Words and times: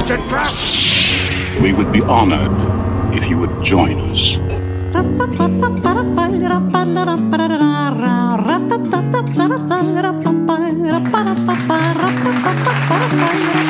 It's 0.00 0.10
a 0.10 0.16
trap! 0.28 0.50
We 1.62 1.74
would 1.74 1.92
be 1.92 2.00
honored 2.00 2.50
if 3.14 3.28
you 3.28 3.36
would 3.36 3.62
join 3.62 4.00
us. 4.10 4.38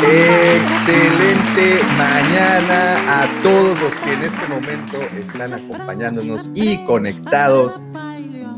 Excelente 0.06 1.80
mañana 1.98 2.78
a 3.22 3.26
todos 3.42 3.80
los 3.82 3.94
que 3.98 4.12
en 4.12 4.22
este 4.22 4.46
momento 4.46 4.98
están 5.18 5.52
acompañándonos 5.52 6.48
y 6.54 6.84
conectados 6.84 7.82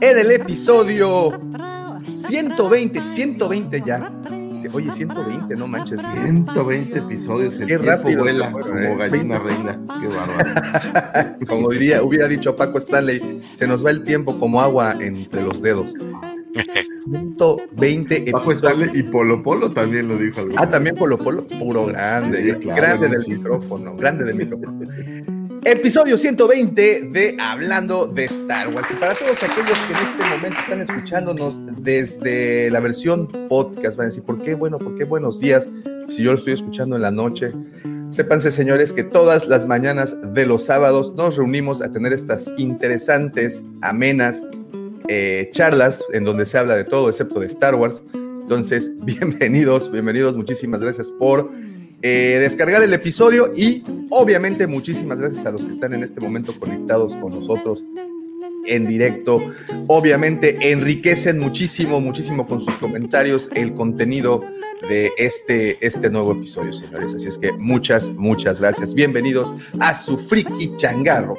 en 0.00 0.18
el 0.18 0.30
episodio 0.30 1.40
120, 2.14 3.00
120 3.00 3.82
ya. 3.84 4.12
Oye, 4.72 4.92
120, 4.92 5.54
no 5.56 5.66
manches. 5.66 6.00
120 6.00 6.98
episodios. 6.98 7.54
El 7.54 7.66
Qué 7.66 7.78
tiempo 7.78 7.86
rápido 7.86 8.22
vuela 8.22 8.50
como 8.52 8.74
¿eh? 8.78 8.96
gallina 8.96 9.38
reina. 9.38 9.80
Qué 10.00 10.08
bárbaro. 10.08 11.36
Como 11.46 11.68
diría, 11.70 12.02
hubiera 12.02 12.28
dicho 12.28 12.56
Paco 12.56 12.78
Stanley, 12.78 13.42
se 13.54 13.66
nos 13.66 13.84
va 13.84 13.90
el 13.90 14.04
tiempo 14.04 14.38
como 14.38 14.60
agua 14.60 14.94
entre 15.00 15.42
los 15.42 15.60
dedos. 15.60 15.92
120 16.54 18.30
Bajo 18.32 18.52
episodios. 18.52 18.72
Stanley 18.72 19.00
y 19.00 19.02
Polo 19.04 19.42
Polo 19.42 19.72
también 19.72 20.08
lo 20.08 20.16
dijo. 20.16 20.42
Ah, 20.56 20.68
también 20.68 20.96
Polo 20.96 21.18
Polo, 21.18 21.42
puro 21.42 21.86
grande, 21.86 22.44
Sí, 22.44 22.60
claro, 22.60 23.00
grande 23.00 23.08
del 23.08 23.26
micrófono, 23.26 23.96
grande 23.96 24.24
del 24.24 24.34
micrófono. 24.36 24.80
Episodio 25.64 26.18
120 26.18 27.10
de 27.12 27.36
Hablando 27.38 28.08
de 28.08 28.24
Star 28.24 28.74
Wars. 28.74 28.88
Y 28.90 28.96
para 28.96 29.14
todos 29.14 29.40
aquellos 29.44 29.78
que 29.86 29.92
en 29.92 30.08
este 30.08 30.24
momento 30.36 30.58
están 30.58 30.80
escuchándonos 30.80 31.60
desde 31.78 32.68
la 32.68 32.80
versión 32.80 33.28
podcast, 33.48 33.96
van 33.96 34.06
a 34.06 34.08
decir, 34.08 34.24
¿por 34.24 34.42
qué 34.42 34.56
bueno? 34.56 34.80
¿Por 34.80 34.96
qué 34.96 35.04
buenos 35.04 35.38
días? 35.38 35.70
Si 36.08 36.24
yo 36.24 36.32
lo 36.32 36.38
estoy 36.38 36.54
escuchando 36.54 36.96
en 36.96 37.02
la 37.02 37.12
noche. 37.12 37.52
Sépanse, 38.10 38.50
señores, 38.50 38.92
que 38.92 39.04
todas 39.04 39.46
las 39.46 39.64
mañanas 39.64 40.16
de 40.34 40.46
los 40.46 40.64
sábados 40.64 41.14
nos 41.14 41.36
reunimos 41.36 41.80
a 41.80 41.92
tener 41.92 42.12
estas 42.12 42.50
interesantes, 42.58 43.62
amenas 43.82 44.42
eh, 45.06 45.48
charlas 45.52 46.02
en 46.12 46.24
donde 46.24 46.44
se 46.44 46.58
habla 46.58 46.74
de 46.74 46.84
todo 46.84 47.08
excepto 47.08 47.38
de 47.38 47.46
Star 47.46 47.76
Wars. 47.76 48.02
Entonces, 48.12 48.90
bienvenidos, 49.04 49.92
bienvenidos, 49.92 50.36
muchísimas 50.36 50.80
gracias 50.80 51.12
por 51.12 51.48
eh, 52.02 52.38
descargar 52.40 52.82
el 52.82 52.92
episodio 52.92 53.52
y 53.56 53.82
obviamente 54.10 54.66
muchísimas 54.66 55.20
gracias 55.20 55.46
a 55.46 55.52
los 55.52 55.64
que 55.64 55.70
están 55.70 55.94
en 55.94 56.02
este 56.02 56.20
momento 56.20 56.58
conectados 56.58 57.14
con 57.16 57.32
nosotros 57.32 57.84
en 58.66 58.86
directo. 58.86 59.40
Obviamente 59.86 60.72
enriquecen 60.72 61.38
muchísimo, 61.38 62.00
muchísimo 62.00 62.46
con 62.46 62.60
sus 62.60 62.76
comentarios 62.78 63.50
el 63.54 63.74
contenido 63.74 64.42
de 64.88 65.12
este, 65.16 65.78
este 65.84 66.10
nuevo 66.10 66.32
episodio, 66.32 66.72
señores. 66.72 67.14
Así 67.14 67.28
es 67.28 67.38
que 67.38 67.52
muchas, 67.52 68.10
muchas 68.10 68.60
gracias. 68.60 68.94
Bienvenidos 68.94 69.54
a 69.80 69.94
su 69.94 70.18
friki 70.18 70.74
changarro. 70.76 71.36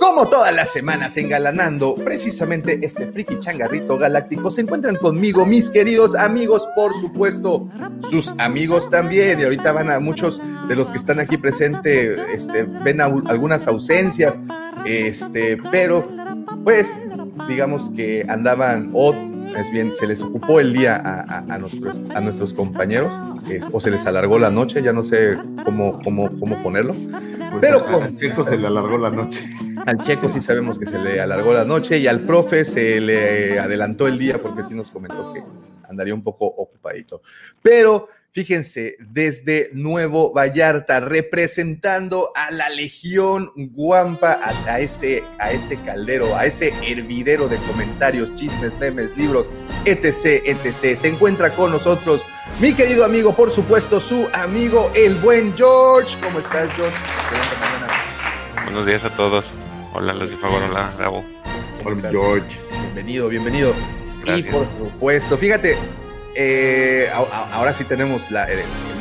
Como 0.00 0.28
todas 0.28 0.54
las 0.54 0.72
semanas 0.72 1.16
engalanando 1.18 1.94
precisamente 1.94 2.80
este 2.82 3.06
friki 3.12 3.38
changarrito 3.38 3.98
galáctico, 3.98 4.50
se 4.50 4.62
encuentran 4.62 4.96
conmigo 4.96 5.44
mis 5.44 5.68
queridos 5.70 6.14
amigos, 6.16 6.66
por 6.74 6.94
supuesto, 6.98 7.68
sus 8.08 8.32
amigos 8.38 8.88
también. 8.88 9.38
Y 9.40 9.44
ahorita 9.44 9.72
van 9.72 9.90
a 9.90 10.00
muchos 10.00 10.40
de 10.68 10.74
los 10.74 10.90
que 10.90 10.96
están 10.96 11.20
aquí 11.20 11.36
presentes, 11.36 12.18
este, 12.34 12.62
ven 12.62 13.00
algunas 13.02 13.66
ausencias, 13.68 14.40
este, 14.86 15.58
pero 15.70 16.08
pues 16.64 16.98
digamos 17.46 17.90
que 17.90 18.24
andaban 18.28 18.90
o 18.94 19.14
es 19.56 19.70
bien, 19.70 19.92
se 19.94 20.06
les 20.06 20.22
ocupó 20.22 20.60
el 20.60 20.72
día 20.72 20.94
a, 20.96 21.20
a- 21.22 21.54
a 21.54 21.58
nuestros, 21.58 22.00
a 22.14 22.20
nuestros 22.20 22.54
compañeros, 22.54 23.20
es- 23.50 23.68
o 23.72 23.80
se 23.80 23.90
les 23.90 24.06
alargó 24.06 24.38
la 24.38 24.50
noche, 24.50 24.82
ya 24.82 24.92
no 24.92 25.02
sé 25.04 25.36
cómo, 25.64 25.98
cómo, 26.02 26.30
cómo 26.38 26.62
ponerlo. 26.62 26.94
Pues 26.94 27.60
Pero 27.60 27.78
a- 27.78 27.84
con- 27.84 28.46
se 28.46 28.56
le 28.56 28.66
alargó 28.66 28.96
la 28.96 29.10
noche. 29.10 29.44
Al 29.86 29.98
checo 29.98 30.28
sí 30.28 30.40
sabemos 30.40 30.78
que 30.78 30.86
se 30.86 30.98
le 30.98 31.20
alargó 31.20 31.52
la 31.52 31.64
noche 31.64 31.98
y 31.98 32.06
al 32.06 32.20
profe 32.20 32.64
se 32.64 33.00
le 33.00 33.58
adelantó 33.58 34.06
el 34.06 34.18
día 34.18 34.40
porque 34.40 34.62
sí 34.62 34.74
nos 34.74 34.90
comentó 34.90 35.32
que 35.32 35.42
andaría 35.88 36.14
un 36.14 36.22
poco 36.22 36.46
ocupadito. 36.46 37.22
Pero 37.62 38.08
fíjense, 38.30 38.96
desde 39.00 39.70
Nuevo 39.72 40.32
Vallarta, 40.32 41.00
representando 41.00 42.30
a 42.34 42.50
la 42.50 42.68
Legión 42.68 43.50
Guampa, 43.56 44.38
a, 44.42 44.80
ese, 44.80 45.24
a 45.38 45.50
ese 45.50 45.76
caldero, 45.78 46.36
a 46.36 46.46
ese 46.46 46.72
hervidero 46.86 47.48
de 47.48 47.56
comentarios, 47.58 48.34
chismes, 48.36 48.72
memes, 48.78 49.16
libros, 49.16 49.50
etc., 49.84 50.42
etc. 50.44 50.96
Se 50.96 51.08
encuentra 51.08 51.54
con 51.54 51.72
nosotros 51.72 52.22
mi 52.60 52.74
querido 52.74 53.04
amigo, 53.04 53.34
por 53.34 53.50
supuesto, 53.50 54.00
su 54.00 54.28
amigo, 54.32 54.92
el 54.94 55.16
buen 55.16 55.56
George. 55.56 56.16
¿Cómo 56.22 56.38
estás, 56.38 56.68
George? 56.74 56.96
Buenos 58.64 58.86
días 58.86 59.04
a 59.04 59.10
todos. 59.10 59.44
Hola, 59.92 60.14
de 60.14 60.36
favor, 60.36 60.62
hola, 60.62 60.92
Gabo. 60.98 61.24
¿Cómo 61.82 61.96
Hola? 61.96 62.10
George. 62.10 62.58
Bienvenido, 62.82 63.28
bienvenido. 63.28 63.74
Y 64.22 64.26
Gracias. 64.26 64.54
por 64.54 64.66
supuesto, 64.78 65.38
fíjate, 65.38 65.76
eh, 66.34 67.08
a- 67.12 67.18
a- 67.18 67.54
ahora 67.54 67.72
sí 67.72 67.84
tenemos 67.84 68.30
la- 68.30 68.44
el, 68.44 68.60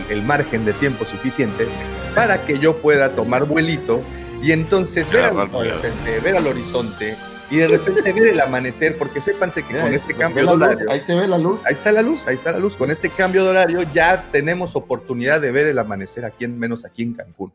el 0.10 0.22
margen 0.24 0.66
de 0.66 0.74
tiempo 0.74 1.06
suficiente 1.06 1.68
para 2.16 2.46
que 2.46 2.58
yo 2.58 2.78
pueda 2.78 3.16
tomar 3.16 3.46
vuelito 3.46 4.02
y 4.42 4.52
entonces 4.52 5.10
ver 5.12 5.26
al 5.26 5.32
Agarrar 5.32 5.50
vuelo. 5.52 5.76
horizonte, 5.78 6.20
ver 6.22 6.36
al 6.38 6.48
horizonte 6.48 7.16
y 7.52 7.58
de 7.58 7.68
repente 7.68 8.14
ver 8.14 8.28
el 8.28 8.42
amanecer, 8.42 8.98
porque 8.98 9.22
sépanse 9.22 9.64
que 9.64 9.74
Mira, 9.74 9.84
con 9.86 9.94
este 9.94 10.14
¿ve 10.14 10.20
cambio 10.20 10.46
de 10.48 10.56
luz? 10.56 10.66
horario, 10.68 10.92
Ahí 10.92 11.00
se 11.00 11.16
ve 11.16 11.28
la 11.28 11.38
luz. 11.38 11.62
ahí 11.66 11.74
está 11.74 11.92
la 11.92 12.02
luz, 12.02 12.26
ahí 12.28 12.36
está 12.36 12.52
la 12.52 12.60
luz, 12.60 12.76
con 12.78 12.90
este 12.90 13.10
cambio 13.10 13.44
de 13.44 13.50
horario 13.52 13.82
ya 13.94 14.24
tenemos 14.32 14.76
oportunidad 14.76 15.42
de 15.42 15.52
ver 15.52 15.68
el 15.68 15.78
amanecer 15.78 16.26
aquí 16.26 16.46
en 16.46 16.58
menos 16.58 16.86
aquí 16.86 17.04
en 17.04 17.14
Cancún. 17.14 17.52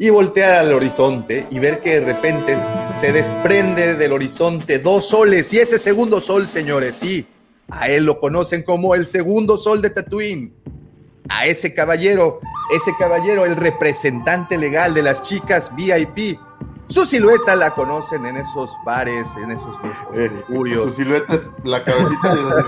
Y 0.00 0.10
voltear 0.10 0.60
al 0.60 0.72
horizonte 0.72 1.46
y 1.50 1.58
ver 1.58 1.80
que 1.80 2.00
de 2.00 2.06
repente 2.12 2.56
se 2.94 3.12
desprende 3.12 3.94
del 3.96 4.12
horizonte 4.12 4.78
dos 4.78 5.08
soles 5.08 5.52
y 5.52 5.58
ese 5.58 5.78
segundo 5.78 6.20
sol, 6.20 6.46
señores, 6.46 6.96
sí, 6.96 7.26
a 7.68 7.88
él 7.88 8.04
lo 8.04 8.20
conocen 8.20 8.62
como 8.62 8.94
el 8.94 9.06
segundo 9.06 9.58
sol 9.58 9.82
de 9.82 9.90
Tatooine. 9.90 10.52
A 11.28 11.46
ese 11.46 11.74
caballero, 11.74 12.40
ese 12.74 12.92
caballero, 12.98 13.44
el 13.44 13.56
representante 13.56 14.56
legal 14.56 14.94
de 14.94 15.02
las 15.02 15.22
chicas 15.22 15.70
VIP. 15.74 16.38
Su 16.88 17.04
silueta 17.04 17.54
la 17.54 17.70
conocen 17.74 18.24
en 18.24 18.38
esos 18.38 18.74
bares, 18.84 19.28
en 19.42 19.50
esos 19.50 19.76
Eh, 20.14 20.30
su 20.48 20.90
silueta 20.90 21.34
es 21.34 21.50
la 21.64 21.84
cabecita 21.84 22.34
de. 22.34 22.64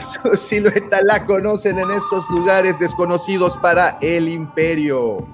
Su 0.00 0.36
silueta 0.36 1.00
la 1.04 1.26
conocen 1.26 1.78
en 1.78 1.90
esos 1.90 2.30
lugares 2.30 2.78
desconocidos 2.78 3.56
para 3.56 3.98
el 4.00 4.28
imperio. 4.28 5.26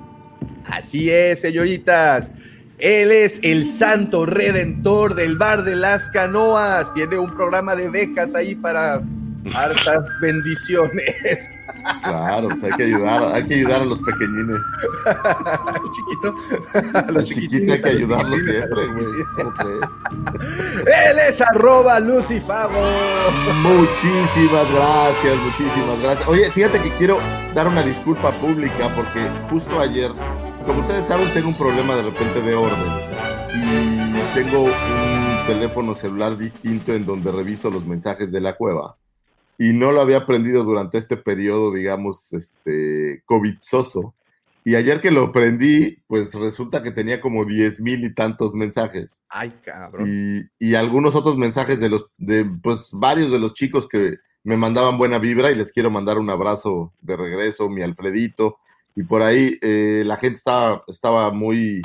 Así 0.64 1.10
es, 1.10 1.42
señoritas. 1.42 2.32
Él 2.78 3.10
es 3.10 3.40
el 3.42 3.66
santo 3.66 4.26
redentor 4.26 5.14
del 5.14 5.36
bar 5.36 5.62
de 5.62 5.76
las 5.76 6.10
canoas. 6.10 6.92
Tiene 6.94 7.18
un 7.18 7.34
programa 7.34 7.76
de 7.76 7.88
becas 7.90 8.34
ahí 8.34 8.54
para 8.54 9.02
hartas 9.54 9.98
bendiciones. 10.20 11.50
Claro, 12.02 12.48
pues 12.48 12.64
hay 12.64 12.72
que 12.72 12.82
ayudar, 12.84 13.24
hay 13.34 13.44
que 13.46 13.54
ayudar 13.54 13.82
a 13.82 13.84
los 13.84 13.98
pequeñines. 13.98 14.60
Chiquito. 15.92 16.34
A 16.94 17.10
Los 17.12 17.24
chiquitines. 17.24 17.72
hay 17.72 17.82
que 17.82 17.88
ayudarlos 17.90 18.38
siempre, 18.40 18.86
güey. 18.86 19.06
Él 20.86 21.18
es 21.28 21.40
arroba 21.40 22.00
Lucifago. 22.00 22.80
Muchísimas 23.62 24.70
gracias, 24.72 25.36
muchísimas 25.38 26.02
gracias. 26.02 26.28
Oye, 26.28 26.50
fíjate 26.50 26.80
que 26.80 26.90
quiero 26.90 27.18
dar 27.54 27.68
una 27.68 27.82
disculpa 27.82 28.32
pública 28.32 28.90
porque 28.94 29.20
justo 29.50 29.80
ayer, 29.80 30.10
como 30.66 30.80
ustedes 30.80 31.06
saben, 31.06 31.32
tengo 31.32 31.48
un 31.48 31.56
problema 31.56 31.94
de 31.96 32.02
repente 32.02 32.40
de 32.42 32.54
orden 32.54 32.92
y 33.54 34.34
tengo 34.34 34.64
un 34.64 35.46
teléfono 35.46 35.94
celular 35.94 36.36
distinto 36.36 36.92
en 36.92 37.06
donde 37.06 37.32
reviso 37.32 37.70
los 37.70 37.84
mensajes 37.86 38.30
de 38.32 38.40
la 38.40 38.54
cueva 38.54 38.96
y 39.58 39.72
no 39.72 39.92
lo 39.92 40.00
había 40.00 40.18
aprendido 40.18 40.64
durante 40.64 40.98
este 40.98 41.16
periodo, 41.16 41.72
digamos, 41.72 42.32
este, 42.32 43.22
covidzoso. 43.24 44.14
Y 44.64 44.74
ayer 44.74 45.00
que 45.00 45.12
lo 45.12 45.30
prendí, 45.30 45.98
pues 46.08 46.34
resulta 46.34 46.82
que 46.82 46.90
tenía 46.90 47.20
como 47.20 47.44
diez 47.44 47.80
mil 47.80 48.04
y 48.04 48.12
tantos 48.12 48.52
mensajes 48.54 49.20
Ay, 49.28 49.54
cabrón. 49.64 50.08
y, 50.08 50.42
y 50.58 50.74
algunos 50.74 51.14
otros 51.14 51.36
mensajes 51.36 51.78
de 51.78 51.88
los, 51.88 52.06
de 52.18 52.44
pues 52.44 52.90
varios 52.92 53.30
de 53.30 53.38
los 53.38 53.54
chicos 53.54 53.86
que 53.86 54.16
me 54.42 54.56
mandaban 54.56 54.98
buena 54.98 55.18
vibra 55.18 55.50
y 55.50 55.54
les 55.54 55.72
quiero 55.72 55.90
mandar 55.90 56.18
un 56.18 56.30
abrazo 56.30 56.92
de 57.00 57.16
regreso, 57.16 57.68
mi 57.68 57.82
Alfredito. 57.82 58.58
Y 58.94 59.02
por 59.02 59.22
ahí 59.22 59.58
eh, 59.60 60.02
la 60.06 60.16
gente 60.16 60.36
estaba, 60.38 60.82
estaba 60.86 61.32
muy, 61.32 61.82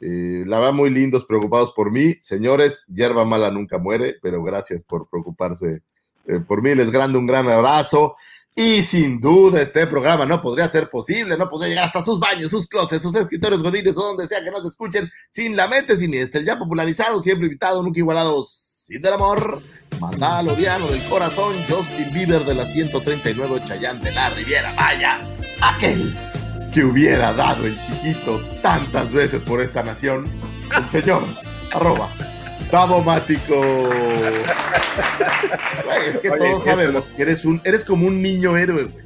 eh, 0.00 0.44
la 0.46 0.58
verdad, 0.58 0.72
muy 0.72 0.90
lindos, 0.90 1.24
preocupados 1.24 1.72
por 1.72 1.90
mí. 1.90 2.14
Señores, 2.20 2.84
hierba 2.92 3.24
mala 3.24 3.50
nunca 3.50 3.78
muere, 3.78 4.16
pero 4.22 4.42
gracias 4.42 4.82
por 4.82 5.08
preocuparse 5.08 5.82
eh, 6.26 6.40
por 6.40 6.62
mí. 6.62 6.74
Les 6.74 6.90
grande 6.90 7.18
un 7.18 7.26
gran 7.26 7.48
abrazo. 7.48 8.16
Y 8.56 8.82
sin 8.82 9.20
duda 9.20 9.60
este 9.60 9.84
programa 9.88 10.26
no 10.26 10.40
podría 10.40 10.68
ser 10.68 10.88
posible, 10.88 11.36
no 11.36 11.50
podría 11.50 11.70
llegar 11.70 11.84
hasta 11.86 12.04
sus 12.04 12.20
baños, 12.20 12.52
sus 12.52 12.68
closets, 12.68 13.02
sus 13.02 13.14
escritorios 13.16 13.60
godines 13.60 13.96
o 13.96 14.02
donde 14.02 14.28
sea 14.28 14.44
que 14.44 14.50
nos 14.52 14.64
escuchen 14.64 15.10
sin 15.28 15.56
la 15.56 15.66
mente 15.66 15.96
siniestra, 15.96 16.40
ya 16.40 16.56
popularizado, 16.56 17.20
siempre 17.20 17.46
invitado, 17.48 17.82
nunca 17.82 17.98
igualado, 17.98 18.44
sin 18.46 19.02
del 19.02 19.12
amor, 19.12 19.60
Mandalo 19.98 20.54
Diano 20.54 20.86
del 20.86 21.02
corazón, 21.08 21.56
Justin 21.68 22.12
Bieber 22.12 22.44
de 22.44 22.54
la 22.54 22.64
139 22.64 23.60
Chayán 23.66 24.00
de 24.00 24.12
la 24.12 24.30
Riviera, 24.30 24.72
vaya, 24.76 25.18
aquel 25.60 26.16
que 26.72 26.84
hubiera 26.84 27.32
dado 27.32 27.66
el 27.66 27.80
chiquito 27.80 28.40
tantas 28.62 29.10
veces 29.10 29.42
por 29.42 29.62
esta 29.62 29.82
nación, 29.82 30.26
el 30.76 30.88
señor, 30.88 31.24
arroba, 31.72 32.08
Tabomático. 32.74 33.54
es 36.08 36.18
que 36.18 36.28
Oye, 36.30 36.38
todos 36.40 36.64
sabemos 36.64 37.08
que 37.08 37.22
eres 37.22 37.44
un, 37.44 37.60
eres 37.64 37.84
como 37.84 38.08
un 38.08 38.20
niño 38.20 38.56
héroe, 38.56 38.82
güey. 38.82 39.04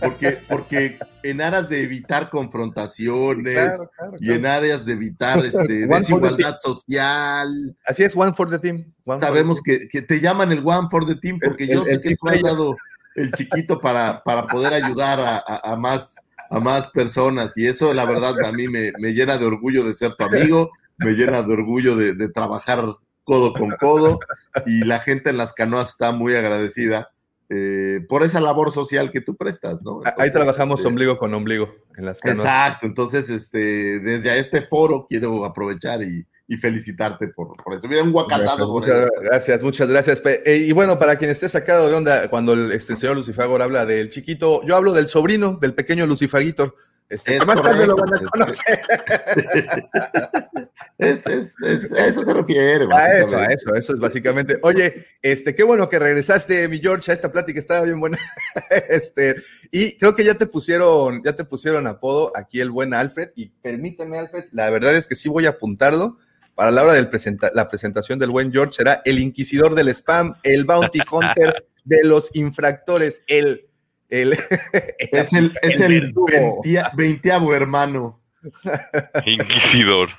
Porque, 0.00 0.38
porque 0.48 0.98
en 1.24 1.40
aras 1.42 1.68
de 1.68 1.82
evitar 1.82 2.30
confrontaciones 2.30 3.54
Claro, 3.54 3.90
claro, 3.96 4.12
y 4.20 4.30
en 4.32 4.46
áreas 4.46 4.86
de 4.86 4.92
evitar 4.92 5.44
este, 5.44 5.86
desigualdad 5.88 6.56
social, 6.62 7.76
Así 7.84 8.04
es, 8.04 8.14
one 8.14 8.32
for 8.34 8.48
the 8.48 8.58
team. 8.60 8.76
one 8.76 8.86
for 9.04 9.20
sabemos 9.20 9.60
que, 9.62 9.88
que 9.88 10.00
te 10.02 10.20
llaman 10.20 10.52
el 10.52 10.62
One 10.64 10.86
for 10.88 11.04
the 11.04 11.16
Team 11.16 11.38
porque 11.42 11.64
El- 11.64 11.70
yo 11.70 11.80
el- 11.80 11.86
sé 11.86 11.92
el 11.94 12.00
que 12.02 12.16
tú 12.16 12.28
has 12.28 12.40
dado 12.40 12.76
el 13.16 13.32
chiquito 13.32 13.80
para, 13.80 14.22
para 14.22 14.46
poder 14.46 14.72
ayudar 14.74 15.18
a, 15.20 15.36
a- 15.44 15.72
a 15.72 15.76
más 15.76 16.14
a 16.52 16.60
más 16.60 16.88
personas 16.88 17.56
y 17.56 17.66
eso 17.66 17.94
la 17.94 18.04
verdad 18.04 18.34
a 18.44 18.52
mí 18.52 18.68
me, 18.68 18.92
me 18.98 19.12
llena 19.12 19.38
de 19.38 19.46
orgullo 19.46 19.84
de 19.84 19.94
ser 19.94 20.14
tu 20.14 20.24
amigo, 20.24 20.70
me 20.98 21.12
llena 21.12 21.42
de 21.42 21.52
orgullo 21.52 21.96
de, 21.96 22.14
de 22.14 22.28
trabajar 22.28 22.84
codo 23.24 23.52
con 23.54 23.70
codo 23.70 24.18
y 24.66 24.84
la 24.84 25.00
gente 25.00 25.30
en 25.30 25.38
las 25.38 25.54
canoas 25.54 25.90
está 25.90 26.12
muy 26.12 26.34
agradecida 26.34 27.08
eh, 27.48 28.00
por 28.08 28.22
esa 28.22 28.40
labor 28.40 28.72
social 28.72 29.10
que 29.10 29.20
tú 29.20 29.36
prestas, 29.36 29.82
¿no? 29.82 30.00
team. 30.00 30.14
Ahí 30.18 30.32
trabajamos 30.32 30.80
este, 30.80 30.88
ombligo 30.88 31.18
con 31.18 31.34
ombligo 31.34 31.74
en 31.96 32.06
las 32.06 32.20
canoas. 32.20 32.46
Exacto, 32.46 32.86
entonces 32.86 33.28
este, 33.30 34.00
desde 34.00 34.38
este 34.38 34.62
foro 34.62 35.06
quiero 35.08 35.44
aprovechar 35.44 36.02
y, 36.02 36.26
y 36.52 36.58
felicitarte 36.58 37.28
por, 37.28 37.56
por 37.56 37.74
eso. 37.74 37.88
Mira, 37.88 38.02
un 38.02 38.12
guacatazo 38.12 38.66
por 38.66 38.82
Muchas 38.82 39.08
gracias, 39.22 39.62
muchas 39.62 39.88
gracias. 39.88 40.22
Eh, 40.44 40.66
y 40.68 40.72
bueno, 40.72 40.98
para 40.98 41.16
quien 41.16 41.30
esté 41.30 41.48
sacado 41.48 41.88
de 41.88 41.94
onda, 41.94 42.28
cuando 42.28 42.52
el, 42.52 42.78
señor 42.80 43.16
Lucifagor 43.16 43.62
habla 43.62 43.86
del 43.86 44.10
chiquito, 44.10 44.62
yo 44.66 44.76
hablo 44.76 44.92
del 44.92 45.06
sobrino, 45.06 45.54
del 45.54 45.72
pequeño 45.72 46.06
Lucifagitor. 46.06 46.74
Este, 47.08 47.36
Es 47.36 47.46
más 47.46 47.60
tarde 47.62 47.86
lo 47.86 47.96
van 47.96 48.08
a 48.08 48.18
correcto, 48.18 48.30
conocer. 48.30 48.80
Es, 50.98 51.26
es, 51.26 51.56
es- 51.62 51.92
a 51.92 52.06
eso 52.06 52.24
se 52.24 52.32
refiere. 52.32 52.86
A 52.90 53.18
eso, 53.18 53.36
a 53.36 53.46
eso, 53.46 53.74
eso 53.74 53.92
es 53.92 54.00
básicamente. 54.00 54.58
Oye, 54.62 55.04
este, 55.20 55.54
qué 55.54 55.62
bueno 55.62 55.88
que 55.88 55.98
regresaste, 55.98 56.68
mi 56.68 56.78
George, 56.78 57.10
a 57.10 57.14
esta 57.14 57.32
plática 57.32 57.58
estaba 57.58 57.82
bien 57.84 58.00
buena. 58.00 58.18
Este, 58.88 59.36
y 59.70 59.98
creo 59.98 60.14
que 60.14 60.24
ya 60.24 60.34
te 60.34 60.46
pusieron, 60.46 61.22
ya 61.24 61.34
te 61.34 61.44
pusieron 61.44 61.86
apodo 61.86 62.32
aquí 62.36 62.60
el 62.60 62.70
buen 62.70 62.94
Alfred. 62.94 63.30
Y 63.36 63.48
permíteme, 63.48 64.18
Alfred, 64.18 64.44
la 64.52 64.70
verdad 64.70 64.94
es 64.96 65.08
que 65.08 65.14
sí 65.14 65.28
voy 65.28 65.46
a 65.46 65.50
apuntarlo. 65.50 66.18
Para 66.54 66.70
la 66.70 66.82
hora 66.82 66.92
de 66.94 67.08
la 67.54 67.68
presentación 67.68 68.18
del 68.18 68.30
buen 68.30 68.52
George 68.52 68.72
será 68.74 69.00
el 69.04 69.18
inquisidor 69.18 69.74
del 69.74 69.88
spam, 69.88 70.34
el 70.42 70.64
bounty 70.64 71.00
hunter 71.10 71.66
de 71.84 71.98
los 72.04 72.30
infractores, 72.34 73.22
el, 73.26 73.66
el, 74.10 74.32
Es 74.98 75.32
el, 75.32 75.58
es 75.62 75.80
el 75.80 76.00
verdugo. 76.02 76.26
veintia- 76.26 76.90
veinteavo 76.94 77.54
hermano. 77.54 78.20
Inquisidor. 79.26 80.10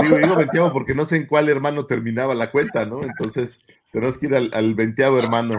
Digo, 0.00 0.16
digo 0.16 0.36
veinteavo 0.36 0.72
porque 0.72 0.94
no 0.94 1.06
sé 1.06 1.16
en 1.16 1.26
cuál 1.26 1.48
hermano 1.48 1.86
terminaba 1.86 2.34
la 2.34 2.50
cuenta, 2.50 2.84
¿no? 2.84 3.02
Entonces 3.02 3.60
tenemos 3.92 4.18
que 4.18 4.26
ir 4.26 4.34
al, 4.34 4.50
al 4.52 4.74
veinteavo 4.74 5.18
hermano. 5.18 5.58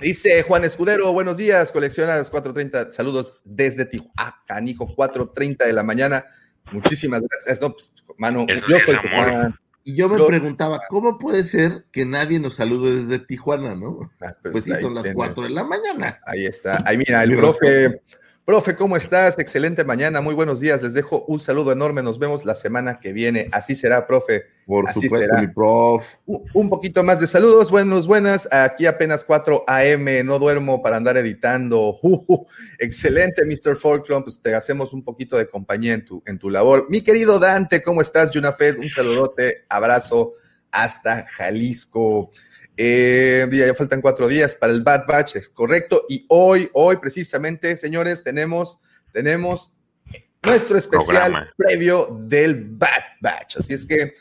Dice 0.00 0.42
Juan 0.42 0.64
Escudero, 0.64 1.12
buenos 1.12 1.36
días, 1.36 1.70
coleccionas 1.72 2.30
4.30, 2.30 2.90
saludos 2.90 3.40
desde 3.44 3.84
Tijuana, 3.86 4.40
canijo, 4.46 4.86
4.30 4.94 5.64
de 5.66 5.72
la 5.72 5.82
mañana. 5.82 6.24
Muchísimas 6.72 7.22
gracias. 7.22 7.60
No, 7.60 7.72
pues, 7.72 7.90
mano, 8.18 8.46
Eso 8.48 8.62
yo 8.68 8.76
soy 8.80 8.94
fan. 8.94 9.54
Y 9.86 9.94
yo 9.96 10.08
me 10.08 10.16
Yo- 10.18 10.26
preguntaba, 10.26 10.80
¿cómo 10.88 11.18
puede 11.18 11.44
ser 11.44 11.84
que 11.92 12.06
nadie 12.06 12.40
nos 12.40 12.54
salude 12.54 13.02
desde 13.04 13.18
Tijuana, 13.18 13.74
no? 13.74 14.10
Ah, 14.22 14.34
Pues 14.42 14.64
sí, 14.64 14.72
ahí 14.72 14.80
son 14.80 14.94
las 14.94 15.02
tienes. 15.02 15.14
cuatro 15.16 15.42
de 15.42 15.50
la 15.50 15.62
mañana. 15.64 16.20
Ahí 16.24 16.46
está. 16.46 16.82
Ahí 16.86 16.96
mira, 16.96 17.22
el 17.22 17.36
profe. 17.36 18.00
Profe, 18.44 18.76
¿cómo 18.76 18.94
estás? 18.94 19.38
Excelente 19.38 19.84
mañana, 19.84 20.20
muy 20.20 20.34
buenos 20.34 20.60
días. 20.60 20.82
Les 20.82 20.92
dejo 20.92 21.24
un 21.28 21.40
saludo 21.40 21.72
enorme. 21.72 22.02
Nos 22.02 22.18
vemos 22.18 22.44
la 22.44 22.54
semana 22.54 23.00
que 23.00 23.14
viene. 23.14 23.48
Así 23.52 23.74
será, 23.74 24.06
profe. 24.06 24.44
Por 24.66 24.86
Así 24.86 25.00
supuesto, 25.00 25.30
será. 25.30 25.40
mi 25.40 25.48
prof. 25.48 26.04
Un 26.26 26.68
poquito 26.68 27.02
más 27.02 27.20
de 27.20 27.26
saludos, 27.26 27.70
buenos, 27.70 28.06
buenas. 28.06 28.46
Aquí 28.52 28.84
apenas 28.84 29.24
4 29.24 29.64
a.m. 29.66 30.22
No 30.24 30.38
duermo 30.38 30.82
para 30.82 30.98
andar 30.98 31.16
editando. 31.16 31.98
Ujú. 32.02 32.46
Excelente, 32.78 33.46
Mr. 33.46 33.76
Folklore. 33.76 34.24
Pues 34.24 34.38
te 34.38 34.54
hacemos 34.54 34.92
un 34.92 35.02
poquito 35.02 35.38
de 35.38 35.48
compañía 35.48 35.94
en 35.94 36.04
tu, 36.04 36.22
en 36.26 36.38
tu 36.38 36.50
labor. 36.50 36.86
Mi 36.90 37.00
querido 37.00 37.38
Dante, 37.38 37.82
¿cómo 37.82 38.02
estás, 38.02 38.30
Junafed? 38.30 38.78
Un 38.78 38.90
saludote, 38.90 39.64
abrazo 39.70 40.34
hasta 40.70 41.24
Jalisco. 41.28 42.30
Eh, 42.76 43.46
ya, 43.52 43.66
ya 43.66 43.74
faltan 43.74 44.00
cuatro 44.00 44.26
días 44.26 44.56
para 44.56 44.72
el 44.72 44.82
Bad 44.82 45.06
Batch, 45.06 45.36
es 45.36 45.48
correcto. 45.48 46.04
Y 46.08 46.26
hoy, 46.28 46.70
hoy 46.72 46.96
precisamente, 46.96 47.76
señores, 47.76 48.22
tenemos, 48.22 48.78
tenemos 49.12 49.72
nuestro 50.42 50.76
especial 50.76 51.30
Programa. 51.32 51.52
previo 51.56 52.18
del 52.20 52.64
Bad 52.70 53.02
Batch. 53.20 53.56
Así 53.58 53.74
es 53.74 53.86
que 53.86 54.14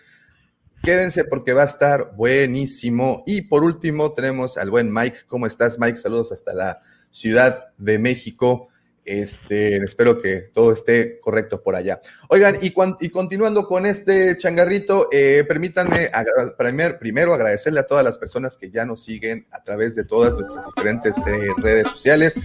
quédense 0.84 1.26
porque 1.26 1.54
va 1.54 1.64
a 1.64 1.66
estar 1.66 2.14
buenísimo. 2.16 3.24
Y 3.26 3.44
por 3.44 3.64
último, 3.64 4.14
tenemos 4.14 4.58
al 4.58 4.70
buen 4.70 4.94
Mike. 4.94 5.20
¿Cómo 5.28 5.48
estás, 5.48 5.80
Mike? 5.80 5.98
Saludos 5.98 6.32
hasta 6.32 6.54
la 6.54 6.80
Ciudad 7.10 7.74
de 7.78 8.00
México. 8.00 8.70
Este, 9.06 9.78
espero 9.78 10.22
que 10.22 10.50
todo 10.54 10.72
esté 10.72 11.20
correcto 11.20 11.62
por 11.62 11.76
allá. 11.76 12.00
Oigan, 12.30 12.58
y, 12.62 12.72
continuando 13.10 13.68
con 13.68 13.86
este 13.86 14.38
changarrito, 14.38 15.10
eh, 15.12 15.44
permítanme 15.48 16.10
primer- 16.58 17.00
primero 17.00 17.34
agradecerle 17.34 17.82
a 17.82 17.88
todas 17.88 18.04
las 18.04 18.18
personas 18.18 18.56
que 18.56 18.70
ya 18.70 18.86
nos 18.86 19.04
siguen 19.04 19.46
a 19.52 19.62
través 19.64 19.96
de 19.96 20.06
todas 20.06 20.34
nuestras 20.34 20.66
diferentes 20.74 21.18
eh, 21.18 21.48
redes 21.62 21.90
sociales. 21.90 22.36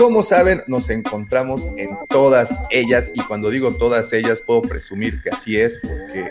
Como 0.00 0.24
saben, 0.24 0.62
nos 0.66 0.88
encontramos 0.88 1.60
en 1.76 1.90
todas 2.08 2.58
ellas 2.70 3.12
y 3.14 3.20
cuando 3.20 3.50
digo 3.50 3.74
todas 3.74 4.14
ellas 4.14 4.40
puedo 4.40 4.62
presumir 4.62 5.20
que 5.22 5.28
así 5.28 5.60
es 5.60 5.78
porque 5.78 6.30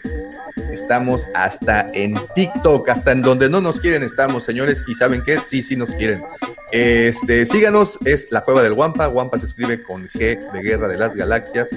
estamos 0.74 1.28
hasta 1.36 1.86
en 1.94 2.16
TikTok, 2.34 2.90
hasta 2.90 3.12
en 3.12 3.22
donde 3.22 3.48
no 3.48 3.62
nos 3.62 3.80
quieren 3.80 4.02
estamos, 4.02 4.44
señores, 4.44 4.84
y 4.88 4.96
saben 4.96 5.22
qué, 5.24 5.38
sí, 5.38 5.62
sí 5.62 5.76
nos 5.76 5.94
quieren. 5.94 6.24
Este, 6.72 7.46
síganos, 7.46 8.00
es 8.06 8.32
la 8.32 8.44
cueva 8.44 8.64
del 8.64 8.74
Wampa, 8.74 9.08
Wampa 9.08 9.38
se 9.38 9.46
escribe 9.46 9.84
con 9.84 10.08
G 10.08 10.52
de 10.52 10.62
Guerra 10.64 10.88
de 10.88 10.98
las 10.98 11.16
Galaxias, 11.16 11.70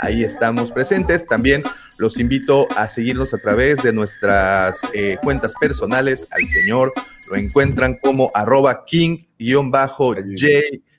ahí 0.00 0.24
estamos 0.24 0.70
presentes. 0.70 1.26
También 1.26 1.62
los 1.96 2.18
invito 2.18 2.68
a 2.76 2.88
seguirnos 2.88 3.32
a 3.32 3.38
través 3.38 3.82
de 3.82 3.94
nuestras 3.94 4.80
eh, 4.92 5.16
cuentas 5.22 5.54
personales 5.58 6.26
al 6.30 6.46
señor, 6.46 6.92
lo 7.30 7.36
encuentran 7.38 7.98
como 8.02 8.30
arroba 8.34 8.84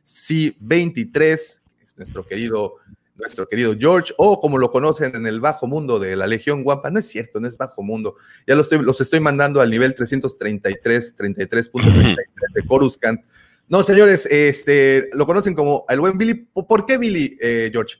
king-jc23, 0.09 1.33
es 1.33 1.97
nuestro 1.97 2.25
querido 2.25 2.77
nuestro 3.19 3.49
querido 3.49 3.75
George, 3.77 4.13
o 4.17 4.39
como 4.39 4.57
lo 4.57 4.71
conocen 4.71 5.13
en 5.13 5.27
el 5.27 5.41
bajo 5.41 5.67
mundo 5.67 5.99
de 5.99 6.15
la 6.15 6.25
Legión 6.25 6.63
Guampa, 6.63 6.89
no 6.89 6.99
es 6.99 7.09
cierto, 7.09 7.41
no 7.41 7.49
es 7.49 7.57
bajo 7.57 7.83
mundo, 7.83 8.15
ya 8.47 8.55
los 8.55 8.67
estoy, 8.67 8.81
los 8.81 9.01
estoy 9.01 9.19
mandando 9.19 9.59
al 9.59 9.69
nivel 9.69 9.93
333, 9.93 11.17
33.33 11.17 12.15
de 12.53 12.65
Coruscant. 12.65 13.21
No, 13.67 13.83
señores, 13.83 14.25
este, 14.25 15.09
lo 15.11 15.25
conocen 15.25 15.53
como 15.53 15.85
el 15.89 15.99
buen 15.99 16.17
Billy. 16.17 16.33
¿Por 16.33 16.85
qué 16.85 16.97
Billy, 16.97 17.37
eh, 17.41 17.69
George? 17.71 17.97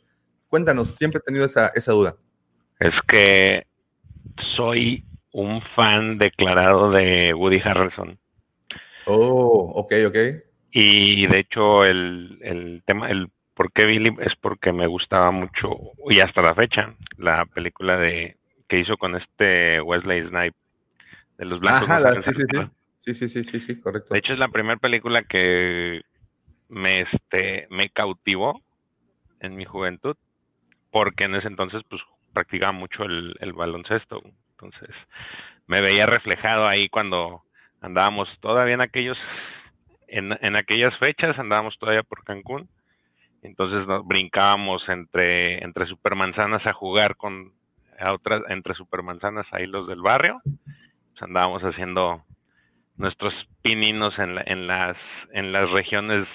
Cuéntanos, 0.48 0.96
siempre 0.96 1.20
he 1.20 1.22
tenido 1.22 1.46
esa, 1.46 1.68
esa 1.76 1.92
duda. 1.92 2.16
Es 2.80 2.94
que 3.08 3.68
soy 4.56 5.04
un 5.34 5.62
fan 5.76 6.18
declarado 6.18 6.92
de 6.92 7.34
Woody 7.34 7.60
Harrelson. 7.64 8.18
Oh, 9.06 9.74
ok, 9.76 9.94
ok. 10.08 10.18
Y 10.72 11.28
de 11.28 11.40
hecho 11.40 11.84
el, 11.84 12.40
el 12.42 12.84
tema, 12.86 13.10
el 13.10 13.30
por 13.54 13.72
qué 13.72 13.86
Billy 13.86 14.16
es 14.22 14.34
porque 14.40 14.72
me 14.72 14.88
gustaba 14.88 15.32
mucho, 15.32 15.70
y 16.10 16.20
hasta 16.20 16.42
la 16.42 16.56
fecha, 16.56 16.94
la 17.18 17.46
película 17.46 17.98
de 17.98 18.38
que 18.68 18.80
hizo 18.80 18.98
con 18.98 19.16
este 19.16 19.82
Wesley 19.82 20.28
Snipe, 20.30 20.56
de 21.38 21.46
los 21.46 21.60
blancos. 21.60 21.90
Ajá, 21.90 22.00
la- 22.00 22.22
sí, 22.22 22.34
sí, 22.34 22.44
sí. 22.50 22.60
Sí, 23.00 23.14
sí, 23.16 23.30
sí, 23.30 23.44
sí, 23.44 23.60
sí, 23.60 23.80
correcto. 23.80 24.14
De 24.14 24.20
hecho, 24.20 24.34
es 24.34 24.40
la 24.40 24.50
primera 24.50 24.78
película 24.78 25.22
que 25.24 26.02
me, 26.68 27.02
este, 27.02 27.66
me 27.70 27.90
cautivó 27.90 28.62
en 29.40 29.56
mi 29.56 29.66
juventud, 29.66 30.16
porque 30.92 31.24
en 31.26 31.36
ese 31.36 31.48
entonces 31.48 31.82
pues 31.90 32.02
practicaba 32.34 32.74
mucho 32.74 33.04
el, 33.04 33.36
el 33.40 33.54
baloncesto. 33.54 34.22
Entonces, 34.52 34.90
me 35.68 35.82
veía 35.82 36.06
reflejado 36.06 36.68
ahí 36.68 36.90
cuando 36.90 37.44
andábamos 37.82 38.30
todavía 38.42 38.76
en 38.76 38.82
aquellos 38.82 39.18
en, 40.12 40.38
en 40.42 40.58
aquellas 40.58 40.98
fechas 40.98 41.38
andábamos 41.40 41.78
todavía 41.80 42.04
por 42.04 42.24
Cancún, 42.24 42.70
entonces 43.42 43.88
nos 43.88 44.06
brincábamos 44.06 44.88
entre, 44.90 45.64
entre 45.64 45.86
supermanzanas 45.86 46.66
a 46.66 46.74
jugar 46.74 47.16
con 47.16 47.54
a 48.00 48.14
otras, 48.14 48.42
entre 48.50 48.76
supermanzanas 48.76 49.46
ahí 49.52 49.66
los 49.68 49.88
del 49.88 50.02
barrio, 50.02 50.42
pues 50.44 51.22
andábamos 51.22 51.62
haciendo 51.64 52.24
nuestros 52.96 53.34
pininos 53.62 54.18
en, 54.20 54.36
la- 54.36 54.44
en 54.46 54.68
las 54.68 54.98
en 55.34 55.52
las 55.52 55.70
regiones 55.70 56.28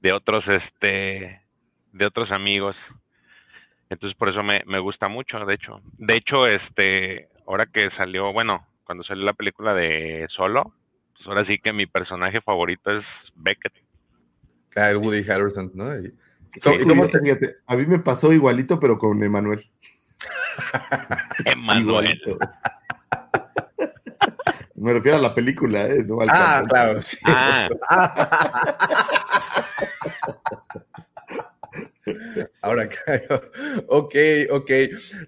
de 0.00 0.12
otros 0.12 0.46
este 0.48 1.40
de 1.92 2.06
otros 2.06 2.30
amigos. 2.30 2.76
Entonces 3.88 4.16
por 4.16 4.28
eso 4.28 4.42
me, 4.42 4.62
me 4.66 4.78
gusta 4.78 5.08
mucho 5.08 5.38
de 5.44 5.54
hecho. 5.54 5.80
De 5.98 6.16
hecho 6.16 6.46
este 6.46 7.28
ahora 7.46 7.66
que 7.66 7.90
salió 7.96 8.32
bueno 8.32 8.66
cuando 8.84 9.04
salió 9.04 9.24
la 9.24 9.32
película 9.34 9.74
de 9.74 10.26
Solo 10.30 10.72
pues 11.20 11.28
ahora 11.28 11.46
sí 11.46 11.58
que 11.62 11.72
mi 11.72 11.86
personaje 11.86 12.40
favorito 12.40 12.90
es 12.90 13.04
Beckett 13.34 13.74
Kyle 14.70 14.96
Woody 14.96 15.28
Harrelson, 15.30 15.70
¿no? 15.74 15.94
Y- 15.94 16.12
Qué 16.52 16.60
¿Cómo- 16.60 16.76
y 16.76 16.78
cómo 16.80 16.94
curioso, 17.02 17.18
se- 17.18 17.22
fíjate, 17.24 17.56
a 17.66 17.76
mí 17.76 17.86
me 17.86 17.98
pasó 18.00 18.32
igualito, 18.32 18.80
pero 18.80 18.98
con 18.98 19.22
Emanuel. 19.22 19.60
Emanuel 21.44 21.86
Igualito. 21.86 22.38
Me 24.74 24.94
refiero 24.94 25.18
a 25.18 25.20
la 25.20 25.34
película, 25.34 25.86
¿eh? 25.86 26.02
No 26.06 26.22
al 26.22 26.28
Ah, 26.32 26.64
claro, 26.66 27.02
sí. 27.02 27.18
Ah. 27.24 27.68
Ahora 32.62 32.88
caigo. 32.88 33.40
Ok, 33.88 34.14
ok. 34.50 34.70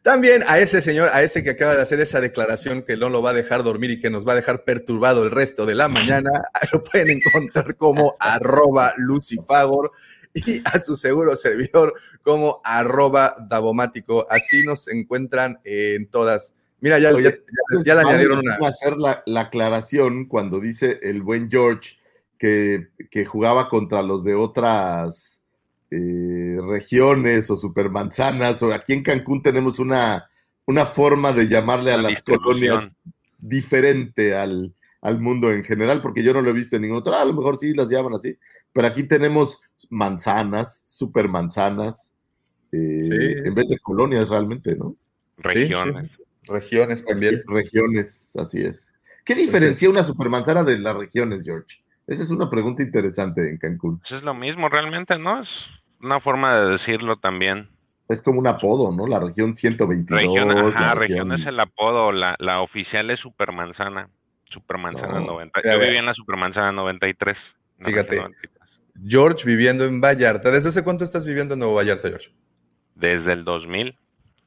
También 0.03 0.43
a 0.47 0.59
ese 0.59 0.81
señor, 0.83 1.11
a 1.13 1.23
ese 1.23 1.45
que 1.45 1.51
acaba 1.51 1.77
de 1.77 1.83
hacer 1.83 2.01
esa 2.01 2.21
declaración 2.21 2.83
que 2.83 2.97
no 2.97 3.11
lo 3.11 3.23
va 3.23 3.31
a 3.31 3.35
dejar 3.35 3.63
dormir 3.63 3.91
y 3.91 4.01
que 4.01 4.11
nos 4.11 4.27
va 4.27 4.33
a 4.33 4.37
dejar 4.37 4.65
perturbado 4.65 5.23
el 5.25 5.31
resto 5.31 5.67
de 5.67 5.75
la 5.75 5.89
mañana, 5.89 6.31
lo 6.73 6.83
pueden 6.85 7.11
encontrar 7.11 7.77
como 7.77 8.17
arroba 8.19 8.95
lucifagor 8.97 9.93
y 10.35 10.63
a 10.65 10.81
su 10.81 10.97
seguro 10.97 11.37
servidor 11.37 11.95
como 12.23 12.61
arroba 12.65 13.37
davomático. 13.49 14.27
Así 14.31 14.65
nos 14.65 14.89
encuentran 14.89 15.61
en 15.65 16.07
todas. 16.09 16.55
Mira, 16.81 16.99
ya, 16.99 17.11
Oye, 17.15 17.25
ya- 17.25 17.31
ya- 17.31 17.83
ya 17.85 17.95
le 17.97 18.01
añadieron 18.01 18.39
una. 18.39 18.57
hacer 18.67 18.97
la, 18.97 19.23
la 19.27 19.43
aclaración 19.43 20.25
cuando 20.27 20.59
dice 20.59 20.99
el 21.03 21.23
buen 21.23 21.51
George 21.51 21.97
que, 22.39 22.89
que 23.11 23.25
jugaba 23.25 23.69
contra 23.69 24.03
los 24.03 24.25
de 24.25 24.35
otras 24.35 25.32
eh, 25.95 26.59
regiones 26.67 27.51
o 27.51 27.59
supermanzanas, 27.59 28.63
o 28.63 28.73
aquí 28.73 28.95
en 28.95 29.03
Cancún 29.03 29.43
tenemos 29.43 29.79
una, 29.79 30.31
una 30.65 30.87
forma 30.87 31.33
de 31.33 31.49
llamarle 31.49 31.93
a 31.93 31.99
La 31.99 32.09
las 32.11 32.23
colonias 32.23 32.89
diferente 33.39 34.35
al, 34.35 34.73
al 35.03 35.21
mundo 35.21 35.53
en 35.53 35.63
general, 35.65 36.01
porque 36.01 36.23
yo 36.23 36.33
no 36.33 36.41
lo 36.41 36.49
he 36.51 36.55
visto 36.55 36.77
en 36.77 36.83
ningún 36.83 36.99
otro, 36.99 37.15
a 37.15 37.25
lo 37.25 37.35
mejor 37.35 37.59
sí 37.59 37.75
las 37.75 37.91
llaman 37.91 38.15
así, 38.15 38.39
pero 38.73 38.87
aquí 38.87 39.03
tenemos 39.03 39.61
manzanas, 39.91 40.83
supermanzanas, 40.87 42.13
eh, 42.73 43.09
Sí. 43.11 43.49
en 43.49 43.55
vez 43.55 43.69
de 43.69 43.79
colonias 43.79 44.31
realmente, 44.31 44.75
¿no? 44.77 44.97
regiones 45.37 46.11
Regiones 46.49 47.05
también. 47.05 47.43
Regiones, 47.47 48.35
así 48.37 48.63
es. 48.63 48.91
¿Qué 49.25 49.35
diferencia 49.35 49.89
una 49.91 50.05
supermanzana 50.05 50.65
de 50.65 50.79
las 50.79 50.97
regiones, 50.97 51.45
George? 51.45 51.83
Esa 52.07 52.23
es 52.23 52.31
una 52.31 52.51
pregunta 52.51 52.83
interesante 52.83 53.49
en 53.49 53.59
Cancún. 53.59 54.01
Pues 54.01 54.13
es 54.13 54.23
lo 54.25 54.35
mismo 54.35 54.69
realmente 54.69 55.17
no 55.19 55.43
es 55.43 55.49
una 56.03 56.21
forma 56.21 56.57
de 56.61 56.71
decirlo 56.73 57.17
también 57.17 57.69
Es 58.09 58.21
como 58.21 58.39
un 58.41 58.47
apodo, 58.47 58.93
¿no? 58.95 59.07
La 59.07 59.19
región 59.21 59.55
122. 59.57 60.21
Región, 60.23 60.49
la 60.49 60.69
ajá, 60.69 60.95
región- 60.95 61.31
región 61.31 61.33
es 61.41 61.47
el 61.47 61.59
apodo, 61.61 62.13
la, 62.13 62.37
la 62.39 62.61
oficial 62.61 63.09
es 63.11 63.21
Supermanzana, 63.21 64.09
Supermanzana 64.51 65.21
No, 65.21 65.27
90. 65.27 65.61
ya 65.65 65.75
Yo 65.75 65.81
vivía 65.81 66.01
en 66.01 66.07
la 66.07 66.15
Supermanzana 66.15 66.73
93. 66.73 67.37
en 67.37 67.83
la 67.85 67.89
Fíjate. 67.89 68.11
región 68.11 68.33
93. 68.33 68.63
George 69.07 69.47
viviendo 69.47 69.85
en 69.85 70.01
Vallarta. 70.03 70.51
¿Desde 70.51 70.69
hace 70.69 70.85
cuánto 70.85 71.05
estás 71.05 71.25
viviendo 71.25 71.55
en 71.55 71.61
Nuevo 71.61 71.75
Vallarta, 71.77 72.09
George? 72.09 72.31
Desde 72.95 73.33
el 73.33 73.45
2000. 73.45 73.97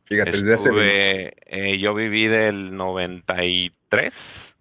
Fíjate, 0.03 0.31
desde 0.31 0.53
hace. 0.53 0.69
Estuve, 0.69 1.33
eh, 1.47 1.79
yo 1.79 1.95
viví 1.95 2.27
del 2.27 2.75
93, 2.77 4.13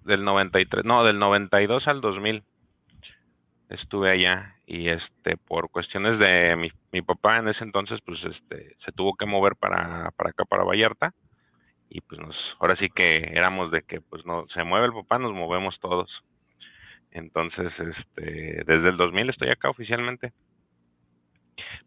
del 0.05 0.25
93, 0.25 0.85
no, 0.87 1.05
del 1.05 1.19
92 1.19 1.87
al 1.87 2.01
2000. 2.01 2.43
Estuve 3.69 4.11
allá 4.11 4.54
y 4.67 4.89
este 4.89 5.37
por 5.37 5.71
cuestiones 5.71 6.19
de 6.19 6.57
mi, 6.57 6.71
mi 6.93 7.03
papá 7.03 7.39
en 7.39 7.49
ese 7.49 7.65
entonces 7.65 8.01
pues 8.05 8.19
este 8.25 8.77
se 8.85 8.93
tuvo 8.93 9.15
que 9.15 9.27
mover 9.27 9.57
para, 9.57 10.11
para 10.17 10.31
acá 10.31 10.45
para 10.45 10.65
Vallarta 10.65 11.13
y 11.91 12.01
pues 12.01 12.21
nos 12.21 12.35
ahora 12.59 12.77
sí 12.77 12.89
que 12.89 13.19
éramos 13.19 13.71
de 13.71 13.83
que 13.83 14.01
pues 14.01 14.25
no 14.25 14.47
se 14.55 14.65
mueve 14.65 14.87
el 14.87 14.93
papá 14.93 15.19
nos 15.19 15.33
movemos 15.33 15.79
todos. 15.81 16.11
Entonces 17.11 17.71
este 17.79 18.65
desde 18.65 18.89
el 18.89 18.97
2000 18.97 19.31
estoy 19.31 19.51
acá 19.51 19.71
oficialmente. 19.71 20.33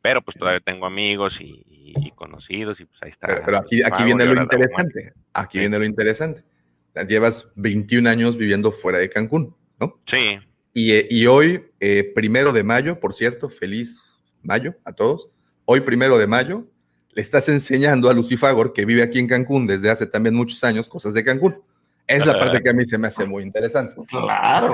Pero 0.02 0.22
pues 0.22 0.38
todavía 0.38 0.62
tengo 0.62 0.86
amigos 0.86 1.34
y, 1.42 1.64
y 1.68 2.12
conocidos 2.12 2.80
y 2.80 2.86
pues 2.86 3.04
ahí 3.04 3.10
está. 3.10 3.28
Pero, 3.28 3.42
pero 3.46 3.58
aquí, 3.58 3.82
aquí 3.84 4.04
viene 4.04 4.26
lo 4.26 4.42
interesante. 4.42 5.14
Aquí 5.34 5.58
Sí. 5.58 5.60
viene 5.62 5.80
lo 5.80 5.86
interesante. 5.86 6.44
Llevas 7.10 7.52
21 7.56 8.08
años 8.08 8.38
viviendo 8.38 8.72
fuera 8.72 9.00
de 9.00 9.10
Cancún, 9.10 9.56
¿no? 9.80 10.00
Sí, 10.10 10.40
Y, 10.78 10.92
eh, 10.92 11.08
y 11.10 11.26
hoy, 11.26 11.72
eh, 11.80 12.12
primero 12.14 12.54
de 12.54 12.64
mayo, 12.64 13.00
por 13.00 13.16
cierto, 13.16 13.50
feliz 13.50 14.00
mayo 14.44 14.76
a 14.86 14.94
todos. 14.94 15.28
Hoy, 15.66 15.82
primero 15.82 16.20
de 16.20 16.28
mayo, 16.28 16.68
le 17.14 17.24
estás 17.24 17.50
enseñando 17.50 18.12
a 18.12 18.14
Lucifagor, 18.14 18.74
que 18.74 18.86
vive 18.86 19.02
aquí 19.02 19.18
en 19.18 19.28
Cancún 19.28 19.66
desde 19.66 19.90
hace 19.90 20.06
también 20.06 20.36
muchos 20.36 20.64
años, 20.64 20.88
cosas 20.88 21.16
de 21.16 21.24
Cancún. 21.24 21.60
Es 22.06 22.28
la 22.28 22.38
parte 22.38 22.62
que 22.62 22.70
a 22.70 22.74
mí 22.74 22.86
se 22.86 23.00
me 23.00 23.08
hace 23.08 23.26
muy 23.26 23.42
interesante. 23.42 24.00
Claro. 24.08 24.72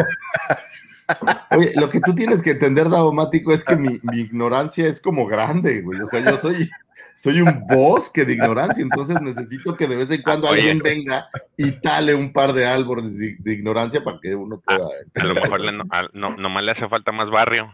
Oye, 1.58 1.72
lo 1.78 1.88
que 1.88 2.02
tú 2.02 2.14
tienes 2.14 2.42
que 2.42 2.52
entender, 2.52 2.90
Davomático, 2.90 3.54
es 3.54 3.64
que 3.64 3.78
mi, 3.78 3.98
mi 4.04 4.20
ignorancia 4.20 4.86
es 4.88 5.00
como 5.00 5.26
grande, 5.26 5.84
güey. 5.84 6.02
O 6.02 6.08
sea, 6.08 6.20
yo 6.20 6.38
soy, 6.38 6.70
soy 7.16 7.42
un 7.42 7.66
bosque 7.68 8.26
de 8.26 8.34
ignorancia, 8.34 8.82
entonces 8.84 9.22
necesito 9.22 9.76
que 9.76 9.88
de 9.88 9.96
vez 9.96 10.12
en 10.12 10.22
cuando 10.22 10.48
Oye. 10.48 10.60
alguien 10.62 10.80
venga 10.80 11.28
y 11.58 11.72
tale 11.72 12.14
un 12.16 12.34
par 12.34 12.54
de 12.54 12.66
árboles 12.66 13.18
de, 13.18 13.36
de 13.40 13.54
ignorancia 13.54 14.04
para 14.04 14.20
que 14.22 14.36
uno 14.36 14.60
pueda. 14.62 14.86
a 15.16 15.24
lo 15.24 15.34
mejor 15.36 15.60
le, 15.62 15.72
no, 15.72 15.84
a- 15.92 16.10
no, 16.14 16.36
nomás 16.38 16.66
le 16.66 16.72
hace 16.72 16.88
falta 16.90 17.12
más 17.12 17.30
barrio. 17.30 17.72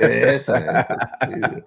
Eso, 0.00 0.54
eso. 0.56 0.94
sí. 1.22 1.62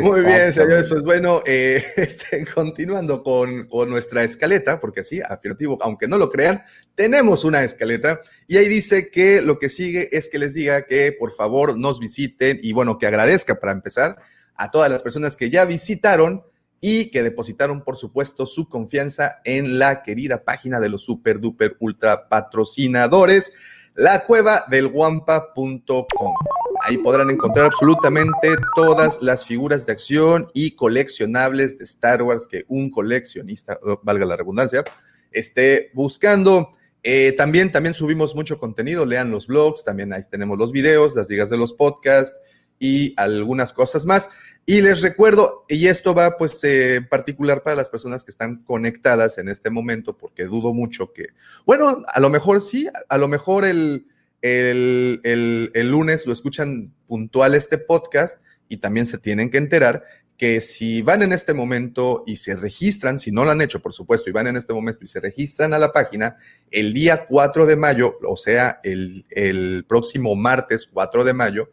Muy 0.00 0.22
bien, 0.22 0.52
señores. 0.52 0.88
Pues 0.88 1.02
bueno, 1.02 1.42
eh, 1.46 1.84
este, 1.96 2.44
continuando 2.46 3.22
con, 3.22 3.66
con 3.68 3.88
nuestra 3.88 4.24
escaleta, 4.24 4.80
porque 4.80 5.04
sí, 5.04 5.20
afirmativo, 5.26 5.78
aunque 5.82 6.08
no 6.08 6.18
lo 6.18 6.30
crean, 6.30 6.62
tenemos 6.94 7.44
una 7.44 7.62
escaleta 7.62 8.20
y 8.48 8.56
ahí 8.56 8.68
dice 8.68 9.10
que 9.10 9.42
lo 9.42 9.58
que 9.58 9.68
sigue 9.68 10.08
es 10.16 10.28
que 10.28 10.38
les 10.38 10.54
diga 10.54 10.86
que 10.86 11.12
por 11.12 11.32
favor 11.32 11.78
nos 11.78 12.00
visiten 12.00 12.58
y 12.62 12.72
bueno, 12.72 12.98
que 12.98 13.06
agradezca 13.06 13.54
para 13.60 13.72
empezar 13.72 14.16
a 14.56 14.70
todas 14.70 14.90
las 14.90 15.02
personas 15.02 15.36
que 15.36 15.50
ya 15.50 15.64
visitaron 15.64 16.42
y 16.80 17.10
que 17.10 17.22
depositaron, 17.22 17.82
por 17.82 17.96
supuesto, 17.96 18.46
su 18.46 18.68
confianza 18.68 19.40
en 19.44 19.78
la 19.78 20.02
querida 20.02 20.44
página 20.44 20.80
de 20.80 20.88
los 20.88 21.02
super 21.02 21.40
duper 21.40 21.76
ultra 21.80 22.28
patrocinadores, 22.28 23.52
la 23.94 24.26
cueva 24.26 24.64
del 24.70 24.88
guampa.com. 24.88 26.34
Ahí 26.82 26.98
podrán 26.98 27.30
encontrar 27.30 27.66
absolutamente 27.66 28.54
todas 28.74 29.22
las 29.22 29.44
figuras 29.44 29.86
de 29.86 29.92
acción 29.92 30.48
y 30.52 30.72
coleccionables 30.72 31.78
de 31.78 31.84
Star 31.84 32.22
Wars 32.22 32.46
que 32.46 32.64
un 32.68 32.90
coleccionista, 32.90 33.78
oh, 33.82 34.00
valga 34.02 34.26
la 34.26 34.36
redundancia, 34.36 34.84
esté 35.32 35.90
buscando. 35.94 36.68
Eh, 37.02 37.32
también, 37.32 37.72
también 37.72 37.94
subimos 37.94 38.34
mucho 38.34 38.58
contenido, 38.58 39.06
lean 39.06 39.30
los 39.30 39.46
blogs, 39.46 39.84
también 39.84 40.12
ahí 40.12 40.22
tenemos 40.30 40.58
los 40.58 40.72
videos, 40.72 41.14
las 41.14 41.30
ligas 41.30 41.48
de 41.48 41.56
los 41.56 41.72
podcasts 41.72 42.36
y 42.78 43.14
algunas 43.16 43.72
cosas 43.72 44.06
más. 44.06 44.30
Y 44.64 44.80
les 44.80 45.02
recuerdo, 45.02 45.64
y 45.68 45.86
esto 45.86 46.14
va 46.14 46.36
pues 46.36 46.62
eh, 46.64 47.00
particular 47.08 47.62
para 47.62 47.76
las 47.76 47.90
personas 47.90 48.24
que 48.24 48.30
están 48.30 48.64
conectadas 48.64 49.38
en 49.38 49.48
este 49.48 49.70
momento, 49.70 50.16
porque 50.16 50.44
dudo 50.44 50.72
mucho 50.72 51.12
que, 51.12 51.28
bueno, 51.64 52.02
a 52.06 52.20
lo 52.20 52.30
mejor 52.30 52.62
sí, 52.62 52.88
a 53.08 53.18
lo 53.18 53.28
mejor 53.28 53.64
el, 53.64 54.06
el, 54.42 55.20
el, 55.24 55.70
el 55.74 55.90
lunes 55.90 56.26
lo 56.26 56.32
escuchan 56.32 56.92
puntual 57.06 57.54
este 57.54 57.78
podcast 57.78 58.38
y 58.68 58.78
también 58.78 59.06
se 59.06 59.18
tienen 59.18 59.50
que 59.50 59.58
enterar 59.58 60.04
que 60.36 60.60
si 60.60 61.02
van 61.02 61.22
en 61.22 61.32
este 61.32 61.54
momento 61.54 62.22
y 62.26 62.36
se 62.36 62.56
registran, 62.56 63.18
si 63.18 63.32
no 63.32 63.44
lo 63.44 63.52
han 63.52 63.62
hecho, 63.62 63.80
por 63.80 63.94
supuesto, 63.94 64.28
y 64.28 64.32
van 64.32 64.46
en 64.46 64.56
este 64.56 64.74
momento 64.74 65.04
y 65.04 65.08
se 65.08 65.20
registran 65.20 65.72
a 65.72 65.78
la 65.78 65.92
página, 65.92 66.36
el 66.70 66.92
día 66.92 67.26
4 67.26 67.64
de 67.66 67.76
mayo, 67.76 68.18
o 68.26 68.36
sea, 68.36 68.80
el, 68.82 69.24
el 69.30 69.84
próximo 69.88 70.34
martes 70.34 70.88
4 70.92 71.24
de 71.24 71.32
mayo, 71.32 71.70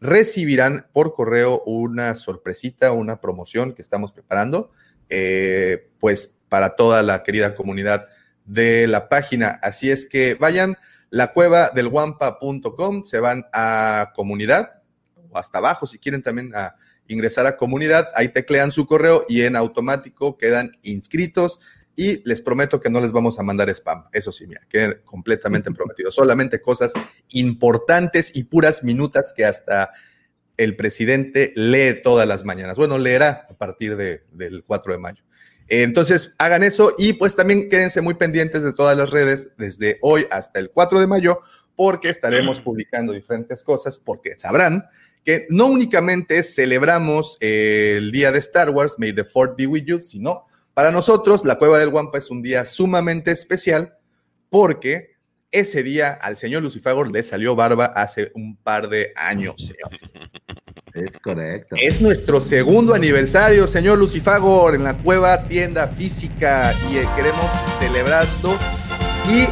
recibirán 0.00 0.86
por 0.92 1.14
correo 1.14 1.62
una 1.66 2.14
sorpresita, 2.14 2.92
una 2.92 3.20
promoción 3.20 3.74
que 3.74 3.82
estamos 3.82 4.12
preparando, 4.12 4.70
eh, 5.08 5.88
pues 5.98 6.38
para 6.48 6.76
toda 6.76 7.02
la 7.02 7.22
querida 7.22 7.54
comunidad 7.54 8.08
de 8.44 8.86
la 8.86 9.08
página. 9.08 9.58
Así 9.62 9.90
es 9.90 10.06
que 10.06 10.34
vayan, 10.34 10.76
la 11.10 11.32
cueva 11.32 11.70
del 11.70 11.88
guampa.com, 11.88 13.04
se 13.04 13.20
van 13.20 13.44
a 13.52 14.12
comunidad, 14.14 14.82
o 15.30 15.38
hasta 15.38 15.58
abajo 15.58 15.86
si 15.86 15.98
quieren 15.98 16.22
también 16.22 16.52
a 16.54 16.76
ingresar 17.08 17.46
a 17.46 17.56
comunidad, 17.56 18.08
ahí 18.14 18.28
teclean 18.28 18.70
su 18.70 18.86
correo 18.86 19.26
y 19.28 19.42
en 19.42 19.56
automático 19.56 20.38
quedan 20.38 20.78
inscritos 20.82 21.58
y 21.96 22.26
les 22.28 22.40
prometo 22.40 22.80
que 22.80 22.90
no 22.90 23.00
les 23.00 23.12
vamos 23.12 23.38
a 23.38 23.42
mandar 23.42 23.68
spam. 23.70 24.04
Eso 24.12 24.32
sí, 24.32 24.46
mira, 24.46 24.62
quede 24.68 25.02
completamente 25.02 25.70
prometido. 25.74 26.12
Solamente 26.12 26.60
cosas 26.60 26.92
importantes 27.28 28.32
y 28.34 28.44
puras 28.44 28.82
minutas 28.84 29.32
que 29.36 29.44
hasta 29.44 29.90
el 30.56 30.76
presidente 30.76 31.52
lee 31.56 32.00
todas 32.02 32.26
las 32.26 32.44
mañanas. 32.44 32.76
Bueno, 32.76 32.98
leerá 32.98 33.46
a 33.48 33.54
partir 33.54 33.96
de, 33.96 34.22
del 34.32 34.62
4 34.64 34.92
de 34.92 34.98
mayo. 34.98 35.22
Entonces, 35.68 36.34
hagan 36.38 36.64
eso 36.64 36.94
y 36.98 37.12
pues 37.12 37.36
también 37.36 37.68
quédense 37.68 38.00
muy 38.00 38.14
pendientes 38.14 38.64
de 38.64 38.72
todas 38.72 38.96
las 38.96 39.10
redes 39.10 39.52
desde 39.56 39.98
hoy 40.02 40.26
hasta 40.30 40.58
el 40.58 40.70
4 40.70 41.00
de 41.00 41.06
mayo, 41.06 41.40
porque 41.76 42.08
estaremos 42.08 42.60
publicando 42.60 43.12
diferentes 43.12 43.62
cosas, 43.62 43.96
porque 43.98 44.36
sabrán 44.36 44.84
que 45.24 45.46
no 45.48 45.66
únicamente 45.66 46.42
celebramos 46.42 47.38
el 47.40 48.10
día 48.10 48.32
de 48.32 48.38
Star 48.40 48.70
Wars, 48.70 48.96
May 48.98 49.12
the 49.12 49.24
Fourth 49.24 49.56
be 49.56 49.66
with 49.66 49.84
you, 49.84 50.02
sino 50.02 50.46
para 50.74 50.90
nosotros 50.90 51.44
la 51.44 51.58
Cueva 51.58 51.78
del 51.78 51.90
Guampa 51.90 52.18
es 52.18 52.30
un 52.30 52.42
día 52.42 52.64
sumamente 52.64 53.30
especial 53.30 53.94
porque 54.48 55.10
ese 55.50 55.82
día 55.82 56.12
al 56.12 56.36
señor 56.36 56.62
Lucifagor 56.62 57.10
le 57.10 57.22
salió 57.22 57.56
barba 57.56 57.86
hace 57.86 58.30
un 58.34 58.56
par 58.56 58.88
de 58.88 59.12
años, 59.16 59.54
señores. 59.58 60.12
Es 60.92 61.18
correcto. 61.18 61.76
Es 61.80 62.02
nuestro 62.02 62.40
segundo 62.40 62.94
aniversario, 62.94 63.68
señor 63.68 63.96
Lucifagor, 63.96 64.74
en 64.74 64.82
la 64.82 64.98
cueva 64.98 65.46
tienda 65.46 65.86
física 65.86 66.72
y 66.90 66.96
eh, 66.96 67.06
queremos 67.14 67.44
celebrarlo. 67.78 68.58
Y 69.30 69.46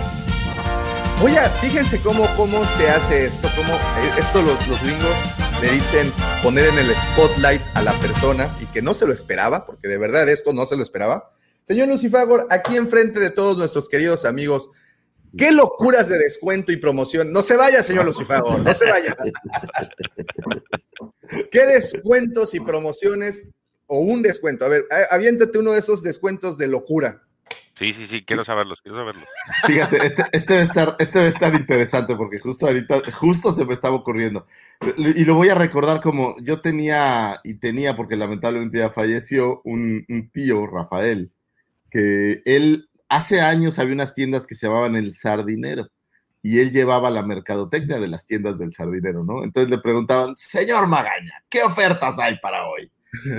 voy 1.20 1.36
a, 1.36 1.48
fíjense 1.48 2.00
cómo, 2.02 2.26
cómo 2.36 2.64
se 2.64 2.90
hace 2.90 3.26
esto, 3.26 3.48
cómo 3.54 3.72
eh, 3.72 4.18
esto 4.18 4.42
los, 4.42 4.66
los 4.66 4.82
gringos 4.82 5.47
le 5.60 5.72
dicen 5.72 6.12
poner 6.42 6.66
en 6.66 6.78
el 6.78 6.94
spotlight 6.94 7.60
a 7.74 7.82
la 7.82 7.92
persona 7.94 8.48
y 8.60 8.66
que 8.66 8.80
no 8.80 8.94
se 8.94 9.06
lo 9.06 9.12
esperaba, 9.12 9.66
porque 9.66 9.88
de 9.88 9.98
verdad 9.98 10.28
esto 10.28 10.52
no 10.52 10.66
se 10.66 10.76
lo 10.76 10.82
esperaba. 10.82 11.32
Señor 11.66 11.88
Lucifagor, 11.88 12.46
aquí 12.50 12.76
enfrente 12.76 13.18
de 13.20 13.30
todos 13.30 13.56
nuestros 13.56 13.88
queridos 13.88 14.24
amigos, 14.24 14.70
qué 15.36 15.50
locuras 15.50 16.08
de 16.08 16.18
descuento 16.18 16.70
y 16.70 16.76
promoción. 16.76 17.32
No 17.32 17.42
se 17.42 17.56
vaya, 17.56 17.82
señor 17.82 18.04
Lucifagor, 18.04 18.60
no 18.60 18.72
se 18.72 18.88
vaya. 18.88 19.16
¿Qué 21.50 21.66
descuentos 21.66 22.54
y 22.54 22.60
promociones 22.60 23.48
o 23.86 24.00
un 24.00 24.22
descuento? 24.22 24.64
A 24.64 24.68
ver, 24.68 24.86
aviéntate 25.10 25.58
uno 25.58 25.72
de 25.72 25.80
esos 25.80 26.02
descuentos 26.02 26.56
de 26.56 26.68
locura. 26.68 27.27
Sí, 27.78 27.92
sí, 27.94 28.08
sí, 28.10 28.24
quiero 28.26 28.44
saberlos, 28.44 28.78
quiero 28.82 28.98
saberlos. 28.98 29.24
Fíjate, 29.66 29.98
este, 30.04 30.24
este, 30.32 30.52
debe 30.54 30.64
estar, 30.64 30.96
este 30.98 31.18
debe 31.18 31.30
estar 31.30 31.54
interesante 31.54 32.16
porque 32.16 32.40
justo 32.40 32.66
ahorita, 32.66 33.00
justo 33.12 33.52
se 33.52 33.64
me 33.64 33.74
estaba 33.74 33.94
ocurriendo. 33.94 34.44
Y 34.96 35.24
lo 35.24 35.34
voy 35.34 35.48
a 35.48 35.54
recordar 35.54 36.00
como 36.00 36.34
yo 36.42 36.60
tenía, 36.60 37.40
y 37.44 37.54
tenía, 37.54 37.94
porque 37.94 38.16
lamentablemente 38.16 38.78
ya 38.78 38.90
falleció, 38.90 39.60
un, 39.64 40.04
un 40.08 40.30
tío, 40.30 40.66
Rafael, 40.66 41.30
que 41.90 42.42
él, 42.44 42.88
hace 43.08 43.40
años 43.40 43.78
había 43.78 43.94
unas 43.94 44.14
tiendas 44.14 44.46
que 44.46 44.56
se 44.56 44.66
llamaban 44.66 44.96
El 44.96 45.14
Sardinero 45.14 45.88
y 46.42 46.60
él 46.60 46.70
llevaba 46.70 47.10
la 47.10 47.22
mercadotecnia 47.22 47.98
de 47.98 48.08
las 48.08 48.24
tiendas 48.24 48.58
del 48.58 48.72
sardinero, 48.72 49.24
¿no? 49.24 49.42
Entonces 49.42 49.70
le 49.70 49.78
preguntaban, 49.78 50.36
señor 50.36 50.86
Magaña, 50.86 51.42
¿qué 51.48 51.62
ofertas 51.62 52.18
hay 52.18 52.38
para 52.38 52.66
hoy? 52.66 52.90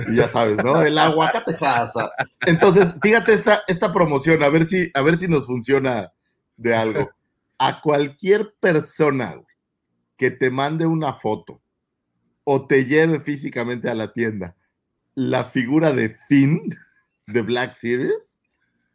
Y 0.08 0.16
ya 0.16 0.28
sabes, 0.28 0.62
¿no? 0.64 0.82
El 0.82 0.98
aguacate 0.98 1.54
pasa. 1.54 2.10
Entonces, 2.46 2.94
fíjate 3.00 3.32
esta, 3.32 3.62
esta 3.68 3.92
promoción, 3.92 4.42
a 4.42 4.48
ver, 4.48 4.66
si, 4.66 4.90
a 4.94 5.02
ver 5.02 5.16
si 5.16 5.28
nos 5.28 5.46
funciona 5.46 6.12
de 6.56 6.74
algo. 6.74 7.10
A 7.58 7.80
cualquier 7.80 8.54
persona 8.58 9.40
que 10.16 10.30
te 10.30 10.50
mande 10.50 10.86
una 10.86 11.12
foto 11.12 11.60
o 12.44 12.66
te 12.66 12.84
lleve 12.86 13.20
físicamente 13.20 13.88
a 13.88 13.94
la 13.94 14.12
tienda 14.12 14.56
la 15.14 15.44
figura 15.44 15.92
de 15.92 16.16
Finn 16.28 16.74
de 17.26 17.42
Black 17.42 17.74
Series, 17.74 18.38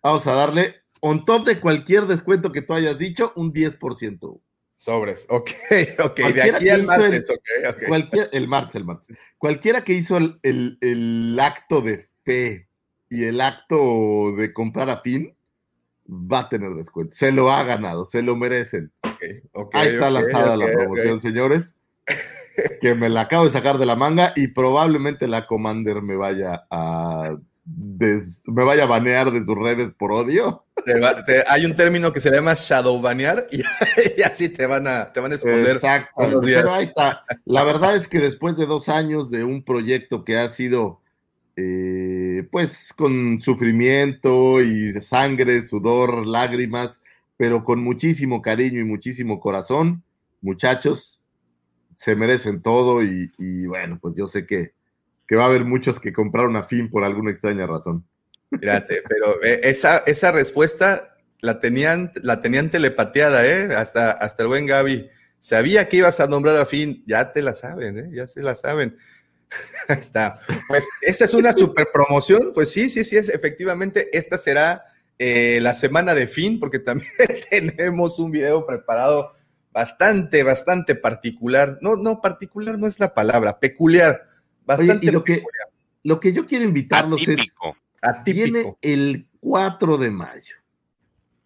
vamos 0.01 0.25
a 0.27 0.33
darle 0.33 0.75
on 1.01 1.25
top 1.25 1.45
de 1.45 1.59
cualquier 1.59 2.07
descuento 2.07 2.51
que 2.51 2.61
tú 2.61 2.73
hayas 2.73 2.97
dicho, 2.97 3.31
un 3.35 3.53
10%. 3.53 4.41
Sobres, 4.75 5.25
ok, 5.29 5.49
ok, 6.03 6.17
de 6.17 6.41
aquí 6.43 6.69
al 6.69 6.83
martes, 6.83 7.29
el, 7.29 7.67
ok, 7.67 7.87
Cualquier, 7.87 8.29
el 8.33 8.47
martes, 8.47 8.75
el 8.75 8.85
martes. 8.85 9.17
Cualquiera 9.37 9.83
que 9.83 9.93
hizo 9.93 10.17
el, 10.17 10.39
el, 10.43 11.37
acto 11.39 11.81
de 11.81 12.09
fe 12.25 12.67
y 13.09 13.23
el 13.23 13.39
acto 13.39 14.33
de 14.35 14.51
comprar 14.53 14.89
a 14.89 15.01
fin, 15.01 15.35
va 16.07 16.39
a 16.39 16.49
tener 16.49 16.73
descuento. 16.73 17.15
Se 17.15 17.31
lo 17.31 17.51
ha 17.51 17.63
ganado, 17.63 18.05
se 18.05 18.21
lo 18.21 18.35
merecen. 18.35 18.91
Okay, 19.01 19.41
okay, 19.53 19.81
Ahí 19.81 19.87
está 19.89 20.09
lanzada 20.09 20.57
la 20.57 20.67
promoción, 20.67 21.21
señores. 21.21 21.73
Que 22.81 22.95
me 22.95 23.09
la 23.09 23.21
acabo 23.21 23.45
de 23.45 23.51
sacar 23.51 23.77
de 23.77 23.85
la 23.85 23.95
manga 23.95 24.33
y 24.35 24.47
probablemente 24.49 25.27
la 25.27 25.47
Commander 25.47 26.01
me 26.01 26.15
vaya 26.15 26.65
a 26.69 27.35
me 27.65 28.63
vaya 28.63 28.83
a 28.83 28.87
banear 28.87 29.31
de 29.31 29.43
sus 29.43 29.55
redes 29.55 29.93
por 29.93 30.11
odio. 30.11 30.64
Hay 31.47 31.65
un 31.65 31.75
término 31.75 32.11
que 32.13 32.19
se 32.19 32.31
llama 32.31 32.53
shadow 32.55 32.99
banear 33.01 33.47
y, 33.51 34.21
así 34.21 34.49
te 34.49 34.65
van 34.65 34.87
a, 34.87 35.11
te 35.11 35.19
van 35.19 35.31
a 35.31 35.35
esconder. 35.35 35.75
Exacto. 35.75 36.39
Pero 36.41 36.73
ahí 36.73 36.83
está. 36.83 37.25
La 37.45 37.63
verdad 37.63 37.95
es 37.95 38.07
que 38.07 38.19
después 38.19 38.57
de 38.57 38.65
dos 38.65 38.89
años 38.89 39.29
de 39.29 39.43
un 39.43 39.63
proyecto 39.63 40.23
que 40.23 40.37
ha 40.37 40.49
sido, 40.49 41.01
eh, 41.55 42.47
pues, 42.51 42.93
con 42.93 43.39
sufrimiento 43.39 44.61
y 44.61 44.93
sangre, 45.01 45.61
sudor, 45.61 46.25
lágrimas, 46.25 47.01
pero 47.37 47.63
con 47.63 47.83
muchísimo 47.83 48.41
cariño 48.41 48.81
y 48.81 48.85
muchísimo 48.85 49.39
corazón, 49.39 50.03
muchachos, 50.41 51.19
se 51.95 52.15
merecen 52.15 52.61
todo 52.61 53.03
y 53.03 53.65
bueno, 53.67 53.97
pues 54.01 54.15
yo 54.15 54.27
sé 54.27 54.45
que 54.45 54.73
que 55.27 55.35
va 55.35 55.43
a 55.43 55.47
haber 55.47 55.65
muchos 55.65 55.99
que 55.99 56.13
compraron 56.13 56.55
a 56.55 56.63
fin 56.63 56.89
por 56.89 57.03
alguna 57.03 57.31
extraña 57.31 57.65
razón. 57.65 58.05
Fíjate, 58.49 59.03
pero 59.07 59.43
eh, 59.43 59.61
esa, 59.63 59.99
esa 60.05 60.31
respuesta 60.31 61.17
la 61.41 61.59
tenían, 61.59 62.11
la 62.21 62.41
tenían 62.41 62.71
telepateada, 62.71 63.45
¿eh? 63.45 63.73
Hasta, 63.75 64.11
hasta 64.11 64.43
el 64.43 64.49
buen 64.49 64.65
Gaby. 64.65 65.09
Sabía 65.39 65.87
que 65.87 65.97
ibas 65.97 66.19
a 66.19 66.27
nombrar 66.27 66.57
a 66.57 66.65
fin, 66.65 67.03
ya 67.05 67.31
te 67.31 67.41
la 67.41 67.53
saben, 67.53 67.99
¿eh? 67.99 68.09
Ya 68.11 68.27
se 68.27 68.41
la 68.41 68.55
saben. 68.55 68.97
Ahí 69.87 69.99
está. 69.99 70.39
Pues 70.67 70.87
esta 71.01 71.25
es 71.25 71.33
una 71.33 71.53
super 71.53 71.89
promoción. 71.91 72.51
Pues 72.53 72.71
sí, 72.71 72.89
sí, 72.89 73.03
sí, 73.03 73.17
es, 73.17 73.29
efectivamente, 73.29 74.09
esta 74.17 74.37
será 74.37 74.85
eh, 75.19 75.59
la 75.61 75.73
semana 75.73 76.15
de 76.15 76.27
fin, 76.27 76.59
porque 76.59 76.79
también 76.79 77.11
tenemos 77.49 78.19
un 78.19 78.31
video 78.31 78.65
preparado 78.65 79.31
bastante, 79.71 80.43
bastante 80.43 80.95
particular. 80.95 81.77
No, 81.81 81.95
no, 81.95 82.21
particular 82.21 82.79
no 82.79 82.87
es 82.87 82.99
la 82.99 83.13
palabra, 83.13 83.59
peculiar 83.59 84.23
Bastante 84.65 85.05
y 85.05 85.11
lo 85.11 85.23
que, 85.23 85.43
lo 86.03 86.19
que 86.19 86.33
yo 86.33 86.45
quiero 86.45 86.65
invitarlos 86.65 87.27
es. 87.27 87.53
Viene 88.25 88.75
el 88.81 89.27
4 89.39 89.97
de 89.97 90.11
mayo, 90.11 90.55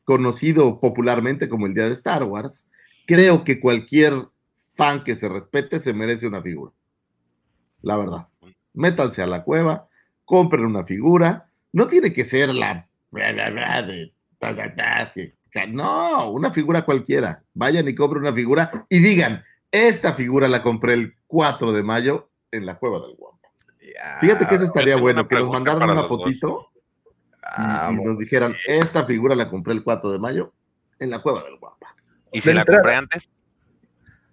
conocido 0.03 0.79
popularmente 0.79 1.49
como 1.49 1.67
el 1.67 1.73
Día 1.73 1.85
de 1.85 1.93
Star 1.93 2.23
Wars. 2.23 2.65
Creo 3.05 3.43
que 3.43 3.59
cualquier 3.59 4.27
fan 4.75 5.03
que 5.03 5.15
se 5.15 5.29
respete 5.29 5.79
se 5.79 5.93
merece 5.93 6.27
una 6.27 6.41
figura. 6.41 6.71
La 7.81 7.97
verdad. 7.97 8.27
Métanse 8.73 9.21
a 9.21 9.27
la 9.27 9.43
cueva, 9.43 9.87
compren 10.25 10.65
una 10.65 10.85
figura. 10.85 11.49
No 11.71 11.87
tiene 11.87 12.13
que 12.13 12.25
ser 12.25 12.53
la. 12.53 12.87
No, 15.67 16.31
una 16.31 16.51
figura 16.51 16.83
cualquiera. 16.83 17.43
Vayan 17.53 17.87
y 17.87 17.95
compren 17.95 18.21
una 18.21 18.33
figura 18.33 18.85
y 18.89 18.99
digan: 18.99 19.43
Esta 19.71 20.13
figura 20.13 20.47
la 20.47 20.61
compré 20.61 20.93
el 20.93 21.15
4 21.27 21.73
de 21.73 21.83
mayo 21.83 22.29
en 22.51 22.65
la 22.65 22.77
cueva 22.77 22.99
del 22.99 23.15
Guampa. 23.15 23.38
Fíjate 24.21 24.45
que 24.47 24.55
eso 24.55 24.65
estaría 24.65 24.97
bueno, 24.97 25.27
que 25.27 25.35
nos 25.35 25.49
mandaran 25.49 25.89
una 25.89 26.03
fotito 26.03 26.69
y, 27.57 27.95
nos 27.95 28.19
dijeran, 28.19 28.55
esta 28.67 29.05
figura 29.05 29.35
la 29.35 29.49
compré 29.49 29.73
el 29.73 29.83
4 29.83 30.11
de 30.11 30.19
mayo 30.19 30.53
en 30.99 31.09
la 31.09 31.19
cueva 31.19 31.43
del 31.43 31.57
Guampa. 31.57 31.95
¿Y 32.31 32.41
si 32.41 32.53
la 32.53 32.65
compré 32.65 32.95
antes? 32.95 33.23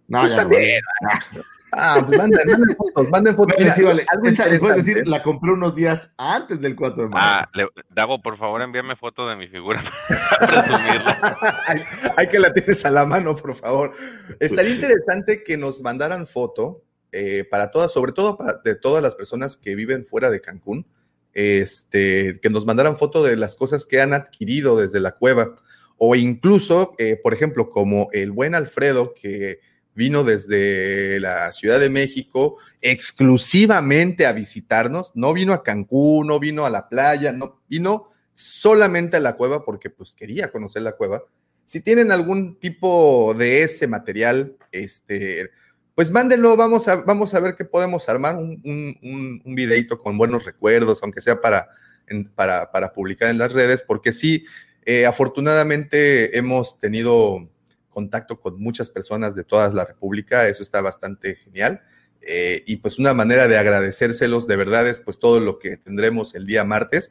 No, 0.09 0.21
pues 0.21 0.31
ya 0.31 0.37
también. 0.37 0.83
Ah, 1.79 2.03
pues 2.07 2.17
manden, 2.17 2.41
manden 2.47 2.77
fotos, 2.77 3.11
manden 3.11 3.37
fotos. 3.37 3.57
Mira, 3.59 3.75
sí, 3.75 3.83
vale. 3.83 4.05
les 4.23 4.61
voy 4.61 4.71
a 4.71 4.75
decir, 4.75 5.07
la 5.07 5.23
compré 5.23 5.53
unos 5.53 5.75
días 5.75 6.11
antes 6.17 6.61
del 6.61 6.75
4 6.75 7.03
de 7.03 7.09
mayo. 7.09 7.23
Ah, 7.23 7.45
le, 7.53 7.67
Davo, 7.91 8.23
por 8.23 8.39
favor, 8.39 8.63
envíame 8.63 8.97
foto 8.97 9.29
de 9.29 9.37
mi 9.37 9.49
figura 9.49 9.85
para 10.31 10.63
presumirla. 10.63 11.39
hay, 12.17 12.29
que 12.29 12.39
la 12.39 12.53
tienes 12.53 12.85
a 12.87 12.91
la 12.91 13.05
mano, 13.05 13.37
por 13.37 13.55
favor. 13.55 13.93
Estaría 14.41 14.71
interesante 14.71 15.43
que 15.43 15.57
nos 15.57 15.83
mandaran 15.83 16.27
foto 16.27 16.83
eh, 17.19 17.45
para 17.45 17.71
todas, 17.71 17.93
sobre 17.93 18.13
todo 18.13 18.37
para 18.37 18.61
de 18.63 18.75
todas 18.75 19.03
las 19.03 19.15
personas 19.15 19.57
que 19.57 19.75
viven 19.75 20.05
fuera 20.05 20.31
de 20.31 20.43
Cancún, 20.43 20.85
este, 21.33 22.39
que 22.43 22.51
nos 22.51 22.67
mandaran 22.67 22.99
foto 22.99 23.23
de 23.25 23.37
las 23.37 23.55
cosas 23.55 23.87
que 23.87 24.03
han 24.03 24.13
adquirido 24.13 24.77
desde 24.77 25.01
la 25.01 25.13
cueva, 25.13 25.57
o 25.97 26.15
incluso, 26.15 26.95
eh, 26.99 27.19
por 27.23 27.33
ejemplo, 27.33 27.71
como 27.71 28.11
el 28.13 28.33
buen 28.33 28.55
Alfredo, 28.55 29.15
que 29.15 29.61
vino 29.95 30.25
desde 30.25 31.19
la 31.19 31.51
Ciudad 31.53 31.81
de 31.81 31.89
México 31.89 32.59
exclusivamente 32.83 34.27
a 34.27 34.33
visitarnos, 34.33 35.13
no 35.15 35.33
vino 35.33 35.55
a 35.55 35.63
Cancún, 35.63 36.27
no 36.27 36.39
vino 36.39 36.67
a 36.67 36.71
la 36.71 36.87
playa, 36.87 37.33
no 37.33 37.63
vino 37.67 38.09
solamente 38.35 39.17
a 39.17 39.21
la 39.21 39.37
cueva 39.37 39.65
porque 39.65 39.89
pues 39.89 40.15
quería 40.15 40.53
conocer 40.53 40.83
la 40.83 40.93
cueva. 40.93 41.25
Si 41.65 41.81
tienen 41.81 42.13
algún 42.13 42.61
tipo 42.61 43.35
de 43.39 43.63
ese 43.63 43.89
material, 43.89 44.55
este, 44.71 45.51
pues 45.97 46.11
mándenlo, 46.13 46.57
vamos 46.57 46.87
a, 46.89 46.97
vamos 46.97 47.33
a 47.35 47.41
ver 47.41 47.57
qué 47.57 47.65
podemos 47.65 48.07
armar, 48.09 48.37
un, 48.37 48.61
un, 48.65 49.43
un, 49.45 49.55
videito 49.55 49.99
con 49.99 50.19
buenos 50.19 50.45
recuerdos, 50.45 51.03
aunque 51.03 51.23
sea 51.23 51.41
para 51.41 51.71
en- 52.07 52.29
para, 52.29 52.71
para 52.71 52.93
publicar 52.93 53.31
en 53.31 53.39
las 53.39 53.53
redes, 53.55 53.83
porque 53.83 54.13
sí, 54.13 54.45
eh, 54.85 55.07
afortunadamente 55.07 56.37
hemos 56.37 56.79
tenido 56.79 57.49
contacto 57.89 58.39
con 58.39 58.61
muchas 58.61 58.91
personas 58.91 59.35
de 59.35 59.43
toda 59.43 59.69
la 59.71 59.87
República, 59.87 60.47
eso 60.49 60.63
está 60.63 60.83
bastante 60.83 61.35
genial. 61.35 61.83
Eh, 62.21 62.63
y 62.67 62.77
pues 62.77 62.99
una 62.99 63.15
manera 63.15 63.49
de 63.49 63.57
agradecérselos 63.57 64.47
de 64.47 64.57
verdad 64.57 64.87
es 64.87 65.01
pues 65.01 65.19
todo 65.19 65.41
lo 65.41 65.59
que 65.59 65.79
tendremos 65.79 66.35
el 66.35 66.47
día 66.47 66.63
martes. 66.63 67.11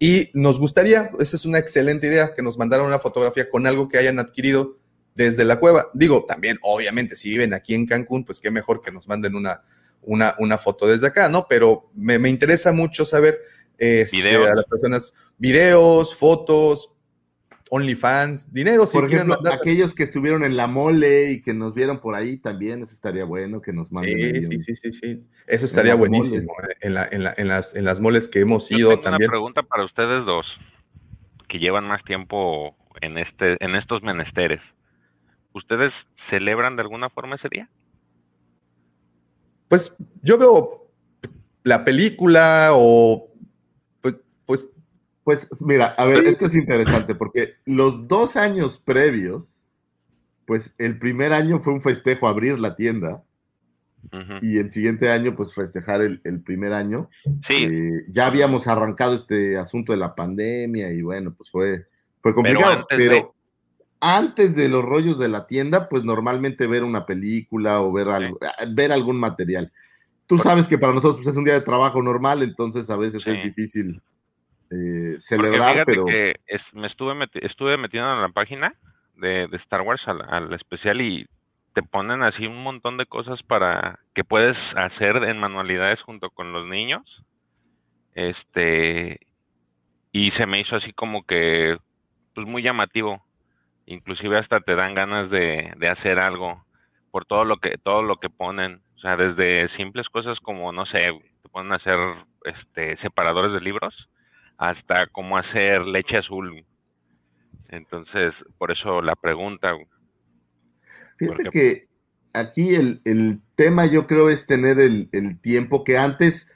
Y 0.00 0.30
nos 0.34 0.58
gustaría, 0.58 1.12
esa 1.20 1.36
es 1.36 1.44
una 1.44 1.58
excelente 1.58 2.08
idea, 2.08 2.34
que 2.34 2.42
nos 2.42 2.58
mandaran 2.58 2.84
una 2.86 2.98
fotografía 2.98 3.48
con 3.48 3.66
algo 3.68 3.88
que 3.88 3.98
hayan 3.98 4.18
adquirido 4.18 4.76
desde 5.14 5.44
la 5.44 5.60
cueva. 5.60 5.86
Digo, 5.94 6.24
también, 6.26 6.58
obviamente, 6.62 7.16
si 7.16 7.30
viven 7.30 7.54
aquí 7.54 7.74
en 7.74 7.86
Cancún, 7.86 8.24
pues 8.24 8.40
qué 8.40 8.50
mejor 8.50 8.80
que 8.82 8.90
nos 8.92 9.06
manden 9.08 9.34
una, 9.34 9.62
una, 10.02 10.34
una 10.38 10.58
foto 10.58 10.86
desde 10.86 11.06
acá, 11.08 11.28
¿no? 11.28 11.46
Pero 11.48 11.90
me, 11.94 12.18
me 12.18 12.28
interesa 12.30 12.72
mucho 12.72 13.04
saber 13.04 13.38
este, 13.78 14.16
Videos. 14.16 14.50
a 14.50 14.54
las 14.54 14.64
personas, 14.66 15.12
videos, 15.38 16.14
fotos, 16.16 16.90
OnlyFans, 17.70 18.52
dinero, 18.52 18.86
si 18.86 18.92
Por 18.98 19.08
quieren 19.08 19.26
ejemplo, 19.26 19.36
mandar. 19.42 19.58
aquellos 19.60 19.94
que 19.94 20.02
estuvieron 20.02 20.44
en 20.44 20.56
la 20.56 20.66
mole 20.66 21.30
y 21.32 21.42
que 21.42 21.54
nos 21.54 21.74
vieron 21.74 21.98
por 22.00 22.14
ahí 22.14 22.36
también, 22.36 22.82
eso 22.82 22.92
estaría 22.92 23.24
bueno 23.24 23.60
que 23.62 23.72
nos 23.72 23.90
manden. 23.90 24.44
Sí, 24.44 24.62
sí, 24.62 24.62
sí, 24.62 24.76
sí, 24.76 24.92
sí. 24.92 25.24
Eso 25.46 25.66
estaría 25.66 25.94
buenísimo 25.94 26.52
eh, 26.68 26.74
en, 26.82 26.94
la- 26.94 27.08
en, 27.10 27.24
la- 27.24 27.34
en 27.36 27.48
las, 27.48 27.74
en 27.74 27.84
las 27.84 28.00
moles 28.00 28.28
que 28.28 28.40
hemos 28.40 28.68
Yo 28.68 28.78
ido 28.78 28.88
tengo 28.90 29.02
también. 29.02 29.28
una 29.30 29.32
pregunta 29.32 29.62
para 29.62 29.84
ustedes 29.84 30.24
dos, 30.26 30.46
que 31.48 31.58
llevan 31.58 31.86
más 31.86 32.04
tiempo 32.04 32.76
en 33.00 33.18
este, 33.18 33.56
en 33.64 33.74
estos 33.74 34.02
menesteres. 34.02 34.60
¿Ustedes 35.54 35.92
celebran 36.30 36.76
de 36.76 36.82
alguna 36.82 37.08
forma 37.08 37.36
ese 37.36 37.48
día? 37.48 37.68
Pues 39.68 39.96
yo 40.22 40.36
veo 40.38 40.90
la 41.62 41.84
película 41.84 42.70
o 42.74 43.28
pues, 44.02 44.18
pues 44.44 44.70
Pues 45.24 45.48
mira, 45.66 45.94
a 45.96 46.04
ver, 46.04 46.26
esto 46.26 46.46
es 46.46 46.54
interesante 46.54 47.14
porque 47.14 47.54
los 47.64 48.06
dos 48.08 48.36
años 48.36 48.78
previos, 48.78 49.64
pues 50.44 50.74
el 50.76 50.98
primer 50.98 51.32
año 51.32 51.60
fue 51.60 51.72
un 51.72 51.80
festejo 51.80 52.28
abrir 52.28 52.58
la 52.58 52.76
tienda 52.76 53.22
y 54.42 54.58
el 54.58 54.70
siguiente 54.70 55.08
año 55.08 55.34
pues 55.34 55.54
festejar 55.54 56.02
el, 56.02 56.20
el 56.24 56.42
primer 56.42 56.74
año. 56.74 57.08
Sí, 57.48 57.54
Eh, 57.54 58.04
ya 58.08 58.26
habíamos 58.26 58.68
arrancado 58.68 59.14
este 59.14 59.56
asunto 59.56 59.92
de 59.92 59.98
la 59.98 60.14
pandemia 60.14 60.92
y 60.92 61.00
bueno, 61.00 61.32
pues 61.34 61.50
fue, 61.50 61.86
fue 62.20 62.34
complicado. 62.34 62.72
antes 62.80 62.98
Pero, 62.98 63.14
de- 63.14 63.28
antes 64.04 64.54
de 64.54 64.68
los 64.68 64.84
rollos 64.84 65.18
de 65.18 65.28
la 65.28 65.46
tienda, 65.46 65.88
pues 65.88 66.04
normalmente 66.04 66.66
ver 66.66 66.84
una 66.84 67.06
película 67.06 67.80
o 67.80 67.92
ver, 67.92 68.08
algo, 68.08 68.38
ah, 68.42 68.64
ver 68.68 68.92
algún 68.92 69.18
material. 69.18 69.72
Tú 70.26 70.38
sabes 70.38 70.68
que 70.68 70.78
para 70.78 70.92
nosotros 70.92 71.16
pues, 71.16 71.28
es 71.28 71.36
un 71.36 71.44
día 71.44 71.54
de 71.54 71.60
trabajo 71.60 72.02
normal, 72.02 72.42
entonces 72.42 72.90
a 72.90 72.96
veces 72.96 73.22
Sí. 73.22 73.30
es 73.30 73.42
difícil 73.42 74.00
eh, 74.70 75.14
celebrar, 75.18 75.84
pero... 75.86 76.04
que 76.06 76.34
es- 76.46 76.62
me 76.72 76.86
estuve, 76.86 77.14
meti- 77.14 77.44
estuve 77.44 77.76
metido 77.76 78.12
en 78.12 78.20
la 78.20 78.28
página 78.28 78.74
de, 79.14 79.46
de 79.48 79.56
Star 79.58 79.82
Wars 79.82 80.02
al, 80.06 80.22
al 80.22 80.52
especial 80.54 81.00
y 81.00 81.26
te 81.74 81.82
ponen 81.82 82.22
así 82.22 82.46
un 82.46 82.62
montón 82.62 82.96
de 82.98 83.06
cosas 83.06 83.42
para 83.42 83.98
que 84.14 84.24
puedes 84.24 84.56
hacer 84.76 85.16
en 85.16 85.38
manualidades 85.38 86.00
junto 86.02 86.30
con 86.30 86.52
los 86.52 86.66
niños. 86.66 87.02
Este, 88.14 89.18
y 90.12 90.30
se 90.32 90.46
me 90.46 90.60
hizo 90.60 90.76
así 90.76 90.92
como 90.92 91.24
que, 91.24 91.76
pues 92.34 92.46
muy 92.46 92.62
llamativo. 92.62 93.24
Inclusive 93.86 94.38
hasta 94.38 94.60
te 94.60 94.74
dan 94.74 94.94
ganas 94.94 95.30
de, 95.30 95.72
de 95.76 95.88
hacer 95.88 96.18
algo 96.18 96.64
por 97.10 97.26
todo 97.26 97.44
lo 97.44 97.58
que, 97.58 97.76
todo 97.78 98.02
lo 98.02 98.16
que 98.16 98.30
ponen. 98.30 98.80
O 98.96 98.98
sea, 99.00 99.16
desde 99.16 99.68
simples 99.76 100.08
cosas 100.08 100.38
como, 100.40 100.72
no 100.72 100.86
sé, 100.86 101.00
te 101.42 101.48
ponen 101.50 101.72
a 101.72 101.76
hacer 101.76 101.98
este, 102.44 102.96
separadores 103.02 103.52
de 103.52 103.60
libros 103.60 103.94
hasta 104.56 105.06
cómo 105.08 105.36
hacer 105.36 105.82
leche 105.82 106.16
azul. 106.18 106.64
Entonces, 107.68 108.32
por 108.58 108.70
eso 108.70 109.02
la 109.02 109.16
pregunta. 109.16 109.74
Fíjate 111.18 111.44
Porque- 111.44 111.50
que 111.50 111.88
aquí 112.32 112.74
el, 112.74 113.00
el 113.04 113.40
tema 113.56 113.86
yo 113.86 114.06
creo 114.06 114.28
es 114.30 114.46
tener 114.46 114.80
el, 114.80 115.08
el 115.12 115.40
tiempo 115.40 115.84
que 115.84 115.98
antes, 115.98 116.50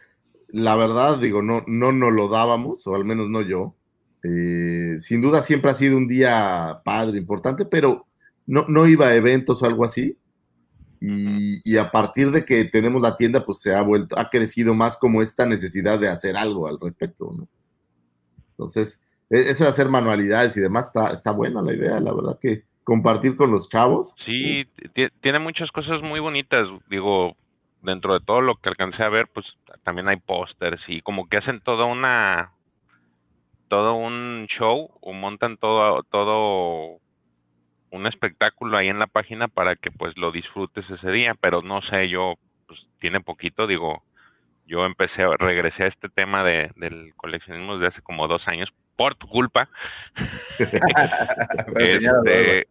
la 0.48 0.76
verdad, 0.76 1.18
digo, 1.18 1.42
no, 1.42 1.62
no 1.66 1.92
nos 1.92 2.12
lo 2.12 2.28
dábamos, 2.28 2.86
o 2.86 2.94
al 2.94 3.04
menos 3.04 3.28
no 3.28 3.42
yo. 3.42 3.74
Eh, 4.24 4.96
sin 4.98 5.20
duda 5.20 5.42
siempre 5.42 5.70
ha 5.70 5.74
sido 5.74 5.96
un 5.96 6.08
día 6.08 6.80
padre, 6.84 7.18
importante, 7.18 7.64
pero 7.64 8.06
no, 8.46 8.64
no 8.68 8.86
iba 8.86 9.06
a 9.06 9.14
eventos 9.14 9.62
o 9.62 9.66
algo 9.66 9.84
así. 9.84 10.16
Y, 11.00 11.60
y 11.64 11.76
a 11.76 11.90
partir 11.92 12.32
de 12.32 12.44
que 12.44 12.64
tenemos 12.64 13.00
la 13.00 13.16
tienda, 13.16 13.44
pues 13.44 13.60
se 13.60 13.74
ha 13.74 13.82
vuelto, 13.82 14.18
ha 14.18 14.28
crecido 14.30 14.74
más 14.74 14.96
como 14.96 15.22
esta 15.22 15.46
necesidad 15.46 16.00
de 16.00 16.08
hacer 16.08 16.36
algo 16.36 16.66
al 16.66 16.80
respecto, 16.80 17.32
¿no? 17.36 17.46
Entonces, 18.50 19.00
e- 19.30 19.50
eso 19.50 19.64
de 19.64 19.70
hacer 19.70 19.88
manualidades 19.88 20.56
y 20.56 20.60
demás 20.60 20.88
está, 20.88 21.12
está 21.12 21.30
buena 21.30 21.62
la 21.62 21.72
idea, 21.72 22.00
la 22.00 22.12
verdad 22.12 22.38
que 22.40 22.64
compartir 22.82 23.36
con 23.36 23.52
los 23.52 23.68
chavos. 23.68 24.12
Sí, 24.26 24.64
ti- 24.94 25.08
tiene 25.20 25.38
muchas 25.38 25.70
cosas 25.70 26.02
muy 26.02 26.18
bonitas. 26.18 26.66
Digo, 26.90 27.36
dentro 27.82 28.14
de 28.14 28.20
todo 28.24 28.40
lo 28.40 28.56
que 28.56 28.68
alcancé 28.70 29.02
a 29.04 29.08
ver, 29.08 29.28
pues 29.32 29.46
también 29.84 30.08
hay 30.08 30.16
pósters 30.16 30.80
y 30.88 31.00
como 31.02 31.28
que 31.28 31.36
hacen 31.36 31.60
toda 31.60 31.84
una 31.84 32.52
todo 33.68 33.94
un 33.94 34.46
show 34.48 34.90
o 35.00 35.12
montan 35.12 35.56
todo 35.56 36.02
todo 36.04 36.98
un 37.90 38.06
espectáculo 38.06 38.76
ahí 38.76 38.88
en 38.88 38.98
la 38.98 39.06
página 39.06 39.48
para 39.48 39.76
que 39.76 39.90
pues 39.90 40.16
lo 40.16 40.30
disfrutes 40.32 40.88
ese 40.90 41.10
día, 41.10 41.34
pero 41.40 41.62
no 41.62 41.80
sé, 41.82 42.08
yo 42.08 42.34
pues 42.66 42.80
tiene 43.00 43.20
poquito, 43.20 43.66
digo, 43.66 44.02
yo 44.66 44.84
empecé, 44.84 45.24
regresé 45.38 45.84
a 45.84 45.88
este 45.88 46.08
tema 46.08 46.44
de, 46.44 46.70
del 46.76 47.14
coleccionismo 47.16 47.74
desde 47.74 47.88
hace 47.88 48.02
como 48.02 48.28
dos 48.28 48.46
años 48.46 48.68
por 48.96 49.14
tu 49.14 49.26
culpa. 49.26 49.68
Este, 51.78 52.66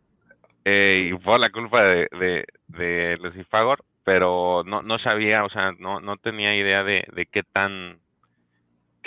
eh, 0.65 1.09
y 1.09 1.17
fue 1.19 1.39
la 1.39 1.49
culpa 1.49 1.81
de, 1.81 2.07
de, 2.11 2.45
de 2.67 3.17
Lucifagor, 3.21 3.83
pero 4.03 4.63
no, 4.65 4.81
no 4.81 4.99
sabía, 4.99 5.45
o 5.45 5.49
sea, 5.49 5.71
no, 5.79 5.99
no 6.01 6.17
tenía 6.17 6.55
idea 6.55 6.83
de, 6.83 7.05
de 7.13 7.25
qué 7.25 7.43
tan 7.43 7.99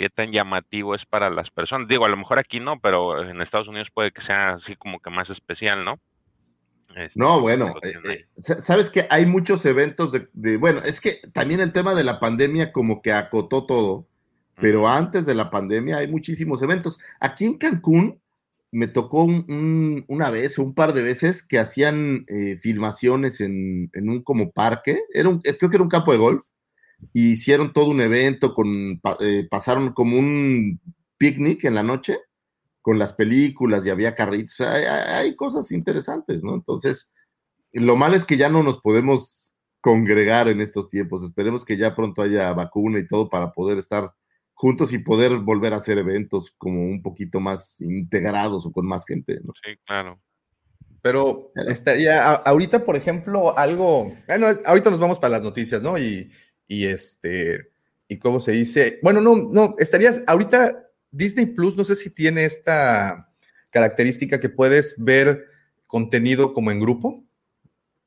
qué 0.01 0.09
tan 0.09 0.31
llamativo 0.31 0.95
es 0.95 1.05
para 1.05 1.29
las 1.29 1.51
personas. 1.51 1.87
Digo, 1.87 2.05
a 2.05 2.09
lo 2.09 2.17
mejor 2.17 2.39
aquí 2.39 2.59
no, 2.59 2.79
pero 2.79 3.23
en 3.23 3.39
Estados 3.39 3.67
Unidos 3.67 3.89
puede 3.93 4.11
que 4.11 4.23
sea 4.23 4.53
así 4.53 4.75
como 4.75 4.99
que 4.99 5.11
más 5.11 5.29
especial, 5.29 5.85
¿no? 5.85 5.99
Este, 6.95 7.11
No, 7.13 7.39
bueno, 7.39 7.75
eh, 7.83 7.93
eh, 8.09 8.25
sa- 8.39 8.59
sabes 8.61 8.89
que 8.89 9.05
hay 9.11 9.27
muchos 9.27 9.63
eventos 9.65 10.11
de, 10.11 10.27
de- 10.33 10.57
bueno, 10.57 10.81
es 10.83 10.99
que 10.99 11.17
también 11.33 11.59
el 11.59 11.71
tema 11.71 11.93
de 11.93 12.03
la 12.03 12.19
pandemia 12.19 12.71
como 12.71 13.01
que 13.03 13.13
acotó 13.13 13.67
todo, 13.67 14.07
pero 14.55 14.87
antes 14.87 15.27
de 15.27 15.35
la 15.35 15.51
pandemia 15.51 15.97
hay 15.97 16.07
muchísimos 16.07 16.63
eventos. 16.63 16.99
Aquí 17.19 17.45
en 17.45 17.57
Cancún 17.59 18.19
me 18.71 18.87
tocó 18.87 19.23
un- 19.23 19.45
un- 19.49 20.05
una 20.07 20.31
vez 20.31 20.57
o 20.57 20.63
un 20.63 20.73
par 20.73 20.93
de 20.93 21.03
veces 21.03 21.43
que 21.43 21.59
hacían 21.59 22.25
eh, 22.27 22.57
filmaciones 22.57 23.39
en, 23.39 23.91
en 23.93 24.09
un 24.09 24.23
como 24.23 24.49
parque, 24.51 24.99
era 25.13 25.29
un, 25.29 25.41
creo 25.41 25.69
que 25.69 25.75
era 25.75 25.83
un 25.83 25.89
campo 25.89 26.11
de 26.11 26.17
golf, 26.17 26.43
y 27.13 27.31
hicieron 27.33 27.73
todo 27.73 27.89
un 27.89 28.01
evento 28.01 28.53
con, 28.53 28.99
eh, 29.19 29.47
pasaron 29.49 29.93
como 29.93 30.17
un 30.17 30.79
picnic 31.17 31.63
en 31.65 31.75
la 31.75 31.83
noche 31.83 32.17
con 32.81 32.97
las 32.97 33.13
películas 33.13 33.85
y 33.85 33.89
había 33.89 34.15
carritos, 34.15 34.59
hay, 34.61 34.83
hay- 34.85 35.13
hay 35.25 35.35
cosas 35.35 35.71
interesantes, 35.71 36.41
¿no? 36.43 36.55
Entonces, 36.55 37.09
lo 37.73 37.95
malo 37.95 38.15
es 38.15 38.25
que 38.25 38.37
ya 38.37 38.49
no 38.49 38.63
nos 38.63 38.81
podemos 38.81 39.53
congregar 39.81 40.47
en 40.47 40.61
estos 40.61 40.89
tiempos, 40.89 41.23
esperemos 41.23 41.63
que 41.65 41.77
ya 41.77 41.95
pronto 41.95 42.21
haya 42.21 42.53
vacuna 42.53 42.99
y 42.99 43.07
todo 43.07 43.29
para 43.29 43.51
poder 43.51 43.77
estar 43.77 44.11
juntos 44.53 44.93
y 44.93 44.99
poder 44.99 45.37
volver 45.37 45.73
a 45.73 45.77
hacer 45.77 45.97
eventos 45.97 46.53
como 46.57 46.81
un 46.83 47.01
poquito 47.01 47.39
más 47.39 47.81
integrados 47.81 48.65
o 48.65 48.71
con 48.71 48.85
más 48.85 49.05
gente, 49.05 49.39
¿no? 49.43 49.53
Sí, 49.63 49.71
claro. 49.85 50.19
Pero 51.01 51.51
estaría, 51.67 52.31
ahorita, 52.33 52.83
por 52.83 52.95
ejemplo, 52.95 53.57
algo, 53.57 54.13
bueno, 54.27 54.47
ahorita 54.65 54.91
nos 54.91 54.99
vamos 54.99 55.17
para 55.17 55.31
las 55.31 55.43
noticias, 55.43 55.81
¿no? 55.81 55.97
Y, 55.97 56.31
y 56.71 56.85
este, 56.85 57.69
y 58.07 58.17
cómo 58.17 58.39
se 58.39 58.53
dice, 58.53 58.99
bueno, 59.03 59.19
no, 59.19 59.35
no, 59.35 59.75
estarías, 59.77 60.23
ahorita 60.25 60.87
Disney 61.11 61.47
Plus, 61.47 61.75
no 61.75 61.83
sé 61.83 61.97
si 61.97 62.09
tiene 62.09 62.45
esta 62.45 63.29
característica 63.71 64.39
que 64.39 64.47
puedes 64.47 64.95
ver 64.97 65.47
contenido 65.85 66.53
como 66.53 66.71
en 66.71 66.79
grupo, 66.79 67.25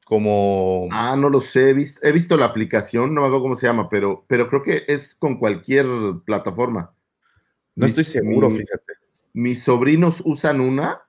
como, 0.07 0.89
Ah, 0.91 1.15
no 1.15 1.29
lo 1.29 1.41
sé, 1.41 1.69
he 1.71 1.75
visto, 1.75 2.01
he 2.07 2.13
visto 2.13 2.39
la 2.39 2.47
aplicación, 2.47 3.15
no 3.15 3.21
me 3.21 3.27
acuerdo 3.27 3.43
cómo 3.43 3.57
se 3.57 3.67
llama, 3.67 3.91
pero, 3.91 4.25
pero 4.29 4.49
creo 4.49 4.63
que 4.63 4.85
es 4.89 5.15
con 5.15 5.39
cualquier 5.39 5.85
plataforma. 6.25 6.95
no 7.77 7.85
estoy 7.85 8.05
seguro, 8.05 8.49
mi- 8.49 8.61
fíjate. 8.61 8.95
mis 9.35 9.63
sobrinos 9.63 10.23
usan 10.25 10.63
una, 10.63 11.03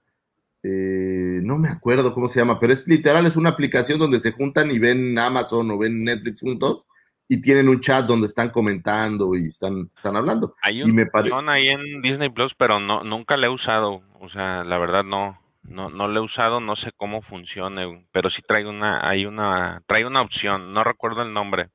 eh, 0.62 1.40
no 1.42 1.58
me 1.58 1.70
acuerdo 1.70 2.12
cómo 2.14 2.28
se 2.28 2.40
llama, 2.42 2.60
pero 2.60 2.74
es 2.74 2.86
literal, 2.86 3.26
es 3.26 3.38
una 3.38 3.52
aplicación 3.52 3.98
donde 3.98 4.20
se 4.20 4.34
juntan 4.34 4.72
y 4.72 4.80
ven 4.80 5.18
Amazon 5.18 5.72
o 5.72 5.78
ven 5.78 6.04
Netflix 6.04 6.42
juntos 6.42 6.86
y 7.28 7.42
tienen 7.42 7.70
un 7.70 7.80
chat 7.82 8.06
donde 8.06 8.28
están 8.28 8.50
comentando 8.50 9.36
y 9.36 9.48
están, 9.48 9.90
están 9.96 10.16
hablando. 10.16 10.54
Hay 10.62 10.80
Y 10.80 10.84
un 10.84 10.96
me 10.96 11.06
pare- 11.06 11.30
ahí 11.50 11.68
en 11.70 12.02
Disney 12.02 12.30
Plus, 12.30 12.54
pero 12.58 12.80
no, 12.80 13.04
nunca 13.04 13.38
le 13.38 13.48
he 13.48 13.50
usado. 13.50 14.02
O 14.20 14.30
sea, 14.30 14.64
la 14.64 14.78
verdad 14.78 15.04
no, 15.04 15.40
no, 15.64 15.90
no 15.90 16.08
le 16.08 16.20
he 16.20 16.24
usado, 16.24 16.60
no 16.60 16.76
sé 16.76 16.92
cómo 16.98 17.22
funcione, 17.24 18.06
pero 18.12 18.30
sí 18.30 18.42
trae 18.48 18.66
una, 18.68 19.08
hay 19.08 19.26
una, 19.26 19.82
trae 19.88 20.06
una 20.06 20.22
opción, 20.22 20.74
no 20.74 20.84
recuerdo 20.84 21.22
el 21.24 21.34
nombre. 21.34 21.70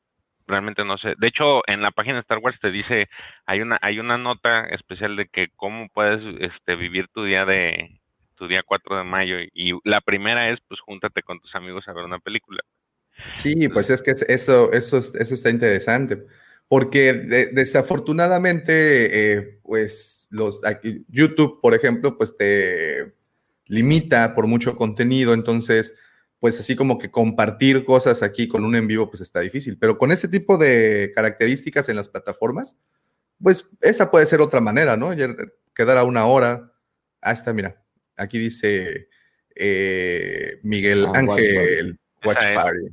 realmente 0.47 0.85
no 0.85 0.99
sé. 0.99 1.15
De 1.19 1.29
hecho, 1.29 1.63
en 1.69 1.81
la 1.83 1.93
página 1.93 2.15
de 2.17 2.21
Star 2.23 2.39
Wars 2.39 2.59
te 2.61 2.71
dice, 2.73 3.09
hay 3.47 3.61
una, 3.61 3.79
hay 3.83 4.01
una 4.01 4.19
nota 4.19 4.65
especial 4.67 5.17
de 5.17 5.27
que 5.29 5.49
cómo 5.57 5.89
puedes 5.95 6.21
este, 6.41 6.75
vivir 6.77 7.07
tu 7.15 7.25
día 7.25 7.45
de 7.45 8.01
tu 8.37 8.49
día 8.49 8.63
4 8.67 8.97
de 8.97 9.05
mayo. 9.05 9.37
Y 9.55 9.73
la 9.85 10.01
primera 10.01 10.49
es, 10.51 10.59
pues, 10.67 10.81
júntate 10.81 11.23
con 11.23 11.39
tus 11.41 11.55
amigos 11.55 11.87
a 11.89 11.93
ver 11.93 12.05
una 12.05 12.19
película. 12.21 12.61
Sí, 13.35 13.69
pues 13.69 13.91
es 13.91 14.03
que 14.03 14.15
eso, 14.29 14.73
eso, 14.73 14.99
eso 14.99 15.35
está 15.35 15.51
interesante. 15.51 16.27
Porque 16.69 17.15
desafortunadamente, 17.53 19.33
eh, 19.33 19.59
pues, 19.63 20.29
los, 20.31 20.65
aquí, 20.65 21.05
YouTube, 21.09 21.61
por 21.61 21.75
ejemplo, 21.75 22.17
pues 22.17 22.37
te 22.37 23.15
limita 23.67 24.35
por 24.35 24.47
mucho 24.47 24.77
contenido. 24.77 25.35
Entonces, 25.35 25.95
pues 26.39 26.59
así 26.59 26.77
como 26.77 26.99
que 26.99 27.11
compartir 27.11 27.85
cosas 27.85 28.23
aquí 28.23 28.49
con 28.49 28.65
un 28.65 28.77
en 28.77 28.87
vivo, 28.87 29.11
pues 29.11 29.21
está 29.21 29.41
difícil. 29.41 29.79
Pero 29.79 29.99
con 29.99 30.13
este 30.13 30.29
tipo 30.29 30.59
de 30.59 31.13
características 31.15 31.89
en 31.89 31.97
las 31.97 32.09
plataformas, 32.09 32.77
pues 33.43 33.67
esa 33.81 34.11
puede 34.11 34.27
ser 34.27 34.41
otra 34.41 34.61
manera, 34.61 34.97
¿no? 34.97 35.11
Quedar 35.75 35.99
a 35.99 36.05
una 36.05 36.27
hora. 36.27 36.73
Ah, 37.21 37.33
está, 37.33 37.53
mira. 37.53 37.83
Aquí 38.17 38.39
dice 38.39 39.09
eh, 39.55 40.61
Miguel 40.63 41.07
ah, 41.07 41.13
Ángel 41.15 41.99
Watch, 42.25 42.45
Party. 42.55 42.87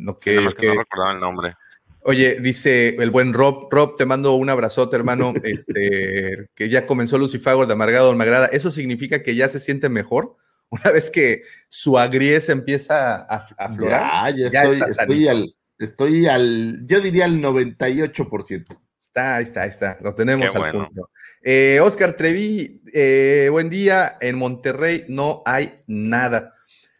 No, 0.00 0.18
que, 0.18 0.36
no 0.36 0.50
recordaba 0.50 1.12
el 1.12 1.20
nombre. 1.20 1.54
Oye, 2.02 2.40
dice 2.40 2.96
el 2.98 3.10
buen 3.10 3.34
Rob, 3.34 3.68
Rob, 3.70 3.96
te 3.96 4.06
mando 4.06 4.34
un 4.34 4.48
abrazote, 4.48 4.96
hermano, 4.96 5.34
este, 5.44 6.48
que 6.54 6.68
ya 6.68 6.86
comenzó 6.86 7.18
Lucifago 7.18 7.66
de 7.66 7.74
Amargado 7.74 8.10
Almagrada. 8.10 8.46
¿Eso 8.46 8.70
significa 8.70 9.22
que 9.22 9.34
ya 9.34 9.48
se 9.48 9.60
siente 9.60 9.88
mejor? 9.88 10.36
Una 10.70 10.92
vez 10.92 11.10
que 11.10 11.42
su 11.68 11.98
agriez 11.98 12.48
empieza 12.48 13.16
a, 13.16 13.46
aflorar. 13.58 14.34
Ya, 14.34 14.48
ya, 14.50 14.62
estoy, 14.62 14.82
estoy 14.88 15.28
al, 15.28 15.54
estoy 15.78 16.26
al, 16.26 16.86
yo 16.86 17.00
diría 17.00 17.24
al 17.24 17.40
98%. 17.40 18.78
Está, 18.98 19.36
ahí 19.36 19.44
está, 19.44 19.62
ahí 19.62 19.68
está, 19.68 19.98
lo 20.00 20.14
tenemos 20.14 20.54
al 20.54 20.70
punto. 20.70 21.10
Eh, 21.42 21.80
Oscar 21.82 22.14
Trevi, 22.14 22.82
eh, 22.92 23.48
buen 23.50 23.70
día. 23.70 24.16
En 24.20 24.36
Monterrey 24.36 25.04
no 25.08 25.42
hay 25.44 25.82
nada. 25.86 26.54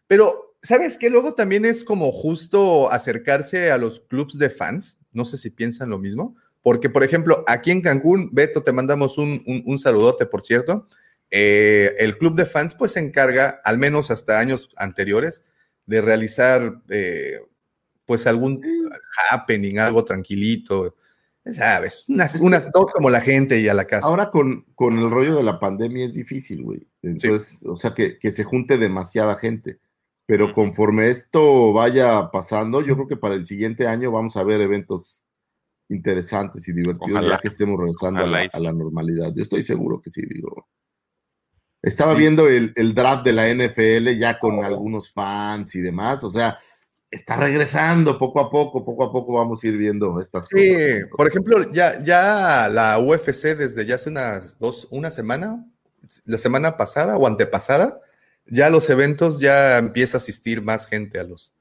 Pero, 0.06 0.49
¿sabes 0.62 0.98
qué? 0.98 1.10
Luego 1.10 1.34
también 1.34 1.64
es 1.64 1.84
como 1.84 2.12
justo 2.12 2.90
acercarse 2.90 3.70
a 3.70 3.78
los 3.78 4.00
clubs 4.00 4.38
de 4.38 4.50
fans. 4.50 4.98
No 5.12 5.24
sé 5.24 5.38
si 5.38 5.50
piensan 5.50 5.90
lo 5.90 5.98
mismo. 5.98 6.36
Porque, 6.62 6.90
por 6.90 7.04
ejemplo, 7.04 7.42
aquí 7.46 7.70
en 7.70 7.80
Cancún, 7.80 8.30
Beto, 8.32 8.62
te 8.62 8.72
mandamos 8.72 9.16
un, 9.16 9.42
un 9.64 9.78
saludote, 9.78 10.26
por 10.26 10.44
cierto. 10.44 10.88
Eh, 11.30 11.94
el 11.98 12.18
club 12.18 12.34
de 12.34 12.44
fans 12.44 12.74
pues 12.74 12.92
se 12.92 13.00
encarga, 13.00 13.60
al 13.64 13.78
menos 13.78 14.10
hasta 14.10 14.40
años 14.40 14.70
anteriores, 14.76 15.44
de 15.86 16.00
realizar 16.00 16.82
eh, 16.88 17.40
pues 18.04 18.26
algún 18.26 18.60
happening, 19.30 19.78
algo 19.78 20.04
tranquilito, 20.04 20.96
sabes, 21.44 22.04
unas, 22.08 22.36
unas 22.36 22.70
dos 22.72 22.92
como 22.92 23.10
la 23.10 23.20
gente 23.20 23.60
y 23.60 23.68
a 23.68 23.74
la 23.74 23.86
casa. 23.86 24.06
Ahora 24.06 24.30
con, 24.30 24.66
con 24.74 24.98
el 24.98 25.10
rollo 25.10 25.36
de 25.36 25.44
la 25.44 25.60
pandemia 25.60 26.04
es 26.04 26.14
difícil, 26.14 26.62
güey. 26.62 26.86
Entonces, 27.02 27.62
o 27.64 27.76
sea, 27.76 27.94
que, 27.94 28.18
se 28.20 28.44
junte 28.44 28.76
demasiada 28.76 29.36
gente. 29.36 29.78
Pero 30.30 30.52
conforme 30.52 31.10
esto 31.10 31.72
vaya 31.72 32.30
pasando, 32.30 32.82
yo 32.82 32.94
creo 32.94 33.08
que 33.08 33.16
para 33.16 33.34
el 33.34 33.44
siguiente 33.44 33.88
año 33.88 34.12
vamos 34.12 34.36
a 34.36 34.44
ver 34.44 34.60
eventos 34.60 35.24
interesantes 35.88 36.68
y 36.68 36.72
divertidos, 36.72 37.26
ya 37.26 37.40
que 37.40 37.48
estemos 37.48 37.76
regresando 37.76 38.20
a 38.20 38.28
la, 38.28 38.48
a 38.52 38.60
la, 38.60 38.72
normalidad. 38.72 39.32
Yo 39.34 39.42
estoy 39.42 39.64
seguro 39.64 40.00
que 40.00 40.08
sí, 40.08 40.22
digo. 40.32 40.68
Estaba 41.82 42.14
viendo 42.14 42.46
el, 42.46 42.94
draft 42.94 43.24
de 43.24 43.32
la 43.32 43.52
NFL 43.52 44.20
ya 44.20 44.38
con 44.38 44.60
oh. 44.60 44.62
algunos 44.62 45.12
fans 45.12 45.74
y 45.74 45.80
demás, 45.80 46.22
o 46.22 46.30
sea, 46.30 46.56
está 47.10 47.34
regresando 47.34 48.16
poco 48.16 48.38
a 48.38 48.48
poco, 48.48 48.84
poco 48.84 49.02
a 49.02 49.10
poco 49.10 49.32
vamos 49.32 49.64
a 49.64 49.66
ir 49.66 49.76
viendo 49.76 50.20
estas 50.20 50.48
cosas. 50.48 50.64
Sí, 50.64 50.76
por 51.16 51.26
ejemplo, 51.26 51.72
ya, 51.72 52.04
ya 52.04 52.68
la 52.68 53.00
UFC 53.00 53.56
desde 53.56 53.84
ya 53.84 53.96
hace 53.96 54.10
unas 54.10 54.56
dos, 54.60 54.86
una 54.92 55.10
semana, 55.10 55.66
la 56.24 56.38
semana 56.38 56.76
pasada 56.76 57.16
o 57.16 57.26
antepasada, 57.26 58.00
ya 58.50 58.70
los 58.70 58.90
eventos 58.90 59.40
ya 59.40 59.78
empieza 59.78 60.16
a 60.16 60.20
asistir 60.20 60.62
más 60.62 60.86
gente 60.86 61.18
a 61.18 61.24
los, 61.24 61.54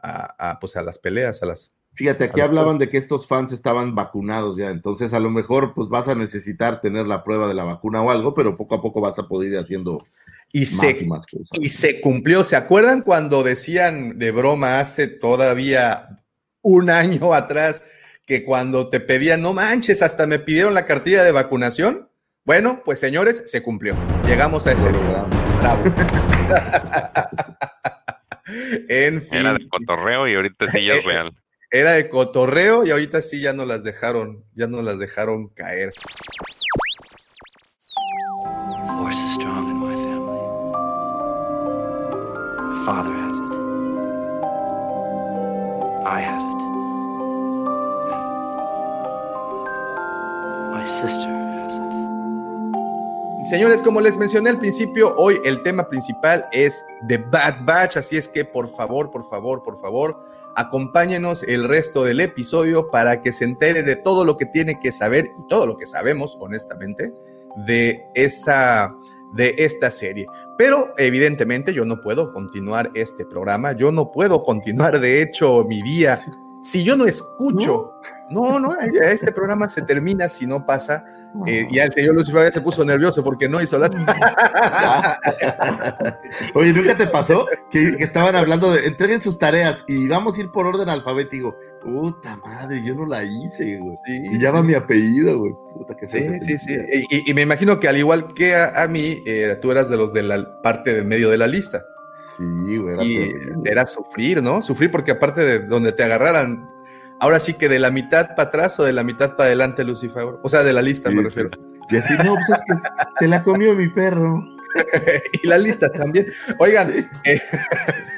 a, 0.00 0.58
pues 0.60 0.76
a 0.76 0.82
las 0.82 0.98
peleas, 0.98 1.42
a 1.42 1.46
las 1.46 1.72
Fíjate, 1.96 2.24
aquí 2.24 2.40
hablaban 2.40 2.78
de 2.78 2.88
que 2.88 2.96
estos 2.96 3.28
fans 3.28 3.52
estaban 3.52 3.94
vacunados 3.94 4.56
ya, 4.56 4.70
entonces 4.70 5.14
a 5.14 5.20
lo 5.20 5.30
mejor 5.30 5.74
pues 5.74 5.88
vas 5.88 6.08
a 6.08 6.16
necesitar 6.16 6.80
tener 6.80 7.06
la 7.06 7.22
prueba 7.22 7.46
de 7.46 7.54
la 7.54 7.62
vacuna 7.62 8.02
o 8.02 8.10
algo, 8.10 8.34
pero 8.34 8.56
poco 8.56 8.74
a 8.74 8.82
poco 8.82 9.00
vas 9.00 9.16
a 9.20 9.28
poder 9.28 9.52
ir 9.52 9.58
haciendo 9.58 10.04
y 10.52 10.60
más 10.62 10.68
se, 10.68 11.04
y 11.04 11.06
más 11.06 11.24
cosas. 11.26 11.50
Y 11.52 11.68
se 11.68 12.00
cumplió, 12.00 12.42
¿se 12.42 12.56
acuerdan 12.56 13.02
cuando 13.02 13.44
decían 13.44 14.18
de 14.18 14.32
broma 14.32 14.80
hace 14.80 15.06
todavía 15.06 16.24
un 16.62 16.90
año 16.90 17.32
atrás 17.32 17.82
que 18.26 18.44
cuando 18.44 18.88
te 18.88 18.98
pedían, 18.98 19.42
no 19.42 19.52
manches, 19.52 20.02
hasta 20.02 20.26
me 20.26 20.40
pidieron 20.40 20.74
la 20.74 20.86
cartilla 20.86 21.22
de 21.22 21.30
vacunación? 21.30 22.08
Bueno, 22.44 22.82
pues 22.84 23.00
señores, 23.00 23.42
se 23.46 23.62
cumplió. 23.62 23.96
Llegamos 24.26 24.66
a 24.66 24.72
ese 24.72 24.88
día. 24.88 25.26
Bravo. 25.60 25.84
en 28.88 29.22
fin. 29.22 29.38
Era 29.38 29.52
de 29.54 29.68
cotorreo 29.68 30.28
y 30.28 30.34
ahorita 30.34 30.66
sí 30.72 30.86
ya 30.86 30.94
es 30.94 31.04
real 31.04 31.32
era 31.74 31.94
de 31.94 32.08
cotorreo 32.08 32.86
y 32.86 32.92
ahorita 32.92 33.20
sí 33.20 33.40
ya 33.40 33.52
no 33.52 33.64
las 33.64 33.82
dejaron, 33.82 34.44
ya 34.54 34.68
no 34.68 34.80
las 34.80 34.96
dejaron 34.96 35.48
caer. 35.48 35.90
force 39.04 39.18
is 39.18 39.34
strong 39.34 39.68
in 39.68 39.76
my 39.76 39.94
family. 39.96 40.40
My 42.70 42.76
father 42.86 43.12
has 43.12 43.38
it. 43.38 43.54
I 46.06 46.20
have 46.20 46.42
it. 46.52 46.62
And 50.54 50.70
my 50.70 50.84
sister. 50.86 51.43
Señores, 53.50 53.82
como 53.82 54.00
les 54.00 54.16
mencioné 54.16 54.50
al 54.50 54.58
principio, 54.58 55.14
hoy 55.16 55.38
el 55.44 55.62
tema 55.62 55.88
principal 55.88 56.46
es 56.52 56.84
The 57.08 57.18
Bad 57.18 57.64
Batch, 57.64 57.98
así 57.98 58.16
es 58.16 58.28
que 58.28 58.44
por 58.44 58.68
favor, 58.68 59.10
por 59.10 59.22
favor, 59.28 59.62
por 59.62 59.80
favor, 59.80 60.18
Acompáñenos 60.56 61.42
el 61.42 61.68
resto 61.68 62.04
del 62.04 62.20
episodio 62.20 62.88
para 62.90 63.22
que 63.22 63.32
se 63.32 63.44
entere 63.44 63.82
de 63.82 63.96
todo 63.96 64.24
lo 64.24 64.36
que 64.36 64.46
tiene 64.46 64.78
que 64.78 64.92
saber 64.92 65.32
y 65.36 65.48
todo 65.48 65.66
lo 65.66 65.76
que 65.76 65.86
sabemos, 65.86 66.36
honestamente, 66.40 67.12
de 67.66 68.04
esa 68.14 68.94
de 69.32 69.52
esta 69.58 69.90
serie. 69.90 70.26
Pero 70.56 70.94
evidentemente 70.96 71.74
yo 71.74 71.84
no 71.84 72.00
puedo 72.00 72.32
continuar 72.32 72.92
este 72.94 73.24
programa, 73.26 73.72
yo 73.72 73.90
no 73.90 74.12
puedo 74.12 74.44
continuar 74.44 75.00
de 75.00 75.22
hecho 75.22 75.64
mi 75.64 75.82
día 75.82 76.20
si 76.64 76.82
yo 76.82 76.96
no 76.96 77.04
escucho, 77.04 77.92
no, 78.30 78.58
no, 78.58 78.74
este 79.02 79.32
programa 79.32 79.68
se 79.68 79.82
termina 79.82 80.28
si 80.28 80.46
no 80.46 80.64
pasa. 80.66 81.04
Eh, 81.48 81.66
y 81.68 81.78
el 81.80 81.92
señor 81.92 82.14
Lucifer 82.14 82.52
se 82.52 82.60
puso 82.60 82.84
nervioso 82.84 83.24
porque 83.24 83.48
no 83.48 83.60
hizo 83.60 83.76
la. 83.76 83.90
Oye, 86.54 86.72
¿nunca 86.72 86.96
te 86.96 87.08
pasó 87.08 87.46
que, 87.70 87.96
estaban 87.98 88.36
hablando 88.36 88.72
de 88.72 88.86
entreguen 88.86 89.20
sus 89.20 89.36
tareas 89.36 89.84
y 89.88 90.06
vamos 90.06 90.38
a 90.38 90.42
ir 90.42 90.50
por 90.52 90.66
orden 90.66 90.88
alfabético? 90.88 91.56
Puta 91.82 92.36
madre, 92.36 92.82
yo 92.84 92.94
no 92.94 93.04
la 93.04 93.24
hice, 93.24 93.78
güey. 93.78 93.96
Y 94.06 94.38
llama 94.38 94.62
mi 94.62 94.74
apellido, 94.74 95.40
güey. 95.40 95.52
Puta, 95.74 95.96
que 95.96 96.06
sí, 96.06 96.24
sí, 96.46 96.58
sí. 96.58 96.76
Y, 97.26 97.34
me 97.34 97.42
imagino 97.42 97.80
que 97.80 97.88
al 97.88 97.98
igual 97.98 98.32
que 98.32 98.54
a, 98.54 98.86
mí, 98.88 99.22
eh, 99.26 99.58
tú 99.60 99.72
eras 99.72 99.90
de 99.90 99.96
los 99.96 100.12
de 100.12 100.22
la 100.22 100.62
parte 100.62 100.94
de 100.94 101.02
medio 101.02 101.30
de 101.30 101.38
la 101.38 101.48
lista. 101.48 101.84
Sí, 102.36 102.78
güey. 102.78 103.06
y 103.06 103.34
era 103.64 103.86
sufrir, 103.86 104.42
¿no? 104.42 104.62
Sufrir 104.62 104.90
porque 104.90 105.12
aparte 105.12 105.42
de 105.42 105.58
donde 105.60 105.92
te 105.92 106.02
agarraran, 106.02 106.68
ahora 107.20 107.38
sí 107.40 107.54
que 107.54 107.68
de 107.68 107.78
la 107.78 107.90
mitad 107.90 108.34
para 108.34 108.48
atrás 108.48 108.78
o 108.78 108.84
de 108.84 108.92
la 108.92 109.04
mitad 109.04 109.36
para 109.36 109.46
adelante, 109.46 109.84
Lucifer. 109.84 110.24
O 110.42 110.48
sea, 110.48 110.62
de 110.62 110.72
la 110.72 110.82
lista, 110.82 111.10
me 111.10 111.22
refiero. 111.22 111.50
Y 111.90 111.96
así, 111.96 112.14
no, 112.24 112.34
pues 112.34 112.48
es 112.48 112.60
que 112.66 112.74
se 113.18 113.28
la 113.28 113.42
comió 113.42 113.74
mi 113.74 113.88
perro. 113.88 114.42
y 115.42 115.46
la 115.46 115.58
lista 115.58 115.90
también. 115.90 116.26
Oigan, 116.58 116.92
eh, 117.24 117.40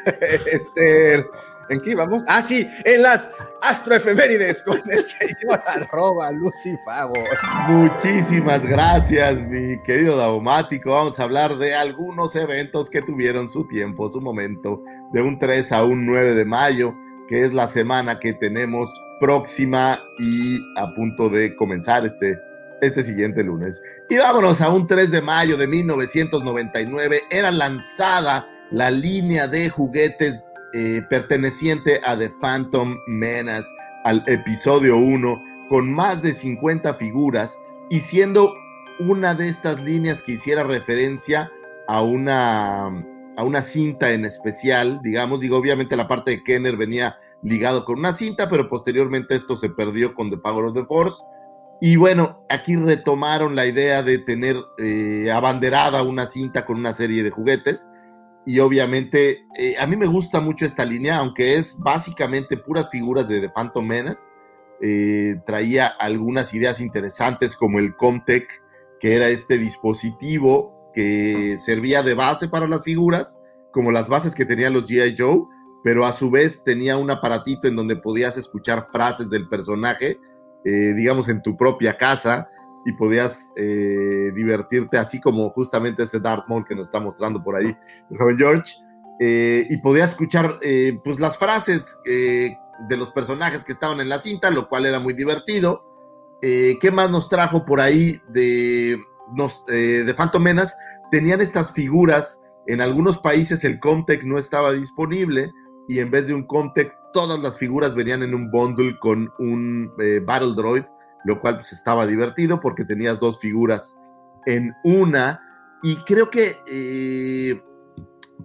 este, 0.50 1.24
¿En 1.68 1.81
qué 1.81 1.90
íbamos? 1.90 2.22
Ah, 2.26 2.42
sí, 2.42 2.68
en 2.85 3.02
las 3.02 3.31
astroefemérides 3.62 4.62
con 4.62 4.81
el 4.90 5.02
señor 5.02 5.62
arroba 5.66 6.31
Lucifago. 6.31 7.14
Muchísimas 7.68 8.64
gracias, 8.64 9.46
mi 9.46 9.81
querido 9.83 10.16
Daumático. 10.16 10.92
Vamos 10.92 11.18
a 11.18 11.24
hablar 11.24 11.57
de 11.57 11.74
algunos 11.74 12.37
eventos 12.37 12.88
que 12.88 13.02
tuvieron 13.02 13.50
su 13.50 13.66
tiempo, 13.66 14.09
su 14.09 14.20
momento, 14.20 14.83
de 15.12 15.22
un 15.22 15.38
3 15.38 15.72
a 15.72 15.85
un 15.85 16.07
9 16.07 16.35
de 16.35 16.44
mayo, 16.44 16.94
que 17.29 17.44
es 17.44 17.52
la 17.52 17.66
semana 17.66 18.20
que 18.20 18.33
tenemos 18.35 18.88
próxima 19.20 19.98
y 20.18 20.61
a 20.76 20.92
punto 20.94 21.29
de 21.29 21.57
comenzar 21.57 22.07
este, 22.07 22.38
este 22.81 23.02
siguiente 23.02 23.42
lunes. 23.42 23.81
Y 24.09 24.18
vámonos 24.18 24.61
a 24.61 24.70
un 24.70 24.87
3 24.87 25.11
de 25.11 25.22
mayo 25.22 25.57
de 25.57 25.66
1999. 25.66 27.22
Era 27.31 27.50
lanzada 27.50 28.46
la 28.70 28.90
línea 28.90 29.46
de 29.48 29.68
juguetes 29.68 30.40
eh, 30.79 31.01
perteneciente 31.09 32.03
a 32.05 32.19
The 32.19 32.29
Phantom 32.39 32.99
Menace, 33.07 33.67
al 34.05 34.23
episodio 34.27 34.99
1, 34.99 35.43
con 35.71 35.91
más 35.91 36.21
de 36.21 36.35
50 36.35 36.93
figuras 36.97 37.59
y 37.89 38.01
siendo 38.01 38.55
una 38.99 39.35
de 39.35 39.49
estas 39.49 39.83
líneas 39.83 40.21
que 40.21 40.33
hiciera 40.33 40.65
referencia 40.65 41.51
a 41.89 42.03
una 42.03 42.89
a 43.39 43.43
una 43.43 43.62
cinta 43.62 44.12
en 44.12 44.27
especial, 44.27 45.01
digamos, 45.03 45.41
digo, 45.41 45.57
obviamente 45.57 45.97
la 45.97 46.09
parte 46.09 46.33
de 46.33 46.45
Kenner 46.45 46.77
venía 46.77 47.17
ligado 47.41 47.87
con 47.87 47.99
una 47.99 48.12
cinta, 48.12 48.51
pero 48.51 48.69
posteriormente 48.69 49.35
esto 49.35 49.57
se 49.57 49.71
perdió 49.71 50.12
con 50.12 50.31
The 50.31 50.37
Power 50.37 50.67
of 50.67 50.75
the 50.75 50.85
Force. 50.85 51.23
Y 51.81 51.97
bueno, 51.97 52.45
aquí 52.51 52.77
retomaron 52.77 53.57
la 53.57 53.65
idea 53.65 54.03
de 54.03 54.19
tener 54.19 54.57
eh, 54.77 55.31
abanderada 55.33 56.03
una 56.03 56.27
cinta 56.27 56.67
con 56.67 56.79
una 56.79 56.93
serie 56.93 57.23
de 57.23 57.31
juguetes. 57.31 57.89
Y 58.46 58.61
obviamente, 58.61 59.44
eh, 59.59 59.74
a 59.76 59.88
mí 59.88 59.96
me 59.96 60.06
gusta 60.06 60.40
mucho 60.40 60.64
esta 60.64 60.85
línea, 60.85 61.16
aunque 61.16 61.56
es 61.56 61.76
básicamente 61.80 62.56
puras 62.56 62.88
figuras 62.90 63.28
de 63.28 63.40
The 63.40 63.48
Phantom 63.50 63.85
Menace. 63.85 64.28
Eh, 64.80 65.35
traía 65.46 65.88
algunas 65.88 66.54
ideas 66.54 66.80
interesantes 66.80 67.56
como 67.56 67.80
el 67.80 67.96
Comtech, 67.96 68.48
que 69.00 69.16
era 69.16 69.28
este 69.28 69.59
dispositivo 69.59 70.90
que 70.94 71.56
servía 71.59 72.04
de 72.04 72.14
base 72.14 72.46
para 72.46 72.68
las 72.68 72.85
figuras, 72.85 73.37
como 73.72 73.90
las 73.90 74.09
bases 74.09 74.35
que 74.35 74.46
tenían 74.46 74.74
los 74.74 74.87
G.I. 74.87 75.16
Joe, 75.18 75.44
pero 75.82 76.06
a 76.06 76.12
su 76.12 76.30
vez 76.30 76.62
tenía 76.62 76.96
un 76.96 77.11
aparatito 77.11 77.66
en 77.66 77.74
donde 77.74 77.96
podías 77.96 78.37
escuchar 78.37 78.87
frases 78.92 79.28
del 79.28 79.48
personaje, 79.48 80.20
eh, 80.64 80.92
digamos, 80.94 81.28
en 81.28 81.42
tu 81.42 81.56
propia 81.56 81.96
casa 81.96 82.48
y 82.87 82.92
podías 82.92 83.53
eh, 83.57 84.31
divertirte, 84.35 84.96
así 84.96 85.20
como 85.20 85.51
justamente 85.51 86.05
ese 86.05 86.20
Darth 86.20 86.49
Maul 86.49 86.64
que 86.64 86.75
nos 86.75 86.88
está 86.88 87.01
mostrando 87.01 87.42
por 87.42 87.57
ahí 87.57 87.77
el 88.11 88.16
joven 88.16 88.38
George, 88.38 88.75
eh, 89.20 89.66
y 89.68 89.77
podías 89.79 90.11
escuchar 90.11 90.59
pues 91.03 91.20
las 91.20 91.37
frases 91.37 91.99
de 92.05 92.96
los 92.96 93.11
personajes 93.11 93.64
que 93.64 93.72
estaban 93.72 94.01
en 94.01 94.09
la 94.09 94.20
cinta, 94.20 94.51
lo 94.51 94.68
cual 94.68 94.87
era 94.87 95.01
muy 95.01 95.14
divertido. 95.14 95.85
¿Qué 96.40 96.90
más 96.92 97.11
nos 97.11 97.29
trajo 97.29 97.64
por 97.64 97.81
ahí 97.81 98.20
de, 98.29 98.99
nos, 99.35 99.64
de 99.66 100.14
Phantom 100.16 100.42
Menace? 100.42 100.75
Tenían 101.11 101.40
estas 101.40 101.72
figuras, 101.72 102.40
en 102.66 102.81
algunos 102.81 103.18
países 103.18 103.64
el 103.64 103.81
Comtech 103.81 104.22
no 104.22 104.38
estaba 104.38 104.72
disponible, 104.72 105.51
y 105.88 106.01
en 106.01 106.11
vez 106.11 106.27
de 106.27 106.35
un 106.35 106.46
Comtech, 106.46 106.92
todas 107.12 107.38
las 107.40 107.57
figuras 107.57 107.94
venían 107.94 108.22
en 108.22 108.35
un 108.35 108.51
bundle 108.51 108.94
con 109.01 109.33
un 109.38 109.90
eh, 109.99 110.20
Battle 110.25 110.55
Droid, 110.55 110.85
lo 111.27 111.41
cual 111.41 111.57
pues 111.57 111.73
estaba 111.73 112.07
divertido 112.07 112.61
porque 112.61 112.85
tenías 112.85 113.21
dos 113.21 113.41
figuras 113.41 113.97
en 114.47 114.75
una. 114.85 115.41
Y 115.83 115.97
creo 116.05 116.31
que, 116.31 116.57
eh, 116.71 117.62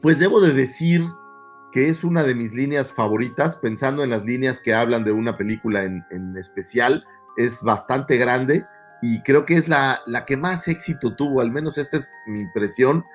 pues 0.01 0.19
debo 0.19 0.41
de 0.41 0.53
decir 0.53 1.03
que 1.71 1.89
es 1.89 2.03
una 2.03 2.23
de 2.23 2.35
mis 2.35 2.51
líneas 2.53 2.91
favoritas, 2.91 3.55
pensando 3.55 4.03
en 4.03 4.09
las 4.09 4.25
líneas 4.25 4.59
que 4.59 4.73
hablan 4.73 5.05
de 5.05 5.13
una 5.13 5.37
película 5.37 5.83
en, 5.83 6.35
especial, 6.37 7.05
es 7.37 7.61
bastante 7.61 8.17
grande 8.17 8.65
y 9.01 9.23
creo 9.23 9.45
que 9.45 9.55
es 9.55 9.69
la, 9.69 10.01
la 10.05 10.25
que 10.25 10.35
más 10.35 10.67
éxito 10.67 11.15
tuvo, 11.15 11.39
al 11.39 11.49
menos 11.49 11.77
esta 11.77 11.97
es 11.97 12.11
mi 12.27 12.41
impresión 12.41 13.05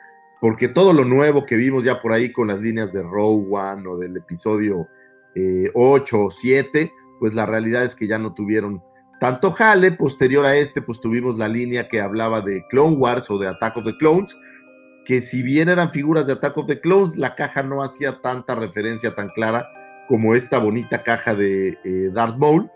porque 0.40 0.68
todo 0.68 0.92
lo 0.92 1.04
nuevo 1.04 1.46
que 1.46 1.56
vimos 1.56 1.84
ya 1.84 2.00
por 2.00 2.12
ahí 2.12 2.30
con 2.32 2.48
las 2.48 2.60
líneas 2.60 2.92
de 2.92 3.02
Row 3.02 3.48
One 3.54 3.88
o 3.88 3.96
del 3.96 4.16
episodio 4.16 4.80
8 4.82 5.36
eh, 5.36 5.70
o 5.74 6.30
7, 6.30 6.92
pues 7.18 7.34
la 7.34 7.46
realidad 7.46 7.84
es 7.84 7.94
que 7.94 8.06
ya 8.06 8.18
no 8.18 8.34
tuvieron 8.34 8.82
tanto 9.20 9.52
jale. 9.52 9.92
Posterior 9.92 10.44
a 10.44 10.56
este, 10.56 10.82
pues 10.82 11.00
tuvimos 11.00 11.38
la 11.38 11.48
línea 11.48 11.88
que 11.88 12.00
hablaba 12.00 12.40
de 12.40 12.64
Clone 12.68 12.96
Wars 12.96 13.30
o 13.30 13.38
de 13.38 13.48
Attack 13.48 13.78
of 13.78 13.84
the 13.84 13.96
Clones, 13.96 14.36
que 15.04 15.22
si 15.22 15.42
bien 15.42 15.68
eran 15.68 15.90
figuras 15.90 16.26
de 16.26 16.34
Attack 16.34 16.56
of 16.58 16.66
the 16.66 16.80
Clones, 16.80 17.16
la 17.16 17.34
caja 17.34 17.62
no 17.62 17.82
hacía 17.82 18.20
tanta 18.20 18.54
referencia 18.54 19.14
tan 19.14 19.28
clara 19.30 19.68
como 20.08 20.34
esta 20.34 20.58
bonita 20.58 21.02
caja 21.02 21.34
de 21.34 21.78
eh, 21.84 22.10
Darth 22.12 22.36
Maul, 22.36 22.70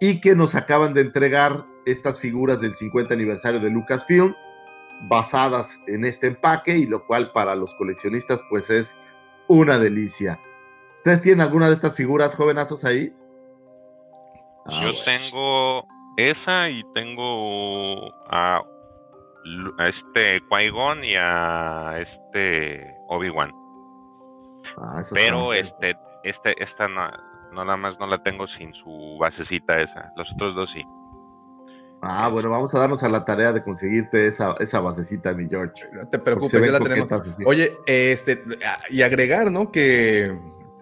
y 0.00 0.20
que 0.20 0.34
nos 0.34 0.54
acaban 0.54 0.94
de 0.94 1.00
entregar 1.00 1.64
estas 1.86 2.18
figuras 2.18 2.60
del 2.60 2.74
50 2.74 3.14
aniversario 3.14 3.60
de 3.60 3.70
Lucasfilm 3.70 4.34
basadas 5.08 5.78
en 5.86 6.04
este 6.04 6.28
empaque 6.28 6.76
y 6.76 6.86
lo 6.86 7.06
cual 7.06 7.32
para 7.32 7.54
los 7.54 7.74
coleccionistas 7.74 8.40
pues 8.48 8.70
es 8.70 8.96
una 9.48 9.78
delicia. 9.78 10.40
¿Ustedes 10.96 11.22
tienen 11.22 11.42
alguna 11.42 11.68
de 11.68 11.74
estas 11.74 11.94
figuras 11.94 12.34
jovenazos 12.34 12.84
ahí? 12.84 13.14
Yo 14.66 14.90
tengo 15.04 15.86
esa 16.16 16.70
y 16.70 16.82
tengo 16.94 18.08
a, 18.30 18.62
este 19.88 20.40
Qui-Gon 20.48 21.04
y 21.04 21.16
a 21.16 22.00
este 22.00 22.94
Obi-Wan. 23.08 23.52
Ah, 24.78 25.02
Pero 25.12 25.52
este, 25.52 25.94
este, 26.24 26.62
esta 26.62 26.88
no, 26.88 27.10
nada 27.52 27.76
más 27.76 27.98
no 27.98 28.06
la 28.06 28.22
tengo 28.22 28.46
sin 28.58 28.72
su 28.74 29.18
basecita 29.20 29.80
esa. 29.80 30.12
Los 30.16 30.30
otros 30.34 30.54
dos 30.54 30.70
sí. 30.72 30.82
Ah, 32.02 32.28
bueno, 32.28 32.50
vamos 32.50 32.74
a 32.74 32.80
darnos 32.80 33.02
a 33.02 33.08
la 33.08 33.24
tarea 33.24 33.52
de 33.52 33.62
conseguirte 33.62 34.26
esa, 34.26 34.54
esa 34.60 34.80
basecita, 34.80 35.32
mi 35.32 35.48
George. 35.48 35.84
No 35.92 36.06
te 36.08 36.18
preocupes, 36.18 36.52
ya 36.52 36.72
la 36.72 36.80
tenemos. 36.80 37.10
Oye, 37.46 37.78
este, 37.86 38.42
y 38.90 39.02
agregar, 39.02 39.50
¿no? 39.50 39.70
Que. 39.70 40.36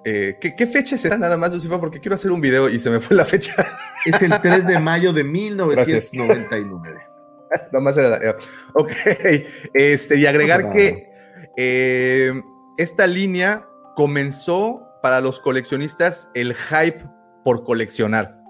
Eh, 0.04 0.36
¿qué, 0.40 0.66
fecha 0.66 0.98
será 0.98 1.16
nada 1.16 1.36
más, 1.36 1.52
Lucifer? 1.52 1.78
Porque 1.78 2.00
quiero 2.00 2.16
hacer 2.16 2.32
un 2.32 2.40
video 2.40 2.68
y 2.68 2.80
se 2.80 2.90
me 2.90 3.00
fue 3.00 3.16
la 3.16 3.24
fecha. 3.24 3.54
Es 4.04 4.20
el 4.20 4.32
3 4.32 4.66
de 4.66 4.80
mayo 4.80 5.12
de 5.12 5.22
1999. 5.22 7.00
Nomás 7.72 7.96
era 7.96 8.18
la. 8.18 8.36
Ok. 8.74 8.90
Este, 9.74 10.16
y 10.16 10.26
agregar 10.26 10.72
que 10.72 11.08
eh, 11.56 12.32
esta 12.78 13.06
línea 13.06 13.68
comenzó 13.94 14.82
para 15.04 15.20
los 15.20 15.38
coleccionistas 15.38 16.28
el 16.34 16.54
hype 16.54 17.04
por 17.44 17.62
coleccionar. 17.62 18.42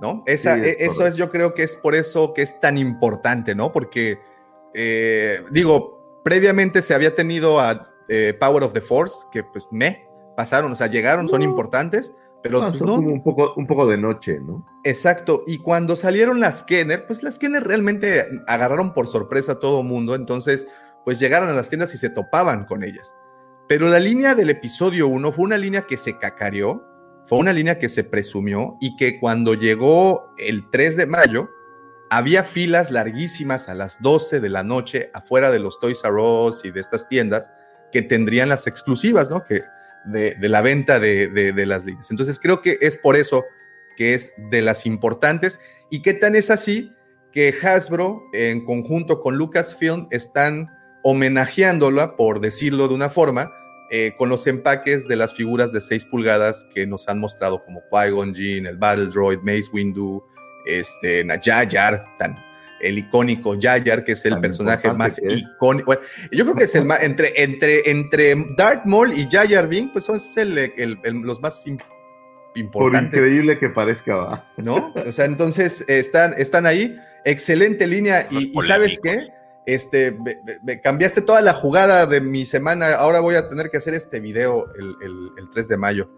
¿no? 0.00 0.22
Esa, 0.26 0.56
e, 0.58 0.76
eso 0.78 1.04
es, 1.04 1.16
yo 1.16 1.32
creo 1.32 1.54
que 1.54 1.64
es 1.64 1.74
por 1.74 1.96
eso 1.96 2.32
que 2.32 2.42
es 2.42 2.60
tan 2.60 2.78
importante, 2.78 3.56
¿no? 3.56 3.72
Porque, 3.72 4.20
eh, 4.72 5.42
digo, 5.50 6.20
previamente 6.22 6.80
se 6.80 6.94
había 6.94 7.12
tenido 7.16 7.58
a 7.58 7.90
Power 8.38 8.62
of 8.62 8.72
the 8.72 8.80
Force, 8.80 9.26
que 9.32 9.42
pues 9.42 9.66
me 9.72 10.04
pasaron, 10.36 10.72
o 10.72 10.76
sea, 10.76 10.88
llegaron, 10.88 11.28
son 11.28 11.42
importantes, 11.42 12.12
pero 12.42 12.60
pues, 12.60 12.80
no, 12.80 12.96
como 12.96 13.10
un 13.10 13.22
poco, 13.22 13.54
un 13.56 13.66
poco 13.66 13.86
de 13.86 13.96
noche, 13.96 14.38
¿no? 14.40 14.66
Exacto, 14.84 15.44
y 15.46 15.58
cuando 15.58 15.96
salieron 15.96 16.40
las 16.40 16.62
Kenner, 16.62 17.06
pues 17.06 17.22
las 17.22 17.38
Kenner 17.38 17.64
realmente 17.64 18.26
agarraron 18.46 18.92
por 18.92 19.08
sorpresa 19.08 19.52
a 19.52 19.60
todo 19.60 19.82
mundo, 19.82 20.14
entonces, 20.14 20.66
pues 21.04 21.18
llegaron 21.18 21.48
a 21.48 21.54
las 21.54 21.68
tiendas 21.68 21.94
y 21.94 21.98
se 21.98 22.10
topaban 22.10 22.66
con 22.66 22.84
ellas. 22.84 23.14
Pero 23.66 23.88
la 23.88 23.98
línea 23.98 24.34
del 24.34 24.50
episodio 24.50 25.08
1 25.08 25.32
fue 25.32 25.44
una 25.44 25.56
línea 25.56 25.82
que 25.82 25.96
se 25.96 26.18
cacareó, 26.18 26.84
fue 27.26 27.38
una 27.38 27.54
línea 27.54 27.78
que 27.78 27.88
se 27.88 28.04
presumió 28.04 28.76
y 28.78 28.96
que 28.96 29.18
cuando 29.18 29.54
llegó 29.54 30.34
el 30.36 30.68
3 30.70 30.98
de 30.98 31.06
mayo, 31.06 31.48
había 32.10 32.44
filas 32.44 32.90
larguísimas 32.90 33.68
a 33.68 33.74
las 33.74 34.02
12 34.02 34.40
de 34.40 34.48
la 34.50 34.62
noche 34.62 35.10
afuera 35.14 35.50
de 35.50 35.58
los 35.58 35.80
Toys 35.80 36.04
R 36.04 36.20
Us 36.20 36.64
y 36.64 36.70
de 36.70 36.80
estas 36.80 37.08
tiendas 37.08 37.50
que 37.90 38.02
tendrían 38.02 38.50
las 38.50 38.66
exclusivas, 38.66 39.30
¿no? 39.30 39.44
Que 39.44 39.62
de, 40.04 40.36
la 40.40 40.62
venta 40.62 41.00
de, 41.00 41.52
las 41.66 41.84
líneas. 41.84 42.10
Entonces 42.10 42.38
creo 42.40 42.62
que 42.62 42.78
es 42.80 42.96
por 42.96 43.16
eso 43.16 43.44
que 43.96 44.14
es 44.14 44.32
de 44.50 44.62
las 44.62 44.86
importantes. 44.86 45.60
¿Y 45.90 46.02
qué 46.02 46.14
tan 46.14 46.34
es 46.34 46.50
así? 46.50 46.92
Que 47.32 47.54
Hasbro, 47.62 48.22
en 48.32 48.64
conjunto 48.64 49.20
con 49.20 49.36
Lucasfilm, 49.36 50.08
están 50.10 50.70
homenajeándola, 51.02 52.16
por 52.16 52.40
decirlo 52.40 52.88
de 52.88 52.94
una 52.94 53.10
forma, 53.10 53.52
eh, 53.90 54.14
con 54.16 54.28
los 54.28 54.46
empaques 54.46 55.06
de 55.06 55.16
las 55.16 55.34
figuras 55.34 55.72
de 55.72 55.80
6 55.80 56.06
pulgadas 56.06 56.66
que 56.74 56.86
nos 56.86 57.06
han 57.08 57.20
mostrado 57.20 57.64
como 57.64 57.82
Qui-Gon 57.90 58.34
Jinn, 58.34 58.66
el 58.66 58.76
Battle 58.76 59.06
Droid, 59.06 59.40
Mace 59.40 59.68
Windu, 59.72 60.22
este, 60.66 61.24
tan, 62.18 62.43
el 62.86 62.98
icónico 62.98 63.54
Yayar, 63.54 64.04
que 64.04 64.12
es 64.12 64.24
el 64.24 64.38
personaje 64.40 64.92
más 64.92 65.20
icónico. 65.22 65.94
yo 66.30 66.44
creo 66.44 66.54
que 66.54 66.64
es 66.64 66.74
el 66.74 66.84
más, 66.84 67.02
entre, 67.02 67.42
entre, 67.42 67.90
entre 67.90 68.46
Darth 68.56 68.84
Maul 68.84 69.12
y 69.12 69.28
Yayar 69.28 69.68
Bing, 69.68 69.92
pues 69.92 70.04
son 70.04 70.18
los 71.24 71.40
más 71.40 71.66
importantes. 71.66 72.70
Por 72.72 72.94
increíble 72.94 73.58
que 73.58 73.70
parezca, 73.70 74.16
va. 74.16 74.44
¿No? 74.56 74.92
O 75.06 75.12
sea, 75.12 75.24
entonces 75.24 75.84
están, 75.88 76.34
están 76.38 76.66
ahí. 76.66 76.96
Excelente 77.24 77.86
línea. 77.86 78.26
Y, 78.30 78.52
y 78.58 78.62
¿sabes 78.62 79.00
qué? 79.02 79.28
este, 79.66 80.16
me, 80.62 80.80
cambiaste 80.80 81.22
toda 81.22 81.40
la 81.40 81.54
jugada 81.54 82.06
de 82.06 82.20
mi 82.20 82.44
semana, 82.44 82.94
ahora 82.94 83.20
voy 83.20 83.34
a 83.34 83.48
tener 83.48 83.70
que 83.70 83.78
hacer 83.78 83.94
este 83.94 84.20
video 84.20 84.72
el, 84.74 84.96
el, 85.36 85.50
3 85.52 85.68
de 85.68 85.76
mayo. 85.76 86.10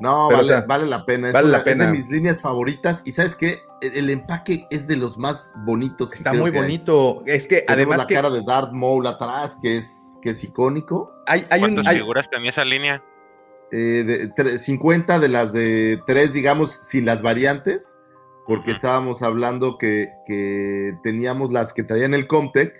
No, 0.00 0.30
vale, 0.30 0.60
vale, 0.66 0.86
la 0.86 1.04
pena. 1.04 1.32
Vale 1.32 1.48
la 1.48 1.64
pena. 1.64 1.84
Es 1.84 1.90
de 1.92 1.98
mis 1.98 2.08
líneas 2.08 2.40
favoritas. 2.40 3.02
Y 3.04 3.12
sabes 3.12 3.34
qué? 3.34 3.62
El, 3.80 4.10
empaque 4.10 4.66
es 4.70 4.86
de 4.86 4.96
los 4.96 5.18
más 5.18 5.52
bonitos. 5.64 6.12
Está 6.12 6.32
muy 6.32 6.50
bonito. 6.50 7.22
Es 7.26 7.48
que 7.48 7.64
además. 7.66 7.98
La 7.98 8.06
cara 8.06 8.30
de 8.30 8.42
Darth 8.42 8.72
Maul 8.72 9.06
atrás, 9.06 9.58
que 9.60 9.76
es, 9.76 10.18
que 10.22 10.30
es 10.30 10.44
icónico. 10.44 11.12
Hay, 11.26 11.46
hay 11.50 11.60
¿Cuántas 11.60 11.94
figuras 11.94 12.26
también 12.30 12.52
esa 12.52 12.64
línea? 12.64 13.02
Eh, 13.72 14.32
de, 14.36 14.58
50 14.58 15.18
de 15.18 15.28
las 15.28 15.52
de 15.52 16.00
3, 16.06 16.32
digamos, 16.32 16.78
sin 16.82 17.04
las 17.04 17.22
variantes. 17.22 17.94
Porque 18.46 18.70
estábamos 18.70 19.20
hablando 19.20 19.76
que, 19.76 20.08
que 20.26 20.94
teníamos 21.02 21.52
las 21.52 21.74
que 21.74 21.82
traían 21.82 22.14
el 22.14 22.26
Comtech 22.26 22.72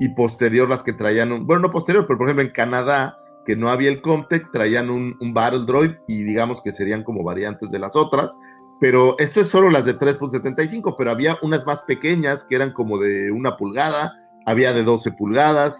y 0.00 0.08
posterior 0.08 0.68
las 0.68 0.82
que 0.82 0.92
traían 0.92 1.30
un, 1.30 1.46
bueno, 1.46 1.62
no 1.62 1.70
posterior, 1.70 2.06
pero 2.06 2.18
por 2.18 2.26
ejemplo 2.26 2.44
en 2.44 2.50
Canadá, 2.50 3.21
que 3.44 3.56
no 3.56 3.68
había 3.68 3.90
el 3.90 4.00
Comtech, 4.02 4.50
traían 4.52 4.90
un, 4.90 5.16
Battle 5.32 5.64
Droid 5.66 5.92
y 6.06 6.22
digamos 6.22 6.62
que 6.62 6.72
serían 6.72 7.02
como 7.04 7.22
variantes 7.24 7.70
de 7.70 7.78
las 7.78 7.96
otras, 7.96 8.36
pero 8.80 9.16
esto 9.18 9.40
es 9.40 9.48
solo 9.48 9.70
las 9.70 9.84
de 9.84 9.98
3.75, 9.98 10.94
pero 10.98 11.10
había 11.10 11.38
unas 11.42 11.66
más 11.66 11.82
pequeñas 11.82 12.44
que 12.44 12.56
eran 12.56 12.72
como 12.72 12.98
de 12.98 13.30
una 13.30 13.56
pulgada, 13.56 14.12
había 14.46 14.72
de 14.72 14.82
12 14.82 15.12
pulgadas, 15.12 15.76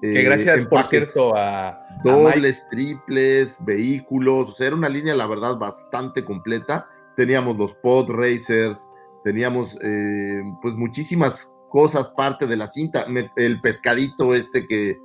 Que 0.00 0.20
eh, 0.20 0.22
gracias, 0.22 0.66
por 0.66 0.84
cierto, 0.84 1.36
a, 1.36 1.78
dobles, 2.02 2.66
triples, 2.70 3.56
vehículos, 3.64 4.50
o 4.50 4.52
sea, 4.52 4.68
era 4.68 4.76
una 4.76 4.88
línea, 4.88 5.14
la 5.14 5.26
verdad, 5.26 5.56
bastante 5.56 6.24
completa. 6.24 6.86
Teníamos 7.16 7.56
los 7.56 7.74
pod 7.74 8.10
racers, 8.10 8.86
teníamos 9.24 9.76
eh, 9.82 10.42
pues 10.60 10.74
muchísimas 10.74 11.50
cosas 11.70 12.10
parte 12.10 12.46
de 12.46 12.56
la 12.56 12.68
cinta. 12.68 13.06
Me- 13.08 13.30
el 13.36 13.60
pescadito 13.60 14.34
este 14.34 14.66
que, 14.66 14.98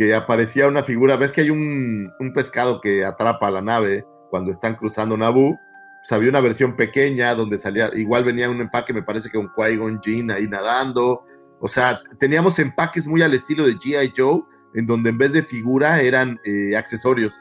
que 0.00 0.14
aparecía 0.14 0.66
una 0.66 0.82
figura, 0.82 1.18
ves 1.18 1.30
que 1.30 1.42
hay 1.42 1.50
un, 1.50 2.10
un 2.18 2.32
pescado 2.32 2.80
que 2.80 3.04
atrapa 3.04 3.48
a 3.48 3.50
la 3.50 3.60
nave 3.60 4.06
cuando 4.30 4.50
están 4.50 4.74
cruzando 4.74 5.14
Naboo. 5.14 5.60
Pues 6.00 6.12
había 6.12 6.30
una 6.30 6.40
versión 6.40 6.74
pequeña 6.74 7.34
donde 7.34 7.58
salía, 7.58 7.90
igual 7.92 8.24
venía 8.24 8.48
un 8.48 8.62
empaque, 8.62 8.94
me 8.94 9.02
parece 9.02 9.28
que 9.28 9.36
un 9.36 9.50
Qui-Gon 9.50 10.00
Jinn 10.02 10.30
ahí 10.30 10.46
nadando. 10.46 11.22
O 11.60 11.68
sea, 11.68 12.00
teníamos 12.18 12.58
empaques 12.58 13.06
muy 13.06 13.20
al 13.20 13.34
estilo 13.34 13.66
de 13.66 13.74
G.I. 13.74 14.14
Joe, 14.16 14.40
en 14.72 14.86
donde 14.86 15.10
en 15.10 15.18
vez 15.18 15.34
de 15.34 15.42
figura 15.42 16.00
eran 16.00 16.40
eh, 16.46 16.74
accesorios. 16.78 17.34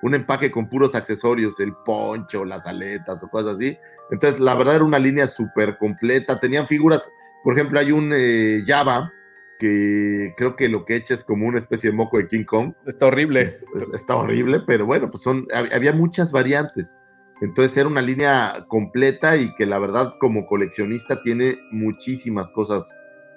Un 0.00 0.14
empaque 0.14 0.50
con 0.50 0.66
puros 0.70 0.94
accesorios, 0.94 1.60
el 1.60 1.74
poncho, 1.84 2.42
las 2.42 2.66
aletas 2.66 3.22
o 3.22 3.28
cosas 3.28 3.58
así. 3.58 3.76
Entonces, 4.10 4.40
la 4.40 4.54
verdad 4.54 4.76
era 4.76 4.84
una 4.84 4.98
línea 4.98 5.28
súper 5.28 5.76
completa. 5.76 6.40
Tenían 6.40 6.66
figuras, 6.66 7.06
por 7.44 7.52
ejemplo, 7.52 7.78
hay 7.78 7.92
un 7.92 8.14
eh, 8.16 8.62
Java 8.66 9.12
que 9.58 10.34
creo 10.36 10.56
que 10.56 10.68
lo 10.68 10.84
que 10.84 10.96
echa 10.96 11.14
es 11.14 11.24
como 11.24 11.46
una 11.46 11.58
especie 11.58 11.90
de 11.90 11.96
moco 11.96 12.18
de 12.18 12.26
King 12.28 12.44
Kong. 12.44 12.72
Está 12.86 13.06
horrible. 13.06 13.58
Pues, 13.72 13.90
está 13.94 14.16
horrible, 14.16 14.60
pero 14.66 14.86
bueno, 14.86 15.10
pues 15.10 15.22
son, 15.22 15.46
hab- 15.48 15.74
había 15.74 15.92
muchas 15.92 16.32
variantes. 16.32 16.94
Entonces 17.40 17.76
era 17.76 17.88
una 17.88 18.02
línea 18.02 18.64
completa 18.68 19.36
y 19.36 19.54
que 19.54 19.66
la 19.66 19.78
verdad 19.78 20.14
como 20.18 20.44
coleccionista 20.46 21.20
tiene 21.22 21.58
muchísimas 21.70 22.50
cosas 22.50 22.88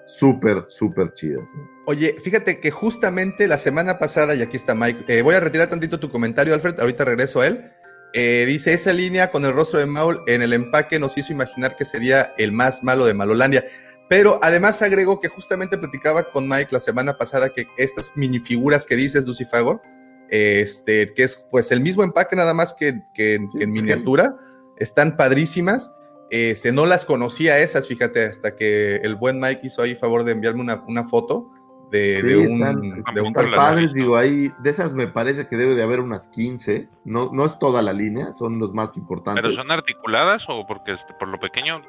súper, 0.07 0.65
súper 0.69 1.13
chidas. 1.13 1.47
Oye, 1.85 2.15
fíjate 2.23 2.59
que 2.59 2.71
justamente 2.71 3.47
la 3.47 3.57
semana 3.57 3.99
pasada, 3.99 4.35
y 4.35 4.41
aquí 4.41 4.57
está 4.57 4.73
Mike, 4.75 5.05
eh, 5.07 5.21
voy 5.21 5.35
a 5.35 5.39
retirar 5.39 5.69
tantito 5.69 5.99
tu 5.99 6.09
comentario, 6.09 6.53
Alfred, 6.53 6.79
ahorita 6.79 7.05
regreso 7.05 7.41
a 7.41 7.47
él. 7.47 7.71
Eh, 8.13 8.43
dice, 8.47 8.73
esa 8.73 8.91
línea 8.91 9.31
con 9.31 9.45
el 9.45 9.53
rostro 9.53 9.79
de 9.79 9.85
Maul 9.85 10.21
en 10.27 10.41
el 10.41 10.51
empaque 10.51 10.99
nos 10.99 11.17
hizo 11.17 11.31
imaginar 11.31 11.75
que 11.77 11.85
sería 11.85 12.33
el 12.37 12.51
más 12.51 12.83
malo 12.83 13.05
de 13.05 13.13
Malolandia. 13.13 13.63
Pero 14.11 14.39
además 14.41 14.81
agregó 14.81 15.21
que 15.21 15.29
justamente 15.29 15.77
platicaba 15.77 16.23
con 16.33 16.45
Mike 16.45 16.67
la 16.71 16.81
semana 16.81 17.17
pasada 17.17 17.53
que 17.53 17.69
estas 17.77 18.11
minifiguras 18.13 18.85
que 18.85 18.97
dices, 18.97 19.25
Lucifagor, 19.25 19.81
este, 20.29 21.13
que 21.13 21.23
es 21.23 21.37
pues 21.49 21.71
el 21.71 21.79
mismo 21.79 22.03
empaque 22.03 22.35
nada 22.35 22.53
más 22.53 22.73
que, 22.73 23.03
que 23.13 23.37
Sí, 23.37 23.57
que 23.57 23.63
en 23.63 23.71
miniatura, 23.71 24.35
están 24.75 25.15
padrísimas. 25.15 25.95
Este, 26.29 26.73
no 26.73 26.85
las 26.85 27.05
conocía 27.05 27.59
esas, 27.59 27.87
fíjate, 27.87 28.25
hasta 28.25 28.57
que 28.57 28.97
el 28.97 29.15
buen 29.15 29.39
Mike 29.39 29.61
hizo 29.63 29.81
ahí 29.81 29.95
favor 29.95 30.25
de 30.25 30.33
enviarme 30.33 30.59
una, 30.59 30.83
una 30.89 31.07
foto 31.07 31.49
de, 31.89 32.19
Sí, 32.19 32.27
de 32.27 32.35
un, 32.35 32.61
están, 32.61 32.81
de 32.81 33.21
un 33.21 33.27
están 33.27 33.51
padres, 33.51 33.93
digo, 33.93 34.17
ahí 34.17 34.51
de 34.59 34.69
esas 34.71 34.93
me 34.93 35.07
parece 35.07 35.47
que 35.47 35.55
debe 35.55 35.73
de 35.73 35.83
haber 35.83 36.01
unas 36.01 36.27
15, 36.27 36.89
no, 37.05 37.31
no 37.31 37.45
es 37.45 37.57
toda 37.59 37.81
la 37.81 37.93
línea, 37.93 38.33
son 38.33 38.59
los 38.59 38.73
más 38.73 38.97
importantes. 38.97 39.41
¿Pero 39.41 39.55
son 39.55 39.71
articuladas 39.71 40.41
o 40.49 40.67
porque 40.67 40.95
este, 40.95 41.13
por 41.13 41.29
lo 41.29 41.39
pequeño? 41.39 41.81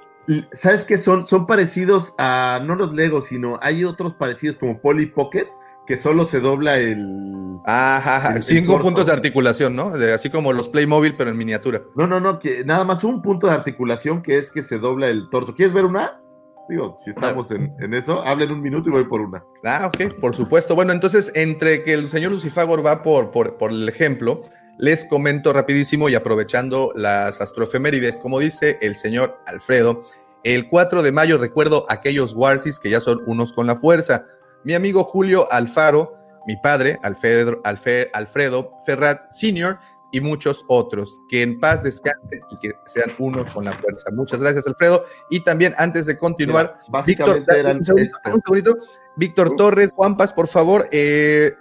¿Sabes 0.52 0.84
qué? 0.84 0.98
Son, 0.98 1.26
son 1.26 1.46
parecidos 1.46 2.14
a, 2.18 2.60
no 2.64 2.74
los 2.76 2.94
Legos, 2.94 3.26
sino 3.28 3.58
hay 3.62 3.84
otros 3.84 4.14
parecidos 4.14 4.56
como 4.56 4.80
Polly 4.80 5.06
Pocket, 5.06 5.46
que 5.86 5.96
solo 5.96 6.26
se 6.26 6.40
dobla 6.40 6.78
el... 6.78 7.58
Ajá, 7.64 8.40
cinco 8.42 8.78
puntos 8.78 9.06
de 9.06 9.12
articulación, 9.12 9.74
¿no? 9.74 9.90
De- 9.90 10.12
así 10.12 10.30
como 10.30 10.52
los 10.52 10.68
Playmobil, 10.68 11.16
pero 11.16 11.30
en 11.30 11.36
miniatura. 11.36 11.82
No, 11.96 12.06
no, 12.06 12.20
no, 12.20 12.38
que 12.38 12.64
nada 12.64 12.84
más 12.84 13.04
un 13.04 13.20
punto 13.22 13.46
de 13.48 13.54
articulación 13.54 14.22
que 14.22 14.38
es 14.38 14.50
que 14.50 14.62
se 14.62 14.78
dobla 14.78 15.08
el 15.08 15.28
torso. 15.28 15.54
¿Quieres 15.54 15.74
ver 15.74 15.84
una? 15.84 16.20
Digo, 16.68 16.96
si 17.04 17.10
estamos 17.10 17.50
en, 17.50 17.74
en 17.80 17.92
eso, 17.92 18.20
hablen 18.24 18.52
un 18.52 18.62
minuto 18.62 18.88
y 18.88 18.92
voy 18.92 19.04
por 19.04 19.20
una. 19.20 19.44
Ah, 19.64 19.90
ok, 19.92 20.20
por 20.20 20.36
supuesto. 20.36 20.76
Bueno, 20.76 20.92
entonces, 20.92 21.32
entre 21.34 21.82
que 21.82 21.92
el 21.94 22.08
señor 22.08 22.30
Lucifagor 22.30 22.86
va 22.86 23.02
por, 23.02 23.32
por, 23.32 23.58
por 23.58 23.72
el 23.72 23.88
ejemplo, 23.88 24.42
les 24.78 25.04
comento 25.04 25.52
rapidísimo 25.52 26.08
y 26.08 26.14
aprovechando 26.14 26.92
las 26.94 27.40
astroefemérides, 27.40 28.18
como 28.18 28.38
dice 28.38 28.78
el 28.80 28.96
señor 28.96 29.38
Alfredo, 29.46 30.04
el 30.44 30.68
4 30.68 31.02
de 31.02 31.12
mayo 31.12 31.38
recuerdo 31.38 31.84
aquellos 31.88 32.34
Warsis 32.34 32.78
que 32.78 32.90
ya 32.90 33.00
son 33.00 33.22
unos 33.26 33.52
con 33.52 33.66
la 33.66 33.76
fuerza. 33.76 34.26
Mi 34.64 34.74
amigo 34.74 35.04
Julio 35.04 35.50
Alfaro, 35.52 36.14
mi 36.46 36.56
padre, 36.56 36.98
Alfredo, 37.02 37.60
Alfredo 37.64 38.72
Ferrat 38.84 39.32
Sr., 39.32 39.78
y 40.12 40.20
muchos 40.20 40.64
otros. 40.68 41.20
Que 41.28 41.42
en 41.42 41.58
paz 41.58 41.82
descansen 41.82 42.40
y 42.50 42.58
que 42.58 42.72
sean 42.86 43.10
unos 43.18 43.52
con 43.52 43.64
la 43.64 43.72
fuerza. 43.72 44.10
Muchas 44.12 44.40
gracias, 44.40 44.66
Alfredo. 44.66 45.04
Y 45.30 45.40
también, 45.40 45.74
antes 45.78 46.06
de 46.06 46.16
continuar, 46.18 46.76
Mira, 46.82 46.90
básicamente 46.90 47.40
Víctor, 47.40 47.56
eran 47.56 47.78
un 47.78 47.84
segundito, 47.84 48.16
esto. 48.18 48.36
un 48.36 48.42
segundito. 48.44 48.76
Víctor 49.16 49.48
Uh. 49.48 49.56
Torres, 49.56 49.90
Juanpas, 49.92 50.32
por 50.32 50.46
favor, 50.46 50.86
eh, 50.92 51.52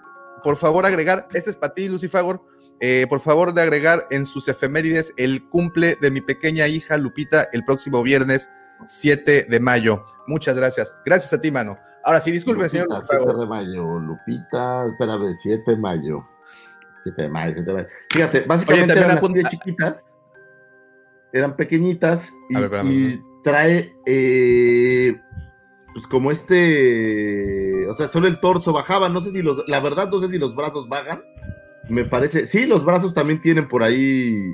por 0.44 0.58
favor 0.58 0.86
agregar, 0.86 1.28
este 1.34 1.50
es 1.50 1.56
para 1.56 1.74
ti, 1.74 1.88
Lucifagor, 1.88 2.42
eh, 2.82 3.06
por 3.08 3.20
favor 3.22 3.54
de 3.54 3.62
agregar 3.62 4.08
en 4.10 4.26
sus 4.26 4.48
efemérides 4.48 5.14
el 5.18 5.48
cumple 5.50 5.98
de 6.02 6.12
mi 6.12 6.20
pequeña 6.22 6.68
hija 6.68 6.98
Lupita 6.98 7.48
el 7.54 7.64
próximo 7.64 8.02
viernes 8.04 8.50
7 8.88 9.46
de 9.50 9.60
mayo. 9.60 10.04
Muchas 10.28 10.58
gracias. 10.58 10.96
Gracias 11.06 11.32
a 11.34 11.40
ti, 11.40 11.52
mano. 11.52 11.78
Ahora 12.04 12.20
sí, 12.20 12.32
disculpe, 12.32 12.68
señor 12.68 12.88
Lupita, 12.90 13.06
7 13.08 13.20
Lucifagor. 13.24 13.40
de 13.42 13.48
mayo, 13.48 14.00
Lupita, 14.00 14.86
espérame, 14.88 15.34
7 15.36 15.64
de 15.72 15.78
mayo. 15.78 16.26
7 17.04 17.22
de 17.22 17.30
mayo, 17.30 17.54
7 17.56 17.68
de 17.70 17.74
mayo. 17.74 17.88
Fíjate, 18.12 18.42
básicamente 18.42 18.94
eran 18.94 19.12
apunta- 19.18 19.50
chiquitas, 19.50 20.16
eran 21.34 21.56
pequeñitas 21.56 22.32
ver, 22.50 22.84
y 22.86 23.22
trae, 23.44 23.96
eh, 24.08 25.20
pues 25.94 26.08
como 26.08 26.32
este, 26.32 27.88
o 27.88 27.94
sea, 27.94 28.08
solo 28.08 28.28
el 28.28 28.40
torso 28.40 28.74
bajaba, 28.74 29.10
no 29.10 29.22
sé 29.22 29.32
si 29.32 29.42
los, 29.42 29.64
la 29.68 29.80
verdad 29.80 30.10
no 30.12 30.20
sé 30.20 30.28
si 30.30 30.38
los 30.38 30.56
brazos 30.56 30.88
bajan, 30.90 31.22
me 31.92 32.06
parece, 32.06 32.48
sí, 32.48 32.66
los 32.66 32.86
brazos 32.86 33.14
también 33.14 33.42
tienen 33.42 33.68
por 33.68 33.84
ahí, 33.84 34.54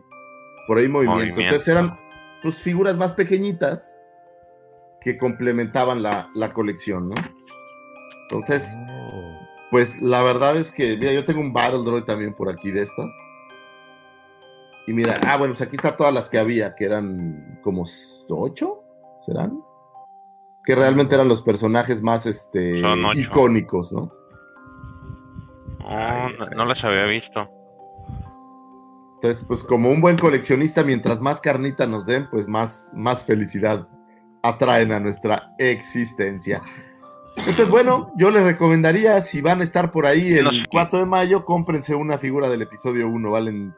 por 0.67 0.77
ahí 0.79 0.87
movimiento, 0.87 1.21
Movimiento. 1.21 1.41
entonces 1.41 1.67
eran, 1.67 1.99
pues 2.41 2.57
figuras 2.57 2.97
más 2.97 3.13
pequeñitas 3.13 3.97
que 5.01 5.17
complementaban 5.17 6.01
la, 6.01 6.29
la 6.33 6.51
colección, 6.53 7.09
¿no? 7.09 7.15
Entonces, 8.23 8.75
pues 9.69 10.01
la 10.01 10.23
verdad 10.23 10.57
es 10.57 10.71
que, 10.71 10.97
mira, 10.97 11.13
yo 11.13 11.25
tengo 11.25 11.39
un 11.41 11.53
Battle 11.53 11.83
Droid 11.83 12.03
también 12.03 12.33
por 12.33 12.49
aquí 12.49 12.71
de 12.71 12.81
estas. 12.81 13.11
Y 14.87 14.93
mira, 14.93 15.19
ah, 15.27 15.37
bueno, 15.37 15.53
pues 15.53 15.67
aquí 15.67 15.75
está 15.75 15.95
todas 15.95 16.13
las 16.13 16.29
que 16.29 16.39
había, 16.39 16.73
que 16.73 16.85
eran 16.85 17.59
como 17.61 17.85
ocho, 18.29 18.83
¿serán? 19.25 19.61
Que 20.65 20.75
realmente 20.75 21.13
eran 21.13 21.27
los 21.27 21.41
personajes 21.41 22.01
más 22.01 22.25
este, 22.25 22.81
icónicos, 23.15 23.91
¿no? 23.91 24.16
Oh, 25.89 26.29
no, 26.37 26.49
no 26.49 26.65
las 26.65 26.83
había 26.83 27.05
visto. 27.05 27.49
Entonces, 29.15 29.45
pues 29.47 29.63
como 29.63 29.89
un 29.89 30.01
buen 30.01 30.17
coleccionista, 30.17 30.83
mientras 30.83 31.21
más 31.21 31.41
carnita 31.41 31.87
nos 31.87 32.05
den, 32.05 32.29
pues 32.29 32.47
más, 32.47 32.91
más 32.93 33.23
felicidad 33.23 33.87
atraen 34.43 34.91
a 34.91 34.99
nuestra 34.99 35.53
existencia. 35.57 36.61
Entonces, 37.37 37.69
bueno, 37.69 38.11
yo 38.17 38.31
les 38.31 38.43
recomendaría, 38.43 39.21
si 39.21 39.41
van 39.41 39.61
a 39.61 39.63
estar 39.63 39.91
por 39.91 40.05
ahí 40.05 40.33
el 40.33 40.43
No 40.43 40.51
sé. 40.51 40.65
4 40.69 40.99
de 40.99 41.05
mayo, 41.05 41.45
cómprense 41.45 41.95
una 41.95 42.17
figura 42.17 42.49
del 42.49 42.63
episodio 42.63 43.07
1, 43.09 43.31
valen 43.31 43.73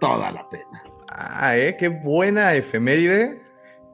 toda 0.00 0.30
la 0.30 0.48
pena. 0.48 0.82
Ah, 1.08 1.56
eh, 1.56 1.76
qué 1.78 1.88
buena 1.88 2.54
efeméride. 2.54 3.42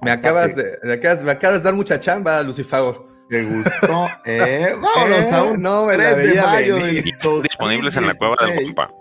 Me 0.02 0.10
acabas, 0.10 0.56
de, 0.56 0.78
me, 0.82 0.92
acabas, 0.92 1.22
me 1.22 1.30
acabas 1.30 1.58
de 1.58 1.64
dar 1.64 1.74
mucha 1.74 2.00
chamba, 2.00 2.42
Lucifagor. 2.42 3.09
¿Te 3.30 3.44
gustó? 3.44 4.08
¿Eh? 4.24 4.74
Vámonos 4.82 5.32
Eh, 5.32 5.34
a 5.34 5.44
un 5.44 5.62
no 5.62 5.86
me 5.86 5.94
3 5.94 6.04
la 6.04 6.16
de 6.16 6.42
mayo 6.42 6.74
venir. 6.76 7.04
del 7.04 7.42
Disponibles 7.42 7.96
en 7.96 8.06
la 8.08 8.14
cueva 8.14 8.34
del 8.40 8.56
2016. 8.56 8.66
compa. 8.66 8.94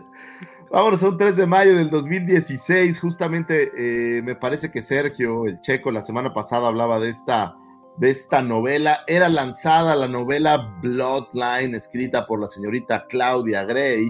Vámonos 0.70 1.02
a 1.02 1.08
un 1.08 1.16
3 1.16 1.36
de 1.36 1.46
mayo 1.48 1.76
del 1.76 1.90
2016. 1.90 3.00
Justamente 3.00 3.72
eh, 3.76 4.22
me 4.22 4.36
parece 4.36 4.70
que 4.70 4.82
Sergio, 4.82 5.46
el 5.46 5.60
checo, 5.60 5.90
la 5.90 6.04
semana 6.04 6.32
pasada 6.32 6.68
hablaba 6.68 7.00
de 7.00 7.10
esta, 7.10 7.56
de 7.96 8.10
esta 8.10 8.40
novela. 8.40 9.00
Era 9.08 9.28
lanzada 9.28 9.96
la 9.96 10.06
novela 10.06 10.72
Bloodline, 10.80 11.74
escrita 11.74 12.28
por 12.28 12.40
la 12.40 12.46
señorita 12.46 13.06
Claudia 13.08 13.64
Gray, 13.64 14.08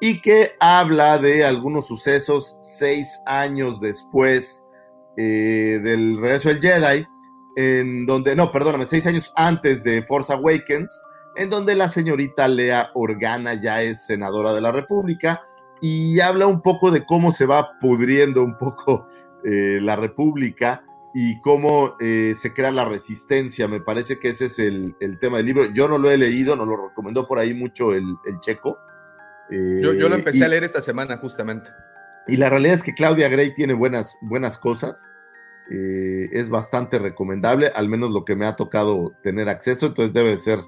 y 0.00 0.20
que 0.20 0.52
habla 0.60 1.18
de 1.18 1.44
algunos 1.44 1.88
sucesos 1.88 2.56
seis 2.60 3.18
años 3.26 3.80
después 3.80 4.62
eh, 5.16 5.80
del 5.82 6.20
regreso 6.20 6.50
del 6.50 6.60
Jedi, 6.60 7.06
en 7.56 8.06
donde, 8.06 8.36
no, 8.36 8.52
perdóname, 8.52 8.86
seis 8.86 9.06
años 9.06 9.32
antes 9.34 9.82
de 9.82 10.02
Force 10.02 10.32
Awakens, 10.32 11.02
en 11.36 11.50
donde 11.50 11.74
la 11.74 11.88
señorita 11.88 12.46
Lea 12.46 12.90
Organa 12.94 13.60
ya 13.60 13.82
es 13.82 14.06
senadora 14.06 14.54
de 14.54 14.60
la 14.60 14.72
República 14.72 15.42
y 15.80 16.20
habla 16.20 16.46
un 16.46 16.62
poco 16.62 16.90
de 16.90 17.04
cómo 17.04 17.32
se 17.32 17.46
va 17.46 17.78
pudriendo 17.80 18.42
un 18.42 18.56
poco 18.56 19.08
eh, 19.44 19.78
la 19.82 19.96
República 19.96 20.84
y 21.14 21.40
cómo 21.40 21.96
eh, 21.98 22.34
se 22.38 22.52
crea 22.52 22.70
la 22.70 22.84
resistencia. 22.84 23.68
Me 23.68 23.80
parece 23.80 24.18
que 24.18 24.28
ese 24.28 24.46
es 24.46 24.58
el, 24.58 24.94
el, 25.00 25.18
tema 25.18 25.38
del 25.38 25.46
libro. 25.46 25.72
Yo 25.72 25.88
no 25.88 25.96
lo 25.96 26.10
he 26.10 26.18
leído, 26.18 26.56
nos 26.56 26.68
lo 26.68 26.88
recomendó 26.88 27.26
por 27.26 27.38
ahí 27.38 27.54
mucho 27.54 27.94
el, 27.94 28.04
el 28.26 28.38
checo. 28.40 28.78
Eh, 29.50 29.80
yo, 29.82 29.94
yo, 29.94 30.08
lo 30.10 30.16
empecé 30.16 30.38
y, 30.38 30.42
a 30.42 30.48
leer 30.48 30.64
esta 30.64 30.82
semana 30.82 31.16
justamente. 31.16 31.70
Y 32.26 32.36
la 32.36 32.50
realidad 32.50 32.74
es 32.74 32.82
que 32.82 32.94
Claudia 32.94 33.28
Gray 33.28 33.54
tiene 33.54 33.72
buenas, 33.72 34.18
buenas 34.20 34.58
cosas. 34.58 35.08
Eh, 35.70 36.28
es 36.32 36.48
bastante 36.48 36.98
recomendable, 36.98 37.68
al 37.74 37.88
menos 37.88 38.10
lo 38.10 38.24
que 38.24 38.36
me 38.36 38.46
ha 38.46 38.54
tocado 38.56 39.12
tener 39.22 39.48
acceso, 39.48 39.86
entonces 39.86 40.12
debe 40.12 40.36
ser 40.38 40.60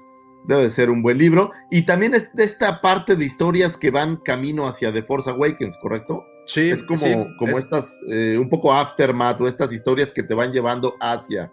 Debe 0.45 0.63
de 0.63 0.71
ser 0.71 0.89
un 0.89 1.01
buen 1.03 1.17
libro. 1.17 1.51
Y 1.69 1.85
también 1.85 2.13
es 2.13 2.33
de 2.33 2.45
esta 2.45 2.79
parte 2.79 3.17
de 3.17 3.25
historias 3.25 3.75
que 3.75 3.91
van 3.91 4.15
camino 4.23 4.67
hacia 4.67 4.91
The 4.93 5.03
Force 5.03 5.29
Awakens, 5.29 5.77
¿correcto? 5.81 6.23
Sí, 6.45 6.69
es 6.69 6.81
como, 6.81 6.99
sí, 7.05 7.13
como 7.37 7.57
es- 7.57 7.65
estas, 7.65 7.99
eh, 8.09 8.37
un 8.39 8.49
poco 8.49 8.73
aftermath 8.73 9.41
o 9.41 9.49
estas 9.49 9.73
historias 9.73 10.13
que 10.13 10.23
te 10.23 10.33
van 10.33 10.53
llevando 10.53 10.95
hacia. 11.01 11.51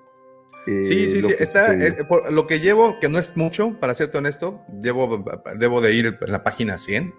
eh, 0.69 0.85
Sí, 0.85 1.09
sí, 1.09 1.21
sí. 1.21 1.35
Está, 1.37 1.73
eh, 1.75 1.97
por 2.09 2.33
lo 2.33 2.47
que 2.47 2.61
llevo, 2.61 2.99
que 3.01 3.09
no 3.09 3.19
es 3.19 3.37
mucho, 3.37 3.79
para 3.81 3.93
serte 3.97 4.19
honesto, 4.19 4.61
llevo, 4.81 5.25
debo 5.59 5.81
de 5.81 5.93
ir 5.93 6.17
en 6.21 6.33
la 6.33 6.45
página 6.45 6.79
100, 6.79 7.13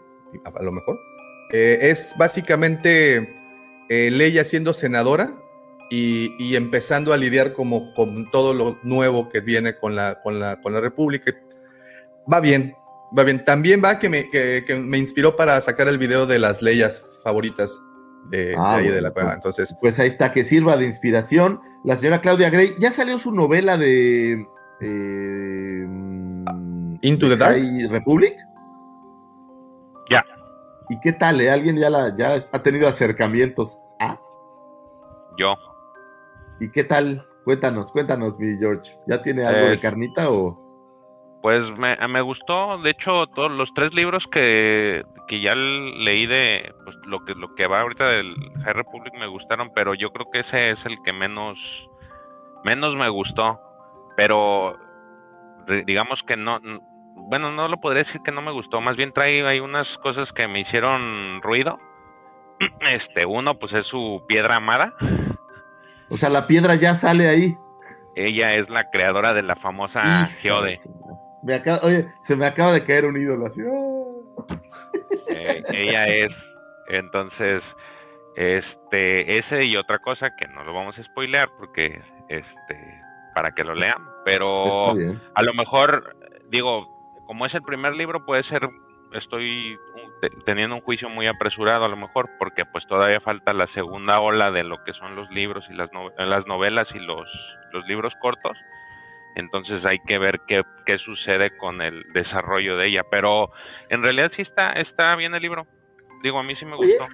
a, 0.45 0.57
a 0.57 0.63
lo 0.63 0.71
mejor. 0.71 0.97
Eh, 1.51 1.79
es 1.81 2.13
básicamente 2.17 3.29
eh, 3.89 4.09
Leia 4.09 4.45
siendo 4.45 4.71
senadora 4.73 5.33
y, 5.89 6.35
y 6.39 6.55
empezando 6.55 7.13
a 7.13 7.17
lidiar 7.17 7.53
como 7.53 7.93
con 7.93 8.29
todo 8.31 8.53
lo 8.53 8.77
nuevo 8.83 9.29
que 9.29 9.39
viene 9.39 9.77
con 9.77 9.95
la, 9.95 10.21
con 10.21 10.39
la, 10.39 10.59
con 10.61 10.73
la 10.73 10.81
República. 10.81 11.33
Va 12.31 12.39
bien, 12.41 12.75
va 13.17 13.23
bien. 13.23 13.43
También 13.45 13.81
va 13.83 13.99
que 13.99 14.09
me, 14.09 14.29
que, 14.29 14.63
que 14.65 14.75
me 14.75 14.97
inspiró 14.97 15.35
para 15.35 15.59
sacar 15.61 15.87
el 15.87 15.97
video 15.97 16.25
de 16.25 16.39
las 16.39 16.61
leyes 16.61 17.01
favoritas 17.23 17.79
de, 18.29 18.53
Ah, 18.57 18.77
de 18.77 18.83
ahí 18.83 18.89
de 18.91 19.01
la 19.01 19.13
pues, 19.13 19.33
Entonces, 19.33 19.75
Pues 19.79 19.97
ahí 19.99 20.07
está, 20.07 20.31
que 20.33 20.43
sirva 20.43 20.75
de 20.75 20.85
inspiración. 20.85 21.59
La 21.85 21.95
señora 21.95 22.19
Claudia 22.19 22.49
Gray, 22.49 22.73
ya 22.79 22.91
salió 22.91 23.17
su 23.19 23.31
novela 23.33 23.77
de. 23.77 24.45
eh, 24.81 25.87
Into 27.01 27.29
de 27.29 27.37
the 27.37 27.37
Dark. 27.37 27.57
Republic. 27.89 28.35
Ya. 30.09 30.25
¿Y 30.89 30.99
qué 30.99 31.13
tal? 31.13 31.39
eh? 31.41 31.49
¿Alguien 31.51 31.77
ya, 31.77 31.89
la, 31.89 32.15
ya 32.15 32.33
ha 32.51 32.63
tenido 32.63 32.87
acercamientos? 32.87 33.77
¿Ah? 33.99 34.19
Yo. 35.37 35.53
¿Y 36.59 36.71
qué 36.71 36.83
tal? 36.83 37.25
Cuéntanos, 37.43 37.91
cuéntanos, 37.91 38.37
mi 38.39 38.57
George. 38.59 38.91
¿Ya 39.07 39.21
tiene 39.21 39.45
algo 39.45 39.67
Eh, 39.67 39.69
de 39.71 39.79
carnita 39.79 40.29
o.? 40.29 40.67
Pues 41.41 41.61
me, 41.77 41.95
me 42.07 42.21
gustó, 42.21 42.77
de 42.79 42.89
hecho, 42.89 43.27
todos 43.35 43.51
los 43.51 43.69
tres 43.75 43.93
libros 43.93 44.23
que, 44.31 45.03
que 45.27 45.39
ya 45.39 45.55
leí 45.55 46.25
de 46.25 46.73
pues, 46.83 46.95
lo 47.05 47.23
que 47.23 47.35
lo 47.35 47.53
que 47.55 47.67
va 47.67 47.81
ahorita 47.81 48.09
del 48.09 48.35
High 48.63 48.73
Republic 48.73 49.13
me 49.17 49.27
gustaron, 49.27 49.71
pero 49.73 49.93
yo 49.93 50.11
creo 50.11 50.25
que 50.31 50.39
ese 50.39 50.71
es 50.71 50.79
el 50.85 50.97
que 51.03 51.13
menos 51.13 51.57
menos 52.65 52.95
me 52.95 53.07
gustó. 53.09 53.59
Pero 54.17 54.75
digamos 55.85 56.19
que 56.27 56.35
no, 56.35 56.59
bueno, 57.29 57.51
no 57.51 57.67
lo 57.67 57.77
podría 57.77 58.03
decir 58.03 58.21
que 58.23 58.31
no 58.31 58.41
me 58.41 58.51
gustó, 58.51 58.81
más 58.81 58.95
bien 58.95 59.13
trae 59.13 59.45
hay 59.45 59.59
unas 59.59 59.87
cosas 60.01 60.27
que 60.33 60.47
me 60.47 60.61
hicieron 60.61 61.41
ruido. 61.41 61.77
Este, 62.81 63.25
uno 63.25 63.59
pues 63.59 63.71
es 63.73 63.85
su 63.87 64.23
piedra 64.27 64.55
amada. 64.55 64.93
O 66.09 66.17
sea, 66.17 66.29
la 66.29 66.47
piedra 66.47 66.75
ya 66.75 66.95
sale 66.95 67.27
ahí. 67.27 67.55
Ella 68.15 68.55
es 68.55 68.69
la 68.69 68.89
creadora 68.89 69.33
de 69.33 69.43
la 69.43 69.55
famosa 69.57 70.01
Ah, 70.03 70.29
Geode. 70.41 70.77
Me 71.43 71.53
acaba- 71.55 71.79
oye, 71.83 72.05
se 72.19 72.35
me 72.35 72.45
acaba 72.45 72.71
de 72.73 72.83
caer 72.83 73.05
un 73.05 73.15
ídolo 73.17 73.45
así. 73.45 73.61
¡ah! 73.61 74.55
Eh, 75.29 75.63
ella 75.73 76.05
es, 76.05 76.31
entonces, 76.89 77.61
este, 78.35 79.39
ese 79.39 79.65
y 79.65 79.75
otra 79.77 79.99
cosa 79.99 80.29
que 80.37 80.47
no 80.47 80.63
lo 80.63 80.73
vamos 80.73 80.97
a 80.97 81.03
spoilear 81.03 81.49
porque, 81.57 82.01
este, 82.29 83.01
para 83.33 83.51
que 83.53 83.63
lo 83.63 83.75
lean, 83.75 84.01
pero 84.25 84.91
a 85.35 85.41
lo 85.43 85.53
mejor, 85.53 86.15
digo, 86.49 86.87
como 87.25 87.45
es 87.45 87.53
el 87.53 87.61
primer 87.63 87.93
libro, 87.95 88.25
puede 88.25 88.43
ser, 88.43 88.67
estoy 89.13 89.77
te- 90.21 90.29
teniendo 90.45 90.75
un 90.75 90.81
juicio 90.81 91.09
muy 91.09 91.27
apresurado 91.27 91.85
a 91.85 91.89
lo 91.89 91.97
mejor, 91.97 92.29
porque 92.39 92.65
pues 92.65 92.85
todavía 92.87 93.19
falta 93.21 93.53
la 93.53 93.67
segunda 93.73 94.19
ola 94.19 94.51
de 94.51 94.63
lo 94.63 94.83
que 94.83 94.93
son 94.93 95.15
los 95.15 95.29
libros 95.31 95.63
y 95.69 95.73
las, 95.73 95.91
no- 95.93 96.09
las 96.17 96.45
novelas 96.47 96.87
y 96.93 96.99
los, 96.99 97.27
los 97.73 97.85
libros 97.87 98.13
cortos. 98.21 98.57
Entonces 99.35 99.85
hay 99.85 99.99
que 100.07 100.17
ver 100.17 100.41
qué, 100.47 100.63
qué 100.85 100.97
sucede 100.97 101.55
con 101.57 101.81
el 101.81 102.03
desarrollo 102.13 102.75
de 102.77 102.87
ella. 102.87 103.03
Pero 103.11 103.51
en 103.89 104.01
realidad 104.01 104.31
sí 104.35 104.41
está, 104.41 104.71
está 104.73 105.15
bien 105.15 105.35
el 105.35 105.41
libro. 105.43 105.67
Digo, 106.23 106.39
a 106.39 106.43
mí 106.43 106.55
sí 106.55 106.65
me 106.65 106.75
gustó. 106.75 107.05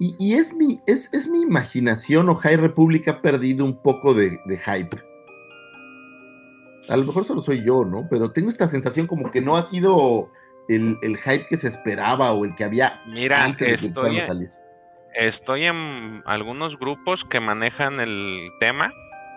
Y, 0.00 0.16
y 0.18 0.34
es, 0.34 0.52
mi, 0.54 0.80
es, 0.88 1.12
es 1.14 1.28
mi 1.28 1.40
imaginación 1.40 2.28
o 2.28 2.34
High 2.34 2.56
Republic 2.56 3.06
ha 3.08 3.22
perdido 3.22 3.64
un 3.64 3.80
poco 3.80 4.12
de, 4.12 4.30
de 4.46 4.58
hype. 4.58 4.96
A 6.88 6.96
lo 6.96 7.04
mejor 7.04 7.24
solo 7.24 7.40
soy 7.40 7.64
yo, 7.64 7.84
¿no? 7.84 8.08
Pero 8.10 8.32
tengo 8.32 8.48
esta 8.48 8.66
sensación 8.66 9.06
como 9.06 9.30
que 9.30 9.40
no 9.40 9.56
ha 9.56 9.62
sido 9.62 10.30
el, 10.68 10.96
el 11.02 11.16
hype 11.16 11.46
que 11.48 11.56
se 11.56 11.68
esperaba 11.68 12.32
o 12.32 12.44
el 12.44 12.54
que 12.54 12.64
había 12.64 13.00
Mira, 13.06 13.44
antes 13.44 13.68
de 13.68 13.78
que 13.78 13.86
estoy, 13.86 14.20
a 14.20 14.26
salir. 14.26 14.48
estoy 15.14 15.64
en 15.64 16.22
algunos 16.26 16.78
grupos 16.78 17.20
que 17.30 17.40
manejan 17.40 18.00
el 18.00 18.50
tema. 18.60 18.92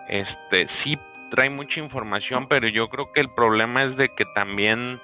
Este, 0.08 0.68
sí 0.82 0.96
trae 1.30 1.50
mucha 1.50 1.80
información, 1.80 2.46
pero 2.48 2.68
yo 2.68 2.88
creo 2.88 3.12
que 3.12 3.20
el 3.20 3.30
problema 3.30 3.84
es 3.84 3.96
de 3.96 4.08
que 4.16 4.24
también 4.34 5.00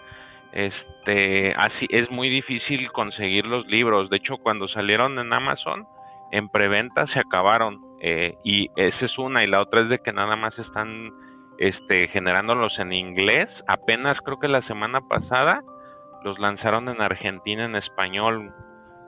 este 0.52 1.54
así 1.56 1.86
es 1.88 2.10
muy 2.10 2.28
difícil 2.28 2.90
conseguir 2.92 3.46
los 3.46 3.66
libros. 3.66 4.10
De 4.10 4.18
hecho, 4.18 4.36
cuando 4.38 4.68
salieron 4.68 5.18
en 5.18 5.32
Amazon 5.32 5.86
en 6.30 6.48
preventa 6.48 7.06
se 7.08 7.18
acabaron 7.18 7.78
eh, 8.00 8.34
y 8.42 8.70
esa 8.76 9.04
es 9.04 9.18
una 9.18 9.44
y 9.44 9.46
la 9.46 9.60
otra 9.60 9.82
es 9.82 9.88
de 9.88 9.98
que 9.98 10.12
nada 10.12 10.34
más 10.34 10.58
están 10.58 11.10
este 11.58 12.08
generándolos 12.08 12.78
en 12.78 12.92
inglés. 12.92 13.48
Apenas 13.66 14.18
creo 14.24 14.38
que 14.38 14.48
la 14.48 14.62
semana 14.62 15.00
pasada 15.02 15.62
los 16.24 16.38
lanzaron 16.38 16.88
en 16.88 17.00
Argentina 17.00 17.64
en 17.64 17.76
español. 17.76 18.52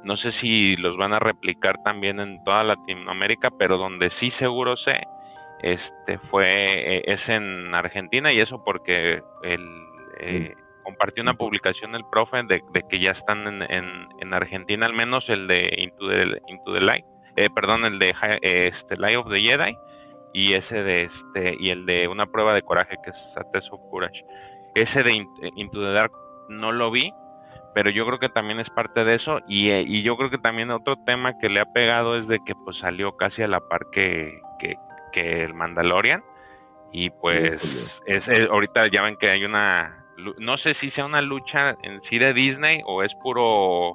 No 0.04 0.16
sé 0.16 0.32
si 0.40 0.76
los 0.76 0.96
van 0.96 1.12
a 1.14 1.18
replicar 1.18 1.76
también 1.84 2.20
en 2.20 2.42
toda 2.44 2.62
Latinoamérica, 2.64 3.50
pero 3.58 3.78
donde 3.78 4.10
sí 4.20 4.30
seguro 4.38 4.76
sé, 4.76 5.02
este 5.62 6.18
fue 6.30 6.96
eh, 6.98 7.02
es 7.06 7.26
en 7.28 7.74
Argentina 7.74 8.32
y 8.32 8.40
eso 8.40 8.62
porque 8.64 9.22
el 9.42 9.66
eh, 10.20 10.52
compartió 10.82 11.22
una 11.22 11.32
publicación 11.34 11.94
el 11.94 12.04
profe 12.12 12.42
de, 12.42 12.60
de 12.74 12.82
que 12.90 13.00
ya 13.00 13.12
están 13.12 13.46
en, 13.46 13.62
en, 13.62 14.06
en 14.20 14.34
Argentina 14.34 14.84
al 14.84 14.92
menos 14.92 15.26
el 15.30 15.46
de 15.46 15.72
Into 15.78 16.06
the, 16.06 16.38
Into 16.48 16.74
the 16.74 16.80
Light, 16.80 17.04
eh, 17.36 17.48
perdón 17.54 17.86
el 17.86 17.98
de 17.98 18.14
eh, 18.42 18.72
este 18.74 18.98
Light 18.98 19.16
of 19.16 19.30
the 19.30 19.40
Jedi 19.40 19.74
y 20.34 20.52
ese 20.52 20.82
de 20.82 21.04
este 21.04 21.56
y 21.58 21.70
el 21.70 21.86
de 21.86 22.08
una 22.08 22.26
prueba 22.26 22.52
de 22.52 22.60
coraje 22.60 22.96
que 23.02 23.10
es 23.10 23.16
A 23.38 23.50
Test 23.52 23.72
of 23.72 23.80
Courage. 23.90 24.22
Ese 24.74 25.02
de 25.02 25.14
In- 25.14 25.28
Into 25.56 25.80
the 25.80 25.92
Dark 25.92 26.12
no 26.48 26.72
lo 26.72 26.90
vi, 26.90 27.12
pero 27.74 27.90
yo 27.90 28.06
creo 28.06 28.18
que 28.18 28.28
también 28.28 28.60
es 28.60 28.70
parte 28.70 29.04
de 29.04 29.14
eso. 29.16 29.40
Y, 29.48 29.70
eh, 29.70 29.84
y 29.86 30.02
yo 30.02 30.16
creo 30.16 30.30
que 30.30 30.38
también 30.38 30.70
otro 30.70 30.96
tema 31.04 31.38
que 31.38 31.48
le 31.48 31.60
ha 31.60 31.66
pegado 31.72 32.16
es 32.16 32.26
de 32.28 32.38
que 32.46 32.54
pues 32.64 32.76
salió 32.78 33.12
casi 33.16 33.42
a 33.42 33.48
la 33.48 33.60
par 33.60 33.80
que, 33.92 34.40
que, 34.60 34.74
que 35.12 35.44
el 35.44 35.54
Mandalorian. 35.54 36.22
Y 36.92 37.10
pues 37.10 37.58
es, 38.06 38.28
es- 38.28 38.50
ahorita 38.50 38.86
ya 38.88 39.02
ven 39.02 39.16
que 39.16 39.28
hay 39.30 39.44
una 39.44 40.00
no 40.38 40.56
sé 40.58 40.74
si 40.74 40.92
sea 40.92 41.06
una 41.06 41.20
lucha 41.20 41.74
en 41.82 42.00
sí 42.08 42.18
de 42.20 42.32
Disney 42.32 42.82
o 42.86 43.02
es 43.02 43.12
puro 43.20 43.94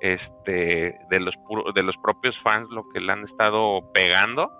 este 0.00 0.98
de 1.08 1.20
los 1.20 1.36
puro- 1.46 1.70
de 1.72 1.84
los 1.84 1.96
propios 1.98 2.36
fans 2.42 2.68
lo 2.70 2.82
que 2.92 3.00
le 3.00 3.12
han 3.12 3.24
estado 3.28 3.80
pegando 3.94 4.50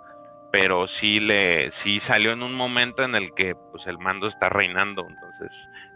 pero 0.51 0.87
sí 1.01 1.19
le 1.19 1.71
sí 1.83 1.99
salió 2.07 2.31
en 2.31 2.41
un 2.43 2.53
momento 2.53 3.03
en 3.03 3.15
el 3.15 3.33
que 3.33 3.53
pues 3.71 3.85
el 3.87 3.97
mando 3.97 4.27
está 4.27 4.47
reinando. 4.49 5.01
Entonces 5.01 5.51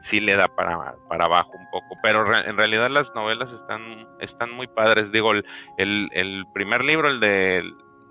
sí 0.09 0.19
le 0.19 0.35
da 0.35 0.47
para, 0.47 0.95
para 1.07 1.25
abajo 1.25 1.51
un 1.57 1.69
poco 1.71 1.97
pero 2.01 2.23
re- 2.23 2.49
en 2.49 2.57
realidad 2.57 2.89
las 2.89 3.13
novelas 3.15 3.49
están 3.51 4.07
están 4.19 4.51
muy 4.51 4.67
padres. 4.67 5.11
Digo 5.11 5.31
el, 5.31 5.45
el, 5.77 6.09
el 6.13 6.45
primer 6.53 6.83
libro 6.83 7.09
el 7.09 7.19
de 7.19 7.63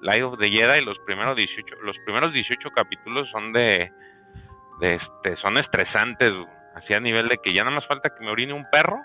Light 0.03 0.22
of 0.22 0.38
the 0.38 0.51
Jedi 0.51 0.84
los 0.84 0.99
primeros 1.07 1.36
18 1.36 1.76
los 1.82 1.97
primeros 2.05 2.32
18 2.32 2.70
capítulos 2.70 3.28
son 3.30 3.53
de, 3.53 3.90
de 4.80 4.94
este 4.97 5.36
son 5.36 5.59
estresantes 5.59 6.32
así 6.74 6.92
a 6.94 7.01
nivel 7.01 7.28
de 7.28 7.38
que 7.38 7.53
ya 7.53 7.64
nada 7.64 7.76
más 7.76 7.86
falta 7.86 8.11
que 8.11 8.24
me 8.24 8.30
orine 8.30 8.53
un 8.53 8.68
perro 8.70 8.99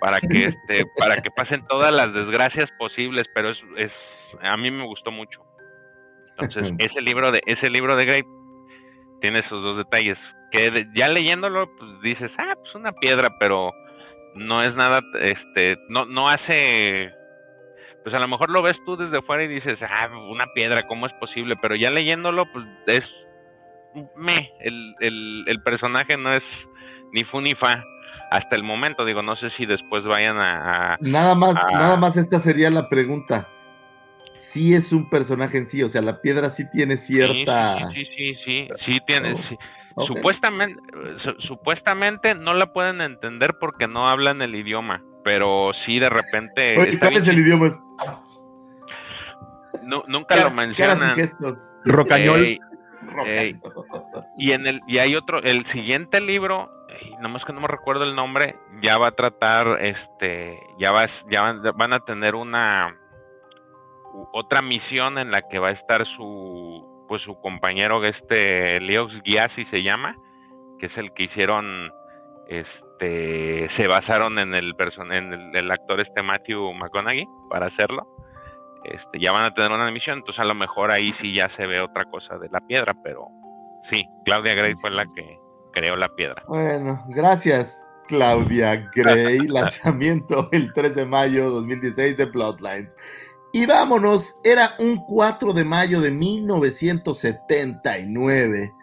para 0.00 0.20
que 0.20 0.44
este 0.44 0.84
para 0.98 1.16
que 1.22 1.30
pasen 1.30 1.66
todas 1.66 1.92
las 1.92 2.12
desgracias 2.12 2.70
posibles 2.78 3.26
pero 3.34 3.50
es, 3.50 3.58
es 3.76 3.92
a 4.42 4.56
mí 4.56 4.70
me 4.70 4.84
gustó 4.84 5.10
mucho. 5.10 5.40
Entonces 6.38 6.72
ese 6.78 7.00
libro 7.00 7.30
de 7.32 7.42
ese 7.46 7.70
libro 7.70 7.96
de 7.96 8.04
Grey 8.04 8.22
tiene 9.20 9.38
esos 9.38 9.62
dos 9.62 9.78
detalles 9.78 10.18
que 10.54 10.86
ya 10.94 11.08
leyéndolo 11.08 11.68
pues 11.76 12.00
dices 12.02 12.30
ah 12.38 12.54
pues 12.60 12.74
una 12.76 12.92
piedra 12.92 13.28
pero 13.40 13.72
no 14.36 14.62
es 14.62 14.74
nada 14.76 15.00
este 15.20 15.76
no 15.88 16.04
no 16.06 16.28
hace 16.28 17.10
pues 18.04 18.14
a 18.14 18.18
lo 18.20 18.28
mejor 18.28 18.50
lo 18.50 18.62
ves 18.62 18.76
tú 18.86 18.96
desde 18.96 19.20
fuera 19.22 19.42
y 19.42 19.48
dices 19.48 19.78
ah 19.82 20.08
una 20.30 20.46
piedra 20.54 20.86
cómo 20.86 21.06
es 21.06 21.12
posible 21.14 21.56
pero 21.60 21.74
ya 21.74 21.90
leyéndolo 21.90 22.44
pues 22.52 22.64
es 22.86 23.04
me 24.16 24.50
el, 24.60 24.94
el, 25.00 25.44
el 25.46 25.62
personaje 25.62 26.16
no 26.16 26.32
es 26.34 26.42
ni 27.12 27.24
fu 27.24 27.40
ni 27.40 27.54
fa 27.54 27.82
hasta 28.30 28.54
el 28.56 28.62
momento 28.62 29.04
digo 29.04 29.22
no 29.22 29.34
sé 29.36 29.50
si 29.56 29.66
después 29.66 30.04
vayan 30.04 30.36
a, 30.38 30.94
a- 30.94 30.96
Nada 31.00 31.34
más, 31.34 31.54
nada 31.72 31.96
más 31.96 32.16
esta 32.16 32.38
sería 32.38 32.70
la 32.70 32.88
pregunta. 32.88 33.48
Sí 34.32 34.74
es 34.74 34.92
un 34.92 35.08
personaje 35.08 35.58
en 35.58 35.66
sí, 35.68 35.82
o 35.84 35.88
sea, 35.88 36.02
la 36.02 36.20
piedra 36.20 36.50
sí 36.50 36.68
tiene 36.70 36.96
cierta... 36.96 37.88
sí 37.90 37.94
sí 37.94 38.04
sí 38.04 38.32
sí 38.32 38.32
sí, 38.44 38.68
sí 38.84 39.00
tiene 39.06 39.32
Oh, 39.34 39.42
sí. 39.48 39.56
Supuestamente, 40.06 40.82
su- 41.22 41.40
supuestamente 41.40 42.34
no 42.34 42.54
la 42.54 42.72
pueden 42.72 43.00
entender 43.00 43.54
porque 43.60 43.86
no 43.86 44.08
hablan 44.08 44.42
el 44.42 44.54
idioma, 44.54 45.02
pero 45.22 45.70
sí 45.86 45.98
de 45.98 46.08
repente 46.10 46.74
Oye, 46.78 46.98
¿cuál 46.98 47.10
bien 47.10 47.22
es 47.22 47.28
el 47.28 47.38
idioma? 47.38 47.68
nu- 49.82 50.02
nunca 50.08 50.34
lo 50.36 50.50
mencionan. 50.50 51.16
Rocañol. 51.84 52.44
Ey, 52.44 52.58
ey. 53.26 53.60
y 54.38 54.52
en 54.52 54.66
el 54.66 54.80
y 54.86 54.98
hay 54.98 55.14
otro, 55.14 55.38
el 55.42 55.64
siguiente 55.72 56.20
libro 56.20 56.70
y 57.02 57.16
nomás 57.22 57.44
que 57.44 57.52
no 57.52 57.60
me 57.60 57.68
recuerdo 57.68 58.04
el 58.04 58.14
nombre, 58.16 58.56
ya 58.82 58.96
va 58.98 59.08
a 59.08 59.12
tratar, 59.12 59.84
este, 59.84 60.58
ya 60.78 60.90
va, 60.90 61.06
ya 61.30 61.42
van, 61.42 61.62
van 61.76 61.92
a 61.92 62.00
tener 62.00 62.34
una 62.34 62.96
otra 64.32 64.62
misión 64.62 65.18
en 65.18 65.30
la 65.30 65.42
que 65.42 65.58
va 65.58 65.68
a 65.68 65.72
estar 65.72 66.06
su, 66.16 66.93
pues 67.14 67.22
su 67.22 67.40
compañero, 67.40 68.04
este, 68.04 68.80
Leox 68.80 69.12
Gyasi 69.22 69.66
se 69.66 69.84
llama, 69.84 70.16
que 70.80 70.86
es 70.86 70.98
el 70.98 71.12
que 71.12 71.22
hicieron, 71.22 71.92
este, 72.48 73.68
se 73.76 73.86
basaron 73.86 74.40
en 74.40 74.52
el 74.52 74.74
person 74.74 75.12
en 75.12 75.32
el, 75.32 75.54
el 75.54 75.70
actor 75.70 76.00
este 76.00 76.24
Matthew 76.24 76.72
McConaughey 76.72 77.24
para 77.48 77.66
hacerlo. 77.66 78.04
Este, 78.82 79.20
ya 79.20 79.30
van 79.30 79.44
a 79.44 79.54
tener 79.54 79.70
una 79.70 79.88
misión, 79.92 80.18
entonces 80.18 80.40
a 80.40 80.44
lo 80.44 80.56
mejor 80.56 80.90
ahí 80.90 81.14
sí 81.20 81.32
ya 81.32 81.48
se 81.56 81.66
ve 81.66 81.80
otra 81.80 82.04
cosa 82.06 82.36
de 82.38 82.48
la 82.48 82.60
piedra, 82.62 82.92
pero 83.04 83.28
sí, 83.90 84.04
Claudia 84.24 84.54
Gray 84.54 84.74
fue 84.80 84.90
la 84.90 85.04
que 85.14 85.38
creó 85.72 85.94
la 85.94 86.08
piedra. 86.16 86.42
Bueno, 86.48 86.98
gracias, 87.10 87.86
Claudia 88.08 88.90
Gray. 88.92 89.38
Lanzamiento 89.46 90.48
el 90.50 90.72
3 90.72 90.96
de 90.96 91.06
mayo 91.06 91.48
2016 91.48 92.16
de 92.16 92.26
Plotlines. 92.26 92.96
Y 93.56 93.66
vámonos, 93.66 94.34
era 94.42 94.74
un 94.80 95.04
4 95.06 95.52
de 95.52 95.64
mayo 95.64 96.00
de 96.00 96.10
1979, 96.10 98.74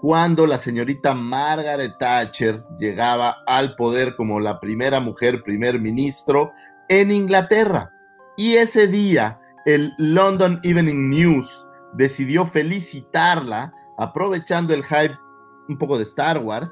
cuando 0.00 0.46
la 0.46 0.56
señorita 0.56 1.14
Margaret 1.14 1.98
Thatcher 1.98 2.64
llegaba 2.78 3.38
al 3.48 3.74
poder 3.74 4.14
como 4.14 4.38
la 4.38 4.60
primera 4.60 5.00
mujer 5.00 5.42
primer 5.42 5.80
ministro 5.80 6.52
en 6.88 7.10
Inglaterra. 7.10 7.90
Y 8.36 8.54
ese 8.54 8.86
día, 8.86 9.40
el 9.66 9.92
London 9.98 10.60
Evening 10.62 11.10
News 11.10 11.66
decidió 11.94 12.46
felicitarla, 12.46 13.74
aprovechando 13.98 14.72
el 14.72 14.84
hype 14.84 15.18
un 15.68 15.76
poco 15.76 15.98
de 15.98 16.04
Star 16.04 16.38
Wars, 16.38 16.70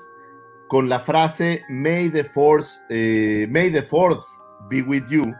con 0.68 0.88
la 0.88 1.00
frase 1.00 1.64
May 1.68 2.08
the 2.08 2.22
Force, 2.22 2.78
eh, 2.88 3.48
May 3.50 3.72
the 3.72 3.82
Fourth 3.82 4.22
be 4.70 4.80
with 4.80 5.08
you. 5.10 5.34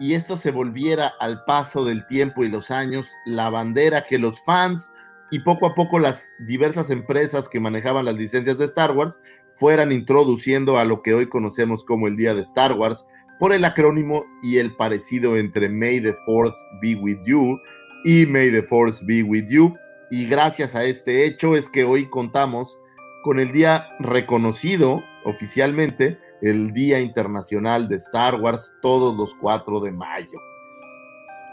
Y 0.00 0.14
esto 0.14 0.36
se 0.36 0.50
volviera 0.50 1.12
al 1.20 1.44
paso 1.44 1.84
del 1.84 2.06
tiempo 2.06 2.42
y 2.42 2.48
los 2.48 2.70
años 2.70 3.06
la 3.26 3.50
bandera 3.50 4.06
que 4.08 4.18
los 4.18 4.40
fans 4.40 4.90
y 5.30 5.40
poco 5.40 5.66
a 5.66 5.74
poco 5.74 5.98
las 5.98 6.32
diversas 6.40 6.90
empresas 6.90 7.48
que 7.48 7.60
manejaban 7.60 8.06
las 8.06 8.14
licencias 8.14 8.58
de 8.58 8.64
Star 8.64 8.92
Wars 8.92 9.20
fueran 9.54 9.92
introduciendo 9.92 10.78
a 10.78 10.84
lo 10.84 11.02
que 11.02 11.14
hoy 11.14 11.26
conocemos 11.26 11.84
como 11.84 12.08
el 12.08 12.16
Día 12.16 12.34
de 12.34 12.40
Star 12.40 12.72
Wars 12.72 13.04
por 13.38 13.52
el 13.52 13.64
acrónimo 13.64 14.24
y 14.42 14.58
el 14.58 14.74
parecido 14.74 15.36
entre 15.36 15.68
May 15.68 16.00
the 16.00 16.14
Fourth 16.24 16.56
be 16.82 16.96
with 16.96 17.18
you 17.24 17.58
y 18.04 18.26
May 18.26 18.50
the 18.50 18.62
Force 18.62 19.04
be 19.04 19.22
with 19.22 19.46
you. 19.48 19.74
Y 20.10 20.26
gracias 20.26 20.74
a 20.74 20.84
este 20.84 21.24
hecho 21.24 21.56
es 21.56 21.68
que 21.68 21.84
hoy 21.84 22.08
contamos 22.08 22.76
con 23.22 23.38
el 23.38 23.52
día 23.52 23.88
reconocido 24.00 25.02
oficialmente, 25.24 26.18
el 26.42 26.72
Día 26.72 27.00
Internacional 27.00 27.88
de 27.88 27.96
Star 27.96 28.36
Wars, 28.36 28.72
todos 28.82 29.16
los 29.16 29.34
4 29.34 29.80
de 29.80 29.92
mayo. 29.92 30.38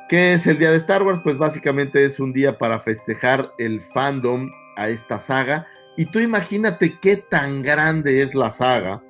¿Qué 0.09 0.33
es 0.33 0.47
el 0.47 0.57
Día 0.57 0.71
de 0.71 0.77
Star 0.77 1.03
Wars? 1.03 1.19
Pues 1.23 1.37
básicamente 1.37 2.03
es 2.05 2.19
un 2.19 2.31
día 2.31 2.57
para 2.57 2.79
festejar 2.79 3.51
el 3.57 3.81
fandom 3.81 4.49
a 4.77 4.87
esta 4.87 5.19
saga. 5.19 5.67
Y 5.97 6.05
tú 6.05 6.19
imagínate 6.19 6.97
qué 6.99 7.17
tan 7.17 7.61
grande 7.61 8.21
es 8.21 8.33
la 8.33 8.51
saga. 8.51 9.03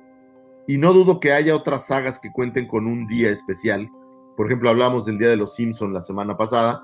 Y 0.66 0.78
no 0.78 0.92
dudo 0.92 1.20
que 1.20 1.32
haya 1.32 1.54
otras 1.54 1.86
sagas 1.86 2.18
que 2.18 2.32
cuenten 2.32 2.66
con 2.66 2.86
un 2.86 3.06
día 3.06 3.30
especial. 3.30 3.88
Por 4.36 4.46
ejemplo, 4.46 4.70
hablamos 4.70 5.06
del 5.06 5.18
Día 5.18 5.28
de 5.28 5.36
los 5.36 5.54
Simpsons 5.54 5.92
la 5.92 6.02
semana 6.02 6.36
pasada. 6.36 6.82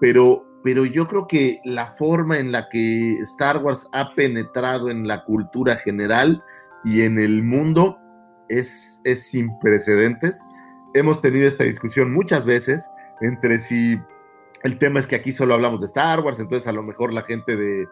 Pero 0.00 0.46
pero 0.62 0.84
yo 0.84 1.06
creo 1.06 1.26
que 1.26 1.60
la 1.64 1.90
forma 1.92 2.38
en 2.38 2.52
la 2.52 2.68
que 2.68 3.12
Star 3.20 3.58
Wars 3.58 3.88
ha 3.92 4.14
penetrado 4.14 4.90
en 4.90 5.06
la 5.06 5.24
cultura 5.24 5.76
general 5.76 6.42
y 6.84 7.02
en 7.02 7.18
el 7.18 7.42
mundo 7.42 7.98
es, 8.50 9.00
es 9.04 9.22
sin 9.22 9.58
precedentes. 9.60 10.42
Hemos 10.94 11.20
tenido 11.20 11.48
esta 11.48 11.64
discusión 11.64 12.12
muchas 12.12 12.44
veces 12.44 12.84
entre 13.20 13.58
si 13.58 13.98
el 14.62 14.78
tema 14.78 15.00
es 15.00 15.06
que 15.06 15.16
aquí 15.16 15.32
solo 15.32 15.54
hablamos 15.54 15.80
de 15.80 15.86
Star 15.86 16.20
Wars, 16.20 16.40
entonces 16.40 16.66
a 16.68 16.72
lo 16.72 16.82
mejor 16.82 17.12
la 17.12 17.22
gente 17.22 17.56
de, 17.56 17.88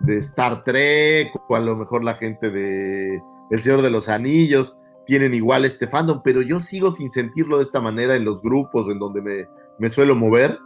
de 0.00 0.18
Star 0.18 0.62
Trek 0.64 1.32
o 1.48 1.56
a 1.56 1.60
lo 1.60 1.76
mejor 1.76 2.04
la 2.04 2.14
gente 2.14 2.50
de 2.50 3.20
El 3.50 3.62
Señor 3.62 3.82
de 3.82 3.90
los 3.90 4.08
Anillos 4.08 4.78
tienen 5.04 5.34
igual 5.34 5.64
este 5.64 5.88
fandom, 5.88 6.20
pero 6.22 6.42
yo 6.42 6.60
sigo 6.60 6.92
sin 6.92 7.10
sentirlo 7.10 7.58
de 7.58 7.64
esta 7.64 7.80
manera 7.80 8.14
en 8.14 8.24
los 8.24 8.40
grupos 8.40 8.88
en 8.90 8.98
donde 8.98 9.20
me, 9.20 9.48
me 9.78 9.90
suelo 9.90 10.14
mover. 10.14 10.58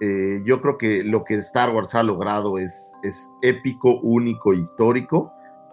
Eh, 0.00 0.42
yo 0.44 0.60
creo 0.60 0.78
que 0.78 1.04
lo 1.04 1.24
que 1.24 1.34
Star 1.34 1.70
Wars 1.70 1.94
ha 1.94 2.02
logrado 2.02 2.58
es, 2.58 2.92
es 3.02 3.28
épico, 3.42 4.00
único, 4.00 4.52
histórico, 4.52 5.32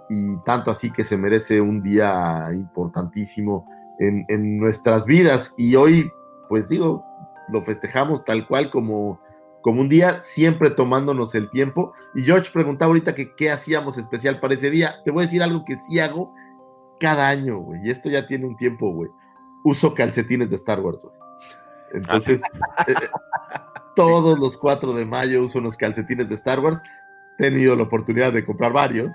y 0.10 0.38
tanto 0.44 0.72
así 0.72 0.92
que 0.92 1.04
se 1.04 1.18
merece 1.18 1.62
un 1.62 1.82
día 1.82 2.48
importantísimo 2.54 3.68
en, 4.00 4.26
en, 4.28 4.58
nuestras 4.58 5.06
vidas. 5.06 5.54
Y 5.58 5.76
hoy, 5.76 6.12
pues 6.50 6.70
digo, 6.70 7.04
lo 7.50 7.62
festejamos 7.62 8.24
tal 8.26 8.48
cual 8.48 8.70
como, 8.70 9.20
como 9.62 9.82
un 9.82 9.90
día, 9.90 10.22
siempre 10.22 10.70
tomándonos 10.70 11.36
el 11.36 11.50
tiempo. 11.50 11.94
Y 12.14 12.24
George 12.24 12.52
preguntaba 12.52 12.90
ahorita 12.90 13.16
que 13.16 13.36
qué 13.36 13.52
hacíamos 13.52 13.98
especial 13.98 14.40
para 14.40 14.54
ese 14.54 14.70
día. 14.70 15.02
Te 15.04 15.12
voy 15.12 15.24
a 15.24 15.26
decir 15.26 15.44
algo 15.44 15.64
que 15.66 15.76
sí 15.76 16.00
hago 16.00 16.34
cada 17.00 17.28
año, 17.28 17.58
güey, 17.58 17.82
y 17.86 17.90
esto 17.90 18.10
ya 18.10 18.26
tiene 18.26 18.46
un 18.46 18.56
tiempo, 18.56 18.92
güey. 18.94 19.10
Uso 19.64 19.94
calcetines 19.94 20.50
de 20.50 20.56
Star 20.56 20.80
Wars, 20.80 21.04
güey. 21.04 21.16
Entonces, 21.94 22.42
eh, 22.88 22.94
todos 23.96 24.38
los 24.40 24.58
4 24.58 24.94
de 24.94 25.06
mayo 25.06 25.44
uso 25.44 25.60
unos 25.60 25.78
calcetines 25.78 26.30
de 26.30 26.36
Star 26.36 26.60
Wars. 26.60 26.82
He 27.38 27.44
tenido 27.44 27.76
la 27.76 27.84
oportunidad 27.84 28.34
de 28.34 28.46
comprar 28.46 28.74
varios. 28.74 29.12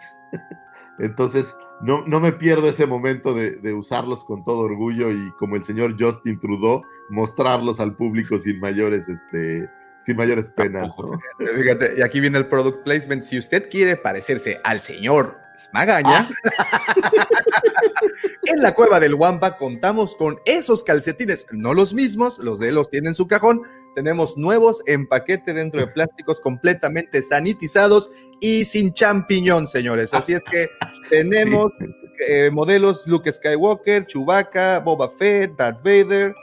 Entonces, 1.01 1.57
no, 1.81 2.05
no 2.07 2.21
me 2.21 2.33
pierdo 2.33 2.69
ese 2.69 2.87
momento 2.87 3.35
de, 3.35 3.53
de, 3.53 3.73
usarlos 3.73 4.23
con 4.23 4.45
todo 4.45 4.61
orgullo 4.61 5.11
y 5.11 5.31
como 5.39 5.57
el 5.57 5.65
señor 5.65 5.97
Justin 5.99 6.39
Trudeau, 6.39 6.83
mostrarlos 7.09 7.81
al 7.81 7.97
público 7.97 8.39
sin 8.39 8.61
mayores, 8.61 9.09
este, 9.09 9.69
sin 10.03 10.17
mayores 10.17 10.51
penas. 10.51 10.93
¿no? 10.99 11.19
Fíjate, 11.39 11.95
y 11.99 12.03
aquí 12.03 12.21
viene 12.21 12.39
el 12.39 12.47
product 12.47 12.85
placement. 12.85 13.23
Si 13.23 13.39
usted 13.39 13.71
quiere 13.71 13.97
parecerse 13.97 14.61
al 14.63 14.81
señor 14.81 15.40
Magaña, 15.73 16.29
ah. 16.59 16.95
en 18.47 18.61
la 18.61 18.75
cueva 18.75 19.01
del 19.01 19.15
Wampa 19.15 19.57
contamos 19.57 20.17
con 20.17 20.39
esos 20.45 20.83
calcetines, 20.83 21.47
no 21.53 21.75
los 21.75 21.95
mismos, 21.95 22.39
los 22.39 22.59
de 22.59 22.71
él 22.71 22.77
los 22.77 22.91
tiene 22.91 23.09
en 23.09 23.15
su 23.15 23.27
cajón, 23.27 23.63
tenemos 23.95 24.37
nuevos 24.37 24.83
en 24.87 25.07
paquete 25.07 25.53
dentro 25.53 25.81
de 25.81 25.89
plásticos 25.89 26.41
completamente 26.41 27.23
sanitizados 27.23 28.11
y 28.41 28.65
sin 28.65 28.93
champiñón, 28.93 29.67
señores. 29.67 30.15
Así 30.15 30.33
es 30.33 30.43
que 30.51 30.69
tenemos 31.11 31.73
sí. 31.79 31.87
eh, 32.29 32.51
modelos 32.51 33.07
Luke 33.07 33.33
Skywalker, 33.33 34.07
Chewbacca, 34.07 34.79
Boba 34.81 35.11
Fett, 35.11 35.57
Darth 35.57 35.83
Vader. 35.83 36.35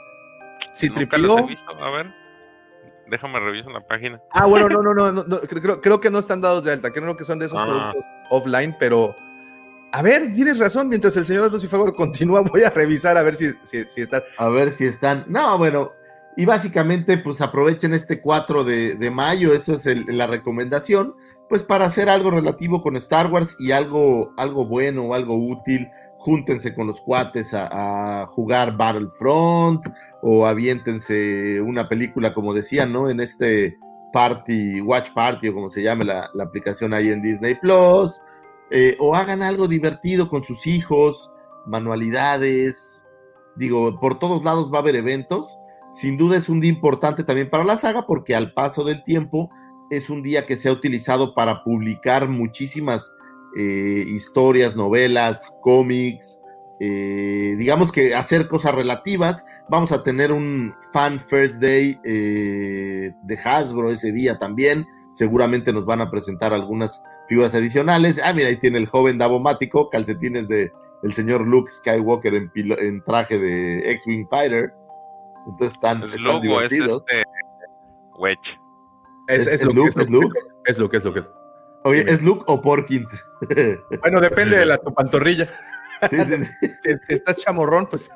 A 1.80 1.90
ver, 1.90 2.14
déjame 3.10 3.40
revisar 3.40 3.72
la 3.72 3.86
página. 3.86 4.20
Ah, 4.30 4.46
bueno, 4.46 4.68
no, 4.68 4.82
no, 4.82 4.94
no, 4.94 5.12
no, 5.12 5.24
no 5.24 5.38
creo, 5.40 5.80
creo, 5.80 6.00
que 6.00 6.10
no 6.10 6.18
están 6.18 6.40
dados 6.40 6.64
de 6.64 6.72
alta, 6.72 6.90
creo 6.90 7.16
que 7.16 7.24
son 7.24 7.38
de 7.38 7.46
esos 7.46 7.60
ah. 7.60 7.66
productos 7.66 8.04
offline, 8.30 8.76
pero 8.78 9.14
a 9.92 10.02
ver, 10.02 10.32
tienes 10.34 10.58
razón, 10.58 10.88
mientras 10.88 11.16
el 11.16 11.24
señor 11.24 11.50
Lucifagor 11.50 11.94
continúa, 11.94 12.40
voy 12.42 12.62
a 12.62 12.70
revisar 12.70 13.16
a 13.16 13.22
ver 13.22 13.36
si, 13.36 13.52
si, 13.62 13.84
si 13.84 14.02
están. 14.02 14.22
A 14.36 14.48
ver 14.48 14.70
si 14.70 14.84
están. 14.84 15.24
No, 15.28 15.56
bueno, 15.56 15.92
y 16.36 16.44
básicamente, 16.44 17.18
pues 17.18 17.40
aprovechen 17.40 17.94
este 17.94 18.20
4 18.20 18.64
de, 18.64 18.94
de 18.94 19.10
mayo, 19.10 19.52
eso 19.54 19.74
es 19.74 19.86
el, 19.86 20.04
la 20.06 20.26
recomendación, 20.26 21.14
pues 21.48 21.64
para 21.64 21.86
hacer 21.86 22.10
algo 22.10 22.30
relativo 22.30 22.82
con 22.82 22.96
Star 22.96 23.28
Wars 23.28 23.56
y 23.58 23.72
algo, 23.72 24.32
algo 24.36 24.66
bueno 24.66 25.04
o 25.04 25.14
algo 25.14 25.34
útil, 25.34 25.88
júntense 26.18 26.74
con 26.74 26.86
los 26.86 27.00
cuates 27.00 27.54
a, 27.54 28.26
jugar 28.26 28.76
Battlefront 28.76 29.86
o 30.22 30.46
aviéntense 30.46 31.60
una 31.62 31.88
película, 31.88 32.34
como 32.34 32.52
decían, 32.52 32.92
¿no? 32.92 33.08
En 33.08 33.20
este 33.20 33.78
Party, 34.12 34.80
Watch 34.80 35.12
Party 35.14 35.48
o 35.48 35.54
como 35.54 35.68
se 35.70 35.82
llame 35.82 36.04
la, 36.04 36.28
la 36.34 36.44
aplicación 36.44 36.92
ahí 36.92 37.08
en 37.08 37.22
Disney 37.22 37.54
Plus, 37.54 38.20
eh, 38.70 38.96
o 38.98 39.14
hagan 39.14 39.42
algo 39.42 39.68
divertido 39.68 40.28
con 40.28 40.42
sus 40.42 40.66
hijos, 40.66 41.30
manualidades, 41.66 43.02
digo, 43.56 43.98
por 44.00 44.18
todos 44.18 44.44
lados 44.44 44.70
va 44.72 44.78
a 44.78 44.80
haber 44.80 44.96
eventos 44.96 45.58
sin 45.90 46.18
duda 46.18 46.36
es 46.36 46.48
un 46.48 46.60
día 46.60 46.70
importante 46.70 47.24
también 47.24 47.48
para 47.48 47.64
la 47.64 47.76
saga 47.76 48.06
porque 48.06 48.34
al 48.34 48.52
paso 48.52 48.84
del 48.84 49.02
tiempo 49.04 49.50
es 49.90 50.10
un 50.10 50.22
día 50.22 50.44
que 50.44 50.56
se 50.56 50.68
ha 50.68 50.72
utilizado 50.72 51.34
para 51.34 51.64
publicar 51.64 52.28
muchísimas 52.28 53.14
eh, 53.56 54.04
historias, 54.06 54.76
novelas, 54.76 55.56
cómics, 55.60 56.40
eh, 56.80 57.56
digamos 57.58 57.90
que 57.90 58.14
hacer 58.14 58.46
cosas 58.46 58.74
relativas. 58.74 59.44
Vamos 59.68 59.90
a 59.92 60.04
tener 60.04 60.30
un 60.30 60.74
Fan 60.92 61.18
First 61.18 61.56
Day 61.56 61.98
eh, 62.04 63.12
de 63.22 63.38
Hasbro 63.42 63.90
ese 63.90 64.12
día 64.12 64.38
también. 64.38 64.86
Seguramente 65.12 65.72
nos 65.72 65.84
van 65.84 66.00
a 66.00 66.10
presentar 66.10 66.54
algunas 66.54 67.02
figuras 67.28 67.54
adicionales. 67.54 68.20
Ah, 68.22 68.32
mira, 68.32 68.48
ahí 68.48 68.56
tiene 68.56 68.78
el 68.78 68.86
joven 68.86 69.18
Davomático, 69.18 69.88
calcetines 69.90 70.46
de 70.48 70.70
el 71.02 71.12
señor 71.12 71.46
Luke 71.46 71.70
Skywalker 71.70 72.34
en, 72.34 72.50
en 72.54 73.02
traje 73.04 73.38
de 73.38 73.90
X-Wing 73.92 74.28
Fighter. 74.28 74.72
Entonces 75.46 75.74
están, 75.74 76.02
el 76.02 76.14
están 76.14 76.40
divertidos. 76.40 77.04
Es, 77.08 77.18
este. 77.18 78.50
Es, 79.28 79.46
es, 79.46 79.60
es, 79.60 79.74
Luke, 79.74 79.88
es, 79.96 80.10
Luke, 80.10 80.38
es 80.64 80.78
Luke, 80.78 80.96
es 80.96 81.04
Luke. 81.04 81.37
Oye, 81.88 82.04
¿es 82.06 82.22
Luke 82.22 82.44
o 82.46 82.60
Porkins? 82.60 83.24
Bueno, 84.00 84.20
depende 84.20 84.58
de 84.58 84.66
la 84.66 84.78
tu 84.78 84.92
pantorrilla. 84.92 85.48
Sí, 86.10 86.16
sí, 86.20 86.44
sí. 86.44 86.68
Si, 86.82 86.92
si 87.06 87.14
estás 87.14 87.36
chamorrón, 87.38 87.86
pues 87.86 88.10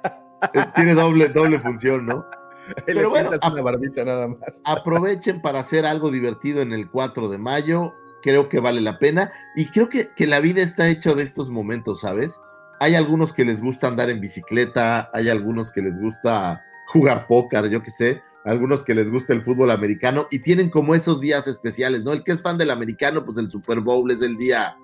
Tiene 0.75 0.95
doble, 0.95 1.29
doble 1.29 1.59
función, 1.61 2.07
¿no? 2.07 2.27
le 2.87 2.95
Pero 2.95 3.11
bueno, 3.11 3.31
una 3.31 3.63
barbita 3.63 4.05
nada 4.05 4.29
más. 4.29 4.63
Aprovechen 4.65 5.41
para 5.41 5.61
hacer 5.61 5.87
algo 5.87 6.11
divertido 6.11 6.61
en 6.61 6.73
el 6.73 6.91
4 6.91 7.29
de 7.29 7.39
mayo. 7.39 7.95
Creo 8.23 8.49
que 8.49 8.61
vale 8.61 8.81
la 8.81 8.99
pena. 8.99 9.33
Y 9.57 9.67
creo 9.67 9.89
que, 9.89 10.11
que 10.15 10.27
la 10.27 10.41
vida 10.41 10.63
está 10.63 10.89
hecha 10.89 11.15
de 11.15 11.23
estos 11.23 11.51
momentos, 11.51 12.01
¿sabes? 12.03 12.41
Hay 12.79 12.95
algunos 12.95 13.33
que 13.33 13.45
les 13.45 13.63
gusta 13.63 13.89
andar 13.89 14.11
en 14.11 14.21
bicicleta, 14.21 15.11
hay 15.13 15.29
algunos 15.29 15.71
que 15.71 15.83
les 15.83 15.99
gusta 15.99 16.63
jugar 16.89 17.27
póker, 17.27 17.69
yo 17.69 17.81
qué 17.81 17.91
sé, 17.91 18.23
algunos 18.45 18.83
que 18.83 18.95
les 18.95 19.11
gusta 19.11 19.33
el 19.33 19.43
fútbol 19.43 19.71
americano 19.71 20.27
y 20.31 20.41
tienen 20.41 20.71
como 20.71 20.95
esos 20.95 21.21
días 21.21 21.47
especiales, 21.47 22.03
¿no? 22.03 22.13
El 22.13 22.23
que 22.23 22.33
es 22.33 22.43
fan 22.43 22.59
del 22.59 22.71
americano, 22.71 23.25
pues 23.25 23.39
el 23.39 23.51
Super 23.51 23.81
Bowl 23.81 24.11
es 24.11 24.23
el 24.23 24.37
día, 24.37 24.77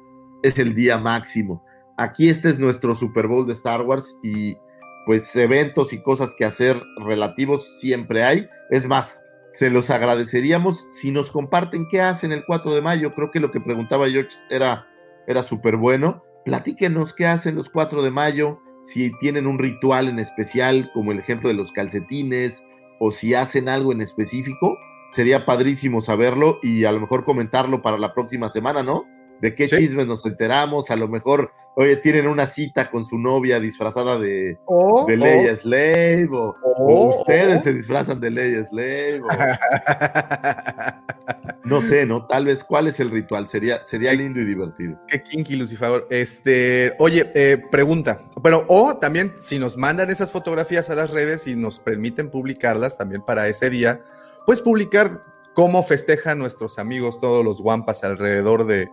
es 0.42 0.58
el 0.58 0.74
día 0.74 0.98
máximo. 0.98 1.64
Aquí 1.96 2.28
este 2.28 2.50
es 2.50 2.58
nuestro 2.58 2.94
Super 2.94 3.26
Bowl 3.26 3.46
de 3.46 3.54
Star 3.54 3.82
Wars 3.82 4.16
y 4.22 4.56
pues 5.06 5.34
eventos 5.36 5.92
y 5.92 6.02
cosas 6.02 6.34
que 6.36 6.44
hacer 6.44 6.80
relativos 7.04 7.80
siempre 7.80 8.22
hay. 8.22 8.48
Es 8.70 8.86
más, 8.86 9.20
se 9.50 9.70
los 9.70 9.90
agradeceríamos 9.90 10.86
si 10.90 11.10
nos 11.10 11.30
comparten 11.30 11.88
qué 11.88 12.00
hacen 12.00 12.30
el 12.30 12.44
4 12.44 12.74
de 12.74 12.82
mayo. 12.82 13.14
Creo 13.14 13.30
que 13.30 13.40
lo 13.40 13.50
que 13.50 13.60
preguntaba 13.60 14.08
George 14.08 14.36
era, 14.50 14.86
era 15.26 15.42
súper 15.42 15.76
bueno. 15.76 16.22
Platíquenos 16.44 17.14
qué 17.14 17.26
hacen 17.26 17.56
los 17.56 17.68
4 17.68 18.02
de 18.02 18.10
mayo, 18.10 18.60
si 18.82 19.10
tienen 19.18 19.46
un 19.46 19.58
ritual 19.58 20.08
en 20.08 20.18
especial, 20.18 20.90
como 20.94 21.12
el 21.12 21.18
ejemplo 21.18 21.48
de 21.48 21.54
los 21.54 21.72
calcetines, 21.72 22.62
o 22.98 23.10
si 23.10 23.34
hacen 23.34 23.68
algo 23.68 23.92
en 23.92 24.00
específico. 24.00 24.78
Sería 25.10 25.46
padrísimo 25.46 26.02
saberlo 26.02 26.58
y 26.62 26.84
a 26.84 26.92
lo 26.92 27.00
mejor 27.00 27.24
comentarlo 27.24 27.80
para 27.82 27.98
la 27.98 28.12
próxima 28.12 28.50
semana, 28.50 28.82
¿no? 28.82 29.06
De 29.40 29.54
qué 29.54 29.68
Sí. 29.68 29.76
chismes 29.76 30.06
nos 30.06 30.24
enteramos. 30.26 30.90
A 30.90 30.96
lo 30.96 31.08
mejor, 31.08 31.52
oye, 31.76 31.96
tienen 31.96 32.26
una 32.26 32.46
cita 32.46 32.90
con 32.90 33.04
su 33.04 33.18
novia 33.18 33.60
disfrazada 33.60 34.18
de, 34.18 34.58
O, 34.66 35.06
de 35.06 35.16
Leia 35.16 35.54
Slave, 35.54 36.28
o, 36.32 36.54
ustedes 37.20 37.62
se 37.62 37.72
disfrazan 37.72 38.20
de 38.20 38.30
Leia 38.30 38.64
Slave, 38.64 39.20
o- 39.22 39.28
no 41.64 41.80
sé, 41.82 42.06
¿no? 42.06 42.26
Tal 42.26 42.46
vez 42.46 42.64
cuál 42.64 42.88
es 42.88 42.98
el 43.00 43.10
ritual, 43.10 43.48
sería, 43.48 43.82
sería 43.82 44.12
lindo 44.14 44.40
y 44.40 44.44
divertido. 44.44 44.98
Qué 45.06 45.22
kinky, 45.22 45.56
Lucifer. 45.56 46.06
Este, 46.10 46.94
oye, 46.98 47.30
eh, 47.34 47.62
pregunta. 47.70 48.22
Pero, 48.42 48.64
o 48.68 48.96
también, 48.96 49.34
si 49.38 49.58
nos 49.58 49.76
mandan 49.76 50.10
esas 50.10 50.32
fotografías 50.32 50.88
a 50.90 50.94
las 50.94 51.10
redes 51.10 51.46
y 51.46 51.56
nos 51.56 51.78
permiten 51.78 52.30
publicarlas 52.30 52.96
también 52.96 53.22
para 53.22 53.48
ese 53.48 53.68
día, 53.70 54.02
pues 54.46 54.60
publicar 54.62 55.22
cómo 55.54 55.82
festejan 55.82 56.38
nuestros 56.38 56.78
amigos, 56.78 57.18
todos 57.20 57.44
los 57.44 57.60
guampas 57.60 58.04
alrededor 58.04 58.66
de, 58.66 58.88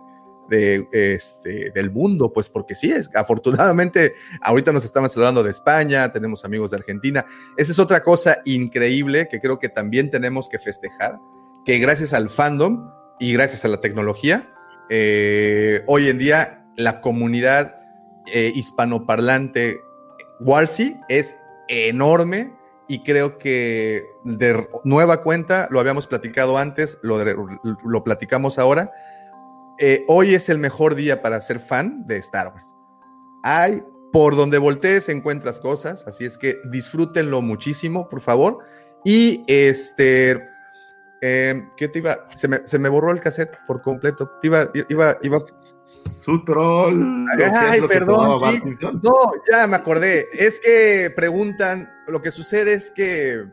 de, 0.48 0.88
este, 0.92 1.70
del 1.70 1.90
mundo, 1.90 2.32
pues 2.32 2.48
porque 2.48 2.74
sí, 2.74 2.90
es, 2.90 3.10
afortunadamente, 3.14 4.14
ahorita 4.42 4.72
nos 4.72 4.84
estamos 4.84 5.16
hablando 5.16 5.42
de 5.42 5.50
España, 5.50 6.12
tenemos 6.12 6.44
amigos 6.44 6.70
de 6.70 6.78
Argentina. 6.78 7.24
Esa 7.56 7.72
es 7.72 7.78
otra 7.78 8.02
cosa 8.02 8.38
increíble 8.44 9.28
que 9.30 9.40
creo 9.40 9.58
que 9.58 9.68
también 9.68 10.10
tenemos 10.10 10.48
que 10.48 10.58
festejar, 10.58 11.18
que 11.64 11.78
gracias 11.78 12.12
al 12.12 12.30
fandom 12.30 12.90
y 13.18 13.32
gracias 13.32 13.64
a 13.64 13.68
la 13.68 13.80
tecnología, 13.80 14.52
eh, 14.88 15.82
hoy 15.86 16.08
en 16.08 16.18
día 16.18 16.64
la 16.76 17.00
comunidad 17.00 17.80
eh, 18.26 18.52
hispanoparlante 18.54 19.80
Warsi 20.40 20.96
es 21.08 21.36
enorme 21.68 22.52
y 22.88 23.02
creo 23.02 23.38
que 23.38 24.04
de 24.24 24.68
nueva 24.84 25.22
cuenta, 25.22 25.66
lo 25.70 25.80
habíamos 25.80 26.06
platicado 26.06 26.58
antes, 26.58 26.98
lo, 27.02 27.18
lo 27.24 28.04
platicamos 28.04 28.58
ahora, 28.58 28.92
eh, 29.78 30.04
hoy 30.08 30.34
es 30.34 30.48
el 30.48 30.58
mejor 30.58 30.94
día 30.94 31.22
para 31.22 31.40
ser 31.40 31.60
fan 31.60 32.06
de 32.06 32.16
Star 32.18 32.52
Wars. 32.54 32.74
Hay, 33.42 33.82
por 34.12 34.36
donde 34.36 34.58
voltees 34.58 35.08
encuentras 35.08 35.60
cosas, 35.60 36.04
así 36.06 36.24
es 36.24 36.38
que 36.38 36.56
disfrútenlo 36.70 37.42
muchísimo, 37.42 38.08
por 38.08 38.20
favor. 38.20 38.58
Y 39.04 39.44
este, 39.46 40.48
eh, 41.20 41.68
¿qué 41.76 41.88
te 41.88 42.00
iba? 42.00 42.28
Se 42.34 42.48
me, 42.48 42.66
se 42.66 42.78
me 42.78 42.88
borró 42.88 43.10
el 43.10 43.20
cassette 43.20 43.56
por 43.66 43.82
completo. 43.82 44.30
Te 44.40 44.48
iba, 44.48 44.70
iba, 44.88 45.16
iba. 45.22 45.38
Su 45.84 46.44
troll. 46.44 47.24
¿qué 47.36 47.44
es 47.44 47.52
Ay, 47.52 47.80
perdón. 47.82 48.40
sí. 48.62 48.74
No, 49.02 49.14
ya 49.50 49.66
me 49.66 49.76
acordé. 49.76 50.26
Es 50.32 50.60
que 50.60 51.12
preguntan, 51.14 51.90
lo 52.08 52.20
que 52.20 52.30
sucede 52.30 52.74
es 52.74 52.90
que 52.90 53.44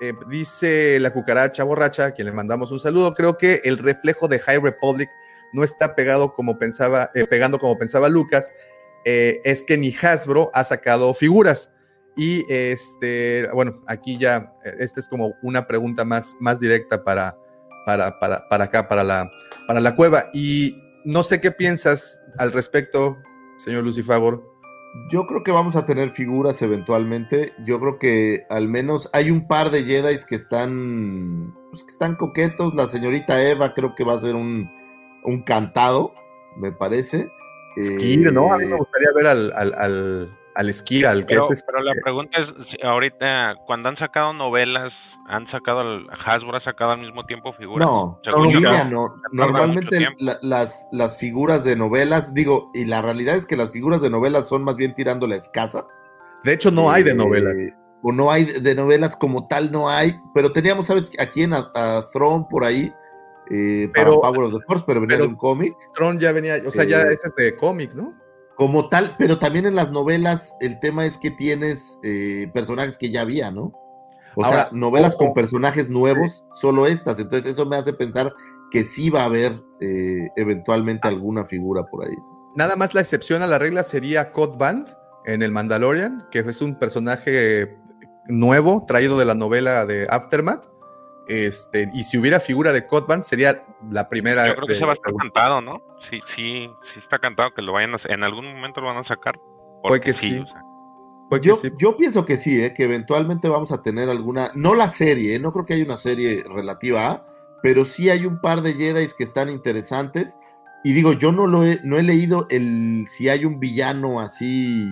eh, 0.00 0.12
dice 0.28 1.00
la 1.00 1.12
cucaracha 1.12 1.64
borracha, 1.64 2.06
a 2.06 2.10
quien 2.12 2.26
le 2.26 2.32
mandamos 2.32 2.70
un 2.70 2.78
saludo, 2.78 3.14
creo 3.14 3.36
que 3.36 3.60
el 3.64 3.78
reflejo 3.78 4.28
de 4.28 4.38
High 4.38 4.60
Republic 4.60 5.10
no 5.52 5.64
está 5.64 5.94
pegado 5.94 6.34
como 6.34 6.58
pensaba, 6.58 7.10
eh, 7.14 7.26
pegando 7.26 7.58
como 7.58 7.78
pensaba 7.78 8.08
Lucas, 8.08 8.52
eh, 9.04 9.40
es 9.44 9.62
que 9.62 9.78
ni 9.78 9.94
Hasbro 9.94 10.50
ha 10.54 10.64
sacado 10.64 11.14
figuras. 11.14 11.70
Y 12.16 12.44
este, 12.52 13.48
bueno, 13.54 13.82
aquí 13.86 14.18
ya, 14.18 14.52
eh, 14.64 14.74
esta 14.80 15.00
es 15.00 15.08
como 15.08 15.34
una 15.42 15.66
pregunta 15.66 16.04
más, 16.04 16.34
más 16.40 16.58
directa 16.58 17.04
para, 17.04 17.36
para, 17.86 18.18
para, 18.18 18.48
para 18.48 18.64
acá, 18.64 18.88
para 18.88 19.04
la, 19.04 19.30
para 19.66 19.80
la 19.80 19.94
cueva. 19.94 20.28
Y 20.32 20.76
no 21.04 21.22
sé 21.22 21.40
qué 21.40 21.52
piensas 21.52 22.20
al 22.38 22.52
respecto, 22.52 23.18
señor 23.58 23.84
Lucifagor. 23.84 24.42
Yo 25.10 25.26
creo 25.26 25.42
que 25.42 25.52
vamos 25.52 25.76
a 25.76 25.86
tener 25.86 26.10
figuras 26.10 26.60
eventualmente. 26.60 27.52
Yo 27.64 27.78
creo 27.78 27.98
que 27.98 28.46
al 28.50 28.68
menos 28.68 29.08
hay 29.12 29.30
un 29.30 29.46
par 29.46 29.70
de 29.70 29.84
Jedi 29.84 30.16
que 30.26 30.34
están, 30.34 31.54
pues, 31.70 31.84
que 31.84 31.90
están 31.90 32.16
coquetos. 32.16 32.74
La 32.74 32.88
señorita 32.88 33.40
Eva 33.48 33.74
creo 33.74 33.94
que 33.94 34.04
va 34.04 34.14
a 34.14 34.18
ser 34.18 34.34
un, 34.34 34.68
un 35.24 35.42
cantado, 35.42 36.12
me 36.56 36.72
parece. 36.72 37.30
Skir, 37.80 38.32
¿no? 38.32 38.52
A 38.52 38.58
mí 38.58 38.64
me 38.66 38.74
Eh, 38.74 38.78
gustaría 38.78 39.08
ver 39.14 39.26
al, 39.28 39.52
al, 39.56 39.74
al, 39.74 40.38
al 40.54 40.74
Skir, 40.74 41.06
al 41.06 41.20
que 41.26 41.34
Pero, 41.34 41.52
es- 41.52 41.62
pero 41.64 41.80
la 41.82 41.92
pregunta 42.02 42.38
es, 42.40 42.48
ahorita, 42.84 43.54
cuando 43.66 43.88
han 43.88 43.96
sacado 43.96 44.32
novelas, 44.32 44.92
han 45.28 45.48
sacado, 45.50 45.82
el, 45.82 46.06
Hasbro 46.24 46.56
ha 46.56 46.64
sacado 46.64 46.92
al 46.92 47.00
mismo 47.00 47.24
tiempo 47.26 47.52
figuras. 47.52 47.86
No, 47.86 48.18
yo, 48.24 48.60
no. 48.60 48.84
no. 48.86 49.14
Normalmente 49.30 50.08
la- 50.18 50.38
las, 50.42 50.88
las 50.90 51.18
figuras 51.18 51.62
de 51.64 51.76
novelas, 51.76 52.32
digo, 52.34 52.70
y 52.74 52.86
la 52.86 53.02
realidad 53.02 53.36
es 53.36 53.44
que 53.46 53.56
las 53.56 53.70
figuras 53.70 54.00
de 54.00 54.10
novelas 54.10 54.48
son 54.48 54.64
más 54.64 54.76
bien 54.76 54.94
tirándole 54.94 55.36
escasas. 55.36 55.84
De 56.44 56.54
hecho, 56.54 56.70
no 56.70 56.90
hay 56.90 57.02
de 57.02 57.10
Eh, 57.12 57.14
novelas. 57.14 57.54
O 58.02 58.12
no 58.12 58.30
hay 58.30 58.44
de 58.44 58.60
de 58.60 58.74
novelas 58.74 59.16
como 59.16 59.46
tal, 59.48 59.70
no 59.70 59.88
hay. 59.90 60.14
Pero 60.34 60.50
teníamos, 60.52 60.86
¿sabes? 60.86 61.12
Aquí 61.20 61.42
en 61.42 61.52
a, 61.52 61.70
a 61.74 62.02
Throne 62.12 62.46
por 62.48 62.64
ahí, 62.64 62.92
eh, 63.50 63.90
para 63.94 64.06
Pero- 64.10 64.20
Power 64.20 64.40
of 64.42 64.52
the 64.52 64.60
Force, 64.66 64.84
pero 64.86 65.00
venía 65.00 65.16
pero- 65.16 65.26
de 65.26 65.32
un 65.32 65.36
cómic. 65.38 65.74
Tron 65.94 66.18
ya 66.18 66.32
venía, 66.32 66.56
o 66.66 66.70
sea, 66.70 66.84
ya 66.84 67.02
eh, 67.02 67.14
ese 67.14 67.28
es 67.28 67.34
de 67.36 67.56
cómic, 67.56 67.94
¿no? 67.94 68.14
Como 68.56 68.88
tal, 68.88 69.14
pero 69.18 69.38
también 69.38 69.66
en 69.66 69.76
las 69.76 69.92
novelas, 69.92 70.54
el 70.60 70.80
tema 70.80 71.06
es 71.06 71.16
que 71.16 71.30
tienes 71.30 71.98
eh, 72.02 72.50
personajes 72.52 72.98
que 72.98 73.10
ya 73.10 73.20
había, 73.22 73.50
¿no? 73.50 73.72
O 74.34 74.44
Ahora, 74.44 74.66
sea, 74.66 74.68
novelas 74.72 75.14
ojo. 75.14 75.26
con 75.26 75.34
personajes 75.34 75.88
nuevos, 75.88 76.44
solo 76.60 76.86
estas. 76.86 77.18
Entonces, 77.18 77.52
eso 77.52 77.66
me 77.66 77.76
hace 77.76 77.92
pensar 77.92 78.32
que 78.70 78.84
sí 78.84 79.10
va 79.10 79.22
a 79.22 79.24
haber 79.26 79.60
eh, 79.80 80.28
eventualmente 80.36 81.08
alguna 81.08 81.44
figura 81.44 81.84
por 81.84 82.04
ahí. 82.06 82.14
Nada 82.54 82.76
más 82.76 82.94
la 82.94 83.00
excepción 83.00 83.42
a 83.42 83.46
la 83.46 83.58
regla 83.58 83.84
sería 83.84 84.32
Cod 84.32 84.58
Band 84.58 84.88
en 85.24 85.42
el 85.42 85.52
Mandalorian, 85.52 86.26
que 86.30 86.40
es 86.40 86.60
un 86.60 86.78
personaje 86.78 87.76
nuevo 88.26 88.84
traído 88.86 89.18
de 89.18 89.24
la 89.24 89.34
novela 89.34 89.86
de 89.86 90.06
Aftermath. 90.10 90.66
Este, 91.28 91.90
y 91.92 92.02
si 92.04 92.16
hubiera 92.18 92.40
figura 92.40 92.72
de 92.72 92.86
Cod 92.86 93.06
Band, 93.06 93.22
sería 93.22 93.64
la 93.90 94.08
primera. 94.08 94.46
Yo 94.48 94.54
creo 94.54 94.66
que 94.66 94.72
de- 94.74 94.78
se 94.78 94.84
va 94.86 94.92
a 94.92 94.94
estar 94.94 95.14
cantado, 95.14 95.60
¿no? 95.60 95.82
Sí, 96.10 96.18
sí, 96.34 96.70
sí 96.94 97.00
está 97.02 97.18
cantado 97.18 97.50
que 97.54 97.62
lo 97.62 97.72
vayan 97.74 97.94
a 97.94 98.00
en 98.08 98.22
algún 98.24 98.46
momento 98.46 98.80
lo 98.80 98.86
van 98.88 98.98
a 98.98 99.08
sacar. 99.08 99.38
Puede 99.82 100.00
que 100.00 100.14
sí. 100.14 100.38
o 100.38 100.46
sea, 100.46 100.62
Puede 101.28 101.42
que 101.42 101.48
Yo, 101.48 101.56
sí. 101.56 101.70
yo 101.78 101.94
pienso 101.96 102.24
que 102.24 102.38
sí, 102.38 102.62
¿eh? 102.62 102.72
que 102.74 102.84
eventualmente 102.84 103.48
vamos 103.50 103.70
a 103.72 103.82
tener 103.82 104.08
alguna, 104.08 104.48
no 104.54 104.74
la 104.74 104.88
serie, 104.88 105.34
¿eh? 105.34 105.38
no 105.38 105.52
creo 105.52 105.66
que 105.66 105.74
haya 105.74 105.84
una 105.84 105.98
serie 105.98 106.42
relativa 106.48 107.06
a, 107.10 107.26
pero 107.62 107.84
sí 107.84 108.08
hay 108.08 108.24
un 108.24 108.40
par 108.40 108.62
de 108.62 108.72
Jedi 108.72 109.06
que 109.16 109.24
están 109.24 109.50
interesantes. 109.50 110.38
Y 110.84 110.92
digo, 110.94 111.12
yo 111.12 111.30
no 111.32 111.46
lo 111.46 111.64
he, 111.64 111.80
no 111.84 111.98
he 111.98 112.02
leído 112.02 112.46
el 112.50 113.04
si 113.08 113.28
hay 113.28 113.44
un 113.44 113.60
villano 113.60 114.20
así 114.20 114.86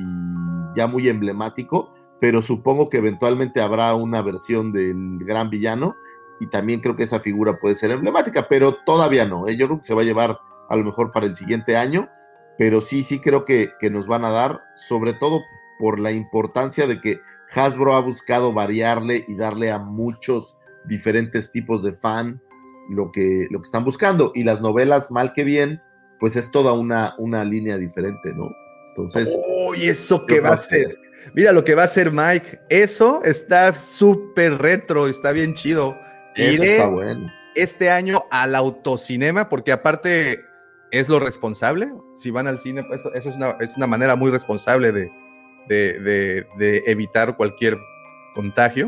ya 0.75 0.87
muy 0.87 1.09
emblemático, 1.09 1.91
pero 2.21 2.43
supongo 2.43 2.91
que 2.91 2.99
eventualmente 2.99 3.63
habrá 3.63 3.95
una 3.95 4.21
versión 4.21 4.73
del 4.73 5.19
gran 5.21 5.49
villano 5.49 5.95
y 6.41 6.49
también 6.49 6.81
creo 6.81 6.97
que 6.97 7.05
esa 7.05 7.21
figura 7.21 7.59
puede 7.59 7.75
ser 7.75 7.91
emblemática, 7.91 8.47
pero 8.49 8.75
todavía 8.75 9.27
no. 9.27 9.49
¿eh? 9.49 9.57
Yo 9.57 9.67
creo 9.67 9.79
que 9.79 9.87
se 9.87 9.95
va 9.95 10.03
a 10.03 10.05
llevar 10.05 10.39
a 10.69 10.77
lo 10.77 10.85
mejor 10.85 11.13
para 11.13 11.27
el 11.27 11.37
siguiente 11.37 11.77
año, 11.77 12.09
pero 12.59 12.81
sí, 12.81 13.05
sí 13.05 13.21
creo 13.21 13.45
que, 13.45 13.71
que 13.79 13.91
nos 13.91 14.07
van 14.07 14.25
a 14.25 14.31
dar, 14.31 14.61
sobre 14.75 15.13
todo 15.13 15.41
por 15.79 16.01
la 16.01 16.13
importancia 16.13 16.87
de 16.87 17.01
que 17.01 17.21
Hasbro 17.55 17.95
ha 17.95 18.01
buscado 18.01 18.53
variarle 18.53 19.25
y 19.29 19.37
darle 19.37 19.71
a 19.71 19.79
muchos 19.79 20.57
diferentes 20.85 21.51
tipos 21.51 21.83
de 21.83 21.93
fan 21.93 22.41
lo 22.89 23.11
que, 23.13 23.47
lo 23.51 23.61
que 23.61 23.67
están 23.67 23.85
buscando. 23.85 24.33
Y 24.35 24.45
las 24.45 24.61
novelas, 24.61 25.11
mal 25.11 25.33
que 25.33 25.45
bien, 25.45 25.81
pues 26.19 26.37
es 26.37 26.51
toda 26.51 26.73
una, 26.73 27.15
una 27.19 27.45
línea 27.45 27.77
diferente, 27.77 28.33
¿no? 28.35 28.51
Entonces, 28.91 29.37
Uy, 29.69 29.87
eso 29.89 30.25
que 30.27 30.41
va 30.41 30.51
a 30.51 30.63
ser. 30.63 30.99
Mira 31.35 31.53
lo 31.53 31.65
que 31.65 31.75
va 31.75 31.83
a 31.83 31.87
hacer 31.87 32.13
Mike. 32.13 32.61
Eso 32.71 33.23
está 33.25 33.75
súper 33.75 34.59
retro, 34.59 35.07
está 35.07 35.33
bien 35.33 35.55
chido. 35.55 35.99
Iré 36.37 36.85
bueno. 36.87 37.33
este 37.55 37.91
año 37.91 38.25
al 38.31 38.55
autocinema, 38.55 39.49
porque 39.49 39.73
aparte 39.73 40.41
es 40.91 41.09
lo 41.09 41.19
responsable. 41.21 41.93
Si 42.17 42.31
van 42.31 42.47
al 42.47 42.59
cine, 42.59 42.85
pues 42.85 43.05
eso 43.15 43.29
es 43.31 43.37
una, 43.37 43.51
es 43.61 43.77
una 43.77 43.87
manera 43.87 44.17
muy 44.17 44.31
responsable 44.31 44.93
de, 44.93 45.11
de, 45.69 45.99
de- 46.01 46.47
de 46.59 46.83
evitar 46.87 47.37
cualquier 47.37 47.79
contagio. 48.35 48.87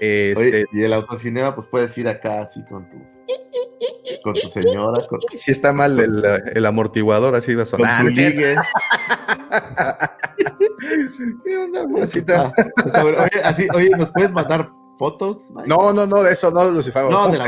Oye, 0.00 0.32
Este, 0.32 0.64
y 0.72 0.82
el 0.82 0.92
autocinema, 0.92 1.54
pues 1.54 1.66
puedes 1.68 1.96
ir 1.98 2.08
acá 2.08 2.42
así 2.42 2.64
con 2.66 2.88
tu, 2.88 2.96
con 4.22 4.34
tu 4.34 4.48
señora, 4.48 5.04
con, 5.08 5.18
si 5.36 5.50
está 5.50 5.72
mal 5.72 5.98
el, 5.98 6.24
el 6.54 6.66
amortiguador, 6.66 7.34
así 7.34 7.54
va 7.54 7.62
a 7.62 7.66
con 7.66 7.80
sonar. 7.80 8.02
tu 8.02 8.08
ligue. 8.10 8.54
¿Qué 11.44 11.58
onda, 11.58 11.86
mamacita? 11.86 12.52
Está- 12.56 12.82
está 12.86 13.02
bueno. 13.02 13.18
Oye, 13.22 13.42
así, 13.44 13.66
oye, 13.74 13.90
¿nos 13.90 14.10
puedes 14.12 14.32
mandar 14.32 14.70
fotos? 14.98 15.50
No, 15.66 15.92
no, 15.92 16.06
no, 16.06 16.22
de 16.22 16.32
eso 16.32 16.50
no, 16.50 16.64
Lucifer. 16.70 17.04
No, 17.04 17.28
güey. 17.28 17.40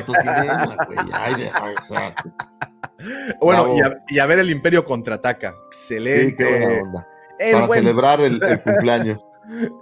Ay, 1.12 1.34
de- 1.34 1.50
ay, 1.52 1.74
o 1.78 1.84
sea, 1.84 2.14
Bueno, 3.40 3.74
y 3.76 3.80
a, 3.80 3.98
y 4.08 4.18
a 4.18 4.26
ver 4.26 4.38
el 4.38 4.50
Imperio 4.50 4.84
contraataca. 4.84 5.54
sí, 5.70 5.94
Excelente. 5.94 6.36
qué 6.36 6.80
onda. 6.82 7.06
Para 7.52 7.66
buen, 7.66 7.80
celebrar 7.82 8.20
el, 8.20 8.42
el 8.42 8.62
cumpleaños. 8.62 9.24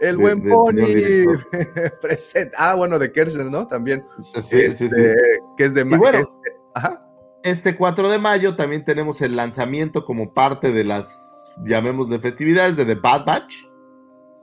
el 0.01 0.17
de- 0.17 0.23
buen 0.23 0.43
Pony 0.49 0.87
señor 0.87 1.49
presente. 2.01 2.57
Ah, 2.59 2.75
bueno, 2.77 2.99
de 2.99 3.13
Kershner, 3.13 3.47
¿no? 3.47 3.67
También. 3.67 4.05
Sí, 4.35 4.43
sí, 4.43 4.57
Este, 4.63 4.89
sí. 4.91 5.03
Que 5.57 5.65
es 5.65 5.75
de 5.75 5.81
Y 5.83 5.85
bueno. 5.85 6.19
este- 6.19 6.57
ajá. 6.75 7.05
Este 7.45 7.77
4 7.77 8.09
de 8.09 8.19
mayo 8.19 8.57
también 8.57 8.85
tenemos 8.85 9.21
el 9.23 9.37
lanzamiento 9.37 10.05
como 10.05 10.33
parte 10.35 10.73
de 10.73 10.83
las, 10.85 11.55
llamémosle, 11.65 12.19
festividades 12.19 12.77
de 12.77 12.85
The 12.85 12.97
Bad 12.97 13.25
Batch. 13.25 13.55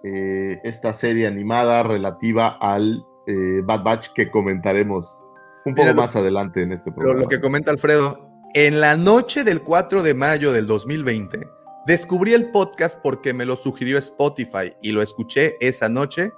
Eh, 0.03 0.59
esta 0.63 0.93
serie 0.93 1.28
animada 1.28 1.82
relativa 1.84 2.49
al 2.61 3.03
eh, 3.28 3.61
Bad 3.63 3.84
Batch 3.84 4.07
que 4.13 4.30
comentaremos 4.32 5.21
un 5.65 5.73
poco 5.73 5.84
Mira, 5.84 5.93
lo- 5.95 6.01
más 6.01 6.15
adelante 6.15 6.61
en 6.61 6.71
este 6.71 6.89
Lo, 6.91 6.95
programa. 6.95 7.21
lo 7.21 7.28
que 7.28 7.39
comenta 7.41 7.71
Alfredo. 7.71 8.30
En 8.53 8.80
la 8.80 8.95
noche 8.95 9.43
del 9.43 9.61
4 9.61 10.01
de 10.03 10.13
mayo 10.13 10.53
del 10.53 10.65
2020, 10.67 11.47
descubrí 11.88 12.34
el 12.34 12.51
podcast 12.51 12.99
porque 13.01 13.34
me 13.34 13.45
lo 13.45 13.57
sugirió 13.57 13.97
Spotify 13.97 14.73
y 14.82 14.91
lo 14.91 15.01
escuché 15.01 15.57
esa 15.59 15.89
noche. 15.89 16.32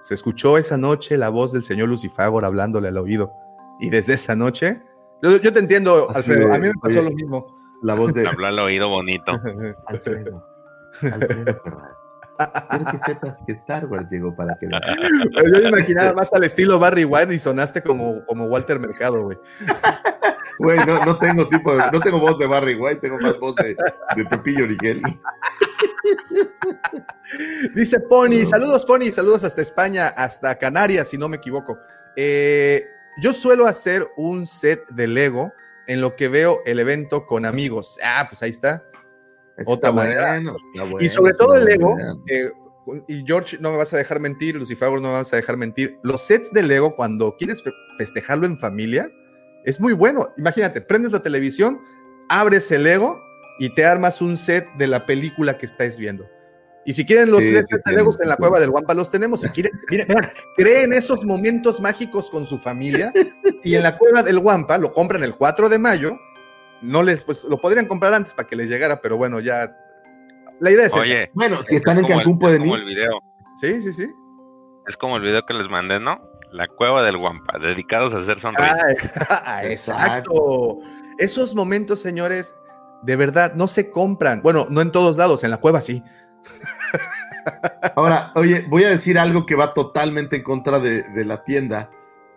Se 0.00 0.14
escuchó 0.14 0.56
esa 0.58 0.76
noche 0.78 1.16
la 1.18 1.28
voz 1.28 1.52
del 1.52 1.62
señor 1.62 1.88
Lucifagor 1.88 2.44
hablándole 2.44 2.88
al 2.88 2.98
oído. 2.98 3.32
Y 3.80 3.90
desde 3.90 4.14
esa 4.14 4.34
noche, 4.34 4.80
yo, 5.22 5.36
yo 5.36 5.52
te 5.52 5.60
entiendo, 5.60 6.08
Así 6.10 6.18
Alfredo. 6.30 6.48
de, 6.48 6.54
A 6.54 6.58
mí 6.58 6.66
me 6.68 6.74
pasó 6.80 6.98
oye. 7.00 7.02
lo 7.02 7.10
mismo. 7.14 7.46
La 7.82 7.94
voz 7.94 8.12
de 8.14 8.26
Habló 8.26 8.46
al 8.46 8.58
oído 8.58 8.88
bonito. 8.88 9.32
Alfredo. 9.86 10.44
Alfredo 11.02 11.60
Ferrari. 11.62 11.94
Quiero 12.70 12.84
que 12.90 12.98
sepas 13.04 13.42
que 13.46 13.52
Star 13.52 13.86
Wars 13.86 14.10
llegó 14.10 14.34
para 14.34 14.56
quedar. 14.56 14.82
Yo 15.44 15.60
me 15.62 15.68
imaginaba 15.68 16.12
más 16.14 16.32
al 16.32 16.44
estilo 16.44 16.78
Barry 16.78 17.04
White 17.04 17.34
y 17.34 17.38
sonaste 17.38 17.82
como, 17.82 18.24
como 18.26 18.46
Walter 18.46 18.78
Mercado, 18.78 19.22
güey. 19.22 19.38
Güey, 20.58 20.78
no, 20.86 21.04
no 21.04 21.18
tengo 21.18 21.48
tipo 21.48 21.74
de, 21.74 21.82
no 21.90 22.00
tengo 22.00 22.18
voz 22.18 22.38
de 22.38 22.46
Barry 22.46 22.74
White, 22.74 23.00
tengo 23.00 23.18
más 23.18 23.38
voz 23.38 23.54
de, 23.56 23.76
de 24.16 24.24
Pepillo 24.26 24.64
Origel. 24.64 25.02
Dice 27.74 28.00
Pony, 28.00 28.44
saludos 28.44 28.84
Pony, 28.84 29.12
saludos 29.12 29.44
hasta 29.44 29.62
España, 29.62 30.08
hasta 30.08 30.56
Canarias, 30.56 31.08
si 31.08 31.18
no 31.18 31.28
me 31.28 31.36
equivoco. 31.38 31.78
Eh, 32.16 32.86
yo 33.22 33.32
suelo 33.32 33.66
hacer 33.66 34.08
un 34.16 34.46
set 34.46 34.86
de 34.90 35.06
Lego 35.06 35.52
en 35.86 36.00
lo 36.00 36.16
que 36.16 36.28
veo 36.28 36.60
el 36.66 36.78
evento 36.78 37.26
con 37.26 37.44
amigos. 37.44 37.98
Ah, 38.04 38.26
pues 38.28 38.42
ahí 38.42 38.50
está. 38.50 38.82
Está 39.56 39.72
Otra 39.72 39.92
manera. 39.92 40.28
bueno, 40.34 40.56
está 40.72 40.84
bueno, 40.84 41.04
y 41.04 41.08
sobre 41.08 41.32
todo 41.34 41.54
el 41.56 41.64
Lego, 41.64 41.96
eh, 42.28 42.50
y 43.08 43.24
George, 43.26 43.58
no 43.60 43.70
me 43.70 43.76
vas 43.76 43.92
a 43.92 43.96
dejar 43.98 44.18
mentir, 44.20 44.56
Lucifer, 44.56 44.90
no 44.92 45.00
me 45.02 45.12
vas 45.12 45.32
a 45.32 45.36
dejar 45.36 45.56
mentir. 45.56 45.98
Los 46.02 46.22
sets 46.22 46.50
de 46.52 46.62
Lego, 46.62 46.96
cuando 46.96 47.36
quieres 47.36 47.62
fe- 47.62 47.72
festejarlo 47.98 48.46
en 48.46 48.58
familia, 48.58 49.10
es 49.64 49.78
muy 49.80 49.92
bueno. 49.92 50.30
Imagínate, 50.38 50.80
prendes 50.80 51.12
la 51.12 51.22
televisión, 51.22 51.80
abres 52.28 52.70
el 52.72 52.84
Lego 52.84 53.20
y 53.58 53.74
te 53.74 53.84
armas 53.84 54.22
un 54.22 54.36
set 54.38 54.66
de 54.78 54.86
la 54.86 55.04
película 55.06 55.58
que 55.58 55.66
estés 55.66 55.98
viendo. 55.98 56.24
Y 56.86 56.94
si 56.94 57.04
quieren 57.04 57.30
los 57.30 57.40
Sí, 57.42 57.54
sets 57.54 57.68
de 57.84 57.92
Legos 57.92 58.18
en 58.22 58.28
la 58.30 58.36
cueva 58.36 58.58
del 58.58 58.70
Guampa, 58.70 58.94
los 58.94 59.10
tenemos. 59.10 59.42
Si 59.42 59.48
quieren, 59.50 59.70
miren, 59.90 60.08
creen 60.56 60.94
esos 60.94 61.24
momentos 61.26 61.78
mágicos 61.80 62.30
con 62.30 62.46
su 62.46 62.58
familia. 62.58 63.12
Y 63.62 63.74
en 63.74 63.82
la 63.82 63.98
cueva 63.98 64.22
del 64.22 64.38
Guampa 64.40 64.78
lo 64.78 64.94
compran 64.94 65.22
el 65.22 65.36
4 65.36 65.68
de 65.68 65.78
mayo. 65.78 66.18
No 66.82 67.02
les, 67.02 67.24
pues 67.24 67.44
lo 67.44 67.60
podrían 67.60 67.86
comprar 67.86 68.14
antes 68.14 68.34
para 68.34 68.48
que 68.48 68.56
les 68.56 68.68
llegara, 68.70 69.00
pero 69.00 69.16
bueno, 69.16 69.40
ya. 69.40 69.76
La 70.60 70.70
idea 70.70 70.86
es 70.86 70.92
esa. 70.92 71.00
Oye, 71.00 71.30
Bueno, 71.34 71.62
si 71.62 71.76
están 71.76 71.98
en 71.98 72.04
el- 72.06 72.10
Cancún 72.10 72.38
pueden 72.38 72.62
es 72.62 72.68
como 72.68 72.76
ir. 72.76 72.82
el 72.82 72.88
video. 72.88 73.20
Sí, 73.60 73.82
sí, 73.82 73.92
sí. 73.92 74.06
Es 74.86 74.96
como 74.98 75.16
el 75.16 75.22
video 75.22 75.42
que 75.46 75.54
les 75.54 75.68
mandé, 75.70 76.00
¿no? 76.00 76.18
La 76.52 76.66
cueva 76.68 77.02
del 77.02 77.16
Guampa, 77.16 77.58
dedicados 77.58 78.12
a 78.14 78.18
hacer 78.22 78.40
sonrisas. 78.40 78.76
Ah, 79.28 79.60
exacto. 79.64 80.78
Esos 81.18 81.54
momentos, 81.54 82.00
señores, 82.00 82.54
de 83.02 83.16
verdad 83.16 83.54
no 83.54 83.68
se 83.68 83.90
compran. 83.90 84.42
Bueno, 84.42 84.66
no 84.68 84.80
en 84.80 84.90
todos 84.90 85.16
lados, 85.16 85.44
en 85.44 85.50
la 85.50 85.58
cueva 85.58 85.80
sí. 85.80 86.02
Ahora, 87.96 88.32
oye, 88.34 88.64
voy 88.68 88.84
a 88.84 88.88
decir 88.88 89.18
algo 89.18 89.46
que 89.46 89.54
va 89.56 89.72
totalmente 89.74 90.36
en 90.36 90.42
contra 90.42 90.78
de, 90.78 91.02
de 91.02 91.24
la 91.24 91.42
tienda, 91.44 91.90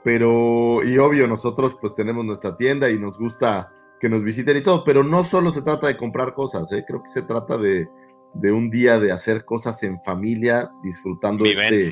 pero, 0.04 0.80
y 0.84 0.98
obvio, 0.98 1.28
nosotros 1.28 1.76
pues 1.80 1.96
tenemos 1.96 2.24
nuestra 2.26 2.56
tienda 2.56 2.89
y 2.89 2.98
nos 3.00 3.18
gusta 3.18 3.72
que 4.04 4.10
nos 4.10 4.22
visiten 4.22 4.58
y 4.58 4.62
todo, 4.62 4.84
pero 4.84 5.01
no 5.01 5.24
solo 5.24 5.54
se 5.54 5.62
trata 5.62 5.88
de 5.88 5.95
comprar 5.95 6.34
cosas, 6.34 6.70
¿eh? 6.74 6.84
creo 6.86 7.01
que 7.01 7.10
se 7.10 7.22
trata 7.22 7.58
de, 7.58 7.88
de 8.34 8.51
un 8.51 8.70
día 8.70 8.99
de 8.99 9.14
hacer 9.14 9.45
cosas 9.45 9.82
en 9.82 9.97
familia, 10.01 10.70
disfrutando 10.84 11.45
este, 11.45 11.89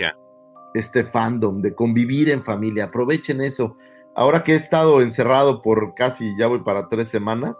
este 0.73 1.05
fandom, 1.05 1.61
de 1.61 1.73
convivir 1.73 2.27
en 2.27 2.43
familia. 2.43 2.83
Aprovechen 2.83 3.39
eso. 3.39 3.77
Ahora 4.13 4.43
que 4.43 4.51
he 4.51 4.55
estado 4.55 5.01
encerrado 5.01 5.61
por 5.61 5.93
casi, 5.95 6.37
ya 6.37 6.47
voy 6.47 6.59
para 6.65 6.89
tres 6.89 7.07
semanas, 7.07 7.55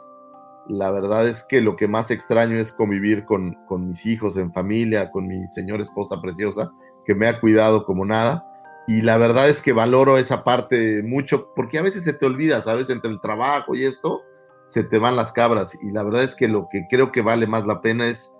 la 0.68 0.92
verdad 0.92 1.30
es 1.30 1.44
que 1.44 1.62
lo 1.62 1.78
que 1.78 1.88
más 1.88 2.12
extraño 2.12 2.60
es 2.60 2.74
convivir 2.74 3.24
con, 3.24 3.54
con 3.68 3.88
mis 3.88 4.06
hijos 4.06 4.36
en 4.36 4.52
familia, 4.52 5.12
con 5.12 5.28
mi 5.28 5.48
señora 5.48 5.82
esposa 5.82 6.20
preciosa, 6.22 6.74
que 7.06 7.16
me 7.16 7.30
ha 7.30 7.40
cuidado 7.40 7.86
como 7.86 8.04
nada. 8.04 8.46
Y 8.86 9.02
la 9.02 9.18
verdad 9.18 9.48
es 9.48 9.62
que 9.62 9.72
valoro 9.72 10.18
esa 10.18 10.44
parte 10.44 11.04
mucho, 11.04 11.54
porque 11.56 11.78
a 11.78 11.84
veces 11.84 12.04
se 12.04 12.12
te 12.12 12.26
olvida, 12.26 12.62
¿sabes? 12.62 12.90
Entre 12.90 13.10
el 13.10 13.22
trabajo 13.22 13.76
y 13.76 13.86
esto, 13.86 14.24
se 14.72 14.84
te 14.84 14.98
van 15.00 15.16
las 15.16 15.32
cabras. 15.34 15.78
Y 15.82 15.92
la 15.92 16.04
verdad 16.04 16.24
es 16.24 16.34
que 16.36 16.48
lo 16.48 16.68
que 16.72 16.86
creo 16.90 17.12
que 17.12 17.22
vale 17.22 17.46
más 17.48 17.68
la 17.68 17.82
pena 17.82 18.08
es 18.08 18.32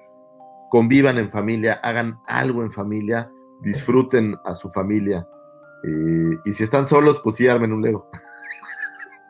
convivan 0.70 1.18
en 1.18 1.30
familia, 1.30 1.74
hagan 1.84 2.20
algo 2.28 2.64
en 2.64 2.72
familia, 2.72 3.30
disfruten 3.62 4.36
a 4.46 4.56
su 4.56 4.70
familia. 4.72 5.28
Eh, 5.84 6.38
y 6.46 6.54
si 6.54 6.64
están 6.64 6.88
solos, 6.88 7.20
pues 7.24 7.36
sí 7.36 7.48
armen 7.48 7.74
un 7.74 7.82
Lego. 7.82 8.10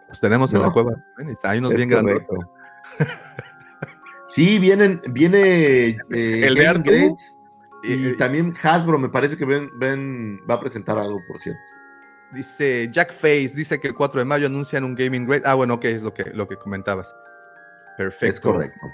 Los 0.10 0.20
tenemos 0.20 0.54
en 0.54 0.60
No. 0.60 0.68
la 0.68 0.72
cueva. 0.72 0.92
Hay 1.44 1.58
unos 1.58 1.72
Es 1.72 1.78
bien 1.78 1.90
grandes. 1.90 2.22
Sí, 4.28 4.60
vienen, 4.60 5.02
viene 5.12 5.88
eh, 5.90 5.98
El 6.10 6.56
de 6.56 7.14
y 7.84 8.08
y- 8.08 8.16
también 8.16 8.54
Hasbro, 8.64 8.98
me 8.98 9.10
parece 9.10 9.36
que 9.36 9.44
ven, 9.44 9.70
ven, 9.78 10.40
va 10.50 10.54
a 10.56 10.60
presentar 10.62 10.98
algo, 10.98 11.20
por 11.28 11.42
cierto. 11.42 11.60
Dice 12.34 12.88
Jack 12.92 13.14
Face, 13.14 13.52
dice 13.56 13.80
que 13.80 13.90
el 13.90 13.94
4 13.94 14.20
de 14.20 14.26
mayo 14.26 14.48
anuncian 14.48 14.84
un 14.84 14.96
Gaming 14.96 15.28
Great. 15.28 15.46
Ah, 15.46 15.56
bueno, 15.56 15.76
ok, 15.76 15.86
es 15.86 16.04
lo 16.04 16.14
que, 16.14 16.26
lo 16.34 16.48
que 16.48 16.56
comentabas. 16.56 17.14
Perfecto. 17.98 18.36
Es 18.36 18.40
correcto. 18.40 18.88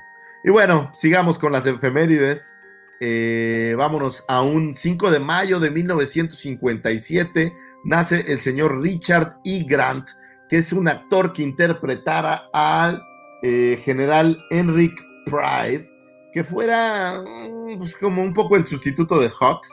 Y 0.44 0.50
bueno, 0.50 0.92
sigamos 0.94 1.38
con 1.38 1.52
las 1.52 1.66
efemérides. 1.66 2.56
Eh, 3.00 3.76
vámonos 3.78 4.26
a 4.28 4.42
un 4.42 4.74
5 4.74 5.12
de 5.12 5.20
mayo 5.20 5.60
de 5.60 5.70
1957. 5.70 7.54
Nace 7.86 8.32
el 8.32 8.40
señor 8.40 8.82
Richard 8.82 9.36
E. 9.46 9.64
Grant, 9.68 10.10
que 10.50 10.58
es 10.58 10.74
un 10.74 10.88
actor 10.88 11.34
que 11.34 11.44
interpretara 11.44 12.50
al 12.54 13.02
eh, 13.44 13.80
general 13.84 14.44
Enric 14.50 14.94
Pride, 15.26 15.90
que 16.34 16.44
fuera 16.44 17.22
mm, 17.22 17.78
pues, 17.78 17.96
como 17.96 18.24
un 18.24 18.34
poco 18.34 18.56
el 18.56 18.66
sustituto 18.66 19.20
de 19.20 19.30
Hawks. 19.30 19.70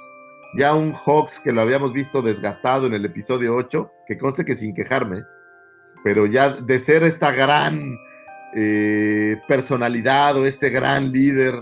Ya 0.57 0.75
un 0.75 0.93
Hawks 0.93 1.41
que 1.41 1.53
lo 1.53 1.63
habíamos 1.63 1.93
visto 1.93 2.23
desgastado 2.23 2.87
en 2.87 2.95
el 2.95 3.05
episodio 3.05 3.55
8, 3.57 3.91
que 4.07 4.19
conste 4.19 4.45
que 4.45 4.55
sin 4.55 4.75
quejarme, 4.75 5.25
pero 6.05 6.27
ya 6.27 6.51
de 6.51 6.79
ser 6.79 7.03
esta 7.03 7.33
gran 7.33 7.97
eh, 8.55 9.37
personalidad 9.49 10.37
o 10.37 10.47
este 10.47 10.71
gran 10.71 11.11
líder 11.11 11.61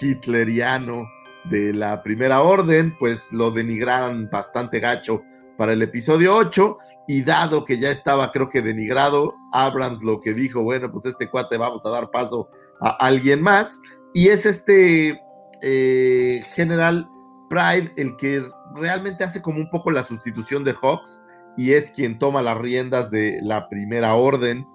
hitleriano 0.00 1.08
de 1.44 1.72
la 1.72 2.02
primera 2.02 2.42
orden, 2.42 2.94
pues 2.98 3.32
lo 3.32 3.50
denigraron 3.50 4.28
bastante 4.30 4.80
gacho 4.80 5.22
para 5.56 5.72
el 5.72 5.82
episodio 5.82 6.36
8 6.36 6.76
y 7.06 7.22
dado 7.22 7.64
que 7.64 7.78
ya 7.78 7.90
estaba 7.90 8.32
creo 8.32 8.48
que 8.48 8.62
denigrado, 8.62 9.34
Abrams 9.52 10.02
lo 10.02 10.20
que 10.20 10.34
dijo, 10.34 10.62
bueno, 10.62 10.90
pues 10.90 11.06
este 11.06 11.30
cuate 11.30 11.56
vamos 11.56 11.84
a 11.86 11.90
dar 11.90 12.10
paso 12.10 12.48
a 12.80 12.90
alguien 12.90 13.42
más 13.42 13.80
y 14.12 14.28
es 14.28 14.46
este 14.46 15.20
eh, 15.62 16.42
general 16.54 17.08
Pride 17.48 17.92
el 17.96 18.16
que 18.16 18.42
realmente 18.74 19.24
hace 19.24 19.42
como 19.42 19.58
un 19.58 19.70
poco 19.70 19.90
la 19.90 20.04
sustitución 20.04 20.64
de 20.64 20.74
Hawks 20.74 21.20
y 21.56 21.72
es 21.72 21.90
quien 21.90 22.18
toma 22.18 22.42
las 22.42 22.58
riendas 22.58 23.10
de 23.10 23.38
la 23.42 23.68
primera 23.68 24.14
orden 24.14 24.66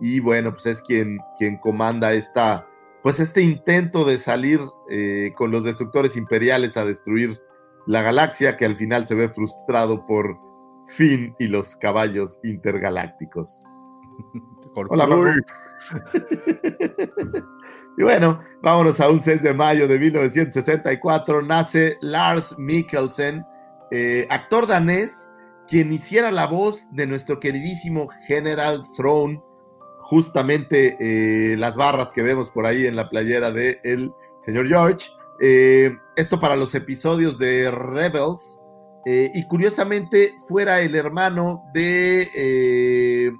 y 0.00 0.20
bueno, 0.20 0.52
pues 0.52 0.66
es 0.66 0.82
quien, 0.82 1.18
quien 1.38 1.56
comanda 1.58 2.12
esta, 2.12 2.66
pues 3.02 3.20
este 3.20 3.42
intento 3.42 4.04
de 4.04 4.18
salir 4.18 4.60
eh, 4.90 5.32
con 5.36 5.50
los 5.50 5.64
destructores 5.64 6.16
imperiales 6.16 6.76
a 6.76 6.84
destruir 6.84 7.40
la 7.86 8.02
galaxia, 8.02 8.56
que 8.56 8.64
al 8.64 8.76
final 8.76 9.06
se 9.06 9.14
ve 9.14 9.28
frustrado 9.28 10.04
por 10.06 10.36
Finn 10.86 11.34
y 11.38 11.48
los 11.48 11.76
caballos 11.76 12.38
intergalácticos. 12.42 13.64
Hola. 14.74 15.06
y 17.96 18.02
bueno, 18.02 18.40
vámonos 18.62 19.00
a 19.00 19.08
un 19.08 19.20
6 19.20 19.42
de 19.42 19.54
mayo 19.54 19.88
de 19.88 19.98
1964. 19.98 21.40
Nace 21.42 21.96
Lars 22.02 22.54
Mikkelsen, 22.58 23.42
eh, 23.90 24.26
actor 24.28 24.66
danés, 24.66 25.30
quien 25.66 25.92
hiciera 25.92 26.30
la 26.30 26.46
voz 26.46 26.86
de 26.92 27.06
nuestro 27.06 27.40
queridísimo 27.40 28.08
General 28.26 28.82
Throne, 28.96 29.42
justamente 30.00 30.96
eh, 31.00 31.56
las 31.56 31.74
barras 31.74 32.12
que 32.12 32.22
vemos 32.22 32.50
por 32.50 32.66
ahí 32.66 32.84
en 32.84 32.96
la 32.96 33.08
playera 33.08 33.50
del 33.50 33.78
el 33.82 34.12
señor 34.44 34.68
George. 34.68 35.08
Eh, 35.40 35.96
esto 36.16 36.38
para 36.38 36.56
los 36.56 36.74
episodios 36.74 37.38
de 37.38 37.70
Rebels. 37.70 38.58
y 39.06 39.46
curiosamente 39.46 40.34
fuera 40.48 40.80
el 40.80 40.96
hermano 40.96 41.62
de 41.72 43.32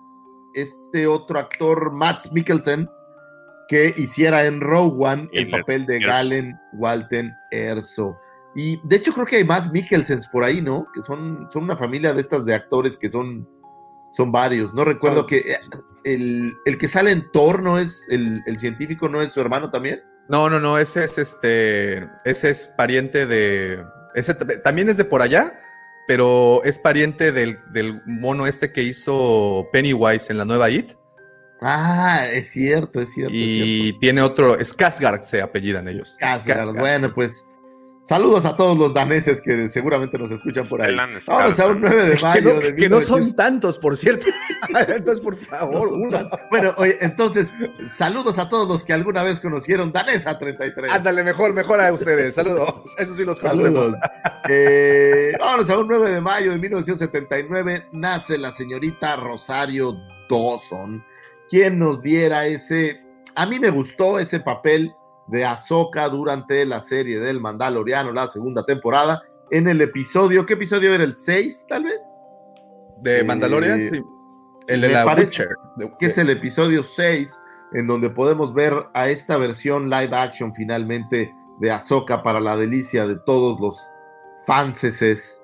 este 0.55 1.07
otro 1.09 1.41
actor, 1.41 1.93
Max 1.93 2.31
Mikkelsen, 2.33 2.89
que 3.69 3.95
hiciera 3.97 4.45
en 4.45 4.61
Rogue 4.61 5.05
One 5.05 5.29
el 5.33 5.51
papel 5.51 5.87
de 5.87 6.01
Galen 6.01 6.59
Walten 6.73 7.35
Erso. 7.51 8.19
Y 8.55 8.81
de 8.85 8.97
hecho 8.97 9.13
creo 9.13 9.27
que 9.27 9.37
hay 9.37 9.45
más 9.45 9.71
Mikkelsens 9.71 10.29
por 10.29 10.45
ahí, 10.45 10.63
¿no? 10.63 10.87
Que 10.95 11.03
son, 11.03 11.47
son 11.51 11.65
una 11.65 11.77
familia 11.77 12.15
de 12.15 12.21
estas 12.21 12.45
de 12.45 12.55
actores 12.55 12.97
que 12.97 13.11
son, 13.11 13.47
son 14.07 14.33
varios. 14.33 14.73
No 14.73 14.85
recuerdo 14.85 15.27
que 15.27 15.39
eh, 15.39 15.59
el, 16.05 16.55
el 16.65 16.79
que 16.79 16.89
sale 16.89 17.11
en 17.11 17.31
Thor 17.33 17.63
no 17.63 17.79
es, 17.79 18.07
el, 18.09 18.41
el 18.47 18.59
científico 18.59 19.09
no 19.09 19.21
es 19.21 19.33
su 19.33 19.41
hermano 19.41 19.71
también. 19.71 20.03
No, 20.29 20.49
no, 20.49 20.59
no, 20.59 20.79
ese 20.79 21.05
es 21.05 21.19
este, 21.19 22.09
ese 22.25 22.51
es 22.51 22.67
pariente 22.67 23.27
de, 23.27 23.85
ese 24.15 24.35
también 24.35 24.89
es 24.89 24.97
de 24.97 25.05
por 25.05 25.23
allá, 25.23 25.61
pero 26.09 26.63
es 26.65 26.79
pariente 26.79 27.33
del, 27.33 27.59
del 27.73 28.03
mono 28.07 28.47
este 28.47 28.73
que 28.73 28.83
hizo 28.83 29.69
Pennywise 29.73 30.31
en 30.31 30.39
la 30.39 30.45
nueva 30.45 30.71
It 30.71 30.93
Ah, 31.63 32.27
es 32.31 32.51
cierto, 32.51 33.01
es 33.01 33.13
cierto. 33.15 33.33
es 33.33 33.39
y 33.39 33.83
cierto. 33.83 34.01
tiene 34.01 34.23
otro, 34.23 34.59
Skarsgård 34.59 35.23
se 35.23 35.41
apellidan 35.43 35.89
ellos. 35.89 36.17
Skarsgård. 36.21 36.79
Bueno, 36.79 37.13
pues 37.15 37.45
saludos 38.03 38.45
a 38.45 38.55
todos 38.55 38.79
los 38.79 38.95
daneses 38.95 39.41
que 39.41 39.69
seguramente 39.69 40.17
nos 40.19 40.31
escuchan 40.31 40.69
por 40.69 40.81
ahí. 40.83 40.95
Vámonos 41.27 41.59
a 41.59 41.67
un 41.67 41.81
9 41.81 42.05
de 42.05 42.17
Que 42.17 42.23
mayo 42.23 42.55
no, 42.55 42.61
de 42.61 42.77
que 42.77 42.89
no 42.89 42.97
son 43.01 43.21
1900. 43.25 43.37
tantos, 43.37 43.79
por 43.79 43.97
cierto. 43.97 44.27
Entonces, 44.89 45.21
por 45.25 45.35
No 45.35 45.47
favor, 45.47 46.11
tantos. 46.11 46.41
Bueno, 46.51 46.75
oye, 46.77 46.97
entonces, 47.01 47.51
saludos 47.97 48.39
a 48.39 48.49
todos 48.49 48.69
los 48.69 48.85
que 48.85 48.93
alguna 48.93 49.23
vez 49.25 49.41
conocieron 49.41 49.91
Danesa 49.93 50.39
33. 50.39 50.93
Ándale, 50.93 51.25
mejor, 51.25 51.53
mejor 51.55 51.81
a 51.81 51.93
ustedes. 51.93 52.35
Saludos. 52.35 52.75
Eso 52.99 53.15
sí 53.15 53.25
los 53.25 53.41
conocemos. 53.41 53.93
Saludos. 53.93 54.01
Eh, 54.49 55.33
vámonos 55.41 55.69
a 55.71 55.79
un 55.79 55.89
9 55.89 56.11
de 56.11 56.21
mayo 56.21 56.53
de 56.53 56.59
1979. 56.59 57.89
Nace 57.93 58.39
la 58.39 58.53
señorita 58.53 59.17
Rosario 59.17 59.97
Dawson, 60.31 61.05
quien 61.51 61.79
nos 61.79 62.03
diera 62.03 62.47
ese. 62.47 63.03
A 63.35 63.47
mí 63.47 63.59
me 63.59 63.71
gustó 63.71 64.19
ese 64.19 64.41
papel 64.41 64.93
de 65.29 65.45
Ahsoka 65.45 66.09
durante 66.09 66.65
la 66.65 66.81
serie 66.81 67.19
del 67.19 67.41
Mandaloriano, 67.41 68.13
la 68.13 68.29
segunda 68.29 68.65
temporada. 68.65 69.23
En 69.51 69.69
el 69.69 69.81
episodio, 69.81 70.47
¿qué 70.47 70.55
episodio 70.55 70.93
era? 70.95 71.05
¿El 71.05 71.15
6, 71.15 71.67
tal 71.69 71.85
vez? 71.85 72.05
De 73.03 73.21
Eh, 73.21 73.25
Mandalorian, 73.25 73.91
sí. 73.93 74.03
el 74.69 74.81
de 74.81 74.89
la 74.89 75.07
Witcher. 75.07 75.49
que 75.99 76.07
es 76.07 76.19
el 76.19 76.31
episodio 76.31 76.83
6, 76.83 77.39
en 77.75 77.87
donde 77.87 78.11
podemos 78.11 78.55
ver 78.55 78.73
a 78.95 79.09
esta 79.09 79.37
versión 79.37 79.91
live 79.91 80.15
action 80.17 80.55
finalmente 80.55 81.33
de 81.61 81.71
Ahsoka 81.71 82.23
para 82.23 82.41
la 82.41 82.57
delicia 82.57 83.07
de 83.07 83.17
todos 83.27 83.61
los 83.61 83.79
fanses 84.47 85.41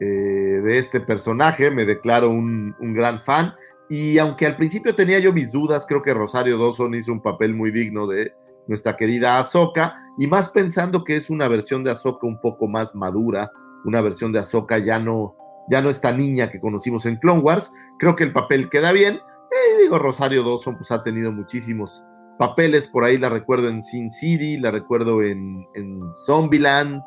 eh, 0.00 0.04
de 0.04 0.78
este 0.78 1.00
personaje. 1.00 1.70
Me 1.70 1.84
declaro 1.84 2.30
un, 2.30 2.74
un 2.80 2.94
gran 2.94 3.22
fan. 3.22 3.54
Y 3.88 4.18
aunque 4.18 4.46
al 4.46 4.56
principio 4.56 4.94
tenía 4.94 5.18
yo 5.18 5.32
mis 5.32 5.52
dudas, 5.52 5.84
creo 5.86 6.02
que 6.02 6.14
Rosario 6.14 6.58
Dawson 6.58 6.94
hizo 6.94 7.12
un 7.12 7.22
papel 7.22 7.54
muy 7.54 7.70
digno 7.70 8.06
de 8.06 8.34
nuestra 8.66 8.96
querida 8.96 9.38
Ahsoka. 9.38 9.98
Y 10.18 10.26
más 10.26 10.48
pensando 10.48 11.04
que 11.04 11.16
es 11.16 11.30
una 11.30 11.48
versión 11.48 11.84
de 11.84 11.90
Ahsoka 11.90 12.26
un 12.26 12.40
poco 12.40 12.68
más 12.68 12.94
madura, 12.94 13.50
una 13.84 14.00
versión 14.00 14.32
de 14.32 14.38
Ahsoka 14.38 14.78
ya 14.78 14.98
no, 14.98 15.36
ya 15.68 15.82
no 15.82 15.90
esta 15.90 16.12
niña 16.12 16.50
que 16.50 16.60
conocimos 16.60 17.06
en 17.06 17.16
Clone 17.16 17.40
Wars. 17.40 17.72
Creo 17.98 18.16
que 18.16 18.24
el 18.24 18.32
papel 18.32 18.68
queda 18.70 18.92
bien. 18.92 19.14
Eh, 19.16 19.82
digo, 19.82 19.98
Rosario 19.98 20.42
Dawson 20.42 20.76
pues 20.76 20.90
ha 20.90 21.02
tenido 21.02 21.30
muchísimos 21.32 22.02
papeles, 22.38 22.88
por 22.88 23.04
ahí 23.04 23.16
la 23.16 23.28
recuerdo 23.28 23.68
en 23.68 23.80
Sin 23.80 24.10
City, 24.10 24.56
la 24.58 24.72
recuerdo 24.72 25.22
en, 25.22 25.64
en 25.74 26.00
Zombieland, 26.26 27.00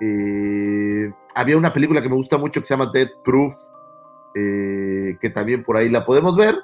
eh, 0.00 1.10
había 1.34 1.56
una 1.56 1.72
película 1.72 2.00
que 2.00 2.08
me 2.08 2.14
gusta 2.14 2.38
mucho 2.38 2.60
que 2.60 2.66
se 2.66 2.74
llama 2.74 2.90
Dead 2.92 3.08
Proof, 3.24 3.54
eh, 4.38 5.18
que 5.20 5.30
también 5.30 5.64
por 5.64 5.76
ahí 5.76 5.88
la 5.88 6.04
podemos 6.04 6.36
ver, 6.36 6.56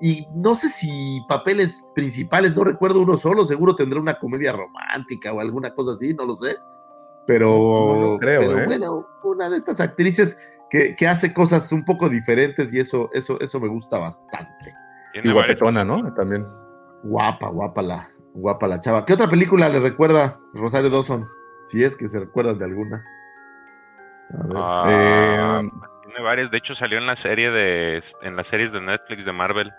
y 0.00 0.26
no 0.34 0.54
sé 0.54 0.68
si 0.68 1.20
papeles 1.28 1.88
principales, 1.94 2.54
no 2.54 2.64
recuerdo 2.64 3.00
uno 3.00 3.16
solo, 3.16 3.46
seguro 3.46 3.76
tendrá 3.76 4.00
una 4.00 4.18
comedia 4.18 4.52
romántica 4.52 5.32
o 5.32 5.40
alguna 5.40 5.72
cosa 5.72 5.92
así, 5.92 6.14
no 6.14 6.26
lo 6.26 6.36
sé, 6.36 6.56
pero, 7.26 7.46
No 7.48 8.12
lo 8.12 8.18
creo, 8.18 8.40
pero 8.40 8.58
¿eh? 8.58 8.66
bueno, 8.66 9.06
una 9.22 9.48
de 9.48 9.56
estas 9.56 9.80
actrices 9.80 10.38
que, 10.68 10.94
que 10.96 11.08
hace 11.08 11.32
cosas 11.32 11.72
un 11.72 11.84
poco 11.84 12.08
diferentes 12.08 12.72
y 12.74 12.80
eso, 12.80 13.08
eso, 13.12 13.40
eso 13.40 13.60
me 13.60 13.68
gusta 13.68 13.98
bastante. 13.98 14.74
Y 15.22 15.32
guapetona, 15.32 15.84
¿no? 15.84 16.12
También. 16.14 16.46
Guapa, 17.04 17.48
guapa 17.48 17.82
la, 17.82 18.10
guapa 18.34 18.66
la 18.66 18.80
chava. 18.80 19.06
¿Qué 19.06 19.12
otra 19.12 19.28
película 19.28 19.68
le 19.68 19.78
recuerda 19.78 20.40
Rosario 20.54 20.90
Dawson? 20.90 21.26
Si 21.64 21.82
es 21.82 21.96
que 21.96 22.08
se 22.08 22.18
recuerdan 22.18 22.58
de 22.58 22.64
alguna. 22.64 23.04
A 24.38 24.46
ver. 24.46 24.56
Ah, 24.56 25.62
Eh, 25.62 25.70
tiene 26.14 26.24
varias. 26.24 26.50
De 26.50 26.58
hecho, 26.58 26.74
salió 26.76 26.98
en 26.98 27.06
la 27.06 27.16
serie 27.22 27.50
de 27.50 28.02
en 28.22 28.36
las 28.36 28.46
series 28.48 28.72
de 28.72 28.80
Netflix 28.80 29.24
de 29.24 29.32
Marvel. 29.32 29.70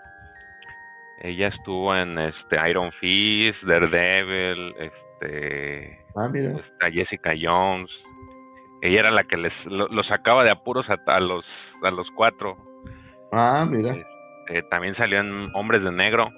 Ella 1.22 1.48
estuvo 1.48 1.96
en 1.96 2.18
este 2.18 2.56
Iron 2.68 2.92
Fist, 3.00 3.62
Daredevil, 3.62 4.74
este, 4.78 5.98
Ah, 6.14 6.28
mira. 6.30 6.52
Jessica 6.92 7.32
Jones. 7.40 7.90
Ella 8.82 9.00
era 9.00 9.10
la 9.10 9.24
que 9.24 9.36
les 9.38 9.52
lo, 9.64 9.88
lo 9.88 10.02
sacaba 10.04 10.44
de 10.44 10.50
apuros 10.50 10.86
a, 10.90 10.96
a 11.06 11.20
los 11.20 11.44
a 11.82 11.90
los 11.90 12.06
cuatro. 12.14 12.56
Ah, 13.32 13.66
mira. 13.68 13.94
Eh, 14.48 14.62
también 14.70 14.94
salió 14.96 15.20
en 15.20 15.48
Hombres 15.54 15.82
de 15.82 15.90
Negro. 15.90 16.30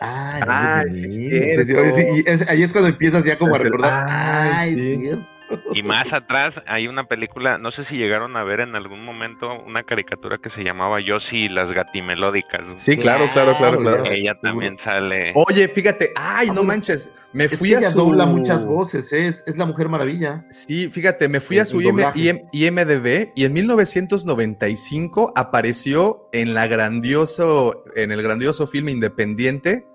Ah, 0.00 0.40
Ah, 0.46 0.82
sí, 0.90 1.10
sí, 1.10 1.30
sí, 1.30 2.24
es- 2.26 2.50
ahí 2.50 2.62
es 2.62 2.72
cuando 2.72 2.90
empiezas 2.90 3.24
ya 3.24 3.38
como 3.38 3.54
a 3.54 3.58
Es 3.58 3.64
recordar. 3.64 4.06
Ay, 4.08 4.50
Ay, 4.54 4.74
sí. 4.74 4.96
cierto. 4.98 5.26
Y 5.74 5.82
más 5.82 6.12
atrás 6.12 6.54
hay 6.66 6.88
una 6.88 7.04
película, 7.04 7.58
no 7.58 7.70
sé 7.70 7.84
si 7.86 7.96
llegaron 7.96 8.36
a 8.36 8.44
ver 8.44 8.60
en 8.60 8.74
algún 8.74 9.04
momento 9.04 9.52
una 9.64 9.84
caricatura 9.84 10.38
que 10.38 10.50
se 10.50 10.62
llamaba 10.62 10.98
Josie 11.06 11.46
y 11.46 11.48
las 11.48 11.72
gatimelódicas. 11.72 12.62
Sí, 12.74 12.96
claro, 12.96 13.28
claro, 13.32 13.56
claro, 13.56 13.78
claro. 13.78 14.04
Ella 14.06 14.34
también 14.40 14.76
sale. 14.84 15.32
Oye, 15.34 15.68
fíjate, 15.68 16.12
ay, 16.16 16.50
no 16.50 16.64
manches, 16.64 17.12
me 17.32 17.44
Es 17.44 17.58
fui 17.58 17.70
que 17.70 17.76
a 17.76 17.78
ella 17.78 17.90
su... 17.90 17.98
dobla 17.98 18.26
muchas 18.26 18.64
voces, 18.64 19.12
es, 19.12 19.44
es 19.46 19.56
la 19.56 19.66
Mujer 19.66 19.88
Maravilla. 19.88 20.44
Sí, 20.50 20.88
fíjate, 20.88 21.28
me 21.28 21.40
fui 21.40 21.58
a 21.58 21.66
su 21.66 21.80
IM. 21.80 22.00
IM 22.14 22.40
IMDB 22.52 23.32
y 23.34 23.44
en 23.44 23.52
1995 23.52 25.32
apareció 25.36 26.28
en 26.32 26.54
la 26.54 26.66
grandioso, 26.66 27.84
en 27.94 28.10
el 28.12 28.22
grandioso 28.22 28.66
filme 28.66 28.90
independiente 28.92 29.86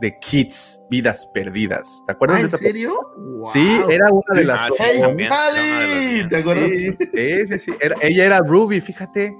de 0.00 0.18
Kids, 0.18 0.80
Vidas 0.90 1.26
Perdidas. 1.32 2.02
¿Te 2.06 2.12
acuerdas 2.12 2.36
Ah, 2.36 2.40
de 2.40 2.42
¿en 2.42 2.46
esa 2.48 2.58
serio? 2.58 2.92
Wow. 3.16 3.46
Sí, 3.52 3.80
era 3.90 4.08
una 4.10 4.38
de 4.40 4.44
las 4.44 4.62
Ah, 4.62 4.68
¡Hey, 4.78 5.00
las 5.00 6.28
¿Te 6.28 6.36
acuerdas? 6.36 6.68
Sí, 6.70 6.90
sí, 6.90 7.46
sí, 7.48 7.58
sí. 7.58 7.72
Era- 7.80 7.96
ella 8.02 8.24
era 8.26 8.40
Ruby, 8.40 8.80
fíjate. 8.80 9.34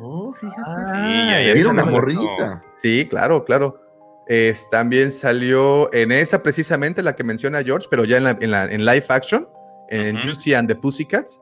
Oh, 0.00 0.32
fíjate. 0.32 0.62
Ah, 0.64 1.40
era 1.40 1.68
una 1.70 1.84
morrita. 1.84 2.62
Sí, 2.78 3.06
claro, 3.08 3.44
claro. 3.44 3.80
Es, 4.28 4.68
también 4.70 5.12
salió 5.12 5.92
en 5.94 6.10
esa 6.10 6.42
precisamente 6.42 7.00
la 7.02 7.14
que 7.14 7.22
menciona 7.22 7.62
George, 7.62 7.86
pero 7.88 8.04
ya 8.04 8.16
en, 8.16 8.24
la, 8.24 8.30
en, 8.40 8.50
la- 8.50 8.64
en 8.64 8.84
live 8.84 9.04
action, 9.08 9.48
en. 9.88 10.20
Juicy 10.20 10.54
and 10.54 10.68
the 10.68 10.74
Pussycats. 10.74 11.40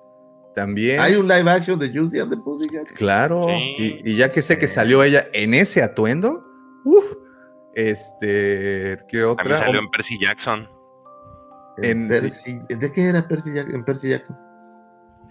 También. 0.55 1.01
Hay 1.01 1.17
un 1.17 1.27
live 1.27 1.51
action 1.51 1.79
de 1.79 1.91
Juicy 1.93 2.21
and 2.21 2.31
the 2.31 2.37
Pussycat. 2.37 2.87
Claro. 2.95 3.47
Sí. 3.49 3.75
Y, 4.05 4.11
y 4.13 4.17
ya 4.17 4.31
que 4.31 4.41
sé 4.43 4.57
que 4.59 4.69
salió 4.69 5.03
ella 5.03 5.27
en 5.33 5.53
ese 5.55 5.83
atuendo, 5.83 6.45
uff, 6.85 7.05
este, 7.75 8.99
¿qué 9.09 9.19
También 9.19 9.27
otra? 9.29 9.59
salió 9.61 9.81
en 9.81 9.91
Percy 9.91 10.19
Jackson. 10.21 10.69
En- 11.79 12.09
Percy- 12.09 12.67
¿De 12.69 12.93
qué 12.93 13.09
era 13.09 13.27
Percy, 13.27 13.51
en 13.59 13.85
Percy 13.85 14.11
Jackson? 14.11 14.37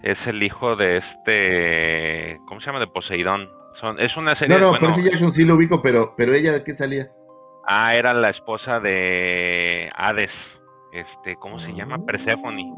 Es 0.02 0.18
el 0.26 0.42
hijo 0.42 0.76
de 0.76 0.98
este. 0.98 2.38
¿Cómo 2.46 2.60
se 2.60 2.66
llama? 2.66 2.80
De 2.80 2.86
Poseidón. 2.88 3.48
Son, 3.80 3.98
es 3.98 4.14
una 4.16 4.38
serie. 4.38 4.54
No, 4.56 4.60
no, 4.60 4.70
bueno, 4.70 4.86
Percy 4.86 5.02
Jackson 5.02 5.32
sí 5.32 5.44
lo 5.44 5.54
ubico, 5.54 5.80
pero, 5.82 6.14
pero 6.16 6.32
ella 6.34 6.52
de 6.52 6.62
qué 6.62 6.72
salía? 6.74 7.08
Ah, 7.66 7.94
era 7.96 8.12
la 8.12 8.30
esposa 8.30 8.78
de 8.80 9.90
Hades. 9.96 10.30
Este, 10.92 11.36
¿cómo 11.40 11.58
se 11.60 11.66
Ah. 11.66 11.74
llama? 11.74 12.04
Persephone. 12.04 12.72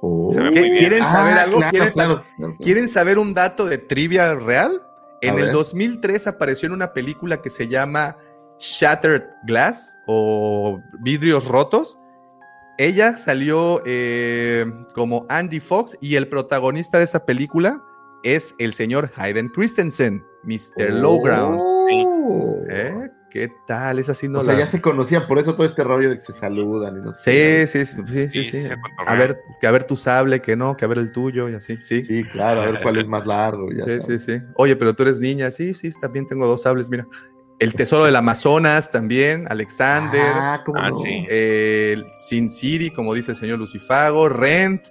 Oh. 0.00 0.32
Se 0.34 0.40
ve 0.40 0.50
¿Qué- 0.50 0.60
muy 0.60 0.70
bien. 0.70 0.78
¿Quieren 0.78 1.04
saber 1.04 1.34
Ah, 1.38 1.42
algo? 1.42 1.56
claro, 1.58 1.70
¿Quieren, 1.70 1.90
claro, 1.92 2.10
saber, 2.12 2.24
claro, 2.24 2.36
claro. 2.38 2.54
quieren 2.64 2.88
saber 2.88 3.18
un 3.18 3.34
dato 3.34 3.66
de 3.66 3.78
trivia 3.78 4.34
real? 4.34 4.82
En 5.20 5.34
A 5.34 5.38
el 5.38 5.42
ver. 5.44 5.52
2003 5.52 6.26
apareció 6.26 6.66
en 6.66 6.72
una 6.72 6.92
película 6.92 7.40
que 7.40 7.50
se 7.50 7.68
llama 7.68 8.16
Shattered 8.58 9.24
Glass 9.46 9.96
o 10.06 10.80
Vidrios 11.00 11.46
Rotos. 11.46 11.98
Ella 12.78 13.16
salió 13.16 13.82
eh, 13.86 14.66
como 14.94 15.26
Andy 15.28 15.60
Fox 15.60 15.96
y 16.00 16.16
el 16.16 16.28
protagonista 16.28 16.98
de 16.98 17.04
esa 17.04 17.24
película 17.24 17.80
es 18.24 18.54
el 18.58 18.72
señor 18.74 19.10
Hayden 19.16 19.48
Christensen, 19.48 20.24
Mr. 20.44 20.90
Oh, 20.90 20.90
Lowground. 20.90 21.60
Sí. 21.88 22.06
¿Eh? 22.70 23.10
¿Qué 23.30 23.50
tal? 23.66 23.98
Es 23.98 24.08
así, 24.08 24.28
no 24.28 24.38
O 24.40 24.44
sea, 24.44 24.52
la- 24.54 24.60
ya 24.60 24.66
se 24.68 24.80
conocían, 24.80 25.26
por 25.26 25.38
eso 25.38 25.54
todo 25.54 25.66
este 25.66 25.82
rollo 25.84 26.08
de 26.08 26.14
que 26.14 26.20
se 26.20 26.32
saludan 26.32 26.96
y 26.98 27.00
no 27.00 27.12
sé. 27.12 27.66
Sí, 27.66 27.84
sí, 27.84 27.86
sí, 27.86 28.02
sí, 28.06 28.28
sí, 28.28 28.44
Sí, 28.44 28.62
sí. 28.62 28.68
A 29.06 29.14
ver, 29.16 29.40
que 29.60 29.66
a 29.66 29.70
ver 29.72 29.84
tu 29.84 29.96
sable, 29.96 30.40
que 30.40 30.56
no, 30.56 30.76
que 30.76 30.84
a 30.84 30.88
ver 30.88 30.98
el 30.98 31.10
tuyo 31.12 31.48
y 31.48 31.54
así, 31.54 31.76
sí. 31.80 32.04
Sí, 32.04 32.22
Sí, 32.22 32.24
claro, 32.24 32.62
a 32.62 32.66
ver 32.66 32.80
cuál 32.80 32.96
es 32.98 33.06
más 33.08 33.26
largo. 33.26 33.70
ya 33.72 33.84
sí, 33.84 34.00
sabes. 34.00 34.24
sí, 34.24 34.40
Oye, 34.54 34.76
pero 34.76 34.94
tú 34.94 35.02
eres 35.02 35.18
niña, 35.18 35.50
sí, 35.50 35.74
sí, 35.74 35.90
también 36.00 36.26
tengo 36.28 36.46
dos 36.46 36.62
sables, 36.62 36.88
mira. 36.88 37.06
El 37.60 37.72
tesoro 37.74 38.04
del 38.04 38.16
Amazonas 38.16 38.90
también, 38.90 39.46
Alexander, 39.48 40.20
Ah, 40.34 40.62
cómo 40.66 40.78
Ah, 40.78 40.90
no. 40.90 40.98
sí. 41.02 41.26
eh, 41.28 42.02
Sin 42.18 42.50
City, 42.50 42.90
como 42.90 43.14
dice 43.14 43.32
el 43.32 43.36
señor 43.36 43.58
Lucifago, 43.58 44.28
Rent, 44.28 44.86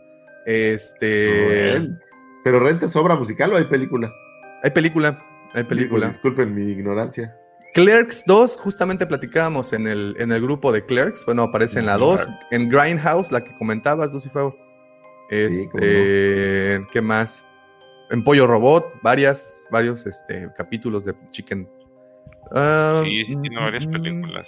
este... 0.46 1.72
Rent. 1.74 2.02
Pero 2.44 2.60
Rent 2.60 2.84
es 2.84 2.96
obra 2.96 3.16
musical 3.16 3.54
o 3.54 3.58
hay 3.58 3.66
película? 3.66 4.12
Hay 4.64 4.72
película, 4.72 5.22
hay 5.54 5.64
película. 5.66 6.08
Disculpen 6.08 6.54
mi 6.56 6.64
ignorancia. 6.72 7.36
Clerks 7.74 8.24
2, 8.28 8.58
justamente 8.58 9.06
platicábamos 9.08 9.74
en 9.74 9.88
el, 9.88 10.16
en 10.20 10.32
el 10.32 10.42
grupo 10.42 10.72
de 10.72 10.86
Clerks. 10.86 11.26
Bueno, 11.26 11.44
aparece 11.44 11.80
en 11.80 11.86
la 11.88 11.98
2. 11.98 12.28
En 12.52 12.70
Grindhouse, 12.70 13.32
la 13.32 13.44
que 13.44 13.56
comentabas, 13.58 14.14
Lucifer. 14.14 14.54
Este, 15.30 16.86
¿Qué 16.92 17.02
más? 17.02 17.44
En 18.12 18.24
Pollo 18.24 18.46
Robot, 18.46 18.86
varias, 19.02 19.66
varios 19.72 20.06
este, 20.06 20.50
capítulos 20.56 21.06
de 21.06 21.16
Chicken. 21.32 21.68
Ah, 22.54 23.02
Sí, 23.04 23.26
sí, 23.26 23.36
tiene 23.42 23.58
varias 23.58 23.88
mm, 23.88 23.92
películas. 23.92 24.46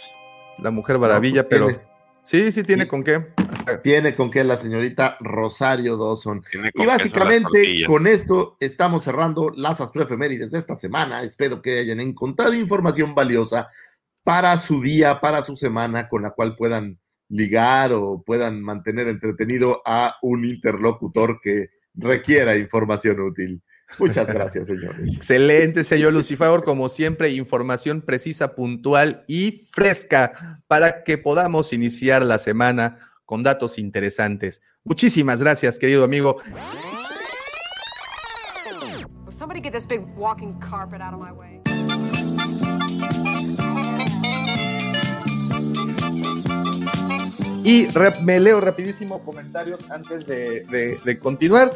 La 0.60 0.72
Mujer 0.72 0.99
Maravilla, 0.99 1.41
No, 1.43 1.47
pues 1.49 1.60
pero 1.60 1.68
tiene, 1.68 1.82
sí, 2.24 2.51
sí 2.51 2.64
tiene 2.64 2.84
Sí. 2.84 2.89
con 2.89 3.03
qué. 3.03 3.26
Hasta- 3.49 3.82
tiene 3.82 4.16
con 4.16 4.30
qué 4.30 4.43
la 4.43 4.58
señorita 4.58 5.18
Rosario 5.20 5.97
Dawson. 5.97 6.43
Y 6.76 6.86
básicamente 6.86 7.84
con 7.88 8.08
esto 8.08 8.58
estamos 8.60 9.03
cerrando 9.03 9.51
las 9.56 9.82
astroefemérides 9.82 10.51
de 10.51 10.60
esta 10.60 10.76
semana. 10.76 11.24
Espero 11.24 11.62
que 11.62 11.80
hayan 11.80 11.99
encontrado 11.99 12.53
información 12.53 13.16
valiosa 13.16 13.68
para 14.24 14.58
su 14.60 14.82
día, 14.82 15.20
para 15.20 15.43
su 15.43 15.56
semana, 15.56 16.08
con 16.08 16.22
la 16.24 16.32
cual 16.32 16.56
puedan 16.56 16.99
ligar 17.30 17.91
o 17.93 18.22
puedan 18.24 18.62
mantener 18.62 19.08
entretenido 19.08 19.82
a 19.86 20.16
un 20.22 20.45
interlocutor 20.45 21.39
que 21.41 21.70
requiera 21.95 22.56
información 22.56 23.20
útil. 23.20 23.62
Muchas 24.00 24.28
gracias, 24.28 24.68
señores. 24.68 25.16
Excelente, 25.16 25.84
señor 25.84 26.14
Lucifer. 26.14 26.62
Como 26.64 26.90
siempre, 26.90 27.32
información 27.32 28.02
precisa, 28.02 28.56
puntual 28.56 29.24
y 29.28 29.64
fresca 29.72 30.62
para 30.68 31.04
que 31.04 31.18
podamos 31.18 31.72
iniciar 31.74 32.24
la 32.24 32.38
semana 32.40 32.98
con 33.26 33.44
datos 33.44 33.78
interesantes. 33.78 34.62
Muchísimas 34.84 35.40
gracias, 35.42 35.80
querido 35.80 36.04
amigo. 36.04 36.38
Will 39.24 39.32
somebody 39.32 39.60
get 39.62 39.74
this 39.74 39.86
big 39.88 40.02
walking 40.18 40.54
carpet 40.60 41.02
out 41.02 41.14
of 41.14 41.20
my 41.20 41.32
way? 41.32 41.62
Y 47.64 47.88
me 48.24 48.40
leo 48.40 48.62
rapidísimo 48.62 49.24
comentarios 49.24 49.80
antes 49.90 50.26
de, 50.28 50.64
de- 50.66 50.98
de 51.04 51.20
continuar. 51.20 51.74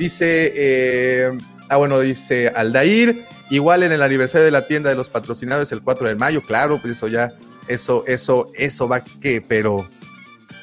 Dice, 0.00 0.50
eh, 0.56 1.30
ah, 1.68 1.76
bueno, 1.76 2.00
dice 2.00 2.48
Aldair, 2.48 3.22
igual 3.50 3.82
en 3.82 3.92
el 3.92 4.00
aniversario 4.00 4.46
de 4.46 4.50
la 4.50 4.66
tienda 4.66 4.88
de 4.88 4.96
los 4.96 5.10
patrocinadores 5.10 5.70
el 5.72 5.82
4 5.82 6.08
de 6.08 6.14
mayo, 6.14 6.40
claro, 6.40 6.80
pues 6.80 6.96
eso 6.96 7.06
ya, 7.06 7.34
eso, 7.68 8.04
eso, 8.06 8.50
eso 8.56 8.88
va 8.88 9.04
que, 9.04 9.44
pero 9.46 9.86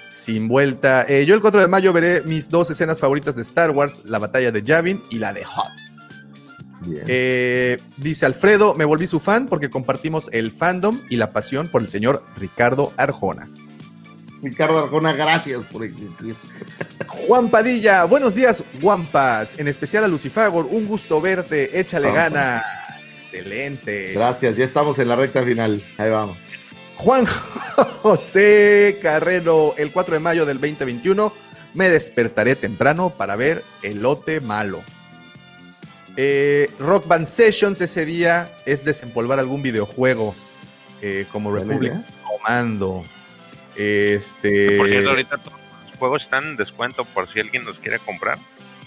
sin 0.10 0.48
vuelta. 0.48 1.06
Eh, 1.08 1.28
yo 1.28 1.36
el 1.36 1.42
4 1.42 1.62
de 1.62 1.68
mayo 1.68 1.94
veré 1.94 2.24
mis 2.24 2.50
dos 2.50 2.72
escenas 2.72 3.00
favoritas 3.00 3.36
de 3.36 3.44
Star 3.44 3.70
Wars, 3.70 4.06
la 4.06 4.18
batalla 4.18 4.52
de 4.52 4.64
Yavin 4.64 5.04
y 5.12 5.20
la 5.20 5.34
de 5.34 5.44
Hot. 5.44 5.72
Eh, 7.06 7.78
dice 7.98 8.26
Alfredo, 8.26 8.74
me 8.74 8.86
volví 8.86 9.06
su 9.06 9.20
fan 9.20 9.46
porque 9.46 9.70
compartimos 9.70 10.30
el 10.32 10.50
fandom 10.50 11.00
y 11.12 11.18
la 11.18 11.30
pasión 11.30 11.68
por 11.68 11.84
el 11.84 11.90
señor 11.90 12.24
Ricardo 12.38 12.92
Arjona. 12.98 13.48
Ricardo 14.50 14.80
Arjona, 14.80 15.12
gracias 15.12 15.66
por 15.66 15.84
existir. 15.84 16.34
Juan 17.06 17.50
Padilla, 17.50 18.06
buenos 18.06 18.34
días, 18.34 18.64
Guampas. 18.82 19.60
En 19.60 19.68
especial 19.68 20.06
a 20.06 20.08
Lucifagor, 20.08 20.68
un 20.68 20.88
gusto 20.88 21.20
verte, 21.20 21.78
échale 21.78 22.10
Juanpa. 22.10 22.30
ganas. 22.30 22.64
Excelente. 23.14 24.14
Gracias, 24.14 24.56
ya 24.56 24.64
estamos 24.64 24.98
en 25.00 25.10
la 25.10 25.18
recta 25.18 25.44
final. 25.44 25.84
Ahí 25.98 26.10
vamos. 26.10 26.38
Juan 26.96 27.26
José 28.02 29.00
Carrero, 29.02 29.76
el 29.78 29.92
4 29.92 30.14
de 30.14 30.20
mayo 30.22 30.46
del 30.46 30.62
2021, 30.62 31.34
me 31.74 31.90
despertaré 31.90 32.56
temprano 32.56 33.10
para 33.10 33.36
ver 33.36 33.66
el 33.84 34.02
lote 34.02 34.40
malo. 34.40 34.82
Eh, 36.16 36.72
Rock 36.80 37.06
Band 37.06 37.28
Sessions 37.28 37.82
ese 37.82 38.06
día 38.06 38.50
es 38.66 38.86
desempolvar 38.86 39.40
algún 39.40 39.62
videojuego 39.62 40.34
eh, 41.02 41.26
como 41.34 41.56
idea. 41.58 42.02
Comando. 42.26 43.04
Este. 43.78 44.78
Por 44.78 44.88
cierto, 44.88 45.10
ahorita 45.12 45.38
todos 45.38 45.58
los 45.86 45.96
juegos 45.98 46.22
están 46.24 46.44
en 46.46 46.56
descuento 46.56 47.06
por 47.06 47.28
si 47.32 47.40
alguien 47.40 47.64
los 47.66 47.80
quiere 47.80 48.00
comprar. 48.00 48.38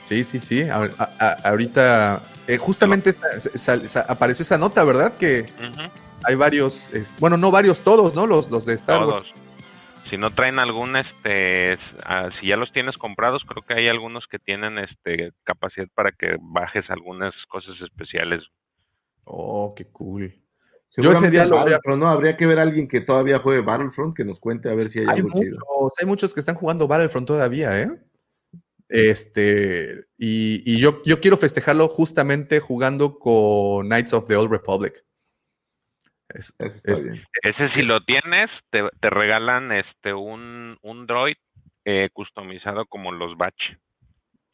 Sí, 0.04 0.24
sí, 0.24 0.38
sí. 0.40 0.62
A- 0.62 0.90
a- 0.98 1.10
a- 1.20 1.48
ahorita, 1.50 2.22
eh, 2.48 2.56
justamente 2.56 3.14
apareció 4.08 4.42
esa 4.42 4.58
nota, 4.58 4.82
¿verdad? 4.84 5.16
Que 5.16 5.48
hay 6.24 6.34
varios, 6.34 6.92
es- 6.92 7.14
bueno, 7.20 7.36
no 7.36 7.50
varios, 7.50 7.80
todos, 7.80 8.14
¿no? 8.14 8.26
Los, 8.26 8.50
los 8.50 8.64
de 8.66 8.74
Star 8.74 9.04
Wars. 9.06 9.22
Todos. 9.22 9.34
Si 10.10 10.18
no 10.18 10.30
traen 10.32 10.58
algún, 10.58 10.96
este, 10.96 11.78
ah, 12.04 12.30
si 12.40 12.48
ya 12.48 12.56
los 12.56 12.72
tienes 12.72 12.96
comprados, 12.96 13.44
creo 13.46 13.62
que 13.62 13.74
hay 13.74 13.88
algunos 13.88 14.26
que 14.26 14.40
tienen, 14.40 14.78
este, 14.78 15.30
capacidad 15.44 15.86
para 15.94 16.10
que 16.10 16.36
bajes 16.40 16.90
algunas 16.90 17.32
cosas 17.48 17.80
especiales. 17.80 18.42
Oh, 19.22 19.72
qué 19.76 19.84
cool. 19.84 20.34
Seguramente 20.90 21.30
día 21.30 21.44
lo 21.46 21.50
voy 21.50 21.58
a- 21.60 21.64
Battlefront, 21.64 22.02
¿no? 22.02 22.08
Habría 22.08 22.36
que 22.36 22.46
ver 22.46 22.58
a 22.58 22.62
alguien 22.62 22.88
que 22.88 23.00
todavía 23.00 23.38
juegue 23.38 23.60
Battlefront 23.62 24.14
que 24.16 24.24
nos 24.24 24.40
cuente 24.40 24.68
a 24.70 24.74
ver 24.74 24.90
si 24.90 24.98
hay, 24.98 25.06
Hay 25.06 25.16
algo 25.16 25.28
muchos, 25.28 25.40
chido. 25.44 25.92
hay 26.00 26.06
muchos 26.06 26.34
que 26.34 26.40
están 26.40 26.56
jugando 26.56 26.88
Battlefront 26.88 27.26
todavía, 27.28 27.80
¿eh? 27.80 27.90
Este, 28.88 30.04
y, 30.18 30.62
y 30.66 30.80
yo, 30.80 31.00
yo 31.04 31.20
quiero 31.20 31.36
festejarlo 31.36 31.88
justamente 31.88 32.58
jugando 32.58 33.18
con 33.20 33.86
Knights 33.86 34.12
of 34.14 34.26
the 34.26 34.34
Old 34.36 34.50
Republic. 34.50 35.04
Es- 36.28 36.52
es-. 36.58 36.84
Ese 36.86 37.68
si 37.74 37.82
lo 37.82 38.04
tienes, 38.04 38.50
te, 38.70 38.82
te 39.00 39.10
regalan, 39.10 39.70
este, 39.72 40.12
un, 40.12 40.76
un 40.82 41.06
droid 41.06 41.36
eh, 41.84 42.08
customizado 42.12 42.84
como 42.86 43.12
los 43.12 43.36
batch. 43.38 43.62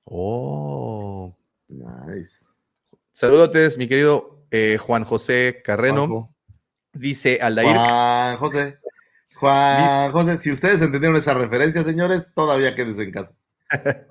Oh. 0.05 1.35
Nice. 1.69 2.45
Saludotes, 3.13 3.77
mi 3.79 3.89
querido 3.89 4.36
eh, 4.51 4.79
Juan 4.79 5.05
José 5.05 5.63
Carreno. 5.65 6.07
Juanjo. 6.07 6.35
Dice 6.93 7.39
Aldair. 7.41 7.77
Juan 7.77 8.37
José. 8.39 8.79
Juan 9.37 10.13
José, 10.13 10.39
si 10.39 10.51
ustedes 10.51 10.81
entendieron 10.81 11.17
esa 11.17 11.35
referencia, 11.35 11.83
señores, 11.83 12.29
todavía 12.35 12.75
quédense 12.75 13.03
en 13.03 13.11
casa. 13.11 13.35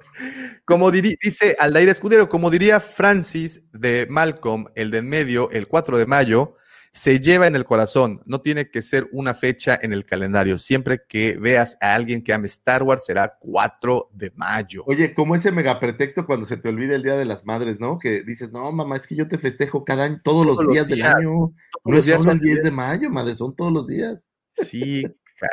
Como 0.65 0.91
dice 0.91 1.55
Aldair 1.59 1.89
Escudero, 1.89 2.27
como 2.27 2.49
diría 2.49 2.79
Francis 2.79 3.63
de 3.71 4.07
Malcolm, 4.09 4.65
el 4.75 4.91
de 4.91 4.97
en 4.97 5.07
medio, 5.07 5.49
el 5.51 5.67
4 5.67 5.97
de 5.97 6.05
mayo, 6.05 6.57
se 6.95 7.19
lleva 7.19 7.45
en 7.45 7.57
el 7.57 7.65
corazón. 7.65 8.21
No 8.25 8.39
tiene 8.39 8.69
que 8.69 8.81
ser 8.81 9.09
una 9.11 9.33
fecha 9.33 9.77
en 9.81 9.91
el 9.91 10.05
calendario. 10.05 10.57
Siempre 10.57 11.01
que 11.07 11.37
veas 11.37 11.77
a 11.81 11.93
alguien 11.93 12.23
que 12.23 12.33
ame 12.33 12.47
Star 12.47 12.83
Wars 12.83 13.03
será 13.05 13.35
4 13.37 14.11
de 14.13 14.31
mayo. 14.35 14.81
Oye, 14.87 15.13
como 15.13 15.35
ese 15.35 15.51
mega 15.51 15.77
pretexto 15.81 16.25
cuando 16.25 16.45
se 16.47 16.55
te 16.55 16.69
olvida 16.69 16.95
el 16.95 17.03
Día 17.03 17.17
de 17.17 17.25
las 17.25 17.43
Madres, 17.45 17.81
¿no? 17.81 17.99
Que 17.99 18.23
dices, 18.23 18.53
no, 18.53 18.71
mamá, 18.71 18.95
es 18.95 19.07
que 19.07 19.15
yo 19.15 19.27
te 19.27 19.37
festejo 19.37 19.83
cada 19.83 20.05
año, 20.05 20.21
todos 20.23 20.45
los 20.45 20.57
días 20.71 20.87
del 20.87 21.03
año. 21.03 21.29
No 21.31 21.53
los 21.83 21.99
es 21.99 22.05
días 22.05 22.17
solo 22.19 22.29
son 22.31 22.39
el 22.39 22.47
10 22.47 22.63
de 22.63 22.71
mayo, 22.71 23.09
madre, 23.09 23.35
son 23.35 23.53
todos 23.53 23.73
los 23.73 23.87
días. 23.87 24.29
Sí, 24.51 25.03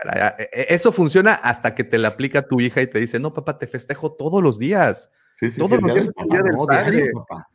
caray. 0.04 0.34
E- 0.38 0.48
e- 0.52 0.66
Eso 0.74 0.92
funciona 0.92 1.34
hasta 1.34 1.74
que 1.74 1.82
te 1.82 1.98
la 1.98 2.06
aplica 2.08 2.46
tu 2.46 2.60
hija 2.60 2.80
y 2.82 2.86
te 2.86 3.00
dice, 3.00 3.18
no, 3.18 3.34
papá, 3.34 3.58
te 3.58 3.66
festejo 3.66 4.12
todos 4.12 4.40
los 4.44 4.60
días. 4.60 5.10
Sí, 5.34 5.50
sí, 5.50 5.58
Todos 5.58 5.72
sí, 5.72 5.78
los 5.82 5.84
día 5.92 6.02
días 6.02 6.14
del 6.14 6.28
Día 6.30 6.38
papá, 6.38 6.44
del 6.44 6.54
no, 6.54 6.66
Padre. 6.66 6.90
diario, 6.96 7.24
papá. 7.26 7.48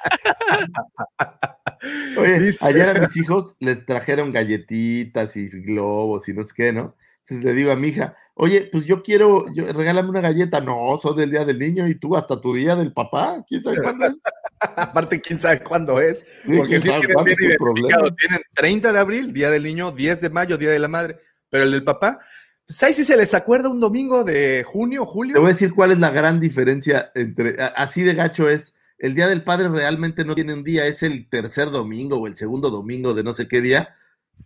Oye, 2.18 2.52
ayer 2.60 2.88
a 2.88 2.94
mis 2.94 3.16
hijos 3.16 3.56
les 3.58 3.84
trajeron 3.86 4.32
galletitas 4.32 5.36
y 5.36 5.48
globos 5.48 6.28
y 6.28 6.34
no 6.34 6.44
sé 6.44 6.52
qué, 6.54 6.72
¿no? 6.72 6.94
Entonces 7.22 7.44
le 7.44 7.52
digo 7.52 7.70
a 7.70 7.76
mi 7.76 7.88
hija, 7.88 8.16
oye, 8.34 8.68
pues 8.72 8.86
yo 8.86 9.02
quiero, 9.02 9.46
yo, 9.52 9.70
regálame 9.72 10.08
una 10.08 10.20
galleta. 10.20 10.60
No, 10.60 10.98
son 11.00 11.16
del 11.16 11.30
día 11.30 11.44
del 11.44 11.58
niño 11.58 11.86
y 11.86 11.94
tú 11.94 12.16
hasta 12.16 12.40
tu 12.40 12.54
día 12.54 12.74
del 12.74 12.92
papá. 12.92 13.44
¿Quién 13.48 13.62
sabe 13.62 13.80
cuándo 13.80 14.06
es? 14.06 14.16
Aparte, 14.60 15.20
quién 15.20 15.38
sabe 15.38 15.62
cuándo 15.62 16.00
es. 16.00 16.20
Sí, 16.44 16.56
Porque 16.56 16.68
¿quién 16.68 16.82
sí 16.82 16.88
tienen 16.88 17.12
cuándo 17.12 17.24
bien 17.24 17.50
es 17.50 17.56
tu 17.56 17.64
problema? 17.64 17.88
identificado. 17.88 18.16
Tienen 18.16 18.40
30 18.54 18.92
de 18.92 18.98
abril, 18.98 19.32
Día 19.32 19.50
del 19.50 19.64
Niño, 19.64 19.92
10 19.92 20.20
de 20.22 20.30
mayo, 20.30 20.58
Día 20.58 20.70
de 20.70 20.78
la 20.78 20.88
Madre. 20.88 21.18
Pero 21.50 21.64
el 21.64 21.72
del 21.72 21.84
papá, 21.84 22.18
pues 22.66 22.82
ahí 22.82 22.94
sí 22.94 23.04
se 23.04 23.16
les 23.16 23.34
acuerda 23.34 23.68
un 23.68 23.80
domingo 23.80 24.24
de 24.24 24.64
junio, 24.64 25.04
julio. 25.04 25.34
Te 25.34 25.40
voy 25.40 25.50
a 25.50 25.52
decir 25.52 25.74
cuál 25.74 25.92
es 25.92 25.98
la 25.98 26.10
gran 26.10 26.40
diferencia 26.40 27.12
entre, 27.14 27.56
así 27.76 28.02
de 28.02 28.14
gacho 28.14 28.48
es, 28.48 28.72
el 29.00 29.14
Día 29.14 29.28
del 29.28 29.42
Padre 29.42 29.68
realmente 29.68 30.24
no 30.24 30.34
tiene 30.34 30.54
un 30.54 30.62
día, 30.62 30.86
es 30.86 31.02
el 31.02 31.28
tercer 31.28 31.70
domingo 31.70 32.16
o 32.16 32.26
el 32.26 32.36
segundo 32.36 32.70
domingo 32.70 33.14
de 33.14 33.24
no 33.24 33.32
sé 33.32 33.48
qué 33.48 33.60
día. 33.60 33.94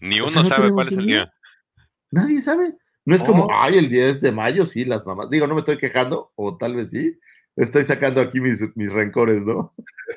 Ni 0.01 0.21
O 0.21 0.25
uno 0.25 0.33
sea, 0.33 0.43
¿no 0.45 0.49
sabe 0.49 0.71
cuál 0.71 0.87
es 0.87 0.93
el 0.93 1.05
día? 1.05 1.17
día. 1.17 1.35
Nadie 2.11 2.41
sabe. 2.41 2.77
No 3.05 3.15
es 3.15 3.23
como, 3.23 3.49
ay, 3.53 3.77
el 3.77 3.91
10 3.91 4.23
de 4.23 4.33
mayo, 4.33 4.65
sí, 4.65 4.85
las 4.87 5.05
mamás. 5.05 5.29
Digo, 5.29 5.47
no 5.47 5.55
me 5.55 5.61
estoy 5.61 5.77
quejando, 5.77 6.33
o 6.37 6.57
tal 6.57 6.75
vez 6.75 6.91
sí, 6.91 7.19
Estoy 7.57 7.85
sacando 7.85 8.21
aquí 8.21 8.41
mis, 8.41 8.61
mis 8.75 8.93
rencores, 8.93 9.43
¿no? 9.45 9.73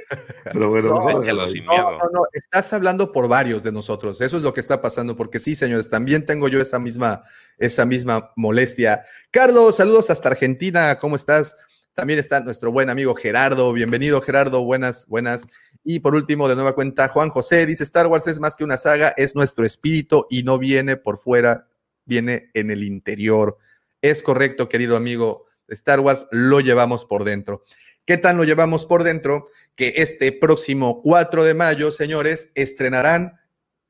Pero 0.52 0.70
bueno, 0.70 0.90
No, 0.90 1.22
No, 1.22 1.92
no, 1.92 2.10
no, 2.12 2.22
estás 2.34 2.74
hablando 2.74 3.12
por 3.12 3.28
varios 3.28 3.64
de 3.64 3.72
nosotros. 3.72 4.22
Eso 4.22 4.38
es 4.38 4.44
lo 4.44 4.54
que 4.54 4.60
está 4.60 4.82
pasando, 4.82 5.16
porque 5.16 5.40
sí, 5.40 5.54
señores, 5.54 5.90
también 5.90 6.26
tengo 6.26 6.48
yo 6.48 6.60
esa 6.60 6.80
misma, 6.80 7.22
esa 7.60 7.86
misma 7.86 8.32
molestia. 8.36 9.04
Carlos, 9.30 9.76
saludos 9.76 10.10
hasta 10.10 10.30
Argentina, 10.30 10.98
¿cómo 10.98 11.16
estás? 11.16 11.56
También 11.98 12.20
está 12.20 12.42
nuestro 12.42 12.72
buen 12.72 12.92
amigo 12.92 13.16
Gerardo. 13.16 13.74
Bienvenido, 13.74 14.22
Gerardo. 14.22 14.64
Buenas, 14.64 15.08
buenas. 15.08 15.48
Y 15.84 16.00
por 16.00 16.14
último, 16.14 16.48
de 16.48 16.54
nueva 16.54 16.76
cuenta, 16.76 17.08
Juan 17.08 17.30
José 17.30 17.66
dice: 17.66 17.84
Star 17.84 18.06
Wars 18.06 18.28
es 18.28 18.40
más 18.40 18.56
que 18.56 18.64
una 18.64 18.78
saga, 18.78 19.16
es 19.18 19.34
nuestro 19.34 19.66
espíritu 19.66 20.28
y 20.30 20.44
no 20.44 20.60
viene 20.60 20.96
por 20.96 21.18
fuera, 21.18 21.68
viene 22.06 22.52
en 22.54 22.70
el 22.70 22.84
interior. 22.84 23.58
Es 24.00 24.22
correcto, 24.22 24.70
querido 24.70 24.96
amigo. 24.96 25.48
Star 25.70 26.00
Wars 26.00 26.28
lo 26.30 26.60
llevamos 26.60 27.04
por 27.04 27.24
dentro. 27.24 27.64
¿Qué 28.06 28.20
tal 28.20 28.38
lo 28.38 28.44
llevamos 28.44 28.86
por 28.86 29.02
dentro? 29.02 29.46
Que 29.74 29.96
este 29.98 30.32
próximo 30.32 31.02
4 31.02 31.46
de 31.46 31.56
mayo, 31.56 31.90
señores, 31.90 32.52
estrenarán, 32.54 33.40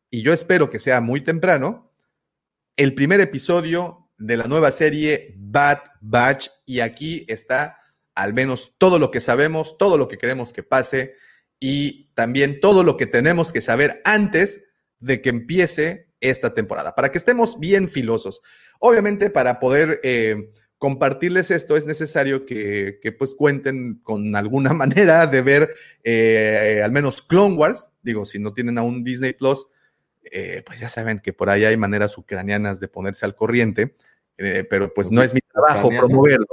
y 0.09 0.21
yo 0.21 0.31
espero 0.31 0.69
que 0.69 0.79
sea 0.79 1.01
muy 1.01 1.19
temprano, 1.19 1.91
el 2.77 2.93
primer 2.93 3.19
episodio 3.19 4.07
de 4.17 4.37
la 4.37 4.45
nueva 4.45 4.71
serie 4.71 5.35
Bad 5.37 5.79
Batch. 5.99 6.47
Y 6.65 6.79
aquí 6.79 7.25
está 7.27 7.75
al 8.17 8.33
menos 8.33 8.73
todo 8.77 8.99
lo 8.99 9.11
que 9.11 9.21
sabemos, 9.21 9.77
todo 9.77 9.97
lo 9.97 10.07
que 10.07 10.17
queremos 10.17 10.51
que 10.51 10.63
pase 10.63 11.15
y 11.59 12.09
también 12.15 12.59
todo 12.59 12.83
lo 12.83 12.97
que 12.97 13.05
tenemos 13.05 13.51
que 13.51 13.61
saber 13.61 14.01
antes 14.05 14.65
de 14.99 15.21
que 15.21 15.29
empiece 15.29 16.07
esta 16.19 16.53
temporada, 16.55 16.95
para 16.95 17.11
que 17.11 17.19
estemos 17.19 17.59
bien 17.59 17.87
filosos. 17.89 18.41
Obviamente, 18.79 19.29
para 19.29 19.59
poder 19.59 19.99
eh, 20.03 20.49
compartirles 20.79 21.51
esto 21.51 21.77
es 21.77 21.85
necesario 21.85 22.45
que, 22.45 22.99
que, 23.01 23.11
pues 23.11 23.35
cuenten 23.35 23.99
con 24.03 24.35
alguna 24.35 24.73
manera 24.73 25.27
de 25.27 25.41
ver 25.41 25.75
eh, 26.03 26.81
al 26.83 26.91
menos 26.91 27.21
Clone 27.21 27.55
Wars. 27.55 27.89
Digo, 28.01 28.25
si 28.25 28.39
no 28.39 28.53
tienen 28.53 28.79
aún 28.79 29.03
Disney 29.03 29.33
Plus, 29.33 29.67
eh, 30.31 30.63
pues 30.65 30.79
ya 30.79 30.89
saben 30.89 31.19
que 31.19 31.33
por 31.33 31.49
ahí 31.51 31.65
hay 31.65 31.77
maneras 31.77 32.17
ucranianas 32.17 32.79
de 32.79 32.87
ponerse 32.87 33.25
al 33.25 33.35
corriente, 33.35 33.95
pero 34.35 34.93
pues 34.93 35.09
no 35.11 35.21
es 35.23 35.33
mi 35.33 35.39
trabajo 35.41 35.87
¿Ucranianas? 35.87 36.09
promoverlo. 36.09 36.47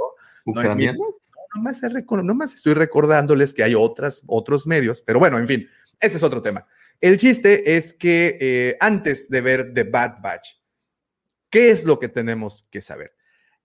No 0.45 0.61
es 0.61 0.75
mi- 0.75 0.89
¿Ucranianas? 0.89 1.31
Nomás, 1.55 2.53
estoy 2.53 2.73
recordándoles 2.73 3.53
que 3.53 3.63
hay 3.63 3.75
otras, 3.75 4.21
otros 4.27 4.67
medios, 4.67 5.01
pero 5.01 5.19
bueno, 5.19 5.37
en 5.37 5.47
fin, 5.47 5.69
ese 5.99 6.17
es 6.17 6.23
otro 6.23 6.41
tema. 6.41 6.67
El 7.01 7.17
chiste 7.17 7.75
es 7.77 7.93
que 7.93 8.37
eh, 8.39 8.77
antes 8.79 9.29
de 9.29 9.41
ver 9.41 9.73
The 9.73 9.83
Bad 9.83 10.21
Batch, 10.21 10.49
¿qué 11.49 11.71
es 11.71 11.85
lo 11.85 11.99
que 11.99 12.09
tenemos 12.09 12.67
que 12.69 12.81
saber? 12.81 13.15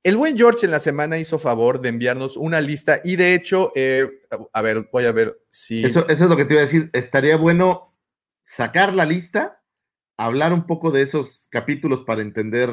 El 0.03 0.17
buen 0.17 0.37
George 0.37 0.65
en 0.65 0.73
la 0.73 0.81
semana 0.81 1.19
hizo 1.19 1.39
favor 1.39 1.81
de 1.81 1.91
enviarnos 1.91 2.37
una 2.37 2.61
lista 2.61 3.01
y 3.05 3.17
de 3.17 3.35
hecho, 3.35 3.71
eh, 3.75 4.09
a 4.53 4.63
ver, 4.63 4.89
voy 4.91 5.05
a 5.05 5.13
ver 5.13 5.39
si... 5.51 5.85
Eso, 5.85 6.09
eso 6.09 6.25
es 6.25 6.31
lo 6.31 6.37
que 6.37 6.47
te 6.47 6.55
iba 6.55 6.63
a 6.63 6.67
decir. 6.67 6.89
Estaría 6.95 7.37
bueno 7.37 7.95
sacar 8.41 8.95
la 8.95 9.05
lista, 9.05 9.63
hablar 10.17 10.53
un 10.53 10.67
poco 10.67 10.91
de 10.91 11.03
esos 11.03 11.49
capítulos 11.51 12.03
para 12.07 12.23
entender, 12.23 12.71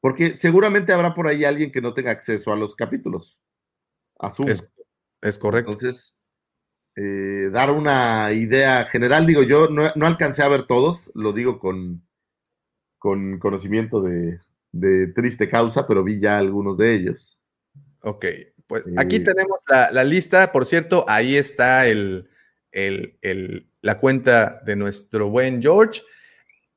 porque 0.00 0.34
seguramente 0.34 0.92
habrá 0.92 1.14
por 1.14 1.26
ahí 1.26 1.44
alguien 1.44 1.70
que 1.70 1.82
no 1.82 1.92
tenga 1.92 2.10
acceso 2.10 2.50
a 2.50 2.56
los 2.56 2.74
capítulos. 2.74 3.41
Asumo. 4.22 4.48
es, 4.48 4.64
es 5.20 5.38
correcto. 5.38 5.72
Entonces, 5.72 6.16
eh, 6.96 7.50
dar 7.52 7.70
una 7.70 8.32
idea 8.32 8.84
general, 8.86 9.26
digo, 9.26 9.42
yo 9.42 9.68
no, 9.68 9.82
no 9.94 10.06
alcancé 10.06 10.42
a 10.42 10.48
ver 10.48 10.62
todos, 10.64 11.10
lo 11.14 11.32
digo 11.32 11.58
con, 11.58 12.02
con 12.98 13.38
conocimiento 13.38 14.00
de, 14.02 14.40
de 14.72 15.08
triste 15.08 15.48
causa, 15.48 15.86
pero 15.86 16.04
vi 16.04 16.20
ya 16.20 16.38
algunos 16.38 16.76
de 16.78 16.94
ellos. 16.94 17.40
Ok, 18.00 18.26
pues 18.66 18.84
aquí 18.96 19.20
tenemos 19.20 19.58
la, 19.68 19.90
la 19.90 20.04
lista. 20.04 20.50
Por 20.52 20.66
cierto, 20.66 21.04
ahí 21.08 21.36
está 21.36 21.86
el, 21.86 22.28
el- 22.70 23.16
el- 23.22 23.68
la 23.80 23.98
cuenta 23.98 24.60
de 24.64 24.76
nuestro 24.76 25.28
buen 25.30 25.60
George. 25.60 26.02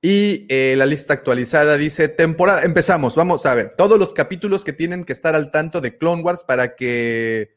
Y 0.06 0.46
eh, 0.50 0.76
la 0.78 0.86
lista 0.86 1.16
actualizada 1.16 1.78
dice 1.78 2.08
temporada. 2.10 2.62
Empezamos, 2.62 3.16
vamos 3.16 3.44
a 3.48 3.56
ver 3.56 3.72
todos 3.76 3.98
los 3.98 4.14
capítulos 4.14 4.64
que 4.64 4.72
tienen 4.72 5.04
que 5.04 5.14
estar 5.14 5.34
al 5.34 5.50
tanto 5.50 5.82
de 5.82 5.98
Clone 5.98 6.22
Wars 6.22 6.44
para 6.44 6.76
que 6.76 7.56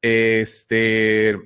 este 0.00 1.38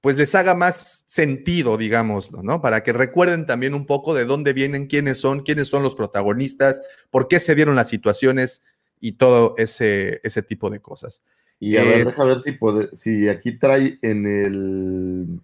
pues 0.00 0.16
les 0.16 0.32
haga 0.36 0.54
más 0.54 1.02
sentido, 1.06 1.76
digámoslo, 1.76 2.40
¿no? 2.44 2.62
Para 2.62 2.84
que 2.84 2.92
recuerden 2.92 3.46
también 3.46 3.74
un 3.74 3.84
poco 3.84 4.14
de 4.14 4.26
dónde 4.26 4.52
vienen, 4.52 4.86
quiénes 4.86 5.18
son, 5.18 5.40
quiénes 5.42 5.66
son 5.66 5.82
los 5.82 5.96
protagonistas, 5.96 6.80
por 7.10 7.26
qué 7.26 7.40
se 7.40 7.56
dieron 7.56 7.74
las 7.74 7.88
situaciones 7.88 8.62
y 9.00 9.12
todo 9.18 9.56
ese, 9.58 10.20
ese 10.22 10.42
tipo 10.42 10.70
de 10.70 10.78
cosas. 10.80 11.20
Y 11.58 11.76
a 11.76 11.82
Eh, 11.82 11.88
ver, 11.96 12.04
deja 12.06 12.24
ver 12.24 12.38
si, 12.38 12.52
puede- 12.52 12.88
si 12.94 13.28
aquí 13.28 13.58
trae 13.58 13.98
en 14.02 14.24
el 14.24 15.40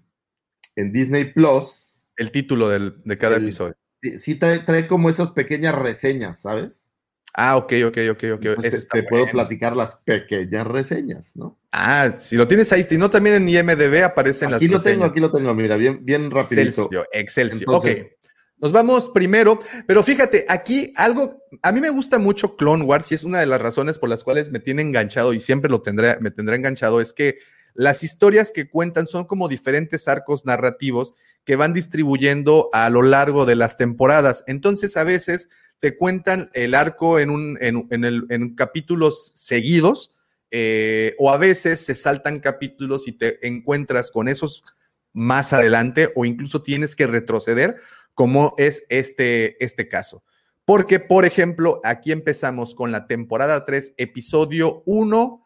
en 0.76 0.92
Disney 0.92 1.32
Plus, 1.32 2.06
El 2.16 2.30
título 2.30 2.68
del- 2.68 2.94
de 3.04 3.18
cada 3.18 3.36
El- 3.38 3.42
episodio. 3.42 3.74
Sí, 4.18 4.34
trae, 4.34 4.58
trae 4.60 4.86
como 4.86 5.10
esas 5.10 5.30
pequeñas 5.30 5.74
reseñas, 5.74 6.40
¿sabes? 6.40 6.88
Ah, 7.34 7.56
ok, 7.56 7.72
ok, 7.88 7.98
ok, 8.12 8.24
ok. 8.34 8.44
Eso 8.46 8.62
te, 8.62 8.68
está 8.68 8.98
te 8.98 9.02
puedo 9.02 9.26
platicar 9.26 9.76
las 9.76 9.96
pequeñas 9.96 10.66
reseñas, 10.66 11.36
¿no? 11.36 11.58
Ah, 11.70 12.10
si 12.18 12.34
lo 12.36 12.48
tienes 12.48 12.72
ahí, 12.72 12.82
si 12.84 12.96
no, 12.96 13.10
también 13.10 13.36
en 13.36 13.48
IMDB 13.48 14.04
aparecen 14.04 14.50
las 14.50 14.56
Aquí 14.56 14.68
lo 14.68 14.80
tengo, 14.80 15.04
reseñas. 15.04 15.10
aquí 15.10 15.20
lo 15.20 15.30
tengo, 15.30 15.54
mira, 15.54 15.76
bien, 15.76 16.02
bien 16.02 16.30
rapidito. 16.30 16.62
Excelsior, 16.62 17.08
Excelsior. 17.12 17.60
Entonces- 17.74 18.02
ok. 18.02 18.08
Nos 18.58 18.72
vamos 18.72 19.10
primero, 19.10 19.60
pero 19.86 20.02
fíjate, 20.02 20.46
aquí 20.48 20.90
algo, 20.96 21.42
a 21.60 21.72
mí 21.72 21.80
me 21.80 21.90
gusta 21.90 22.18
mucho 22.18 22.56
Clone 22.56 22.84
Wars 22.84 23.12
y 23.12 23.14
es 23.14 23.22
una 23.22 23.38
de 23.38 23.44
las 23.44 23.60
razones 23.60 23.98
por 23.98 24.08
las 24.08 24.24
cuales 24.24 24.50
me 24.50 24.60
tiene 24.60 24.80
enganchado 24.80 25.34
y 25.34 25.40
siempre 25.40 25.68
lo 25.68 25.82
tendré, 25.82 26.18
me 26.20 26.30
tendrá 26.30 26.56
enganchado, 26.56 27.02
es 27.02 27.12
que 27.12 27.36
las 27.74 28.02
historias 28.02 28.52
que 28.52 28.70
cuentan 28.70 29.06
son 29.06 29.26
como 29.26 29.48
diferentes 29.48 30.08
arcos 30.08 30.46
narrativos 30.46 31.12
que 31.46 31.56
van 31.56 31.72
distribuyendo 31.72 32.68
a 32.72 32.90
lo 32.90 33.00
largo 33.02 33.46
de 33.46 33.54
las 33.54 33.78
temporadas. 33.78 34.44
Entonces, 34.46 34.96
a 34.98 35.04
veces 35.04 35.48
te 35.78 35.96
cuentan 35.96 36.50
el 36.52 36.74
arco 36.74 37.18
en, 37.18 37.30
un, 37.30 37.56
en, 37.60 37.86
en 37.90 38.04
el- 38.04 38.26
en 38.30 38.54
capítulos 38.54 39.32
seguidos, 39.36 40.12
eh, 40.50 41.14
o 41.18 41.30
a 41.30 41.38
veces 41.38 41.80
se 41.80 41.94
saltan 41.94 42.40
capítulos 42.40 43.08
y 43.08 43.12
te 43.12 43.46
encuentras 43.46 44.10
con 44.10 44.28
esos 44.28 44.62
más 45.12 45.52
adelante, 45.52 46.10
o 46.14 46.24
incluso 46.24 46.62
tienes 46.62 46.94
que 46.96 47.06
retroceder, 47.06 47.76
como 48.14 48.54
es 48.58 48.82
este, 48.88 49.62
este 49.64 49.88
caso. 49.88 50.22
Porque, 50.64 50.98
por 50.98 51.24
ejemplo, 51.24 51.80
aquí 51.84 52.10
empezamos 52.10 52.74
con 52.74 52.90
la 52.90 53.06
temporada 53.06 53.64
3, 53.64 53.94
episodio 53.98 54.82
1 54.84 55.44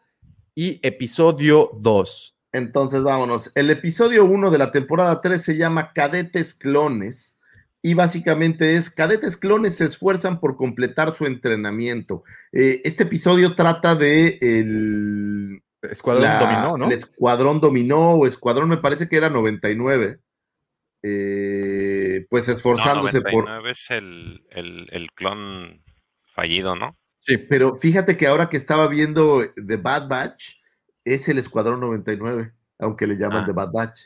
y 0.55 0.79
episodio 0.81 1.71
2. 1.79 2.35
Entonces, 2.53 3.01
vámonos. 3.03 3.51
El 3.55 3.69
episodio 3.69 4.25
1 4.25 4.51
de 4.51 4.57
la 4.57 4.71
temporada 4.71 5.21
3 5.21 5.41
se 5.41 5.57
llama 5.57 5.93
Cadetes 5.93 6.53
Clones 6.55 7.37
y 7.81 7.93
básicamente 7.93 8.75
es 8.75 8.89
Cadetes 8.89 9.37
Clones 9.37 9.75
se 9.77 9.85
esfuerzan 9.85 10.39
por 10.39 10.55
completar 10.57 11.13
su 11.13 11.25
entrenamiento. 11.25 12.23
Eh, 12.51 12.81
este 12.83 13.03
episodio 13.03 13.55
trata 13.55 13.95
de 13.95 14.37
el, 14.41 15.63
Escuadrón 15.81 16.23
la- 16.25 16.39
Dominó, 16.39 16.77
¿no? 16.77 16.85
el 16.87 16.91
Escuadrón 16.91 17.59
Dominó 17.61 18.11
o 18.11 18.27
Escuadrón 18.27 18.69
me 18.69 18.77
parece 18.77 19.07
que 19.09 19.15
era 19.17 19.29
99. 19.29 20.19
eh, 21.03 22.25
pues 22.29 22.47
No, 22.47 22.53
esforzándose 22.53 23.21
por... 23.21 23.45
99 23.45 23.71
es 23.71 23.77
el, 23.89 24.43
el, 24.51 24.87
el 24.91 25.11
clon 25.15 25.81
fallido, 26.35 26.75
¿no? 26.75 26.97
Sí. 27.19 27.37
Pero 27.37 27.75
fíjate 27.75 28.17
que 28.17 28.27
ahora 28.27 28.49
que 28.49 28.57
estaba 28.57 28.87
viendo 28.87 29.41
The 29.55 29.77
Bad 29.77 30.07
Batch, 30.07 30.60
es 31.05 31.27
el 31.29 31.37
Escuadrón 31.37 31.79
99, 31.79 32.51
aunque 32.79 33.07
le 33.07 33.15
llaman 33.17 33.43
Ah. 33.43 33.45
The 33.47 33.51
Bad 33.53 33.71
Batch. 33.71 33.99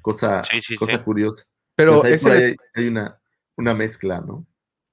Cosa, 0.00 0.42
Sí, 0.50 0.60
sí, 0.68 0.76
cosa 0.76 0.96
sí. 0.96 1.02
curiosa. 1.02 1.44
Pero 1.74 2.00
Pues 2.00 2.12
es- 2.12 2.26
hay, 2.26 2.56
hay 2.74 2.88
una, 2.88 3.18
una 3.56 3.74
mezcla, 3.74 4.20
¿no? 4.20 4.46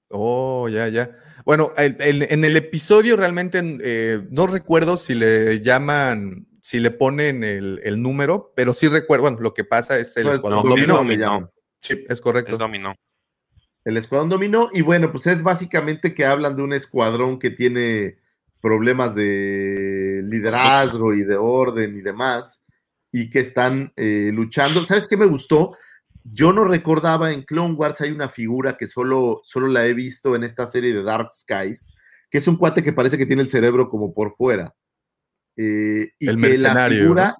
Oh, 0.09 0.67
ya, 0.69 0.87
ya. 0.87 1.15
Bueno, 1.45 1.71
el- 1.77 1.97
el- 1.99 2.23
en 2.29 2.43
el 2.43 2.57
episodio 2.57 3.15
realmente 3.15 3.61
eh, 3.83 4.25
no 4.31 4.47
recuerdo 4.47 4.97
si 4.97 5.13
le 5.13 5.61
llaman, 5.61 6.47
si 6.61 6.79
le 6.79 6.89
ponen 6.91 7.43
el, 7.43 7.79
el 7.83 8.01
número, 8.01 8.51
pero 8.55 8.73
sí 8.73 8.87
recuerdo, 8.87 9.23
bueno, 9.23 9.37
lo 9.39 9.53
que 9.53 9.63
pasa 9.63 9.99
es 9.99 10.17
el 10.17 10.23
No, 10.23 10.29
es 10.31 10.35
escuadrón 10.37 10.63
dominó. 10.63 11.51
Sí, 11.79 12.05
es 12.09 12.21
correcto. 12.21 12.53
Es 12.53 12.59
dominó. 12.59 12.95
El 13.85 13.95
Escuadrón 13.97 14.29
Dominó, 14.29 14.69
y 14.73 14.81
bueno, 14.81 15.09
pues 15.11 15.25
es 15.27 15.41
básicamente 15.41 16.13
que 16.13 16.25
hablan 16.25 16.55
de 16.57 16.63
un 16.63 16.73
escuadrón 16.73 17.39
que 17.39 17.49
tiene 17.49 18.17
problemas 18.61 19.15
de 19.15 19.88
liderazgo 20.29 21.13
y 21.13 21.23
de 21.23 21.35
orden 21.35 21.97
y 21.97 22.01
demás, 22.01 22.61
y 23.11 23.29
que 23.29 23.39
están 23.39 23.91
eh, 23.95 24.31
luchando. 24.33 24.85
¿Sabes 24.85 25.07
qué 25.07 25.17
me 25.17 25.25
gustó? 25.25 25.75
Yo 26.23 26.53
no 26.53 26.65
recordaba 26.65 27.31
en 27.31 27.43
Clone 27.43 27.75
Wars 27.75 28.01
hay 28.01 28.11
una 28.11 28.29
figura 28.29 28.77
que 28.77 28.87
solo, 28.87 29.41
solo 29.43 29.67
la 29.67 29.85
he 29.85 29.93
visto 29.93 30.35
en 30.35 30.43
esta 30.43 30.67
serie 30.67 30.93
de 30.93 31.03
Dark 31.03 31.29
Skies, 31.31 31.89
que 32.29 32.37
es 32.37 32.47
un 32.47 32.57
cuate 32.57 32.83
que 32.83 32.93
parece 32.93 33.17
que 33.17 33.25
tiene 33.25 33.41
el 33.41 33.49
cerebro 33.49 33.89
como 33.89 34.13
por 34.13 34.35
fuera. 34.35 34.73
Eh, 35.57 36.11
y 36.19 36.27
El 36.27 36.35
que 36.35 36.41
la 36.41 36.47
mercenario, 36.47 37.01
figura 37.01 37.35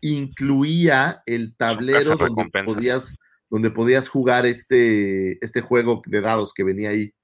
incluía 0.00 1.22
el 1.26 1.56
tablero 1.56 2.16
donde 2.16 2.50
podías, 2.64 3.14
donde 3.48 3.70
podías 3.70 4.08
jugar 4.08 4.46
este, 4.46 5.42
este 5.44 5.60
juego 5.60 6.02
de 6.06 6.20
dados 6.20 6.52
que 6.52 6.64
venía 6.64 6.90
ahí. 6.90 7.14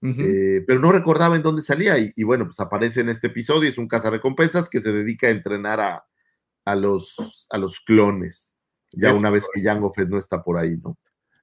Eh, 0.00 0.62
pero 0.66 0.78
no 0.78 0.92
recordaba 0.92 1.34
en 1.34 1.42
dónde 1.42 1.62
salía 1.62 1.98
y, 1.98 2.12
y 2.14 2.22
bueno, 2.22 2.44
pues 2.44 2.60
aparece 2.60 3.00
en 3.00 3.08
este 3.08 3.26
episodio, 3.26 3.68
es 3.68 3.78
un 3.78 3.88
cazarrecompensas 3.88 4.68
que 4.68 4.80
se 4.80 4.92
dedica 4.92 5.26
a 5.26 5.30
entrenar 5.30 5.80
a, 5.80 6.06
a 6.64 6.76
los, 6.76 7.46
a 7.50 7.58
los 7.58 7.80
clones, 7.80 8.54
ya 8.92 9.10
Es 9.10 9.16
una 9.16 9.30
vez 9.30 9.46
que 9.52 9.62
Jango 9.62 9.90
Fett 9.90 10.08
no 10.08 10.18
está 10.18 10.42
por 10.42 10.56
ahí, 10.58 10.76
¿no? 10.82 10.96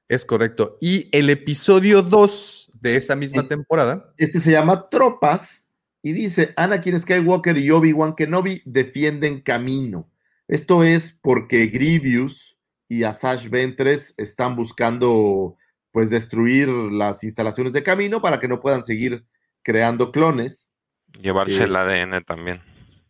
Es 0.07 0.25
correcto. 0.25 0.77
Y 0.81 1.09
el 1.11 1.29
episodio 1.29 2.01
2 2.01 2.71
de 2.79 2.95
esa 2.95 3.15
misma 3.15 3.47
temporada, 3.47 4.13
Este 4.17 4.39
se 4.39 4.51
llama 4.51 4.89
Tropas 4.89 5.67
y 6.01 6.13
dice, 6.13 6.53
Anakin 6.55 6.99
Skywalker 6.99 7.57
y 7.57 7.71
Obi-Wan 7.71 8.15
Kenobi 8.15 8.61
defienden 8.65 9.41
camino. 9.41 10.09
Esto 10.47 10.83
es 10.83 11.17
porque 11.21 11.65
Grievous 11.67 12.55
y 12.87 13.03
Asash 13.03 13.49
Ventress 13.49 14.13
están 14.17 14.55
buscando 14.55 15.57
pues 15.95 16.09
destruir 16.09 16.67
las 16.67 17.23
instalaciones 17.23 17.71
de 17.71 17.81
camino 17.81 18.21
para 18.21 18.37
que 18.37 18.49
no 18.49 18.59
puedan 18.59 18.83
seguir 18.83 19.23
creando 19.63 20.11
clones 20.11 20.73
Llevarse 21.21 21.53
Eh, 21.55 21.63
el 21.63 21.73
ADN 21.77 22.21
también. 22.25 22.61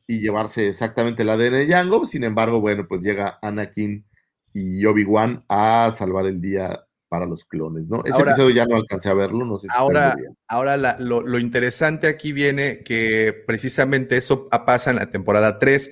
y 0.06 0.20
llevarse 0.20 0.70
exactamente 0.70 1.24
el 1.24 1.32
ADN 1.32 1.58
de 1.58 1.68
Jango. 1.68 2.06
Sin 2.06 2.24
embargo, 2.24 2.62
bueno, 2.62 2.86
pues 2.88 3.02
llega 3.02 3.40
Anakin 3.42 4.06
y 4.54 4.86
Obi-Wan 4.86 5.44
a 5.50 5.92
salvar 5.98 6.28
el 6.28 6.40
día 6.42 6.86
para 7.10 7.26
los 7.26 7.44
clones, 7.46 7.90
¿no? 7.90 8.04
Ese 8.06 8.14
Ahora- 8.14 8.34
episodio 8.34 8.54
ya 8.54 8.68
no 8.68 8.76
alcancé 8.76 9.10
a 9.10 9.16
verlo, 9.16 9.46
no 9.46 9.58
sé 9.58 9.68
si 9.68 9.74
Ahora, 9.76 10.14
ahora 10.48 10.78
la- 10.78 10.98
lo, 11.00 11.22
lo 11.22 11.40
interesante 11.40 12.06
aquí 12.08 12.34
viene 12.34 12.84
que 12.84 13.34
precisamente 13.48 14.16
eso 14.16 14.48
pasa 14.48 14.92
en 14.92 14.98
la 14.98 15.10
temporada 15.10 15.58
3. 15.58 15.90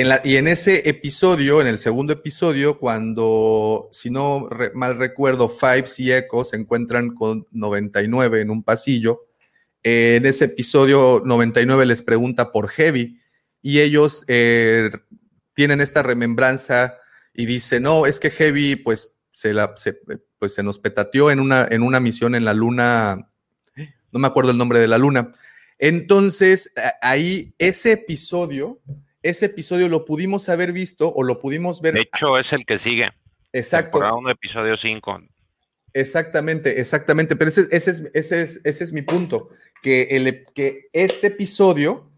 En 0.00 0.08
y 0.24 0.36
en 0.36 0.48
ese 0.48 0.88
episodio, 0.88 1.60
en 1.60 1.66
el 1.66 1.76
segundo 1.76 2.14
episodio, 2.14 2.78
cuando, 2.78 3.90
si 3.92 4.08
no 4.08 4.48
mal 4.72 4.96
recuerdo, 4.96 5.50
Fives 5.50 6.00
y 6.00 6.10
Echo 6.10 6.42
se 6.42 6.56
encuentran 6.56 7.14
con 7.14 7.44
99 7.50 8.40
en 8.40 8.48
un 8.48 8.62
pasillo, 8.62 9.26
en 9.82 10.24
ese 10.24 10.46
episodio 10.46 11.20
99 11.22 11.84
les 11.84 12.02
pregunta 12.02 12.50
por 12.50 12.68
Heavy 12.68 13.20
y 13.60 13.80
ellos 13.80 14.24
eh, 14.26 14.88
tienen 15.52 15.82
esta 15.82 16.02
remembranza 16.02 16.96
y 17.34 17.44
dicen, 17.44 17.82
no, 17.82 18.06
es 18.06 18.20
que 18.20 18.30
Heavy 18.30 18.76
pues 18.76 19.14
se, 19.32 19.54
pues, 20.38 20.54
se 20.54 20.62
nos 20.62 20.78
petateó 20.78 21.30
en 21.30 21.40
una, 21.40 21.68
en 21.70 21.82
una 21.82 22.00
misión 22.00 22.34
en 22.34 22.46
la 22.46 22.54
luna, 22.54 23.30
no 24.12 24.18
me 24.18 24.26
acuerdo 24.26 24.50
el 24.50 24.56
nombre 24.56 24.78
de 24.78 24.88
la 24.88 24.96
luna. 24.96 25.32
Entonces, 25.78 26.72
ahí 27.02 27.52
ese 27.58 27.92
episodio, 27.92 28.80
ese 29.22 29.46
episodio 29.46 29.88
lo 29.88 30.04
pudimos 30.04 30.48
haber 30.48 30.72
visto 30.72 31.12
o 31.12 31.22
lo 31.22 31.40
pudimos 31.40 31.80
ver. 31.80 31.94
De 31.94 32.00
hecho, 32.02 32.38
es 32.38 32.46
el 32.52 32.64
que 32.66 32.78
sigue. 32.80 33.10
exacto. 33.52 33.92
Temporada 33.92 34.14
1, 34.14 34.30
episodio 34.30 34.76
5. 34.76 35.20
Exactamente, 35.92 36.80
exactamente. 36.80 37.36
Pero 37.36 37.50
ese, 37.50 37.66
ese 37.70 37.90
es, 37.90 38.10
ese, 38.14 38.42
es, 38.42 38.60
ese 38.64 38.84
es 38.84 38.92
mi 38.92 39.02
punto. 39.02 39.48
Que, 39.82 40.02
el, 40.10 40.44
que 40.54 40.88
este 40.92 41.28
episodio 41.28 42.10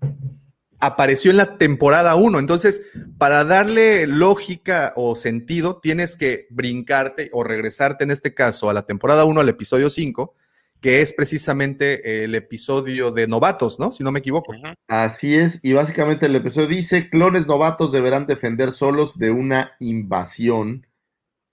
apareció 0.83 1.31
en 1.31 1.37
la 1.37 1.59
temporada 1.59 2.17
1. 2.17 2.41
Entonces, 2.41 2.83
para 3.17 3.45
darle 3.45 4.09
lógica 4.09 4.93
o 4.97 5.15
sentido, 5.15 5.79
tienes 5.81 6.17
que 6.17 6.49
brincarte 6.51 7.31
o 7.33 7.45
regresarte 7.45 8.03
en 8.03 8.11
este 8.11 8.35
caso 8.35 8.69
a 8.69 8.73
la 8.73 8.85
temporada 8.85 9.25
1, 9.25 9.41
al 9.41 9.49
episodio 9.49 9.91
5, 9.91 10.35
que 10.83 11.01
es 11.01 11.13
precisamente 11.13 12.25
el 12.25 12.35
episodio 12.35 13.13
de 13.13 13.29
novatos, 13.29 13.79
¿no? 13.79 13.93
Si 13.93 14.03
no 14.03 14.11
me 14.13 14.19
equivoco. 14.19 14.53
Así 14.89 15.35
es, 15.35 15.61
y 15.63 15.73
básicamente 15.73 16.27
el 16.27 16.35
episodio 16.37 16.67
dice, 16.67 17.09
clones 17.09 17.47
novatos 17.47 17.93
deberán 17.93 18.27
defender 18.27 18.73
solos 18.73 19.17
de 19.17 19.31
una 19.31 19.73
invasión. 19.81 20.87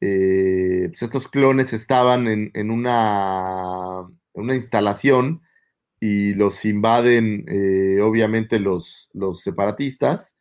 Eh, 0.02 0.88
pues 0.88 1.04
estos 1.04 1.28
clones 1.28 1.74
estaban 1.74 2.28
en, 2.28 2.52
en 2.56 2.72
una, 2.72 4.08
en 4.34 4.44
una 4.44 4.56
instalación 4.56 5.42
y 6.00 6.34
los 6.34 6.66
invaden, 6.66 7.46
eh, 7.50 8.02
obviamente, 8.02 8.60
los, 8.60 9.10
los 9.14 9.42
separatistas 9.42 10.38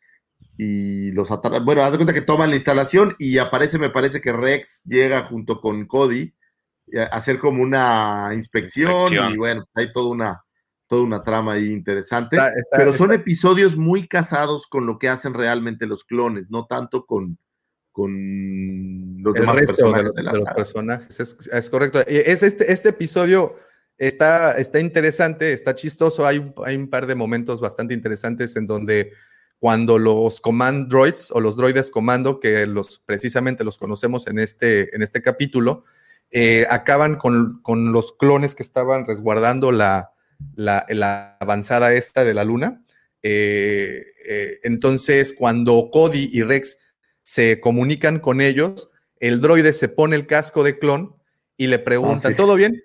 y 0.56 1.12
los 1.12 1.30
ata- 1.30 1.60
Bueno, 1.60 1.82
haz 1.82 1.92
de 1.92 1.98
cuenta 1.98 2.14
que 2.14 2.22
toman 2.22 2.50
la 2.50 2.56
instalación 2.56 3.16
y 3.18 3.38
aparece, 3.38 3.78
me 3.78 3.90
parece 3.90 4.20
que 4.20 4.32
Rex 4.32 4.82
llega 4.84 5.24
junto 5.24 5.60
con 5.60 5.86
Cody 5.86 6.32
hacer 7.10 7.38
como 7.38 7.62
una 7.62 8.30
inspección, 8.34 9.12
Inspección. 9.12 9.32
y 9.32 9.36
bueno, 9.36 9.64
hay 9.74 9.92
toda 9.92 10.10
una, 10.10 10.42
toda 10.86 11.02
una 11.02 11.22
trama 11.22 11.52
ahí 11.52 11.72
interesante. 11.72 12.36
Está- 12.36 12.48
está- 12.50 12.76
pero 12.76 12.92
son 12.94 13.10
está- 13.12 13.20
episodios 13.22 13.76
muy 13.76 14.06
casados 14.08 14.66
con 14.66 14.86
lo 14.86 14.98
que 14.98 15.08
hacen 15.08 15.34
realmente 15.34 15.86
los 15.86 16.04
clones, 16.04 16.50
no 16.50 16.66
tanto 16.66 17.04
con, 17.06 17.38
con 17.92 19.22
los 19.22 19.34
el 19.34 19.40
demás 19.40 19.56
de 19.56 19.66
personajes 19.66 20.06
los, 20.06 20.14
de 20.14 20.22
la 20.22 20.32
de 20.32 20.38
los 20.38 20.44
saga. 20.46 20.56
personajes. 20.56 21.20
Es, 21.20 21.36
es 21.52 21.70
correcto. 21.70 22.00
Es 22.06 22.42
este, 22.42 22.72
este 22.72 22.90
episodio 22.90 23.56
está, 23.98 24.52
está 24.52 24.78
interesante, 24.80 25.52
está 25.52 25.74
chistoso. 25.74 26.26
Hay, 26.26 26.38
un- 26.38 26.54
hay 26.64 26.76
un 26.76 26.88
par 26.88 27.06
de 27.06 27.14
momentos 27.14 27.60
bastante 27.60 27.94
interesantes 27.94 28.56
en 28.56 28.66
donde 28.66 29.12
cuando 29.58 29.98
los 29.98 30.40
command 30.40 30.88
droids 30.88 31.32
o 31.32 31.40
los 31.40 31.56
droides 31.56 31.90
comando, 31.90 32.38
que 32.38 32.64
los 32.66 33.00
precisamente 33.04 33.64
los 33.64 33.76
conocemos 33.76 34.28
en 34.28 34.38
este, 34.38 34.94
en 34.94 35.02
este 35.02 35.20
capítulo, 35.20 35.84
eh, 36.30 36.66
acaban 36.70 37.16
con, 37.16 37.60
con 37.62 37.92
los 37.92 38.12
clones 38.12 38.54
que 38.54 38.62
estaban 38.62 39.06
resguardando 39.06 39.72
la, 39.72 40.12
la, 40.54 40.84
la 40.88 41.36
avanzada 41.40 41.92
esta 41.94 42.24
de 42.24 42.34
la 42.34 42.44
luna. 42.44 42.82
Eh, 43.22 44.04
eh, 44.28 44.58
entonces, 44.62 45.34
cuando 45.36 45.90
Cody 45.90 46.30
y 46.32 46.42
Rex 46.42 46.78
se 47.22 47.60
comunican 47.60 48.20
con 48.20 48.40
ellos, 48.40 48.90
el 49.20 49.40
droide 49.40 49.72
se 49.72 49.88
pone 49.88 50.16
el 50.16 50.26
casco 50.26 50.62
de 50.62 50.78
clon 50.78 51.16
y 51.56 51.66
le 51.66 51.78
pregunta, 51.78 52.28
Ah, 52.28 52.30
sí. 52.30 52.36
¿todo 52.36 52.54
bien? 52.54 52.82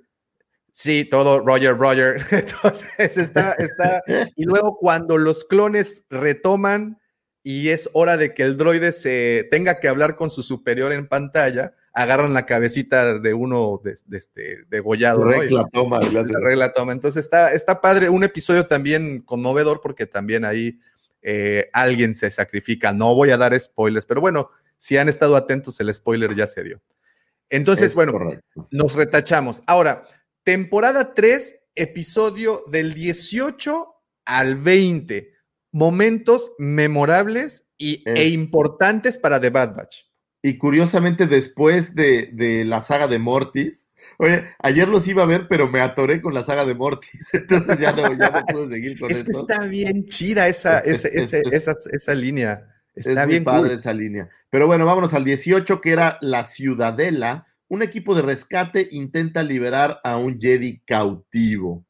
Sí, 0.72 1.06
todo, 1.06 1.40
Roger, 1.40 1.78
Roger. 1.78 2.16
Entonces 2.32 3.18
está, 3.18 3.54
está. 3.54 4.02
Y 4.36 4.46
luego 4.46 4.78
cuando 4.80 5.18
los 5.20 5.46
clones 5.46 6.04
retoman 6.10 7.00
y 7.44 7.70
es 7.70 7.90
hora 7.94 8.18
de 8.18 8.34
que 8.34 8.42
el 8.44 8.58
droide 8.58 8.92
se 8.94 9.48
tenga 9.52 9.80
que 9.80 9.88
hablar 9.88 10.16
con 10.16 10.32
su 10.32 10.42
superior 10.42 10.92
en 10.92 11.08
pantalla, 11.08 11.76
agarran 11.94 12.34
la 12.34 12.46
cabecita 12.46 13.20
de 13.20 13.34
uno 13.34 13.80
de, 13.84 13.98
de 14.06 14.18
este, 14.18 14.64
degollado. 14.70 15.26
la 15.30 15.68
toma 15.72 16.00
la 16.00 16.24
regla 16.40 16.74
toma. 16.74 16.92
Entonces 16.92 17.24
está, 17.24 17.54
está 17.54 17.82
padre, 17.82 18.10
un 18.10 18.24
episodio 18.24 18.66
también 18.66 19.22
conmovedor 19.22 19.80
porque 19.82 20.06
también 20.08 20.44
ahí 20.44 20.80
eh, 21.22 21.70
alguien 21.72 22.16
se 22.16 22.32
sacrifica. 22.32 22.92
No 22.94 23.14
voy 23.16 23.30
a 23.32 23.38
dar 23.38 23.58
spoilers, 23.60 24.06
pero 24.06 24.22
bueno, 24.22 24.50
si 24.78 24.98
han 24.98 25.08
estado 25.08 25.36
atentos, 25.36 25.80
el 25.80 25.94
spoiler 25.94 26.36
ya 26.36 26.48
se 26.48 26.64
dio. 26.64 26.82
Entonces, 27.50 27.88
Es 27.88 27.96
bueno, 27.96 28.14
correcto. 28.14 28.68
nos 28.72 28.96
retachamos. 28.96 29.62
Ahora, 29.68 30.08
temporada 30.44 31.14
3, 31.14 31.60
episodio 31.76 32.64
del 32.72 32.94
18 32.96 33.88
al 34.26 34.56
20. 34.56 35.32
Momentos 35.72 36.52
memorables 36.58 37.66
y, 37.78 38.04
e 38.10 38.28
Es- 38.28 38.34
importantes 38.34 39.18
para 39.18 39.40
The 39.40 39.50
Bad 39.52 39.76
Batch. 39.76 39.98
Y 40.46 40.58
curiosamente, 40.58 41.26
después 41.26 41.96
de, 41.96 42.30
de 42.34 42.66
la 42.66 42.82
saga 42.82 43.08
de 43.08 43.18
Mortis, 43.18 43.88
oye, 44.18 44.44
ayer 44.60 44.90
los 44.90 45.08
iba 45.08 45.24
a 45.24 45.26
ver, 45.26 45.48
pero 45.48 45.70
me 45.70 45.80
atoré 45.80 46.20
con 46.22 46.34
la 46.34 46.44
saga 46.44 46.66
de 46.66 46.76
Mortis, 46.76 47.30
entonces 47.34 47.80
ya 47.80 47.94
no, 47.94 48.14
ya 48.18 48.30
no 48.30 48.42
pude 48.46 48.70
seguir 48.70 49.00
con 49.00 49.10
Es 49.10 49.24
que 49.24 49.32
esto. 49.32 49.48
está 49.50 49.66
bien 49.66 50.06
chida 50.08 50.48
esa, 50.50 50.80
Es- 50.80 51.06
ese- 51.06 51.40
es- 51.46 51.54
esa, 51.54 51.74
esa 51.92 52.14
línea. 52.14 52.68
Está 52.94 53.24
es 53.24 53.28
bien 53.28 53.42
muy 53.44 53.46
padre 53.46 53.70
cool. 53.70 53.78
esa 53.78 53.94
línea. 53.94 54.30
Pero 54.52 54.68
bueno, 54.68 54.86
vámonos 54.86 55.14
al 55.16 55.24
18, 55.24 55.82
que 55.82 55.92
era 55.94 56.18
la 56.22 56.46
Ciudadela. 56.46 57.48
Un 57.70 57.82
equipo 57.82 58.14
de 58.14 58.22
rescate 58.22 58.88
intenta 58.92 59.42
liberar 59.42 60.00
a 60.04 60.18
un 60.18 60.40
Jedi 60.40 60.80
cautivo. 60.86 61.86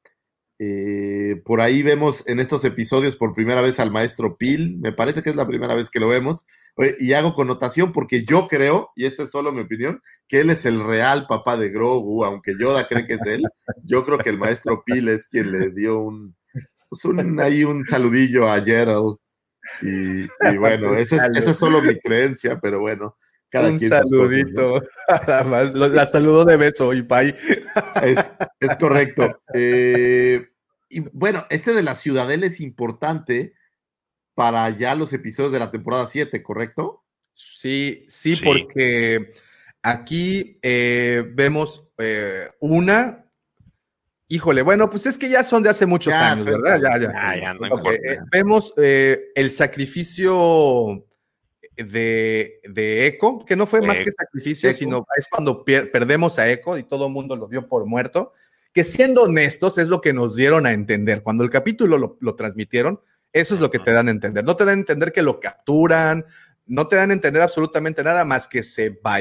Eh, 0.65 1.41
por 1.43 1.59
ahí 1.59 1.83
vemos 1.83 2.23
en 2.25 2.39
estos 2.39 2.63
episodios 2.63 3.17
por 3.17 3.33
primera 3.33 3.61
vez 3.61 3.81
al 3.81 3.91
maestro 3.91 4.37
Pil. 4.37 4.77
Me 4.79 4.93
parece 4.93 5.21
que 5.21 5.29
es 5.29 5.35
la 5.35 5.47
primera 5.47 5.75
vez 5.75 5.89
que 5.89 5.99
lo 5.99 6.07
vemos. 6.07 6.45
Y 6.99 7.13
hago 7.13 7.33
connotación 7.33 7.91
porque 7.91 8.23
yo 8.23 8.47
creo, 8.47 8.91
y 8.95 9.05
esta 9.05 9.23
es 9.23 9.31
solo 9.31 9.51
mi 9.51 9.61
opinión, 9.61 10.01
que 10.27 10.39
él 10.39 10.49
es 10.49 10.65
el 10.65 10.81
real 10.81 11.27
papá 11.27 11.57
de 11.57 11.69
Grogu, 11.69 12.23
aunque 12.23 12.53
Yoda 12.57 12.87
cree 12.87 13.05
que 13.05 13.15
es 13.15 13.25
él. 13.25 13.43
Yo 13.83 14.05
creo 14.05 14.17
que 14.17 14.29
el 14.29 14.37
maestro 14.37 14.83
Pil 14.85 15.09
es 15.09 15.27
quien 15.27 15.51
le 15.51 15.69
dio 15.71 15.99
un, 15.99 16.33
pues 16.87 17.03
un 17.03 17.39
ahí 17.41 17.65
un 17.65 17.83
saludillo 17.83 18.47
a 18.47 18.61
Gerald. 18.63 19.17
Y, 19.81 20.23
y 20.23 20.57
bueno, 20.57 20.95
esa 20.95 21.27
es, 21.27 21.57
solo 21.57 21.81
mi 21.81 21.99
creencia, 21.99 22.59
pero 22.61 22.79
bueno, 22.79 23.17
cada 23.49 23.69
un 23.69 23.77
quien 23.77 23.91
sus 23.91 23.99
cosas, 23.99 24.11
¿no? 24.11 24.17
saludito. 24.17 24.83
Nada 25.27 25.43
más. 25.43 25.73
La 25.73 26.05
saludó 26.05 26.45
de 26.45 26.55
beso 26.55 26.93
y. 26.93 27.05
Es, 28.01 28.33
es 28.59 28.75
correcto. 28.77 29.41
Eh, 29.53 30.52
y 30.97 30.99
bueno, 31.13 31.45
este 31.49 31.73
de 31.73 31.83
la 31.83 31.95
Ciudadela 31.95 32.45
es 32.45 32.59
importante 32.61 33.53
para 34.35 34.69
ya 34.71 34.95
los 34.95 35.13
episodios 35.13 35.51
de 35.51 35.59
la 35.59 35.71
temporada 35.71 36.07
7, 36.07 36.41
¿correcto? 36.43 37.03
Sí, 37.33 38.05
sí, 38.09 38.35
Sí. 38.35 38.41
porque 38.43 39.33
aquí 39.81 40.59
eh, 40.61 41.23
vemos 41.33 41.83
eh, 41.97 42.49
una. 42.59 43.19
Híjole, 44.27 44.61
bueno, 44.63 44.89
pues 44.89 45.05
es 45.05 45.17
que 45.17 45.29
ya 45.29 45.43
son 45.43 45.61
de 45.61 45.69
hace 45.69 45.85
muchos 45.85 46.11
Ya, 46.13 46.31
años. 46.31 46.45
¿verdad? 46.45 46.79
Ya, 46.81 46.97
ya. 46.99 47.11
Ah, 47.15 47.35
ya, 47.37 47.53
no 47.53 47.67
importa. 47.67 47.93
eh, 47.93 48.17
vemos 48.31 48.73
eh, 48.77 49.31
el 49.35 49.51
sacrificio 49.51 51.05
de, 51.75 52.59
de 52.67 53.07
Echo, 53.07 53.43
que 53.45 53.55
no 53.55 53.67
fue 53.67 53.81
más 53.81 53.97
que 54.01 54.11
sacrificio, 54.11 54.69
Echo. 54.69 54.79
sino 54.79 55.05
es 55.17 55.27
cuando 55.27 55.63
pier- 55.65 55.91
perdemos 55.91 56.39
a 56.39 56.49
Echo 56.49 56.77
y 56.77 56.83
todo 56.83 57.07
el 57.07 57.13
mundo 57.13 57.35
lo 57.35 57.47
dio 57.47 57.67
por 57.67 57.85
muerto, 57.85 58.33
que 58.73 58.83
siendo 58.83 59.23
honestos 59.23 59.77
es 59.77 59.87
lo 59.87 60.01
que 60.01 60.13
nos 60.13 60.35
dieron 60.35 60.65
a 60.65 60.71
entender. 60.71 61.21
Cuando 61.23 61.43
el 61.43 61.49
capítulo 61.49 61.97
lo, 61.97 62.17
lo 62.19 62.35
transmitieron, 62.35 62.99
eso 63.31 63.55
es 63.55 63.61
lo 63.61 63.71
que 63.71 63.79
te 63.79 63.91
dan 63.91 64.07
a 64.07 64.11
entender. 64.11 64.43
No 64.43 64.55
te 64.55 64.65
dan 64.65 64.77
a 64.77 64.81
entender 64.81 65.11
que 65.11 65.21
lo 65.21 65.39
capturan, 65.39 66.25
no 66.65 66.87
te 66.87 66.95
dan 66.95 67.11
a 67.11 67.13
entender 67.13 67.41
absolutamente 67.41 68.03
nada 68.03 68.25
más 68.25 68.47
que 68.47 68.63
se 68.63 68.89
va. 68.89 69.19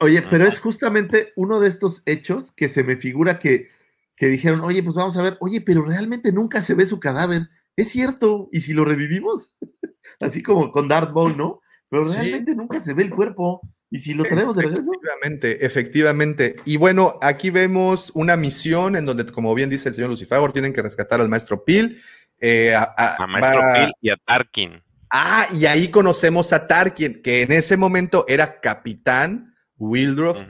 Oye, 0.00 0.22
pero 0.28 0.46
es 0.46 0.58
justamente 0.58 1.32
uno 1.36 1.60
de 1.60 1.68
estos 1.68 2.02
hechos 2.04 2.52
que 2.52 2.68
se 2.68 2.84
me 2.84 2.96
figura 2.96 3.38
que, 3.38 3.70
que 4.16 4.26
dijeron, 4.26 4.62
oye, 4.64 4.82
pues 4.82 4.96
vamos 4.96 5.16
a 5.16 5.22
ver, 5.22 5.36
oye, 5.40 5.60
pero 5.60 5.84
realmente 5.84 6.32
nunca 6.32 6.62
se 6.62 6.74
ve 6.74 6.86
su 6.86 7.00
cadáver. 7.00 7.48
Es 7.76 7.88
cierto, 7.88 8.48
¿y 8.52 8.60
si 8.60 8.72
lo 8.72 8.84
revivimos? 8.84 9.54
Así 10.20 10.42
como 10.42 10.70
con 10.70 10.88
Darth 10.88 11.12
Maul, 11.12 11.36
¿no? 11.36 11.60
Pero 11.88 12.04
realmente 12.04 12.54
nunca 12.54 12.80
se 12.80 12.92
ve 12.92 13.04
el 13.04 13.10
cuerpo. 13.10 13.60
¿Y 13.94 14.00
si 14.00 14.12
lo 14.12 14.24
traemos 14.24 14.56
de 14.56 14.62
regreso? 14.62 14.90
Efectivamente, 14.90 15.64
efectivamente. 15.64 16.56
Y 16.64 16.78
bueno, 16.78 17.16
aquí 17.22 17.50
vemos 17.50 18.10
una 18.14 18.36
misión 18.36 18.96
en 18.96 19.06
donde, 19.06 19.24
como 19.24 19.54
bien 19.54 19.70
dice 19.70 19.88
el 19.88 19.94
señor 19.94 20.10
Lucifer, 20.10 20.50
tienen 20.50 20.72
que 20.72 20.82
rescatar 20.82 21.20
al 21.20 21.28
maestro 21.28 21.64
Pil. 21.64 22.02
Eh, 22.40 22.74
a, 22.74 23.16
Maestro 23.28 23.62
Pil 23.72 23.92
y 24.00 24.10
a 24.10 24.16
Tarkin. 24.16 24.82
Ah, 25.10 25.46
y 25.52 25.66
ahí 25.66 25.92
conocemos 25.92 26.52
a 26.52 26.66
Tarkin, 26.66 27.22
que 27.22 27.42
en 27.42 27.52
ese 27.52 27.76
momento 27.76 28.24
era 28.26 28.60
capitán 28.60 29.54
Wildroth 29.78 30.42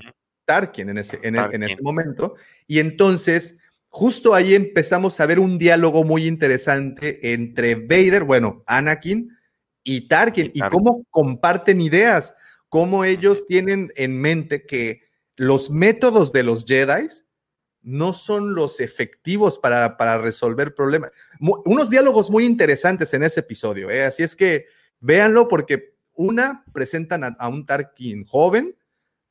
Tarkin 0.47 0.89
en 0.89 0.97
ese, 0.97 1.21
en, 1.23 1.37
en 1.37 1.65
ese 1.65 1.83
momento. 1.83 2.37
Y 2.67 2.79
entonces, 2.79 3.59
justo 3.91 4.35
ahí 4.35 4.55
empezamos 4.55 5.21
a 5.21 5.27
ver 5.27 5.39
un 5.39 5.59
diálogo 5.59 6.03
muy 6.03 6.27
interesante 6.27 7.35
entre 7.35 7.75
Vader, 7.75 8.25
bueno, 8.25 8.63
Anakin 8.67 9.37
y 9.83 10.09
Tarkin, 10.09 10.47
y, 10.55 10.61
y 10.61 10.69
cómo 10.71 11.05
comparten 11.11 11.83
ideas 11.83 12.35
cómo 12.75 13.05
ellos 13.05 13.47
tienen 13.47 13.93
en 13.95 14.21
mente 14.21 14.67
que 14.67 15.03
los 15.37 15.71
métodos 15.71 16.33
de 16.33 16.43
los 16.43 16.65
Jedi 16.65 17.07
no 17.83 18.15
son 18.15 18.57
los 18.57 18.81
efectivos 18.81 19.61
para, 19.61 19.97
para 19.97 20.19
resolver 20.19 20.75
problemas. 20.75 21.13
unos 21.39 21.89
diálogos 21.89 22.33
muy 22.33 22.45
interesantes 22.45 23.15
en 23.15 23.23
ese 23.23 23.39
episodio, 23.39 23.91
¿eh? 23.91 24.03
así 24.03 24.25
es 24.25 24.35
que 24.35 24.67
véanlo 24.99 25.47
porque 25.47 25.95
una, 26.15 26.65
presentan 26.73 27.37
a, 27.39 27.49
un 27.49 27.65
Tarkin 27.65 28.25
joven, 28.25 28.77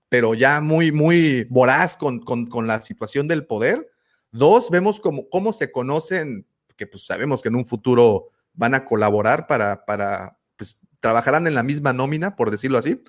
pero 0.08 0.36
ya 0.36 0.62
muy, 0.62 0.94
muy 0.94 1.44
voraz 1.50 1.98
con, 1.98 2.22
con, 2.22 2.66
la 2.66 2.80
situación 2.80 3.28
del 3.28 3.46
poder. 3.46 3.92
Dos, 4.32 4.70
vemos 4.70 5.02
cómo, 5.02 5.28
cómo 5.28 5.52
se 5.52 5.70
conocen, 5.70 6.48
que 6.78 6.88
pues 6.88 7.06
sabemos 7.06 7.42
que 7.42 7.50
en 7.50 7.56
un 7.56 7.66
futuro 7.66 8.30
van 8.54 8.74
a 8.74 8.86
colaborar 8.86 9.48
para, 9.48 9.84
para 9.84 10.38
pues 10.56 10.80
trabajarán 11.02 11.46
en 11.46 11.56
la 11.56 11.64
misma 11.64 11.92
nómina, 11.92 12.38
por 12.38 12.50
decirlo 12.50 12.78
así. 12.78 13.04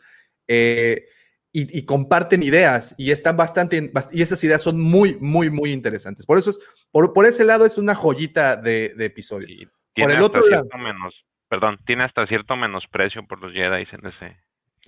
Eh, 0.48 1.08
y, 1.56 1.84
comparten 1.84 2.42
ideas 2.42 2.96
y 2.98 3.12
están 3.12 3.36
bastante, 3.36 3.92
y 4.10 4.22
esas 4.22 4.42
ideas 4.42 4.60
son 4.60 4.80
muy, 4.80 5.16
muy, 5.20 5.50
muy 5.50 5.70
interesantes. 5.70 6.26
Por 6.26 6.36
eso 6.36 6.50
es, 6.50 6.58
por, 6.90 7.12
por 7.12 7.26
ese 7.26 7.44
lado 7.44 7.64
es 7.64 7.78
una 7.78 7.94
joyita 7.94 8.56
de, 8.56 8.92
episodio. 8.98 9.70
por 9.94 10.10
el 10.10 10.20
otro 10.20 10.44
lado, 10.48 10.66
menos, 10.76 11.14
perdón, 11.48 11.78
tiene 11.86 12.02
hasta 12.02 12.26
cierto 12.26 12.56
menosprecio 12.56 13.24
por 13.28 13.40
los 13.40 13.52
Jedi 13.52 13.86
en 13.92 14.06
ese. 14.06 14.36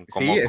sí, 0.09 0.41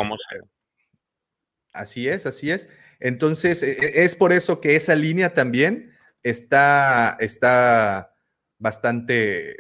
Así 1.72 2.10
es, 2.10 2.26
así 2.26 2.50
es. 2.50 2.68
Entonces, 3.00 3.62
e, 3.62 3.74
e, 3.74 4.04
es 4.06 4.16
por 4.16 4.34
eso 4.34 4.60
que 4.60 4.76
esa 4.76 4.96
línea 4.96 5.36
también 5.36 5.94
está, 6.24 7.16
está 7.20 8.16
bastante, 8.58 9.56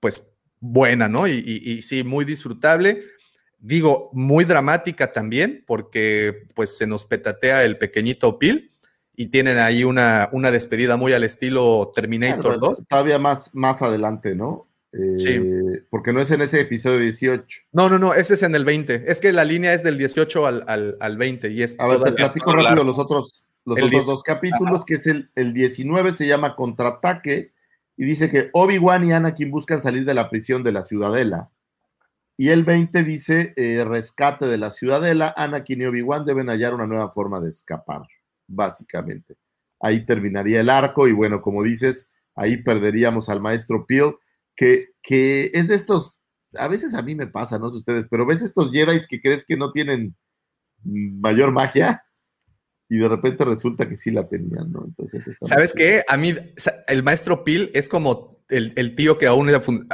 pues, 0.00 0.34
buena, 0.58 1.06
¿no? 1.06 1.28
Y, 1.28 1.42
y 1.44 1.82
sí, 1.82 2.02
muy 2.02 2.24
disfrutable 2.24 3.04
digo, 3.58 4.10
muy 4.12 4.44
dramática 4.44 5.12
también, 5.12 5.64
porque 5.66 6.46
pues 6.54 6.76
se 6.76 6.86
nos 6.86 7.04
petatea 7.04 7.64
el 7.64 7.78
pequeñito 7.78 8.38
Pil 8.38 8.72
y 9.16 9.26
tienen 9.26 9.58
ahí 9.58 9.84
una, 9.84 10.28
una 10.32 10.50
despedida 10.50 10.96
muy 10.96 11.12
al 11.12 11.24
estilo 11.24 11.90
Terminator 11.94 12.60
2. 12.60 12.86
Todavía 12.88 13.18
más, 13.18 13.54
más 13.54 13.82
adelante, 13.82 14.34
¿no? 14.34 14.68
sí. 14.90 15.28
Eh, 15.28 15.82
porque 15.90 16.12
no 16.12 16.20
es 16.20 16.30
en 16.30 16.40
ese 16.40 16.60
episodio 16.60 16.98
18. 16.98 17.62
No, 17.72 17.88
no, 17.88 17.98
no, 17.98 18.14
ese 18.14 18.34
es 18.34 18.42
en 18.42 18.54
el 18.54 18.64
20. 18.64 19.10
Es 19.10 19.20
que 19.20 19.32
la 19.32 19.44
línea 19.44 19.74
es 19.74 19.82
del 19.82 19.98
18 19.98 20.46
al, 20.46 20.96
al, 21.00 21.16
20 21.16 21.50
y 21.50 21.62
es... 21.62 21.74
A 21.78 21.86
ver, 21.86 22.02
te 22.02 22.12
platico 22.12 22.52
rápido 22.52 22.84
los 22.84 22.98
otros, 22.98 23.42
los 23.64 23.82
otros 23.82 24.06
dos 24.06 24.22
capítulos, 24.22 24.84
que 24.84 24.94
es 24.94 25.06
el, 25.06 25.30
el 25.34 25.52
19, 25.52 26.12
se 26.12 26.26
llama 26.26 26.56
Contraataque, 26.56 27.52
y 27.96 28.04
dice 28.04 28.30
que 28.30 28.50
Obi-Wan 28.52 29.04
y 29.04 29.12
Anakin 29.12 29.50
buscan 29.50 29.82
salir 29.82 30.04
de 30.04 30.14
la 30.14 30.30
prisión 30.30 30.62
de 30.62 30.72
la 30.72 30.84
Ciudadela. 30.84 31.50
Y 32.40 32.50
el 32.50 32.62
20 32.62 33.02
dice, 33.02 33.52
eh, 33.56 33.84
rescate 33.84 34.46
de 34.46 34.58
la 34.58 34.70
ciudadela, 34.70 35.34
Anakin 35.36 35.82
y 35.82 35.86
Obi-Wan 35.86 36.24
deben 36.24 36.46
hallar 36.46 36.72
una 36.72 36.86
nueva 36.86 37.10
forma 37.10 37.40
de 37.40 37.50
escapar, 37.50 38.02
básicamente. 38.46 39.34
Ahí 39.80 40.06
terminaría 40.06 40.60
el 40.60 40.70
arco 40.70 41.08
y 41.08 41.12
bueno, 41.12 41.40
como 41.40 41.64
dices, 41.64 42.08
ahí 42.36 42.62
perderíamos 42.62 43.28
al 43.28 43.40
maestro 43.40 43.84
Peel, 43.86 44.14
que, 44.54 44.90
que 45.02 45.50
es 45.52 45.66
de 45.66 45.74
estos, 45.74 46.22
a 46.54 46.68
veces 46.68 46.94
a 46.94 47.02
mí 47.02 47.16
me 47.16 47.26
pasa, 47.26 47.58
no 47.58 47.70
sé 47.70 47.78
ustedes, 47.78 48.06
pero 48.08 48.24
ves 48.24 48.40
estos 48.40 48.70
Jedi 48.70 49.00
que 49.08 49.20
crees 49.20 49.44
que 49.44 49.56
no 49.56 49.72
tienen 49.72 50.14
mayor 50.84 51.50
magia 51.50 52.04
y 52.88 52.98
de 52.98 53.08
repente 53.08 53.44
resulta 53.44 53.88
que 53.88 53.96
sí 53.96 54.12
la 54.12 54.28
tenían, 54.28 54.70
¿no? 54.70 54.84
Entonces, 54.84 55.36
¿sabes 55.42 55.72
qué? 55.72 56.04
A 56.06 56.16
mí, 56.16 56.32
el 56.86 57.02
maestro 57.02 57.42
Peel 57.42 57.72
es 57.74 57.88
como 57.88 58.37
el, 58.48 58.94
tío 58.94 59.18
que 59.18 59.26
aún 59.26 59.50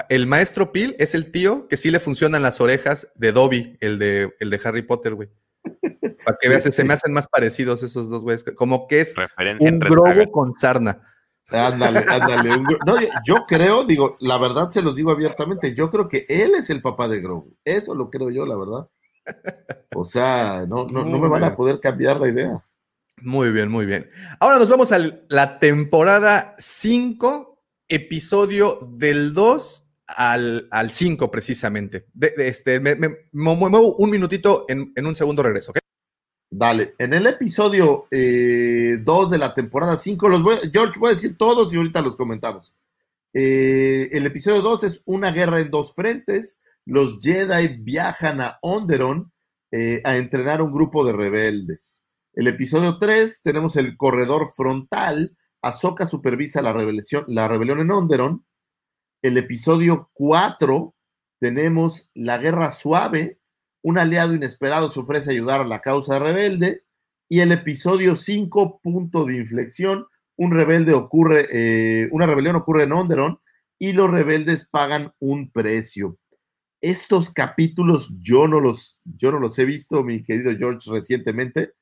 el 0.09 0.27
maestro 0.27 0.73
Pil 0.73 0.95
es 0.99 1.15
el 1.15 1.33
tío 1.33 1.67
que 1.69 1.77
sí 1.77 1.91
le 1.91 2.01
funcionan 2.01 2.43
las 2.43 2.61
orejas 2.61 3.09
de 3.15 3.33
Dobby, 3.33 3.77
el 3.81 3.99
de, 3.99 4.35
el 4.39 4.51
de 4.51 4.61
Harry 4.65 4.83
Potter, 4.83 5.15
güey. 5.15 5.29
Para 6.25 6.37
que 6.41 6.49
veas, 6.49 6.63
se 6.63 6.85
me 6.85 6.95
hacen 6.95 7.13
más 7.13 7.27
parecidos 7.27 7.83
esos 7.83 8.09
dos 8.09 8.23
güeyes. 8.23 8.45
Como 8.55 8.87
que 8.87 9.01
es 9.01 9.15
un 9.61 9.79
Grogu 9.79 10.31
con 10.31 10.55
sarna. 10.55 11.01
Ándale, 11.51 12.05
ándale. 12.09 12.51
No, 12.87 12.95
yo, 13.27 13.45
creo, 13.47 13.85
digo, 13.85 14.17
la 14.21 14.39
verdad 14.39 14.71
se 14.71 14.83
los 14.83 14.97
digo 14.97 15.11
abiertamente, 15.11 15.75
yo 15.75 15.91
creo 15.91 16.09
que 16.09 16.25
él 16.29 16.53
es 16.57 16.71
el 16.71 16.81
papá 16.81 17.09
de 17.09 17.21
Grogu. 17.21 17.57
Eso 17.65 17.95
lo 17.95 18.09
creo 18.11 18.31
yo, 18.31 18.47
la 18.47 18.57
verdad. 18.57 18.89
O 19.95 20.05
sea, 20.05 20.65
no, 20.69 20.87
no, 20.87 21.05
no 21.05 21.19
me 21.19 21.29
van 21.29 21.45
a 21.45 21.57
poder 21.57 21.81
cambiar 21.81 22.21
la 22.21 22.29
idea. 22.29 22.65
Muy 23.21 23.51
bien, 23.51 23.69
muy 23.69 23.87
bien. 23.87 24.11
Ahora 24.41 24.59
nos 24.59 24.69
vamos 24.69 24.93
a 24.93 24.99
la 25.29 25.59
temporada 25.59 26.55
5 26.59 27.54
episodio 27.89 28.78
del 28.93 29.35
2 29.35 29.85
al, 30.06 30.90
5 30.90 31.31
precisamente. 31.31 32.06
De, 32.12 32.35
este, 32.39 32.81
me, 32.81 32.97
muevo 33.32 33.97
un 33.97 34.11
minutito, 34.11 34.66
en, 34.69 34.93
un 34.97 35.15
segundo 35.15 35.43
regreso. 35.43 35.73
Dale, 36.51 36.94
en 36.98 37.15
el 37.15 37.27
episodio 37.27 38.06
2 38.11 38.11
eh, 38.12 38.98
de 38.98 39.39
la 39.39 39.55
temporada 39.55 39.97
5, 39.97 40.28
los 40.28 40.43
voy, 40.43 40.56
George, 40.73 40.98
voy 41.01 41.11
a 41.11 41.15
decir 41.15 41.36
todos 41.36 41.73
y 41.73 41.77
ahorita 41.77 42.01
los 42.01 42.16
comentamos. 42.16 42.74
Eh, 43.32 44.09
el 44.12 44.24
episodio 44.27 44.62
2 44.62 44.85
es 44.85 45.02
una 45.06 45.32
guerra 45.32 45.61
en 45.61 45.70
dos 45.70 45.93
frentes. 45.94 46.61
Los 46.86 47.19
Jedi 47.20 47.78
viajan 47.78 48.40
a 48.40 48.59
Onderon 48.62 49.32
eh, 49.73 50.01
a 50.05 50.16
entrenar 50.16 50.62
un 50.62 50.73
grupo 50.73 51.05
de 51.05 51.12
rebeldes. 51.12 52.02
El 52.35 52.47
episodio 52.47 52.98
3 52.98 53.40
tenemos 53.43 53.77
el 53.77 53.97
corredor 53.97 54.51
frontal, 54.55 55.36
Ahsoka 55.65 56.07
supervisa 56.07 56.61
la, 56.61 56.74
la 57.27 57.49
rebelión 57.49 57.81
en 57.81 57.91
Onderon. 57.91 58.45
El 59.23 59.39
episodio 59.39 60.11
4 60.12 60.95
tenemos 61.41 62.11
la 62.15 62.39
guerra 62.39 62.70
suave. 62.70 63.41
Un 63.82 63.99
aliado 63.99 64.35
inesperado 64.35 64.89
se 64.91 65.01
ofrece 65.01 65.31
ayudar 65.31 65.62
a 65.62 65.65
la 65.65 65.81
causa 65.81 66.19
rebelde. 66.19 66.85
Y 67.28 67.41
el 67.41 67.53
episodio 67.53 68.16
5, 68.16 68.81
punto 68.82 69.24
de 69.24 69.36
inflexión. 69.36 70.07
Un 70.36 70.53
rebelde 70.53 70.93
ocurre, 70.93 71.47
eh, 71.51 72.09
una 72.12 72.27
rebelión 72.27 72.57
ocurre 72.57 72.82
en 72.82 72.93
Onderon 72.93 73.41
y 73.78 73.93
los 73.93 74.11
rebeldes 74.11 74.69
pagan 74.69 75.15
un 75.19 75.51
precio. 75.51 76.19
Estos 76.82 77.31
capítulos 77.31 78.12
yo 78.20 78.47
no 78.49 78.61
los, 78.61 79.01
yo 79.05 79.32
no 79.32 79.39
los 79.39 79.59
he 79.59 79.65
visto, 79.65 80.05
mi 80.05 80.23
querido 80.23 80.55
George, 80.57 80.91
recientemente. 80.91 81.73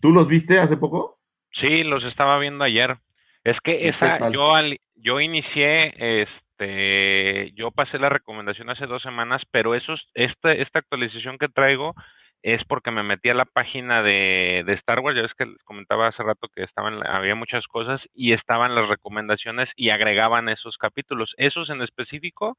¿Tú 0.00 0.12
los 0.12 0.26
viste 0.26 0.58
hace 0.58 0.76
poco? 0.76 1.20
Sí, 1.52 1.84
los 1.84 2.02
estaba 2.04 2.38
viendo 2.38 2.64
ayer. 2.64 2.98
Es 3.44 3.58
que 3.60 3.88
esa, 3.88 4.30
yo, 4.30 4.52
yo 4.96 5.20
inicié, 5.20 6.22
este, 6.22 7.52
yo 7.54 7.70
pasé 7.70 7.98
la 7.98 8.10
recomendación 8.10 8.68
hace 8.68 8.86
dos 8.86 9.02
semanas, 9.02 9.42
pero 9.50 9.74
esos, 9.74 10.08
esta, 10.14 10.52
esta 10.52 10.80
actualización 10.80 11.38
que 11.38 11.48
traigo 11.48 11.94
es 12.42 12.64
porque 12.64 12.90
me 12.90 13.02
metí 13.02 13.28
a 13.28 13.34
la 13.34 13.44
página 13.44 14.02
de, 14.02 14.62
de 14.66 14.72
Star 14.74 15.00
Wars, 15.00 15.16
ya 15.16 15.22
ves 15.22 15.34
que 15.36 15.46
les 15.46 15.62
comentaba 15.64 16.08
hace 16.08 16.22
rato 16.22 16.48
que 16.54 16.62
estaban, 16.62 17.06
había 17.06 17.34
muchas 17.34 17.66
cosas 17.66 18.00
y 18.14 18.32
estaban 18.32 18.74
las 18.74 18.88
recomendaciones 18.88 19.68
y 19.76 19.90
agregaban 19.90 20.48
esos 20.48 20.76
capítulos. 20.78 21.34
Esos 21.36 21.68
en 21.70 21.82
específico 21.82 22.56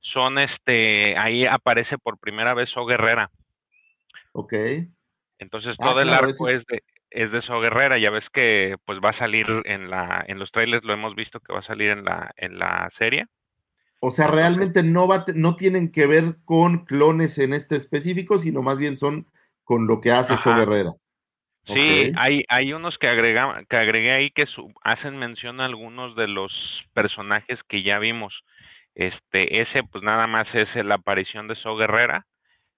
son, 0.00 0.38
este, 0.38 1.16
ahí 1.16 1.46
aparece 1.46 1.98
por 1.98 2.18
primera 2.18 2.54
vez 2.54 2.70
O 2.76 2.86
Guerrera. 2.86 3.30
Ok. 4.32 4.54
Entonces 5.38 5.76
ah, 5.78 5.90
todo 5.90 6.00
el 6.00 6.10
arco 6.10 6.48
es 6.48 6.64
de, 6.66 6.82
es 7.10 7.32
de 7.32 7.42
So 7.42 7.60
Guerrera, 7.60 7.98
ya 7.98 8.10
ves 8.10 8.24
que 8.32 8.76
pues 8.86 8.98
va 9.04 9.10
a 9.10 9.18
salir 9.18 9.46
en 9.64 9.90
la 9.90 10.24
en 10.26 10.38
los 10.38 10.50
trailers 10.52 10.84
lo 10.84 10.92
hemos 10.92 11.14
visto 11.14 11.40
que 11.40 11.52
va 11.52 11.60
a 11.60 11.64
salir 11.66 11.90
en 11.90 12.04
la 12.04 12.32
en 12.36 12.58
la 12.58 12.90
serie. 12.98 13.26
O 14.00 14.10
sea, 14.10 14.28
realmente 14.28 14.82
no 14.82 15.06
va 15.06 15.24
no 15.34 15.56
tienen 15.56 15.92
que 15.92 16.06
ver 16.06 16.36
con 16.44 16.84
clones 16.84 17.38
en 17.38 17.52
este 17.52 17.76
específico, 17.76 18.38
sino 18.38 18.62
más 18.62 18.78
bien 18.78 18.96
son 18.96 19.26
con 19.64 19.86
lo 19.86 20.00
que 20.00 20.10
hace 20.10 20.36
So 20.36 20.54
Guerrera. 20.54 20.92
Sí, 21.66 22.12
hay, 22.16 22.42
hay 22.48 22.72
unos 22.72 22.98
que, 22.98 23.06
agrega, 23.06 23.62
que 23.68 23.76
agregué 23.76 24.12
ahí 24.12 24.30
que 24.30 24.46
hacen 24.82 25.18
mención 25.18 25.60
a 25.60 25.66
algunos 25.66 26.16
de 26.16 26.26
los 26.26 26.52
personajes 26.94 27.58
que 27.68 27.82
ya 27.82 27.98
vimos. 27.98 28.34
Este, 28.94 29.60
ese 29.60 29.82
pues 29.84 30.02
nada 30.02 30.26
más 30.26 30.48
es 30.54 30.68
la 30.84 30.96
aparición 30.96 31.46
de 31.46 31.54
So 31.56 31.76
Guerrera 31.76 32.26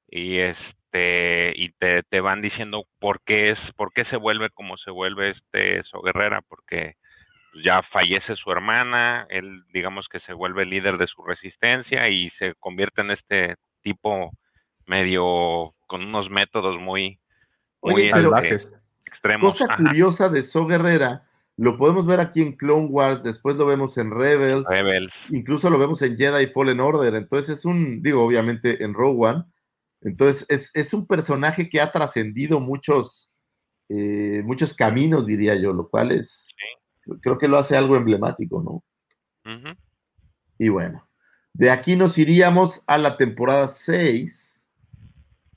y 0.09 0.39
este 0.39 0.82
y 0.94 1.70
te, 1.78 2.02
te 2.05 2.20
van 2.20 2.43
diciendo 2.43 2.85
por 2.98 3.20
qué 3.24 3.51
es 3.51 3.59
por 3.77 3.93
qué 3.93 4.05
se 4.06 4.16
vuelve 4.16 4.51
como 4.51 4.77
se 4.77 4.90
vuelve 4.90 5.31
este 5.31 5.82
So 5.85 6.02
Guerrera 6.02 6.43
porque 6.43 6.97
ya 7.64 7.82
fallece 7.93 8.36
su 8.36 8.51
hermana 8.51 9.27
él 9.31 9.62
digamos 9.73 10.06
que 10.09 10.20
se 10.20 10.32
vuelve 10.32 10.66
líder 10.66 10.98
de 10.98 11.06
su 11.06 11.23
resistencia 11.23 12.09
y 12.09 12.31
se 12.39 12.55
convierte 12.60 13.01
en 13.01 13.10
este 13.12 13.56
tipo 13.82 14.32
medio 14.86 15.74
con 15.86 16.02
unos 16.02 16.31
métodos 16.31 16.78
muy 16.78 17.19
muy 17.82 17.94
Oye, 17.94 18.12
este, 18.48 18.77
extremos 19.06 19.59
Cosa 19.59 19.73
Ajá. 19.73 19.82
curiosa 19.82 20.28
de 20.28 20.43
So 20.43 20.66
Guerrera, 20.66 21.24
lo 21.56 21.77
podemos 21.77 22.06
ver 22.06 22.20
aquí 22.20 22.43
en 22.43 22.56
Clone 22.56 22.86
Wars, 22.86 23.23
después 23.23 23.56
lo 23.56 23.66
vemos 23.66 23.98
en 23.98 24.10
Rebels, 24.10 24.69
Rebels 24.69 25.12
incluso 25.31 25.69
lo 25.69 25.78
vemos 25.78 26.01
en 26.02 26.16
Jedi 26.16 26.47
Fallen 26.48 26.81
Order, 26.81 27.14
entonces 27.14 27.59
es 27.59 27.64
un, 27.64 28.02
digo, 28.02 28.24
obviamente 28.24 28.82
en 28.85 28.94
Rogue 28.94 29.28
One, 29.28 29.44
entonces 30.03 30.45
es, 30.49 30.70
es 30.74 30.93
un 30.95 31.07
personaje 31.07 31.69
que 31.69 31.81
ha 31.81 31.91
trascendido 31.93 32.61
muchos, 32.61 33.31
eh, 33.89 34.43
muchos 34.45 34.74
caminos, 34.74 35.27
diría 35.27 35.55
yo, 35.57 35.73
lo 35.73 35.89
cual 35.89 36.12
es, 36.12 36.47
creo 37.20 37.39
que 37.39 37.49
lo 37.49 37.59
hace 37.59 37.77
algo 37.77 37.97
emblemático, 37.97 38.62
¿no? 38.62 38.85
Y 40.59 40.69
bueno, 40.69 41.09
de 41.53 41.70
aquí 41.70 41.97
nos 41.97 42.19
iríamos 42.19 42.83
a 42.87 42.99
la 42.99 43.16
temporada 43.16 43.69
6, 43.69 44.66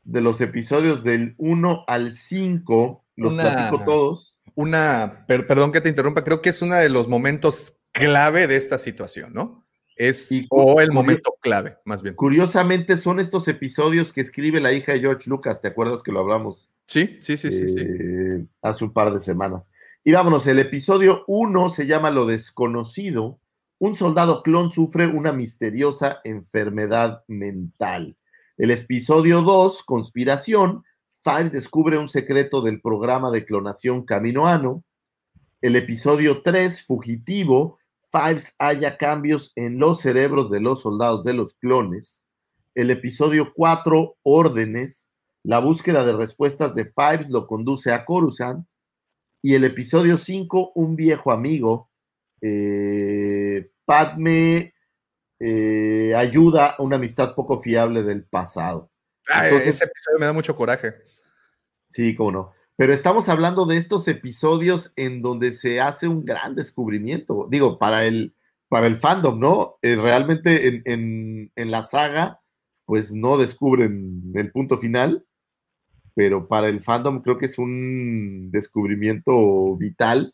de 0.04 0.22
los 0.22 0.40
episodios 0.42 1.04
del 1.04 1.34
1 1.38 1.84
al 1.88 2.14
5, 2.14 3.04
los 3.16 3.34
Una- 3.34 3.44
platico 3.44 3.84
todos. 3.86 4.40
Una, 4.54 5.26
per- 5.28 5.48
perdón 5.48 5.72
que 5.72 5.82
te 5.82 5.90
interrumpa, 5.90 6.24
creo 6.24 6.42
que 6.42 6.50
es 6.50 6.62
uno 6.62 6.76
de 6.76 6.90
los 6.90 7.08
momentos 7.08 7.78
clave 7.92 8.48
de 8.48 8.56
esta 8.56 8.78
situación, 8.78 9.34
¿no? 9.34 9.65
Es, 9.96 10.32
Y 10.32 10.46
o 10.50 10.82
el 10.82 10.92
momento 10.92 11.36
clave, 11.42 11.78
más 11.86 12.02
bien. 12.02 12.16
Curiosamente 12.16 12.98
son 12.98 13.20
estos 13.20 13.48
episodios 13.48 14.12
que 14.12 14.22
escribe 14.22 14.60
la 14.60 14.74
hija 14.74 14.92
de 14.92 15.00
George 15.00 15.30
Lucas, 15.30 15.62
¿te 15.62 15.70
acuerdas 15.70 16.04
que 16.04 16.12
lo 16.12 16.20
hablamos 16.20 16.70
Sí, 16.86 17.18
sí, 17.22 17.38
sí, 17.38 17.52
sí, 17.52 17.70
sí. 17.70 17.76
eh, 17.80 18.46
hace 18.62 18.84
un 18.84 18.92
par 18.92 19.14
de 19.14 19.20
semanas? 19.20 19.72
Y 20.04 20.12
vámonos, 20.12 20.46
el 20.48 20.60
episodio 20.60 21.24
1 21.28 21.70
se 21.70 21.88
llama 21.88 22.12
Lo 22.12 22.26
desconocido. 22.26 23.40
Un 23.80 23.96
soldado 23.96 24.44
clon 24.44 24.70
sufre 24.70 25.08
una 25.08 25.34
misteriosa 25.34 26.20
enfermedad 26.24 27.24
mental. 27.28 28.16
El 28.58 28.72
episodio 28.72 29.42
2, 29.42 29.84
Conspiración, 29.84 30.84
Fives 31.24 31.52
descubre 31.52 31.98
un 31.98 32.08
secreto 32.08 32.62
del 32.62 32.82
programa 32.82 33.32
de 33.32 33.46
clonación 33.46 34.06
Caminoano. 34.06 34.84
El 35.60 35.76
episodio 35.76 36.44
3, 36.44 36.86
Fugitivo, 36.86 37.80
Fives 38.16 38.56
halla 38.60 38.98
cambios 38.98 39.52
en 39.56 39.78
los 39.78 40.00
cerebros 40.00 40.50
de 40.50 40.62
los 40.62 40.82
soldados 40.82 41.24
de 41.26 41.34
los 41.34 41.56
clones. 41.56 42.24
El 42.74 42.90
episodio 42.92 43.52
4, 43.54 44.18
Órdenes, 44.24 45.12
la 45.44 45.60
búsqueda 45.60 46.06
de 46.06 46.14
respuestas 46.14 46.76
de 46.76 46.86
Fives 46.86 47.30
lo 47.30 47.46
conduce 47.46 47.92
a 47.92 48.06
Coruscant. 48.06 48.66
Y 49.42 49.54
el 49.56 49.66
episodio 49.66 50.18
5, 50.18 50.72
Un 50.76 50.96
viejo 50.96 51.32
amigo, 51.32 51.90
eh, 52.42 53.70
Padme 53.84 54.74
eh, 55.40 56.14
ayuda 56.16 56.68
a 56.72 56.82
una 56.82 56.96
amistad 56.96 57.36
poco 57.36 57.60
fiable 57.60 58.02
del 58.04 58.24
pasado. 58.24 58.90
Ah, 59.30 59.46
Entonces- 59.48 59.76
ese 59.76 59.86
episodio 59.86 60.20
me 60.20 60.26
da 60.26 60.34
mucho 60.34 60.56
coraje. 60.56 60.94
Sí, 61.88 62.16
cómo 62.16 62.32
no. 62.32 62.55
Pero 62.78 62.94
estamos 62.94 63.30
hablando 63.30 63.66
de 63.66 63.78
estos 63.78 64.08
episodios 64.08 64.92
en 64.98 65.22
donde 65.22 65.54
se 65.54 65.80
hace 65.80 66.08
un 66.08 66.26
gran 66.26 66.56
descubrimiento. 66.56 67.48
Digo, 67.50 67.80
para 67.80 68.06
el, 68.06 68.36
para 68.68 68.88
el 68.88 68.98
fandom, 68.98 69.40
¿no? 69.40 69.78
Eh, 69.82 69.96
realmente 69.96 70.68
en, 70.68 71.52
en- 71.56 71.72
la 71.72 71.84
saga, 71.84 72.42
pues 72.86 73.14
no 73.14 73.38
descubren 73.38 74.32
el 74.36 74.52
punto 74.52 74.78
final, 74.78 75.26
pero 76.16 76.48
para 76.48 76.70
el 76.70 76.82
fandom 76.82 77.22
creo 77.22 77.38
que 77.38 77.46
es 77.48 77.58
un 77.58 78.52
descubrimiento 78.52 79.76
vital. 79.78 80.34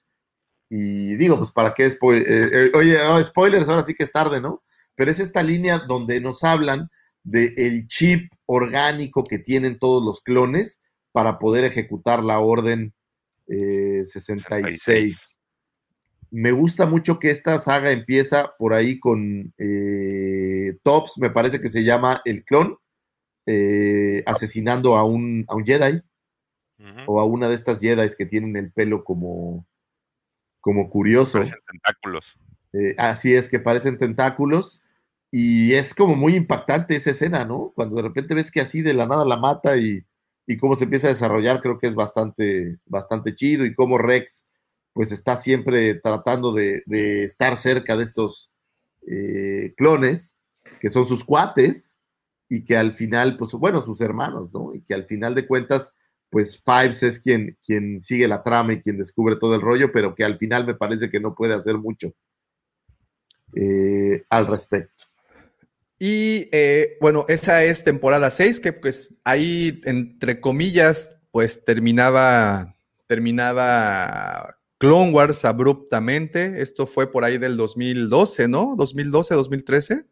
Y 0.70 1.16
digo, 1.16 1.38
pues 1.38 1.52
para 1.52 1.74
qué 1.74 1.88
spoil- 1.88 2.26
eh, 2.28 2.50
eh, 2.68 2.72
oye, 2.76 3.00
oh, 3.02 3.24
spoilers, 3.24 3.70
ahora 3.70 3.84
sí 3.84 3.94
que 3.96 4.04
es 4.06 4.12
tarde, 4.12 4.42
¿no? 4.42 4.64
Pero 4.96 5.12
es 5.12 5.20
esta 5.20 5.44
línea 5.44 5.80
donde 5.88 6.22
nos 6.22 6.44
hablan 6.44 6.90
del 7.24 7.54
el 7.58 7.88
chip 7.88 8.32
orgánico 8.48 9.24
que 9.26 9.40
tienen 9.40 9.80
todos 9.80 10.04
los 10.04 10.22
clones 10.22 10.81
para 11.12 11.40
poder 11.40 11.64
ejecutar 11.66 12.24
la 12.24 12.40
orden 12.40 12.94
eh, 13.48 14.04
66. 14.06 15.40
Me 16.30 16.52
gusta 16.52 16.86
mucho 16.86 17.20
que 17.20 17.30
esta 17.30 17.60
saga 17.60 17.92
empieza 17.92 18.54
por 18.58 18.74
ahí 18.74 19.00
con 19.00 19.54
eh, 19.58 20.78
Tops, 20.84 21.18
me 21.18 21.30
parece 21.30 21.60
que 21.60 21.70
se 21.70 21.84
llama 21.84 22.22
el 22.24 22.44
clon, 22.44 22.78
eh, 23.46 24.24
asesinando 24.26 24.96
a 24.96 25.04
un, 25.04 25.44
a 25.50 25.56
un 25.56 25.66
Jedi 25.66 26.02
o 27.06 27.20
a 27.20 27.26
una 27.26 27.48
de 27.50 27.56
estas 27.56 27.80
Jedi 27.80 28.08
que 28.18 28.26
tienen 28.26 28.56
el 28.56 28.72
pelo 28.72 29.04
como, 29.04 29.68
como 30.62 30.90
curioso. 30.90 31.40
Parecen 31.40 31.60
tentáculos. 31.70 32.26
Eh, 32.74 32.96
así 32.98 33.34
es, 33.34 33.50
que 33.50 33.60
parecen 33.60 33.98
tentáculos. 33.98 34.82
Y 35.32 35.74
es 35.74 35.94
como 35.94 36.16
muy 36.16 36.36
impactante 36.36 36.96
esa 36.96 37.12
escena, 37.12 37.46
¿no? 37.46 37.72
Cuando 37.76 37.96
de 37.98 38.04
repente 38.04 38.36
ves 38.36 38.52
que 38.52 38.62
así 38.62 38.82
de 38.82 38.94
la 38.94 39.06
nada 39.06 39.26
la 39.26 39.38
mata 39.38 39.78
y, 39.78 40.06
y 40.48 40.58
cómo 40.58 40.76
se 40.76 40.86
empieza 40.86 41.08
a 41.08 41.14
desarrollar, 41.14 41.62
creo 41.62 41.78
que 41.78 41.88
es 41.88 41.96
bastante, 41.96 42.80
bastante 42.86 43.36
chido. 43.36 43.66
Y 43.66 43.74
cómo 43.74 43.98
Rex, 43.98 44.48
pues 44.94 45.12
está 45.12 45.38
siempre 45.38 45.96
tratando 45.96 46.54
de, 46.54 46.84
de 46.86 47.24
estar 47.24 47.58
cerca 47.58 47.96
de 47.96 48.04
estos 48.04 48.52
eh, 49.08 49.74
clones, 49.78 50.36
que 50.80 50.90
son 50.90 51.08
sus 51.08 51.24
cuates, 51.24 51.92
y 52.50 52.66
que 52.66 52.76
al 52.76 52.94
final, 52.96 53.38
pues 53.38 53.54
bueno, 53.54 53.82
sus 53.82 54.02
hermanos, 54.02 54.54
¿no? 54.54 54.76
Y 54.76 54.82
que 54.82 54.94
al 54.94 55.06
final 55.06 55.34
de 55.36 55.48
cuentas, 55.48 55.94
pues 56.30 56.62
Fives 56.62 57.02
es 57.02 57.20
quien, 57.20 57.58
quien 57.66 58.02
sigue 58.02 58.28
la 58.28 58.44
trama 58.44 58.74
y 58.74 58.82
quien 58.82 58.98
descubre 58.98 59.38
todo 59.38 59.56
el 59.56 59.62
rollo, 59.62 59.90
pero 59.90 60.14
que 60.14 60.26
al 60.26 60.38
final 60.38 60.66
me 60.66 60.76
parece 60.76 61.10
que 61.10 61.22
no 61.22 61.34
puede 61.34 61.54
hacer 61.54 61.78
mucho 61.78 62.14
eh, 63.56 64.26
al 64.30 64.48
respecto. 64.48 65.06
Y 66.04 66.50
eh, 66.52 66.98
bueno, 67.00 67.26
esa 67.28 67.64
es 67.64 67.84
temporada 67.84 68.32
6, 68.32 68.60
que 68.60 68.74
pues 68.74 69.14
ahí, 69.24 69.80
entre 69.84 70.42
comillas, 70.42 71.16
pues 71.30 71.64
terminaba, 71.64 72.74
terminaba 73.06 74.58
Clone 74.80 75.12
Wars 75.12 75.46
abruptamente. 75.46 76.60
Esto 76.60 76.88
fue 76.88 77.12
por 77.12 77.24
ahí 77.24 77.38
del 77.38 77.56
2012, 77.56 78.48
¿no? 78.48 78.76
2012, 78.76 79.36
2013. 79.36 80.06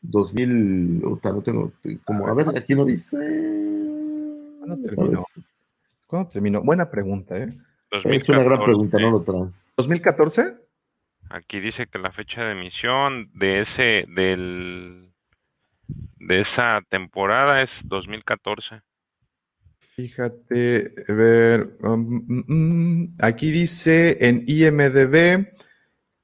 2000, 0.00 1.02
puta, 1.02 1.30
no 1.30 1.40
tengo, 1.40 1.72
como, 2.04 2.26
a 2.26 2.34
ver, 2.34 2.46
aquí 2.56 2.74
no 2.74 2.84
dice. 2.84 3.16
¿Cuándo 4.58 4.88
terminó? 4.88 5.24
¿Cuándo 6.08 6.28
terminó? 6.30 6.62
Buena 6.64 6.90
pregunta, 6.90 7.38
¿eh? 7.38 7.48
Es 8.02 8.28
una 8.28 8.42
gran 8.42 8.58
2014. 8.58 8.64
pregunta, 8.64 8.98
no 8.98 9.10
lo 9.12 9.22
trae. 9.22 9.52
¿2014? 9.76 10.58
Aquí 11.30 11.60
dice 11.60 11.86
que 11.86 12.00
la 12.00 12.10
fecha 12.10 12.42
de 12.42 12.52
emisión 12.52 13.30
de 13.34 13.62
ese 13.62 14.04
del 14.12 15.07
de 16.20 16.40
esa 16.42 16.80
temporada 16.90 17.62
es 17.62 17.70
2014. 17.84 18.82
Fíjate, 19.78 20.94
a 21.08 21.12
ver, 21.12 21.76
um, 21.82 22.24
mm, 22.26 22.44
mm, 22.46 23.14
aquí 23.20 23.50
dice 23.50 24.16
en 24.26 24.44
IMDB 24.46 25.48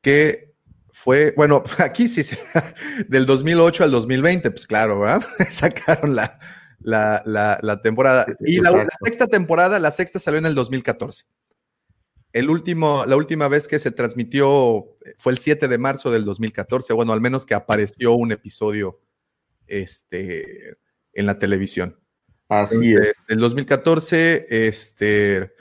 que 0.01 0.55
fue, 0.93 1.35
bueno, 1.37 1.65
aquí 1.79 2.07
sí, 2.07 2.23
se- 2.23 2.39
del 3.09 3.27
2008 3.27 3.85
al 3.85 3.91
2020, 3.91 4.51
pues 4.53 4.67
claro, 4.67 5.01
¿verdad? 5.01 5.25
Sacaron 5.51 6.15
la, 6.15 6.39
la, 6.81 7.23
la- 7.27 7.59
la 7.63 7.83
temporada. 7.83 8.27
Y 8.41 8.61
la, 8.61 8.87
sexta 9.05 9.27
temporada, 9.27 9.79
la 9.81 9.91
sexta 9.91 10.19
salió 10.19 10.39
en 10.39 10.47
el 10.47 10.55
2014. 10.55 11.25
El 12.33 12.51
último, 12.51 13.05
la 13.07 13.17
última 13.17 13.47
vez 13.49 13.69
que 13.69 13.79
se 13.79 13.93
transmitió 13.93 14.85
fue 15.19 15.33
el 15.33 15.39
7 15.39 15.69
de 15.69 15.79
marzo 15.79 16.11
del 16.11 16.25
2014, 16.25 16.93
bueno, 16.93 17.13
al 17.13 17.21
menos 17.21 17.47
que 17.47 17.55
apareció 17.55 18.13
un 18.15 18.33
episodio 18.33 19.01
este, 19.67 20.77
en 21.13 21.27
la 21.27 21.39
televisión. 21.39 21.99
Así 22.49 22.93
Entonces, 22.93 23.17
es. 23.19 23.25
En 23.29 23.39
2014, 23.39 24.47
este, 24.69 25.53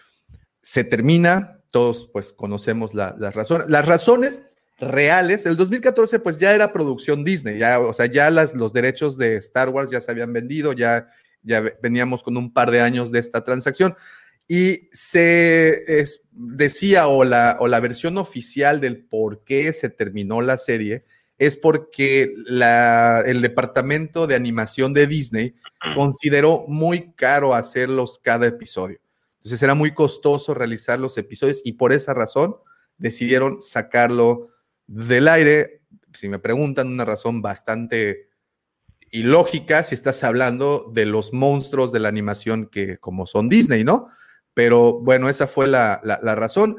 se 0.62 0.84
termina, 0.84 1.62
todos 1.72 2.10
pues 2.12 2.34
conocemos 2.34 2.94
la- 2.94 3.16
las 3.18 3.34
razones. 3.36 3.68
Las 3.70 3.86
razones 3.88 4.42
reales, 4.80 5.46
el 5.46 5.56
2014 5.56 6.20
pues 6.20 6.38
ya 6.40 6.54
era 6.54 6.74
producción 6.74 7.24
Disney, 7.24 7.58
ya, 7.58 7.80
o 7.80 7.94
sea, 7.94 8.06
ya 8.08 8.30
las, 8.32 8.54
los 8.54 8.74
derechos 8.74 9.18
de 9.18 9.38
Star 9.38 9.70
Wars 9.70 9.90
ya 9.92 10.02
se 10.02 10.12
habían 10.12 10.34
vendido, 10.34 10.74
ya, 10.74 11.08
ya 11.42 11.62
ve- 11.62 11.78
veníamos 11.82 12.22
con 12.24 12.36
un 12.38 12.52
par 12.54 12.70
de 12.72 12.82
años 12.82 13.12
de 13.12 13.20
esta 13.20 13.44
transacción. 13.46 13.96
Y 14.48 14.90
se 14.92 15.84
es- 16.02 16.24
decía, 16.32 17.08
o 17.08 17.24
la, 17.24 17.58
o 17.62 17.68
la 17.68 17.80
versión 17.80 18.18
oficial 18.18 18.82
del 18.82 19.06
por 19.06 19.44
qué 19.46 19.72
se 19.72 19.90
terminó 19.90 20.42
la 20.42 20.58
serie, 20.58 21.06
es 21.46 21.58
porque 21.58 22.34
la- 22.46 23.24
el 23.26 23.42
departamento 23.42 24.28
de 24.28 24.36
animación 24.36 24.94
de 24.94 25.08
Disney 25.08 25.56
consideró 25.96 26.66
muy 26.68 27.14
caro 27.14 27.54
hacerlos 27.54 28.20
cada 28.24 28.48
episodio. 28.48 29.00
Entonces 29.38 29.62
era 29.62 29.76
muy 29.76 29.94
costoso 29.94 30.54
realizar 30.54 31.00
los 31.00 31.18
episodios 31.18 31.62
y 31.66 31.74
por 31.74 31.92
esa 31.92 32.14
razón 32.14 32.56
decidieron 32.98 33.62
sacarlo 33.62 34.50
del 34.88 35.28
aire. 35.28 35.82
Si 36.14 36.30
me 36.30 36.40
preguntan, 36.40 36.88
una 36.88 37.06
razón 37.06 37.42
bastante 37.42 38.30
y 39.12 39.22
lógica 39.22 39.84
si 39.84 39.94
estás 39.94 40.24
hablando 40.24 40.90
de 40.92 41.06
los 41.06 41.34
monstruos 41.34 41.92
de 41.92 42.00
la 42.00 42.10
animación 42.10 42.66
que 42.66 42.98
como 42.98 43.28
son 43.28 43.48
Disney, 43.48 43.84
¿no? 43.84 44.08
Pero 44.56 45.00
bueno, 45.02 45.30
esa 45.30 45.46
fue 45.46 45.68
la, 45.68 46.02
la, 46.04 46.34
razón. 46.34 46.78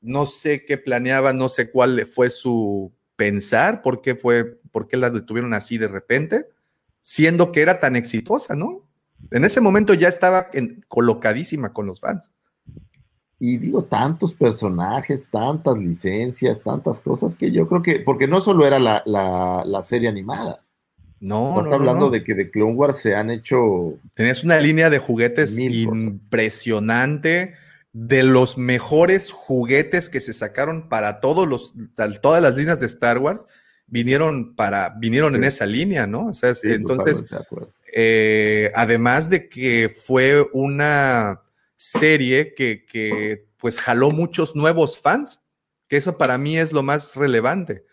No 0.00 0.24
sé 0.24 0.64
qué 0.64 0.78
planeaba, 0.78 1.34
no 1.34 1.50
sé 1.50 1.70
cuál 1.70 2.06
fue 2.06 2.30
su 2.30 2.93
pensar, 3.16 3.82
por 3.82 4.00
qué 4.00 4.14
fue, 4.14 4.60
por 4.72 4.86
qué 4.88 4.96
la 4.96 5.10
detuvieron 5.10 5.54
así 5.54 5.78
de 5.78 5.88
repente, 5.88 6.48
siendo 7.02 7.52
que 7.52 7.62
era 7.62 7.80
tan 7.80 7.96
exitosa, 7.96 8.54
¿no? 8.54 8.82
En 9.30 9.44
ese 9.44 9.60
momento 9.60 9.94
ya 9.94 10.08
estaba 10.08 10.48
colocadísima 10.88 11.72
con 11.72 11.86
los 11.86 12.00
fans. 12.00 12.30
Y 13.38 13.58
digo, 13.58 13.84
tantos 13.84 14.32
personajes, 14.34 15.28
tantas 15.30 15.76
licencias, 15.76 16.62
tantas 16.62 17.00
cosas 17.00 17.34
que 17.34 17.50
yo 17.50 17.68
creo 17.68 17.82
que, 17.82 18.00
porque 18.00 18.28
no 18.28 18.40
solo 18.40 18.66
era 18.66 18.78
la, 18.78 19.02
la, 19.04 19.82
serie 19.82 20.08
animada. 20.08 20.64
No, 21.20 21.58
Estás 21.58 21.72
hablando 21.74 22.10
de 22.10 22.22
que 22.22 22.34
de 22.34 22.50
Clone 22.50 22.74
Wars 22.74 22.98
se 22.98 23.14
han 23.14 23.30
hecho. 23.30 23.94
Tenías 24.14 24.44
una 24.44 24.58
línea 24.58 24.88
de 24.90 24.98
juguetes 24.98 25.58
impresionante, 25.58 27.54
de 27.94 28.24
los 28.24 28.58
mejores 28.58 29.30
juguetes 29.30 30.10
que 30.10 30.20
se 30.20 30.32
sacaron 30.32 30.88
para 30.88 31.20
todos 31.20 31.46
los, 31.46 31.74
todas 32.20 32.42
las 32.42 32.56
líneas 32.56 32.80
de 32.80 32.86
Star 32.86 33.18
Wars, 33.18 33.46
vinieron 33.86 34.56
para, 34.56 34.96
vinieron 34.98 35.36
en 35.36 35.44
esa 35.44 35.64
línea, 35.64 36.04
¿no? 36.04 36.26
O 36.26 36.34
sea, 36.34 36.52
entonces, 36.64 37.24
eh, 37.92 38.72
además 38.74 39.30
de 39.30 39.48
que 39.48 39.94
fue 39.94 40.44
una 40.52 41.42
serie 41.76 42.54
que, 42.54 43.46
pues 43.58 43.80
jaló 43.80 44.10
muchos 44.10 44.56
nuevos 44.56 44.98
fans, 44.98 45.40
que 45.86 45.96
eso 45.96 46.18
para 46.18 46.36
mí 46.36 46.58
es 46.58 46.72
lo 46.72 46.82
más 46.82 47.14
relevante. 47.14 47.84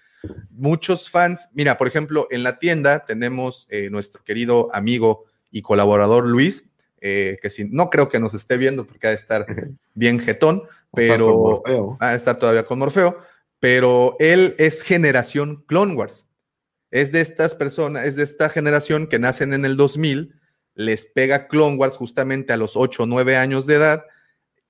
Muchos 0.49 1.11
fans, 1.11 1.47
mira, 1.53 1.77
por 1.77 1.87
ejemplo, 1.87 2.27
en 2.31 2.41
la 2.41 2.57
tienda 2.57 3.05
tenemos 3.05 3.67
eh, 3.69 3.91
nuestro 3.91 4.23
querido 4.23 4.67
amigo 4.73 5.25
y 5.51 5.61
colaborador 5.61 6.27
Luis, 6.27 6.70
eh, 7.01 7.37
que 7.41 7.49
si, 7.49 7.65
no 7.65 7.89
creo 7.89 8.09
que 8.09 8.19
nos 8.19 8.33
esté 8.33 8.57
viendo 8.57 8.85
porque 8.85 9.07
ha 9.07 9.09
de 9.09 9.15
estar 9.17 9.45
bien 9.93 10.19
jetón, 10.19 10.63
pero 10.93 11.61
ha 11.99 12.11
de 12.11 12.17
estar 12.17 12.37
todavía 12.37 12.65
con 12.65 12.79
Morfeo, 12.79 13.17
pero 13.59 14.15
él 14.19 14.55
es 14.57 14.83
generación 14.83 15.63
Clone 15.67 15.95
Wars. 15.95 16.25
Es 16.89 17.11
de 17.11 17.21
estas 17.21 17.55
personas, 17.55 18.05
es 18.05 18.15
de 18.15 18.23
esta 18.23 18.49
generación 18.49 19.07
que 19.07 19.19
nacen 19.19 19.53
en 19.53 19.65
el 19.65 19.77
2000 19.77 20.35
les 20.75 21.05
pega 21.05 21.47
Clone 21.47 21.77
Wars 21.77 21.97
justamente 21.97 22.53
a 22.53 22.57
los 22.57 22.75
8 22.75 23.03
o 23.03 23.05
9 23.05 23.35
años 23.37 23.65
de 23.65 23.75
edad 23.75 24.05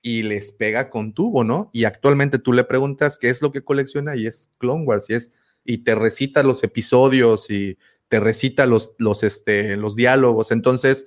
y 0.00 0.22
les 0.22 0.52
pega 0.52 0.90
con 0.90 1.14
tubo, 1.14 1.44
¿no? 1.44 1.70
Y 1.72 1.84
actualmente 1.84 2.38
tú 2.38 2.52
le 2.52 2.64
preguntas 2.64 3.18
qué 3.18 3.30
es 3.30 3.40
lo 3.40 3.52
que 3.52 3.62
colecciona 3.62 4.16
y 4.16 4.26
es 4.26 4.50
Clone 4.58 4.84
Wars 4.84 5.08
y, 5.08 5.14
es, 5.14 5.30
y 5.64 5.78
te 5.78 5.94
recita 5.94 6.42
los 6.42 6.64
episodios 6.64 7.50
y 7.50 7.78
te 8.08 8.18
recita 8.18 8.66
los, 8.66 8.92
los, 8.98 9.22
este, 9.22 9.76
los 9.76 9.94
diálogos. 9.94 10.50
Entonces, 10.50 11.06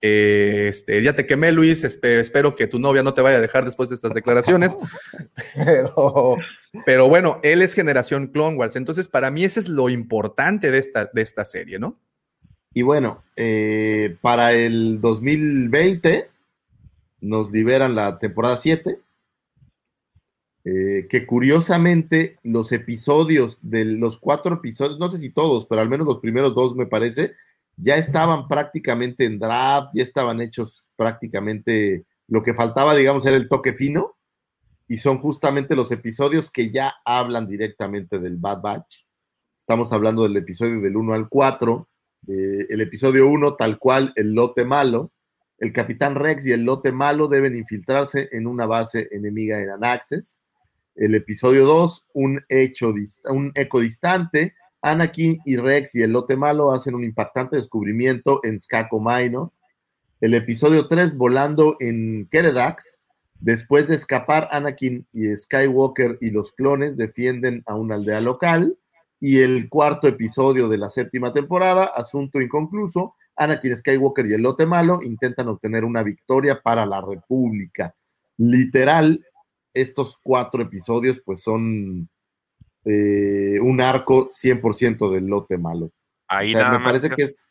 eh, 0.00 0.66
este, 0.68 1.02
ya 1.02 1.14
te 1.14 1.26
quemé, 1.26 1.52
Luis. 1.52 1.84
espero 1.84 2.54
que 2.54 2.66
tu 2.66 2.78
novia 2.78 3.02
no 3.02 3.14
te 3.14 3.22
vaya 3.22 3.38
a 3.38 3.40
dejar 3.40 3.64
después 3.64 3.88
de 3.88 3.94
estas 3.94 4.14
declaraciones. 4.14 4.76
Pero, 5.54 6.36
pero 6.84 7.08
bueno, 7.08 7.40
él 7.42 7.62
es 7.62 7.72
generación 7.72 8.26
Clone 8.26 8.56
Wars. 8.58 8.76
Entonces, 8.76 9.08
para 9.08 9.30
mí, 9.30 9.44
ese 9.44 9.60
es 9.60 9.68
lo 9.68 9.88
importante 9.88 10.70
de 10.70 10.78
esta, 10.78 11.06
de 11.06 11.22
esta 11.22 11.44
serie, 11.44 11.78
¿no? 11.78 11.98
Y 12.74 12.82
bueno, 12.82 13.24
eh, 13.36 14.16
para 14.20 14.52
el 14.52 15.00
2020 15.00 16.28
nos 17.22 17.50
liberan 17.50 17.94
la 17.94 18.18
temporada 18.18 18.58
7, 18.58 19.00
eh, 20.64 21.06
que 21.08 21.24
curiosamente 21.26 22.38
los 22.42 22.72
episodios 22.72 23.60
de 23.62 23.84
los 23.84 24.18
cuatro 24.18 24.56
episodios, 24.56 24.98
no 24.98 25.10
sé 25.10 25.18
si 25.18 25.30
todos, 25.30 25.64
pero 25.64 25.80
al 25.80 25.88
menos 25.88 26.06
los 26.06 26.18
primeros 26.18 26.54
dos 26.54 26.74
me 26.76 26.86
parece, 26.86 27.34
ya 27.76 27.96
estaban 27.96 28.48
prácticamente 28.48 29.24
en 29.24 29.38
draft, 29.38 29.90
ya 29.94 30.02
estaban 30.02 30.40
hechos 30.40 30.86
prácticamente, 30.96 32.06
lo 32.28 32.42
que 32.42 32.54
faltaba, 32.54 32.94
digamos, 32.94 33.26
era 33.26 33.36
el 33.36 33.48
toque 33.48 33.74
fino, 33.74 34.16
y 34.88 34.98
son 34.98 35.18
justamente 35.18 35.76
los 35.76 35.92
episodios 35.92 36.50
que 36.50 36.70
ya 36.70 36.94
hablan 37.04 37.46
directamente 37.46 38.18
del 38.18 38.36
Bad 38.36 38.60
Batch. 38.62 39.04
Estamos 39.58 39.92
hablando 39.92 40.22
del 40.22 40.36
episodio 40.36 40.80
del 40.80 40.96
1 40.96 41.14
al 41.14 41.28
4, 41.28 41.88
eh, 42.28 42.66
el 42.68 42.80
episodio 42.80 43.28
1, 43.28 43.56
tal 43.56 43.78
cual, 43.78 44.12
el 44.16 44.32
lote 44.32 44.64
malo. 44.64 45.12
El 45.58 45.72
capitán 45.72 46.14
Rex 46.14 46.46
y 46.46 46.52
el 46.52 46.64
lote 46.64 46.92
malo 46.92 47.28
deben 47.28 47.56
infiltrarse 47.56 48.28
en 48.32 48.46
una 48.46 48.66
base 48.66 49.08
enemiga 49.10 49.60
en 49.60 49.70
Anaxes. 49.70 50.40
El 50.94 51.14
episodio 51.14 51.64
2, 51.64 52.08
un, 52.14 52.44
hecho, 52.48 52.92
un 53.30 53.52
eco 53.54 53.80
distante. 53.80 54.54
Anakin 54.86 55.40
y 55.44 55.56
Rex 55.56 55.96
y 55.96 56.02
el 56.02 56.12
lote 56.12 56.36
malo 56.36 56.70
hacen 56.72 56.94
un 56.94 57.02
impactante 57.02 57.56
descubrimiento 57.56 58.38
en 58.44 58.60
Skako 58.60 59.00
Minor. 59.00 59.50
El 60.20 60.32
episodio 60.32 60.86
3, 60.86 61.16
volando 61.16 61.76
en 61.80 62.28
Keredax. 62.30 63.00
Después 63.40 63.88
de 63.88 63.96
escapar, 63.96 64.48
Anakin 64.52 65.04
y 65.12 65.36
Skywalker 65.36 66.18
y 66.20 66.30
los 66.30 66.52
clones 66.52 66.96
defienden 66.96 67.64
a 67.66 67.74
una 67.74 67.96
aldea 67.96 68.20
local 68.20 68.78
y 69.18 69.38
el 69.38 69.68
cuarto 69.68 70.06
episodio 70.06 70.68
de 70.68 70.78
la 70.78 70.88
séptima 70.88 71.32
temporada, 71.32 71.86
Asunto 71.86 72.40
Inconcluso, 72.40 73.16
Anakin 73.34 73.76
Skywalker 73.76 74.26
y 74.26 74.34
el 74.34 74.42
Lote 74.42 74.66
Malo 74.66 75.00
intentan 75.02 75.48
obtener 75.48 75.84
una 75.84 76.04
victoria 76.04 76.60
para 76.62 76.86
la 76.86 77.00
República. 77.00 77.96
Literal, 78.36 79.26
estos 79.74 80.16
cuatro 80.22 80.62
episodios 80.62 81.20
pues 81.24 81.40
son 81.40 82.08
eh, 82.88 83.58
un 83.60 83.80
arco 83.80 84.30
100% 84.30 85.10
del 85.10 85.26
Lote 85.26 85.58
Malo. 85.58 85.90
Ahí 86.28 86.54
o 86.54 86.58
sea, 86.58 86.70
me 86.70 86.84
parece 86.84 87.10
que 87.10 87.24
es... 87.24 87.48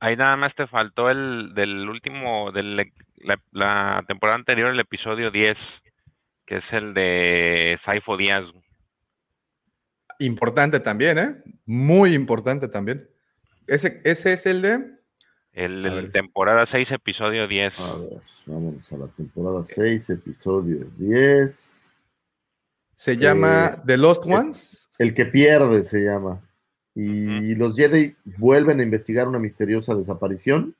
Ahí 0.00 0.16
nada 0.16 0.36
más 0.36 0.52
te 0.56 0.66
faltó 0.66 1.08
el 1.10 1.54
del 1.54 1.88
último, 1.88 2.50
de 2.50 2.62
la, 2.64 3.40
la, 3.52 4.04
temporada 4.08 4.36
anterior, 4.36 4.70
el 4.70 4.80
episodio 4.80 5.30
10, 5.30 5.56
que 6.44 6.56
es 6.56 6.64
el 6.72 6.92
de 6.92 7.78
Saifo 7.84 8.16
Díaz. 8.16 8.44
Importante 10.18 10.80
también, 10.80 11.18
¿eh? 11.18 11.36
Muy 11.64 12.14
importante 12.14 12.66
también. 12.68 13.08
Ese, 13.68 14.00
ese 14.04 14.32
es 14.32 14.44
el 14.46 14.60
de. 14.60 14.90
El, 15.52 16.10
temporada 16.12 16.66
6, 16.70 16.90
episodio 16.90 17.46
10. 17.46 17.72
A 17.78 17.94
ver, 17.94 18.10
vámonos 18.46 18.92
a 18.92 18.96
la 18.96 19.06
temporada 19.06 19.64
6, 19.64 20.10
episodio 20.10 20.84
10. 20.98 21.83
Se 22.96 23.16
llama 23.16 23.66
eh, 23.66 23.82
The 23.86 23.96
Lost 23.96 24.24
Ones. 24.26 24.88
El, 24.98 25.14
que 25.14 25.26
pierde 25.26 25.84
se 25.84 26.00
llama. 26.00 26.40
Y 26.94 27.56
los 27.56 27.76
Jedi 27.76 28.14
vuelven 28.38 28.78
a 28.78 28.84
investigar 28.84 29.26
una 29.26 29.40
misteriosa 29.40 29.94
desaparición. 29.94 30.76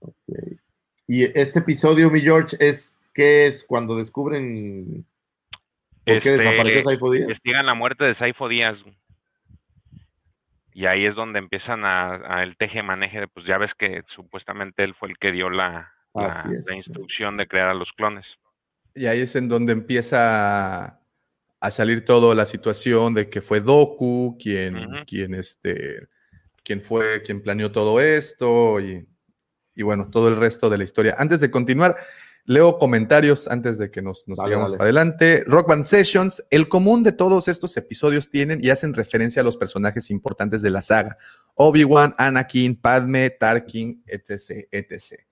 Okay. 0.00 0.58
Y 1.06 1.24
este 1.38 1.60
episodio, 1.60 2.10
mi 2.10 2.20
George, 2.20 2.56
es 2.60 2.98
¿qué 3.14 3.46
es 3.46 3.64
cuando 3.64 3.96
descubren 3.96 5.06
¿Por 6.08 6.22
qué 6.22 6.30
desapareció 6.30 6.78
este, 6.78 6.84
Saifo 6.84 7.10
Díaz? 7.10 7.22
Investigan 7.22 7.66
la 7.66 7.74
muerte 7.74 8.04
de 8.04 8.14
Saifo 8.14 8.48
Díaz. 8.48 8.78
Y 10.72 10.86
ahí 10.86 11.06
es 11.06 11.14
donde 11.14 11.38
empiezan 11.38 11.84
a, 11.84 12.42
el 12.42 12.56
teje 12.56 12.82
maneje, 12.82 13.26
pues 13.28 13.44
ya 13.46 13.58
ves 13.58 13.72
que 13.76 14.04
supuestamente 14.14 14.84
él 14.84 14.94
fue 14.94 15.08
el 15.08 15.18
que 15.18 15.32
dio 15.32 15.50
la, 15.50 15.92
la, 16.14 16.76
instrucción 16.76 17.36
de 17.36 17.48
crear 17.48 17.68
a 17.68 17.74
los 17.74 17.90
clones. 17.92 18.24
Y 18.94 19.06
ahí 19.06 19.20
es 19.20 19.36
en 19.36 19.48
donde 19.48 19.72
empieza 19.72 21.00
a 21.60 21.70
salir 21.70 22.04
toda 22.04 22.34
la 22.34 22.46
situación 22.46 23.14
de 23.14 23.28
que 23.28 23.40
fue 23.40 23.60
Doku 23.60 24.36
quien, 24.40 25.04
quien, 25.06 25.34
este, 25.34 26.08
quien 26.62 26.80
fue, 26.80 27.22
quien 27.22 27.42
planeó 27.42 27.72
todo 27.72 28.00
esto 28.00 28.80
y, 28.80 29.06
y, 29.74 29.82
bueno, 29.82 30.08
todo 30.10 30.28
el 30.28 30.36
resto 30.36 30.70
de 30.70 30.78
la 30.78 30.84
historia. 30.84 31.14
Antes 31.18 31.40
de 31.40 31.50
continuar, 31.50 31.96
Leo 32.48 32.78
comentarios 32.78 33.46
antes 33.46 33.76
de 33.76 33.90
que 33.90 34.00
nos, 34.00 34.26
nos 34.26 34.38
sigamos 34.38 34.72
para 34.72 34.84
adelante. 34.84 35.44
Rock 35.46 35.68
Band 35.68 35.84
Sessions, 35.84 36.42
el 36.48 36.66
común 36.70 37.02
de 37.02 37.12
todos 37.12 37.46
estos 37.46 37.76
episodios 37.76 38.30
tienen 38.30 38.60
y 38.64 38.70
hacen 38.70 38.94
referencia 38.94 39.42
a 39.42 39.44
los 39.44 39.58
personajes 39.58 40.10
importantes 40.10 40.62
de 40.62 40.70
la 40.70 40.80
saga. 40.80 41.18
Obi-Wan, 41.56 42.14
Anakin, 42.16 42.80
Padme, 42.80 43.28
Tarkin, 43.28 44.02
etc, 44.06 44.66
etc. 44.72 45.27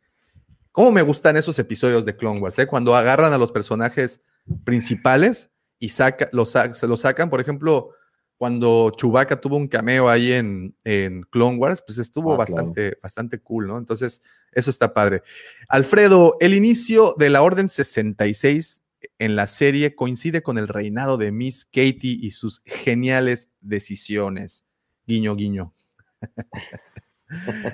¿Cómo 0.76 0.92
me 0.92 1.00
gustan 1.00 1.38
esos 1.38 1.58
episodios 1.58 2.04
de 2.04 2.14
Clone 2.14 2.38
Wars? 2.38 2.58
Eh? 2.58 2.66
Cuando 2.66 2.94
agarran 2.94 3.32
a 3.32 3.38
los 3.38 3.50
personajes 3.50 4.20
principales 4.62 5.48
y 5.78 5.88
saca, 5.88 6.28
los, 6.32 6.50
se 6.50 6.86
los 6.86 7.00
sacan, 7.00 7.30
por 7.30 7.40
ejemplo, 7.40 7.92
cuando 8.36 8.92
Chewbacca 8.94 9.40
tuvo 9.40 9.56
un 9.56 9.68
cameo 9.68 10.10
ahí 10.10 10.32
en, 10.34 10.76
en 10.84 11.22
Clone 11.30 11.56
Wars, 11.56 11.82
pues 11.86 11.96
estuvo 11.96 12.34
ah, 12.34 12.36
bastante, 12.36 12.98
bastante 13.02 13.38
cool, 13.38 13.68
¿no? 13.68 13.78
Entonces, 13.78 14.20
eso 14.52 14.68
está 14.68 14.92
padre. 14.92 15.22
Alfredo, 15.70 16.36
el 16.40 16.52
inicio 16.52 17.14
de 17.18 17.30
la 17.30 17.40
Orden 17.40 17.70
66 17.70 18.82
en 19.18 19.34
la 19.34 19.46
serie 19.46 19.94
coincide 19.94 20.42
con 20.42 20.58
el 20.58 20.68
reinado 20.68 21.16
de 21.16 21.32
Miss 21.32 21.64
Katie 21.64 22.18
y 22.20 22.32
sus 22.32 22.60
geniales 22.66 23.48
decisiones. 23.62 24.62
Guiño, 25.06 25.36
guiño. 25.36 25.72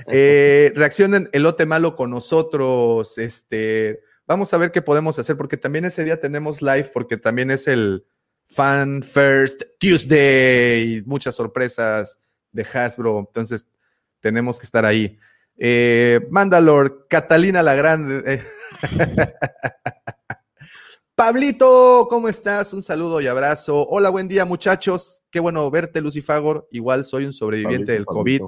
eh, 0.07 0.73
reaccionen 0.75 1.29
Elote 1.33 1.67
Malo 1.67 1.97
con 1.97 2.11
nosotros. 2.11 3.19
Este, 3.19 4.01
vamos 4.27 4.53
a 4.53 4.59
ver 4.59 4.73
qué 4.73 4.83
podemos 4.83 5.19
hacer, 5.19 5.37
porque 5.37 5.57
también 5.57 5.85
ese 5.85 6.05
día 6.05 6.21
tenemos 6.21 6.63
live, 6.63 6.91
porque 6.93 7.17
también 7.17 7.51
es 7.51 7.69
el 7.69 8.05
Fan 8.47 9.03
First 9.03 9.63
Tuesday. 9.79 11.03
Muchas 11.07 11.35
sorpresas 11.35 12.19
de 12.53 12.67
Hasbro. 12.73 13.21
Entonces, 13.21 13.67
tenemos 14.21 14.59
que 14.59 14.65
estar 14.65 14.85
ahí. 14.85 15.19
Eh, 15.57 16.21
Mandalor, 16.31 17.07
Catalina 17.09 17.63
la 17.63 17.75
Grande. 17.75 18.43
Pablito, 21.15 22.07
¿cómo 22.09 22.29
estás? 22.29 22.73
Un 22.73 22.83
saludo 22.83 23.21
y 23.21 23.27
abrazo. 23.27 23.87
Hola, 23.89 24.09
buen 24.11 24.29
día, 24.29 24.45
muchachos. 24.45 25.23
Qué 25.31 25.41
bueno 25.41 25.71
verte, 25.71 26.01
Lucifagor. 26.01 26.67
Igual 26.71 27.05
soy 27.05 27.27
un 27.27 27.33
sobreviviente 27.33 27.93
del 27.93 28.07
COVID. 28.07 28.43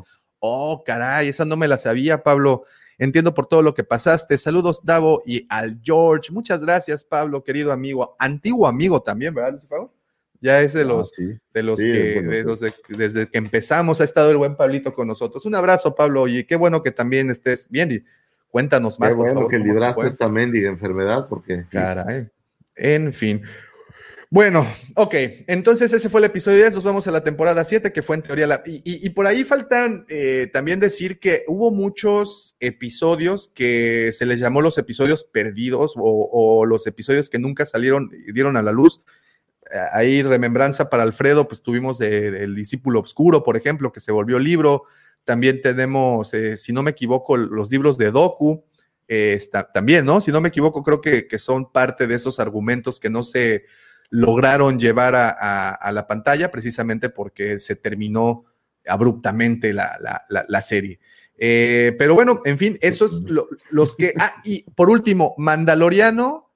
Oh, 0.46 0.84
caray, 0.84 1.28
esa 1.28 1.46
no 1.46 1.56
me 1.56 1.66
la 1.66 1.78
sabía, 1.78 2.22
Pablo. 2.22 2.64
Entiendo 2.98 3.32
por 3.32 3.46
todo 3.46 3.62
lo 3.62 3.72
que 3.72 3.82
pasaste. 3.82 4.36
Saludos, 4.36 4.82
Davo 4.84 5.22
y 5.24 5.46
al 5.48 5.80
George. 5.82 6.30
Muchas 6.30 6.60
gracias, 6.60 7.02
Pablo, 7.02 7.42
querido 7.42 7.72
amigo. 7.72 8.14
Antiguo 8.18 8.68
amigo 8.68 9.00
también, 9.00 9.32
¿verdad, 9.32 9.52
Lucifagor? 9.52 9.90
Ya 10.42 10.60
es 10.60 10.74
de 10.74 10.82
ah, 10.82 10.84
los, 10.84 11.12
de 11.54 11.62
los 11.62 11.80
que, 11.80 12.44
desde 12.90 13.26
que 13.30 13.38
empezamos 13.38 14.02
ha 14.02 14.04
estado 14.04 14.30
el 14.30 14.36
buen 14.36 14.54
Pablito 14.54 14.94
con 14.94 15.08
nosotros. 15.08 15.46
Un 15.46 15.54
abrazo, 15.54 15.94
Pablo, 15.94 16.28
y 16.28 16.44
qué 16.44 16.56
bueno 16.56 16.82
que 16.82 16.90
también 16.90 17.30
estés 17.30 17.66
bien 17.70 17.92
y 17.92 18.04
cuéntanos 18.50 19.00
más. 19.00 19.08
Qué 19.08 19.14
bueno 19.14 19.48
que 19.48 19.58
libraste 19.58 20.06
esta 20.06 20.28
mendiga 20.28 20.68
enfermedad, 20.68 21.26
porque. 21.26 21.64
Caray. 21.70 22.28
En 22.76 23.14
fin. 23.14 23.40
Bueno, 24.34 24.66
ok, 24.96 25.14
entonces 25.46 25.92
ese 25.92 26.08
fue 26.08 26.18
el 26.18 26.24
episodio 26.24 26.56
10, 26.56 26.74
nos 26.74 26.82
vamos 26.82 27.06
a 27.06 27.12
la 27.12 27.22
temporada 27.22 27.62
7, 27.62 27.92
que 27.92 28.02
fue 28.02 28.16
en 28.16 28.22
teoría 28.22 28.48
la... 28.48 28.64
Y, 28.66 29.08
por 29.10 29.28
ahí 29.28 29.44
faltan 29.44 30.06
eh, 30.08 30.50
también 30.52 30.80
decir 30.80 31.20
que 31.20 31.44
hubo 31.46 31.70
muchos 31.70 32.56
episodios 32.58 33.52
que 33.54 34.10
se 34.12 34.26
les 34.26 34.40
llamó 34.40 34.60
los 34.60 34.76
episodios 34.76 35.22
perdidos 35.22 35.94
o, 35.96 36.66
los 36.66 36.84
episodios 36.88 37.30
que 37.30 37.38
nunca 37.38 37.64
salieron, 37.64 38.10
y 38.26 38.32
dieron 38.32 38.56
a 38.56 38.62
la 38.62 38.72
luz. 38.72 39.02
Eh, 39.72 39.78
ahí 39.92 40.20
remembranza 40.24 40.90
para 40.90 41.04
Alfredo, 41.04 41.46
pues 41.46 41.62
tuvimos 41.62 41.98
del 41.98 42.56
discípulo 42.56 42.98
oscuro, 42.98 43.44
por 43.44 43.56
ejemplo, 43.56 43.92
que 43.92 44.00
se 44.00 44.10
volvió 44.10 44.40
libro. 44.40 44.82
También 45.22 45.62
tenemos, 45.62 46.34
eh, 46.34 46.56
si 46.56 46.72
no 46.72 46.82
me 46.82 46.90
equivoco, 46.90 47.36
los 47.36 47.70
libros 47.70 47.98
de 47.98 48.10
Doku 48.10 48.64
también, 49.72 50.04
¿no? 50.04 50.20
Si 50.20 50.32
no 50.32 50.40
me 50.40 50.48
equivoco, 50.48 50.82
creo 50.82 51.00
que, 51.00 51.38
son 51.38 51.70
parte 51.70 52.08
de 52.08 52.16
esos 52.16 52.40
argumentos 52.40 52.98
que 52.98 53.10
no 53.10 53.22
se 53.22 53.62
lograron 54.14 54.78
llevar 54.78 55.16
a, 55.16 55.90
la 55.92 56.06
pantalla 56.06 56.52
precisamente 56.52 57.08
porque 57.08 57.58
se 57.58 57.74
terminó 57.74 58.44
abruptamente 58.86 59.72
la, 59.72 60.62
serie. 60.62 61.00
Eh, 61.36 61.96
pero 61.98 62.14
bueno, 62.14 62.40
en 62.44 62.56
fin, 62.56 62.78
eso 62.80 63.06
es 63.06 63.22
los 63.70 63.96
que... 63.96 64.14
Ah, 64.16 64.34
y 64.44 64.62
por 64.70 64.88
último, 64.88 65.34
Mandaloriano, 65.36 66.52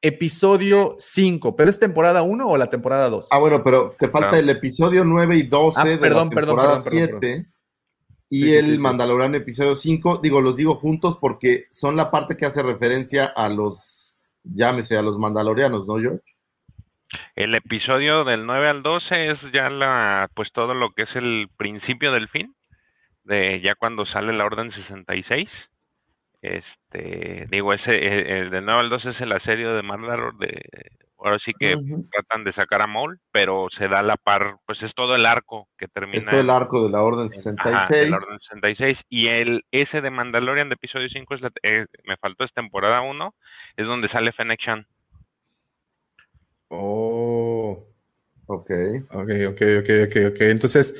episodio 0.00 0.96
5, 0.98 1.54
pero 1.54 1.68
es 1.68 1.78
temporada 1.78 2.22
1 2.22 2.48
o 2.48 2.56
la 2.56 2.70
temporada 2.70 3.10
2? 3.10 3.28
Ah, 3.30 3.38
bueno, 3.40 3.62
pero 3.62 3.90
te 3.90 4.08
falta 4.08 4.38
el 4.38 4.48
episodio 4.48 5.04
9 5.04 5.36
y 5.36 5.42
12 5.42 5.78
ah, 5.78 5.84
de 5.84 6.10
la 6.10 6.28
temporada 6.30 6.80
7 6.80 7.46
y 8.30 8.52
el 8.52 8.78
Mandaloriano 8.78 9.36
episodio 9.36 9.76
5, 9.76 10.20
digo, 10.22 10.40
los 10.40 10.56
digo 10.56 10.76
juntos 10.76 11.18
porque 11.20 11.66
son 11.70 11.94
la 11.94 12.10
parte 12.10 12.38
que 12.38 12.46
hace 12.46 12.62
referencia 12.62 13.26
a 13.26 13.50
los, 13.50 14.14
llámese, 14.44 14.96
a 14.96 15.02
los 15.02 15.18
Mandalorianos, 15.18 15.86
¿no, 15.86 15.98
George? 15.98 16.35
El 17.36 17.54
episodio 17.54 18.24
del 18.24 18.46
9 18.46 18.68
al 18.68 18.82
12 18.82 19.30
es 19.30 19.38
ya 19.52 19.70
la, 19.70 20.28
pues 20.34 20.50
todo 20.52 20.74
lo 20.74 20.90
que 20.90 21.02
es 21.02 21.14
el 21.14 21.48
principio 21.56 22.10
del 22.10 22.28
fin, 22.28 22.54
de 23.24 23.60
ya 23.60 23.74
cuando 23.74 24.06
sale 24.06 24.32
la 24.32 24.46
Orden 24.46 24.72
66. 24.72 25.48
Este, 26.42 27.46
digo, 27.50 27.72
ese, 27.72 27.92
eh, 27.94 28.40
el, 28.40 28.50
del 28.50 28.64
9 28.64 28.80
al 28.80 28.90
12 28.90 29.10
es 29.10 29.20
el 29.20 29.32
asedio 29.32 29.74
de 29.74 29.82
Mandalor 29.82 30.36
de 30.38 30.62
ahora 31.18 31.38
sí 31.44 31.52
que 31.58 31.74
tratan 32.12 32.44
de 32.44 32.52
sacar 32.52 32.82
a 32.82 32.86
Maul, 32.86 33.18
pero 33.32 33.68
se 33.76 33.88
da 33.88 34.02
la 34.02 34.16
par, 34.16 34.56
pues 34.66 34.82
es 34.82 34.94
todo 34.94 35.14
el 35.14 35.26
arco 35.26 35.68
que 35.78 35.88
termina. 35.88 36.18
Es 36.18 36.26
todo 36.26 36.40
el 36.40 36.50
arco 36.50 36.84
de 36.84 36.90
la 36.90 37.02
Orden 37.02 37.28
66. 37.28 38.10
la 38.10 38.16
Orden 38.16 38.38
66. 38.38 38.98
Y 39.08 39.28
el, 39.28 39.64
ese 39.70 40.00
de 40.00 40.10
Mandalorian 40.10 40.68
de 40.68 40.74
episodio 40.74 41.08
5, 41.08 41.34
es 41.34 41.40
eh, 41.62 41.86
me 42.04 42.16
faltó, 42.16 42.44
es 42.44 42.52
temporada 42.52 43.00
1, 43.00 43.34
es 43.76 43.86
donde 43.86 44.08
sale 44.08 44.32
Fennec 44.32 44.60
Shan. 44.60 44.86
Oh. 46.68 47.86
Ok. 48.46 48.70
Ok, 49.10 49.30
ok, 49.48 49.62
ok, 49.80 49.90
ok, 50.04 50.16
ok. 50.32 50.40
Entonces, 50.40 50.94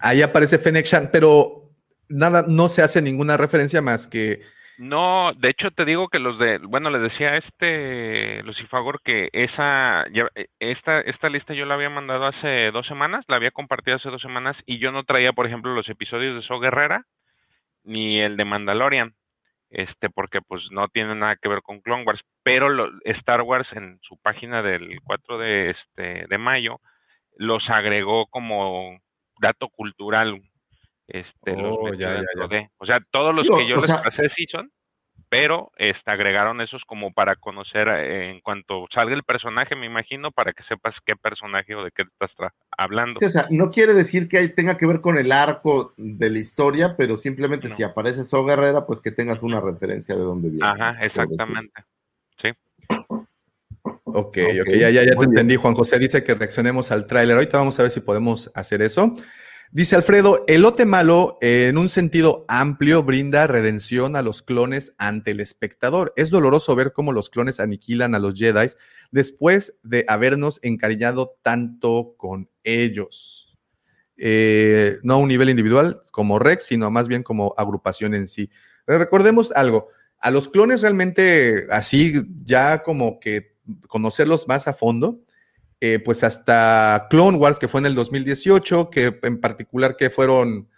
ahí 0.00 0.22
aparece 0.22 0.58
Fennec 0.58 0.86
Shan, 0.86 1.10
pero 1.12 1.70
nada, 2.08 2.44
no 2.48 2.68
se 2.68 2.82
hace 2.82 3.02
ninguna 3.02 3.36
referencia 3.36 3.82
más 3.82 4.08
que 4.08 4.40
no, 4.78 5.32
de 5.32 5.48
hecho 5.48 5.70
te 5.70 5.86
digo 5.86 6.08
que 6.08 6.18
los 6.18 6.38
de, 6.38 6.58
bueno, 6.58 6.90
le 6.90 6.98
decía 6.98 7.30
a 7.30 7.36
este 7.38 8.42
Lucifagor 8.42 9.00
que 9.02 9.30
esa, 9.32 10.02
eh, 10.02 10.48
esta, 10.60 11.00
esta 11.00 11.30
lista 11.30 11.54
yo 11.54 11.64
la 11.64 11.74
había 11.74 11.88
mandado 11.88 12.26
hace 12.26 12.70
dos 12.72 12.86
semanas, 12.86 13.24
la 13.26 13.36
había 13.36 13.52
compartido 13.52 13.96
hace 13.96 14.10
dos 14.10 14.20
semanas 14.20 14.54
y 14.66 14.78
yo 14.78 14.92
no 14.92 15.04
traía, 15.04 15.32
por 15.32 15.46
ejemplo, 15.46 15.74
los 15.74 15.88
episodios 15.88 16.34
de 16.34 16.46
So 16.46 16.60
Guerrera 16.60 17.06
ni 17.84 18.20
el 18.20 18.36
de 18.36 18.44
Mandalorian, 18.44 19.14
este, 19.70 20.10
porque 20.10 20.40
pues 20.42 20.62
no 20.70 20.88
tiene 20.88 21.14
nada 21.14 21.36
que 21.36 21.48
ver 21.48 21.62
con 21.62 21.80
Clone 21.80 22.04
Wars, 22.04 22.20
pero 22.46 22.68
Star 23.02 23.42
Wars 23.42 23.66
en 23.72 23.98
su 24.02 24.16
página 24.18 24.62
del 24.62 25.00
4 25.02 25.38
de, 25.38 25.70
este, 25.70 26.26
de 26.28 26.38
mayo 26.38 26.80
los 27.36 27.68
agregó 27.68 28.28
como 28.28 29.00
dato 29.40 29.68
cultural 29.68 30.40
este, 31.08 31.56
los 31.56 31.76
oh, 31.76 31.90
O 32.78 32.86
sea, 32.86 33.00
todos 33.10 33.34
los 33.34 33.48
que 33.48 33.66
yo 33.66 33.74
les 33.74 34.00
pasé 34.00 34.30
sí 34.36 34.46
son, 34.48 34.70
pero 35.28 35.72
este, 35.76 36.08
agregaron 36.08 36.60
esos 36.60 36.84
como 36.86 37.12
para 37.12 37.34
conocer 37.34 37.88
eh, 37.88 38.30
en 38.30 38.40
cuanto 38.42 38.86
salga 38.94 39.16
el 39.16 39.24
personaje, 39.24 39.74
me 39.74 39.86
imagino, 39.86 40.30
para 40.30 40.52
que 40.52 40.62
sepas 40.68 40.94
qué 41.04 41.16
personaje 41.16 41.74
o 41.74 41.82
de 41.82 41.90
qué 41.90 42.02
estás 42.02 42.52
hablando. 42.78 43.18
o 43.20 43.28
sea, 43.28 43.48
no 43.50 43.72
quiere 43.72 43.92
decir 43.92 44.28
que 44.28 44.46
tenga 44.50 44.76
que 44.76 44.86
ver 44.86 45.00
con 45.00 45.18
el 45.18 45.32
arco 45.32 45.94
de 45.96 46.30
la 46.30 46.38
historia, 46.38 46.94
pero 46.96 47.16
simplemente 47.16 47.70
si 47.70 47.82
aparece 47.82 48.22
So 48.22 48.44
Guerrera, 48.44 48.86
pues 48.86 49.00
que 49.00 49.10
tengas 49.10 49.42
una 49.42 49.60
referencia 49.60 50.14
de 50.14 50.22
dónde 50.22 50.50
viene. 50.50 50.64
Ajá, 50.64 51.04
exactamente. 51.04 51.82
Ok, 54.04 54.38
ok, 54.60 54.68
ya, 54.78 54.90
ya, 54.90 55.04
ya 55.04 55.16
te 55.16 55.24
entendí. 55.24 55.56
Juan 55.56 55.74
José 55.74 55.98
dice 55.98 56.24
que 56.24 56.34
reaccionemos 56.34 56.90
al 56.90 57.06
tráiler. 57.06 57.36
Ahorita 57.36 57.58
vamos 57.58 57.78
a 57.78 57.82
ver 57.82 57.90
si 57.90 58.00
podemos 58.00 58.50
hacer 58.54 58.82
eso. 58.82 59.14
Dice 59.72 59.96
Alfredo, 59.96 60.44
el 60.46 60.62
lote 60.62 60.86
malo 60.86 61.38
en 61.40 61.76
un 61.76 61.88
sentido 61.88 62.44
amplio 62.48 63.02
brinda 63.02 63.46
redención 63.46 64.16
a 64.16 64.22
los 64.22 64.42
clones 64.42 64.94
ante 64.96 65.32
el 65.32 65.40
espectador. 65.40 66.12
Es 66.16 66.30
doloroso 66.30 66.74
ver 66.76 66.92
cómo 66.92 67.12
los 67.12 67.30
clones 67.30 67.58
aniquilan 67.58 68.14
a 68.14 68.18
los 68.18 68.38
Jedi 68.38 68.68
después 69.10 69.76
de 69.82 70.04
habernos 70.08 70.60
encariñado 70.62 71.36
tanto 71.42 72.14
con 72.16 72.48
ellos. 72.62 73.58
Eh, 74.16 74.96
no 75.02 75.14
a 75.14 75.18
un 75.18 75.28
nivel 75.28 75.50
individual 75.50 76.00
como 76.10 76.38
Rex, 76.38 76.64
sino 76.64 76.90
más 76.90 77.08
bien 77.08 77.22
como 77.22 77.52
agrupación 77.56 78.14
en 78.14 78.28
sí. 78.28 78.50
recordemos 78.86 79.52
algo, 79.52 79.88
a 80.26 80.30
los 80.32 80.48
clones 80.48 80.82
realmente 80.82 81.68
así, 81.70 82.14
ya 82.44 82.82
como 82.82 83.20
que 83.20 83.54
conocerlos 83.86 84.48
más 84.48 84.66
a 84.66 84.72
fondo, 84.72 85.20
eh, 85.80 86.00
pues 86.04 86.24
hasta 86.24 87.06
Clone 87.10 87.38
Wars, 87.38 87.60
que 87.60 87.68
fue 87.68 87.78
en 87.78 87.86
el 87.86 87.94
2018, 87.94 88.90
que 88.90 89.20
en 89.22 89.40
particular 89.40 89.96
que 89.96 90.10
fueron, 90.10 90.68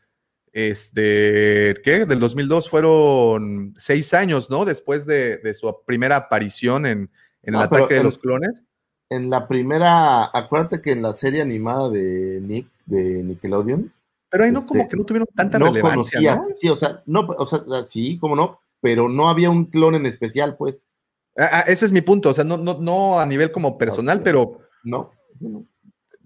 este, 0.52 1.74
¿qué? 1.82 2.04
Del 2.04 2.20
2002 2.20 2.68
fueron 2.68 3.72
seis 3.78 4.12
años, 4.12 4.50
¿no? 4.50 4.66
Después 4.66 5.06
de, 5.06 5.40
su 5.54 5.74
primera 5.86 6.16
aparición 6.16 6.84
en, 6.84 7.10
el 7.42 7.54
ataque 7.54 7.94
de 7.94 8.04
los 8.04 8.18
clones. 8.18 8.62
En 9.08 9.30
la 9.30 9.48
primera, 9.48 10.26
acuérdate 10.26 10.82
que 10.82 10.90
en 10.92 11.00
la 11.00 11.14
serie 11.14 11.40
animada 11.40 11.88
de 11.88 12.40
Nick, 12.42 12.68
de 12.84 13.22
Nickelodeon. 13.22 13.90
Pero 14.28 14.44
ahí 14.44 14.52
no 14.52 14.60
como 14.66 14.82
este, 14.82 14.90
que 14.90 14.96
no 14.98 15.04
tuvieron 15.04 15.28
tanta 15.34 15.58
relevancia, 15.58 16.34
¿no? 16.34 16.42
Sí, 16.54 16.68
o 16.68 16.76
sea, 16.76 17.02
no, 17.06 17.20
o 17.20 17.46
sea, 17.46 17.60
sí, 17.86 18.18
como 18.18 18.36
no, 18.36 18.60
pero 18.80 19.09
no 19.09 19.28
había 19.28 19.50
un 19.50 19.66
clon 19.66 19.94
en 19.94 20.06
especial, 20.06 20.56
pues. 20.56 20.86
Ah, 21.36 21.50
ah, 21.52 21.64
ese 21.66 21.86
es 21.86 21.92
mi 21.92 22.00
punto, 22.00 22.30
o 22.30 22.34
sea, 22.34 22.44
no, 22.44 22.56
no, 22.56 22.78
no 22.80 23.20
a 23.20 23.26
nivel 23.26 23.52
como 23.52 23.78
personal, 23.78 24.22
pero 24.22 24.60
no. 24.82 25.12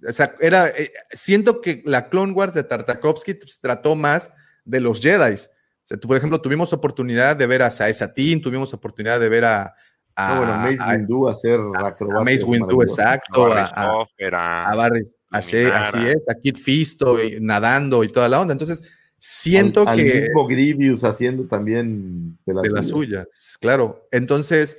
O 0.08 0.12
sea, 0.12 0.34
era, 0.40 0.68
eh, 0.68 0.90
siento 1.12 1.60
que 1.60 1.82
la 1.84 2.08
Clone 2.08 2.32
Wars 2.32 2.54
de 2.54 2.64
Tartakovsky 2.64 3.34
pues, 3.34 3.60
trató 3.60 3.94
más 3.94 4.32
de 4.64 4.80
los 4.80 5.00
Jedi. 5.00 5.34
O 5.34 5.84
sea, 5.84 5.98
tú, 5.98 6.08
por 6.08 6.16
ejemplo, 6.16 6.40
tuvimos 6.40 6.72
oportunidad 6.72 7.36
de 7.36 7.46
ver 7.46 7.62
a 7.62 7.70
Sae 7.70 7.92
Satin, 7.92 8.40
tuvimos 8.40 8.72
oportunidad 8.72 9.20
de 9.20 9.28
ver 9.28 9.44
a. 9.44 9.74
a 10.16 10.38
bueno, 10.38 10.56
Mace 10.58 10.96
Windu 10.96 11.28
hacer 11.28 11.60
a, 11.60 12.24
Mace 12.24 12.44
Windu, 12.44 12.82
exacto. 12.82 13.52
A, 13.52 13.64
a, 13.66 14.76
Barry, 14.76 15.12
así, 15.30 15.56
así, 15.64 15.98
es, 16.06 16.28
a 16.28 16.34
Kid 16.34 16.56
Fisto 16.56 17.18
nadando 17.40 18.02
y 18.02 18.08
toda 18.08 18.28
la 18.28 18.40
onda. 18.40 18.52
Entonces, 18.52 18.82
siento 19.22 19.84
que. 19.84 19.90
Al 19.90 20.04
mismo 20.04 20.46
Grievous 20.48 21.04
haciendo 21.04 21.46
también 21.46 22.38
de 22.44 22.54
las, 22.54 22.62
de 22.62 22.70
las 22.70 22.88
suyas. 22.88 23.26
Claro. 23.60 24.08
Entonces 24.10 24.78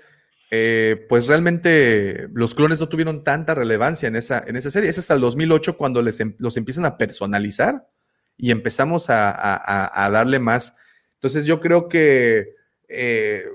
eh, 0.56 1.08
pues 1.10 1.26
realmente 1.26 2.28
los 2.32 2.54
clones 2.54 2.80
no 2.80 2.88
tuvieron 2.88 3.24
tanta 3.24 3.56
relevancia 3.56 4.08
en 4.08 4.16
esa, 4.16 4.44
en 4.46 4.56
esa 4.56 4.70
serie. 4.70 4.88
Es 4.88 5.00
hasta 5.00 5.16
el 5.16 5.22
2008 5.22 5.76
cuando 5.78 6.04
les, 6.04 6.20
em, 6.20 6.36
los 6.38 6.58
empiezan 6.58 6.86
a 6.86 6.96
personalizar 6.96 7.90
y 8.38 8.52
empezamos 8.52 9.08
a, 9.10 10.10
darle 10.12 10.38
más. 10.38 10.76
Entonces 11.16 11.46
yo 11.46 11.60
creo 11.60 11.90
que, 11.90 12.54
eh, 12.88 13.46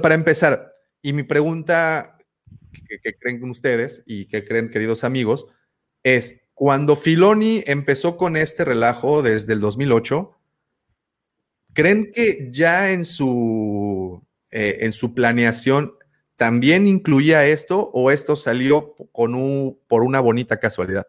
para 0.00 0.14
empezar, 0.14 0.76
y 1.02 1.12
mi 1.12 1.24
pregunta 1.24 2.18
que, 3.02 3.14
creen 3.18 3.42
ustedes 3.50 4.04
y 4.06 4.26
que 4.26 4.44
creen 4.44 4.70
queridos 4.70 5.02
amigos, 5.02 5.46
es, 6.04 6.41
cuando 6.54 6.96
Filoni 6.96 7.62
empezó 7.66 8.16
con 8.16 8.36
este 8.36 8.64
relajo 8.64 9.22
desde 9.22 9.52
el 9.54 9.60
2008, 9.60 10.32
¿creen 11.72 12.12
que 12.12 12.50
ya 12.52 12.90
en 12.90 13.04
su, 13.04 14.22
eh, 14.50 14.78
en 14.80 14.92
su 14.92 15.14
planeación 15.14 15.94
también 16.36 16.86
incluía 16.86 17.46
esto 17.46 17.90
o 17.94 18.10
esto 18.10 18.36
salió 18.36 18.94
con 19.12 19.34
un, 19.34 19.78
por 19.88 20.02
una 20.02 20.20
bonita 20.20 20.58
casualidad? 20.58 21.06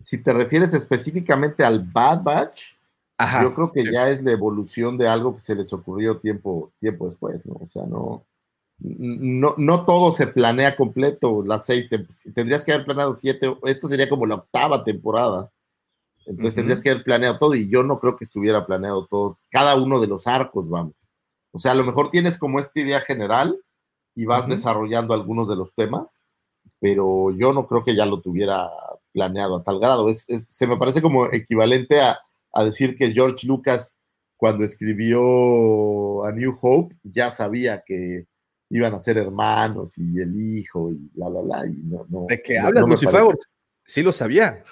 Si 0.00 0.22
te 0.22 0.32
refieres 0.32 0.74
específicamente 0.74 1.64
al 1.64 1.80
Bad 1.80 2.22
Batch, 2.22 2.74
Ajá. 3.18 3.42
yo 3.42 3.54
creo 3.54 3.72
que 3.72 3.90
ya 3.90 4.10
es 4.10 4.22
la 4.22 4.32
evolución 4.32 4.98
de 4.98 5.08
algo 5.08 5.34
que 5.34 5.40
se 5.40 5.54
les 5.54 5.72
ocurrió 5.72 6.18
tiempo, 6.18 6.72
tiempo 6.78 7.06
después, 7.06 7.46
¿no? 7.46 7.54
O 7.54 7.66
sea, 7.66 7.86
no, 7.86 8.25
no, 8.78 9.54
no 9.56 9.84
todo 9.86 10.12
se 10.12 10.26
planea 10.26 10.76
completo, 10.76 11.42
las 11.44 11.66
seis, 11.66 11.88
tendrías 12.34 12.62
que 12.64 12.72
haber 12.72 12.84
planeado 12.86 13.12
siete, 13.12 13.56
esto 13.64 13.88
sería 13.88 14.08
como 14.08 14.26
la 14.26 14.36
octava 14.36 14.84
temporada. 14.84 15.50
Entonces 16.26 16.52
Ujú. 16.54 16.56
tendrías 16.56 16.80
que 16.80 16.90
haber 16.90 17.04
planeado 17.04 17.38
todo 17.38 17.54
y 17.54 17.68
yo 17.68 17.82
no 17.82 17.98
creo 17.98 18.16
que 18.16 18.24
estuviera 18.24 18.66
planeado 18.66 19.06
todo, 19.06 19.38
cada 19.50 19.76
uno 19.76 20.00
de 20.00 20.08
los 20.08 20.26
arcos, 20.26 20.68
vamos. 20.68 20.94
O 21.52 21.58
sea, 21.58 21.72
a 21.72 21.76
lo 21.76 21.84
mejor 21.84 22.10
tienes 22.10 22.36
como 22.38 22.58
esta 22.60 22.80
idea 22.80 23.00
general 23.00 23.58
y 24.14 24.26
vas 24.26 24.42
Ujú. 24.42 24.50
desarrollando 24.50 25.14
algunos 25.14 25.48
de 25.48 25.56
los 25.56 25.74
temas, 25.74 26.20
pero 26.80 27.30
yo 27.32 27.52
no 27.52 27.66
creo 27.66 27.84
que 27.84 27.94
ya 27.96 28.06
lo 28.06 28.20
tuviera 28.20 28.70
planeado 29.12 29.56
a 29.56 29.62
tal 29.64 29.78
grado. 29.80 30.08
Es, 30.10 30.28
es- 30.28 30.48
se 30.48 30.66
me 30.66 30.76
parece 30.76 31.02
como 31.02 31.26
equivalente 31.26 32.00
a, 32.00 32.18
a 32.52 32.64
decir 32.64 32.96
que 32.96 33.12
George 33.12 33.46
Lucas, 33.46 33.98
cuando 34.36 34.64
escribió 34.64 36.24
A 36.24 36.32
New 36.32 36.54
Hope, 36.60 36.94
ya 37.04 37.30
sabía 37.30 37.82
que 37.86 38.26
iban 38.70 38.94
a 38.94 38.98
ser 38.98 39.18
hermanos 39.18 39.96
y 39.98 40.20
el 40.20 40.34
hijo 40.36 40.90
y 40.90 41.10
bla, 41.14 41.28
bla, 41.28 41.40
bla. 41.40 41.66
Y 41.68 41.82
no, 41.82 42.06
no, 42.08 42.26
¿De 42.28 42.42
qué 42.42 42.58
no- 42.60 42.66
hablas, 42.68 42.82
no 42.82 43.10
parece. 43.10 43.38
Sí 43.84 44.02
lo 44.02 44.12
sabía. 44.12 44.62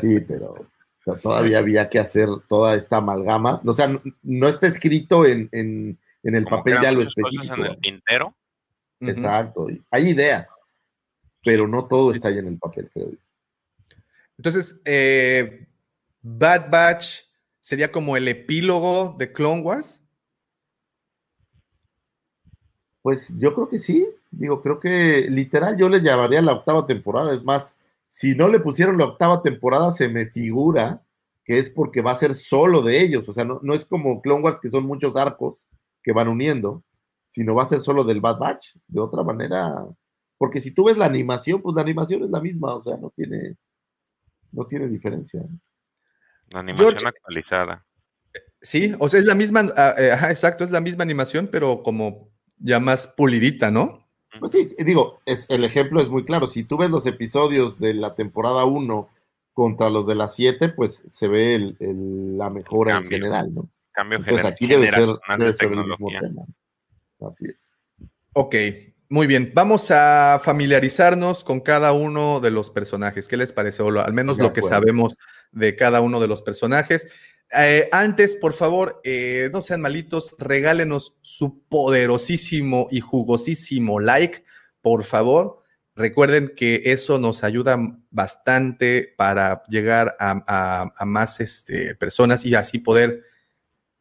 Sí, 0.00 0.20
pero 0.20 0.52
o 0.52 0.66
sea, 1.04 1.16
todavía 1.16 1.58
había 1.58 1.88
que 1.88 1.98
hacer 1.98 2.28
toda 2.48 2.74
esta 2.76 2.98
amalgama. 2.98 3.60
O 3.64 3.74
sea, 3.74 3.88
no, 3.88 4.00
no 4.22 4.48
está 4.48 4.66
escrito 4.68 5.26
en, 5.26 5.48
en- 5.52 5.98
en 6.22 6.34
el 6.34 6.44
Como 6.44 6.58
papel 6.58 6.78
ya 6.82 6.92
lo 6.92 7.02
específico. 7.02 7.54
en 7.54 7.64
el 7.66 7.80
tintero. 7.80 8.34
Exacto. 9.00 9.68
y 9.70 9.82
Hay 9.90 10.10
ideas, 10.10 10.48
pero 11.42 11.66
no 11.66 11.86
todo 11.86 12.12
está 12.12 12.28
ahí 12.28 12.38
en 12.38 12.46
el 12.48 12.58
papel, 12.58 12.90
creo 12.92 13.10
yo. 13.10 13.16
Entonces, 14.36 14.80
eh, 14.84 15.66
Bad 16.22 16.70
Batch 16.70 17.20
sería 17.60 17.90
como 17.90 18.16
el 18.16 18.28
epílogo 18.28 19.16
de 19.18 19.32
Clone 19.32 19.62
Wars. 19.62 20.00
Pues 23.02 23.38
yo 23.38 23.54
creo 23.54 23.68
que 23.68 23.78
sí. 23.78 24.06
Digo, 24.30 24.62
creo 24.62 24.78
que 24.78 25.26
literal 25.30 25.76
yo 25.76 25.88
le 25.88 26.00
llamaría 26.00 26.42
la 26.42 26.52
octava 26.52 26.86
temporada. 26.86 27.34
Es 27.34 27.44
más, 27.44 27.76
si 28.06 28.34
no 28.34 28.48
le 28.48 28.60
pusieron 28.60 28.98
la 28.98 29.06
octava 29.06 29.42
temporada, 29.42 29.92
se 29.92 30.08
me 30.08 30.26
figura 30.26 31.02
que 31.44 31.58
es 31.58 31.70
porque 31.70 32.02
va 32.02 32.12
a 32.12 32.16
ser 32.16 32.34
solo 32.34 32.82
de 32.82 33.00
ellos. 33.00 33.28
O 33.28 33.32
sea, 33.32 33.44
no, 33.44 33.58
no 33.62 33.74
es 33.74 33.84
como 33.84 34.20
Clone 34.20 34.42
Wars, 34.42 34.60
que 34.60 34.68
son 34.68 34.84
muchos 34.84 35.16
arcos 35.16 35.66
que 36.02 36.12
van 36.12 36.28
uniendo, 36.28 36.82
sino 37.28 37.54
va 37.54 37.64
a 37.64 37.68
ser 37.68 37.80
solo 37.80 38.04
del 38.04 38.20
Bad 38.20 38.38
Batch. 38.38 38.76
De 38.86 39.00
otra 39.00 39.22
manera, 39.22 39.84
porque 40.38 40.60
si 40.60 40.72
tú 40.72 40.84
ves 40.84 40.96
la 40.96 41.06
animación, 41.06 41.62
pues 41.62 41.74
la 41.74 41.82
animación 41.82 42.22
es 42.22 42.30
la 42.30 42.40
misma. 42.40 42.74
O 42.74 42.82
sea, 42.82 42.96
no 42.96 43.10
tiene, 43.10 43.56
no 44.52 44.66
tiene 44.66 44.88
diferencia. 44.88 45.42
La 46.48 46.60
animación 46.60 46.90
George- 46.90 47.08
actualizada. 47.08 47.84
Sí, 48.62 48.94
o 48.98 49.08
sea, 49.08 49.18
es 49.20 49.26
la 49.26 49.34
misma, 49.34 49.68
ah, 49.76 49.94
eh, 49.96 50.12
ajá, 50.12 50.30
exacto, 50.30 50.64
es 50.64 50.70
la 50.70 50.80
misma 50.80 51.02
animación, 51.02 51.48
pero 51.50 51.82
como 51.82 52.29
ya 52.60 52.78
más 52.80 53.06
pulidita, 53.08 53.70
¿no? 53.70 54.06
Pues 54.38 54.52
sí, 54.52 54.74
digo, 54.78 55.20
es, 55.26 55.46
el 55.50 55.64
ejemplo 55.64 56.00
es 56.00 56.08
muy 56.08 56.24
claro. 56.24 56.46
Si 56.46 56.62
tú 56.62 56.78
ves 56.78 56.90
los 56.90 57.04
episodios 57.06 57.78
de 57.80 57.94
la 57.94 58.14
temporada 58.14 58.64
1 58.64 59.08
contra 59.52 59.90
los 59.90 60.06
de 60.06 60.14
la 60.14 60.28
7, 60.28 60.68
pues 60.68 60.94
se 61.08 61.26
ve 61.26 61.56
el- 61.56 61.76
el- 61.80 62.38
la 62.38 62.48
mejora 62.48 62.98
en 62.98 63.04
general, 63.04 63.52
¿no? 63.52 63.68
Cambio 63.92 64.18
Entonces 64.18 64.46
aquí 64.46 64.66
debe 64.68 64.88
ser, 64.88 65.08
debe 65.36 65.50
de 65.50 65.54
ser 65.54 65.72
el 65.72 65.84
mismo 65.84 66.08
tema. 66.20 66.42
Así 67.28 67.46
es. 67.46 67.68
Ok, 68.32 68.54
muy 69.08 69.26
bien. 69.26 69.50
Vamos 69.52 69.90
a 69.90 70.40
familiarizarnos 70.42 71.42
con 71.42 71.60
cada 71.60 71.92
uno 71.92 72.38
de 72.38 72.52
los 72.52 72.70
personajes. 72.70 73.26
¿Qué 73.26 73.36
les 73.36 73.52
parece? 73.52 73.82
O 73.82 73.88
al 74.00 74.12
menos 74.14 74.38
lo 74.38 74.52
que 74.52 74.60
acuerdo. 74.60 74.78
sabemos 74.78 75.16
de 75.50 75.74
cada 75.74 76.00
uno 76.00 76.20
de 76.20 76.28
los 76.28 76.40
personajes. 76.42 77.08
Eh, 77.56 77.88
antes, 77.90 78.36
por 78.36 78.52
favor, 78.52 79.00
eh, 79.02 79.50
no 79.52 79.60
sean 79.60 79.80
malitos, 79.80 80.34
regálenos 80.38 81.14
su 81.20 81.62
poderosísimo 81.68 82.86
y 82.90 83.00
jugosísimo 83.00 83.98
like, 84.00 84.44
por 84.80 85.02
favor. 85.04 85.58
Recuerden 85.96 86.52
que 86.56 86.82
eso 86.86 87.18
nos 87.18 87.42
ayuda 87.42 87.76
bastante 88.10 89.12
para 89.16 89.62
llegar 89.68 90.16
a, 90.20 90.42
a- 90.46 90.92
a 90.96 91.04
más 91.04 91.40
este, 91.40 91.94
personas 91.96 92.44
y 92.46 92.54
así 92.54 92.78
poder 92.78 93.24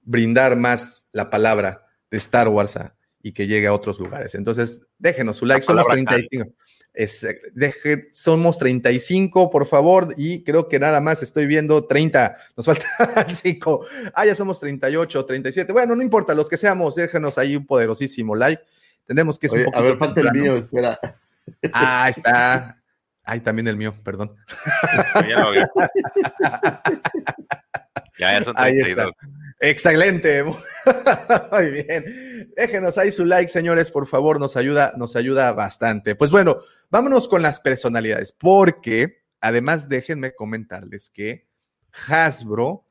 brindar 0.02 0.56
más 0.56 1.06
la 1.12 1.30
palabra 1.30 1.86
de 2.12 2.18
Star 2.18 2.48
Wars 2.48 2.76
a- 2.78 2.96
y 3.22 3.34
que 3.34 3.48
llegue 3.48 3.68
a 3.68 3.74
otros 3.74 4.00
lugares. 4.00 4.36
Entonces, 4.36 4.88
déjenos 4.98 5.38
su 5.38 5.46
like. 5.46 5.64
Somos 5.64 5.86
palabra 5.88 6.04
35. 6.30 6.56
Es, 7.00 7.26
deje- 7.56 8.10
somos 8.12 8.60
35, 8.60 9.50
por 9.50 9.66
favor, 9.66 10.14
y 10.18 10.44
creo 10.44 10.68
que 10.68 10.80
nada 10.80 11.00
más 11.00 11.24
estoy 11.24 11.48
viendo 11.48 11.86
30. 11.86 12.36
Nos 12.58 12.66
falta 12.66 12.86
5. 13.30 13.86
Ah, 14.14 14.26
ya 14.26 14.36
somos 14.36 14.60
38, 14.60 15.24
37. 15.26 15.72
Bueno, 15.72 15.96
no 15.96 16.02
importa, 16.04 16.34
los 16.34 16.50
que 16.50 16.58
seamos, 16.58 16.96
déjenos 16.96 17.38
ahí 17.38 17.56
un 17.56 17.66
poderosísimo 17.66 18.36
like. 18.36 18.62
Entendemos 19.02 19.40
que 19.40 19.48
es 19.48 19.54
Oye, 19.54 19.66
un 19.68 19.76
a 19.76 19.80
ver, 19.80 19.98
falta 19.98 20.20
el 20.20 20.32
mío, 20.34 20.58
espera. 20.58 21.00
Ah, 21.72 22.04
ahí 22.04 22.12
está. 22.12 22.76
Ay, 23.24 23.40
también 23.40 23.68
el 23.70 23.78
mío, 23.78 23.94
perdón. 24.04 24.36
Ya 25.28 25.40
lo 25.40 25.52
vi. 25.52 25.60
Ya, 28.20 28.38
ya 28.38 28.44
son 28.44 28.54
Ahí 28.58 28.78
32. 28.78 29.08
está. 29.08 29.39
Excelente. 29.60 30.44
Muy 31.52 31.72
bien. 31.72 32.54
Déjenos 32.56 32.98
ahí 32.98 33.12
su 33.12 33.26
like, 33.26 33.50
señores, 33.50 33.92
por 33.92 34.08
favor, 34.08 34.40
nos 34.40 34.56
ayuda, 34.56 34.94
nos 34.98 35.16
ayuda 35.16 35.52
bastante. 35.54 36.16
Pues 36.16 36.32
bueno, 36.32 36.60
vámonos 36.90 37.28
con 37.28 37.42
las 37.42 37.60
personalidades, 37.60 38.32
porque 38.32 39.24
además 39.42 39.90
déjenme 39.90 40.34
comentarles 40.34 41.10
que 41.10 41.48
Hasbro 42.08 42.86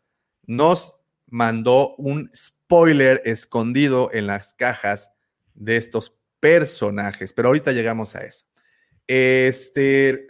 nos 0.46 0.94
mandó 1.26 1.94
un 1.96 2.30
spoiler 2.34 3.22
escondido 3.24 4.10
en 4.12 4.26
las 4.26 4.54
cajas 4.54 5.10
de 5.54 5.76
estos 5.76 6.16
personajes, 6.40 7.32
pero 7.32 7.48
ahorita 7.48 7.72
llegamos 7.72 8.14
a 8.14 8.24
eso. 8.24 8.46
Este, 9.06 10.28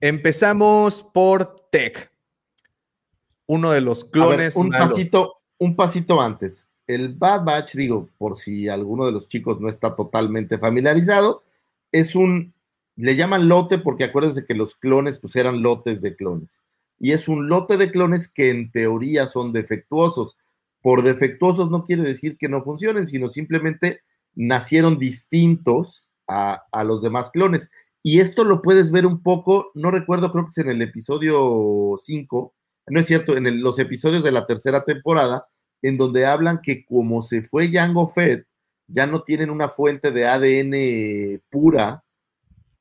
empezamos 0.00 1.02
por 1.02 1.68
Tech, 1.70 2.10
uno 3.46 3.70
de 3.70 3.80
los 3.80 4.00
A 4.00 4.04
ver, 4.04 4.10
clones 4.10 4.56
un 4.56 4.68
malos. 4.68 4.90
pasito, 4.92 5.43
un 5.58 5.76
pasito 5.76 6.20
antes. 6.20 6.68
El 6.86 7.14
Bad 7.14 7.44
Batch, 7.44 7.74
digo, 7.74 8.10
por 8.18 8.36
si 8.36 8.68
alguno 8.68 9.06
de 9.06 9.12
los 9.12 9.28
chicos 9.28 9.60
no 9.60 9.68
está 9.68 9.96
totalmente 9.96 10.58
familiarizado, 10.58 11.42
es 11.92 12.14
un, 12.14 12.52
le 12.96 13.16
llaman 13.16 13.48
lote 13.48 13.78
porque 13.78 14.04
acuérdense 14.04 14.46
que 14.46 14.54
los 14.54 14.76
clones 14.76 15.18
pues 15.18 15.36
eran 15.36 15.62
lotes 15.62 16.02
de 16.02 16.14
clones. 16.16 16.62
Y 16.98 17.12
es 17.12 17.28
un 17.28 17.48
lote 17.48 17.76
de 17.76 17.90
clones 17.90 18.28
que 18.28 18.50
en 18.50 18.70
teoría 18.70 19.26
son 19.26 19.52
defectuosos. 19.52 20.36
Por 20.82 21.02
defectuosos 21.02 21.70
no 21.70 21.84
quiere 21.84 22.02
decir 22.02 22.36
que 22.36 22.48
no 22.48 22.62
funcionen, 22.62 23.06
sino 23.06 23.28
simplemente 23.28 24.02
nacieron 24.34 24.98
distintos 24.98 26.10
a, 26.28 26.64
a 26.70 26.84
los 26.84 27.02
demás 27.02 27.30
clones. 27.30 27.70
Y 28.02 28.20
esto 28.20 28.44
lo 28.44 28.60
puedes 28.60 28.90
ver 28.90 29.06
un 29.06 29.22
poco, 29.22 29.70
no 29.74 29.90
recuerdo, 29.90 30.30
creo 30.30 30.44
que 30.44 30.50
es 30.50 30.58
en 30.58 30.68
el 30.68 30.82
episodio 30.82 31.94
5, 31.96 32.54
no 32.86 33.00
es 33.00 33.06
cierto, 33.06 33.36
en 33.36 33.62
los 33.62 33.78
episodios 33.78 34.22
de 34.22 34.32
la 34.32 34.46
tercera 34.46 34.84
temporada, 34.84 35.46
en 35.82 35.98
donde 35.98 36.26
hablan 36.26 36.60
que 36.62 36.84
como 36.84 37.22
se 37.22 37.42
fue 37.42 37.70
Jango 37.70 38.08
Fett, 38.08 38.46
ya 38.86 39.06
no 39.06 39.22
tienen 39.22 39.50
una 39.50 39.68
fuente 39.68 40.10
de 40.10 40.26
ADN 40.26 41.42
pura, 41.50 42.04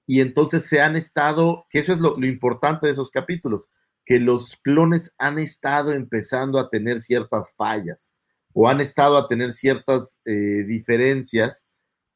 y 0.05 0.21
entonces 0.21 0.65
se 0.65 0.81
han 0.81 0.95
estado, 0.95 1.65
que 1.69 1.79
eso 1.79 1.93
es 1.93 1.99
lo, 1.99 2.17
lo 2.17 2.27
importante 2.27 2.87
de 2.87 2.93
esos 2.93 3.09
capítulos, 3.09 3.69
que 4.05 4.19
los 4.19 4.57
clones 4.57 5.15
han 5.17 5.39
estado 5.39 5.93
empezando 5.93 6.59
a 6.59 6.69
tener 6.69 6.99
ciertas 6.99 7.53
fallas, 7.55 8.13
o 8.53 8.69
han 8.69 8.81
estado 8.81 9.17
a 9.17 9.27
tener 9.27 9.51
ciertas 9.53 10.19
eh, 10.25 10.63
diferencias, 10.67 11.67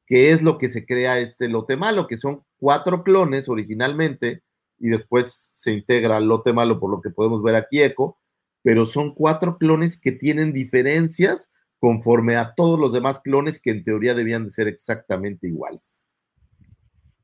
que 0.05 0.31
es 0.31 0.41
lo 0.41 0.57
que 0.57 0.69
se 0.69 0.85
crea 0.85 1.19
este 1.19 1.49
lote 1.49 1.75
malo, 1.75 2.07
que 2.07 2.17
son 2.17 2.43
cuatro 2.57 3.03
clones 3.03 3.49
originalmente, 3.49 4.43
y 4.79 4.89
después 4.89 5.33
se 5.33 5.73
integra 5.73 6.17
al 6.17 6.27
lote 6.27 6.53
malo 6.53 6.79
por 6.79 6.91
lo 6.91 7.01
que 7.01 7.09
podemos 7.09 7.41
ver 7.43 7.55
aquí, 7.55 7.81
Eco, 7.81 8.19
pero 8.63 8.85
son 8.85 9.13
cuatro 9.13 9.57
clones 9.57 9.99
que 9.99 10.11
tienen 10.11 10.53
diferencias 10.53 11.51
conforme 11.79 12.35
a 12.35 12.53
todos 12.55 12.79
los 12.79 12.93
demás 12.93 13.19
clones 13.19 13.59
que 13.59 13.69
en 13.69 13.83
teoría 13.83 14.13
debían 14.13 14.45
de 14.45 14.49
ser 14.49 14.67
exactamente 14.67 15.47
iguales. 15.47 16.07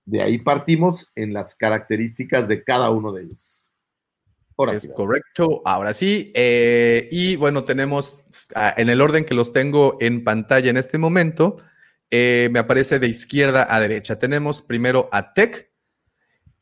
De 0.06 0.22
ahí 0.22 0.38
partimos 0.38 1.12
en 1.16 1.34
las 1.34 1.56
características 1.56 2.48
de 2.48 2.64
cada 2.64 2.92
uno 2.92 3.12
de 3.12 3.24
ellos. 3.24 3.74
Ahora 4.58 4.74
es 4.74 4.84
sí, 4.84 4.90
correcto. 4.94 5.62
Ahora 5.66 5.94
sí. 5.94 6.32
eh, 6.36 7.08
y 7.12 7.36
bueno, 7.38 7.64
tenemos 7.64 8.20
ah, 8.54 8.74
en 8.78 8.90
el 8.90 9.02
orden 9.02 9.26
que 9.26 9.34
los 9.34 9.52
tengo 9.54 9.98
en 10.00 10.24
pantalla 10.24 10.70
en 10.70 10.78
este 10.78 10.98
momento, 10.98 11.58
eh, 12.12 12.50
me 12.52 12.60
aparece 12.60 13.00
de 13.00 13.08
izquierda 13.08 13.66
a 13.68 13.80
derecha. 13.80 14.20
Tenemos 14.20 14.62
primero 14.62 15.10
a 15.12 15.34
Tech. 15.34 15.73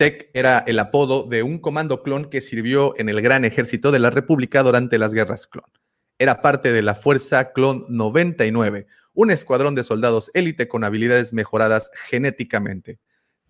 Tech 0.01 0.31
era 0.33 0.63
el 0.65 0.79
apodo 0.79 1.27
de 1.29 1.43
un 1.43 1.59
comando 1.59 2.01
clon 2.01 2.25
que 2.25 2.41
sirvió 2.41 2.97
en 2.97 3.07
el 3.07 3.21
Gran 3.21 3.45
Ejército 3.45 3.91
de 3.91 3.99
la 3.99 4.09
República 4.09 4.63
durante 4.63 4.97
las 4.97 5.13
guerras 5.13 5.45
clon. 5.45 5.69
Era 6.17 6.41
parte 6.41 6.71
de 6.71 6.81
la 6.81 6.95
Fuerza 6.95 7.51
Clon 7.53 7.85
99, 7.87 8.87
un 9.13 9.29
escuadrón 9.29 9.75
de 9.75 9.83
soldados 9.83 10.31
élite 10.33 10.67
con 10.67 10.83
habilidades 10.83 11.33
mejoradas 11.33 11.91
genéticamente. 11.93 12.97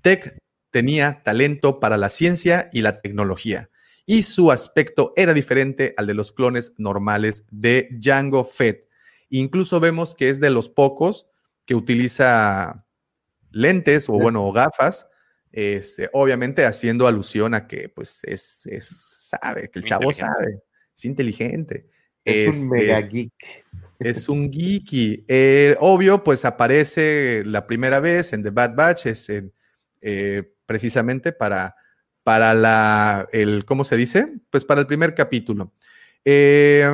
Tech 0.02 0.40
tenía 0.72 1.22
talento 1.24 1.80
para 1.80 1.96
la 1.96 2.10
ciencia 2.10 2.70
y 2.74 2.82
la 2.82 3.00
tecnología, 3.00 3.70
y 4.06 4.24
su 4.24 4.52
aspecto 4.52 5.14
era 5.16 5.34
diferente 5.34 5.94
al 5.96 6.06
de 6.06 6.16
los 6.16 6.34
clones 6.34 6.74
normales 6.78 7.46
de 7.50 7.88
Django 7.92 8.44
Fett. 8.44 8.90
Incluso 9.30 9.80
vemos 9.80 10.16
que 10.16 10.30
es 10.30 10.42
de 10.42 10.50
los 10.50 10.68
pocos 10.68 11.28
que 11.64 11.76
utiliza 11.76 12.86
lentes 13.52 14.10
o 14.10 14.20
bueno, 14.20 14.52
gafas, 14.52 15.08
este, 15.52 16.10
obviamente 16.14 16.66
haciendo 16.66 17.08
alusión 17.08 17.54
a 17.54 17.68
que 17.68 17.90
pues 17.90 18.24
es, 18.24 18.66
es 18.66 18.88
sabe, 18.88 19.70
que 19.70 19.80
el 19.80 19.86
chavo 19.86 20.12
sabe, 20.14 20.62
es 20.96 21.06
inteligente. 21.06 21.88
Es 22.24 22.48
un 22.48 22.54
Este, 22.54 22.68
mega 22.68 23.02
geek. 23.02 23.66
es 24.00 24.30
un 24.30 24.52
geeky. 24.52 25.26
Eh, 25.28 25.76
obvio, 25.80 26.24
pues 26.24 26.46
aparece 26.46 27.44
la 27.46 27.66
primera 27.66 28.00
vez 28.00 28.34
en 28.34 28.44
The 28.44 28.52
Bad 28.52 28.76
Batch, 28.76 29.06
es 29.08 29.30
en, 29.30 29.54
eh, 30.02 30.44
precisamente 30.66 31.32
para, 31.32 31.76
para 32.24 32.54
la, 32.54 33.28
el, 33.32 33.66
¿cómo 33.66 33.84
se 33.84 33.98
dice? 33.98 34.28
Pues 34.50 34.66
para 34.66 34.82
el 34.82 34.88
primer 34.88 35.16
capítulo. 35.16 35.74
Eh, 36.24 36.88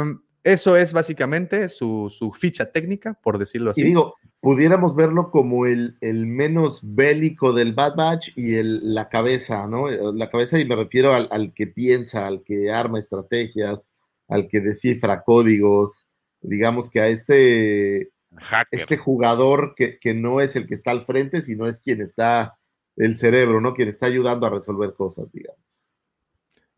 eso 0.54 0.78
es 0.78 0.94
básicamente 0.94 1.68
su, 1.68 2.10
su 2.10 2.32
ficha 2.32 2.72
técnica, 2.72 3.14
por 3.22 3.38
decirlo 3.38 3.72
así. 3.72 3.82
Y 3.82 3.86
digo, 3.86 4.16
pudiéramos 4.40 4.96
verlo 4.96 5.30
como 5.30 5.66
el, 5.66 5.98
el 6.00 6.26
menos 6.26 6.80
bélico 6.84 7.52
del 7.52 7.74
Bad 7.74 7.96
Batch 7.96 8.30
y 8.36 8.56
el, 8.56 8.94
la 8.94 9.10
cabeza, 9.10 9.68
¿no? 9.68 9.90
La 9.90 10.30
cabeza, 10.30 10.58
y 10.58 10.66
me 10.66 10.78
refiero 10.78 11.14
al, 11.14 11.28
al 11.32 11.54
que 11.54 11.68
piensa, 11.68 12.28
al 12.28 12.44
que 12.44 12.72
arma 12.72 12.98
estrategias, 12.98 13.92
al 14.30 14.48
que 14.48 14.62
descifra 14.62 15.24
códigos, 15.24 16.06
digamos 16.42 16.90
que 16.90 17.02
a 17.02 17.10
este, 17.10 18.12
Hacker. 18.36 18.80
este 18.80 18.98
jugador 18.98 19.74
que, 19.76 20.00
que 20.00 20.14
no 20.14 20.40
es 20.40 20.56
el 20.56 20.66
que 20.66 20.76
está 20.76 20.92
al 20.92 21.06
frente, 21.06 21.42
sino 21.42 21.68
es 21.68 21.80
quien 21.80 22.02
está 22.02 22.58
el 22.96 23.18
cerebro, 23.18 23.60
¿no? 23.60 23.74
Quien 23.74 23.90
está 23.90 24.06
ayudando 24.06 24.48
a 24.48 24.52
resolver 24.52 24.94
cosas, 24.94 25.32
digamos. 25.34 25.67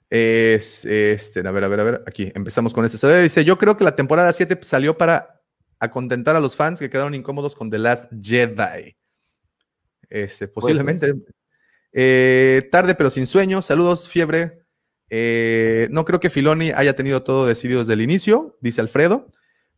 Es, 0.10 0.86
este, 0.86 1.48
a 1.48 1.52
ver, 1.52 1.64
a 1.64 1.68
ver, 1.68 1.80
a 1.80 1.84
ver, 1.84 2.04
aquí 2.08 2.32
empezamos 2.34 2.74
con 2.74 2.84
este. 2.84 3.22
Dice, 3.22 3.46
yo 3.46 3.58
creo 3.58 3.78
que 3.78 3.84
la 3.84 3.96
temporada 3.96 4.34
7 4.34 4.58
salió 4.62 4.98
para 4.98 5.42
acontentar 5.80 6.36
a 6.36 6.40
los 6.40 6.56
fans 6.56 6.80
que 6.80 6.90
quedaron 6.90 7.14
incómodos 7.14 7.56
con 7.56 7.70
The 7.70 7.78
Last 7.78 8.12
Jedi. 8.22 8.98
Este, 10.10 10.48
posiblemente. 10.48 11.14
Eh, 11.92 12.68
tarde 12.72 12.96
pero 12.96 13.10
sin 13.10 13.28
sueño. 13.28 13.62
Saludos, 13.62 14.08
fiebre. 14.08 14.64
Eh, 15.10 15.88
no 15.92 16.06
creo 16.06 16.20
que 16.20 16.30
Filoni 16.30 16.72
haya 16.72 16.94
tenido 16.96 17.24
todo 17.24 17.48
decidido 17.48 17.82
desde 17.82 17.94
el 17.94 18.02
inicio, 18.02 18.58
dice 18.62 18.82
Alfredo, 18.82 19.28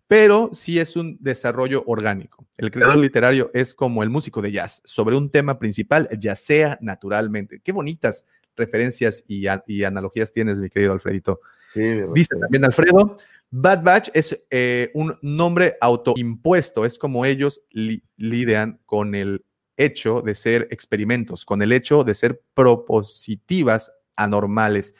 pero 0.08 0.50
sí 0.54 0.78
es 0.78 0.98
un 0.98 1.18
desarrollo 1.22 1.84
orgánico. 1.88 2.46
El 2.58 2.70
creador 2.70 2.98
literario 2.98 3.50
es 3.54 3.74
como 3.74 4.04
el 4.04 4.10
músico 4.10 4.42
de 4.42 4.52
jazz, 4.52 4.82
sobre 4.84 5.16
un 5.16 5.32
tema 5.32 5.58
principal, 5.58 6.10
ya 6.20 6.36
sea 6.36 6.78
naturalmente. 6.82 7.62
Qué 7.64 7.72
bonitas 7.72 8.26
referencias 8.56 9.24
y, 9.28 9.48
a- 9.48 9.64
y 9.68 9.84
analogías 9.84 10.32
tienes, 10.32 10.60
mi 10.60 10.70
querido 10.70 10.94
Alfredito. 10.94 11.42
Sí, 11.64 11.82
Dice 12.14 12.36
también 12.40 12.66
Alfredo, 12.66 13.18
Bad 13.50 13.84
Batch 13.84 14.10
es 14.14 14.40
eh, 14.50 14.92
un 14.94 15.18
nombre 15.22 15.78
autoimpuesto, 15.82 16.86
es 16.86 16.98
como 16.98 17.26
ellos 17.26 17.62
li- 17.70 18.04
lidian 18.18 18.80
con 18.86 19.16
el 19.16 19.46
hecho 19.78 20.22
de 20.22 20.36
ser 20.36 20.68
experimentos, 20.72 21.46
con 21.46 21.62
el 21.62 21.72
hecho 21.72 22.04
de 22.04 22.14
ser 22.14 22.42
propositivas 22.54 23.92
anormales. 24.16 24.94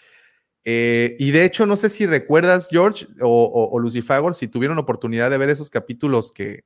Eh, 0.64 1.16
y 1.20 1.32
de 1.32 1.44
hecho, 1.46 1.66
no 1.66 1.76
sé 1.76 1.90
si 1.90 2.06
recuerdas, 2.06 2.68
George 2.72 3.08
o, 3.20 3.28
o, 3.28 3.70
o 3.76 3.80
Lucifagor, 3.80 4.36
si 4.36 4.48
tuvieron 4.48 4.78
oportunidad 4.78 5.30
de 5.30 5.38
ver 5.38 5.50
esos 5.50 5.70
capítulos 5.70 6.32
que, 6.32 6.66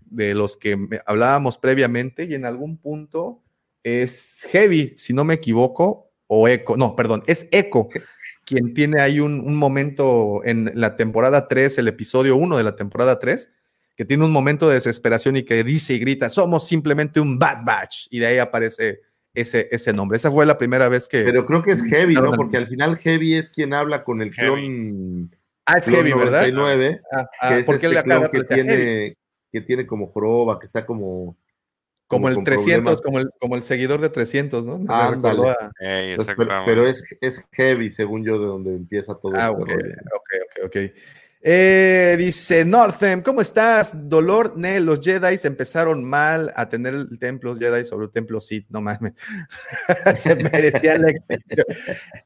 de 0.00 0.34
los 0.34 0.56
que 0.56 0.76
hablábamos 1.06 1.58
previamente, 1.58 2.24
y 2.24 2.34
en 2.34 2.44
algún 2.44 2.76
punto 2.78 3.42
es 3.82 4.46
Heavy, 4.50 4.94
si 4.96 5.12
no 5.12 5.24
me 5.24 5.34
equivoco, 5.34 6.05
o 6.26 6.48
Echo, 6.48 6.76
no, 6.76 6.96
perdón, 6.96 7.22
es 7.26 7.48
Echo 7.50 7.88
quien 8.46 8.74
tiene 8.74 9.02
ahí 9.02 9.18
un, 9.20 9.40
un 9.40 9.56
momento 9.56 10.40
en 10.44 10.70
la 10.74 10.96
temporada 10.96 11.48
3, 11.48 11.78
el 11.78 11.88
episodio 11.88 12.36
1 12.36 12.56
de 12.56 12.62
la 12.62 12.76
temporada 12.76 13.18
3, 13.18 13.50
que 13.96 14.04
tiene 14.04 14.24
un 14.24 14.30
momento 14.30 14.68
de 14.68 14.74
desesperación 14.74 15.36
y 15.36 15.42
que 15.42 15.64
dice 15.64 15.94
y 15.94 15.98
grita, 15.98 16.30
somos 16.30 16.66
simplemente 16.66 17.18
un 17.18 17.38
Bad 17.38 17.64
Batch, 17.64 18.06
y 18.08 18.20
de 18.20 18.26
ahí 18.26 18.38
aparece 18.38 19.00
ese, 19.34 19.68
ese 19.72 19.92
nombre. 19.92 20.16
Esa 20.16 20.30
fue 20.30 20.46
la 20.46 20.58
primera 20.58 20.88
vez 20.88 21.08
que... 21.08 21.22
Pero 21.22 21.44
creo 21.44 21.62
que 21.62 21.72
es 21.72 21.82
Heavy, 21.84 22.14
¿no? 22.14 22.32
Porque 22.32 22.56
al 22.56 22.68
final 22.68 22.96
Heavy 22.96 23.34
es 23.34 23.50
quien 23.50 23.74
habla 23.74 24.04
con 24.04 24.22
el 24.22 24.30
clon, 24.30 25.34
ah, 25.66 25.74
es 25.78 25.84
clon 25.84 26.06
Heavy, 26.06 26.18
¿verdad? 26.18 26.48
99, 26.52 27.00
Ah, 27.12 27.26
ah, 27.40 27.48
que 27.48 27.58
es 27.60 27.66
porque 27.66 27.86
él 27.86 27.92
este 27.96 28.08
le 28.08 28.14
acaba 28.14 28.28
clon 28.28 28.46
que 28.46 28.54
de 28.54 28.62
Heavy. 28.62 28.76
tiene, 28.76 29.16
que 29.52 29.60
tiene 29.62 29.86
como 29.86 30.06
joroba, 30.06 30.58
que 30.58 30.66
está 30.66 30.86
como... 30.86 31.36
Como 32.08 32.28
el 32.28 32.34
con 32.36 32.44
300, 32.44 32.72
problemas. 32.82 33.02
como 33.02 33.18
el, 33.18 33.30
como 33.40 33.56
el 33.56 33.62
seguidor 33.62 34.00
de 34.00 34.08
300, 34.10 34.64
¿no? 34.64 34.78
Me 34.78 34.84
Ándale. 34.94 35.16
recordó 35.16 35.48
a- 35.50 35.72
Ey, 35.80 36.16
Pues, 36.16 36.28
pero, 36.36 36.50
pero 36.64 36.86
es, 36.86 37.02
es 37.20 37.44
Heavy, 37.52 37.90
según 37.90 38.24
yo, 38.24 38.38
de 38.38 38.46
donde 38.46 38.70
empieza 38.76 39.14
todo 39.16 39.32
Ah, 39.36 39.48
este 39.50 39.62
ok, 39.62 39.68
rollo. 39.68 39.94
ok, 40.14 40.64
ok, 40.64 40.64
ok. 40.66 40.76
Eh, 41.48 42.16
dice 42.18 42.64
Northem, 42.64 43.22
¿cómo 43.22 43.40
estás? 43.40 44.08
Dolor, 44.08 44.56
ne, 44.56 44.80
los 44.80 45.00
Jedi 45.00 45.36
empezaron 45.44 46.02
mal 46.02 46.50
a 46.56 46.68
tener 46.68 46.94
el 46.94 47.18
templo 47.20 47.56
Jedi 47.56 47.84
sobre 47.84 48.06
el 48.06 48.10
templo 48.10 48.40
Sith, 48.40 48.66
no 48.68 48.80
mames. 48.80 49.12
Se 50.16 50.34
merecía 50.34 50.98
la 50.98 51.10
extensión. 51.10 51.66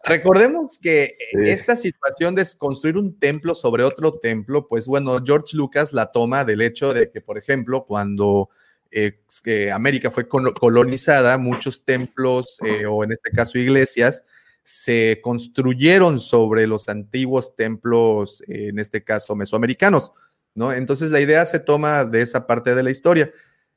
Recordemos 0.04 0.78
que 0.80 1.10
Sí. 1.32 1.50
esta 1.50 1.76
situación 1.76 2.34
de 2.34 2.46
construir 2.56 2.96
un 2.96 3.18
templo 3.18 3.54
sobre 3.54 3.84
otro 3.84 4.18
templo, 4.20 4.66
pues 4.68 4.86
bueno, 4.86 5.18
George 5.24 5.54
Lucas 5.56 5.92
la 5.92 6.12
toma 6.12 6.44
del 6.46 6.62
hecho 6.62 6.94
de 6.94 7.10
que, 7.10 7.20
por 7.20 7.36
ejemplo, 7.36 7.84
cuando 7.84 8.48
eh, 8.90 9.70
América 9.72 10.10
fue 10.10 10.28
colo- 10.28 10.54
colonizada, 10.54 11.38
muchos 11.38 11.84
templos, 11.84 12.58
eh, 12.64 12.86
o 12.86 13.04
en 13.04 13.12
este 13.12 13.30
caso 13.30 13.58
iglesias, 13.58 14.24
se 14.62 15.20
construyeron 15.22 16.20
sobre 16.20 16.66
los 16.66 16.88
antiguos 16.88 17.56
templos, 17.56 18.42
eh, 18.48 18.68
en 18.68 18.78
este 18.78 19.02
caso 19.02 19.34
mesoamericanos, 19.34 20.12
¿no? 20.54 20.72
Entonces 20.72 21.10
la 21.10 21.20
idea 21.20 21.46
se 21.46 21.60
toma 21.60 22.04
de 22.04 22.20
esa 22.22 22.46
parte 22.46 22.74
de 22.74 22.82
la 22.82 22.90
historia 22.90 23.32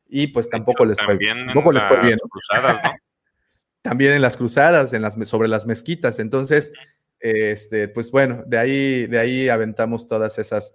y 0.10 0.28
pues 0.28 0.50
tampoco 0.50 0.84
les 0.86 0.98
fue, 1.06 1.18
tampoco 1.46 1.72
les 1.72 1.84
fue 1.88 2.02
bien, 2.02 2.20
¿no? 2.22 2.30
cruzadas, 2.30 2.84
¿no? 2.84 2.92
También 3.82 4.14
en 4.14 4.22
las 4.22 4.38
cruzadas, 4.38 4.94
en 4.94 5.02
las, 5.02 5.16
sobre 5.28 5.48
las 5.50 5.66
mezquitas. 5.66 6.20
Entonces, 6.20 6.72
este, 7.20 7.88
pues 7.90 8.12
bueno, 8.12 8.44
de 8.46 8.58
ahí, 8.58 9.06
de 9.08 9.20
ahí 9.20 9.50
aventamos 9.50 10.08
todas 10.08 10.40
esas, 10.40 10.74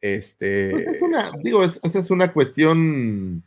este, 0.00 0.70
Pues 0.72 0.86
es 0.86 1.02
una, 1.02 1.30
digo, 1.42 1.64
es- 1.64 1.80
esa 1.82 1.98
es 1.98 2.10
una 2.10 2.32
cuestión 2.32 3.42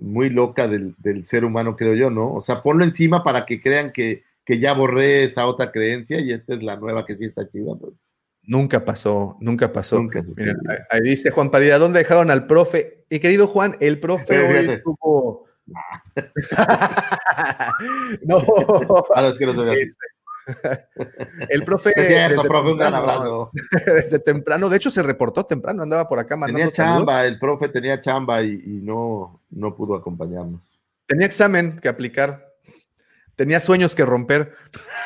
muy 0.00 0.30
loca 0.30 0.68
del, 0.68 0.94
del 0.98 1.24
ser 1.24 1.44
humano, 1.44 1.76
creo 1.76 1.94
yo, 1.94 2.10
¿no? 2.10 2.32
O 2.34 2.40
sea, 2.40 2.62
ponlo 2.62 2.84
encima 2.84 3.22
para 3.22 3.46
que 3.46 3.60
crean 3.60 3.92
que, 3.92 4.22
que 4.44 4.58
ya 4.58 4.74
borré 4.74 5.24
esa 5.24 5.46
otra 5.46 5.70
creencia 5.70 6.20
y 6.20 6.32
esta 6.32 6.54
es 6.54 6.62
la 6.62 6.76
nueva 6.76 7.04
que 7.04 7.16
sí 7.16 7.24
está 7.24 7.48
chida, 7.48 7.74
pues 7.80 8.14
nunca 8.42 8.84
pasó, 8.84 9.36
nunca 9.40 9.72
pasó. 9.72 9.96
nunca. 9.96 10.22
Mira, 10.36 10.54
ahí- 10.90 11.00
dice 11.02 11.30
Juan 11.30 11.50
Padilla, 11.50 11.78
¿dónde 11.78 11.98
dejaron 11.98 12.30
al 12.30 12.46
profe? 12.46 13.04
Y 13.10 13.20
querido 13.20 13.46
Juan, 13.46 13.76
el 13.80 14.00
profe 14.00 14.38
hoy 14.38 14.70
estuvo... 14.70 15.46
no, 18.26 18.38
Ahora 19.14 19.28
es 19.28 19.38
que 19.38 19.46
no. 19.46 19.52
El 21.48 21.64
profe... 21.64 21.92
Es 21.94 22.08
cierto, 22.08 22.42
profe, 22.44 22.72
un 22.72 22.78
gran 22.78 22.94
abrazo. 22.94 23.50
Desde 23.86 24.18
temprano, 24.18 24.68
de 24.68 24.76
hecho 24.76 24.90
se 24.90 25.02
reportó 25.02 25.44
temprano, 25.44 25.82
andaba 25.82 26.08
por 26.08 26.18
acá 26.18 26.36
mandando 26.36 26.58
Tenía 26.58 26.74
saludos. 26.74 26.98
chamba, 26.98 27.26
el 27.26 27.38
profe 27.38 27.68
tenía 27.68 28.00
chamba 28.00 28.42
y, 28.42 28.58
y 28.64 28.80
no, 28.82 29.42
no 29.50 29.74
pudo 29.74 29.94
acompañarnos. 29.94 30.72
Tenía 31.06 31.26
examen 31.26 31.78
que 31.78 31.88
aplicar. 31.88 32.48
Tenía 33.38 33.60
sueños 33.60 33.94
que 33.94 34.04
romper. 34.04 34.52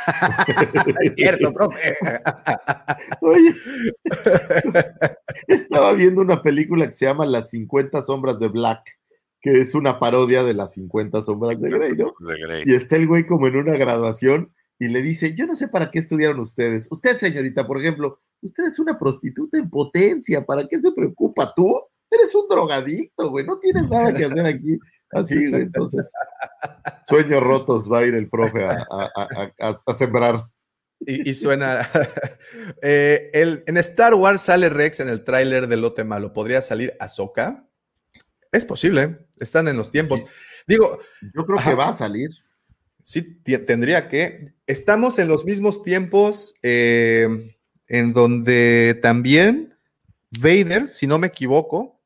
es 1.03 1.15
cierto, 1.15 1.53
profe. 1.53 1.99
Oye, 3.21 3.55
estaba 5.49 5.93
viendo 5.93 6.23
una 6.23 6.41
película 6.41 6.87
que 6.87 6.95
se 6.95 7.05
llama 7.05 7.27
Las 7.27 7.51
50 7.51 8.03
sombras 8.03 8.39
de 8.39 8.49
Black, 8.49 8.99
que 9.39 9.61
es 9.61 9.75
una 9.75 9.99
parodia 9.99 10.45
de 10.45 10.55
las 10.55 10.73
50 10.73 11.23
sombras 11.23 11.61
de 11.61 11.69
Grey, 11.69 11.93
¿no? 11.93 12.15
De 12.27 12.41
Grey. 12.41 12.63
Y 12.65 12.75
está 12.75 12.97
el 12.97 13.07
güey 13.07 13.27
como 13.27 13.49
en 13.49 13.57
una 13.57 13.77
graduación 13.77 14.51
y 14.79 14.89
le 14.89 15.01
dice, 15.03 15.35
yo 15.35 15.47
no 15.47 15.55
sé 15.55 15.69
para 15.69 15.91
qué 15.91 15.99
estudiaron 16.01 16.41
ustedes. 16.41 16.89
Usted, 16.91 17.17
señorita, 17.17 17.67
por 17.67 17.79
ejemplo, 17.81 18.21
usted 18.41 18.65
es 18.65 18.79
una 18.79 18.99
prostituta 18.99 19.59
en 19.59 19.71
potencia, 19.71 20.45
¿para 20.45 20.67
qué 20.67 20.81
se 20.81 20.91
preocupa 20.93 21.53
tú? 21.55 21.81
Eres 22.11 22.35
un 22.35 22.47
drogadicto, 22.49 23.31
güey, 23.31 23.47
no 23.47 23.59
tienes 23.59 23.89
nada 23.89 24.13
que 24.13 24.25
hacer 24.27 24.45
aquí. 24.47 24.79
Así, 25.13 25.49
güey, 25.51 25.63
entonces, 25.63 26.11
sueños 27.09 27.43
rotos 27.43 27.91
va 27.91 28.01
a 28.01 28.05
ir 28.07 28.15
el 28.15 28.29
profe 28.29 28.65
a, 28.65 28.87
a- 28.91 29.11
a- 29.15 29.53
a- 29.69 29.77
a 29.87 29.95
sembrar. 29.95 30.41
Y, 31.01 31.31
y 31.31 31.35
suena. 31.35 31.89
Eh, 32.83 33.31
el- 33.33 33.65
en 33.67 33.77
Star 33.79 34.15
Wars 34.15 34.43
sale 34.43 34.69
Rex 34.69 35.01
en 35.01 35.09
el 35.09 35.25
tráiler 35.25 35.69
de 35.69 35.77
Lote 35.77 36.05
Malo. 36.05 36.33
¿Podría 36.33 36.61
salir 36.61 36.95
Ahsoka? 37.01 37.67
Es 38.53 38.67
posible, 38.67 39.27
están 39.39 39.69
en 39.69 39.77
los 39.77 39.91
tiempos. 39.91 40.23
Digo, 40.67 40.99
Yo 41.35 41.47
creo 41.47 41.59
Ajá. 41.59 41.71
que 41.71 41.77
va 41.77 41.89
a 41.89 41.93
salir. 41.95 42.29
Sí, 43.03 43.23
tendría 43.67 44.09
que. 44.09 44.55
Estamos 44.67 45.19
en 45.19 45.29
los 45.29 45.45
mismos 45.45 45.83
tiempos 45.83 46.55
eh, 46.63 47.57
en 47.89 48.13
donde 48.13 48.99
también 49.03 49.75
Vader, 50.31 50.89
si 50.89 51.07
no 51.07 51.19
me 51.19 51.29
equivoco, 51.29 52.01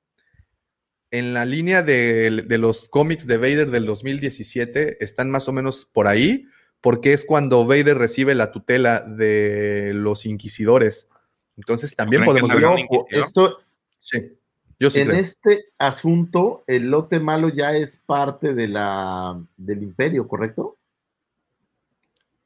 en 1.11 1.35
la 1.35 1.45
línea 1.45 1.83
de, 1.83 2.45
de 2.47 2.59
los 2.59 2.89
cómics 2.89 3.27
de 3.27 3.37
Vader 3.37 3.71
del 3.71 3.87
2017 3.87 5.03
están 5.05 5.31
más 5.31 5.49
o 5.49 5.53
menos 5.53 5.87
por 5.87 6.09
ahí, 6.09 6.47
porque 6.81 7.13
es 7.13 7.25
cuando 7.25 7.67
Vader 7.67 7.99
recibe 7.99 8.35
la 8.35 8.51
tutela 8.51 9.01
de 9.01 9.93
los 9.95 10.27
inquisidores. 10.27 11.09
Entonces 11.57 11.95
también 11.95 12.23
¿Creen 12.23 12.37
que 12.37 12.41
podemos 12.41 12.63
ver. 12.63 12.87
Ojo, 12.91 13.07
esto, 13.11 13.59
Sí, 14.01 14.39
yo 14.79 14.91
sí 14.91 15.01
en 15.01 15.09
creo. 15.09 15.21
este 15.21 15.65
asunto, 15.79 16.63
el 16.69 16.91
lote 16.91 17.19
malo 17.19 17.49
ya 17.49 17.77
es 17.77 17.97
parte 17.97 18.55
de 18.55 18.69
la, 18.69 19.41
del 19.57 19.83
imperio, 19.83 20.29
¿correcto? 20.29 20.77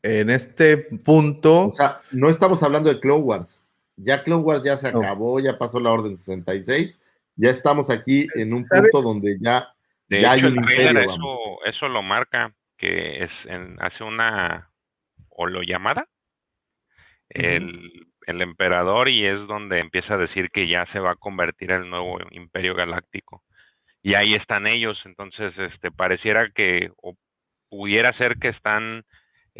En 0.02 0.30
este 0.30 0.78
punto, 1.04 1.68
O 1.68 1.74
sea, 1.74 2.00
no 2.10 2.28
estamos 2.30 2.62
hablando 2.62 2.92
de 2.92 3.00
Clone 3.00 3.22
Wars. 3.22 3.62
Ya 3.96 4.22
Clone 4.22 4.42
Wars 4.42 4.62
ya 4.64 4.76
se 4.76 4.90
No. 4.92 5.00
acabó, 5.00 5.40
ya 5.40 5.58
pasó 5.58 5.78
la 5.78 5.92
Orden 5.92 6.16
66. 6.16 7.00
Ya 7.36 7.50
estamos 7.50 7.90
aquí 7.90 8.26
en 8.34 8.52
un 8.54 8.64
¿Sabes? 8.64 8.90
punto 8.90 9.06
donde 9.08 9.36
ya, 9.40 9.68
De 10.08 10.22
ya 10.22 10.32
hay 10.32 10.44
un 10.44 10.56
imperio. 10.56 11.00
eso, 11.00 11.64
eso 11.66 11.88
lo 11.88 12.02
marca, 12.02 12.54
que 12.78 13.24
es 13.24 13.30
en, 13.46 13.76
hace 13.82 14.02
una 14.04 14.70
llamada 15.66 16.06
el, 17.30 18.06
el 18.26 18.42
emperador 18.42 19.08
y 19.08 19.24
es 19.26 19.38
donde 19.46 19.78
empieza 19.80 20.14
a 20.14 20.18
decir 20.18 20.50
que 20.50 20.68
ya 20.68 20.84
se 20.92 20.98
va 20.98 21.12
a 21.12 21.16
convertir 21.16 21.70
el 21.70 21.88
nuevo 21.88 22.18
imperio 22.30 22.74
galáctico. 22.74 23.42
Y 24.02 24.14
ahí 24.14 24.34
están 24.34 24.66
ellos, 24.66 24.98
entonces 25.04 25.52
este 25.58 25.90
pareciera 25.90 26.50
que 26.50 26.90
o 27.02 27.16
pudiera 27.68 28.12
ser 28.18 28.36
que 28.38 28.48
están 28.48 29.04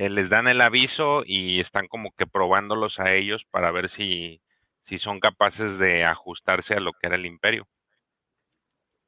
eh, 0.01 0.09
les 0.09 0.31
dan 0.31 0.48
el 0.48 0.62
aviso 0.62 1.22
y 1.27 1.60
están 1.60 1.86
como 1.86 2.12
que 2.16 2.27
probándolos 2.27 2.98
a 2.98 3.12
ellos 3.12 3.43
para 3.51 3.70
ver 3.70 3.90
si 3.97 4.40
si 4.89 4.98
son 4.98 5.20
capaces 5.20 5.78
de 5.78 6.05
ajustarse 6.05 6.74
a 6.74 6.81
lo 6.81 6.93
que 6.93 7.06
era 7.06 7.16
el 7.16 7.27
imperio. 7.27 7.68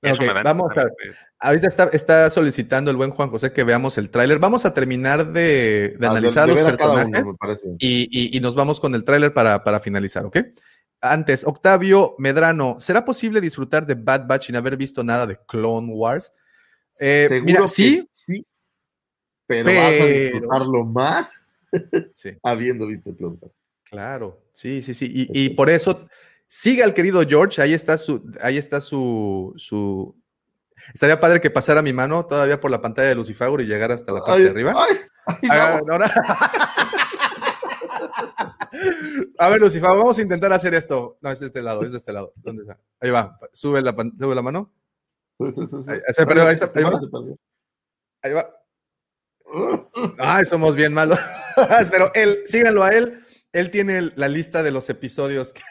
Vamos 0.03 0.71
a 0.77 0.85
Ahorita 1.39 1.67
está, 1.67 1.85
está 1.93 2.29
solicitando 2.31 2.91
el 2.91 2.97
buen 2.97 3.11
Juan 3.11 3.31
José 3.31 3.53
que 3.53 3.65
veamos 3.65 3.99
el 3.99 4.11
tráiler. 4.11 4.39
Vamos 4.39 4.65
a 4.65 4.75
terminar 4.75 5.33
de, 5.33 5.97
de 5.99 6.07
Ah, 6.07 6.11
analizar 6.11 6.47
de 6.49 6.55
los 6.55 6.63
personajes 6.63 7.25
uno, 7.25 7.37
y, 7.79 8.09
y- 8.11 8.37
y 8.37 8.41
nos 8.41 8.55
vamos 8.55 8.79
con 8.79 8.95
el 8.95 9.05
tráiler 9.05 9.33
para, 9.33 9.65
para 9.65 9.81
finalizar, 9.81 10.27
¿ok? 10.27 10.39
Antes, 11.01 11.45
Octavio 11.45 12.15
Medrano, 12.19 12.79
¿será 12.79 13.05
posible 13.05 13.41
disfrutar 13.41 13.87
de 13.87 13.95
Bad 13.95 14.27
Batch 14.29 14.47
sin 14.47 14.57
haber 14.57 14.77
visto 14.77 15.03
nada 15.03 15.27
de 15.27 15.39
Clone 15.49 15.93
Wars? 15.93 16.33
Eh, 17.01 17.27
Seguro 17.29 17.47
mira, 17.47 17.61
que 17.63 17.69
sí. 17.69 18.09
sí, 18.13 18.47
pero, 19.65 19.81
vas 19.81 19.87
a 19.87 19.91
Pero- 19.91 20.21
disfrutarlo 20.21 20.85
más 20.85 21.47
Sí. 22.15 22.31
habiendo 22.43 22.87
visto 22.87 23.15
Clone 23.17 23.37
Wars. 23.41 23.55
Claro, 23.85 24.41
sí, 24.53 24.83
sí, 24.83 24.95
sí. 24.95 25.11
Y, 25.33 25.45
y 25.47 25.51
por 25.51 25.69
eso 25.71 26.07
siga 26.49 26.85
al 26.85 26.95
querido 26.95 27.23
George, 27.29 27.61
ahí 27.61 27.73
está 27.75 27.99
su, 27.99 28.23
ahí 28.41 28.57
está 28.57 28.81
su, 28.81 29.53
su. 29.57 30.15
Estaría 30.95 31.21
padre 31.21 31.41
que 31.41 31.51
pasara 31.51 31.81
mi 31.83 31.93
mano 31.93 32.25
todavía 32.27 32.61
por 32.61 32.71
la 32.71 32.81
pantalla 32.81 33.09
de 33.11 33.15
Lucifer 33.15 33.49
y 33.61 33.67
llegara 33.67 33.95
hasta 33.95 34.13
la 34.13 34.21
parte 34.21 34.33
Ay, 34.39 34.43
de 34.45 34.51
arriba. 34.51 34.75
ay, 34.77 34.97
ay, 35.51 35.81
no. 35.87 35.99
Ah, 36.05 36.53
A 39.39 39.49
ver, 39.49 39.61
Lucifer, 39.61 39.89
vamos 39.89 40.19
a 40.19 40.23
intentar 40.23 40.53
hacer 40.53 40.75
esto. 40.75 41.19
No, 41.21 41.31
es 41.31 41.41
de 41.41 41.47
este 41.47 41.63
lado, 41.63 41.85
es 41.85 41.93
de 41.93 41.99
este 41.99 42.13
lado. 42.13 42.33
¿Dónde 42.37 42.63
está? 42.63 42.79
Ahí 43.01 43.11
va. 43.11 43.39
Sube 43.53 43.81
la, 43.83 43.93
sube 43.93 44.35
la 44.35 44.43
mano. 44.43 44.73
Sí, 45.39 45.45
sí, 45.53 45.67
sí, 45.69 45.77
sí. 45.85 45.91
Ahí- 45.91 46.01
se 46.15 46.27
perdió, 46.27 46.47
ahí 46.47 46.55
está, 46.55 46.71
ahí 46.75 46.83
va. 46.85 47.01
Ahí 48.23 48.33
va. 48.33 48.49
Ay, 50.19 50.45
somos 50.47 50.75
bien 50.77 50.93
malos. 50.93 51.19
Pero 51.91 52.11
él, 52.15 52.39
síganlo 52.47 52.83
a 52.83 52.91
él. 52.91 53.19
Él 53.53 53.71
tiene 53.71 54.09
la 54.17 54.29
lista 54.29 54.63
de 54.63 54.71
los 54.71 54.89
episodios. 54.91 55.53
que- 55.53 55.63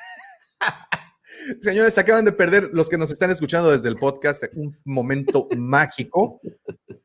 Señores, 1.61 1.97
acaban 1.97 2.23
de 2.25 2.31
perder 2.31 2.69
los 2.71 2.87
que 2.87 2.97
nos 2.97 3.11
están 3.11 3.31
escuchando 3.31 3.71
desde 3.71 3.89
el 3.89 3.95
podcast 3.95 4.43
un 4.55 4.77
momento 4.85 5.47
mágico 5.57 6.39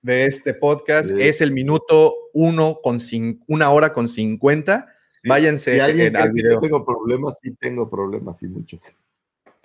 de 0.02 0.26
este 0.26 0.52
podcast. 0.52 1.08
Sí. 1.10 1.14
Es 1.22 1.40
el 1.40 1.52
minuto 1.52 2.14
uno 2.34 2.78
con 2.82 2.98
cin- 2.98 3.40
una 3.46 3.70
hora 3.70 3.92
con 3.94 4.08
cincuenta. 4.08 4.92
Sí. 5.22 5.28
Váyanse 5.30 5.74
Si 5.74 5.80
alguien 5.80 6.08
en- 6.08 6.16
al 6.18 6.32
video. 6.32 6.60
tengo 6.60 6.84
problemas, 6.84 7.38
sí 7.42 7.54
tengo 7.58 7.88
problemas, 7.88 8.42
y 8.42 8.48
muchos. 8.48 8.82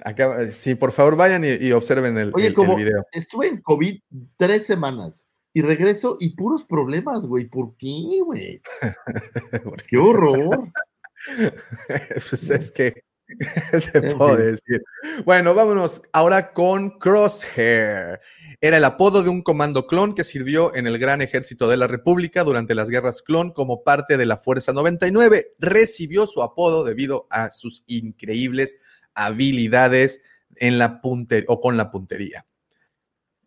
Acá- 0.04 0.52
sí, 0.52 0.74
por 0.76 0.94
favor, 0.94 1.16
vayan 1.18 1.44
y, 1.44 1.50
y 1.50 1.74
observen 1.74 2.18
el, 2.18 2.32
Oye, 2.34 2.48
el- 2.48 2.76
video. 2.76 3.06
estuve 3.12 3.48
en 3.48 3.62
COVID 3.62 4.00
tres 4.38 4.66
semanas 4.66 5.22
y 5.53 5.61
regreso 5.61 6.18
y 6.19 6.36
puros 6.36 6.64
problemas, 6.64 7.28
güey. 7.28 7.45
¿Por 7.45 7.76
qué, 7.76 8.19
güey? 8.23 8.61
¡Qué 9.88 9.98
horror! 9.98 10.72
pues 12.30 12.49
es 12.49 12.72
que 12.72 13.03
te 13.94 14.15
puedo 14.15 14.38
decir. 14.38 14.84
Bueno, 15.26 15.53
vámonos 15.53 16.02
ahora 16.14 16.53
con 16.53 16.98
Crosshair. 16.99 18.19
Era 18.60 18.78
el 18.78 18.84
apodo 18.84 19.23
de 19.23 19.30
un 19.30 19.41
comando 19.41 19.88
clon 19.88 20.14
que 20.14 20.23
sirvió 20.23 20.76
en 20.76 20.88
el 20.88 20.99
Gran 20.99 21.22
Ejército 21.22 21.68
de 21.68 21.78
la 21.78 21.88
República 21.88 22.44
durante 22.44 22.76
las 22.76 22.90
guerras 22.90 23.22
clon 23.22 23.52
como 23.52 23.84
parte 23.84 24.18
de 24.18 24.26
la 24.26 24.38
Fuerza 24.38 24.73
99. 24.73 25.53
Recibió 25.60 26.28
su 26.28 26.44
apodo 26.44 26.84
debido 26.84 27.28
a 27.30 27.52
sus 27.52 27.84
increíbles 27.88 28.78
habilidades 29.14 30.22
en 30.57 30.78
la 30.78 31.02
punte 31.02 31.45
o 31.48 31.60
con 31.60 31.78
la 31.78 31.91
puntería. 31.91 32.45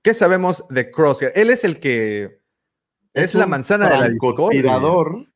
¿Qué 0.05 0.13
sabemos 0.13 0.67
de 0.69 0.91
Crosshair? 0.91 1.33
Él 1.35 1.49
es 1.49 1.65
el 1.65 1.81
que 1.81 2.39
es, 3.15 3.35
la 3.35 3.47
manzana 3.47 3.89
de 3.89 3.99
la 3.99 4.09
discordia. 4.11 4.61
francotirador 4.61 5.33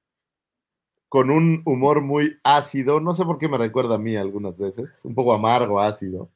con 1.09 1.31
un 1.31 1.62
humor 1.65 2.03
muy 2.03 2.36
ácido. 2.45 3.01
No 3.01 3.15
sé 3.15 3.24
por 3.24 3.39
qué 3.39 3.49
me 3.49 3.57
recuerda 3.57 3.95
a 3.95 3.99
mí 3.99 4.15
algunas 4.15 4.59
veces. 4.59 5.01
Un 5.05 5.15
poco 5.15 5.32
amargo, 5.32 5.81
ácido. 5.81 6.31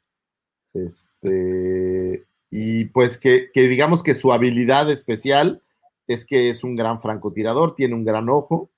Este. 0.73 2.27
Y 2.51 2.87
pues 2.87 3.19
que, 3.19 3.51
que 3.53 3.69
digamos 3.69 4.03
que 4.03 4.15
su 4.15 4.33
habilidad 4.33 4.91
especial 4.91 5.63
es 6.07 6.25
que 6.25 6.49
es 6.49 6.65
un 6.65 6.75
gran 6.75 7.03
francotirador, 7.03 7.75
tiene 7.75 7.95
un 7.95 8.07
gran 8.07 8.31
ojo. 8.31 8.71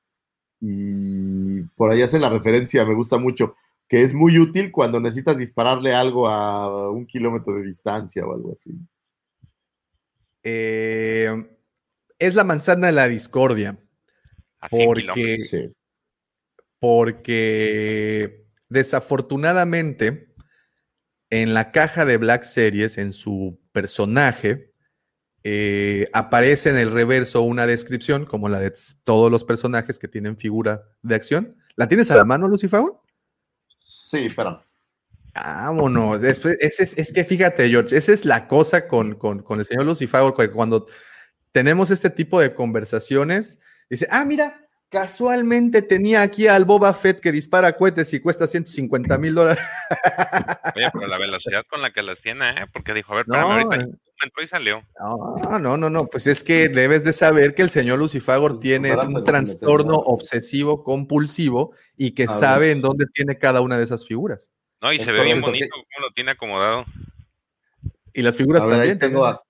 Y 0.60 1.62
por 1.76 1.92
ahí 1.92 2.02
hace 2.02 2.18
la 2.18 2.28
referencia, 2.28 2.84
me 2.84 2.96
gusta 2.96 3.18
mucho, 3.18 3.54
que 3.86 4.02
es 4.02 4.14
muy 4.14 4.36
útil 4.36 4.72
cuando 4.72 4.98
necesitas 4.98 5.38
dispararle 5.38 5.94
algo 5.94 6.26
a 6.26 6.90
un 6.90 7.06
kilómetro 7.06 7.54
de 7.54 7.62
distancia 7.62 8.26
o 8.26 8.32
algo 8.32 8.50
así. 8.50 8.76
Eh, 10.44 11.50
es 12.18 12.34
la 12.34 12.44
manzana 12.44 12.86
de 12.88 12.92
la 12.92 13.08
discordia. 13.08 13.78
a 14.60 14.68
100 14.68 14.86
Porque. 14.86 15.38
Sí. 15.38 15.72
porque 16.78 18.46
desafortunadamente 18.68 20.34
en 21.30 21.54
la 21.54 21.72
caja 21.72 22.04
de 22.04 22.16
Black 22.16 22.44
Series, 22.44 22.98
en 22.98 23.12
su 23.12 23.58
personaje, 23.72 24.72
eh, 25.42 26.08
aparece 26.12 26.70
en 26.70 26.78
el 26.78 26.92
reverso 26.92 27.42
una 27.42 27.66
descripción, 27.66 28.24
como 28.24 28.48
la 28.48 28.60
de 28.60 28.72
todos 29.02 29.30
los 29.30 29.44
personajes 29.44 29.98
que 29.98 30.08
tienen 30.08 30.36
figura 30.36 30.84
de 31.02 31.14
acción. 31.14 31.56
¿La 31.76 31.88
tienes 31.88 32.10
a 32.10 32.16
la 32.16 32.24
mano, 32.24 32.46
Lucifer? 32.46 32.82
Sí, 33.80 34.26
espera. 34.26 34.64
Vámonos. 35.34 36.22
Es, 36.22 36.40
es, 36.60 36.80
es- 36.80 36.98
es 36.98 37.12
que 37.12 37.24
fíjate, 37.24 37.68
George, 37.68 37.96
esa 37.96 38.12
es 38.12 38.24
la 38.24 38.46
cosa 38.48 38.86
con, 38.88 39.14
con- 39.16 39.42
con 39.42 39.58
el 39.58 39.64
señor 39.64 39.84
Lucifer, 39.84 40.22
que 40.36 40.50
cuando 40.50 40.86
tenemos 41.52 41.90
este 41.90 42.10
tipo 42.10 42.40
de 42.40 42.54
conversaciones, 42.54 43.58
dice, 43.90 44.06
ah, 44.10 44.24
mira, 44.24 44.60
casualmente 44.88 45.82
tenía 45.82 46.22
aquí 46.22 46.46
al 46.46 46.64
Boba 46.64 46.94
Fett 46.94 47.20
que 47.20 47.32
dispara 47.32 47.72
cohetes 47.72 48.12
y 48.14 48.20
cuesta 48.20 48.46
150 48.46 49.18
mil 49.18 49.34
dólares. 49.34 49.64
Oye, 50.76 50.88
pero 50.92 51.06
la 51.08 51.18
velocidad 51.18 51.62
con 51.68 51.82
la 51.82 51.92
que 51.92 52.02
las 52.02 52.20
tiene, 52.22 52.50
¿eh? 52.50 52.66
Porque 52.72 52.92
dijo, 52.94 53.12
a 53.12 53.16
ver, 53.16 53.28
No, 53.28 53.34
espérame, 53.34 53.64
ahorita 53.72 53.76
eh. 53.84 53.98
entró 54.24 54.42
y 54.44 54.48
salió. 54.48 54.82
No, 55.00 55.58
no, 55.58 55.76
no, 55.76 55.90
no, 55.90 56.06
pues 56.06 56.28
es 56.28 56.44
que 56.44 56.68
debes 56.68 57.02
de 57.02 57.12
saber 57.12 57.54
que 57.54 57.62
el 57.62 57.70
señor 57.70 57.98
Lucifagor 57.98 58.52
Pues, 58.52 58.62
tiene 58.62 58.94
un 58.96 59.24
trastorno 59.24 59.94
obsesivo 59.94 60.84
compulsivo 60.84 61.72
y 61.96 62.12
que 62.12 62.24
A 62.24 62.28
sabe 62.28 62.68
ver. 62.68 62.76
en 62.76 62.82
dónde 62.82 63.06
tiene 63.12 63.36
cada 63.38 63.60
una 63.62 63.78
de 63.78 63.84
esas 63.84 64.06
figuras. 64.06 64.52
No, 64.84 64.92
y 64.92 64.98
Es 64.98 65.06
se 65.06 65.12
ve 65.12 65.22
bien 65.24 65.40
bonito 65.40 65.66
cómo 65.72 66.06
lo 66.06 66.12
tiene 66.12 66.32
acomodado. 66.32 66.84
Y 68.12 68.20
las 68.20 68.36
figuras 68.36 68.62
A 68.64 68.66
ver, 68.66 68.80
ahí 68.80 68.88
también. 68.98 69.12
tengo 69.12 69.24
a, 69.24 69.42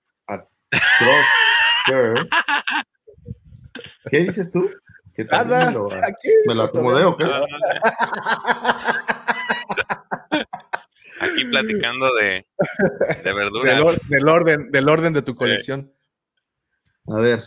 Crosshair. 0.97 2.29
¿Qué 4.09 4.19
dices 4.19 4.49
tú? 4.49 4.71
¿Qué 5.13 5.25
tal? 5.25 5.49
Nada, 5.49 5.65
¿Me 5.67 5.73
lo, 5.73 5.87
aquí, 5.91 6.29
me 6.47 6.55
lo 6.55 6.63
acomodé 6.63 7.03
o 7.03 7.17
qué? 7.17 7.25
Aquí 11.21 11.45
platicando 11.45 12.13
de, 12.15 12.45
de 13.23 13.33
verduras. 13.33 13.75
del, 13.75 13.85
or- 13.85 14.01
del 14.07 14.27
orden, 14.29 14.71
del 14.71 14.87
orden 14.87 15.11
de 15.13 15.21
tu 15.21 15.35
colección. 15.35 15.91
A 17.07 17.19
ver, 17.19 17.39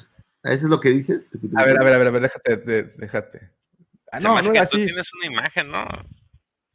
¿eso 0.42 0.64
es 0.66 0.70
lo 0.70 0.80
que 0.80 0.90
dices? 0.90 1.30
A 1.56 1.64
ver, 1.64 1.80
a 1.80 1.84
ver, 1.84 1.94
a 1.94 1.98
ver, 1.98 2.06
a 2.08 2.10
ver, 2.10 2.22
déjate, 2.22 2.82
déjate. 2.98 3.50
Ah, 4.12 4.20
no, 4.20 4.42
no 4.42 4.50
era 4.50 4.60
que 4.60 4.66
tú 4.70 4.76
así. 4.76 4.84
tienes 4.86 5.06
una 5.14 5.26
imagen, 5.26 5.70
¿no? 5.70 5.86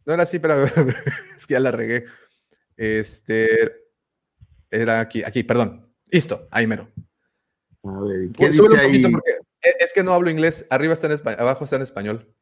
No 0.06 0.14
era 0.14 0.24
así, 0.24 0.40
pero 0.40 0.66
es 1.38 1.48
que 1.48 1.54
ya 1.54 1.60
la 1.60 1.72
regué. 1.72 2.06
Este 2.78 3.72
era 4.70 5.00
aquí, 5.00 5.24
aquí, 5.24 5.44
perdón. 5.44 5.94
Listo, 6.12 6.48
ahí 6.52 6.68
mero. 6.68 6.92
A 7.84 8.02
ver, 8.02 8.30
¿qué 8.32 8.52
Súbelo 8.52 8.76
dice 8.76 8.86
un 8.86 8.88
poquito 8.88 9.08
ahí? 9.08 9.14
porque 9.14 9.32
Es, 9.62 9.76
es 9.80 9.94
que 9.94 10.04
no 10.04 10.14
hablo 10.14 10.30
inglés. 10.30 10.66
Arriba 10.70 10.94
está 10.94 11.08
en 11.08 11.14
español, 11.14 11.40
abajo 11.42 11.64
está 11.64 11.76
en 11.76 11.82
español. 11.82 12.34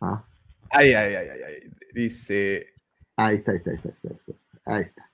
Ah, 0.00 0.26
Ay, 0.70 0.92
ay, 0.92 1.14
ay, 1.14 1.28
ay, 1.28 1.40
ay. 1.46 1.70
Dice. 1.92 2.74
ahí 3.16 3.36
está, 3.36 3.52
ahí 3.52 3.58
está, 3.58 3.70
ahí 3.70 3.76
está. 3.76 3.90
Espera, 3.90 4.14
espera. 4.16 4.38
Ahí 4.66 4.82
está. 4.82 5.10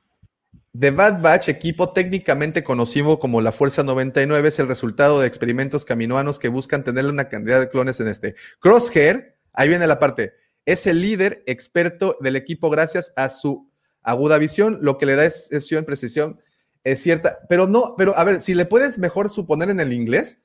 The 0.78 0.90
Bad 0.92 1.20
Batch, 1.20 1.48
equipo 1.48 1.92
técnicamente 1.92 2.62
conocido 2.62 3.18
como 3.18 3.40
la 3.40 3.52
Fuerza 3.52 3.82
99, 3.82 4.48
es 4.48 4.58
el 4.60 4.68
resultado 4.68 5.20
de 5.20 5.26
experimentos 5.26 5.84
caminoanos 5.84 6.38
que 6.38 6.48
buscan 6.48 6.84
tener 6.84 7.06
una 7.06 7.28
cantidad 7.28 7.60
de 7.60 7.68
clones 7.68 7.98
en 8.00 8.08
este. 8.08 8.36
Crosshair, 8.60 9.36
ahí 9.52 9.68
viene 9.68 9.86
la 9.86 9.98
parte, 9.98 10.34
es 10.66 10.86
el 10.86 11.00
líder 11.00 11.42
experto 11.46 12.16
del 12.20 12.36
equipo 12.36 12.70
gracias 12.70 13.12
a 13.16 13.28
su 13.28 13.70
aguda 14.02 14.38
visión, 14.38 14.78
lo 14.82 14.98
que 14.98 15.06
le 15.06 15.16
da 15.16 15.26
excepción, 15.26 15.84
precisión, 15.84 16.40
es 16.84 17.00
cierta, 17.02 17.40
pero 17.48 17.66
no, 17.66 17.94
pero 17.98 18.16
a 18.16 18.24
ver, 18.24 18.40
si 18.40 18.54
le 18.54 18.64
puedes 18.64 18.98
mejor 18.98 19.30
suponer 19.30 19.68
en 19.70 19.80
el 19.80 19.92
inglés, 19.92 20.42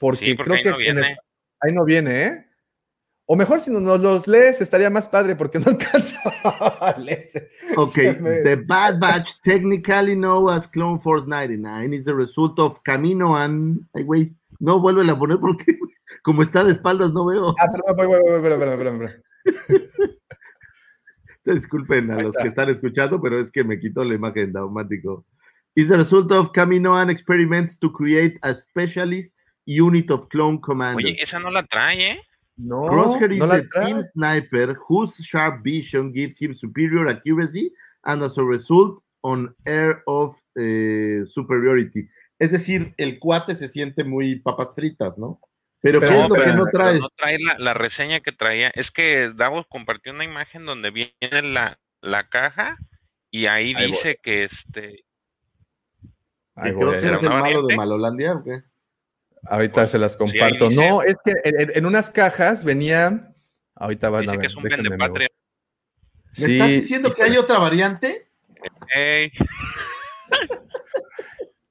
porque, 0.00 0.26
Sí, 0.26 0.34
porque 0.34 0.62
creo 0.62 0.74
ahí 0.76 0.84
que 0.84 0.92
no 0.94 1.00
el- 1.00 1.16
ahí 1.60 1.72
no 1.72 1.84
viene, 1.84 2.22
¿eh? 2.24 2.46
O 3.26 3.36
mejor 3.36 3.60
si 3.60 3.70
nos 3.70 4.00
los 4.00 4.26
lees 4.26 4.60
estaría 4.60 4.90
más 4.90 5.06
padre 5.06 5.36
porque 5.36 5.60
no 5.60 5.66
alcanzo 5.70 6.16
a 6.42 6.96
leerse. 6.98 7.48
Ok, 7.76 7.94
The 7.94 8.56
Bad 8.66 8.98
Batch, 8.98 9.34
technically 9.44 10.14
known 10.16 10.50
as 10.50 10.66
Clone 10.66 10.98
Force 10.98 11.24
99, 11.28 11.94
is 11.94 12.04
the 12.04 12.12
result 12.14 12.58
of 12.58 12.80
Camino 12.82 13.36
and. 13.36 13.86
Ay, 13.94 14.02
güey, 14.02 14.36
no 14.58 14.80
vuelve 14.80 15.08
a 15.08 15.16
poner 15.16 15.38
porque 15.38 15.64
como 16.24 16.42
está 16.42 16.64
de 16.64 16.72
espaldas 16.72 17.12
no 17.12 17.24
veo. 17.24 17.54
Ah, 17.60 17.68
perdón, 17.70 18.08
voy, 18.08 18.20
perdón, 18.42 18.58
perdón, 18.60 18.98
perdón. 18.98 19.22
Disculpen 21.44 22.10
a 22.10 22.22
los 22.22 22.36
que 22.36 22.48
están 22.48 22.68
escuchando, 22.70 23.20
pero 23.20 23.38
es 23.38 23.50
que 23.50 23.64
me 23.64 23.78
quitó 23.78 24.04
la 24.04 24.14
imagen 24.14 24.52
de 24.52 24.60
automático. 24.60 25.24
Is 25.74 25.88
the 25.88 25.96
result 25.96 26.30
of 26.32 26.52
Camino 26.52 26.94
and 26.94 27.10
experiments 27.10 27.78
to 27.78 27.90
create 27.90 28.38
a 28.42 28.54
specialist 28.54 29.34
unit 29.66 30.10
of 30.10 30.28
clone 30.28 30.60
commanders. 30.60 31.04
Oye, 31.04 31.22
esa 31.22 31.38
no 31.38 31.50
la 31.50 31.66
trae, 31.66 32.12
¿eh? 32.12 32.20
No, 32.56 32.82
Crosshair 32.82 33.32
is 33.32 33.38
no 33.38 33.46
la 33.46 33.56
the 33.56 33.68
trae. 33.68 33.86
team 33.86 34.02
sniper 34.02 34.74
whose 34.86 35.24
sharp 35.24 35.64
vision 35.64 36.12
gives 36.12 36.38
him 36.38 36.52
superior 36.52 37.08
accuracy 37.08 37.72
and 38.04 38.22
as 38.22 38.36
a 38.38 38.44
result 38.44 39.02
on 39.22 39.54
air 39.66 40.02
of 40.06 40.38
eh, 40.56 41.24
superiority. 41.24 42.08
Es 42.38 42.50
decir, 42.50 42.92
el 42.98 43.18
cuate 43.18 43.54
se 43.54 43.68
siente 43.68 44.04
muy 44.04 44.40
papas 44.40 44.74
fritas, 44.74 45.16
¿no? 45.16 45.40
Pero, 45.82 45.98
Pero 46.00 46.12
¿qué 46.12 46.16
no, 46.18 46.22
es 46.24 46.28
lo 46.28 46.34
pero- 46.36 46.44
que 46.46 46.52
no 46.52 46.64
trae? 46.72 47.00
no 47.00 47.08
trae 47.16 47.38
la, 47.40 47.58
la 47.58 47.74
reseña 47.74 48.20
que 48.20 48.32
traía. 48.32 48.68
Es 48.74 48.90
que 48.92 49.32
Davos 49.34 49.66
compartió 49.68 50.12
una 50.12 50.24
imagen 50.24 50.64
donde 50.64 50.90
viene 50.90 51.42
la, 51.42 51.78
la 52.00 52.28
caja 52.28 52.76
y 53.30 53.46
ahí, 53.46 53.74
Ahí 53.76 53.88
voy. 53.90 53.96
dice 53.98 54.18
que 54.22 54.44
este 54.44 55.04
Ahí 56.54 56.70
¿Que 56.70 56.72
voy, 56.72 56.82
Crosshair 56.84 57.04
ahí 57.06 57.08
es 57.08 57.12
el 57.14 57.18
¿Será 57.20 57.32
una 57.34 57.40
malo 57.42 57.66
de? 57.66 57.76
Malolandia 57.76 58.32
o 58.34 58.44
qué? 58.44 58.60
Ahorita 59.44 59.88
se 59.88 59.98
las 59.98 60.16
comparto. 60.16 60.68
dice- 60.68 60.88
No, 60.88 61.02
es 61.02 61.16
que 61.24 61.32
en, 61.44 61.70
en- 61.74 61.86
unas 61.86 62.10
cajas 62.10 62.64
venía. 62.64 63.28
Ahorita 63.74 64.08
van 64.10 64.28
a 64.28 64.32
que 64.32 64.38
ver. 64.38 64.46
es 64.50 64.54
un 64.56 64.62
déjenme. 64.62 64.96
¿Me 64.96 65.28
Sí, 66.30 66.52
estás 66.52 66.68
diciendo 66.68 67.12
que 67.12 67.22
hay 67.24 67.36
otra 67.36 67.58
variante? 67.58 68.28
Ey, 68.94 69.32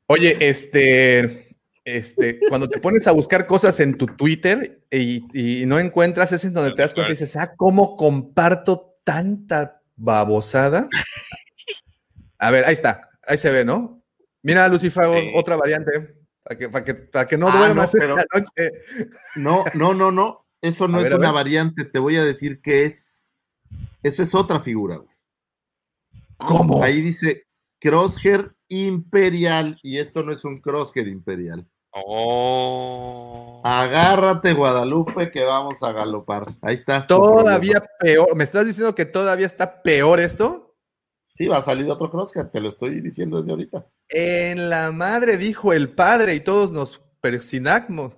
Oye, 0.08 0.36
este, 0.42 1.51
este, 1.86 2.40
cuando 2.50 2.70
te 2.70 2.80
pones 2.80 3.08
a 3.08 3.12
buscar 3.12 3.48
cosas 3.48 3.80
en 3.80 3.98
tu 3.98 4.06
Twitter 4.06 4.84
y, 4.92 5.26
y 5.62 5.66
no 5.66 5.80
encuentras, 5.80 6.32
es 6.32 6.44
en 6.46 6.54
donde 6.54 6.72
te 6.76 6.82
das 6.82 6.94
cuenta 6.94 7.10
y 7.12 7.14
dices, 7.14 7.36
ah, 7.38 7.54
¿cómo 7.56 7.98
comparto 7.98 8.96
tanta 9.04 9.82
babosada? 9.96 10.88
A 12.38 12.50
ver, 12.50 12.66
ahí 12.66 12.74
está, 12.74 13.10
ahí 13.28 13.38
se 13.38 13.52
ve, 13.52 13.64
¿no? 13.64 14.02
Mira, 14.42 14.68
Lucifer, 14.68 15.04
Sí. 15.06 15.32
otra 15.36 15.56
variante, 15.58 15.92
para 16.44 16.58
que, 16.58 16.70
para 16.70 16.86
que, 16.86 16.94
para 16.96 17.28
que 17.28 17.38
no 17.38 17.50
Ah, 17.50 17.58
duermas 17.58 17.94
no, 17.94 18.00
pero- 18.00 18.18
esta 18.18 18.40
noche. 18.40 18.72
No, 19.36 19.64
no, 19.76 19.94
no, 19.94 20.12
no. 20.12 20.48
Eso 20.60 20.88
no 20.88 20.98
A 20.98 21.02
es 21.04 21.10
ver, 21.10 21.20
una 21.20 21.32
variante. 21.32 21.86
Te 21.86 22.00
voy 22.00 22.16
a 22.18 22.24
decir 22.24 22.60
que 22.62 22.86
es. 22.86 23.32
Eso 24.02 24.24
es 24.24 24.34
otra 24.34 24.60
figura. 24.60 25.00
¿Cómo? 26.38 26.84
Ahí 26.84 27.02
dice 27.02 27.46
Crosshair 27.80 28.56
Imperial 28.68 29.78
y 29.84 29.98
esto 30.00 30.24
no 30.24 30.32
es 30.34 30.44
un 30.44 30.58
Crosshair 30.58 31.08
Imperial. 31.08 31.68
Oh. 31.94 33.62
Agárrate, 33.64 34.54
Guadalupe, 34.54 35.32
que 35.32 35.44
vamos 35.44 35.82
a 35.84 35.92
galopar. 35.92 36.46
Ahí 36.62 36.76
está. 36.76 37.06
Todavía 37.06 37.84
peor. 38.00 38.36
¿Me 38.36 38.44
estás 38.44 38.66
diciendo 38.66 38.96
que 38.96 39.06
todavía 39.06 39.46
está 39.46 39.82
peor 39.82 40.20
esto? 40.20 40.76
Sí, 41.34 41.48
va 41.48 41.58
a 41.58 41.62
salir 41.62 41.90
otro 41.90 42.10
Crosshair, 42.10 42.50
te 42.50 42.60
lo 42.60 42.70
estoy 42.70 43.02
diciendo 43.02 43.40
desde 43.40 43.52
ahorita. 43.52 43.88
En 44.10 44.70
la 44.70 44.92
madre 44.92 45.38
dijo 45.38 45.74
el 45.74 45.90
padre 45.94 46.36
y 46.36 46.40
todos 46.42 46.72
nos 46.72 47.02
persinamos. 47.22 48.14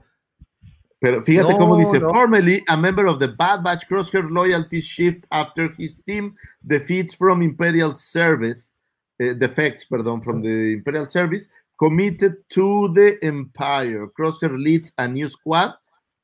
Pero 1.00 1.24
fíjate 1.24 1.54
No, 1.54 1.60
cómo 1.60 1.78
dice, 1.78 2.00
no. 2.00 2.10
formerly 2.10 2.64
a 2.68 2.78
member 2.78 3.06
of 3.06 3.20
the 3.20 3.28
Bad 3.28 3.62
Batch 3.62 3.86
Crosshair 3.88 4.24
loyalty 4.30 4.80
shift 4.80 5.26
after 5.30 5.70
his 5.78 6.02
team 6.06 6.34
defeats 6.62 7.16
from 7.16 7.42
Imperial 7.42 7.94
Service, 7.94 8.74
eh, 9.20 9.34
defects, 9.36 9.86
perdón, 9.86 10.22
from 10.24 10.42
the 10.42 10.72
Imperial 10.72 11.08
Service, 11.10 11.50
committed 11.78 12.36
to 12.50 12.92
the 12.94 13.18
Empire. 13.22 14.08
Crosshair 14.18 14.58
leads 14.58 14.94
a 14.98 15.08
new 15.08 15.28
squad 15.28 15.74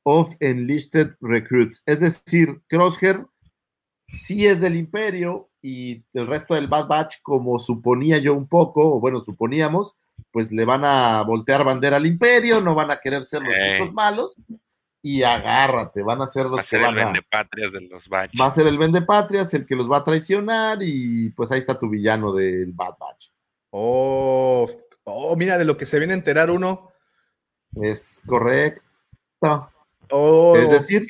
of 0.03 0.35
enlisted 0.39 1.15
recruits. 1.21 1.81
Es 1.85 1.99
decir, 1.99 2.61
Crosshair 2.67 3.25
sí 4.03 4.47
es 4.47 4.59
del 4.59 4.75
Imperio 4.75 5.49
y 5.61 6.03
el 6.13 6.27
resto 6.27 6.55
del 6.55 6.67
Bad 6.67 6.87
Batch, 6.87 7.17
como 7.21 7.59
suponía 7.59 8.17
yo 8.17 8.33
un 8.33 8.47
poco, 8.47 8.95
o 8.95 8.99
bueno, 8.99 9.19
suponíamos, 9.19 9.97
pues 10.31 10.51
le 10.51 10.65
van 10.65 10.83
a 10.85 11.23
voltear 11.23 11.63
bandera 11.63 11.97
al 11.97 12.05
Imperio, 12.05 12.61
no 12.61 12.75
van 12.75 12.91
a 12.91 12.99
querer 12.99 13.23
ser 13.23 13.41
los 13.41 13.53
chicos 13.61 13.93
malos 13.93 14.35
y 15.01 15.23
agárrate, 15.23 16.03
van 16.03 16.21
a 16.21 16.27
ser 16.27 16.45
Va 16.45 16.49
los 16.49 16.59
a 16.59 16.63
que 16.63 16.69
ser 16.69 16.79
el 16.79 16.85
van 16.85 16.99
a... 16.99 17.05
vendepatrias 17.05 17.71
de 17.71 17.81
los 17.81 18.07
Batch. 18.07 18.31
Va 18.39 18.45
a 18.45 18.51
ser 18.51 18.67
el 18.67 18.77
vendepatrias, 18.77 19.53
el 19.53 19.65
que 19.65 19.75
los 19.75 19.89
va 19.89 19.97
a 19.97 20.03
traicionar 20.03 20.79
y 20.81 21.29
pues 21.31 21.51
ahí 21.51 21.59
está 21.59 21.77
tu 21.77 21.89
villano 21.89 22.33
del 22.33 22.71
Bad 22.73 22.95
Batch. 22.99 23.27
Oh, 23.71 24.67
oh, 25.03 25.35
mira, 25.35 25.57
de 25.57 25.65
lo 25.65 25.77
que 25.77 25.85
se 25.85 25.97
viene 25.99 26.13
a 26.13 26.17
enterar 26.17 26.49
uno. 26.51 26.91
Es 27.81 28.21
correcto. 28.25 28.81
Oh, 30.11 30.55
Es 30.57 30.69
decir. 30.69 31.03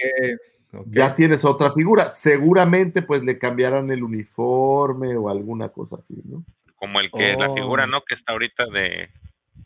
Ya 0.85 1.15
tienes 1.15 1.43
otra 1.45 1.71
figura. 1.71 2.09
Seguramente 2.09 3.01
pues 3.01 3.23
le 3.23 3.39
cambiarán 3.39 3.89
el 3.89 4.03
uniforme 4.03 5.17
o 5.17 5.27
alguna 5.29 5.69
cosa 5.69 5.95
así, 5.95 6.13
¿no? 6.25 6.43
Como 6.75 6.99
el 6.99 7.09
que, 7.11 7.33
la 7.33 7.49
Oh. 7.49 7.55
figura, 7.55 7.87
¿no? 7.87 8.03
Que 8.07 8.13
está 8.15 8.33
ahorita 8.33 8.65
de. 8.67 9.09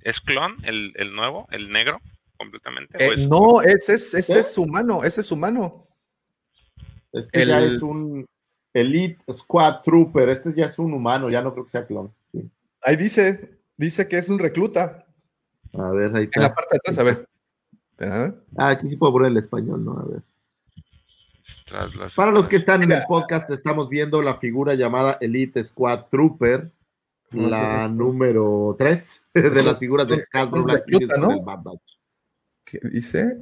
¿Es 0.02 0.16
clon? 0.26 0.64
El, 0.64 0.94
el 0.96 1.14
nuevo, 1.14 1.46
el 1.52 1.72
negro, 1.74 2.00
completamente. 2.38 3.04
Eh, 3.04 3.10
¿O 3.10 3.14
es- 3.14 3.28
no, 3.28 3.62
ese 3.62 3.94
es, 3.96 4.14
ese 4.14 4.34
¿Eh? 4.38 4.40
es 4.40 4.58
humano, 4.58 5.04
ese 5.04 5.20
es 5.22 5.32
humano. 5.32 5.88
Este 7.12 7.46
ya 7.46 7.60
es 7.62 7.82
un 7.82 8.26
Elite 8.74 9.22
Squad 9.32 9.82
Trooper. 9.82 10.30
Este 10.30 10.54
ya 10.56 10.68
es 10.68 10.80
un 10.80 10.94
humano, 10.94 11.30
ya 11.30 11.42
no 11.42 11.52
creo 11.54 11.66
que 11.66 11.72
sea 11.72 11.86
clon. 11.86 12.14
Sí. 12.32 12.50
Ahí 12.82 12.96
dice, 12.96 13.58
dice 13.84 14.08
que 14.08 14.18
es 14.18 14.30
un 14.30 14.40
recluta. 14.40 15.06
A 15.74 15.90
ver, 15.90 16.16
ahí 16.16 16.30
En 16.34 16.42
la 16.42 16.48
está. 16.48 16.56
parte 16.56 16.70
de 16.74 16.78
atrás, 16.78 16.98
a 17.00 17.04
ver. 17.04 17.30
Espera. 17.92 18.36
Ah, 18.58 18.70
aquí 18.70 18.90
sí 18.90 18.96
puedo 18.96 19.14
poner 19.14 19.32
el 19.32 19.38
español, 19.38 19.84
¿no? 19.84 19.98
A 20.00 20.06
ver. 20.06 20.22
tras 21.66 21.96
las- 21.96 22.14
Para 22.14 22.32
los 22.32 22.48
que 22.48 22.56
están 22.58 22.84
en 22.84 22.92
el 22.92 23.04
podcast, 23.08 23.50
estamos 23.50 23.90
viendo 23.90 24.22
la 24.22 24.36
figura 24.36 24.76
llamada 24.76 25.18
Elite 25.22 25.64
Squad 25.64 26.06
Trooper, 26.12 26.72
la 27.32 27.88
número 27.88 28.76
3 28.78 29.28
de 29.34 29.64
las 29.64 29.80
figuras 29.80 30.08
de 30.08 30.24
Hasbro 30.34 30.64
Black 30.64 30.84
recluta, 30.86 31.16
Series 31.16 31.20
¿no? 31.20 31.26
con 31.28 31.36
el 31.38 31.44
Bad 31.44 31.64
Batch. 31.64 32.00
¿Qué 32.66 32.80
dice? 32.92 33.38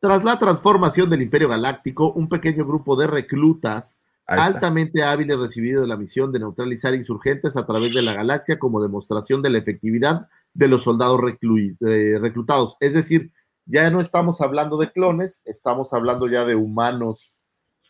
Tras 0.00 0.24
la 0.24 0.36
transformación 0.40 1.08
del 1.08 1.22
Imperio 1.22 1.48
Galáctico, 1.48 2.12
un 2.12 2.28
pequeño 2.28 2.64
grupo 2.64 2.96
de 2.96 3.06
reclutas 3.06 4.00
está. 4.00 4.01
Altamente 4.32 5.02
hábiles 5.02 5.38
recibido 5.38 5.86
la 5.86 5.96
misión 5.96 6.32
de 6.32 6.40
neutralizar 6.40 6.94
insurgentes 6.94 7.56
a 7.56 7.66
través 7.66 7.94
de 7.94 8.02
la 8.02 8.14
galaxia 8.14 8.58
como 8.58 8.82
demostración 8.82 9.42
de 9.42 9.50
la 9.50 9.58
efectividad 9.58 10.28
de 10.54 10.68
los 10.68 10.82
soldados 10.82 11.20
reclutados. 11.20 12.76
Es 12.80 12.94
decir, 12.94 13.32
ya 13.66 13.90
no 13.90 14.00
estamos 14.00 14.40
hablando 14.40 14.76
de 14.76 14.90
clones, 14.90 15.42
estamos 15.44 15.92
hablando 15.92 16.28
ya 16.28 16.44
de 16.44 16.54
humanos 16.54 17.32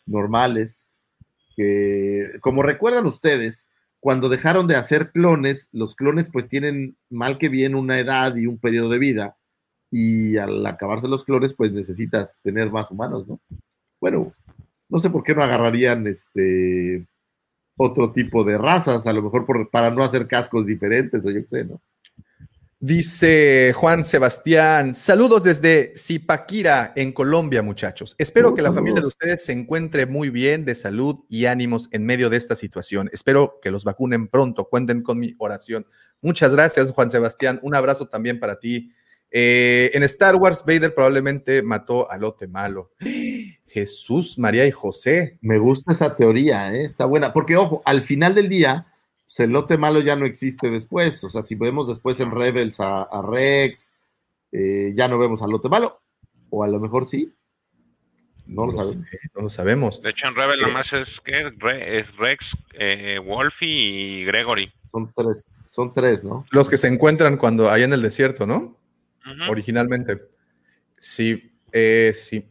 normales, 0.05 1.07
que 1.55 2.31
como 2.41 2.61
recuerdan 2.63 3.05
ustedes, 3.05 3.67
cuando 3.99 4.27
dejaron 4.27 4.67
de 4.67 4.75
hacer 4.75 5.11
clones, 5.11 5.69
los 5.71 5.95
clones 5.95 6.29
pues 6.31 6.49
tienen 6.49 6.97
mal 7.09 7.37
que 7.37 7.49
bien 7.49 7.73
una 7.73 7.97
edad 7.99 8.35
y 8.35 8.47
un 8.47 8.57
periodo 8.57 8.89
de 8.89 8.99
vida, 8.99 9.37
y 9.89 10.37
al 10.37 10.65
acabarse 10.65 11.07
los 11.07 11.23
clones 11.23 11.53
pues 11.53 11.71
necesitas 11.71 12.39
tener 12.43 12.71
más 12.71 12.91
humanos, 12.91 13.27
¿no? 13.27 13.39
Bueno, 14.01 14.33
no 14.93 14.99
sé 14.99 15.09
por 15.09 15.23
qué 15.23 15.33
no 15.33 15.41
agarrarían 15.43 16.05
este 16.05 17.05
otro 17.75 18.11
tipo 18.11 18.43
de 18.43 18.59
razas, 18.59 19.07
a 19.07 19.11
lo 19.13 19.23
mejor 19.23 19.45
por- 19.47 19.69
para 19.71 19.89
no 19.89 20.03
hacer 20.03 20.27
cascos 20.27 20.65
diferentes 20.67 21.25
o 21.25 21.31
yo 21.31 21.41
qué 21.41 21.47
sé, 21.47 21.65
¿no? 21.65 21.81
Dice 22.79 23.71
Juan 23.75 24.03
Sebastián, 24.05 24.93
saludos 24.93 25.43
desde 25.43 25.93
Zipaquira, 25.97 26.91
en 26.97 27.13
Colombia, 27.13 27.63
muchachos. 27.63 28.13
Espero 28.17 28.53
que 28.53 28.61
la 28.61 28.67
saludos. 28.67 28.75
familia 28.81 29.01
de 29.01 29.07
ustedes 29.07 29.45
se 29.45 29.53
encuentre 29.53 30.05
muy 30.05 30.29
bien 30.29 30.65
de 30.65 30.75
salud 30.75 31.23
y 31.29 31.45
ánimos 31.45 31.87
en 31.91 32.05
medio 32.05 32.29
de 32.29 32.35
esta 32.37 32.57
situación. 32.57 33.09
Espero 33.13 33.57
que 33.61 33.71
los 33.71 33.85
vacunen 33.85 34.27
pronto. 34.27 34.67
Cuenten 34.69 35.01
con 35.01 35.17
mi 35.17 35.33
oración. 35.37 35.87
Muchas 36.21 36.53
gracias, 36.53 36.91
Juan 36.91 37.09
Sebastián. 37.09 37.57
Un 37.63 37.73
abrazo 37.73 38.09
también 38.09 38.39
para 38.39 38.59
ti. 38.59 38.91
Eh, 39.31 39.89
en 39.93 40.03
Star 40.03 40.35
Wars, 40.35 40.63
Vader 40.67 40.93
probablemente 40.93 41.63
mató 41.63 42.11
al 42.11 42.21
lote 42.21 42.47
malo. 42.47 42.91
Jesús, 43.73 44.37
María 44.37 44.67
y 44.67 44.71
José. 44.71 45.37
Me 45.41 45.57
gusta 45.57 45.93
esa 45.93 46.15
teoría, 46.15 46.73
¿eh? 46.73 46.83
está 46.85 47.05
buena. 47.05 47.33
Porque, 47.33 47.55
ojo, 47.57 47.81
al 47.85 48.03
final 48.03 48.35
del 48.35 48.47
día, 48.49 48.85
pues, 49.25 49.39
el 49.39 49.51
lote 49.51 49.77
malo 49.79 49.99
ya 49.99 50.15
no 50.15 50.25
existe 50.25 50.69
después. 50.69 51.23
O 51.23 51.29
sea, 51.31 51.41
si 51.41 51.55
vemos 51.55 51.87
después 51.87 52.19
en 52.19 52.29
Rebels 52.31 52.79
a, 52.79 53.01
a 53.01 53.21
Rex, 53.23 53.93
eh, 54.51 54.91
ya 54.95 55.07
no 55.07 55.17
vemos 55.17 55.41
al 55.41 55.49
lote 55.49 55.69
malo. 55.69 56.01
O 56.51 56.63
a 56.63 56.67
lo 56.67 56.79
mejor 56.79 57.05
sí. 57.07 57.33
No 58.45 58.65
lo 58.67 58.73
sabemos. 58.73 59.07
sé, 59.09 59.17
no 59.35 59.41
lo 59.41 59.49
sabemos. 59.49 60.01
De 60.01 60.09
hecho, 60.11 60.27
en 60.27 60.35
Rebel 60.35 60.59
Eh. 60.59 60.63
nomás 60.67 60.87
es, 60.93 61.07
¿qué? 61.25 61.49
Re- 61.57 61.99
es 61.99 62.17
Rex, 62.17 62.45
eh, 62.73 63.17
Wolfie 63.25 63.67
y 64.21 64.25
Gregory. 64.25 64.71
Son 64.91 65.11
tres, 65.15 65.47
son 65.65 65.93
tres, 65.93 66.23
¿no? 66.23 66.45
Los 66.51 66.69
que 66.69 66.77
se 66.77 66.87
encuentran 66.89 67.37
cuando 67.37 67.71
hay 67.71 67.81
en 67.83 67.93
el 67.93 68.01
desierto, 68.03 68.45
¿no? 68.45 68.77
Originalmente. 69.49 70.21
Sí, 70.99 71.51
eh, 71.71 72.11
sí. 72.13 72.45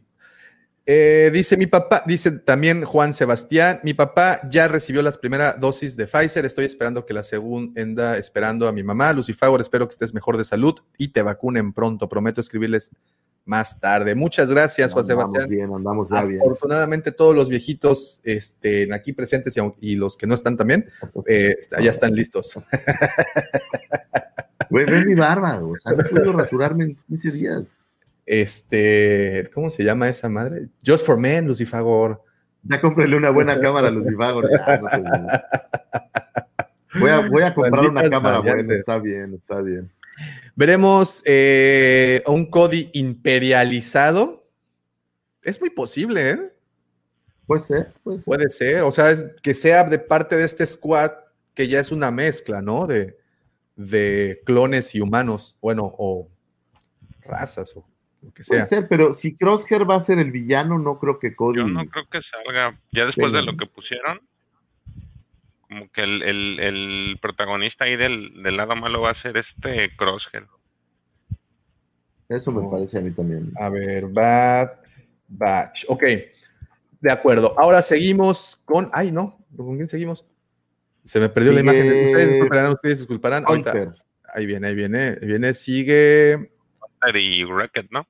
Eh, 0.85 1.29
dice 1.31 1.55
mi 1.55 1.65
papá, 1.65 2.03
dice 2.05 2.31
también 2.31 2.83
Juan 2.83 3.13
Sebastián, 3.13 3.79
mi 3.83 3.93
papá 3.93 4.41
ya 4.49 4.67
recibió 4.67 5.01
las 5.01 5.17
primeras 5.17 5.57
dosis 5.57 5.95
de 5.95 6.07
Pfizer, 6.07 6.43
estoy 6.43 6.65
esperando 6.65 7.05
que 7.05 7.13
la 7.13 7.23
segunda, 7.23 8.17
esperando 8.17 8.67
a 8.67 8.73
mi 8.73 8.83
mamá, 8.83 9.13
Lucifer, 9.13 9.49
espero 9.61 9.87
que 9.87 9.93
estés 9.93 10.13
mejor 10.13 10.35
de 10.37 10.43
salud 10.43 10.75
y 10.97 11.09
te 11.09 11.21
vacunen 11.21 11.71
pronto, 11.71 12.09
prometo 12.09 12.41
escribirles 12.41 12.91
más 13.45 13.79
tarde. 13.79 14.13
Muchas 14.13 14.49
gracias, 14.49 14.91
Juan 14.91 15.03
andamos 15.03 15.31
Sebastián. 15.31 15.49
bien, 15.49 15.73
andamos 15.73 16.09
ya 16.09 16.23
bien. 16.25 16.41
Afortunadamente 16.41 17.13
todos 17.13 17.33
los 17.33 17.47
viejitos 17.47 18.19
este, 18.23 18.93
aquí 18.93 19.13
presentes 19.13 19.55
y, 19.79 19.95
los 19.95 20.17
que 20.17 20.27
no 20.27 20.35
están 20.35 20.57
también, 20.57 20.89
eh, 21.27 21.55
ya 21.81 21.91
están 21.91 22.13
listos. 22.13 22.55
Güey, 24.69 24.85
ve 24.85 25.05
mi 25.05 25.13
barba, 25.13 25.63
o 25.63 25.77
sea, 25.77 25.91
no 25.91 26.03
puedo 26.03 26.31
rasurarme 26.31 26.85
en 26.85 26.95
15 27.07 27.31
días. 27.31 27.77
Este, 28.25 29.49
¿cómo 29.53 29.69
se 29.69 29.83
llama 29.83 30.09
esa 30.09 30.29
madre? 30.29 30.67
Just 30.85 31.05
for 31.05 31.17
Men, 31.17 31.47
Lucifagor. 31.47 32.23
Ya 32.63 32.79
cómprele 32.79 33.17
una 33.17 33.29
buena 33.29 33.59
cámara 33.61 33.89
a 33.89 33.91
Lucifago. 33.91 34.41
ya, 34.49 34.77
no 34.77 34.89
sé, 34.89 34.99
güey. 34.99 35.11
voy, 36.99 37.09
a, 37.09 37.29
voy 37.29 37.43
a 37.43 37.53
comprar 37.53 37.89
una 37.89 38.09
cámara 38.09 38.39
buena, 38.39 38.75
está 38.75 38.97
bien, 38.99 39.33
está 39.33 39.61
bien. 39.61 39.91
Veremos 40.55 41.21
eh, 41.25 42.23
un 42.27 42.45
Cody 42.45 42.89
imperializado. 42.93 44.47
Es 45.43 45.59
muy 45.59 45.71
posible, 45.71 46.29
¿eh? 46.29 46.39
Puede 47.45 47.61
ser, 47.61 47.93
puede 48.03 48.17
ser. 48.17 48.25
Puede 48.25 48.49
ser. 48.49 48.81
O 48.81 48.91
sea, 48.91 49.11
es 49.11 49.25
que 49.41 49.53
sea 49.53 49.83
de 49.83 49.99
parte 49.99 50.37
de 50.37 50.45
este 50.45 50.65
squad 50.65 51.11
que 51.53 51.67
ya 51.67 51.79
es 51.79 51.91
una 51.91 52.11
mezcla, 52.11 52.61
¿no? 52.61 52.87
De, 52.87 53.17
de 53.75 54.41
clones 54.45 54.95
y 54.95 55.01
humanos. 55.01 55.57
Bueno, 55.61 55.93
o 55.97 56.29
razas 57.21 57.75
o 57.75 57.85
lo 58.23 58.31
que 58.31 58.43
Puede 58.47 58.65
ser, 58.65 58.87
pero 58.89 59.13
si 59.13 59.35
Crosshair 59.35 59.89
va 59.89 59.95
a 59.95 60.01
ser 60.01 60.19
el 60.19 60.31
villano, 60.31 60.79
no 60.79 60.97
creo 60.97 61.19
que 61.19 61.35
Cody. 61.35 61.57
Yo 61.57 61.67
no 61.67 61.85
creo 61.85 62.05
que 62.09 62.19
salga, 62.21 62.79
ya 62.91 63.05
después 63.05 63.31
de 63.33 63.41
lo 63.41 63.57
que 63.57 63.65
pusieron, 63.65 64.21
como 65.67 65.91
que 65.91 66.03
el, 66.03 66.21
el, 66.23 66.59
el 66.59 67.19
protagonista 67.21 67.85
ahí 67.85 67.97
del, 67.97 68.41
del 68.43 68.57
lado 68.57 68.75
malo 68.75 69.01
va 69.01 69.11
a 69.11 69.21
ser 69.21 69.37
este 69.37 69.95
Crosshair. 69.95 70.45
Eso 72.29 72.51
me 72.51 72.69
parece 72.69 72.97
a 72.97 73.01
mí 73.01 73.11
también. 73.11 73.51
A 73.59 73.69
ver, 73.69 74.07
Bad 74.07 74.71
Batch. 75.27 75.85
Ok, 75.87 76.03
de 77.01 77.11
acuerdo. 77.11 77.53
Ahora 77.59 77.81
seguimos 77.81 78.57
con. 78.65 78.89
Ay, 78.93 79.11
no, 79.11 79.37
¿con 79.55 79.75
quién 79.75 79.87
seguimos? 79.87 80.25
Se 81.03 81.19
me 81.19 81.27
perdió 81.29 81.51
la 81.51 81.59
imagen. 81.59 81.85
Ustedes 81.85 82.29
disculparán, 82.29 82.71
ustedes 82.71 82.97
disculparán. 82.99 83.43
Ahorita, 83.45 83.95
ahí 84.33 84.45
viene, 84.45 84.67
ahí 84.67 84.75
viene, 84.75 85.17
ahí 85.21 85.27
viene, 85.27 85.53
sigue. 85.53 86.52
Hunter 87.05 87.15
y 87.21 87.43
Wrecked, 87.43 87.85
¿no? 87.91 88.05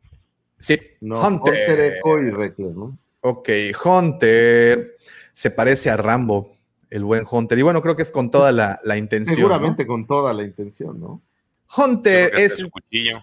Sí, 0.59 0.79
No, 1.01 1.15
Hunter. 1.21 1.53
Hunter, 1.53 1.79
Echo 1.97 2.19
y 2.19 2.29
Reckler, 2.31 2.71
¿no? 2.75 2.97
Ok, 3.21 3.49
Hunter 3.83 4.97
se 5.33 5.51
parece 5.51 5.89
a 5.89 5.97
Rambo, 5.97 6.55
el 6.89 7.03
buen 7.03 7.25
Hunter. 7.29 7.57
Y 7.57 7.61
bueno, 7.63 7.81
creo 7.81 7.95
que 7.95 8.03
es 8.03 8.11
con 8.11 8.29
toda 8.31 8.51
la, 8.51 8.79
la 8.83 8.97
intención. 8.97 9.35
Seguramente 9.35 9.85
con 9.87 10.05
toda 10.05 10.33
la 10.33 10.43
intención, 10.43 10.99
¿no? 10.99 11.21
Hunter 11.75 12.31
es. 12.37 12.51
hasta 12.53 12.63
su 12.63 12.69
cuchillo. 12.69 13.17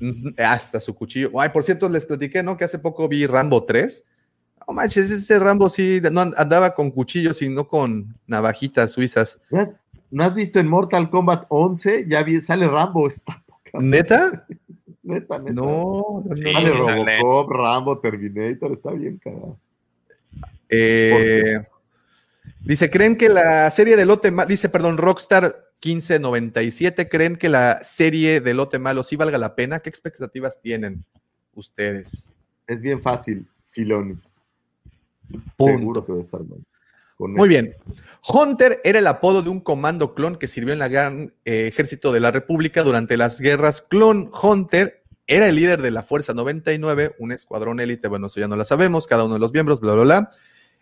Ujú, 0.00 0.34
Hasta 0.38 0.80
su 0.80 0.94
cuchillo. 0.94 1.30
Ay, 1.40 1.50
por 1.50 1.62
cierto, 1.64 1.88
les 1.88 2.04
platiqué, 2.04 2.42
¿no? 2.42 2.56
Que 2.56 2.64
hace 2.64 2.78
poco 2.78 3.08
vi 3.08 3.26
Rambo 3.26 3.64
3. 3.64 4.04
No 4.66 4.74
manches, 4.74 5.10
ese 5.10 5.38
Rambo 5.38 5.68
sí 5.70 6.00
no 6.10 6.20
and- 6.20 6.34
andaba 6.36 6.74
con 6.74 6.90
cuchillos 6.90 7.40
y 7.42 7.48
no 7.48 7.68
con 7.68 8.14
navajitas 8.26 8.92
suizas. 8.92 9.40
¿No 9.50 9.60
has- 9.60 9.70
¿No 10.10 10.24
has 10.24 10.34
visto 10.34 10.58
en 10.58 10.68
Mortal 10.68 11.08
Kombat 11.08 11.46
11? 11.48 12.04
Ya 12.08 12.22
vi- 12.22 12.40
sale 12.40 12.66
Rambo, 12.68 13.06
está 13.08 13.42
poca. 13.46 13.70
¿Neta? 13.80 14.46
Neta, 15.02 15.38
neta. 15.38 15.52
No, 15.52 16.22
no, 16.24 16.34
no. 16.34 16.36
Sí, 16.36 16.52
sale. 16.52 16.70
Robocop, 16.70 17.50
Rambo, 17.50 17.98
Terminator, 17.98 18.72
está 18.72 18.92
bien 18.92 19.18
cagado. 19.18 19.58
Eh, 20.68 21.58
dice, 22.60 22.90
¿creen 22.90 23.16
que 23.16 23.28
la 23.28 23.70
serie 23.70 23.96
de 23.96 24.06
Lote 24.06 24.30
Malo, 24.30 24.48
dice, 24.48 24.68
perdón, 24.68 24.96
Rockstar 24.96 25.72
1597, 25.84 27.08
¿creen 27.08 27.36
que 27.36 27.48
la 27.48 27.82
serie 27.82 28.40
de 28.40 28.54
Lote 28.54 28.78
Malo 28.78 29.02
sí 29.02 29.16
valga 29.16 29.38
la 29.38 29.54
pena? 29.54 29.80
¿Qué 29.80 29.90
expectativas 29.90 30.60
tienen 30.60 31.04
ustedes? 31.54 32.34
Es 32.66 32.80
bien 32.80 33.02
fácil, 33.02 33.46
Filoni. 33.68 34.18
Punto. 35.56 35.78
Seguro 35.78 36.04
que 36.04 36.12
va 36.12 36.18
a 36.18 36.22
estar 36.22 36.40
mal. 36.44 36.60
Muy 37.18 37.48
bien. 37.48 37.74
Hunter 38.26 38.80
era 38.84 39.00
el 39.00 39.06
apodo 39.06 39.42
de 39.42 39.50
un 39.50 39.60
comando 39.60 40.14
clon 40.14 40.36
que 40.36 40.46
sirvió 40.46 40.72
en 40.72 40.78
la 40.78 40.88
gran 40.88 41.34
eh, 41.44 41.66
ejército 41.66 42.12
de 42.12 42.20
la 42.20 42.30
República 42.30 42.82
durante 42.82 43.16
las 43.16 43.40
guerras 43.40 43.82
clon. 43.82 44.30
Hunter 44.40 45.02
era 45.26 45.48
el 45.48 45.56
líder 45.56 45.82
de 45.82 45.90
la 45.90 46.02
Fuerza 46.02 46.32
99, 46.32 47.16
un 47.18 47.32
escuadrón 47.32 47.80
élite, 47.80 48.08
bueno, 48.08 48.26
eso 48.26 48.40
ya 48.40 48.48
no 48.48 48.56
lo 48.56 48.64
sabemos, 48.64 49.06
cada 49.06 49.24
uno 49.24 49.34
de 49.34 49.40
los 49.40 49.52
miembros, 49.52 49.80
bla, 49.80 49.94
bla, 49.94 50.02
bla. 50.02 50.30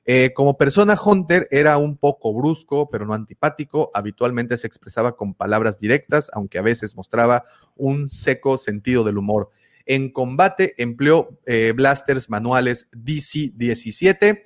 Eh, 0.07 0.33
como 0.35 0.57
persona, 0.57 0.99
Hunter 1.03 1.47
era 1.51 1.77
un 1.79 1.97
poco 1.97 2.35
brusco, 2.35 2.89
pero 2.91 3.07
no 3.07 3.15
antipático. 3.15 3.91
Habitualmente 3.95 4.57
se 4.57 4.67
expresaba 4.67 5.17
con 5.17 5.35
palabras 5.35 5.79
directas, 5.79 6.31
aunque 6.33 6.59
a 6.59 6.63
veces 6.63 6.97
mostraba 6.97 7.45
un 7.77 8.09
seco 8.09 8.59
sentido 8.59 9.05
del 9.05 9.19
humor. 9.19 9.51
En 9.87 10.11
combate 10.11 10.75
empleó 10.79 11.39
eh, 11.47 11.73
blasters 11.75 12.31
manuales 12.31 12.89
DC-17, 12.93 14.45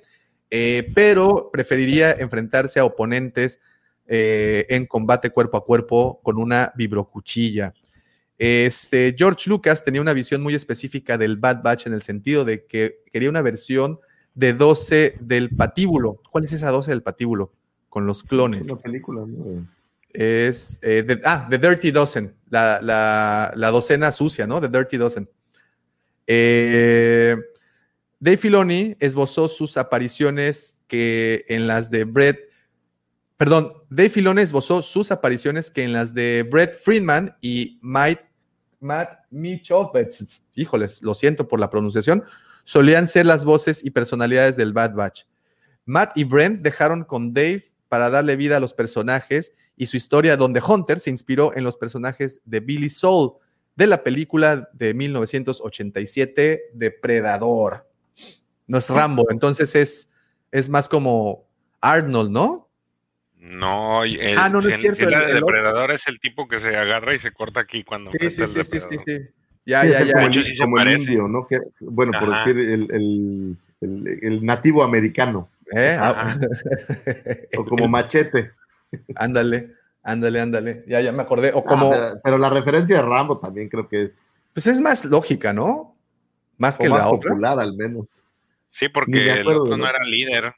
eh, 0.57 0.89
pero 0.95 1.49
preferiría 1.51 2.11
enfrentarse 2.13 2.79
a 2.79 2.85
oponentes 2.85 3.59
eh, 4.07 4.65
en 4.69 4.85
combate 4.85 5.29
cuerpo 5.31 5.57
a 5.57 5.65
cuerpo 5.65 6.21
con 6.23 6.37
una 6.37 6.71
vibrocuchilla. 6.77 7.73
Este, 8.37 9.13
George 9.17 9.49
Lucas 9.49 9.83
tenía 9.83 9.99
una 10.01 10.13
visión 10.13 10.41
muy 10.41 10.55
específica 10.55 11.17
del 11.17 11.35
Bad 11.35 11.61
Batch 11.61 11.87
en 11.87 11.93
el 11.93 12.01
sentido 12.01 12.45
de 12.45 12.65
que 12.65 12.99
quería 13.11 13.29
una 13.29 13.41
versión 13.41 13.99
de 14.33 14.53
12 14.53 15.15
del 15.19 15.49
patíbulo. 15.55 16.21
¿Cuál 16.31 16.45
es 16.45 16.53
esa 16.53 16.69
12 16.71 16.91
del 16.91 17.01
patíbulo? 17.03 17.51
Con 17.89 18.05
los 18.05 18.23
clones. 18.23 18.69
Una 18.69 18.79
película, 18.81 19.25
¿no? 19.25 19.67
Es, 20.13 20.79
eh, 20.81 21.03
the- 21.05 21.21
ah, 21.25 21.47
The 21.49 21.57
Dirty 21.57 21.91
Dozen, 21.91 22.33
la, 22.49 22.79
la- 22.81 23.51
la 23.55 23.71
docena 23.71 24.11
sucia, 24.13 24.47
¿no? 24.47 24.61
The 24.61 24.69
Dirty 24.69 24.95
Dozen. 24.97 25.27
Eh, 26.27 27.35
Dave 28.25 28.37
Filoni 28.37 28.97
esbozó 28.99 29.47
sus 29.47 29.77
apariciones 29.77 30.75
que 30.87 31.45
en 31.47 31.67
las 31.67 31.91
de 31.91 32.05
Brett, 32.05 32.49
perdón, 33.37 33.73
Dave 33.91 34.09
Filoni 34.09 34.41
esbozó 34.41 34.81
sus 34.81 35.11
apariciones 35.11 35.69
que 35.69 35.83
en 35.83 35.93
las 35.93 36.15
de 36.15 36.41
Brett 36.41 36.73
Friedman 36.73 37.37
y 37.39 37.77
Matt 37.83 39.19
Michovitz, 39.29 40.41
híjoles, 40.55 41.03
lo 41.03 41.13
siento 41.13 41.47
por 41.47 41.59
la 41.59 41.69
pronunciación, 41.69 42.23
solían 42.63 43.07
ser 43.07 43.27
las 43.27 43.45
voces 43.45 43.85
y 43.85 43.91
personalidades 43.91 44.57
del 44.57 44.73
Bad 44.73 44.95
Batch. 44.95 45.25
Matt 45.85 46.17
y 46.17 46.23
Brent 46.23 46.63
dejaron 46.63 47.03
con 47.03 47.31
Dave 47.31 47.71
para 47.89 48.09
darle 48.09 48.37
vida 48.37 48.57
a 48.57 48.59
los 48.59 48.73
personajes 48.73 49.53
y 49.77 49.85
su 49.85 49.97
historia 49.97 50.35
donde 50.35 50.63
Hunter 50.67 50.99
se 50.99 51.11
inspiró 51.11 51.55
en 51.55 51.63
los 51.63 51.77
personajes 51.77 52.39
de 52.43 52.59
Billy 52.59 52.89
Soul 52.89 53.33
de 53.75 53.85
la 53.85 54.03
película 54.03 54.67
de 54.73 54.95
1987 54.95 56.71
Depredador. 56.73 57.85
No 58.67 58.77
es 58.77 58.89
Rambo, 58.89 59.25
entonces 59.29 59.75
es, 59.75 60.09
es 60.51 60.69
más 60.69 60.89
como 60.89 61.43
Arnold, 61.81 62.31
¿no? 62.31 62.67
No, 63.37 64.03
el, 64.03 64.33
Ah, 64.37 64.49
no, 64.49 64.61
no 64.61 64.67
es 64.69 64.73
el- 64.75 64.81
cierto, 64.81 65.07
el 65.07 65.13
el- 65.13 65.21
el 65.21 65.43
otro. 65.43 65.55
depredador 65.55 65.91
es 65.91 66.01
el 66.07 66.19
tipo 66.19 66.47
que 66.47 66.59
se 66.59 66.75
agarra 66.75 67.13
y 67.15 67.19
se 67.19 67.31
corta 67.31 67.59
aquí 67.59 67.83
cuando 67.83 68.09
Sí, 68.11 68.17
sí, 68.31 68.47
sí, 68.47 68.63
sí, 68.63 68.79
sí, 68.79 68.97
sí. 69.05 69.19
Ya, 69.67 69.81
Sí, 69.83 69.89
ya, 69.91 69.99
es 69.99 70.07
ya. 70.07 70.13
Como, 70.13 70.27
el, 70.27 70.57
como 70.59 70.79
indio, 70.81 71.27
¿no? 71.27 71.45
Que, 71.47 71.59
bueno, 71.81 72.11
por 72.19 72.29
decir 72.31 72.57
el, 72.57 72.87
el- 72.91 73.57
el- 73.81 74.19
el 74.21 74.45
nativo 74.45 74.83
americano, 74.83 75.49
¿Eh? 75.71 75.97
Ah, 75.99 76.37
o 77.57 77.65
como 77.65 77.87
machete. 77.87 78.51
ándale, 79.15 79.73
ándale, 80.03 80.39
ándale. 80.39 80.83
Ya, 80.87 81.01
ya 81.01 81.11
me 81.11 81.23
acordé. 81.23 81.51
O 81.53 81.59
Ah, 81.59 81.63
como, 81.67 81.89
pero, 81.89 82.03
pero 82.23 82.37
la 82.37 82.49
referencia 82.51 82.97
de 82.97 83.01
Rambo 83.01 83.39
también 83.39 83.67
creo 83.69 83.87
que 83.87 84.03
es 84.03 84.39
pues 84.53 84.67
es 84.67 84.79
más 84.79 85.03
lógica, 85.05 85.51
¿no? 85.53 85.95
Más 86.57 86.75
o 86.79 86.83
que 86.83 86.89
más 86.89 86.99
la 86.99 87.09
otra. 87.09 87.31
popular 87.31 87.59
al 87.59 87.73
menos. 87.75 88.21
Sí, 88.79 88.89
porque 88.89 89.23
el 89.23 89.47
otro 89.47 89.77
no 89.77 89.87
era 89.87 90.03
líder. 90.03 90.53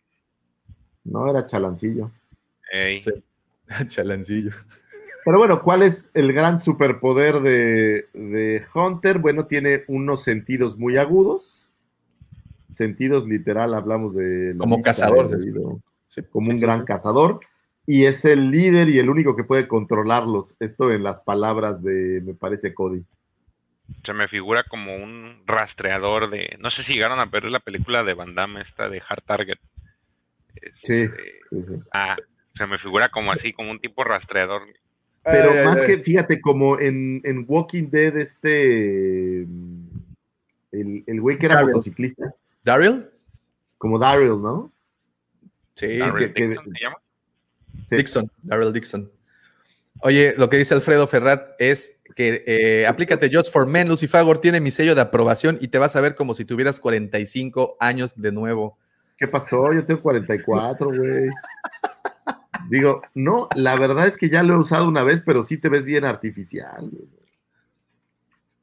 No 1.04 1.30
era 1.30 1.46
chalancillo. 1.46 2.12
Ey. 2.72 3.02
Sí. 3.02 3.12
Chalancillo. 3.88 4.52
Pero 5.26 5.40
bueno, 5.40 5.62
¿cuál 5.62 5.84
es 5.84 6.10
el 6.14 6.32
gran 6.32 6.60
superpoder 6.60 7.42
de, 7.42 8.08
de 8.14 8.64
Hunter? 8.74 9.20
Bueno, 9.20 9.46
tiene 9.46 9.84
unos 9.88 10.24
sentidos 10.24 10.78
muy 10.78 10.98
agudos. 10.98 11.70
Sentidos 12.70 13.28
literal, 13.28 13.74
hablamos 13.74 14.16
de... 14.16 14.56
Como 14.58 14.78
vista, 14.78 14.92
cazador. 14.92 15.30
Sí, 16.08 16.22
como 16.32 16.46
sí, 16.46 16.52
un 16.52 16.58
sí, 16.58 16.62
gran 16.62 16.80
sí. 16.80 16.86
cazador. 16.86 17.42
Y 17.86 18.06
es 18.06 18.24
el 18.26 18.52
líder 18.52 18.90
y 18.90 19.00
el 19.00 19.10
único 19.10 19.36
que 19.36 19.44
puede 19.44 19.68
controlarlos. 19.68 20.56
Esto 20.60 20.92
en 20.92 21.04
las 21.04 21.20
palabras 21.20 21.84
de, 21.84 22.22
me 22.26 22.34
parece, 22.34 22.74
Cody. 22.74 23.04
Se 24.06 24.14
me 24.14 24.28
figura 24.28 24.64
como 24.64 24.96
un 24.96 25.44
rastreador 25.46 26.30
de. 26.30 26.58
No 26.60 26.72
sé 26.72 26.84
si 26.84 26.94
llegaron 26.94 27.20
a 27.20 27.26
ver 27.26 27.46
la 27.46 27.60
película 27.60 28.04
de 28.04 28.14
Van 28.14 28.36
Damme, 28.36 28.62
esta 28.62 28.90
de 28.90 29.02
Hard 29.08 29.24
Target. 29.26 29.58
Sí, 30.84 30.94
Este, 31.04 31.40
sí, 31.52 31.64
sí. 31.64 31.74
ah, 31.94 32.18
se 32.58 32.66
me 32.66 32.80
figura 32.80 33.10
como 33.10 33.32
así, 33.32 33.54
como 33.54 33.72
un 33.72 33.80
tipo 33.80 34.04
rastreador. 34.04 34.64
Pero 35.24 35.52
Ay, 35.52 35.58
ay, 35.60 35.66
más 35.66 35.82
ay. 35.82 35.88
que, 35.88 36.04
fíjate, 36.04 36.42
como 36.42 36.80
en, 36.80 37.22
en 37.24 37.46
Walking 37.48 37.90
Dead, 37.90 38.16
este. 38.18 39.42
El, 40.72 41.04
el 41.08 41.22
güey 41.22 41.38
que 41.38 41.46
era 41.46 41.56
Daryl. 41.56 41.70
motociclista, 41.72 42.34
¿Daryl? 42.64 43.06
como 43.78 43.98
Daryl, 44.00 44.42
¿no? 44.42 44.72
Sí, 45.76 45.98
Darryl 45.98 46.28
que- 46.28 46.34
que- 46.34 46.48
Dixon 46.50 46.74
se 46.74 46.80
llama. 46.84 46.98
Sí. 47.86 47.96
Dixon, 47.96 48.32
Daryl 48.42 48.74
Dixon. 48.74 49.12
Oye, 50.02 50.34
lo 50.38 50.50
que 50.50 50.58
dice 50.58 50.74
Alfredo 50.74 51.08
Ferrat 51.08 51.50
es 51.60 51.96
que 52.16 52.44
eh, 52.48 52.86
aplícate 52.88 53.30
Just 53.32 53.52
for 53.52 53.68
Men, 53.68 53.88
Lucifagor 53.90 54.40
tiene 54.40 54.60
mi 54.60 54.72
sello 54.72 54.96
de 54.96 55.02
aprobación 55.02 55.58
y 55.62 55.68
te 55.70 55.78
vas 55.78 55.96
a 55.96 56.02
ver 56.02 56.16
como 56.16 56.34
si 56.34 56.46
tuvieras 56.46 56.80
45 56.80 57.78
años 57.80 58.14
de 58.20 58.32
nuevo. 58.32 58.78
¿Qué 59.18 59.28
pasó? 59.28 59.74
Yo 59.74 59.86
tengo 59.86 60.02
44, 60.02 60.88
güey. 60.96 61.30
Digo, 62.70 63.02
no, 63.14 63.48
la 63.56 63.76
verdad 63.78 64.08
es 64.08 64.18
que 64.18 64.30
ya 64.30 64.44
lo 64.44 64.56
he 64.56 64.58
usado 64.58 64.88
una 64.88 65.04
vez, 65.04 65.24
pero 65.26 65.44
sí 65.44 65.58
te 65.58 65.70
ves 65.70 65.86
bien 65.86 66.06
artificial. 66.06 66.82
güey. 66.82 67.08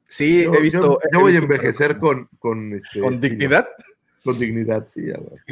Sí, 0.07 0.45
Yo, 0.45 0.55
he 0.55 0.61
visto. 0.63 0.81
yo- 0.81 0.99
he 1.13 1.17
voy 1.21 1.35
a 1.35 1.39
envejecer 1.39 1.99
con, 1.99 2.29
con, 2.39 2.73
este, 2.75 3.01
con 3.01 3.21
dignidad. 3.21 3.67
Con 4.23 4.39
dignidad, 4.39 4.87
sí. 4.87 5.11
a 5.11 5.19
ver. 5.19 5.43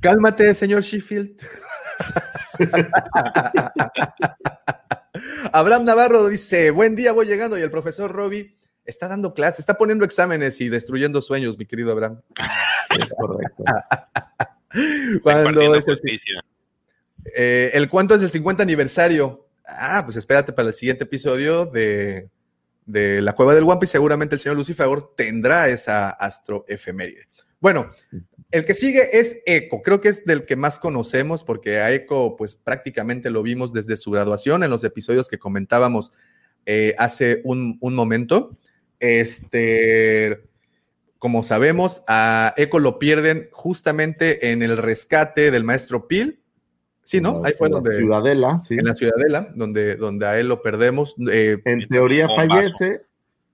Cálmate, 0.00 0.54
señor 0.54 0.82
Sheffield. 0.82 1.40
Abraham 5.52 5.84
Navarro 5.84 6.28
dice: 6.28 6.70
Buen 6.70 6.96
día, 6.96 7.12
voy 7.12 7.26
llegando. 7.26 7.58
Y 7.58 7.62
el 7.62 7.70
profesor 7.70 8.12
Robbie 8.12 8.56
está 8.84 9.08
dando 9.08 9.34
clases, 9.34 9.60
está 9.60 9.74
poniendo 9.74 10.04
exámenes 10.04 10.60
y 10.60 10.68
destruyendo 10.68 11.22
sueños, 11.22 11.58
mi 11.58 11.66
querido 11.66 11.92
Abraham. 11.92 12.20
Es 12.98 13.14
correcto. 13.14 13.64
Cuando 15.22 15.74
es 15.74 15.88
el, 15.88 15.98
eh, 17.36 17.70
el 17.74 17.88
cuánto 17.88 18.14
es 18.14 18.22
el 18.22 18.30
50 18.30 18.62
aniversario. 18.62 19.46
Ah, 19.66 20.02
pues 20.04 20.16
espérate 20.16 20.52
para 20.52 20.68
el 20.68 20.74
siguiente 20.74 21.04
episodio 21.04 21.66
de, 21.66 22.28
de 22.86 23.20
La 23.20 23.34
Cueva 23.34 23.54
del 23.54 23.64
Wampi. 23.64 23.86
Seguramente 23.86 24.34
el 24.34 24.40
señor 24.40 24.56
Lucifagor 24.56 25.14
tendrá 25.16 25.68
esa 25.68 26.10
astroefeméride. 26.10 27.28
Bueno, 27.60 27.90
el 28.50 28.64
que 28.64 28.74
sigue 28.74 29.18
es 29.20 29.36
Eco. 29.46 29.82
Creo 29.82 30.00
que 30.00 30.08
es 30.08 30.24
del 30.24 30.44
que 30.46 30.56
más 30.56 30.78
conocemos 30.78 31.44
porque 31.44 31.78
a 31.78 31.92
Eco, 31.92 32.36
pues 32.36 32.54
prácticamente 32.56 33.30
lo 33.30 33.42
vimos 33.42 33.72
desde 33.72 33.96
su 33.96 34.10
graduación 34.10 34.64
en 34.64 34.70
los 34.70 34.82
episodios 34.82 35.28
que 35.28 35.38
comentábamos 35.38 36.12
eh, 36.66 36.94
hace 36.98 37.42
un, 37.44 37.76
un 37.80 37.94
momento. 37.94 38.56
Este, 38.98 40.42
como 41.18 41.42
sabemos, 41.44 42.02
a 42.08 42.54
Eco 42.56 42.78
lo 42.78 42.98
pierden 42.98 43.48
justamente 43.52 44.50
en 44.52 44.62
el 44.62 44.76
rescate 44.78 45.50
del 45.50 45.64
maestro 45.64 46.08
Pil. 46.08 46.40
Sí, 47.04 47.20
¿no? 47.20 47.40
La- 47.42 47.48
Ahí 47.48 47.54
fue 47.58 47.66
en 47.68 47.74
la 47.74 47.80
donde. 47.80 47.96
Ciudadela, 47.98 48.58
sí. 48.60 48.74
En 48.78 48.84
la 48.86 48.94
Ciudadela, 48.94 49.52
donde, 49.54 49.96
donde 49.96 50.26
a 50.26 50.38
él 50.38 50.48
lo 50.48 50.62
perdemos. 50.62 51.14
eh, 51.30 51.58
En 51.64 51.86
teoría 51.88 52.26
fallece, 52.34 53.02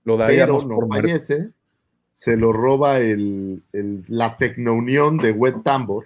lo 0.03 0.13
pero 0.15 0.17
daríamos 0.17 0.65
no 0.65 0.75
por 0.75 0.87
muerto. 0.87 1.07
fallece. 1.07 1.49
Se 2.17 2.35
lo 2.35 2.51
roba 2.51 2.97
el, 2.97 3.61
el- 3.73 4.03
la 4.07 4.37
Tecnounión 4.37 5.19
de 5.19 5.33
Wet 5.33 5.61
Tambor 5.63 6.05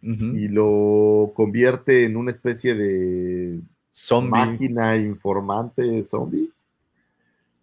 y 0.00 0.46
lo 0.46 1.32
convierte 1.34 2.04
en 2.04 2.16
una 2.16 2.30
especie 2.30 2.76
de 2.76 3.58
Zombie. 3.90 4.30
máquina 4.30 4.96
informante 4.96 6.04
zombie. 6.04 6.52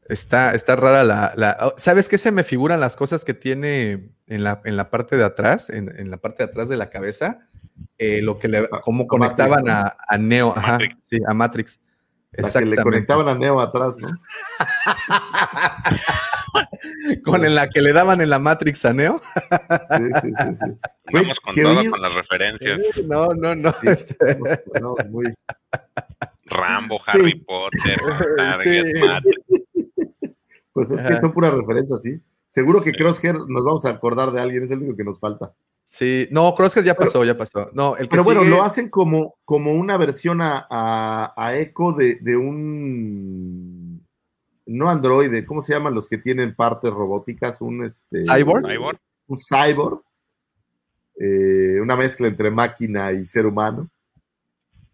Está, 0.09 0.53
está 0.53 0.75
rara 0.75 1.05
la, 1.05 1.31
la- 1.37 1.57
oh, 1.61 1.73
¿Sabes 1.77 2.09
qué 2.09 2.17
se 2.17 2.33
me 2.33 2.43
figuran 2.43 2.81
las 2.81 2.97
cosas 2.97 3.23
que 3.23 3.33
tiene 3.33 4.09
en 4.27 4.43
la, 4.43 4.61
en 4.65 4.75
la 4.75 4.89
parte 4.89 5.15
de 5.15 5.23
atrás, 5.23 5.69
en, 5.69 5.89
en 5.97 6.11
la 6.11 6.17
parte 6.17 6.43
de 6.43 6.49
atrás 6.49 6.67
de 6.67 6.75
la 6.75 6.89
cabeza? 6.89 7.47
Eh, 7.97 8.21
lo 8.21 8.39
que 8.39 8.49
le, 8.49 8.57
A- 8.57 8.81
cómo 8.81 9.05
a 9.05 9.07
conectaban 9.07 9.63
Matrix, 9.63 9.73
a, 9.73 9.95
a 10.05 10.17
Neo, 10.17 10.53
ajá, 10.53 10.71
Matrix. 10.73 10.97
sí, 11.09 11.19
a 11.25 11.33
Matrix. 11.33 11.79
La 12.33 12.51
que 12.51 12.65
le 12.65 12.83
conectaban 12.83 13.29
a 13.29 13.35
Neo 13.35 13.61
atrás, 13.61 13.93
¿no? 13.99 14.09
Con 17.23 17.45
en 17.45 17.55
la 17.55 17.69
que 17.69 17.81
le 17.81 17.93
daban 17.93 18.21
en 18.21 18.29
la 18.29 18.39
Matrix 18.39 18.83
a 18.85 18.93
Neo. 18.93 19.21
Sí, 19.97 20.03
sí, 20.21 20.31
sí, 20.37 20.55
sí. 20.55 20.71
Vamos 21.13 21.37
con 21.43 21.55
todo, 21.55 21.89
con 21.91 22.01
las 22.01 22.13
referencias. 22.13 22.79
No, 23.05 23.27
no, 23.33 23.55
no. 23.55 23.71
Sí. 23.73 23.87
este, 23.87 24.15
No, 24.81 24.95
muy- 25.09 25.33
Rambo, 26.45 26.97
Sí. 26.99 27.03
Harry 27.11 27.39
Potter, 27.39 27.97
Target, 28.37 28.85
Sí. 28.85 29.01
Matrix. 29.01 29.41
Pues 30.73 30.91
es 30.91 31.03
que 31.03 31.19
son 31.19 31.31
puras 31.33 31.53
referencias, 31.53 32.01
sí. 32.01 32.19
Seguro 32.47 32.83
que 32.83 32.91
Crosshair 32.91 33.35
nos 33.47 33.63
vamos 33.65 33.85
a 33.85 33.89
acordar 33.89 34.31
de 34.31 34.41
alguien, 34.41 34.63
es 34.63 34.71
el 34.71 34.79
único 34.79 34.95
que 34.97 35.03
nos 35.03 35.19
falta. 35.19 35.53
Sí, 35.85 36.27
no, 36.31 36.53
Crosshair 36.55 36.85
ya 36.85 36.95
pasó, 36.95 37.23
ya 37.23 37.37
pasó. 37.37 37.69
No, 37.73 37.95
el 37.95 38.03
que 38.03 38.09
Pero 38.09 38.23
bueno, 38.23 38.43
lo 38.43 38.63
hacen 38.63 38.89
como, 38.89 39.35
como 39.45 39.73
una 39.73 39.97
versión 39.97 40.41
a, 40.41 40.65
a, 40.69 41.33
a 41.37 41.55
Echo 41.57 41.91
de, 41.91 42.15
de 42.21 42.35
un. 42.37 43.62
No 44.65 44.89
androide, 44.89 45.45
¿cómo 45.45 45.61
se 45.61 45.73
llaman 45.73 45.93
los 45.93 46.07
que 46.07 46.17
tienen 46.17 46.55
partes 46.55 46.91
robóticas? 46.91 47.61
Un 47.61 47.83
este, 47.85 48.23
¿Cyborg? 48.23 48.65
Cyborg. 48.65 48.99
Un 49.27 49.37
cyborg. 49.37 50.01
Eh, 51.19 51.79
una 51.81 51.95
mezcla 51.95 52.27
entre 52.27 52.49
máquina 52.49 53.11
y 53.11 53.25
ser 53.25 53.45
humano. 53.45 53.89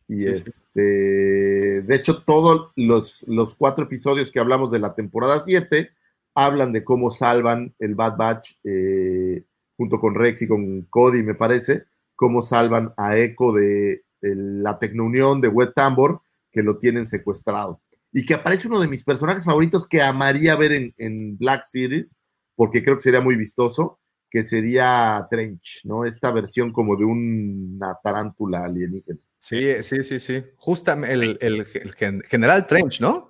Y 0.07 0.23
Sí, 0.23 0.35
sí. 0.35 0.49
este, 0.49 0.81
de 0.81 1.95
hecho, 1.95 2.23
todos 2.23 2.71
los, 2.75 3.23
los 3.27 3.55
cuatro 3.55 3.85
episodios 3.85 4.31
que 4.31 4.39
hablamos 4.39 4.71
de 4.71 4.79
la 4.79 4.95
temporada 4.95 5.39
7 5.39 5.91
hablan 6.35 6.71
de 6.73 6.83
cómo 6.83 7.11
salvan 7.11 7.73
el 7.79 7.95
Bad 7.95 8.17
Batch 8.17 8.55
eh, 8.63 9.43
junto 9.77 9.99
con 9.99 10.15
Rex 10.15 10.41
y 10.41 10.47
con 10.47 10.81
Cody, 10.89 11.23
me 11.23 11.35
parece, 11.35 11.85
cómo 12.15 12.41
salvan 12.41 12.93
a 12.97 13.17
Echo 13.17 13.51
de, 13.53 14.03
de 14.21 14.35
la 14.35 14.77
Tecnounión 14.79 15.41
de 15.41 15.47
Wet 15.47 15.73
Tambor, 15.73 16.21
que 16.51 16.63
lo 16.63 16.77
tienen 16.77 17.05
secuestrado. 17.05 17.79
Y 18.11 18.25
que 18.25 18.33
aparece 18.33 18.67
uno 18.67 18.79
de 18.79 18.87
mis 18.87 19.03
personajes 19.03 19.45
favoritos 19.45 19.87
que 19.87 20.01
amaría 20.01 20.55
ver 20.55 20.71
en, 20.71 20.93
en 20.97 21.37
Black 21.37 21.63
Series, 21.63 22.19
porque 22.55 22.83
creo 22.83 22.95
que 22.97 23.03
sería 23.03 23.21
muy 23.21 23.35
vistoso, 23.35 23.99
que 24.29 24.43
sería 24.43 25.27
Trench, 25.29 25.81
¿no? 25.85 26.05
Esta 26.05 26.31
versión 26.31 26.71
como 26.71 26.95
de 26.95 27.05
una 27.05 27.95
tarántula 28.03 28.59
alienígena. 28.65 29.19
Sí, 29.39 29.81
sí, 29.81 30.03
sí, 30.03 30.19
sí. 30.19 30.43
Justamente 30.57 31.13
el, 31.13 31.37
el- 31.41 31.67
el 31.73 31.93
gen- 31.93 32.21
general 32.27 32.67
Trench, 32.67 32.99
¿no? 33.01 33.29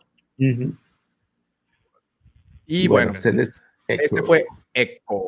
Y 2.66 2.88
bueno, 2.88 3.14
este 3.88 4.24
fue 4.24 4.46
Echo. 4.74 5.22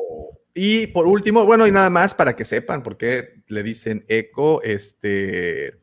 Y 0.54 0.86
por 0.88 1.06
último, 1.06 1.46
bueno, 1.46 1.66
y 1.66 1.72
nada 1.72 1.88
más 1.90 2.14
para 2.14 2.36
que 2.36 2.44
sepan 2.44 2.82
por 2.82 2.96
qué 2.98 3.42
le 3.48 3.62
dicen 3.62 4.04
Echo, 4.08 4.62
este, 4.62 5.78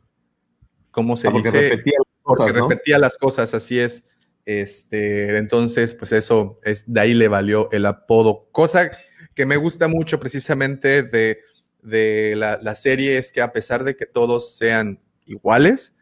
¿cómo 0.92 1.18
se 1.18 1.28
Ah, 1.28 1.32
porque 1.32 1.50
dice? 1.50 1.62
repetía 1.70 2.00
porque 2.30 2.44
cosas, 2.44 2.56
¿no? 2.56 2.70
repetía 2.70 3.00
las 3.00 3.18
cosas, 3.18 3.54
así 3.54 3.80
es. 3.80 4.06
Este, 4.46 5.38
entonces, 5.38 5.94
pues 5.94 6.12
eso 6.12 6.60
es 6.64 6.92
de 6.92 7.00
ahí 7.02 7.14
le 7.14 7.28
valió 7.28 7.70
el 7.72 7.86
apodo. 7.86 8.48
Cosa 8.52 8.90
que 9.36 9.46
me 9.46 9.58
gusta 9.58 9.88
mucho 9.88 10.20
precisamente 10.20 11.04
de, 11.04 11.40
de 11.82 12.34
la, 12.36 12.60
la 12.62 12.74
serie 12.76 13.18
es 13.18 13.32
que 13.32 13.42
a 13.42 13.52
pesar 13.52 13.84
de 13.84 13.96
que 13.96 14.06
todos 14.06 14.58
sean 14.58 15.00
iguales, 15.26 15.94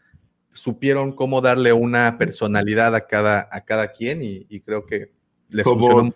supieron 0.53 1.13
cómo 1.13 1.41
darle 1.41 1.73
una 1.73 2.17
personalidad 2.17 2.95
a 2.95 3.05
cada, 3.05 3.47
a 3.51 3.65
cada 3.65 3.91
quien 3.91 4.23
y, 4.23 4.45
y 4.49 4.61
creo 4.61 4.85
que 4.85 5.11
les 5.49 5.63
Como 5.63 5.87
funcionó. 5.87 6.15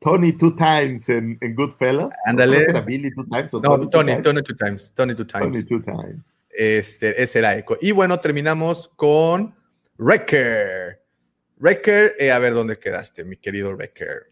Tony 0.00 0.32
Two 0.32 0.56
Times 0.56 1.08
en, 1.08 1.38
en 1.40 1.54
Goodfellas. 1.54 2.10
Ándale. 2.26 2.56
Creo 2.56 2.66
que 2.66 2.70
era 2.72 2.80
Billy 2.80 3.14
Two 3.14 3.24
Times 3.30 3.54
o 3.54 3.60
No, 3.60 3.88
Tony, 3.88 4.20
Tony, 4.20 4.42
Two 4.42 4.56
Times. 4.56 4.92
Tony 4.94 5.14
two 5.14 5.26
times, 5.26 5.42
Tony 5.44 5.64
two 5.64 5.64
times. 5.64 5.64
Tony 5.64 5.64
Two 5.64 5.80
Times. 5.80 6.38
Este, 6.52 7.22
ese 7.22 7.38
era 7.38 7.56
Echo. 7.56 7.76
Y 7.80 7.92
bueno, 7.92 8.20
terminamos 8.20 8.90
con 8.96 9.54
Wrecker. 9.98 11.02
Wrecker, 11.56 12.14
eh, 12.18 12.32
a 12.32 12.38
ver 12.38 12.54
dónde 12.54 12.78
quedaste, 12.78 13.24
mi 13.24 13.36
querido 13.36 13.74
Wrecker. 13.74 14.26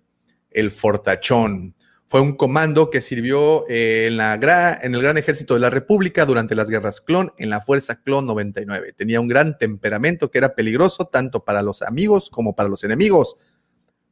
El 0.51 0.71
Fortachón. 0.71 1.75
Fue 2.07 2.21
un 2.21 2.37
comando 2.37 2.91
que 2.91 3.01
sirvió 3.01 3.65
eh, 3.69 4.09
en, 4.09 4.17
la 4.17 4.35
en 4.83 4.95
el 4.97 5.01
Gran 5.01 5.17
Ejército 5.17 5.55
de 5.55 5.61
la 5.61 5.71
República 5.71 6.27
durante 6.27 6.57
las 6.57 6.69
guerras 6.69 7.01
clon, 7.01 7.33
en 7.39 7.51
la 7.51 7.61
Fuerza 7.61 8.03
Clon 8.03 8.27
99. 8.27 8.95
Tenía 8.95 9.21
un 9.21 9.29
gran 9.29 9.57
temperamento 9.57 10.29
que 10.29 10.39
era 10.39 10.57
peligroso 10.57 11.07
tanto 11.07 11.45
para 11.45 11.63
los 11.63 11.83
amigos 11.83 12.29
como 12.29 12.57
para 12.57 12.69
los 12.69 12.83
enemigos. 12.83 13.37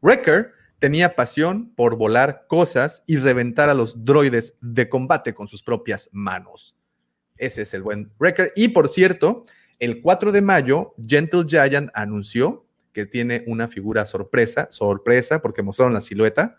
Wrecker 0.01 0.53
tenía 0.79 1.17
pasión 1.17 1.75
por 1.75 1.97
volar 1.97 2.47
cosas 2.47 3.03
y 3.05 3.17
reventar 3.17 3.69
a 3.69 3.75
los 3.75 4.05
droides 4.05 4.55
de 4.61 4.89
combate 4.89 5.35
con 5.35 5.49
sus 5.49 5.65
propias 5.65 6.09
manos. 6.13 6.78
Ese 7.39 7.63
es 7.63 7.75
el 7.75 7.83
buen 7.83 8.09
Wrecker. 8.19 8.53
Y 8.57 8.69
por 8.69 8.89
cierto, 8.89 9.47
el 9.79 10.03
4 10.03 10.33
de 10.33 10.43
mayo, 10.43 10.95
Gentle 11.07 11.45
Giant 11.47 11.91
anunció 11.95 12.67
que 12.93 13.07
tiene 13.07 13.45
una 13.47 13.69
figura 13.69 14.07
sorpresa, 14.07 14.69
sorpresa, 14.73 15.41
porque 15.41 15.63
mostraron 15.63 15.95
la 15.95 16.01
silueta 16.01 16.57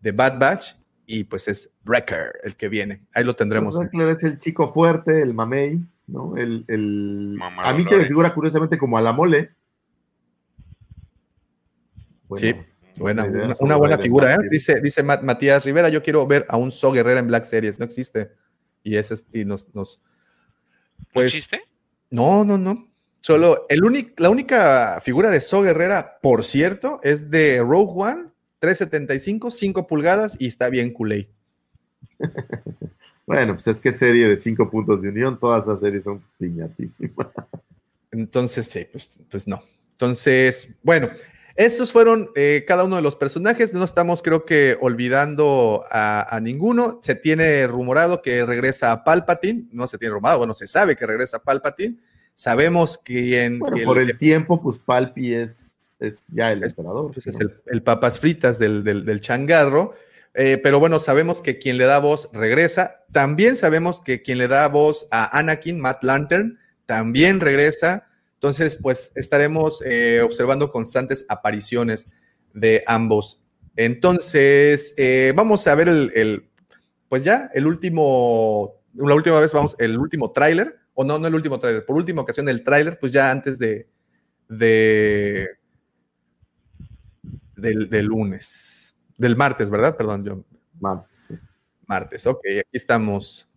de 0.00 0.12
Bad 0.12 0.38
Batch 0.38 0.76
y 1.06 1.24
pues 1.24 1.48
es 1.48 1.70
Wrecker 1.84 2.40
el 2.42 2.56
que 2.56 2.68
viene. 2.68 3.02
Ahí 3.12 3.24
lo 3.24 3.34
tendremos. 3.34 3.76
Wrecker 3.76 4.08
es 4.08 4.24
el 4.24 4.38
chico 4.38 4.68
fuerte, 4.68 5.20
el 5.20 5.34
mamey, 5.34 5.80
¿no? 6.06 6.36
El, 6.36 6.64
el... 6.68 7.38
A 7.62 7.74
mí 7.74 7.84
se 7.84 7.98
me 7.98 8.06
figura 8.06 8.32
curiosamente 8.32 8.78
como 8.78 8.96
a 8.96 9.02
la 9.02 9.12
mole. 9.12 9.50
sí, 12.36 12.54
buena, 12.96 13.26
una, 13.60 13.76
buena 13.76 13.98
figura, 13.98 14.34
¿eh? 14.34 14.38
Dice, 14.50 14.80
dice 14.80 15.02
Matías 15.02 15.64
Rivera, 15.64 15.90
yo 15.90 16.02
quiero 16.02 16.26
ver 16.26 16.46
a 16.48 16.56
un 16.56 16.70
So 16.70 16.92
Guerrera 16.92 17.20
en 17.20 17.26
Black 17.26 17.44
Series, 17.44 17.78
no 17.78 17.84
existe. 17.84 18.30
Y 18.82 18.96
ese 18.96 19.16
y 19.32 19.44
nos, 19.44 19.74
nos 19.74 20.00
pues, 21.14 21.32
¿No 21.32 21.38
existe? 21.38 21.60
No, 22.10 22.44
no, 22.44 22.58
no. 22.58 22.88
Solo 23.20 23.64
el 23.70 23.80
la 24.18 24.28
única 24.28 25.00
figura 25.00 25.30
de 25.30 25.40
So 25.40 25.62
Guerrera, 25.62 26.18
por 26.20 26.44
cierto, 26.44 27.00
es 27.02 27.30
de 27.30 27.60
Rogue 27.60 27.92
One, 27.94 28.24
375, 28.58 29.50
5 29.50 29.86
pulgadas 29.86 30.36
y 30.38 30.46
está 30.46 30.68
bien 30.68 30.92
culé. 30.92 31.30
bueno, 33.26 33.54
pues 33.54 33.66
es 33.68 33.80
que 33.80 33.92
serie 33.92 34.28
de 34.28 34.36
5 34.36 34.70
puntos 34.70 35.00
de 35.00 35.08
unión, 35.08 35.38
todas 35.38 35.64
esas 35.64 35.80
series 35.80 36.04
son 36.04 36.22
piñatísimas. 36.38 37.28
Entonces, 38.10 38.66
sí, 38.66 38.86
pues, 38.92 39.18
pues 39.30 39.48
no. 39.48 39.62
Entonces, 39.92 40.68
bueno, 40.82 41.08
estos 41.56 41.92
fueron 41.92 42.30
eh, 42.34 42.64
cada 42.66 42.84
uno 42.84 42.96
de 42.96 43.02
los 43.02 43.14
personajes. 43.14 43.74
No 43.74 43.84
estamos, 43.84 44.22
creo 44.22 44.44
que, 44.44 44.76
olvidando 44.80 45.84
a, 45.90 46.38
ninguno. 46.42 46.98
Se 47.02 47.14
tiene 47.14 47.66
rumorado 47.68 48.22
que 48.22 48.44
regresa 48.44 48.90
a 48.90 49.04
Palpatine. 49.04 49.68
No 49.70 49.86
se 49.86 49.98
tiene 49.98 50.14
rumorado, 50.14 50.38
bueno, 50.38 50.54
se 50.54 50.66
sabe 50.66 50.96
que 50.96 51.06
regresa 51.06 51.36
a 51.36 51.42
Palpatine. 51.42 51.96
Sabemos 52.34 52.98
que 52.98 53.58
por 53.84 53.98
el, 53.98 54.18
tiempo, 54.18 54.60
pues 54.60 54.78
Palpi 54.78 55.34
es, 55.34 55.76
es 56.00 56.26
ya 56.32 56.50
el 56.50 56.64
emperador. 56.64 57.12
Pues, 57.12 57.28
es 57.28 57.36
el, 57.66 57.82
papas 57.82 58.18
fritas 58.18 58.58
del, 58.58 59.20
changarro. 59.20 59.94
Eh, 60.36 60.58
pero 60.60 60.80
bueno, 60.80 60.98
sabemos 60.98 61.40
que 61.40 61.58
quien 61.58 61.78
le 61.78 61.84
da 61.84 62.00
voz 62.00 62.28
regresa. 62.32 63.04
También 63.12 63.56
sabemos 63.56 64.00
que 64.00 64.22
quien 64.22 64.38
le 64.38 64.48
da 64.48 64.66
voz 64.66 65.06
a 65.12 65.38
Anakin, 65.38 65.78
Matt 65.78 66.02
Lantern, 66.02 66.58
también 66.86 67.38
regresa. 67.38 68.08
Entonces, 68.44 68.76
pues 68.76 69.10
estaremos 69.14 69.82
eh, 69.86 70.20
observando 70.22 70.70
constantes 70.70 71.24
apariciones 71.30 72.08
de 72.52 72.84
ambos. 72.86 73.40
Entonces, 73.74 74.92
eh, 74.98 75.32
vamos 75.34 75.66
a 75.66 75.74
ver 75.74 75.88
el, 75.88 76.50
pues 77.08 77.24
ya, 77.24 77.50
el 77.54 77.66
último, 77.66 78.82
la 78.92 79.14
última 79.14 79.40
vez 79.40 79.50
vamos, 79.50 79.74
el 79.78 79.96
último 79.96 80.30
tráiler, 80.30 80.76
o 80.92 81.04
no, 81.04 81.18
no 81.18 81.26
el 81.26 81.34
último 81.34 81.58
tráiler, 81.58 81.86
por 81.86 81.96
última 81.96 82.20
ocasión 82.20 82.46
el 82.50 82.62
tráiler, 82.62 82.98
pues 82.98 83.12
ya 83.12 83.30
antes 83.30 83.58
de, 83.58 83.88
de 84.50 85.48
del, 87.56 88.04
lunes, 88.04 88.94
del 89.16 89.36
martes, 89.36 89.70
¿verdad? 89.70 89.96
Perdón, 89.96 90.22
yo. 90.22 90.44
Martes. 90.78 91.28
Martes, 91.86 92.26
ok, 92.26 92.44
aquí 92.60 92.76
estamos. 92.76 93.48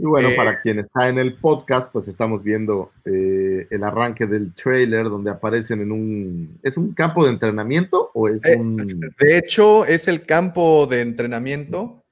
Y 0.00 0.04
bueno, 0.04 0.28
para 0.36 0.52
eh, 0.52 0.58
quien 0.62 0.78
está 0.78 1.08
en 1.08 1.18
el 1.18 1.34
podcast, 1.34 1.92
pues 1.92 2.06
estamos 2.06 2.44
viendo 2.44 2.92
eh, 3.04 3.66
el 3.68 3.82
arranque 3.82 4.26
del 4.26 4.54
trailer 4.54 5.04
donde 5.04 5.32
aparecen 5.32 5.80
en 5.80 5.90
un... 5.90 6.60
¿Es 6.62 6.76
un 6.76 6.94
campo 6.94 7.24
de 7.24 7.30
entrenamiento 7.30 8.12
o 8.14 8.28
es 8.28 8.44
eh, 8.44 8.56
un...? 8.56 9.00
De 9.18 9.36
hecho, 9.36 9.84
es 9.84 10.06
el 10.06 10.24
campo 10.24 10.86
de 10.86 11.00
entrenamiento 11.00 12.04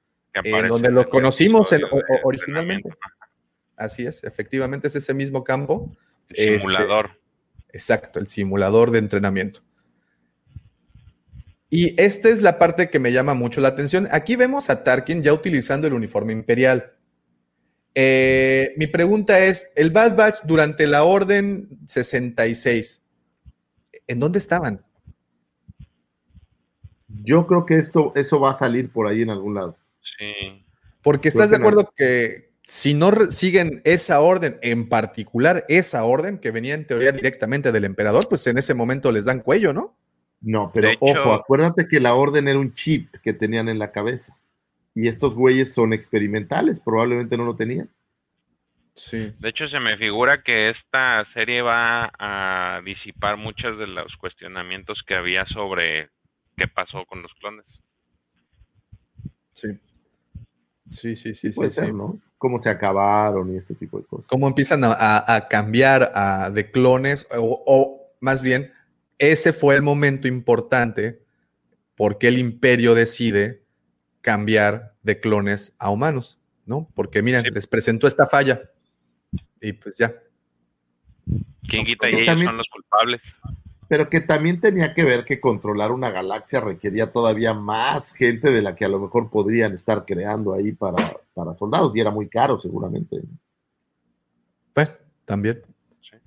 donde 0.69 0.91
lo 0.91 1.09
conocimos 1.09 1.69
originalmente. 2.23 2.89
Así 3.77 4.05
es, 4.05 4.21
efectivamente 4.25 4.89
es 4.89 4.95
ese 4.97 5.13
mismo 5.13 5.45
campo. 5.45 5.89
El 6.29 6.59
simulador. 6.59 7.11
Este, 7.67 7.77
exacto, 7.77 8.19
el 8.19 8.27
simulador 8.27 8.91
de 8.91 8.99
entrenamiento. 8.99 9.61
Y 11.69 11.99
esta 12.01 12.27
es 12.29 12.41
la 12.41 12.59
parte 12.59 12.89
que 12.89 12.99
me 12.99 13.13
llama 13.13 13.33
mucho 13.33 13.61
la 13.61 13.69
atención. 13.69 14.09
Aquí 14.11 14.35
vemos 14.35 14.69
a 14.69 14.83
Tarkin 14.83 15.23
ya 15.23 15.33
utilizando 15.33 15.87
el 15.87 15.93
uniforme 15.93 16.33
imperial. 16.33 16.96
Eh, 17.95 18.73
mi 18.77 18.87
pregunta 18.87 19.39
es, 19.39 19.71
el 19.75 19.91
Bad 19.91 20.15
Batch 20.15 20.43
durante 20.43 20.85
la 20.87 21.03
Orden 21.03 21.67
66, 21.87 23.03
¿en 24.07 24.19
dónde 24.19 24.39
estaban? 24.39 24.83
Yo 27.23 27.47
creo 27.47 27.65
que 27.65 27.75
esto, 27.75 28.13
eso 28.15 28.39
va 28.39 28.51
a 28.51 28.53
salir 28.53 28.91
por 28.91 29.07
ahí 29.07 29.21
en 29.21 29.29
algún 29.29 29.55
lado. 29.55 29.77
Sí. 30.17 30.63
Porque 31.01 31.29
estás 31.29 31.49
de 31.49 31.57
acuerdo 31.57 31.91
que 31.95 32.51
si 32.63 32.93
no 32.93 33.11
siguen 33.31 33.81
esa 33.85 34.19
orden, 34.19 34.59
en 34.61 34.89
particular 34.89 35.65
esa 35.69 36.03
orden 36.03 36.37
que 36.37 36.51
venía 36.51 36.73
en 36.73 36.85
teoría 36.85 37.13
directamente 37.13 37.71
del 37.71 37.85
emperador, 37.85 38.27
pues 38.27 38.45
en 38.47 38.57
ese 38.57 38.73
momento 38.73 39.11
les 39.11 39.25
dan 39.25 39.39
cuello, 39.39 39.71
¿no? 39.71 39.95
No, 40.41 40.69
pero 40.73 40.89
ojo, 40.99 41.33
acuérdate 41.33 41.87
que 41.87 41.99
la 41.99 42.13
orden 42.13 42.47
era 42.47 42.59
un 42.59 42.73
chip 42.73 43.15
que 43.23 43.33
tenían 43.33 43.69
en 43.69 43.79
la 43.79 43.91
cabeza. 43.91 44.37
Y 44.97 45.07
estos 45.07 45.35
güeyes 45.35 45.75
son 45.75 45.93
experimentales, 45.93 46.79
probablemente 46.79 47.37
no 47.37 47.43
lo 47.43 47.55
tenían. 47.55 47.87
Sí. 48.95 49.31
De 49.37 49.49
hecho, 49.49 49.67
se 49.67 49.79
me 49.79 49.95
figura 49.95 50.41
que 50.41 50.71
esta 50.71 51.23
serie 51.35 51.61
va 51.61 52.11
a 52.17 52.81
disipar 52.83 53.37
muchos 53.37 53.77
de 53.77 53.85
los 53.85 54.15
cuestionamientos 54.15 55.03
que 55.05 55.13
había 55.13 55.45
sobre 55.45 56.09
qué 56.55 56.67
pasó 56.67 57.05
con 57.05 57.21
los 57.21 57.31
clones. 57.35 57.67
Sí. 59.53 59.67
Sí, 60.89 61.15
sí, 61.15 61.35
sí. 61.35 61.51
Puede 61.51 61.69
ser, 61.69 61.93
¿no? 61.93 62.19
Cómo 62.39 62.57
se 62.57 62.71
acabaron 62.71 63.53
y 63.53 63.57
este 63.57 63.75
tipo 63.75 63.99
de 63.99 64.05
cosas. 64.05 64.27
Cómo 64.27 64.47
empiezan 64.47 64.81
a, 64.83 65.47
cambiar 65.47 66.11
de 66.51 66.71
clones, 66.71 67.27
o, 67.37 67.63
o, 67.67 68.15
más 68.19 68.41
bien, 68.41 68.73
ese 69.19 69.53
fue 69.53 69.75
el 69.75 69.83
momento 69.83 70.27
importante 70.27 71.21
porque 71.95 72.29
el 72.29 72.39
imperio 72.39 72.95
decide 72.95 73.66
cambiar 74.27 74.93
de 75.03 75.21
clones 75.21 75.73
a 75.79 75.89
humanos, 75.89 76.37
¿no? 76.65 76.91
Porque 76.95 77.21
miren, 77.21 77.45
les 77.45 77.65
presentó 77.65 78.07
esta 78.07 78.27
falla 78.27 78.61
y 79.61 79.71
pues 79.71 79.97
ya. 79.97 80.13
¿Quién 81.69 81.85
quita 81.85 82.09
y 82.09 82.15
ellos 82.15 82.43
son 82.43 82.57
los 82.57 82.67
culpables? 82.69 83.21
Pero 83.87 84.09
que 84.09 84.19
también 84.19 84.59
tenía 84.59 84.93
que 84.93 85.05
ver 85.05 85.23
que 85.23 85.39
controlar 85.39 85.93
una 85.93 86.09
galaxia 86.09 86.59
requería 86.59 87.13
todavía 87.13 87.53
más 87.53 88.11
gente 88.11 88.51
de 88.51 88.61
la 88.61 88.75
que 88.75 88.83
a 88.83 88.89
lo 88.89 88.99
mejor 88.99 89.29
podrían 89.29 89.73
estar 89.73 90.03
creando 90.03 90.53
ahí 90.53 90.73
para, 90.73 91.15
para 91.33 91.53
soldados 91.53 91.95
y 91.95 92.01
era 92.01 92.11
muy 92.11 92.27
caro 92.27 92.59
seguramente. 92.59 93.21
Pues, 94.73 94.89
también. 95.23 95.61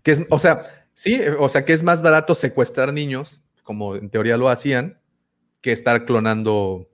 Que 0.02 0.12
es, 0.12 0.22
o 0.30 0.38
sea, 0.38 0.86
sí, 0.94 1.20
o 1.38 1.50
sea 1.50 1.66
que 1.66 1.74
es 1.74 1.82
más 1.82 2.00
barato 2.00 2.34
secuestrar 2.34 2.94
niños, 2.94 3.42
como 3.62 3.94
en 3.94 4.08
teoría 4.08 4.38
lo 4.38 4.48
hacían, 4.48 4.98
que 5.60 5.72
estar 5.72 6.06
clonando 6.06 6.89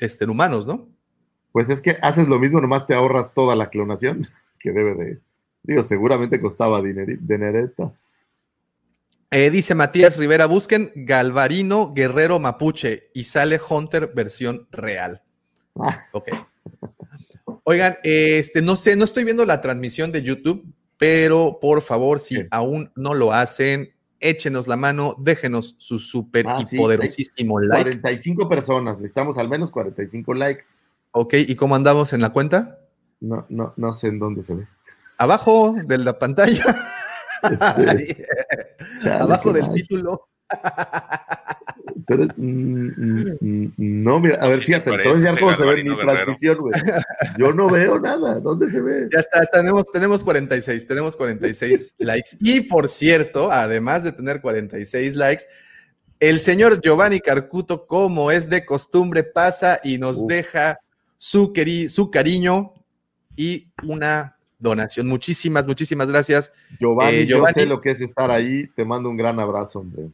este, 0.00 0.24
humanos, 0.24 0.66
¿no? 0.66 0.88
Pues 1.52 1.70
es 1.70 1.80
que 1.80 1.98
haces 2.02 2.28
lo 2.28 2.38
mismo, 2.38 2.60
nomás 2.60 2.86
te 2.86 2.94
ahorras 2.94 3.34
toda 3.34 3.56
la 3.56 3.70
clonación, 3.70 4.26
que 4.58 4.72
debe 4.72 4.94
de, 4.94 5.20
digo, 5.62 5.82
seguramente 5.82 6.40
costaba 6.40 6.80
dineretas. 6.82 8.26
Eh, 9.30 9.50
dice 9.50 9.74
Matías 9.74 10.16
Rivera, 10.16 10.46
busquen 10.46 10.90
Galvarino 10.94 11.92
Guerrero 11.92 12.38
Mapuche 12.38 13.10
y 13.12 13.24
sale 13.24 13.60
Hunter 13.68 14.12
versión 14.14 14.66
real. 14.70 15.22
Ah. 15.78 15.98
Ok. 16.12 16.28
Oigan, 17.64 17.98
este, 18.02 18.62
no 18.62 18.76
sé, 18.76 18.96
no 18.96 19.04
estoy 19.04 19.24
viendo 19.24 19.44
la 19.44 19.60
transmisión 19.60 20.12
de 20.12 20.22
YouTube, 20.22 20.64
pero 20.96 21.58
por 21.60 21.82
favor, 21.82 22.20
si 22.20 22.46
aún 22.50 22.90
no 22.96 23.12
lo 23.12 23.32
hacen, 23.32 23.94
échenos 24.20 24.66
la 24.66 24.76
mano, 24.76 25.14
déjenos 25.18 25.74
su 25.78 25.98
súper 25.98 26.46
ah, 26.48 26.60
y 26.60 26.76
poderosísimo 26.76 27.60
like. 27.60 27.84
45 27.84 28.48
personas, 28.48 28.96
necesitamos 28.96 29.38
al 29.38 29.48
menos 29.48 29.70
45 29.70 30.34
likes. 30.34 30.64
Ok, 31.12 31.34
¿y 31.34 31.56
cómo 31.56 31.74
andamos 31.74 32.12
en 32.12 32.20
la 32.20 32.30
cuenta? 32.30 32.80
No, 33.20 33.46
no, 33.48 33.74
no 33.76 33.92
sé 33.92 34.08
en 34.08 34.18
dónde 34.18 34.42
se 34.42 34.54
ve. 34.54 34.66
Abajo 35.16 35.74
de 35.84 35.98
la 35.98 36.18
pantalla. 36.18 36.64
Este, 37.42 38.26
Abajo 39.10 39.52
del 39.52 39.70
título. 39.72 40.28
Pero, 42.06 42.24
mm, 42.36 42.88
mm, 42.96 43.36
mm, 43.40 43.72
no, 43.76 44.20
mira, 44.20 44.36
a 44.36 44.48
ver, 44.48 44.62
fíjate, 44.62 44.90
entonces 44.90 45.24
ya 45.24 45.38
cómo 45.38 45.54
se 45.54 45.66
ve 45.66 45.82
mi 45.82 45.96
transmisión, 45.96 46.58
güey. 46.58 46.80
Yo 47.38 47.52
no 47.52 47.68
veo 47.68 47.98
nada, 47.98 48.40
¿dónde 48.40 48.70
se 48.70 48.80
ve? 48.80 49.08
Ya 49.12 49.20
está, 49.20 49.40
tenemos, 49.46 49.90
tenemos 49.92 50.22
46, 50.22 50.86
tenemos 50.86 51.16
46 51.16 51.94
likes. 51.98 52.30
Y 52.40 52.60
por 52.60 52.88
cierto, 52.88 53.50
además 53.50 54.04
de 54.04 54.12
tener 54.12 54.40
46 54.40 55.14
likes, 55.16 55.44
el 56.20 56.40
señor 56.40 56.80
Giovanni 56.80 57.20
Carcuto, 57.20 57.86
como 57.86 58.30
es 58.30 58.48
de 58.48 58.64
costumbre, 58.64 59.22
pasa 59.24 59.80
y 59.82 59.98
nos 59.98 60.26
deja 60.26 60.78
su, 61.16 61.52
su 61.88 62.10
cariño 62.10 62.72
y 63.36 63.68
una 63.84 64.36
donación. 64.58 65.06
Muchísimas, 65.06 65.66
muchísimas 65.66 66.08
gracias. 66.08 66.52
Giovanni, 66.80 67.24
Giovanni, 67.26 67.54
yo 67.54 67.62
sé 67.62 67.66
lo 67.66 67.80
que 67.80 67.90
es 67.90 68.00
estar 68.00 68.30
ahí. 68.30 68.66
Te 68.74 68.84
mando 68.84 69.08
un 69.08 69.16
gran 69.16 69.38
abrazo, 69.38 69.80
hombre. 69.80 70.10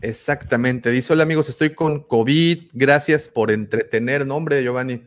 Exactamente. 0.00 0.90
Dice, 0.90 1.12
hola 1.12 1.24
amigos, 1.24 1.48
estoy 1.48 1.74
con 1.74 2.02
COVID. 2.04 2.70
Gracias 2.72 3.28
por 3.28 3.50
entretener. 3.50 4.26
nombre 4.26 4.62
Giovanni. 4.62 5.06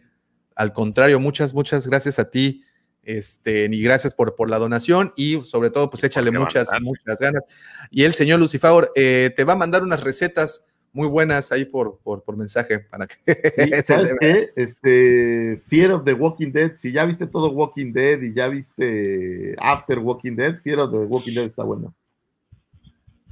Al 0.55 0.73
contrario, 0.73 1.19
muchas, 1.19 1.53
muchas 1.53 1.87
gracias 1.87 2.19
a 2.19 2.29
ti. 2.29 2.63
Este, 3.03 3.67
y 3.69 3.81
gracias 3.81 4.13
por, 4.15 4.35
por 4.35 4.49
la 4.49 4.57
donación 4.57 5.11
y 5.17 5.43
sobre 5.43 5.69
todo, 5.69 5.89
pues 5.89 6.03
échale 6.05 6.31
muchas, 6.31 6.69
muchas 6.81 7.19
ganas. 7.19 7.43
Y 7.91 8.03
el 8.03 8.13
señor 8.13 8.39
Lucifer 8.39 8.91
eh, 8.95 9.31
te 9.35 9.43
va 9.43 9.53
a 9.53 9.57
mandar 9.57 9.83
unas 9.83 10.03
recetas 10.03 10.63
muy 10.93 11.07
buenas 11.07 11.51
ahí 11.51 11.65
por, 11.65 11.99
por, 12.03 12.23
por 12.23 12.37
mensaje 12.37 12.79
para 12.79 13.07
que 13.07 13.15
Sí, 13.33 13.71
¿Sabes 13.83 14.15
qué? 14.19 14.51
Este, 14.55 15.61
Fear 15.65 15.91
of 15.91 16.05
the 16.05 16.13
Walking 16.13 16.51
Dead, 16.51 16.73
si 16.75 16.91
ya 16.91 17.03
viste 17.05 17.27
todo 17.27 17.51
Walking 17.51 17.91
Dead 17.91 18.21
y 18.21 18.33
ya 18.33 18.47
viste 18.47 19.55
After 19.59 19.99
Walking 19.99 20.35
Dead, 20.35 20.61
Fear 20.61 20.79
of 20.79 20.91
the 20.91 20.99
Walking 20.99 21.33
Dead 21.33 21.45
está 21.45 21.63
bueno. 21.63 21.93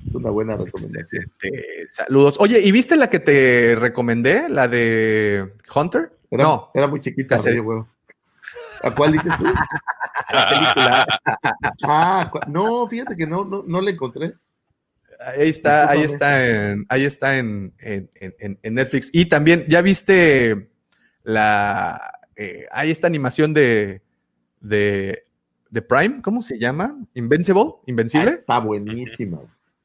Es 0.07 0.15
una 0.15 0.30
buena 0.30 0.57
recomendación. 0.57 1.23
Este, 1.41 1.88
saludos. 1.91 2.38
Oye, 2.40 2.60
¿y 2.60 2.72
viste 2.72 2.95
la 2.95 3.10
que 3.10 3.19
te 3.19 3.76
recomendé? 3.80 4.49
La 4.49 4.68
de 4.68 5.53
Hunter? 5.73 6.11
Era, 6.30 6.44
no, 6.44 6.72
era 6.73 6.88
muy 6.88 6.99
chiquita, 6.99 7.41
medio 7.41 7.64
huevo. 7.64 7.88
¿A 8.84 8.95
cuál 8.95 9.11
dices 9.11 9.32
tú? 9.38 9.44
la 10.34 10.48
película. 10.49 11.07
Ah, 11.84 12.32
no, 12.48 12.88
fíjate 12.88 13.15
que 13.15 13.28
no, 13.28 13.45
no, 13.45 13.64
no 13.68 13.82
la 13.82 13.91
encontré. 13.91 14.34
Ahí 15.38 15.49
está, 15.49 15.90
ahí 15.90 16.02
está 16.02 16.48
en, 16.49 16.86
ahí 16.90 17.06
está 17.06 17.38
en, 17.38 17.73
en- 17.80 18.10
en- 18.15 18.57
en 18.64 18.73
Netflix. 18.73 19.10
Y 19.14 19.26
también, 19.28 19.65
¿ya 19.68 19.82
viste 19.84 20.72
la 21.23 22.11
eh, 22.36 22.65
hay 22.72 22.90
esta 22.90 23.06
animación 23.06 23.53
de, 23.53 24.02
de, 24.61 25.26
de 25.69 25.82
Prime? 25.84 26.22
¿Cómo 26.23 26.41
se 26.41 26.57
llama? 26.57 26.98
Invincible, 27.14 27.61
Ah, 27.61 27.84
Invencible. 27.86 28.32
está 28.32 28.60
buenísima. 28.60 29.41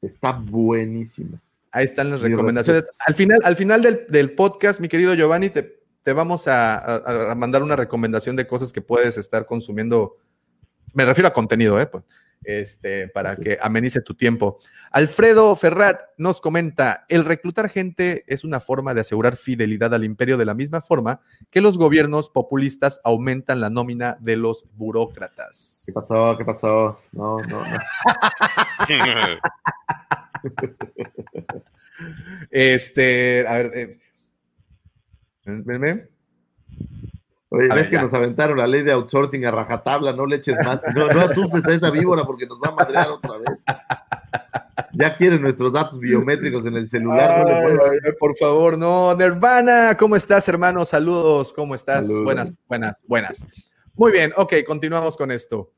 Está 0.06 0.32
buenísima. 0.32 1.40
Ahí 1.72 1.84
están 1.84 2.10
las 2.10 2.20
recomendaciones. 2.20 2.84
Al 3.06 3.14
final, 3.14 3.38
al 3.44 3.56
final 3.56 3.82
del, 3.82 4.06
del 4.08 4.32
podcast, 4.32 4.80
mi 4.80 4.88
querido 4.88 5.14
Giovanni, 5.14 5.50
te, 5.50 5.80
te 6.02 6.12
vamos 6.12 6.48
a, 6.48 6.76
a- 6.76 7.32
a 7.32 7.34
mandar 7.34 7.62
una 7.62 7.76
recomendación 7.76 8.36
de 8.36 8.46
cosas 8.46 8.72
que 8.72 8.80
puedes 8.80 9.18
estar 9.18 9.44
consumiendo. 9.46 10.16
Me 10.94 11.04
refiero 11.04 11.28
a 11.28 11.32
contenido, 11.32 11.78
¿eh? 11.80 11.86
Pues, 11.86 12.04
Este, 12.44 13.08
para 13.08 13.34
Sí. 13.36 13.42
que 13.42 13.58
amenice 13.60 14.00
tu 14.00 14.14
tiempo. 14.14 14.58
Alfredo 14.90 15.54
Ferrat 15.56 16.00
nos 16.16 16.40
comenta: 16.40 17.04
el 17.08 17.24
reclutar 17.24 17.68
gente 17.68 18.24
es 18.26 18.44
una 18.44 18.60
forma 18.60 18.94
de 18.94 19.02
asegurar 19.02 19.36
fidelidad 19.36 19.92
al 19.94 20.04
imperio 20.04 20.36
de 20.38 20.44
la 20.44 20.54
misma 20.54 20.80
forma 20.80 21.20
que 21.50 21.60
los 21.60 21.78
gobiernos 21.78 22.30
populistas 22.30 23.00
aumentan 23.04 23.60
la 23.60 23.70
nómina 23.70 24.16
de 24.20 24.36
los 24.36 24.64
burócratas. 24.74 25.82
¿Qué 25.86 25.92
pasó? 25.92 26.36
¿Qué 26.38 26.44
pasó? 26.44 26.98
No, 27.12 27.38
no, 27.40 27.62
no. 27.62 27.78
Este, 32.50 33.46
a 33.48 33.54
ver, 33.58 33.70
eh, 33.74 33.98
venme. 35.44 36.08
Oye, 37.48 37.68
A 37.70 37.74
ves 37.74 37.84
ver, 37.84 37.90
que 37.90 37.96
ya. 37.96 38.02
nos 38.02 38.12
aventaron 38.14 38.58
la 38.58 38.66
ley 38.66 38.82
de 38.82 38.92
outsourcing 38.92 39.46
a 39.46 39.50
rajatabla, 39.50 40.12
no 40.12 40.26
le 40.26 40.36
eches 40.36 40.56
más, 40.64 40.82
no, 40.94 41.06
no 41.08 41.20
asustes 41.20 41.64
a 41.66 41.72
esa 41.72 41.90
víbora 41.90 42.24
porque 42.24 42.46
nos 42.46 42.58
va 42.58 42.68
a 42.68 42.74
madrear 42.74 43.08
otra 43.10 43.38
vez. 43.38 43.48
Ya 44.92 45.16
quieren 45.16 45.40
nuestros 45.40 45.72
datos 45.72 45.98
biométricos 45.98 46.66
en 46.66 46.76
el 46.76 46.88
celular, 46.88 47.38
no 47.38 47.44
le 47.48 47.54
Ay, 47.54 47.62
muevas. 47.62 47.90
ay, 47.92 47.98
ay, 48.04 48.12
por 48.18 48.36
favor, 48.36 48.76
no. 48.76 49.14
Nirvana, 49.14 49.96
¿cómo 49.98 50.16
estás, 50.16 50.46
hermano? 50.48 50.84
Saludos, 50.84 51.52
¿cómo 51.52 51.74
estás? 51.74 52.06
Saludos. 52.06 52.24
Buenas, 52.24 52.54
buenas, 52.68 53.02
buenas. 53.06 53.44
Muy 53.94 54.12
bien, 54.12 54.32
ok, 54.36 54.52
continuamos 54.66 55.16
con 55.16 55.30
esto. 55.30 55.72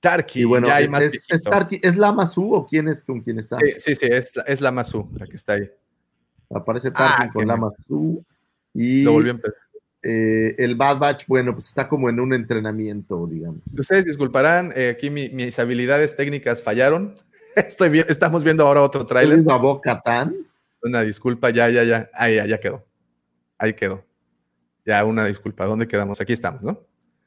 Tarki, 0.00 0.40
Y 0.40 0.44
bueno, 0.44 0.66
ya 0.66 0.76
hay 0.76 0.84
es, 0.84 0.90
más 0.90 1.02
es, 1.04 1.24
es 1.28 1.44
Tarki- 1.44 1.80
¿es 1.82 1.96
Lama 1.96 2.26
Su 2.26 2.52
o 2.52 2.66
quién 2.66 2.88
es 2.88 3.02
con 3.02 3.22
quién 3.22 3.38
está? 3.38 3.56
Sí, 3.58 3.72
sí, 3.78 3.94
sí, 3.96 4.06
es, 4.10 4.36
la- 4.36 4.42
es 4.42 4.60
la 4.60 4.70
Masu, 4.70 5.08
la 5.18 5.26
que 5.26 5.36
está 5.36 5.54
ahí. 5.54 5.70
Aparece 6.50 6.90
Tarki 6.90 7.22
Ah, 7.26 7.30
con 7.32 7.40
qué 7.42 7.46
Lama 7.46 7.70
Su 7.88 8.22
y 8.74 9.02
Lo 9.04 9.18
a 9.18 9.38
eh, 10.02 10.54
el 10.58 10.74
Bad 10.74 10.98
Batch, 10.98 11.26
bueno, 11.26 11.54
pues 11.54 11.68
está 11.68 11.88
como 11.88 12.10
en 12.10 12.20
un 12.20 12.34
entrenamiento, 12.34 13.26
digamos. 13.26 13.60
Ustedes 13.78 14.04
disculparán, 14.04 14.70
eh, 14.76 14.90
aquí 14.90 15.08
mi- 15.08 15.30
mis 15.30 15.58
habilidades 15.58 16.14
técnicas 16.14 16.62
fallaron. 16.62 17.14
Estoy 17.68 17.88
bien, 17.90 18.06
estamos 18.08 18.42
viendo 18.44 18.66
ahora 18.66 18.82
otro 18.82 19.02
¿Has 19.02 19.08
tráiler. 19.08 19.38
oído 19.38 19.52
a 19.52 19.58
Boca 19.58 20.00
Tan? 20.00 20.34
Una 20.82 21.02
disculpa, 21.02 21.50
ya, 21.50 21.68
ya, 21.70 21.82
ya. 21.84 22.10
Ahí, 22.14 22.36
ya, 22.36 22.46
ya 22.46 22.60
quedó. 22.60 22.84
Ahí 23.58 23.74
quedó. 23.74 24.04
Ya, 24.84 25.04
una 25.04 25.24
disculpa. 25.26 25.64
¿Dónde 25.64 25.88
quedamos? 25.88 26.20
Aquí 26.20 26.32
estamos, 26.32 26.62
¿no? 26.62 26.80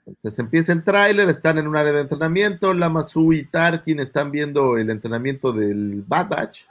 Entonces 0.06 0.40
empieza 0.40 0.72
el 0.72 0.84
tráiler, 0.84 1.28
están 1.28 1.58
en 1.58 1.68
un 1.68 1.76
área 1.76 1.92
de 1.92 2.02
entrenamiento, 2.02 2.74
Lama 2.74 3.04
Su 3.04 3.34
y 3.34 3.46
Tarkin 3.46 4.00
están 4.00 4.32
viendo 4.32 4.78
el 4.78 4.90
entrenamiento 4.90 5.52
del 5.52 6.04
Bad 6.08 6.30
Batch. 6.30 6.64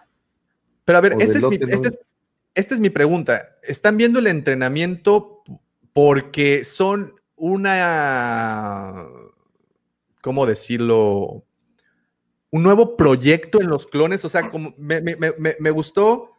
Pero 0.84 0.98
a 0.98 1.00
ver, 1.02 1.12
esta 1.18 1.26
del 1.26 1.36
es, 1.36 1.42
mi, 1.48 1.58
lote, 1.58 1.66
¿no? 1.66 1.74
esta 1.74 1.88
es- 1.88 1.98
esta 2.54 2.74
es 2.74 2.80
mi 2.80 2.88
pregunta. 2.88 3.56
¿Están 3.62 3.98
viendo 3.98 4.18
el 4.20 4.26
entrenamiento 4.28 5.42
porque 5.92 6.64
son 6.64 7.12
una, 7.34 9.04
¿cómo 10.22 10.46
decirlo? 10.46 11.42
Un 12.50 12.62
nuevo 12.62 12.96
proyecto 12.96 13.60
en 13.60 13.68
los 13.68 13.86
clones. 13.86 14.24
O 14.24 14.28
sea, 14.28 14.50
como 14.50 14.74
me, 14.78 15.00
me- 15.00 15.16
me- 15.16 15.34
me- 15.38 15.56
me 15.58 15.70
gustó, 15.70 16.32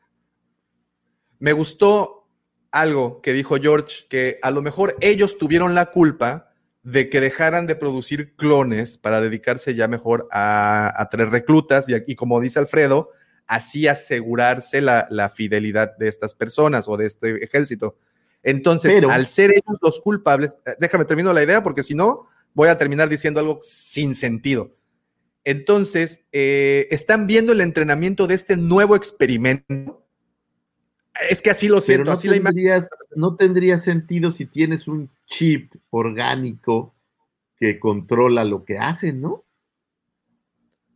me 1.39 1.53
gustó 1.53 2.27
algo 2.71 3.21
que 3.21 3.33
dijo 3.33 3.57
George, 3.57 4.05
que 4.09 4.39
a 4.41 4.51
lo 4.51 4.61
mejor 4.61 4.95
ellos 5.01 5.37
tuvieron 5.37 5.75
la 5.75 5.87
culpa 5.91 6.51
de 6.83 7.09
que 7.09 7.19
dejaran 7.19 7.67
de 7.67 7.75
producir 7.75 8.35
clones 8.35 8.97
para 8.97 9.19
dedicarse 9.21 9.75
ya 9.75 9.87
mejor 9.87 10.27
a, 10.31 10.93
a 11.01 11.09
traer 11.09 11.29
reclutas 11.29 11.89
y, 11.89 11.95
y 12.07 12.15
como 12.15 12.39
dice 12.39 12.59
Alfredo, 12.59 13.09
así 13.45 13.87
asegurarse 13.87 14.81
la, 14.81 15.07
la 15.09 15.29
fidelidad 15.29 15.97
de 15.97 16.07
estas 16.07 16.33
personas 16.33 16.87
o 16.87 16.95
de 16.97 17.05
este 17.07 17.43
ejército. 17.43 17.97
Entonces, 18.43 18.93
Pero- 18.93 19.09
al 19.11 19.27
ser 19.27 19.51
ellos 19.51 19.77
los 19.81 19.99
culpables, 20.01 20.55
eh, 20.65 20.75
déjame 20.79 21.05
termino 21.05 21.33
la 21.33 21.43
idea 21.43 21.61
porque 21.63 21.83
si 21.83 21.93
no, 21.93 22.25
voy 22.53 22.69
a 22.69 22.77
terminar 22.77 23.09
diciendo 23.09 23.39
algo 23.39 23.59
sin 23.61 24.15
sentido. 24.15 24.71
Entonces, 25.51 26.25
eh, 26.33 26.89
están 26.91 27.25
viendo 27.25 27.53
el 27.53 27.61
entrenamiento 27.61 28.27
de 28.27 28.35
este 28.35 28.57
nuevo 28.57 28.97
experimento. 28.97 30.03
Es 31.29 31.41
que 31.41 31.49
así 31.51 31.69
lo 31.69 31.79
siento, 31.79 32.03
no 32.03 32.11
así 32.11 32.27
la 32.27 32.35
imagen. 32.35 32.55
tendrías, 32.57 32.89
no 33.15 33.37
tendría 33.37 33.79
sentido 33.79 34.31
si 34.31 34.45
tienes 34.45 34.89
un 34.89 35.09
chip 35.25 35.71
orgánico 35.89 36.93
que 37.55 37.79
controla 37.79 38.43
lo 38.43 38.65
que 38.65 38.77
hacen, 38.77 39.21
¿no? 39.21 39.45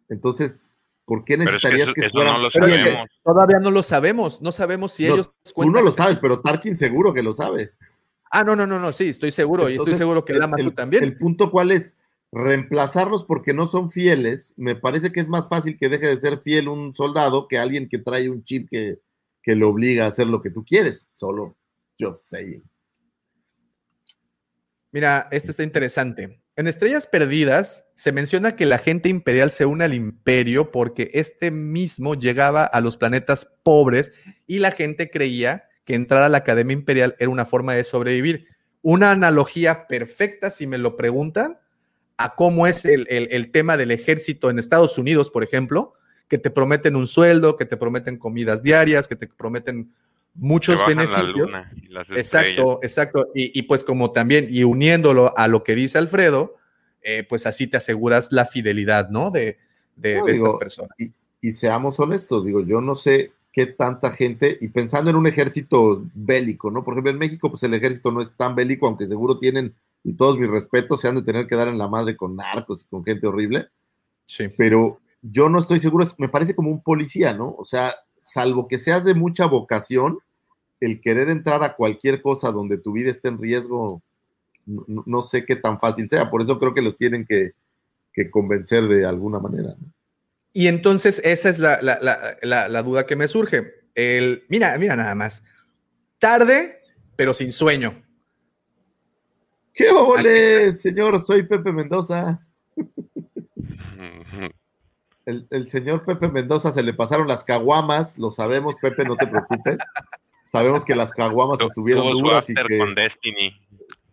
Entonces, 0.10 0.70
¿por 1.06 1.24
qué 1.24 1.38
Pero 1.38 1.44
es 1.44 1.48
que 1.50 1.54
necesitarías 1.70 1.88
eso- 1.88 1.94
que, 1.94 2.02
eso 2.02 2.12
fueran 2.12 2.42
no 2.42 3.06
todavía 3.24 3.60
no 3.60 3.72
lo 3.72 3.84
sabemos, 3.84 4.42
no 4.42 4.52
sabemos 4.52 4.92
si 4.92 5.08
No, 5.08 5.14
ellos 5.14 5.32
Tú 5.56 5.72
no 5.72 5.82
lo 5.82 5.94
sabes, 5.94 6.18
pero 6.20 6.42
Tarkin 6.42 6.76
seguro 6.76 7.14
que 7.14 7.24
lo 7.24 7.34
sabe. 7.34 7.72
Ah, 8.30 8.44
no, 8.44 8.58
no, 8.58 8.68
no, 8.68 8.80
no, 8.80 8.92
sí, 8.92 9.08
estoy 9.08 9.32
seguro, 9.32 9.70
y 9.70 9.78
estoy 9.78 9.94
seguro 9.96 10.26
que 10.26 10.34
el- 10.34 10.40
Lama 10.40 10.58
tú 10.58 10.64
el- 10.68 10.76
también. 10.76 11.06
El 11.06 11.18
punto 11.18 11.50
cuál 11.50 11.72
es 11.72 11.96
reemplazarlos 12.32 13.26
porque 13.26 13.54
no 13.54 13.68
son 13.68 13.90
fieles. 13.90 14.54
Me 14.58 14.76
parece 14.76 15.12
que 15.12 15.20
es 15.20 15.30
más 15.30 15.50
fácil 15.50 15.78
que 15.78 15.90
deje 15.90 16.08
de 16.08 16.18
ser 16.18 16.40
fiel 16.40 16.68
un 16.68 16.94
soldado 16.94 17.48
que 17.48 17.58
alguien 17.58 17.90
que 17.90 18.00
trae 18.00 18.30
un 18.30 18.44
chip 18.44 18.70
que, 18.70 19.00
que 19.44 19.56
lo 19.56 19.70
obliga 19.70 20.06
a 20.06 20.10
hacer 20.10 20.28
lo 20.28 20.42
que 20.42 20.50
tú 20.50 20.64
quieres. 20.64 21.08
Solo 21.12 21.58
just 22.00 22.24
saying. 22.30 22.64
Mira, 24.92 25.28
este 25.32 25.52
está 25.52 25.64
interesante. 25.64 26.42
En 26.58 26.68
Estrellas 26.68 27.08
Perdidas 27.08 27.86
se 27.96 28.12
menciona 28.12 28.58
que 28.58 28.66
la 28.66 28.78
gente 28.78 29.08
imperial 29.08 29.52
se 29.52 29.66
une 29.66 29.86
al 29.86 29.94
imperio 29.94 30.70
porque 30.70 31.10
este 31.14 31.50
mismo 31.50 32.14
llegaba 32.14 32.66
a 32.66 32.82
los 32.82 32.98
planetas 32.98 33.50
pobres 33.64 34.12
y 34.48 34.60
la 34.60 34.72
gente 34.72 35.10
creía 35.10 35.70
que 35.86 35.96
entrar 35.96 36.24
a 36.24 36.30
la 36.30 36.40
Academia 36.40 36.74
Imperial 36.74 37.16
era 37.20 37.30
una 37.30 37.46
forma 37.46 37.74
de 37.74 37.86
sobrevivir. 37.86 38.48
Una 38.82 39.12
analogía 39.12 39.88
perfecta, 39.88 40.50
si 40.50 40.68
me 40.68 40.78
lo 40.78 40.98
preguntan, 40.98 41.58
a 42.24 42.36
cómo 42.36 42.68
es 42.68 42.86
el, 42.86 43.08
el- 43.10 43.28
el 43.32 43.52
tema 43.52 43.78
del 43.78 43.92
ejército 43.92 44.50
en 44.50 44.60
Estados 44.60 44.98
Unidos, 44.98 45.30
por 45.30 45.44
ejemplo, 45.44 45.94
que 46.28 46.38
te 46.38 46.50
prometen 46.50 46.96
un 46.96 47.08
sueldo, 47.08 47.58
que 47.58 47.66
te 47.66 47.78
prometen 47.78 48.18
comidas 48.18 48.64
diarias, 48.64 49.08
que 49.08 49.16
te 49.16 49.28
prometen 49.28 49.92
muchos 50.34 50.80
bajan 50.80 50.96
la 50.96 51.04
beneficios. 51.04 51.36
luna 51.36 51.72
y 51.76 51.88
las 51.90 52.04
estrellas. 52.10 52.34
Exacto, 52.34 52.80
exacto. 52.84 53.28
Y, 53.36 53.58
y 53.58 53.64
pues 53.64 53.84
como 53.84 54.12
también, 54.12 54.48
y 54.50 54.64
uniéndolo 54.64 55.38
a 55.38 55.48
lo 55.50 55.64
que 55.64 55.76
dice 55.76 55.98
Alfredo, 55.98 56.56
eh, 57.02 57.26
pues 57.28 57.46
así 57.46 57.68
te 57.68 57.78
aseguras 57.78 58.32
la 58.32 58.46
fidelidad, 58.46 59.10
¿no? 59.10 59.30
De, 59.32 59.58
de, 59.98 60.16
No, 60.20 60.26
de 60.26 60.34
digo, 60.34 60.46
estas 60.48 60.60
personas. 60.60 60.92
Y, 60.98 61.12
y 61.42 61.52
seamos 61.52 62.00
honestos, 62.00 62.46
digo, 62.46 62.62
yo 62.62 62.80
no 62.80 62.96
sé 62.96 63.32
qué 63.52 63.66
tanta 63.66 64.12
gente, 64.12 64.58
y 64.62 64.70
pensando 64.70 65.10
en 65.10 65.18
un 65.18 65.28
ejército 65.28 66.06
bélico, 66.14 66.72
¿no? 66.72 66.86
Por 66.86 66.94
ejemplo, 66.94 67.12
en 67.12 67.18
México, 67.18 67.50
pues 67.50 67.62
el 67.64 67.74
ejército 67.74 68.10
no 68.12 68.22
es 68.22 68.32
tan 68.32 68.56
bélico, 68.56 68.88
aunque 68.88 69.06
seguro 69.08 69.38
tienen, 69.38 69.74
y 70.04 70.14
todos 70.14 70.38
mis 70.38 70.50
respetos, 70.50 71.02
se 71.02 71.08
han 71.08 71.16
de 71.16 71.22
tener 71.24 71.48
que 71.48 71.56
dar 71.56 71.68
en 71.68 71.78
la 71.78 71.88
madre 71.88 72.16
con 72.18 72.36
narcos 72.36 72.82
y 72.82 72.86
con 72.90 73.04
gente 73.04 73.28
horrible. 73.28 73.68
Sí. 74.26 74.48
pero 74.58 75.00
yo 75.22 75.50
no 75.50 75.60
estoy 75.60 75.80
seguro, 75.80 76.08
me 76.18 76.30
parece 76.30 76.56
como 76.56 76.72
un 76.72 76.82
policía, 76.82 77.34
¿no? 77.34 77.54
O 77.58 77.66
sea, 77.66 77.94
salvo 78.22 78.68
que 78.68 78.80
seas 78.80 79.04
de 79.04 79.14
mucha 79.14 79.46
vocación, 79.46 80.20
el 80.80 81.00
querer 81.02 81.30
entrar 81.30 81.64
a 81.64 81.76
cualquier 81.76 82.22
cosa 82.22 82.52
donde 82.52 82.78
tu 82.78 82.94
vida 82.94 83.12
esté 83.12 83.28
en 83.28 83.38
riesgo, 83.40 84.02
no, 84.66 85.22
sé 85.24 85.46
qué 85.46 85.56
tan 85.56 85.78
fácil 85.80 86.10
sea, 86.10 86.30
por 86.32 86.42
eso 86.42 86.58
creo 86.60 86.74
que 86.74 86.82
los 86.82 86.96
tienen 86.98 87.26
que, 87.26 87.52
que 88.14 88.32
convencer 88.32 88.88
de 88.88 89.06
alguna 89.06 89.40
manera. 89.40 89.76
¿no? 89.80 89.92
Y 90.54 90.68
entonces 90.68 91.22
esa 91.24 91.50
es 91.50 91.60
la, 91.60 91.80
la- 91.82 92.00
la- 92.02 92.38
la- 92.42 92.68
la 92.70 92.84
duda 92.84 93.06
que 93.06 93.16
me 93.16 93.28
surge. 93.28 93.74
El, 93.96 94.46
mira, 94.50 94.78
mira 94.80 94.96
nada 94.96 95.14
más. 95.16 95.44
Tarde, 96.20 96.80
pero 97.16 97.34
sin 97.34 97.52
sueño. 97.52 98.02
¿Qué 99.74 99.90
ole, 99.90 100.72
señor? 100.74 101.22
Soy 101.22 101.44
Pepe 101.44 101.72
Mendoza. 101.72 102.46
El, 105.26 105.48
el 105.52 105.70
señor 105.70 106.04
Pepe 106.04 106.30
Mendoza 106.30 106.72
se 106.72 106.84
le 106.84 106.94
pasaron 106.94 107.28
las 107.28 107.44
caguamas, 107.44 108.18
lo 108.18 108.32
sabemos, 108.32 108.76
Pepe, 108.82 109.06
no 109.06 109.16
te 109.16 109.28
preocupes. 109.28 109.78
Sabemos 110.52 110.84
que 110.84 110.96
las 110.96 111.14
caguamas 111.14 111.60
Tu- 111.60 111.68
estuvieron 111.68 112.12
duras 112.12 112.50
y 112.50 112.54
que 112.56 112.78
con 112.80 112.96
Destiny. 112.96 113.56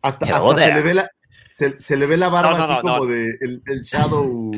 hasta, 0.03 0.27
se 0.27 0.75
le 0.75 0.81
ve 0.83 0.95
la 0.95 1.11
se, 1.51 1.81
se 1.81 1.97
le 1.97 2.07
ve 2.07 2.17
la 2.19 2.29
barba 2.29 2.51
No, 2.53 2.59
no, 2.59 2.65
así 2.65 2.73
no, 2.75 2.81
como 2.83 2.97
no. 2.99 3.07
de 3.07 3.27
el, 3.41 3.63
el 3.67 3.81
Shadow 3.83 4.53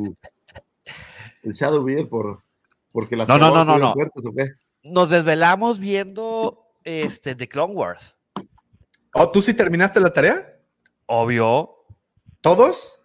el 1.45 1.53
Shadow 1.53 1.85
Beer 1.85 2.09
por 2.09 2.43
porque 2.93 3.17
las 3.17 3.29
No, 3.29 3.39
caguamas 3.39 3.67
no, 3.67 3.79
no. 3.79 3.93
fuertes, 3.95 4.27
¿o 4.27 4.33
qué? 4.37 4.49
Nos 4.83 5.09
desvelamos 5.09 5.79
viendo 5.79 6.67
este, 6.85 7.35
The 7.37 7.49
Clone 7.49 7.75
Wars. 7.75 8.17
Oh, 9.15 9.31
¿tú 9.31 9.41
sí 9.41 9.55
terminaste 9.55 10.01
la 10.01 10.13
tarea? 10.13 10.57
Obvio. 11.13 11.71
¿Todos? 12.41 13.01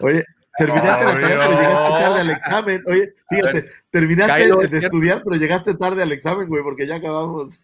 Oye, 0.00 0.24
terminaste 0.58 1.04
la 1.04 1.12
tarea, 1.12 1.28
pero 1.38 1.50
llegaste 1.60 1.90
tarde 2.00 2.20
al 2.20 2.30
examen. 2.30 2.82
Oye, 2.86 3.14
fíjate, 3.28 3.70
terminaste 3.90 4.42
Kylo, 4.42 4.56
de 4.58 4.78
estudiar, 4.78 5.22
pero 5.24 5.36
llegaste 5.36 5.74
tarde 5.74 6.02
al 6.02 6.10
examen, 6.10 6.48
güey, 6.48 6.64
porque 6.64 6.84
ya 6.84 6.96
acabamos. 6.96 7.60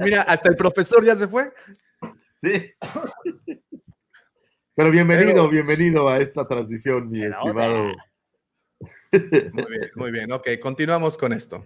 Mira, 0.00 0.22
hasta 0.22 0.48
el 0.48 0.56
profesor 0.56 1.04
ya 1.04 1.14
se 1.14 1.28
fue. 1.28 1.52
Sí. 2.42 2.72
Pero 4.74 4.90
bienvenido, 4.90 5.30
Pero- 5.32 5.48
bienvenido 5.48 6.08
a 6.08 6.18
esta 6.18 6.48
transición, 6.48 7.08
mi 7.08 7.22
estimado. 7.22 7.92
Muy 9.12 9.66
bien, 9.68 9.90
muy 9.94 10.10
bien. 10.10 10.32
Ok, 10.32 10.48
continuamos 10.60 11.16
con 11.16 11.32
esto. 11.34 11.64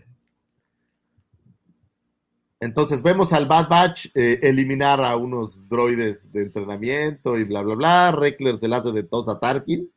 Entonces 2.61 3.03
vemos 3.03 3.33
al 3.33 3.47
Bad 3.47 3.69
Batch 3.69 4.07
eh, 4.15 4.39
eliminar 4.43 5.03
a 5.03 5.17
unos 5.17 5.69
droides 5.69 6.33
de 6.33 6.43
entrenamiento 6.43 7.39
y 7.39 7.45
bla, 7.45 7.63
bla, 7.63 7.75
bla. 7.75 8.13
Reckler 8.13 8.59
se 8.59 8.69
la 8.69 8.79
hace 8.79 8.93
de 8.93 9.03
tos 9.03 9.29
a 9.29 9.39
Tarkin. 9.39 9.91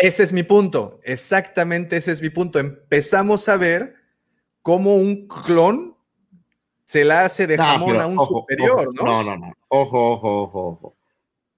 Ese 0.00 0.22
es 0.22 0.32
mi 0.32 0.42
punto. 0.42 1.00
Exactamente 1.04 1.96
ese 1.96 2.12
es 2.12 2.22
mi 2.22 2.30
punto. 2.30 2.58
Empezamos 2.58 3.48
a 3.48 3.56
ver 3.56 3.94
cómo 4.62 4.96
un 4.96 5.28
clon 5.28 5.96
se 6.84 7.04
la 7.04 7.24
hace 7.24 7.46
de 7.46 7.56
No, 7.56 7.64
jamón 7.64 7.90
pero, 7.90 8.02
a 8.02 8.06
un 8.06 8.18
ojo, 8.18 8.38
superior, 8.40 8.88
ojo, 8.88 8.92
¿no? 8.92 9.04
No, 9.04 9.22
no, 9.24 9.36
no. 9.46 9.52
Ojo, 9.68 10.12
ojo, 10.12 10.42
ojo, 10.42 10.68
ojo. 10.68 10.96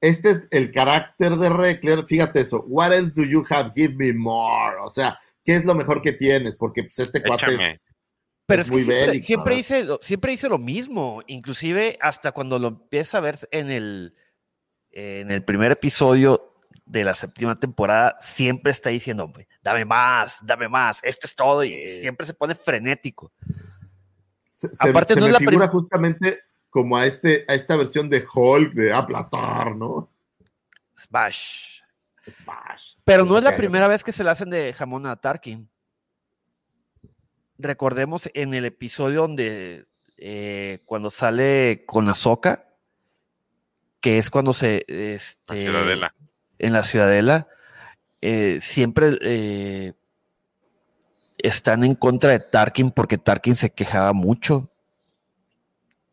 Este 0.00 0.30
es 0.30 0.48
el 0.50 0.70
carácter 0.70 1.36
de 1.36 1.48
Reckler. 1.48 2.04
Fíjate 2.06 2.40
eso. 2.40 2.64
What 2.66 2.92
else 2.92 3.12
do 3.14 3.24
you 3.24 3.44
have? 3.50 3.72
Give 3.74 3.94
me 3.94 4.12
more. 4.12 4.76
O 4.84 4.90
sea, 4.90 5.18
¿qué 5.42 5.56
es 5.56 5.64
lo 5.64 5.74
mejor 5.74 6.02
que 6.02 6.12
tienes? 6.12 6.56
Porque 6.56 6.84
pues, 6.84 6.98
este 6.98 7.22
cuate 7.22 7.46
Échame. 7.46 7.70
es. 7.72 7.80
Pero 8.46 8.62
Es 8.62 8.68
es, 8.68 8.72
que 8.72 8.78
siempre, 8.78 9.06
bélico, 9.06 9.24
siempre 9.26 9.56
hice, 9.56 9.84
lo- 9.84 9.98
siempre 10.00 10.32
hice 10.32 10.48
lo 10.48 10.58
mismo, 10.58 11.22
inclusive 11.26 11.98
hasta 12.00 12.32
cuando 12.32 12.58
lo 12.58 12.68
empieza 12.68 13.18
a 13.18 13.20
ver 13.20 13.36
en 13.50 13.70
el, 13.70 14.14
en 14.92 15.30
el 15.30 15.42
primer 15.44 15.72
episodio 15.72 16.54
de 16.84 17.02
la 17.02 17.14
séptima 17.14 17.56
temporada, 17.56 18.16
siempre 18.20 18.70
está 18.70 18.90
diciendo, 18.90 19.32
dame 19.62 19.84
más, 19.84 20.38
dame 20.44 20.68
más, 20.68 21.00
esto 21.02 21.26
es 21.26 21.34
todo, 21.34 21.64
y 21.64 21.94
siempre 21.96 22.24
se 22.24 22.34
pone 22.34 22.54
frenético. 22.54 23.32
Se, 24.48 24.68
Aparte, 24.78 25.14
se 25.14 25.20
no 25.20 25.26
me 25.26 25.32
es 25.32 25.32
la 25.32 25.38
figura 25.40 25.68
justamente 25.68 26.40
como 26.70 26.96
a, 26.96 27.04
este, 27.04 27.44
a 27.48 27.54
esta 27.54 27.74
versión 27.76 28.08
de 28.08 28.24
Hulk 28.32 28.72
de 28.74 28.92
aplastar, 28.92 29.74
¿no? 29.74 30.08
Smash. 30.96 31.80
Smash. 32.30 32.94
Pero 33.04 33.24
no 33.24 33.36
es 33.38 33.44
la 33.44 33.56
primera 33.56 33.88
vez 33.88 34.04
que 34.04 34.12
se 34.12 34.22
le 34.22 34.30
hacen 34.30 34.50
de 34.50 34.72
jamón 34.72 35.06
a 35.06 35.16
Tarkin. 35.16 35.68
Recordemos 37.58 38.28
en 38.34 38.54
el 38.54 38.64
episodio 38.64 39.22
donde 39.22 39.86
eh, 40.18 40.80
cuando 40.86 41.10
sale 41.10 41.84
con 41.86 42.08
Ahsoka, 42.08 42.68
que 44.00 44.18
es 44.18 44.30
cuando 44.30 44.52
se 44.52 44.84
La 44.88 44.94
este, 44.94 45.62
ciudadela. 45.62 46.14
en 46.58 46.72
la 46.72 46.82
ciudadela, 46.82 47.48
eh, 48.20 48.58
siempre 48.60 49.18
eh, 49.22 49.94
están 51.38 51.84
en 51.84 51.94
contra 51.94 52.32
de 52.32 52.40
Tarkin 52.40 52.90
porque 52.90 53.18
Tarkin 53.18 53.56
se 53.56 53.70
quejaba 53.70 54.12
mucho 54.12 54.70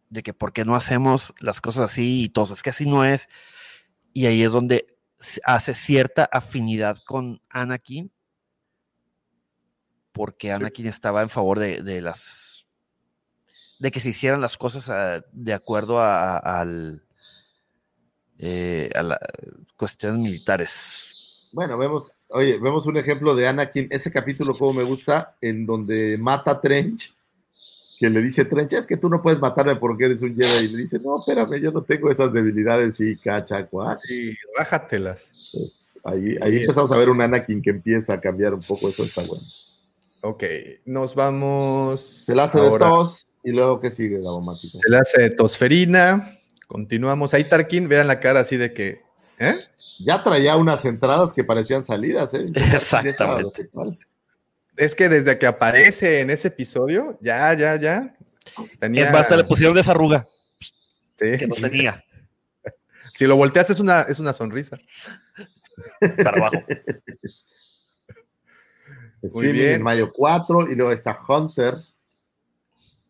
de 0.09 0.21
que 0.21 0.33
por 0.33 0.53
qué 0.53 0.63
no 0.63 0.75
hacemos 0.75 1.33
las 1.39 1.59
cosas 1.59 1.91
así 1.91 2.23
y 2.23 2.29
todo, 2.29 2.53
es 2.53 2.61
que 2.61 2.69
así 2.69 2.85
no 2.85 3.03
es. 3.03 3.27
Y 4.13 4.27
ahí 4.27 4.43
es 4.43 4.51
donde 4.51 4.95
hace 5.43 5.73
cierta 5.73 6.25
afinidad 6.25 6.99
con 7.05 7.41
Anakin 7.49 8.11
porque 10.13 10.51
Anakin 10.51 10.87
estaba 10.87 11.21
en 11.21 11.29
favor 11.29 11.59
de, 11.59 11.81
de 11.81 11.99
las 12.01 12.65
de 13.79 13.91
que 13.91 13.99
se 13.99 14.09
hicieran 14.09 14.39
las 14.39 14.55
cosas 14.55 14.89
ah, 14.89 15.21
de 15.33 15.53
acuerdo 15.53 15.99
a, 15.99 16.37
a- 16.37 16.61
al 16.61 17.03
eh, 18.39 18.89
a 18.95 19.03
las 19.03 19.19
cuestiones 19.77 20.19
militares. 20.19 21.49
Bueno, 21.51 21.77
vemos, 21.77 22.11
oye, 22.29 22.57
vemos 22.59 22.85
un 22.87 22.97
ejemplo 22.97 23.35
de 23.35 23.47
Anakin, 23.47 23.87
ese 23.91 24.11
capítulo 24.11 24.57
como 24.57 24.73
me 24.73 24.83
gusta, 24.83 25.35
en 25.41 25.65
donde 25.65 26.17
mata 26.19 26.51
a 26.51 26.61
Trench, 26.61 27.13
que 27.99 28.09
le 28.09 28.21
dice 28.21 28.43
Trench, 28.45 28.73
es 28.73 28.87
que 28.87 28.97
tú 28.97 29.07
no 29.07 29.21
puedes 29.21 29.39
matarme 29.39 29.75
porque 29.75 30.05
eres 30.05 30.21
un 30.23 30.35
Jedi, 30.35 30.65
y 30.65 30.69
le 30.69 30.77
dice, 30.79 30.99
no, 30.99 31.19
espérame, 31.19 31.61
yo 31.61 31.71
no 31.71 31.83
tengo 31.83 32.09
esas 32.09 32.33
debilidades, 32.33 32.99
y 32.99 33.15
cacha, 33.17 33.65
cuac. 33.67 33.99
Sí, 34.03 34.35
rájatelas. 34.57 35.31
Pues, 35.53 35.93
ahí, 36.03 36.35
ahí 36.41 36.57
empezamos 36.61 36.91
a 36.91 36.97
ver 36.97 37.09
un 37.09 37.21
Anakin 37.21 37.61
que 37.61 37.69
empieza 37.69 38.15
a 38.15 38.19
cambiar 38.21 38.53
un 38.55 38.61
poco, 38.63 38.89
eso 38.89 39.03
está 39.03 39.21
bueno. 39.23 39.43
Ok, 40.25 40.43
nos 40.85 41.15
vamos. 41.15 41.99
Se 42.25 42.33
la 42.33 42.45
hace 42.45 42.57
ahora- 42.57 42.85
de 42.85 42.91
tos, 42.91 43.27
y 43.43 43.51
luego, 43.51 43.79
¿qué 43.81 43.91
sigue, 43.91 44.19
Davomático? 44.21 44.77
Se 44.79 44.89
le 44.89 44.97
hace 44.97 45.21
de 45.21 45.29
tosferina. 45.31 46.39
Continuamos. 46.67 47.33
Ahí 47.33 47.43
Tarkin, 47.43 47.89
vean 47.89 48.07
la 48.07 48.19
cara 48.21 48.39
así 48.39 48.55
de 48.55 48.73
que. 48.73 49.01
¿Eh? 49.37 49.55
Ya 49.99 50.23
traía 50.23 50.55
unas 50.55 50.85
entradas 50.85 51.33
que 51.33 51.43
parecían 51.43 51.83
salidas, 51.83 52.33
¿eh? 52.33 52.45
Exactamente. 52.73 53.69
Es 54.77 54.95
que 54.95 55.09
desde 55.09 55.37
que 55.37 55.45
aparece 55.45 56.21
en 56.21 56.29
ese 56.29 56.47
episodio, 56.47 57.17
ya, 57.21 57.53
ya, 57.53 57.75
ya. 57.75 58.15
Tenía. 58.79 59.05
Es 59.07 59.11
más, 59.11 59.21
hasta 59.21 59.35
le 59.35 59.43
pusieron 59.43 59.75
desarruga 59.75 60.27
Sí. 61.19 61.37
que 61.37 61.47
no 61.47 61.55
tenía 61.55 62.03
Si 63.13 63.25
lo 63.27 63.35
volteas 63.35 63.69
es 63.69 63.79
una, 63.79 64.01
es 64.03 64.19
una 64.19 64.31
sonrisa. 64.33 64.77
para 66.23 66.37
abajo. 66.37 66.63
Streaming 69.23 69.53
bien. 69.53 69.73
en 69.75 69.83
mayo 69.83 70.11
4 70.11 70.71
y 70.71 70.75
luego 70.75 70.91
está 70.91 71.17
Hunter. 71.27 71.77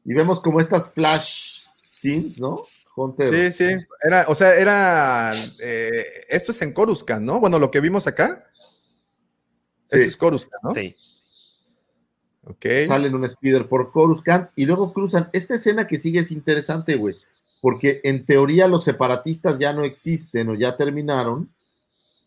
Y 0.06 0.14
vemos 0.14 0.40
como 0.40 0.60
estas 0.60 0.94
flash 0.94 1.66
scenes, 1.84 2.40
¿no? 2.40 2.66
Hunter. 2.96 3.52
Sí, 3.52 3.66
sí. 3.66 3.76
Era, 4.04 4.26
o 4.28 4.36
sea, 4.36 4.56
era. 4.56 5.34
eh, 5.60 6.06
esto 6.30 6.52
es 6.52 6.62
en 6.62 6.74
Coruscant, 6.74 7.24
¿no? 7.24 7.40
Bueno, 7.40 7.58
lo 7.58 7.72
que 7.72 7.80
vimos 7.80 8.06
acá. 8.06 8.48
Sí. 9.88 9.98
Esto 9.98 10.08
es 10.08 10.18
Coruscant, 10.18 10.64
¿no? 10.64 10.74
Sí. 10.74 10.96
Ok. 12.46 12.66
Sale 12.88 13.08
en 13.08 13.16
un 13.16 13.28
speeder 13.28 13.68
por 13.68 13.92
Coruscant 13.92 14.52
y 14.56 14.66
luego 14.66 14.94
cruzan. 14.94 15.30
Esta 15.34 15.56
escena 15.56 15.88
que 15.88 15.98
sigue 15.98 16.20
es 16.20 16.32
interesante, 16.32 16.96
güey. 16.96 17.16
Porque 17.62 18.02
en 18.04 18.26
teoría 18.26 18.68
los 18.68 18.84
separatistas 18.84 19.58
ya 19.58 19.72
no 19.72 19.84
existen 19.84 20.50
o 20.50 20.56
ya 20.56 20.76
terminaron 20.76 21.50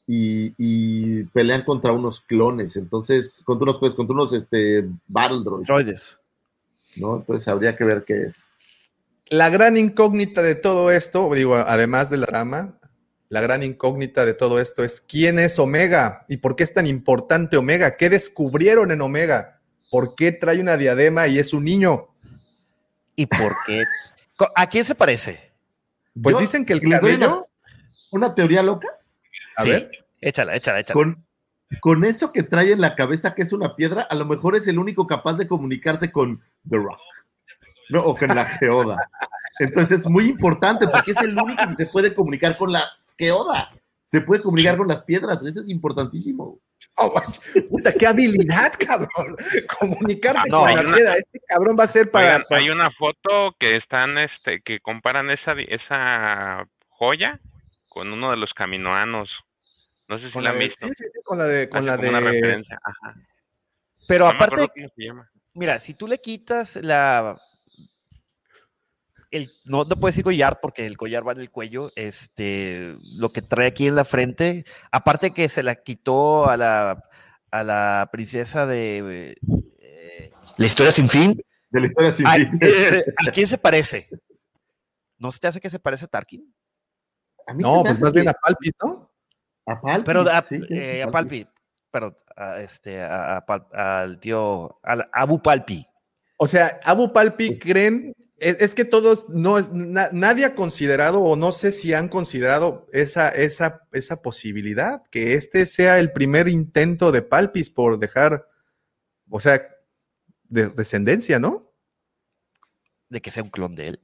y, 0.07 0.55
y 0.57 1.25
pelean 1.25 1.63
contra 1.63 1.93
unos 1.93 2.21
clones. 2.21 2.77
Entonces, 2.77 3.41
contra 3.45 3.65
unos, 3.65 3.79
pues, 3.79 3.95
contra 3.95 4.15
unos 4.15 4.33
este, 4.33 4.87
Battle 5.09 5.41
Droids, 5.45 5.67
Droides. 5.67 6.19
¿no? 6.97 7.17
Entonces 7.17 7.47
habría 7.49 7.75
que 7.77 7.85
ver 7.85 8.05
qué 8.05 8.23
es. 8.25 8.49
La 9.29 9.49
gran 9.51 9.77
incógnita 9.77 10.43
de 10.43 10.55
todo 10.55 10.91
esto, 10.91 11.33
digo, 11.35 11.57
además 11.57 12.11
de 12.11 12.17
la 12.19 12.27
trama, 12.27 12.79
la 13.29 13.41
gran 13.41 13.65
incógnita 13.65 14.25
de 14.25 14.35
todo 14.35 14.61
esto 14.61 14.85
es 14.85 15.01
quién 15.01 15.41
es 15.41 15.59
Omega 15.59 16.25
y 16.29 16.37
por 16.37 16.55
qué 16.55 16.63
es 16.63 16.73
tan 16.73 16.87
importante 16.87 17.57
Omega. 17.57 17.97
¿Qué 17.97 18.09
descubrieron 18.09 18.93
en 18.93 19.01
Omega? 19.01 19.61
¿Por 19.91 20.15
qué 20.15 20.31
trae 20.31 20.61
una 20.61 20.77
diadema 20.77 21.27
y 21.27 21.41
es 21.41 21.53
un 21.53 21.65
niño? 21.65 22.07
¿Y 23.17 23.27
por 23.27 23.57
qué? 23.67 23.83
¿A 24.55 24.69
quién 24.69 24.85
se 24.85 24.95
parece? 24.95 25.41
Pues 26.23 26.35
Yo 26.35 26.41
dicen 26.41 26.65
que 26.65 26.75
el 26.75 26.81
doy 26.81 26.89
una- 26.89 27.01
cabello. 27.01 27.49
Una 28.13 28.35
teoría 28.35 28.63
loca. 28.63 28.89
A 29.57 29.63
Sí. 29.63 29.69
ver. 29.71 29.91
Échala, 30.21 30.57
échala, 30.57 30.81
échala. 30.81 30.95
Con, 30.95 31.27
con 31.81 32.05
eso 32.05 32.33
que 32.33 32.43
trae 32.43 32.73
en 32.73 32.81
la 32.81 32.95
cabeza, 32.95 33.35
que 33.35 33.43
es 33.43 33.53
una 33.53 33.75
piedra, 33.75 34.03
a 34.03 34.15
lo 34.15 34.25
mejor 34.27 34.57
es 34.57 34.67
el 34.69 34.79
único 34.79 35.07
capaz 35.07 35.35
de 35.35 35.47
comunicarse 35.49 36.11
con 36.13 36.43
The 36.69 36.77
Rock. 36.77 36.99
¿no? 37.89 38.01
O 38.03 38.17
con 38.17 38.29
la 38.35 38.45
Geoda. 38.47 38.97
Entonces 39.61 40.01
es 40.01 40.07
muy 40.09 40.25
importante 40.25 40.89
porque 40.89 41.13
es 41.13 41.21
el 41.23 41.39
único 41.39 41.63
que 41.69 41.77
se 41.77 41.87
puede 41.87 42.13
comunicar 42.15 42.57
con 42.57 42.73
la 42.73 42.83
Geoda. 43.17 43.71
Se 44.05 44.21
puede 44.21 44.43
comunicar 44.43 44.77
con 44.77 44.89
las 44.89 45.03
piedras. 45.05 45.45
Eso 45.45 45.61
es 45.61 45.69
importantísimo. 45.69 46.59
Oh, 46.97 47.15
puta, 47.71 47.93
qué 47.93 48.07
habilidad, 48.07 48.73
cabrón. 48.79 49.37
Comunicarte 49.79 50.41
Ah, 50.41 50.45
no, 50.49 50.59
con 50.61 50.75
la 50.75 50.81
una- 50.81 50.95
piedra. 50.97 51.15
Este 51.17 51.41
cabrón 51.47 51.77
va 51.79 51.85
a 51.85 51.89
ser 51.89 52.11
para. 52.11 52.45
Hay 52.51 52.71
una 52.71 52.91
foto 52.91 53.55
que 53.61 53.77
están, 53.77 54.19
este, 54.19 54.61
que 54.63 54.81
comparan 54.81 55.31
esa, 55.31 55.53
esa 55.69 56.67
joya 56.89 57.39
con 57.89 58.13
uno 58.13 58.31
de 58.31 58.37
los 58.37 58.53
caminoanos. 58.55 59.31
No 60.09 60.19
sé 60.19 60.27
si 60.27 60.33
con 60.33 60.45
la 60.45 60.51
han 60.51 60.59
de, 60.59 60.69
visto. 60.69 60.87
sí, 60.87 60.93
sí, 60.97 61.05
sí, 61.13 61.21
con 61.25 61.39
la 61.39 61.45
de. 61.47 61.69
Con 61.69 61.79
Hace 61.79 61.87
la 61.87 61.97
como 61.97 62.09
una 62.09 62.21
de 62.21 62.31
referencia. 62.31 62.79
Ajá. 62.83 63.15
Pero 64.07 64.25
No 64.27 64.31
aparte, 64.31 64.55
acuerdo 64.63 64.73
cómo 64.75 64.89
se 64.95 65.05
llama. 65.05 65.31
mira, 65.55 65.79
si 65.79 65.95
tú 65.95 66.07
le 66.07 66.21
quitas 66.21 66.77
la 66.77 67.37
el, 69.33 69.51
no 69.65 69.87
te 69.87 69.97
puedes 69.97 70.15
decir 70.15 70.25
collar 70.25 70.61
porque 70.61 70.87
el 70.87 70.97
collar 70.97 71.27
va 71.27 71.33
en 71.33 71.41
el 71.41 71.51
cuello. 71.51 71.91
Este, 71.97 72.97
lo 73.17 73.33
que 73.33 73.43
trae 73.43 73.67
aquí 73.69 73.87
en 73.89 73.97
la 73.97 74.05
frente, 74.05 74.65
aparte 74.93 75.33
que 75.33 75.49
se 75.49 75.63
la 75.63 75.75
quitó 75.83 76.49
a 76.49 76.57
la, 76.57 77.03
a 77.51 77.63
la 77.65 78.09
princesa 78.13 78.67
de 78.67 79.37
eh, 79.81 80.31
La 80.59 80.67
historia 80.67 80.93
sin 80.93 81.09
fin. 81.09 81.37
De 81.71 81.81
la 81.81 81.87
historia 81.87 82.13
sin 82.13 82.27
Ay, 82.27 82.47
fin. 82.47 82.59
eh, 82.63 83.05
¿A 83.29 83.33
quién 83.33 83.49
se 83.49 83.59
parece? 83.59 84.09
¿No 85.19 85.33
se 85.33 85.41
te 85.41 85.49
hace 85.49 85.61
que 85.61 85.71
se 85.71 85.81
parece 85.81 86.05
a 86.05 86.09
Tarkin? 86.09 86.55
A 87.49 87.55
mí 87.55 87.63
se 87.63 87.69
No, 87.69 87.77
me 87.79 87.83
pues 87.83 87.93
hace 87.95 88.05
más 88.05 88.13
bien 88.13 88.29
a 88.29 88.33
Palpis, 88.35 88.73
¿no? 88.85 89.11
A 89.67 89.81
Palpis, 89.81 90.05
Pero 90.07 90.21
a, 90.31 90.43
sí, 90.43 90.61
eh, 90.71 91.03
a. 91.03 91.11
Palpi, 91.11 91.47
perdón, 91.91 92.17
a 92.37 92.61
este, 92.61 93.01
a- 93.03 93.37
a 93.39 93.47
Pal- 93.47 93.67
al 93.73 94.21
tío, 94.21 94.79
al 94.83 95.09
Abu 95.13 95.43
Palpi. 95.43 95.87
O 96.39 96.49
sea, 96.49 96.81
Abu 96.85 97.13
Palpi 97.13 97.59
creen, 97.59 98.13
es, 98.39 98.57
es 98.61 98.75
que 98.75 98.85
todos, 98.85 99.29
no 99.31 99.59
es, 99.59 99.73
na- 99.73 100.11
nadie 100.13 100.45
ha 100.45 100.55
considerado, 100.55 101.21
o 101.21 101.35
no 101.37 101.53
sé 101.53 101.73
si 101.73 101.95
han 101.95 102.09
considerado 102.09 102.87
esa, 102.93 103.29
esa, 103.31 103.83
esa 103.93 104.23
posibilidad, 104.23 105.03
que 105.11 105.35
este 105.35 105.67
sea 105.67 105.99
el 105.99 106.13
primer 106.13 106.49
intento 106.49 107.11
de 107.13 107.23
Palpis 107.23 107.71
por 107.71 107.99
dejar, 107.99 108.47
o 109.31 109.41
sea, 109.41 109.63
de 110.45 110.69
descendencia, 110.69 111.39
¿no? 111.39 111.73
de 113.09 113.21
que 113.21 113.31
sea 113.31 113.43
un 113.45 113.51
clon 113.51 113.75
de 113.77 113.89
él. 113.89 114.01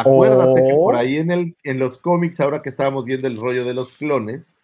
Acuérdate 0.00 0.62
que 0.62 0.74
por 0.74 0.94
ahí 0.94 1.16
en, 1.16 1.30
el, 1.30 1.56
en 1.64 1.78
los 1.78 1.98
cómics, 1.98 2.40
ahora 2.40 2.62
que 2.62 2.68
estábamos 2.68 3.04
viendo 3.04 3.26
el 3.26 3.36
rollo 3.36 3.64
de 3.64 3.74
los 3.74 3.92
clones, 3.92 4.54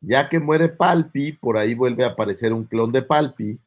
ya 0.00 0.28
que 0.28 0.40
muere 0.40 0.68
Palpi, 0.68 1.32
por 1.32 1.58
ahí 1.58 1.74
vuelve 1.74 2.04
a 2.04 2.08
aparecer 2.08 2.52
un 2.52 2.64
clon 2.64 2.90
de 2.90 3.02
Palpi, 3.02 3.60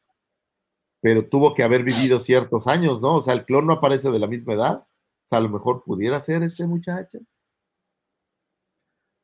pero 1.00 1.26
tuvo 1.26 1.54
que 1.54 1.62
haber 1.62 1.82
vivido 1.82 2.20
ciertos 2.20 2.66
años, 2.66 3.00
¿no? 3.00 3.16
O 3.16 3.22
sea, 3.22 3.34
el 3.34 3.44
clon 3.44 3.66
no 3.66 3.74
aparece 3.74 4.10
de 4.10 4.18
la 4.18 4.26
misma 4.26 4.54
edad. 4.54 4.78
O 4.78 5.26
sea, 5.26 5.38
a 5.38 5.42
lo 5.42 5.48
mejor 5.48 5.82
pudiera 5.84 6.20
ser 6.20 6.42
este 6.42 6.66
muchacho. 6.66 7.18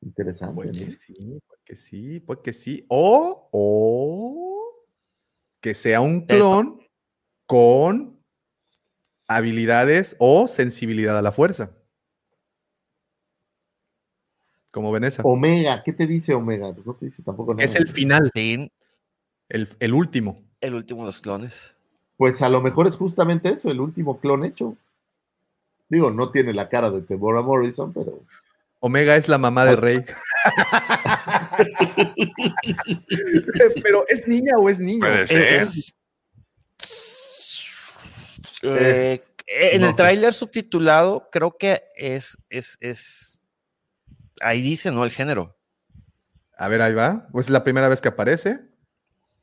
Interesante. 0.03 0.55
Pues 0.55 0.79
que 0.79 0.85
¿no? 0.85 0.91
sí, 0.91 1.41
pues 1.47 1.61
que 1.65 1.77
sí, 1.77 2.21
pues 2.21 2.39
que 2.41 2.53
sí. 2.53 2.87
O, 2.89 3.49
o 3.51 4.87
que 5.61 5.75
sea 5.75 6.01
un 6.01 6.27
clon 6.27 6.81
con 7.47 8.19
habilidades 9.27 10.17
o 10.19 10.49
sensibilidad 10.49 11.19
a 11.19 11.23
la 11.23 11.33
fuerza. 11.33 11.80
Como 14.71 14.93
Vanessa. 14.93 15.23
Omega, 15.25 15.83
¿qué 15.85 15.93
te 15.93 16.07
dice 16.07 16.35
Omega? 16.35 16.73
Pues 16.73 16.87
no 16.87 16.95
te 16.95 17.07
dice 17.07 17.23
tampoco 17.23 17.55
nada. 17.55 17.65
es 17.65 17.75
el 17.75 17.89
final, 17.89 18.31
Fin, 18.33 18.71
el, 19.49 19.69
el 19.81 19.95
último. 19.95 20.43
el 20.61 20.75
último 20.75 21.01
de 21.01 21.07
los 21.07 21.21
clones. 21.21 21.75
Pues 22.17 22.41
a 22.43 22.49
lo 22.49 22.61
mejor 22.61 22.87
es 22.87 22.97
justamente 22.97 23.49
eso, 23.49 23.71
el 23.71 23.81
último 23.81 24.21
clon 24.21 24.45
hecho. 24.45 24.77
Digo, 25.89 26.11
no 26.11 26.31
tiene 26.31 26.53
la 26.55 26.69
cara 26.69 26.91
de 26.91 27.01
Deborah 27.01 27.43
Morrison, 27.43 27.93
pero 27.93 28.23
Omega 28.79 29.17
es 29.17 29.29
la 29.29 29.39
mamá 29.39 29.65
de 29.67 29.77
Rey. 29.77 30.05
Pero 33.83 34.05
¿es 34.09 34.27
niña 34.27 34.53
o 34.59 34.69
es 34.69 34.81
niño? 34.81 35.05
Ser. 35.05 35.33
Es- 35.33 35.95
Eh, 38.63 39.19
en 39.47 39.81
no 39.81 39.89
el 39.89 39.95
tráiler 39.97 40.35
subtitulado 40.35 41.29
creo 41.33 41.57
que 41.59 41.83
es, 41.97 42.37
es, 42.51 42.77
es, 42.81 43.30
ahí 44.41 44.61
dice, 44.63 44.91
¿no? 44.91 45.05
El 45.05 45.11
género. 45.11 45.57
A 46.57 46.69
ver, 46.69 46.83
ahí 46.83 46.95
va. 46.95 47.27
Pues 47.33 47.47
es 47.47 47.51
la 47.51 47.65
primera 47.65 47.89
vez 47.89 48.01
que 48.01 48.09
aparece. 48.09 48.61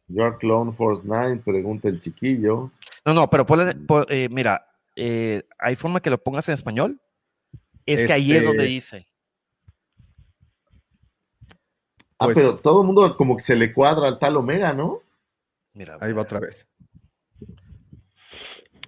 Your 0.08 0.38
Clone 0.38 0.74
Force 0.74 1.04
9, 1.06 1.42
pregunta 1.44 1.88
el 1.90 2.00
chiquillo. 2.00 2.72
No, 3.06 3.14
no, 3.14 3.30
pero 3.30 3.46
ponle- 3.46 3.76
pon- 3.86 4.06
eh, 4.10 4.30
mira, 4.30 4.66
eh, 4.96 5.44
¿hay 5.60 5.76
forma 5.76 6.00
que 6.00 6.10
lo 6.10 6.18
pongas 6.22 6.48
en 6.50 6.54
español? 6.54 7.02
Es 7.86 8.06
que 8.06 8.14
ahí 8.14 8.32
es 8.32 8.38
Este- 8.40 8.48
donde 8.48 8.66
dice. 8.66 9.08
Ah, 12.20 12.26
Pues- 12.26 12.38
pero 12.38 12.56
todo 12.56 12.82
el 12.82 12.88
mundo 12.88 13.16
como 13.16 13.36
que 13.38 13.44
se 13.44 13.56
le 13.56 13.74
cuadra 13.74 14.08
al 14.08 14.18
tal 14.20 14.38
Omega, 14.38 14.74
¿no? 14.74 15.02
Mira, 15.74 15.98
Ahí 16.02 16.14
va 16.14 16.24
otra 16.24 16.40
vez. 16.40 16.68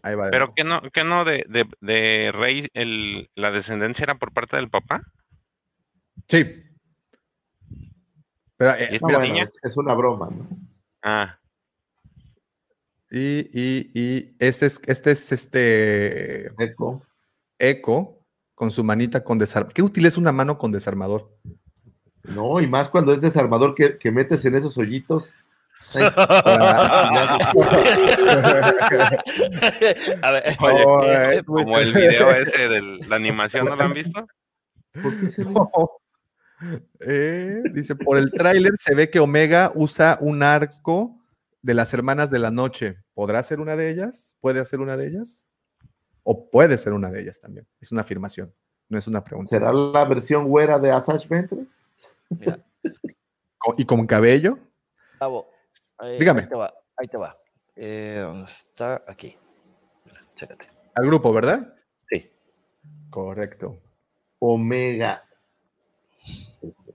Ahí 0.01 0.15
va. 0.15 0.29
Pero 0.31 0.53
que 0.55 0.63
no, 0.63 0.81
que 0.93 1.03
no 1.03 1.25
de, 1.25 1.45
de, 1.47 1.65
de 1.81 2.31
Rey, 2.33 2.67
el, 2.73 3.29
la 3.35 3.51
descendencia 3.51 4.03
era 4.03 4.15
por 4.15 4.33
parte 4.33 4.55
del 4.55 4.69
papá. 4.69 5.03
Sí. 6.27 6.63
Pero, 8.57 8.71
eh, 8.75 8.89
¿Y 8.91 8.95
es 8.95 9.01
No, 9.01 9.07
mira, 9.07 9.19
bueno, 9.19 9.33
niña? 9.33 9.43
es, 9.43 9.57
es 9.63 9.77
una 9.77 9.93
broma, 9.93 10.29
¿no? 10.31 10.47
Ah, 11.01 11.35
y, 13.11 13.39
y, 13.59 13.89
y 13.95 14.35
este 14.37 14.67
es, 14.67 14.79
este 14.85 15.11
es 15.11 15.31
este 15.31 16.47
Echo. 16.63 17.01
Echo 17.57 18.19
con 18.53 18.69
su 18.71 18.83
manita 18.83 19.23
con 19.23 19.39
desarmador. 19.39 19.73
Qué 19.73 19.81
útil 19.81 20.05
es 20.05 20.17
una 20.17 20.31
mano 20.31 20.57
con 20.59 20.71
desarmador. 20.71 21.31
No, 22.23 22.59
y 22.61 22.67
más 22.67 22.89
cuando 22.89 23.11
es 23.13 23.21
desarmador 23.21 23.73
que, 23.73 23.97
que 23.97 24.11
metes 24.11 24.45
en 24.45 24.53
esos 24.55 24.77
hoyitos. 24.77 25.43
Ay, 25.95 26.03
A 30.21 30.31
ver, 30.31 30.43
oye, 30.59 31.39
Oh, 31.39 31.43
como 31.45 31.79
el 31.79 31.93
video 31.93 32.29
ese 32.31 32.57
de 32.57 32.81
la 33.07 33.15
animación, 33.15 33.65
¿no 33.65 33.75
lo 33.75 33.83
han 33.83 33.93
visto? 33.93 34.27
¿Por 35.01 35.19
qué 35.19 35.29
se 35.29 35.43
ríe? 35.45 35.55
Eh, 36.99 37.61
dice, 37.73 37.95
por 37.95 38.17
el 38.17 38.31
tráiler 38.31 38.73
se 38.77 38.93
ve 38.95 39.09
que 39.09 39.19
Omega 39.19 39.71
usa 39.75 40.17
un 40.21 40.43
arco 40.43 41.15
de 41.61 41.73
las 41.73 41.93
hermanas 41.93 42.29
de 42.29 42.39
la 42.39 42.51
noche. 42.51 42.97
¿Podrá 43.13 43.41
ser 43.43 43.59
una 43.59 43.75
de 43.75 43.89
ellas? 43.89 44.35
¿Puede 44.41 44.63
ser 44.65 44.79
una 44.79 44.97
de 44.97 45.07
ellas? 45.07 45.47
O 46.23 46.49
puede 46.49 46.77
ser 46.77 46.93
una 46.93 47.11
de 47.11 47.21
ellas 47.21 47.39
también. 47.39 47.67
Es 47.79 47.91
una 47.91 48.01
afirmación, 48.01 48.53
no 48.89 48.97
es 48.97 49.07
una 49.07 49.23
pregunta. 49.23 49.49
¿Será 49.49 49.71
la 49.73 50.05
versión 50.05 50.47
güera 50.47 50.79
de 50.79 50.91
Asajj 50.91 51.27
Ventress? 51.27 51.87
mira, 52.29 52.59
¿Y 53.77 53.85
con 53.85 54.05
cabello? 54.05 54.57
Eh, 56.01 56.17
Dígame. 56.19 56.41
Ahí 56.41 56.47
te 56.49 56.55
va. 56.55 56.73
Ahí 56.97 57.07
te 57.07 57.17
va. 57.17 57.37
Eh, 57.75 58.19
¿Dónde 58.21 58.45
está? 58.45 59.03
Aquí. 59.07 59.37
Mira. 60.05 60.21
Al 60.95 61.05
grupo, 61.05 61.33
¿verdad? 61.33 61.75
Sí. 62.09 62.31
Correcto. 63.09 63.77
Omega. 64.39 65.23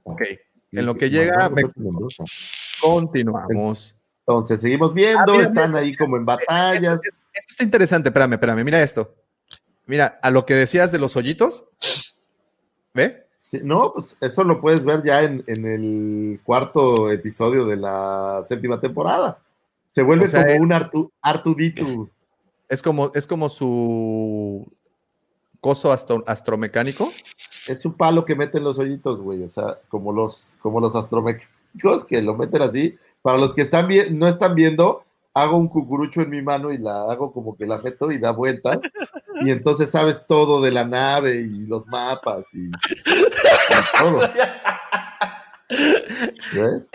Ok. 0.05 0.23
En 0.73 0.87
lo 0.87 0.95
que 0.95 1.11
llega, 1.11 1.49
me- 1.51 1.63
continuamos. 2.81 3.95
Entonces, 4.27 4.61
seguimos 4.61 4.95
viendo, 4.95 5.21
Ah, 5.21 5.27
mira, 5.37 5.43
están 5.45 5.71
mira, 5.71 5.83
ahí 5.83 5.95
como 5.97 6.17
en 6.17 6.23
Esto, 6.23 6.37
batallas. 6.47 6.95
es- 7.05 7.27
esto 7.33 7.51
está 7.51 7.65
interesante, 7.65 8.09
espérame, 8.09 8.33
espérame, 8.35 8.65
mira 8.65 8.83
esto. 8.83 9.15
Mira, 9.87 10.19
a 10.23 10.31
lo 10.31 10.47
que 10.47 10.55
decías 10.55 10.91
de 10.93 10.99
los 10.99 11.15
hoyitos. 11.17 11.65
¿Ve? 12.95 13.27
Sí, 13.31 13.61
no, 13.63 13.93
pues 13.93 14.17
eso 14.21 14.45
lo 14.45 14.61
puedes 14.61 14.85
ver 14.85 15.03
ya 15.05 15.23
en, 15.23 15.45
en 15.47 15.67
el 15.67 16.41
cuarto 16.43 17.11
episodio 17.11 17.67
de 17.67 17.77
la 17.77 18.43
séptima 18.49 18.81
temporada. 18.81 19.39
Se 19.89 20.03
vuelve 20.03 20.27
O 20.27 20.29
sea, 20.29 20.43
como 20.43 20.55
es- 20.55 20.61
un 20.61 20.73
Artu, 20.73 21.13
Artuditu. 21.21 22.09
Es 22.69 22.83
como, 22.83 23.13
es 23.15 23.27
como 23.27 23.49
su 23.51 24.67
coso 25.61 25.93
astro- 25.93 26.25
astromecánico. 26.27 27.13
Es 27.67 27.81
su 27.81 27.97
palo 27.97 28.25
que 28.25 28.35
mete 28.37 28.59
en 28.59 28.65
los 28.65 28.79
hoyitos, 28.79 29.21
güey. 29.21 29.43
O 29.43 29.49
sea, 29.49 29.79
como 29.89 30.13
los, 30.13 30.57
como 30.61 30.81
los 30.81 30.95
astromecánicos 30.95 32.05
que 32.07 32.21
lo 32.23 32.35
meten 32.37 32.63
así. 32.63 32.99
Para 33.23 33.39
los 33.39 33.55
que 33.55 33.63
están 33.63 33.89
no 34.13 34.29
están 34.29 34.55
viendo, 34.55 35.05
hago 35.33 35.57
un 35.57 35.69
cucurucho 35.69 36.21
en 36.21 36.31
mi 36.31 36.43
mano 36.43 36.71
y 36.73 36.79
la 36.79 37.05
hago 37.11 37.33
como 37.33 37.57
que 37.57 37.67
la 37.67 37.79
meto 37.79 38.13
y 38.13 38.19
da 38.19 38.33
vueltas. 38.33 38.81
Y 39.43 39.51
entonces 39.51 39.91
sabes 39.91 40.27
todo 40.29 40.61
de 40.63 40.71
la 40.71 40.85
nave 40.85 41.37
y 41.37 41.67
los 41.67 41.87
mapas 41.87 42.55
y, 42.55 42.67
y 42.67 42.71
todo. 44.01 44.21
¿Ves? 46.55 46.89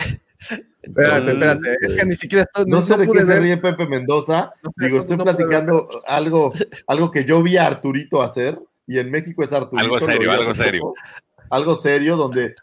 Espérate, 0.82 1.32
espérate. 1.32 1.76
Es 1.82 1.94
que 1.96 2.04
ni 2.06 2.16
siquiera 2.16 2.44
estoy, 2.44 2.64
No, 2.66 2.82
sé 2.82 2.96
de 2.96 3.06
qué 3.06 3.18
se 3.20 3.24
ver- 3.26 3.42
ríe 3.42 3.56
Pepe 3.58 3.86
Mendoza. 3.86 4.52
No 4.62 4.70
sé, 4.76 4.86
Digo, 4.86 4.98
estoy 5.00 5.16
platicando 5.18 5.88
algo, 6.06 6.52
algo 6.86 7.10
que 7.10 7.24
yo 7.24 7.42
vi 7.42 7.56
a 7.58 7.66
Arturito 7.66 8.22
hacer, 8.22 8.58
y 8.86 8.98
en 8.98 9.10
México 9.10 9.42
es 9.44 9.52
Arturito. 9.52 9.94
Algo 9.94 10.06
serio, 10.06 10.32
algo 10.32 10.54
serio. 10.54 10.80
poco. 10.82 10.94
Algo 11.50 11.76
serio, 11.78 12.16
donde 12.16 12.54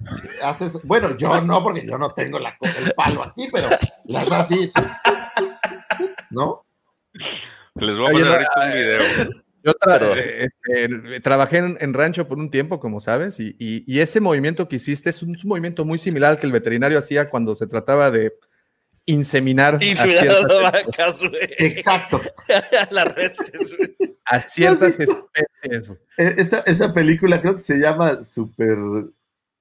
haces. 0.42 0.74
Bueno, 0.84 1.18
yo 1.18 1.42
no, 1.42 1.62
porque 1.62 1.86
yo 1.86 1.98
no 1.98 2.12
tengo 2.12 2.40
la, 2.40 2.56
el 2.62 2.94
palo 2.94 3.22
aquí, 3.24 3.50
pero 3.52 3.68
las 4.06 4.32
así. 4.32 4.72
¿No? 6.30 6.66
Les 7.76 7.98
voy 7.98 8.08
a 8.08 8.12
poner 8.12 8.28
ahorita 8.28 8.52
un 8.56 8.72
eh, 8.72 8.76
video. 8.76 8.98
Yo 9.64 9.74
tra- 9.74 10.00
Pero- 10.00 10.14
este, 10.16 11.20
trabajé 11.22 11.58
en, 11.58 11.78
en 11.82 11.94
rancho 11.94 12.28
por 12.28 12.38
un 12.38 12.50
tiempo, 12.50 12.80
como 12.80 13.02
sabes, 13.02 13.40
y, 13.42 13.56
y- 13.60 13.84
y 13.86 14.00
ese 14.00 14.22
movimiento 14.22 14.70
que 14.70 14.78
hiciste 14.78 15.10
es 15.10 15.22
un, 15.22 15.36
es 15.36 15.44
un 15.44 15.50
movimiento 15.50 15.84
muy 15.84 15.98
similar 15.98 16.32
al 16.32 16.40
que 16.40 16.46
el 16.46 16.54
veterinario 16.54 16.98
hacía 16.98 17.30
cuando 17.30 17.56
se 17.56 17.68
trataba 17.68 18.10
de 18.12 18.34
inseminar 19.08 19.76
a 19.76 19.80
ciertas, 19.80 20.62
vacas, 20.62 21.20
güey. 21.20 21.50
Exacto. 21.58 22.22
Las 22.92 23.16
reses, 23.16 23.76
güey. 23.76 23.96
a 24.26 24.40
ciertas 24.40 25.00
especies. 25.00 25.92
E- 26.18 26.36
Esa, 26.38 26.60
esa 26.60 26.94
película 26.94 27.42
creo 27.42 27.56
que 27.56 27.64
se 27.64 27.80
llama 27.80 28.24
Super. 28.24 28.78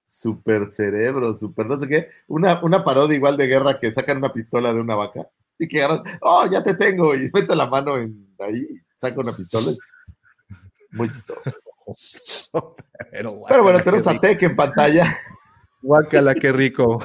Super 0.08 0.70
cerebro, 0.70 1.36
super 1.36 1.66
no 1.66 1.78
sé 1.78 1.86
qué. 1.88 2.08
Una, 2.26 2.60
una 2.62 2.82
parodia 2.82 3.16
igual 3.16 3.36
de 3.36 3.46
guerra 3.46 3.78
que 3.78 3.92
sacan 3.92 4.16
una 4.16 4.32
pistola 4.32 4.72
de 4.72 4.80
una 4.80 4.94
vaca 4.94 5.28
y 5.58 5.68
que 5.68 5.82
agarran, 5.82 6.04
oh, 6.22 6.48
ya 6.50 6.62
te 6.64 6.74
tengo, 6.74 7.14
y 7.14 7.30
mete 7.34 7.54
la 7.54 7.66
mano 7.66 7.96
en 7.98 8.26
ahí, 8.38 8.66
y 8.70 8.76
saca 8.96 9.20
una 9.20 9.36
pistola. 9.36 9.72
Es 9.72 9.78
Muy 10.90 11.10
chistoso. 11.10 11.52
Pero, 13.10 13.42
Pero 13.46 13.62
bueno, 13.62 13.80
tenemos 13.80 14.06
a. 14.06 14.18
Tech 14.18 14.42
en 14.42 14.56
pantalla. 14.56 15.14
Guácala, 15.82 16.34
qué 16.34 16.50
rico. 16.50 16.98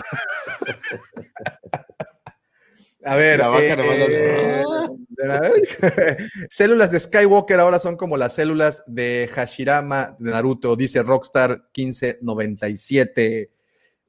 A 3.03 3.15
ver, 3.15 3.39
La 3.39 3.47
vaca 3.47 3.75
eh, 3.79 4.63
a 5.29 5.39
ver. 5.39 6.17
células 6.49 6.91
de 6.91 6.99
Skywalker 6.99 7.59
ahora 7.59 7.79
son 7.79 7.97
como 7.97 8.17
las 8.17 8.35
células 8.35 8.83
de 8.87 9.29
Hashirama 9.33 10.15
de 10.19 10.31
Naruto, 10.31 10.75
dice 10.75 11.01
Rockstar 11.01 11.69
1597. 11.75 13.49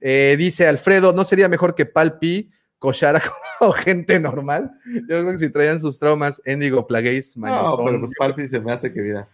Eh, 0.00 0.36
dice 0.36 0.66
Alfredo, 0.66 1.12
¿no 1.12 1.24
sería 1.24 1.48
mejor 1.48 1.74
que 1.74 1.86
Palpi 1.86 2.50
cochara 2.78 3.22
como 3.58 3.72
gente 3.72 4.18
normal? 4.20 4.72
Yo 4.84 5.06
creo 5.06 5.30
que 5.30 5.38
si 5.38 5.50
traían 5.50 5.80
sus 5.80 5.98
traumas, 5.98 6.42
Endigo 6.44 6.86
Plagueis, 6.86 7.36
No, 7.36 7.78
pero 7.84 8.00
pues 8.00 8.12
Palpi 8.18 8.48
se 8.48 8.60
me 8.60 8.72
hace 8.72 8.92
que 8.92 9.00
mira. 9.00 9.28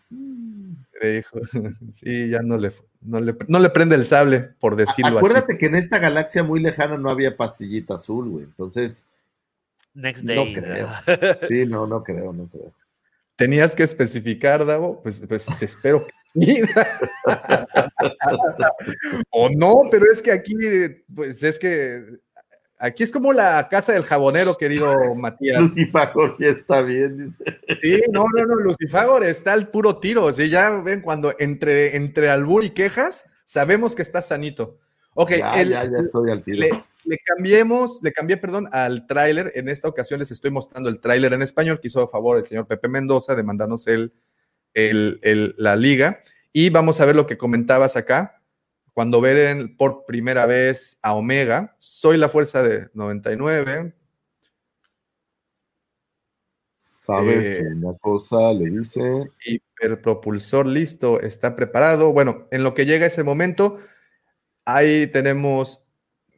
le 1.01 1.13
dijo, 1.17 1.41
sí, 1.93 2.29
ya 2.29 2.43
no 2.43 2.59
le, 2.59 2.73
no 3.01 3.21
le, 3.21 3.35
no 3.49 3.59
le 3.59 3.71
prende 3.71 3.97
el 3.97 4.05
sable, 4.05 4.51
por 4.61 4.77
decirlo 4.77 5.19
Acuérdate 5.19 5.59
que 5.59 5.67
en 5.67 5.75
esta 5.75 5.99
galaxia 5.99 6.43
muy 6.43 6.61
lejana 6.61 6.97
no 6.97 7.11
había 7.11 7.37
pastillita 7.37 7.95
azul, 7.95 8.29
güey. 8.29 8.45
Entonces, 8.45 9.07
Next 9.99 10.23
no 10.23 10.33
day. 10.45 10.55
creo. 10.55 10.89
Sí, 11.49 11.67
no, 11.67 11.87
no 11.87 12.03
creo, 12.05 12.33
no 12.33 12.47
creo. 12.49 12.73
Tenías 13.37 13.75
que 13.75 13.83
especificar, 13.83 14.65
Davo, 14.65 15.01
pues, 15.03 15.23
pues 15.29 15.63
espero 15.63 16.07
que 16.07 16.13
o 19.31 19.49
no, 19.51 19.83
pero 19.91 20.11
es 20.11 20.23
que 20.23 20.31
aquí, 20.33 20.55
pues 21.15 21.43
es 21.43 21.59
que 21.59 22.05
aquí 22.79 23.03
es 23.03 23.11
como 23.13 23.33
la 23.33 23.69
casa 23.69 23.93
del 23.93 24.05
jabonero, 24.05 24.57
querido 24.57 25.15
Matías. 25.15 25.61
Lucifagor 25.61 26.37
ya 26.39 26.49
está 26.49 26.83
bien, 26.83 27.31
dice. 27.31 27.59
Sí, 27.81 28.01
no, 28.13 28.25
no, 28.35 28.47
no, 28.47 28.55
Lucifagor 28.57 29.25
está 29.25 29.53
al 29.53 29.69
puro 29.69 29.99
tiro. 29.99 30.33
Sí, 30.33 30.49
ya 30.49 30.71
ven, 30.83 31.01
cuando 31.01 31.35
entre, 31.39 31.97
entre 31.97 32.31
albur 32.31 32.65
y 32.65 32.71
quejas, 32.71 33.25
sabemos 33.45 33.95
que 33.95 34.03
está 34.03 34.23
sanito. 34.23 34.79
Ok, 35.15 35.31
ya, 35.39 35.61
el- 35.61 35.71
ya, 35.71 35.85
ya 35.85 35.99
estoy 35.99 36.31
al 36.31 36.43
tiro. 36.43 36.59
le, 36.61 36.85
le 37.09 37.19
cambiemos, 37.19 38.01
le 38.03 38.13
cambié, 38.13 38.37
perdón, 38.37 38.69
al 38.73 39.07
tráiler. 39.07 39.51
En 39.55 39.69
esta 39.69 39.89
ocasión 39.89 40.21
les 40.21 40.31
estoy 40.31 40.51
mostrando 40.51 40.89
el 40.89 41.01
tráiler 41.01 41.33
en 41.33 41.43
español 41.43 41.81
que 41.81 41.89
hizo 41.89 42.03
a 42.03 42.09
favor 42.09 42.37
el 42.39 42.47
señor 42.47 42.67
Pepe 42.67 42.89
Mendoza 42.89 43.35
de 43.35 43.43
mandarnos 43.43 43.87
el, 43.87 44.13
el- 44.75 45.19
el- 45.23 45.55
la 45.59 45.77
liga. 45.77 46.23
Y 46.53 46.71
vamos 46.71 47.01
a 47.01 47.07
ver 47.07 47.17
lo 47.17 47.27
que 47.27 47.39
comentabas 47.39 47.97
acá. 47.97 48.43
Cuando 48.93 49.21
ven 49.21 49.77
por 49.77 50.05
primera 50.07 50.45
vez 50.47 50.99
a 51.03 51.15
Omega, 51.15 51.77
soy 51.79 52.17
la 52.17 52.29
fuerza 52.29 52.63
de 52.63 52.89
99. 52.95 53.95
¿Sabes 56.73 57.47
eh, 57.47 57.63
una 57.75 57.97
cosa? 57.99 58.53
Le 58.53 58.71
dice. 58.71 59.01
Hiperpropulsor 59.45 60.67
listo, 60.67 61.21
está 61.21 61.57
preparado. 61.57 62.13
Bueno, 62.13 62.47
en 62.51 62.63
lo 62.63 62.75
que 62.75 62.85
llega 62.87 63.07
ese 63.07 63.25
momento, 63.25 63.79
ahí 64.67 65.07
tenemos 65.07 65.85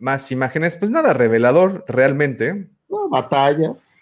más 0.00 0.30
imágenes. 0.32 0.76
Pues 0.76 0.90
nada 0.90 1.12
revelador 1.12 1.84
realmente. 1.86 2.70
No, 2.88 3.08
batallas. 3.08 3.94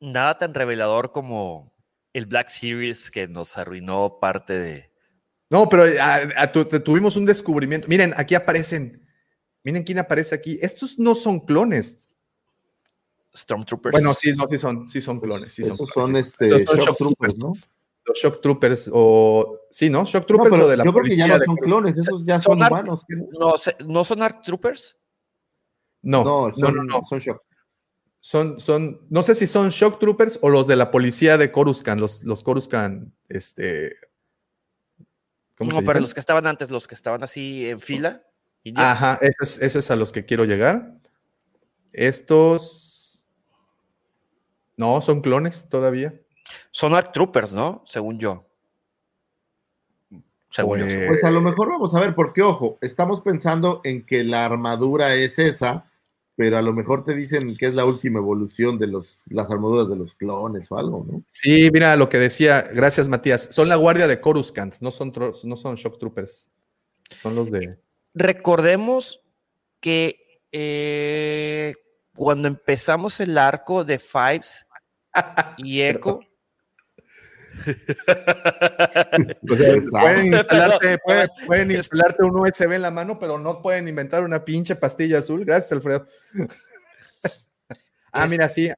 Nada 0.00 0.36
tan 0.38 0.54
revelador 0.54 1.12
como 1.12 1.72
el 2.12 2.26
Black 2.26 2.48
Series 2.48 3.10
que 3.10 3.26
nos 3.26 3.56
arruinó 3.56 4.18
parte 4.20 4.58
de. 4.58 4.90
No, 5.50 5.68
pero 5.68 5.84
a- 6.00 6.20
a 6.36 6.52
tu- 6.52 6.64
te- 6.66 6.80
tuvimos 6.80 7.16
un 7.16 7.26
descubrimiento. 7.26 7.88
Miren, 7.88 8.14
aquí 8.16 8.34
aparecen. 8.34 9.06
Miren 9.62 9.82
quién 9.82 9.98
aparece 9.98 10.34
aquí. 10.34 10.58
Estos 10.60 10.98
no 10.98 11.14
son 11.14 11.40
clones. 11.40 12.06
Stormtroopers. 13.36 13.92
Bueno, 13.92 14.14
sí, 14.14 14.34
no, 14.36 14.46
sí 14.50 14.58
son, 14.58 14.88
sí 14.88 15.00
son 15.00 15.18
clones. 15.20 15.52
Sí 15.52 15.62
son 15.62 15.72
Esos 15.72 15.90
clones, 15.90 16.30
son 16.30 16.38
sí. 16.38 16.44
este, 16.54 16.62
Esos 16.62 16.66
son 16.66 16.76
Shock 16.76 16.86
Shock 16.88 16.98
Troopers, 16.98 17.36
¿no? 17.38 17.52
Los 18.06 18.18
Shock 18.18 18.40
Troopers 18.42 18.90
o... 18.92 19.60
Sí, 19.70 19.88
¿no? 19.88 20.04
Shock 20.04 20.22
No, 20.22 20.26
Troopers 20.26 20.50
pero 20.50 20.66
o 20.66 20.68
de 20.68 20.76
la 20.76 20.84
yo 20.84 20.92
creo 20.92 21.04
que 21.04 21.16
ya 21.16 21.26
policía 21.26 21.38
no 21.38 21.44
son 21.44 21.56
clones, 21.56 21.96
esos 21.96 22.24
ya 22.24 22.40
son 22.40 22.56
humanos. 22.56 23.02
¿qué 23.08 23.16
no? 23.16 23.26
No, 23.32 23.54
¿no 23.86 24.04
son 24.04 24.22
Arc 24.22 24.42
Troopers? 24.42 24.98
No, 26.02 26.22
No, 26.22 26.48
no, 26.48 26.54
son, 26.54 26.74
no, 26.76 26.84
no. 26.84 27.02
son 27.08 27.18
Shock. 27.18 27.42
Son, 28.20 28.60
son, 28.60 29.00
no 29.10 29.22
sé 29.22 29.34
si 29.34 29.46
son 29.46 29.70
Shock 29.70 29.98
Troopers 30.00 30.38
o 30.42 30.48
los 30.50 30.66
de 30.66 30.76
la 30.76 30.90
policía 30.90 31.36
de 31.38 31.50
Coruscant, 31.52 32.00
los, 32.00 32.22
los 32.24 32.42
Coruscant, 32.42 33.12
este... 33.28 33.96
¿Cómo 35.56 35.70
No, 35.70 35.76
se 35.76 35.82
pero 35.82 35.92
dicen? 35.92 36.02
los 36.02 36.14
que 36.14 36.20
estaban 36.20 36.46
antes, 36.46 36.70
los 36.70 36.86
que 36.88 36.94
estaban 36.94 37.22
así 37.22 37.68
en 37.68 37.80
fila. 37.80 38.22
y 38.62 38.72
ya. 38.74 38.92
Ajá, 38.92 39.18
eso 39.22 39.42
es, 39.42 39.58
eso 39.62 39.78
es 39.78 39.90
a 39.90 39.96
los 39.96 40.10
que 40.12 40.24
quiero 40.24 40.44
llegar. 40.44 40.94
Estos... 41.92 43.26
No, 44.76 45.00
son 45.00 45.20
clones 45.20 45.68
todavía. 45.68 46.20
Son 46.70 46.94
Arc 46.94 47.12
Troopers, 47.12 47.54
¿no? 47.54 47.82
Según 47.86 48.18
yo. 48.18 48.46
Según 50.50 50.78
yo. 50.80 50.84
Pues- 50.86 51.06
Pues 51.08 51.24
a 51.24 51.30
lo 51.30 51.40
mejor 51.40 51.68
vamos 51.68 51.94
a 51.94 52.00
ver, 52.00 52.14
porque 52.14 52.42
ojo, 52.42 52.78
estamos 52.80 53.20
pensando 53.20 53.80
en 53.84 54.04
que 54.06 54.24
la 54.24 54.44
armadura 54.44 55.14
es 55.14 55.38
esa, 55.38 55.90
pero 56.36 56.58
a 56.58 56.62
lo 56.62 56.72
mejor 56.72 57.04
te 57.04 57.14
dicen 57.14 57.56
que 57.56 57.66
es 57.66 57.74
la 57.74 57.84
última 57.84 58.18
evolución 58.18 58.78
de 58.78 58.86
los, 58.88 59.24
las 59.30 59.50
armaduras 59.50 59.88
de 59.88 59.96
los 59.96 60.14
clones 60.14 60.70
o 60.70 60.76
algo, 60.78 61.06
¿no? 61.10 61.22
Sí, 61.28 61.70
mira 61.72 61.96
lo 61.96 62.08
que 62.08 62.18
decía, 62.18 62.62
gracias 62.62 63.08
Matías. 63.08 63.48
Son 63.50 63.68
la 63.68 63.76
guardia 63.76 64.06
de 64.06 64.20
Coruscant, 64.20 64.74
no 64.80 64.90
son, 64.90 65.12
tro- 65.12 65.42
no 65.44 65.56
son 65.56 65.74
Shock 65.76 65.98
Troopers. 65.98 66.50
Son 67.20 67.34
los 67.34 67.50
de. 67.50 67.78
Recordemos 68.14 69.20
que 69.80 70.40
eh, 70.52 71.74
cuando 72.16 72.46
empezamos 72.48 73.18
el 73.20 73.36
arco 73.38 73.84
de 73.84 73.98
Fives 73.98 74.66
y 75.58 75.80
Echo, 75.82 76.20
O 79.50 79.56
sea, 79.56 79.74
Exacto. 79.74 79.90
pueden, 80.00 80.26
instalarte, 80.34 80.78
Pero- 80.80 80.98
pueden, 81.04 81.28
pueden 81.46 81.70
instalarte 81.70 82.24
un 82.24 82.36
USB 82.38 82.72
en 82.72 82.82
la 82.82 82.90
mano, 82.90 83.18
pero 83.18 83.38
no 83.38 83.62
pueden 83.62 83.88
inventar 83.88 84.24
una 84.24 84.44
pinche 84.44 84.76
pastilla 84.76 85.18
azul. 85.18 85.44
Gracias, 85.44 85.72
Alfredo. 85.72 86.06
ah, 88.12 88.26
mira, 88.28 88.48
sí. 88.48 88.70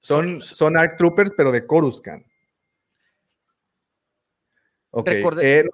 Son, 0.00 0.40
son 0.42 0.76
Arc 0.76 0.96
Troopers, 0.96 1.32
pero 1.36 1.52
de 1.52 1.66
Coruscant. 1.66 2.26
Ok. 4.90 5.06
Recordé- 5.08 5.60
eh. 5.60 5.68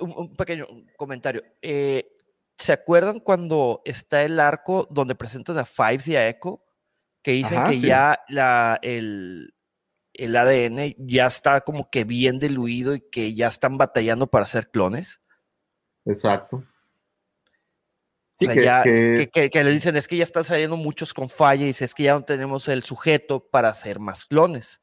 Un, 0.00 0.12
un 0.16 0.36
pequeño 0.36 0.66
comentario. 0.96 1.42
Eh, 1.60 2.08
¿Se 2.56 2.72
acuerdan 2.72 3.20
cuando 3.20 3.82
está 3.84 4.22
el 4.22 4.38
arco 4.40 4.86
donde 4.90 5.14
presentan 5.14 5.58
a 5.58 5.64
Fives 5.64 6.08
y 6.08 6.16
a 6.16 6.28
Echo? 6.28 6.62
Que 7.22 7.32
dicen 7.32 7.58
Ajá, 7.58 7.70
que 7.70 7.76
sí. 7.78 7.86
ya 7.86 8.20
la, 8.28 8.78
el, 8.82 9.54
el 10.24 10.36
ADN 10.36 10.94
ya 10.98 11.26
está 11.26 11.60
como 11.62 11.90
que 11.90 12.04
bien 12.04 12.38
diluido 12.38 12.94
y 12.94 13.00
que 13.00 13.34
ya 13.34 13.48
están 13.48 13.78
batallando 13.78 14.26
para 14.26 14.44
hacer 14.44 14.70
clones. 14.70 15.20
Exacto. 16.04 16.56
O 16.56 16.64
Sí, 18.34 18.46
sea, 18.46 18.54
que- 18.54 18.64
ya, 18.64 18.82
que- 18.82 19.30
que, 19.32 19.40
que- 19.42 19.50
que 19.50 19.64
le 19.64 19.70
dicen 19.70 19.96
es 19.96 20.08
que 20.08 20.16
ya 20.16 20.24
están 20.24 20.42
saliendo 20.44 20.76
muchos 20.76 21.12
con 21.14 21.28
falla 21.28 21.62
y 21.64 21.66
dice 21.68 21.84
es 21.84 21.94
que 21.94 22.04
ya 22.04 22.14
no 22.14 22.24
tenemos 22.24 22.66
el 22.68 22.82
sujeto 22.82 23.48
para 23.48 23.68
hacer 23.68 24.00
más 24.00 24.24
clones. 24.24 24.80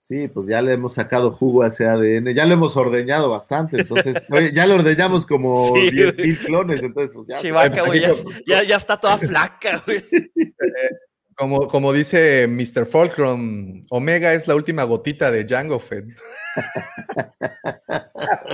Sí, 0.00 0.28
pues 0.28 0.46
ya 0.48 0.62
le 0.62 0.72
hemos 0.72 0.94
sacado 0.94 1.32
jugo 1.32 1.62
a 1.62 1.66
ese 1.66 1.84
ADN, 1.86 2.32
ya 2.32 2.46
lo 2.46 2.54
hemos 2.54 2.76
ordeñado 2.76 3.28
bastante, 3.28 3.80
entonces, 3.80 4.14
oye, 4.30 4.52
ya 4.52 4.64
lo 4.66 4.76
ordeñamos 4.76 5.26
como 5.26 5.74
Sí. 5.74 5.90
10 5.90 6.16
mil 6.16 6.38
clones, 6.38 6.82
entonces 6.82 7.10
pues 7.12 7.26
ya. 7.26 7.38
Chivaca, 7.38 7.82
güey, 7.82 8.00
ya, 8.00 8.10
poquito. 8.10 8.30
ya- 8.46 8.62
ya 8.62 8.76
está 8.76 8.96
toda 9.00 9.18
flaca, 9.18 9.82
güey. 9.84 10.04
como, 11.36 11.68
como 11.68 11.92
dice 11.92 12.46
Mr. 12.48 12.86
Fulcrum, 12.86 13.82
Omega 13.90 14.32
es 14.32 14.48
la 14.48 14.54
última 14.54 14.84
gotita 14.84 15.30
de 15.30 15.44
Django 15.44 15.78
Fett. 15.78 16.06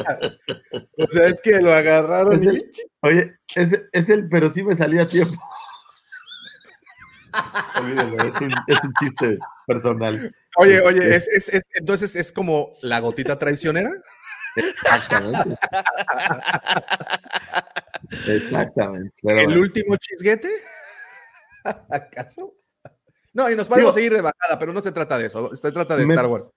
o 0.98 1.06
sea, 1.12 1.26
es 1.26 1.40
que 1.40 1.60
lo 1.60 1.72
agarraron. 1.72 2.34
Es 2.34 2.44
y- 2.44 2.48
el- 2.48 2.70
Oye, 3.02 3.34
es, 3.54 3.80
es 3.92 4.10
el, 4.10 4.28
pero 4.28 4.50
sí 4.50 4.62
me 4.62 4.74
salía 4.74 5.02
a 5.02 5.06
tiempo. 5.06 5.34
Olvídalo, 7.80 8.16
es 8.24 8.40
un, 8.40 8.52
es 8.66 8.84
un 8.84 8.92
chiste 9.00 9.38
personal. 9.66 10.34
Oye, 10.56 10.76
Este- 10.76 10.88
oye, 10.88 11.16
es, 11.16 11.28
es- 11.28 11.48
es- 11.48 11.62
entonces 11.74 12.14
es 12.16 12.32
como 12.32 12.70
la 12.82 13.00
gotita 13.00 13.38
traicionera. 13.38 13.90
Exactamente. 14.54 15.56
Exactamente. 18.28 19.14
pero 19.22 19.38
¿El 19.40 19.46
bueno. 19.46 19.60
último 19.62 19.96
chisguete? 19.96 20.50
¿Acaso? 21.64 22.54
No, 23.34 23.50
y 23.50 23.56
nos 23.56 23.68
podemos 23.68 23.94
Digo- 23.94 23.94
seguir 23.94 24.12
de 24.14 24.20
bajada, 24.22 24.58
pero 24.58 24.72
no 24.72 24.82
se 24.82 24.92
trata 24.92 25.16
de 25.18 25.26
eso, 25.26 25.54
se 25.54 25.72
trata 25.72 25.96
de 25.96 26.06
Me- 26.06 26.14
Star 26.14 26.26
Wars. 26.26 26.50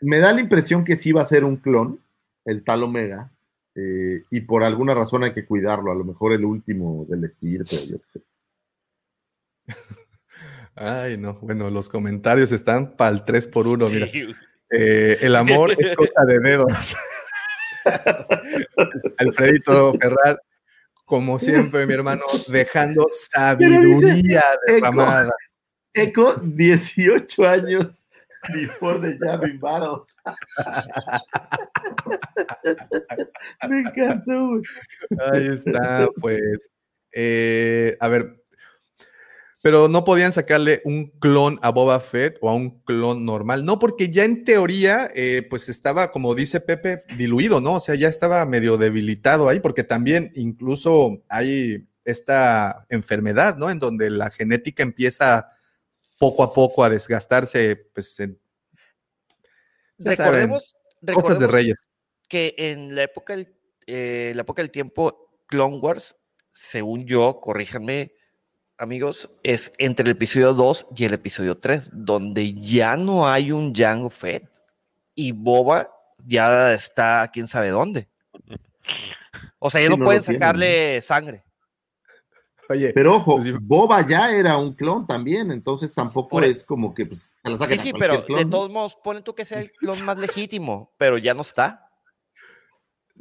Me 0.00 0.18
da 0.18 0.32
la 0.32 0.40
impresión 0.40 0.82
que 0.84 0.96
sí 0.96 1.12
va 1.12 1.22
a 1.22 1.26
ser 1.26 1.44
un 1.44 1.56
clon, 1.56 2.00
el 2.44 2.64
tal 2.64 2.82
Omega, 2.82 3.30
eh, 3.74 4.22
y 4.30 4.40
por 4.42 4.64
alguna 4.64 4.94
razón 4.94 5.22
hay 5.24 5.32
que 5.32 5.44
cuidarlo, 5.46 5.92
a 5.92 5.94
lo 5.94 6.04
mejor 6.04 6.32
el 6.32 6.44
último 6.44 7.06
del 7.08 7.24
estirpe, 7.24 7.86
yo 7.86 7.98
qué 8.00 8.08
sé. 8.08 8.20
Ay, 10.74 11.18
no, 11.18 11.34
bueno, 11.34 11.68
los 11.70 11.88
comentarios 11.88 12.50
están 12.50 12.96
para 12.96 13.12
el 13.14 13.24
3 13.24 13.46
por 13.46 13.66
1 13.68 13.88
mira. 13.90 14.06
Sí. 14.08 14.24
Eh, 14.70 15.18
el 15.20 15.36
amor 15.36 15.72
es 15.78 15.88
cosa 15.96 16.24
de 16.26 16.38
dedos. 16.40 16.72
Alfredito 19.18 19.92
Ferraz, 19.94 20.36
como 21.04 21.38
siempre, 21.38 21.86
mi 21.86 21.94
hermano, 21.94 22.22
dejando 22.48 23.06
sabiduría 23.10 24.42
derramada. 24.66 25.32
Eco, 25.94 26.34
18 26.42 27.46
años 27.46 28.06
Before 28.50 28.98
the 28.98 29.16
Jamming 29.18 29.60
Battle. 29.60 30.04
Me 33.68 33.80
encantó. 33.80 34.60
Ahí 35.32 35.48
está, 35.48 36.08
pues. 36.20 36.70
Eh, 37.12 37.96
a 38.00 38.08
ver. 38.08 38.38
Pero 39.62 39.86
no 39.86 40.04
podían 40.04 40.32
sacarle 40.32 40.82
un 40.84 41.10
clon 41.20 41.60
a 41.62 41.70
Boba 41.70 42.00
Fett 42.00 42.36
o 42.40 42.50
a 42.50 42.54
un 42.54 42.82
clon 42.82 43.24
normal. 43.24 43.64
No, 43.64 43.78
porque 43.78 44.10
ya 44.10 44.24
en 44.24 44.44
teoría, 44.44 45.08
eh, 45.14 45.46
pues 45.48 45.68
estaba, 45.68 46.10
como 46.10 46.34
dice 46.34 46.60
Pepe, 46.60 47.04
diluido, 47.16 47.60
¿no? 47.60 47.74
O 47.74 47.80
sea, 47.80 47.94
ya 47.94 48.08
estaba 48.08 48.44
medio 48.44 48.76
debilitado 48.76 49.48
ahí, 49.48 49.60
porque 49.60 49.84
también 49.84 50.32
incluso 50.34 51.22
hay 51.28 51.86
esta 52.04 52.86
enfermedad, 52.88 53.56
¿no? 53.56 53.70
En 53.70 53.78
donde 53.78 54.10
la 54.10 54.30
genética 54.30 54.82
empieza 54.82 55.46
poco 56.22 56.44
a 56.44 56.52
poco 56.52 56.84
a 56.84 56.88
desgastarse, 56.88 57.74
pues 57.92 58.20
en, 58.20 58.40
saben, 59.98 60.16
Recordemos, 60.16 60.76
cosas 61.14 61.40
de 61.40 61.48
reyes. 61.48 61.84
que 62.28 62.54
en 62.58 62.94
la 62.94 63.02
época 63.02 63.34
del, 63.34 63.52
eh, 63.88 64.30
la 64.36 64.42
época 64.42 64.62
del 64.62 64.70
tiempo, 64.70 65.32
Clone 65.48 65.78
Wars, 65.78 66.14
según 66.52 67.06
yo, 67.06 67.40
corríjanme, 67.40 68.12
amigos, 68.78 69.30
es 69.42 69.72
entre 69.78 70.04
el 70.04 70.12
episodio 70.12 70.54
2 70.54 70.86
y 70.94 71.06
el 71.06 71.14
episodio 71.14 71.58
3, 71.58 71.90
donde 71.92 72.54
ya 72.54 72.96
no 72.96 73.28
hay 73.28 73.50
un 73.50 73.74
Jango 73.74 74.08
Fett 74.08 74.48
y 75.16 75.32
Boba 75.32 75.90
ya 76.24 76.72
está 76.72 77.28
quién 77.32 77.48
sabe 77.48 77.70
dónde. 77.70 78.08
O 79.58 79.70
sea, 79.70 79.80
ya 79.80 79.88
Sí, 79.88 79.96
no, 79.96 80.04
pueden 80.04 80.22
sacarle 80.22 81.02
sangre. 81.02 81.42
Oye, 82.68 82.92
Pero 82.94 83.16
ojo, 83.16 83.36
Pues 83.36 83.48
sí. 83.48 83.54
Boba 83.60 84.06
ya 84.06 84.30
era 84.30 84.56
un 84.56 84.72
clon 84.74 85.06
también, 85.06 85.50
entonces 85.50 85.92
tampoco 85.92 86.30
Por- 86.30 86.44
es 86.44 86.62
como 86.64 86.94
que 86.94 87.06
pues, 87.06 87.28
se 87.32 87.50
la 87.50 87.56
Sí, 87.56 87.62
saquen 87.64 87.78
a 87.78 87.82
sí, 87.82 87.90
cualquier 87.90 88.10
pero 88.12 88.24
clon, 88.26 88.38
de 88.38 88.44
¿no? 88.44 88.50
todos 88.50 88.70
modos, 88.70 88.96
ponen 89.02 89.22
tú 89.22 89.34
que 89.34 89.44
sea 89.44 89.58
el 89.60 89.70
clon 89.72 90.02
más 90.04 90.18
legítimo, 90.18 90.92
pero 90.96 91.18
ya 91.18 91.34
no 91.34 91.42
está. 91.42 91.88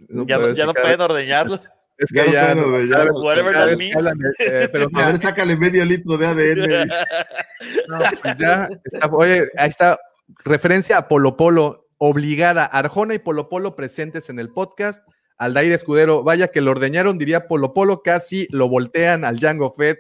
no 0.07 0.25
ya 0.25 0.35
no, 0.35 0.41
puedes 0.41 0.57
ya 0.57 0.65
no 0.65 0.71
sacar- 0.71 0.83
pueden 0.83 1.01
ordeñarlo. 1.01 1.59
Es 1.97 2.09
Ya 2.11 2.23
que 2.23 2.27
no 2.29 2.33
ya, 2.33 2.55
no- 2.55 2.79
ya- 2.81 3.03
de- 3.05 4.63
eh, 4.63 4.69
pero 4.71 4.87
A 4.93 5.05
ver, 5.07 5.19
sácale 5.19 5.55
medio 5.55 5.85
litro 5.85 6.17
de 6.17 6.25
ADN. 6.27 6.85
No, 7.87 7.99
pues 8.23 8.37
ya 8.37 8.69
está, 8.85 9.07
oye, 9.07 9.49
ahí 9.57 9.69
está, 9.69 9.99
referencia 10.43 10.97
a 10.97 11.07
Polo 11.07 11.37
Polo, 11.37 11.87
obligada, 11.97 12.65
Arjona 12.65 13.13
y 13.13 13.19
Polo 13.19 13.49
Polo 13.49 13.75
presentes 13.75 14.29
en 14.29 14.39
el 14.39 14.49
podcast. 14.49 15.03
Aldair 15.41 15.71
Escudero, 15.71 16.23
vaya 16.23 16.49
que 16.49 16.61
lo 16.61 16.71
ordeñaron, 16.71 17.17
diría 17.17 17.47
Polo 17.47 17.73
Polo, 17.73 18.03
casi 18.03 18.47
lo 18.51 18.69
voltean 18.69 19.25
al 19.25 19.37
Django 19.39 19.71
Fett, 19.73 19.99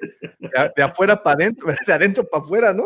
de, 0.75 0.83
afuera 0.83 1.23
para 1.23 1.33
adentro, 1.33 1.67
de 1.87 1.93
adentro 1.93 2.27
para 2.29 2.43
afuera, 2.43 2.73
¿no? 2.73 2.85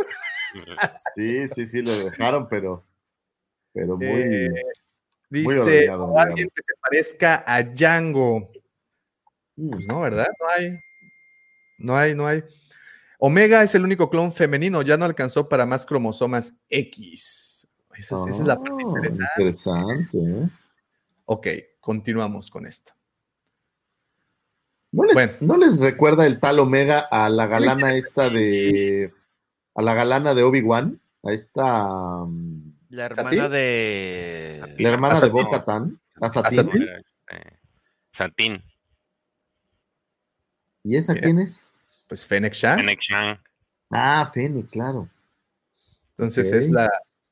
Sí, 1.16 1.48
sí, 1.50 1.68
sí, 1.68 1.82
lo 1.82 1.92
dejaron, 2.06 2.48
pero, 2.48 2.86
pero 3.74 3.98
muy. 3.98 4.08
Eh, 4.08 4.50
Muy 5.30 5.42
Dice, 5.42 5.90
o 5.90 6.18
alguien 6.18 6.48
que 6.56 6.62
se 6.62 6.74
parezca 6.82 7.44
a 7.46 7.62
Django. 7.62 8.50
Mm. 9.58 9.70
Pues 9.72 9.88
no, 9.88 10.00
¿verdad? 10.02 10.28
No 10.40 10.48
hay. 10.48 10.80
No 11.78 11.98
hay, 11.98 12.16
no 12.16 12.26
hay. 12.28 12.44
Omega 13.20 13.64
es 13.64 13.76
el 13.76 13.84
único 13.84 14.10
clon 14.10 14.32
femenino, 14.32 14.82
ya 14.82 14.96
no 14.96 15.04
alcanzó 15.04 15.50
para 15.50 15.66
más 15.66 15.86
cromosomas 15.86 16.54
X. 16.70 17.68
Eso 17.98 18.26
es- 18.28 18.34
esa 18.36 18.42
es 18.42 18.48
la 18.48 18.56
parte 18.56 18.84
Ah, 18.86 18.88
interesante. 18.88 19.26
interesante, 19.38 20.18
¿eh? 20.20 20.50
Ok, 21.26 21.48
continuamos 21.80 22.50
con 22.50 22.66
esto. 22.68 22.94
¿No 24.92 25.04
les, 25.04 25.14
Bueno. 25.14 25.34
¿No 25.42 25.58
les 25.58 25.80
recuerda 25.80 26.26
el 26.26 26.40
tal 26.40 26.60
Omega 26.60 27.00
a 27.00 27.30
la 27.30 27.48
galana 27.48 27.94
esta 27.96 28.30
de. 28.30 29.14
a 29.76 29.82
la 29.82 29.94
galana 29.94 30.34
de 30.34 30.44
Obi-Wan? 30.44 31.02
A 31.24 31.32
esta. 31.32 31.88
mm, 32.26 32.78
La 32.90 33.10
¿Satín? 33.10 33.20
hermana 33.40 33.50
de. 33.50 34.76
La 34.80 34.90
hermana 34.90 35.16
¿A 35.16 35.22
de? 35.22 35.30
Bo-Katan, 35.30 36.00
a 36.22 36.26
¿A 36.28 36.30
Satín. 36.30 36.56
Satín? 36.66 36.88
Satín, 38.18 38.64
¿Y 40.84 40.96
esa 40.96 41.14
Mira. 41.14 41.26
quién 41.26 41.40
es? 41.40 41.68
Pues 42.08 42.26
Fennec. 42.26 42.54
Fennec 42.54 43.00
Shand. 43.02 43.40
Ah, 43.90 44.30
Fene, 44.34 44.66
claro. 44.68 45.10
Entonces 46.12 46.52
es 46.54 46.70
la, 46.70 46.90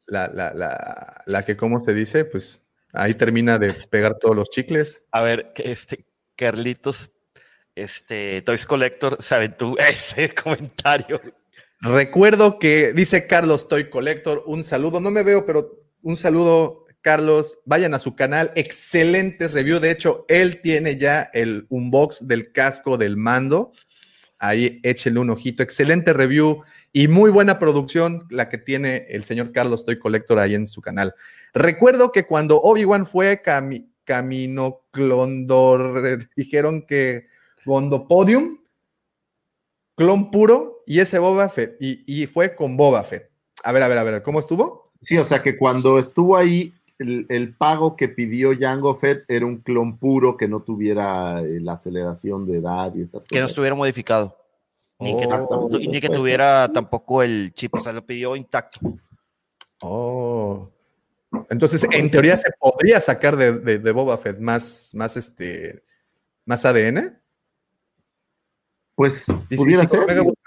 la, 0.07 0.27
la, 0.27 0.53
la, 0.53 1.23
la 1.25 1.45
que, 1.45 1.55
¿cómo 1.55 1.79
se 1.79 1.93
dice? 1.93 2.25
Pues 2.25 2.59
ahí 2.93 3.15
termina 3.15 3.59
de 3.59 3.73
pegar 3.73 4.17
todos 4.19 4.35
los 4.35 4.49
chicles. 4.49 5.01
A 5.11 5.21
ver, 5.21 5.51
este 5.57 6.05
Carlitos, 6.35 7.11
este 7.75 8.41
Toys 8.41 8.65
Collector, 8.65 9.17
se 9.21 9.35
aventó 9.35 9.77
ese 9.79 10.33
comentario. 10.33 11.19
Recuerdo 11.81 12.59
que 12.59 12.93
dice 12.93 13.27
Carlos 13.27 13.67
Toy 13.67 13.89
Collector, 13.89 14.43
un 14.45 14.63
saludo, 14.63 15.01
no 15.01 15.11
me 15.11 15.23
veo, 15.23 15.45
pero 15.45 15.83
un 16.01 16.15
saludo, 16.15 16.85
Carlos. 17.01 17.59
Vayan 17.65 17.93
a 17.93 17.99
su 17.99 18.15
canal, 18.15 18.51
excelente 18.55 19.49
review. 19.49 19.79
De 19.79 19.91
hecho, 19.91 20.25
él 20.29 20.61
tiene 20.61 20.97
ya 20.97 21.29
el 21.33 21.65
unbox 21.69 22.25
del 22.25 22.53
casco 22.53 22.97
del 22.97 23.17
mando. 23.17 23.73
Ahí 24.39 24.79
échenle 24.83 25.19
un 25.19 25.29
ojito. 25.29 25.61
Excelente 25.63 26.13
review 26.13 26.63
y 26.93 27.07
muy 27.07 27.31
buena 27.31 27.59
producción 27.59 28.25
la 28.29 28.49
que 28.49 28.57
tiene 28.57 29.05
el 29.09 29.23
señor 29.23 29.51
Carlos 29.51 29.85
Toy 29.85 29.99
Collector 29.99 30.39
ahí 30.39 30.55
en 30.55 30.67
su 30.67 30.81
canal. 30.81 31.13
Recuerdo 31.53 32.11
que 32.11 32.25
cuando 32.25 32.59
Obi-Wan 32.61 33.05
fue 33.05 33.41
cami 33.41 33.89
Camino 34.03 34.81
Clondor, 34.91 36.27
dijeron 36.35 36.85
que 36.85 37.27
Gondopodium, 37.65 38.59
clon 39.95 40.31
puro, 40.31 40.81
y 40.85 40.99
ese 40.99 41.19
Boba 41.19 41.49
Fett, 41.49 41.77
y, 41.79 42.03
y 42.05 42.27
fue 42.27 42.55
con 42.55 42.75
Boba 42.75 43.03
Fett. 43.03 43.29
A 43.63 43.71
ver, 43.71 43.83
a 43.83 43.87
ver, 43.87 43.97
a 43.97 44.03
ver, 44.03 44.23
¿cómo 44.23 44.39
estuvo? 44.39 44.89
Sí, 45.01 45.17
o 45.17 45.25
sea 45.25 45.41
que 45.41 45.57
cuando 45.57 45.99
estuvo 45.99 46.35
ahí, 46.35 46.73
el, 46.99 47.25
el 47.29 47.55
pago 47.55 47.95
que 47.95 48.09
pidió 48.09 48.51
Jango 48.57 48.95
Fett 48.95 49.23
era 49.29 49.45
un 49.45 49.57
clon 49.57 49.97
puro 49.97 50.35
que 50.37 50.47
no 50.47 50.61
tuviera 50.61 51.41
eh, 51.41 51.59
la 51.61 51.73
aceleración 51.73 52.45
de 52.45 52.57
edad 52.57 52.93
y 52.95 53.01
estas 53.01 53.25
Que 53.25 53.35
no 53.35 53.41
cosas. 53.43 53.51
estuviera 53.51 53.75
modificado. 53.75 54.37
Ni 54.99 55.17
que, 55.17 55.27
y 55.81 55.87
ni 55.87 55.99
que 55.99 56.07
pues, 56.07 56.19
tuviera 56.19 56.71
tampoco 56.71 57.23
el 57.23 57.53
chip, 57.53 57.73
o 57.75 57.79
sea, 57.81 57.91
lo 57.91 58.05
pidió 58.05 58.35
intacto. 58.35 58.79
Oh. 59.81 60.69
Entonces, 61.49 61.85
en 61.91 62.09
teoría 62.11 62.37
se 62.37 62.51
podría 62.59 63.01
sacar 63.01 63.35
de, 63.37 63.53
de- 63.53 63.79
de 63.79 63.91
Boba 63.91 64.17
Fett 64.17 64.39
más, 64.39 64.91
más 64.93 65.17
este, 65.17 65.83
más 66.45 66.63
ADN. 66.65 67.19
Pues 68.95 69.27
Y 69.27 69.33
si- 69.33 69.55
pudiera 69.57 69.81
si 69.83 69.87
con 69.87 69.97
ser. 69.97 70.03
Omega 70.03 70.21
buscan- 70.21 70.43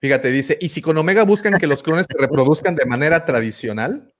Fíjate, 0.00 0.30
dice, 0.30 0.56
y 0.60 0.68
si 0.68 0.80
con 0.80 0.96
Omega 0.96 1.24
buscan 1.24 1.58
que 1.58 1.66
los 1.66 1.82
clones 1.82 2.06
se 2.08 2.16
reproduzcan 2.18 2.76
de 2.76 2.86
manera 2.86 3.24
tradicional, 3.24 4.12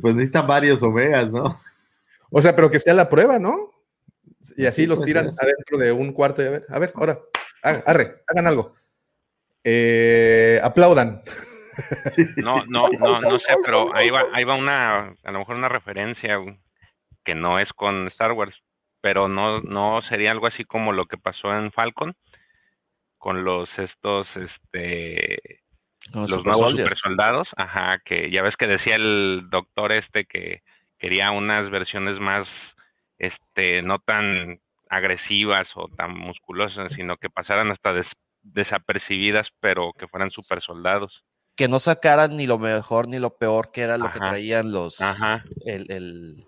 Pues 0.00 0.14
necesitan 0.14 0.46
varios 0.46 0.82
omegas, 0.82 1.30
¿no? 1.30 1.60
o 2.30 2.40
sea, 2.42 2.54
pero 2.56 2.70
que 2.70 2.80
sea 2.80 2.94
la 2.94 3.08
prueba, 3.08 3.38
¿no? 3.38 3.70
Y 4.56 4.66
así 4.66 4.82
Sí, 4.82 4.86
los 4.86 5.02
tiran 5.04 5.26
ser. 5.26 5.34
adentro 5.40 5.78
de 5.78 5.92
un 5.92 6.12
cuarto 6.12 6.42
y 6.42 6.46
a 6.46 6.50
ver, 6.50 6.66
a 6.68 6.78
ver, 6.78 6.92
ahora, 6.94 7.20
ha- 7.62 7.82
arre, 7.86 8.22
hagan 8.28 8.46
algo. 8.46 8.74
Eh, 9.64 10.58
aplaudan. 10.62 11.22
No, 12.36 12.64
no, 12.66 12.88
no, 12.98 13.20
no 13.20 13.38
sé, 13.38 13.46
pero 13.64 13.94
ahí 13.94 14.10
va, 14.10 14.24
ahí 14.32 14.44
va 14.44 14.54
una, 14.54 15.14
a 15.24 15.30
lo 15.30 15.38
mejor 15.40 15.56
una 15.56 15.68
referencia 15.68 16.38
que 17.24 17.34
no 17.34 17.58
es 17.58 17.70
con 17.72 18.06
Star 18.06 18.32
Wars, 18.32 18.56
pero 19.00 19.28
no, 19.28 19.60
no 19.60 20.00
sería 20.08 20.30
algo 20.30 20.46
así 20.46 20.64
como 20.64 20.92
lo 20.92 21.06
que 21.06 21.18
pasó 21.18 21.54
en 21.54 21.70
Falcon 21.72 22.14
con 23.18 23.44
los 23.44 23.68
estos, 23.78 24.26
este, 24.36 25.38
los 26.12 26.30
super 26.30 26.44
nuevos 26.46 26.66
soldiers. 26.66 26.88
super 26.88 26.98
soldados, 26.98 27.48
ajá, 27.56 27.98
que 28.04 28.30
ya 28.30 28.42
ves 28.42 28.56
que 28.56 28.66
decía 28.66 28.96
el 28.96 29.48
doctor 29.50 29.92
este 29.92 30.24
que 30.24 30.62
quería 30.98 31.30
unas 31.30 31.70
versiones 31.70 32.18
más, 32.18 32.48
este, 33.18 33.82
no 33.82 33.98
tan 33.98 34.60
agresivas 34.88 35.68
o 35.74 35.88
tan 35.88 36.16
musculosas, 36.16 36.92
sino 36.94 37.16
que 37.16 37.30
pasaran 37.30 37.70
hasta 37.70 37.92
des- 37.92 38.06
desapercibidas, 38.42 39.48
pero 39.60 39.92
que 39.92 40.08
fueran 40.08 40.30
super 40.30 40.62
soldados. 40.62 41.22
Que 41.60 41.68
no 41.68 41.78
sacaran 41.78 42.38
ni 42.38 42.46
lo 42.46 42.58
mejor 42.58 43.06
ni 43.06 43.18
lo 43.18 43.36
peor, 43.36 43.70
que 43.70 43.82
era 43.82 43.98
lo 43.98 44.10
que 44.10 44.18
traían 44.18 44.72
los. 44.72 44.98
Ajá. 45.02 45.44
El, 45.66 45.90
el, 45.92 46.46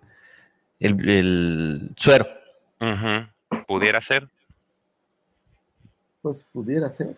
el, 0.81 1.11
el 1.11 1.91
suero. 1.99 2.25
Pudiera 3.69 4.01
ser. 4.07 4.27
Pues 6.23 6.47
pudiera 6.51 6.89
ser. 6.89 7.15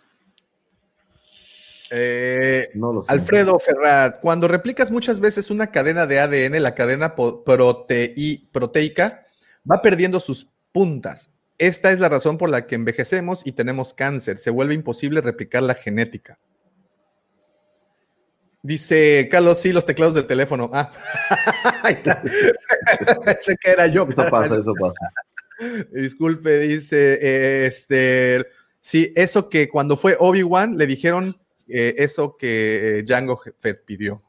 Eh, 1.92 2.68
No 2.74 2.92
lo 2.92 3.04
sé. 3.04 3.12
Alfredo 3.12 3.56
Ferrat, 3.60 4.18
cuando 4.18 4.48
replicas 4.48 4.90
muchas 4.90 5.20
veces 5.20 5.52
una 5.52 5.68
cadena 5.68 6.04
de 6.08 6.18
ADN, 6.18 6.60
la 6.60 6.74
cadena 6.74 7.14
protei- 7.14 8.44
proteica 8.50 9.24
va 9.70 9.82
perdiendo 9.82 10.18
sus 10.18 10.48
puntas. 10.72 11.30
Esta 11.58 11.92
es 11.92 12.00
la 12.00 12.08
razón 12.08 12.38
por 12.38 12.50
la 12.50 12.66
que 12.66 12.74
envejecemos 12.74 13.42
y 13.44 13.52
tenemos 13.52 13.94
cáncer. 13.94 14.38
Se 14.38 14.50
vuelve 14.50 14.74
imposible 14.74 15.20
replicar 15.20 15.62
la 15.62 15.74
genética. 15.74 16.38
Dice 18.64 19.28
Carlos, 19.30 19.58
sí, 19.58 19.74
los 19.74 19.84
teclados 19.84 20.14
del 20.14 20.26
teléfono. 20.26 20.70
Ah, 20.72 20.90
ahí 21.82 21.92
está. 21.92 22.22
Pensé 23.24 23.56
que 23.60 23.70
era 23.70 23.88
yo. 23.88 24.06
Eso 24.08 24.24
pasa, 24.30 24.58
eso 24.58 24.72
pasa. 24.80 25.12
Disculpe, 25.92 26.60
dice, 26.60 27.18
eh, 27.20 27.66
este, 27.66 28.46
sí, 28.80 29.12
eso 29.16 29.50
que 29.50 29.68
cuando 29.68 29.98
fue 29.98 30.16
Obi-Wan 30.18 30.78
le 30.78 30.86
dijeron 30.86 31.38
eh, 31.68 31.96
eso 31.98 32.38
que 32.38 33.00
eh, 33.00 33.02
Django 33.02 33.38
Fett 33.58 33.84
pidió. 33.84 34.22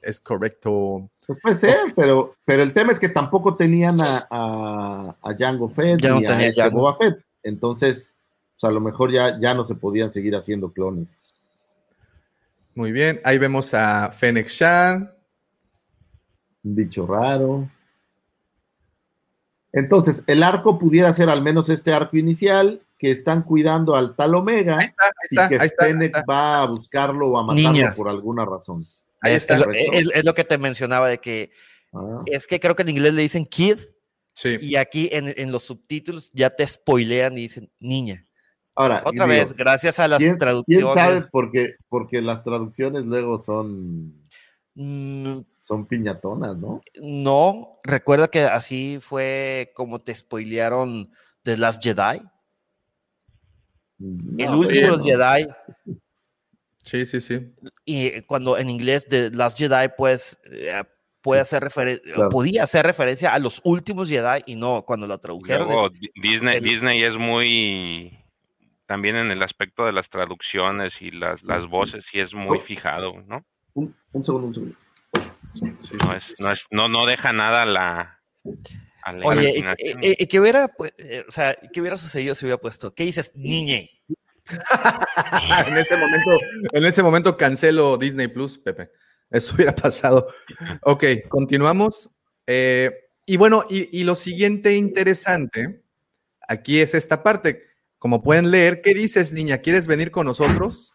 Es 0.00 0.20
correcto. 0.20 1.10
Pues 1.26 1.38
puede 1.42 1.56
ser, 1.56 1.76
pero, 1.94 2.36
pero 2.46 2.62
el 2.62 2.72
tema 2.72 2.92
es 2.92 2.98
que 2.98 3.10
tampoco 3.10 3.56
tenían 3.56 4.00
a, 4.00 4.26
a, 4.30 5.16
a 5.20 5.34
Django 5.34 5.68
Fett 5.68 6.00
Ya 6.00 6.08
no 6.08 6.20
ni 6.20 6.24
a 6.24 6.46
este 6.46 6.62
Django. 6.62 6.80
Boba 6.80 6.96
Fett. 6.96 7.22
Entonces, 7.42 8.16
pues 8.58 8.64
a 8.64 8.72
lo 8.72 8.80
mejor 8.80 9.12
ya, 9.12 9.38
ya 9.38 9.52
no 9.52 9.64
se 9.64 9.74
podían 9.74 10.10
seguir 10.10 10.34
haciendo 10.34 10.72
clones. 10.72 11.20
Muy 12.74 12.92
bien. 12.92 13.20
Ahí 13.24 13.38
vemos 13.38 13.74
a 13.74 14.10
Fennec 14.12 14.48
Shan. 14.48 15.12
Un 16.62 16.74
bicho 16.74 17.06
raro. 17.06 17.68
Entonces, 19.72 20.24
el 20.26 20.42
arco 20.42 20.78
pudiera 20.78 21.12
ser 21.12 21.28
al 21.28 21.42
menos 21.42 21.68
este 21.68 21.92
arco 21.92 22.16
inicial, 22.16 22.82
que 22.98 23.10
están 23.10 23.42
cuidando 23.42 23.94
al 23.96 24.14
tal 24.16 24.34
Omega 24.34 24.78
Ahí 24.78 24.84
está, 24.86 25.04
ahí 25.06 25.10
está, 25.30 25.44
y 25.44 25.48
que 25.48 25.54
ahí 25.62 25.66
está. 25.66 25.84
ahí 25.84 25.90
Fennec 25.92 26.16
está. 26.16 26.24
va 26.28 26.62
a 26.62 26.66
buscarlo 26.66 27.28
o 27.28 27.38
a 27.38 27.44
matarlo 27.46 27.72
Niña. 27.72 27.94
por 27.94 28.08
alguna 28.08 28.44
razón. 28.44 28.86
Ahí 29.20 29.34
es, 29.34 29.42
está. 29.48 29.56
es 29.56 29.88
es- 29.92 30.08
es 30.14 30.24
lo 30.24 30.34
que 30.34 30.44
te 30.44 30.58
mencionaba 30.58 31.08
de 31.08 31.18
que 31.18 31.50
Ah, 31.92 32.22
es 32.26 32.46
que 32.46 32.60
creo 32.60 32.76
que 32.76 32.82
en 32.82 32.88
inglés 32.90 33.14
le 33.14 33.22
dicen 33.22 33.44
kid 33.44 33.78
Sí. 34.32 34.56
y 34.60 34.76
aquí 34.76 35.08
en, 35.12 35.34
en 35.36 35.50
los 35.50 35.64
subtítulos 35.64 36.30
ya 36.32 36.48
te 36.50 36.64
spoilean 36.66 37.36
y 37.36 37.42
dicen 37.42 37.70
niña. 37.80 38.24
Ahora, 38.74 39.02
Otra 39.04 39.26
digo, 39.26 39.26
vez, 39.38 39.54
gracias 39.54 39.98
a 39.98 40.08
las 40.08 40.18
¿quién, 40.18 40.38
traducciones. 40.38 40.92
quién 40.94 41.04
sabe? 41.04 41.26
Porque, 41.30 41.74
porque 41.88 42.22
las 42.22 42.42
traducciones 42.44 43.04
luego 43.04 43.38
son, 43.38 44.18
Mm, 44.74 45.40
son 45.46 45.84
piñatonas, 45.86 46.56
¿no? 46.56 46.80
No, 47.02 47.80
recuerda 47.82 48.28
que 48.28 48.42
así 48.44 48.98
fue 49.00 49.72
como 49.74 49.98
te 49.98 50.14
spoilearon 50.14 51.10
The 51.42 51.56
Last 51.56 51.82
Jedi. 51.82 52.22
No, 53.98 54.44
el 54.44 54.50
último 54.58 54.80
de 54.82 54.88
los. 54.88 55.04
Jedi. 55.04 55.48
Sí, 56.84 57.04
sí, 57.04 57.20
sí. 57.20 57.52
Y 57.84 58.22
cuando 58.22 58.56
en 58.56 58.70
inglés 58.70 59.06
The 59.08 59.30
Last 59.30 59.58
Jedi, 59.58 59.88
pues 59.98 60.38
eh, 60.50 60.82
puede 61.20 61.42
hacer 61.42 61.62
referencia, 61.62 62.14
claro. 62.14 62.30
podía 62.30 62.62
hacer 62.62 62.86
referencia 62.86 63.34
a 63.34 63.38
los 63.38 63.60
últimos 63.64 64.08
Jedi 64.08 64.42
y 64.46 64.54
no 64.54 64.84
cuando 64.86 65.06
la 65.06 65.18
tradujeron. 65.18 65.66
Luego, 65.66 65.88
es- 65.88 66.00
Di- 66.00 66.10
Disney, 66.14 66.56
el- 66.58 66.64
Disney 66.64 67.02
es 67.02 67.14
muy 67.18 68.19
también 68.90 69.14
en 69.14 69.30
el 69.30 69.40
aspecto 69.44 69.86
de 69.86 69.92
las 69.92 70.10
traducciones 70.10 70.92
y 71.00 71.12
las, 71.12 71.40
las 71.44 71.64
voces 71.70 72.04
sí 72.10 72.18
es 72.18 72.34
muy 72.34 72.58
Oh. 72.58 72.62
fijado, 72.64 73.22
¿no? 73.28 73.44
Un, 73.74 73.94
un 74.10 74.24
segundo, 74.24 74.48
un 74.48 74.54
segundo. 74.54 74.76
sí, 75.54 75.94
No 76.04 76.16
es, 76.16 76.24
no 76.40 76.52
es, 76.52 76.58
no, 76.72 76.88
no 76.88 77.06
deja 77.06 77.32
nada 77.32 77.62
a 77.62 77.66
la, 77.66 78.20
a 79.04 79.12
la 79.12 79.26
Oye, 79.26 80.26
que 80.28 80.40
hubiera, 80.40 80.66
pues, 80.76 80.92
eh, 80.98 81.24
o 81.28 81.30
sea, 81.30 81.56
¿qué 81.72 81.80
hubiera 81.80 81.96
sucedido 81.96 82.34
si 82.34 82.44
hubiera 82.46 82.60
puesto? 82.60 82.92
¿Qué 82.92 83.04
dices, 83.04 83.30
niñe? 83.36 83.90
en 85.68 85.76
ese 85.76 85.96
momento, 85.96 86.30
en 86.72 86.84
ese 86.84 87.02
momento 87.04 87.36
cancelo 87.36 87.96
Disney 87.96 88.26
Plus, 88.26 88.58
Pepe. 88.58 88.90
Eso 89.30 89.54
hubiera 89.54 89.72
pasado. 89.72 90.26
Ok, 90.82 91.04
continuamos. 91.28 92.10
Eh, 92.44 92.90
y 93.24 93.36
bueno, 93.36 93.66
y, 93.70 94.00
y 94.00 94.02
lo 94.02 94.16
siguiente 94.16 94.74
interesante, 94.74 95.84
aquí 96.48 96.80
es 96.80 96.94
esta 96.96 97.22
parte. 97.22 97.69
Como 98.00 98.22
pueden 98.22 98.50
leer, 98.50 98.80
¿qué 98.80 98.94
dices, 98.94 99.30
niña? 99.32 99.58
¿Quieres 99.58 99.86
venir 99.86 100.10
con 100.10 100.24
nosotros? 100.26 100.94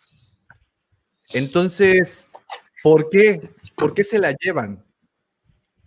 Entonces, 1.34 2.30
¿por 2.82 3.12
qué? 3.12 3.52
¿Por 3.76 3.94
qué 3.94 4.04
se 4.04 4.18
la 4.18 4.32
llevan? 4.40 4.84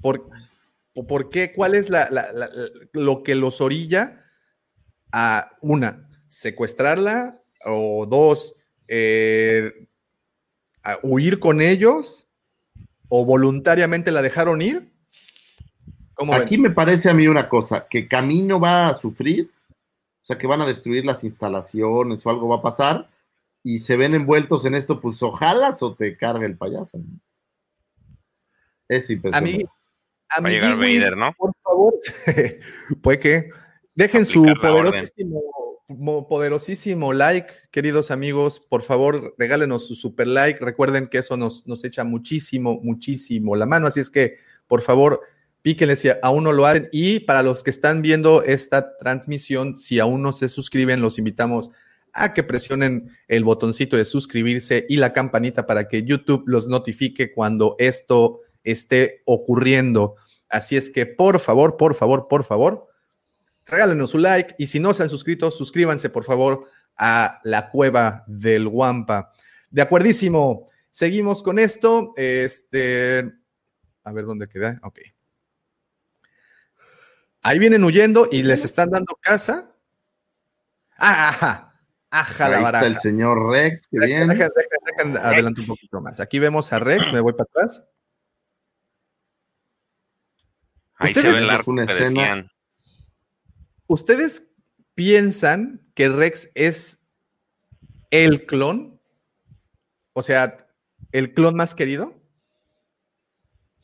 ¿Por, 0.00 0.28
por 1.08 1.28
qué? 1.28 1.52
¿Cuál 1.52 1.74
es 1.74 1.90
la- 1.90 2.08
la- 2.10 2.48
lo 2.92 3.24
que 3.24 3.34
los 3.34 3.60
orilla 3.60 4.24
a 5.10 5.50
una, 5.60 6.08
secuestrarla 6.28 7.42
o 7.64 8.06
dos, 8.06 8.55
eh, 8.86 9.88
a 10.84 10.98
huir 11.02 11.40
con 11.40 11.60
ellos 11.60 12.28
o 13.08 13.24
voluntariamente 13.24 14.12
la 14.12 14.22
dejaron 14.22 14.62
ir? 14.62 14.92
Aquí 16.42 16.58
me 16.58 16.70
parece 16.70 17.10
a 17.10 17.14
mí 17.14 17.26
una 17.26 17.48
cosa, 17.48 17.88
que 17.88 18.06
Camino 18.06 18.60
va 18.60 18.88
a 18.88 18.94
sufrir, 18.94 19.50
sea, 20.28 20.39
que 20.39 20.47
van 20.47 20.60
a 20.60 20.66
destruir 20.66 21.05
las 21.05 21.24
instalaciones 21.24 22.24
o 22.24 22.31
algo 22.31 22.48
va 22.48 22.57
a 22.57 22.62
pasar, 22.62 23.10
y 23.62 23.81
se 23.81 23.97
ven 23.97 24.15
envueltos 24.15 24.65
en 24.65 24.74
esto, 24.74 25.00
pues 25.00 25.23
ojalá 25.23 25.74
o 25.81 25.94
te 25.94 26.16
carga 26.16 26.47
el 26.47 26.57
payaso. 26.57 26.98
¿no? 26.98 27.05
Es 28.89 29.10
A 29.10 29.12
impresionante. 29.12 29.58
mí, 29.58 29.65
a 30.31 30.40
Va 30.40 30.48
a 30.48 30.48
mi 30.48 30.50
llegar 30.50 30.76
Vader, 30.76 31.16
¿no? 31.16 31.32
por 31.36 31.52
favor, 31.62 31.94
puede 33.02 33.18
que 33.18 33.50
dejen 33.94 34.24
su 34.26 34.40
Aplicar 34.48 34.70
poderosísimo, 34.73 35.42
mo- 35.89 36.28
poderosísimo 36.28 37.12
like, 37.12 37.52
queridos 37.70 38.10
amigos. 38.10 38.60
Por 38.60 38.82
favor, 38.82 39.34
regálenos 39.39 39.86
su 39.86 39.94
super 39.94 40.26
like. 40.26 40.65
Recuerden 40.65 41.08
que 41.08 41.18
eso 41.18 41.36
nos, 41.36 41.66
nos 41.66 41.84
echa 41.84 42.05
muchísimo, 42.05 42.81
muchísimo 42.82 43.57
la 43.57 43.66
mano. 43.66 43.86
Así 43.86 44.00
es 44.00 44.10
que, 44.10 44.36
por 44.66 44.82
favor, 44.82 45.20
píquenle 45.62 45.96
si 45.96 46.08
aún 46.22 46.44
no 46.44 46.52
lo 46.52 46.66
hacen. 46.66 46.88
Y 46.92 47.20
para 47.20 47.42
los 47.42 47.62
que 47.62 47.70
están 47.70 48.02
viendo 48.02 48.42
esta 48.42 48.96
transmisión, 48.96 49.76
si 49.76 49.98
aún 49.98 50.22
no 50.22 50.32
se 50.32 50.48
suscriben, 50.48 51.00
los 51.00 51.18
invitamos 51.18 51.70
a 52.12 52.34
que 52.34 52.42
presionen 52.42 53.16
el 53.28 53.44
botoncito 53.44 53.96
de 53.96 54.04
suscribirse 54.04 54.86
y 54.88 54.96
la 54.96 55.12
campanita 55.12 55.66
para 55.66 55.88
que 55.88 56.02
YouTube 56.02 56.44
los 56.46 56.68
notifique 56.68 57.32
cuando 57.32 57.76
esto 57.78 58.40
esté 58.64 59.22
ocurriendo. 59.24 60.16
Así 60.48 60.76
es 60.76 60.90
que, 60.90 61.06
por 61.06 61.38
favor, 61.38 61.76
por 61.76 61.94
favor, 61.94 62.28
por 62.28 62.44
favor, 62.44 62.88
regálenos 63.66 64.10
su 64.10 64.18
like 64.18 64.54
y 64.58 64.66
si 64.66 64.80
no 64.80 64.94
se 64.94 65.02
han 65.02 65.10
suscrito, 65.10 65.50
suscríbanse, 65.50 66.10
por 66.10 66.24
favor, 66.24 66.66
a 66.96 67.40
la 67.44 67.70
cueva 67.70 68.24
del 68.26 68.68
Guampa. 68.68 69.32
De 69.70 69.82
acuerdísimo. 69.82 70.68
Seguimos 70.90 71.42
con 71.42 71.58
esto. 71.58 72.12
Este, 72.16 73.30
a 74.02 74.12
ver 74.12 74.24
dónde 74.24 74.48
queda. 74.48 74.80
Ok. 74.82 74.98
Ahí 77.42 77.58
vienen 77.58 77.84
huyendo 77.84 78.28
y 78.31 78.42
les 78.42 78.65
están 78.65 78.91
dando 78.91 79.15
casa. 79.20 79.73
Ah, 80.97 81.28
ajá. 81.28 81.65
Ajá, 82.10 82.49
la 82.49 82.57
Ahí 82.57 82.65
está 82.65 82.73
baraja. 82.78 82.86
el 82.86 82.99
señor 82.99 83.50
Rex, 83.50 83.86
que 83.86 83.99
Deja- 83.99 84.07
bien. 84.07 84.28
deja- 84.28 84.49
deja- 84.49 85.07
deja 85.12 85.28
adelante 85.28 85.60
un 85.60 85.67
poquito 85.67 86.00
más. 86.00 86.18
Aquí 86.20 86.39
vemos 86.39 86.73
a 86.73 86.78
Rex, 86.78 87.12
me 87.12 87.20
voy 87.20 87.33
para 87.34 87.44
atrás. 87.44 87.84
Ahí 90.97 91.12
se 91.15 91.20
ustedes- 91.20 91.34
ve 91.34 91.39
el 91.41 91.47
Fue 91.47 91.55
arco 91.55 91.70
una 91.70 91.84
escena-. 91.84 92.50
¿Ustedes 93.86 94.49
piensan 94.94 95.86
que 95.94 96.08
Rex 96.08 96.50
es 96.55 96.99
el 98.10 98.47
clon? 98.47 99.00
O 100.15 100.23
sea, 100.23 100.67
el 101.12 101.33
clon 101.34 101.55
más 101.55 101.75
querido. 101.75 102.17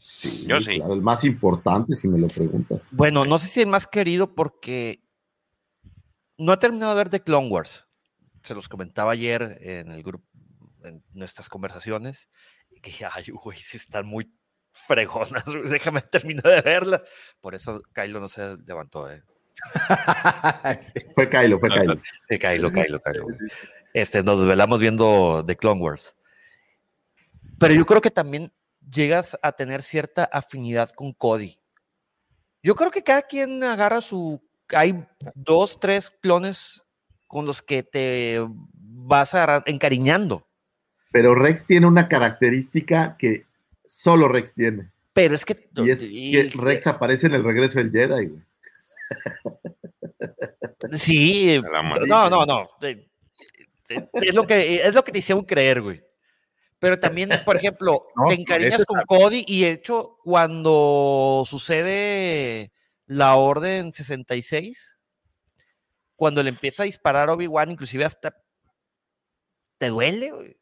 Sí, 0.06 0.46
Yo 0.46 0.58
sí. 0.58 0.76
claro, 0.76 0.92
el 0.92 1.00
más 1.00 1.24
importante, 1.24 1.96
si 1.96 2.08
me 2.08 2.18
lo 2.18 2.28
preguntas. 2.28 2.88
Bueno, 2.92 3.24
no 3.24 3.38
sé 3.38 3.46
si 3.46 3.62
el 3.62 3.68
más 3.68 3.86
querido 3.86 4.34
porque 4.34 5.02
no 6.36 6.52
he 6.52 6.58
terminado 6.58 6.92
de 6.92 6.98
ver 6.98 7.08
The 7.08 7.20
Clone 7.22 7.48
Wars. 7.48 7.86
Se 8.42 8.54
los 8.54 8.68
comentaba 8.68 9.12
ayer 9.12 9.56
en 9.62 9.90
el 9.92 10.02
grupo, 10.02 10.26
en 10.82 11.02
nuestras 11.14 11.48
conversaciones. 11.48 12.28
y 12.70 12.82
Que 12.82 12.90
dije, 12.90 13.06
ay, 13.10 13.24
güey, 13.30 13.56
sí 13.62 13.78
están 13.78 14.04
muy 14.04 14.30
fregonas. 14.72 15.42
Déjame 15.70 16.02
terminar 16.12 16.44
de 16.44 16.60
verlas. 16.60 17.00
Por 17.40 17.54
eso 17.54 17.80
Kylo 17.94 18.20
no 18.20 18.28
se 18.28 18.58
levantó. 18.58 19.10
Eh. 19.10 19.22
Fue 21.14 21.30
Kylo, 21.30 21.58
fue 21.60 21.70
Kylo. 21.70 21.98
Sí, 22.28 22.38
Kylo, 22.38 22.70
Kylo, 22.70 23.00
Kylo. 23.00 23.26
Este, 23.94 24.22
nos 24.22 24.40
desvelamos 24.40 24.82
viendo 24.82 25.42
The 25.46 25.56
Clone 25.56 25.80
Wars. 25.80 26.14
Pero 27.58 27.72
yo 27.72 27.86
creo 27.86 28.02
que 28.02 28.10
también 28.10 28.52
llegas 28.90 29.38
a 29.42 29.52
tener 29.52 29.82
cierta 29.82 30.24
afinidad 30.24 30.90
con 30.90 31.12
Cody. 31.12 31.56
Yo 32.62 32.74
creo 32.74 32.90
que 32.90 33.02
cada 33.02 33.22
quien 33.22 33.62
agarra 33.62 34.00
su. 34.00 34.42
Hay 34.68 35.04
dos, 35.34 35.78
tres 35.78 36.10
clones 36.22 36.82
con 37.26 37.44
los 37.46 37.60
que 37.62 37.82
te 37.82 38.38
vas 38.72 39.34
agarra- 39.34 39.62
encariñando. 39.66 40.48
Pero 41.12 41.34
Rex 41.34 41.66
tiene 41.66 41.86
una 41.86 42.08
característica 42.08 43.16
que 43.18 43.44
solo 43.86 44.28
Rex 44.28 44.54
tiene. 44.54 44.90
Pero 45.12 45.34
es 45.34 45.44
que. 45.44 45.68
Y 45.76 45.90
es 45.90 46.02
y- 46.02 46.32
que 46.32 46.50
Rex 46.58 46.86
aparece 46.86 47.26
en 47.26 47.34
el 47.34 47.44
regreso 47.44 47.78
del 47.78 47.90
Jedi, 47.92 48.26
güey. 48.26 48.42
Sí, 50.94 51.60
no, 52.08 52.30
no, 52.30 52.46
no. 52.46 52.68
Es 54.14 54.34
lo 54.34 54.46
que 54.46 54.76
es 54.76 54.94
lo 54.94 55.04
que 55.04 55.12
te 55.12 55.18
hicieron 55.18 55.44
creer, 55.44 55.82
güey. 55.82 56.02
Pero 56.84 57.00
también, 57.00 57.30
por 57.46 57.56
ejemplo, 57.56 58.08
No, 58.16 58.26
te 58.28 58.34
encariñas 58.34 58.84
con 58.84 59.00
Cody 59.06 59.42
y 59.48 59.62
de 59.62 59.70
hecho, 59.70 60.18
cuando 60.22 61.42
sucede 61.46 62.72
la 63.06 63.36
Orden 63.36 63.90
66, 63.90 64.98
cuando 66.14 66.42
le 66.42 66.50
empieza 66.50 66.82
a 66.82 66.86
disparar 66.86 67.30
Obi-Wan, 67.30 67.70
inclusive 67.70 68.04
hasta 68.04 68.36
te 69.78 69.88
duele, 69.88 70.30
güey. 70.30 70.56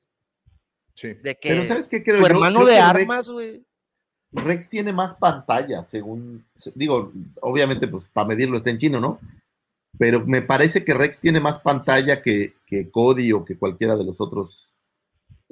Sí. 0.95 1.09
De 1.15 1.37
que 1.41 1.49
Pero 1.49 1.65
¿sabes 1.65 1.89
qué 1.89 2.05
creo 2.05 2.19
tu 2.19 2.23
yo? 2.23 2.27
hermano 2.27 2.65
de 2.65 2.77
Rex- 2.77 2.83
armas, 2.83 3.29
güey. 3.29 3.67
Rex 4.31 4.69
tiene 4.71 4.93
más 4.93 5.17
pantalla, 5.17 5.83
según, 5.83 6.47
digo, 6.77 7.13
obviamente, 7.41 7.89
pues 7.89 8.05
para 8.13 8.29
medirlo 8.29 8.59
está 8.59 8.71
en 8.71 8.79
chino, 8.79 9.01
¿no? 9.01 9.19
Pero 9.99 10.25
me 10.25 10.41
parece 10.41 10.85
que 10.85 10.95
Rex 10.95 11.19
tiene 11.19 11.41
más 11.41 11.59
pantalla 11.59 12.23
que, 12.23 12.55
que 12.65 12.91
Cody 12.93 13.33
o 13.33 13.45
que 13.45 13.59
cualquiera 13.59 13.97
de 13.97 14.05
los 14.05 14.21
otros 14.21 14.72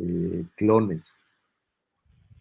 eh, 0.01 0.45
clones. 0.57 1.27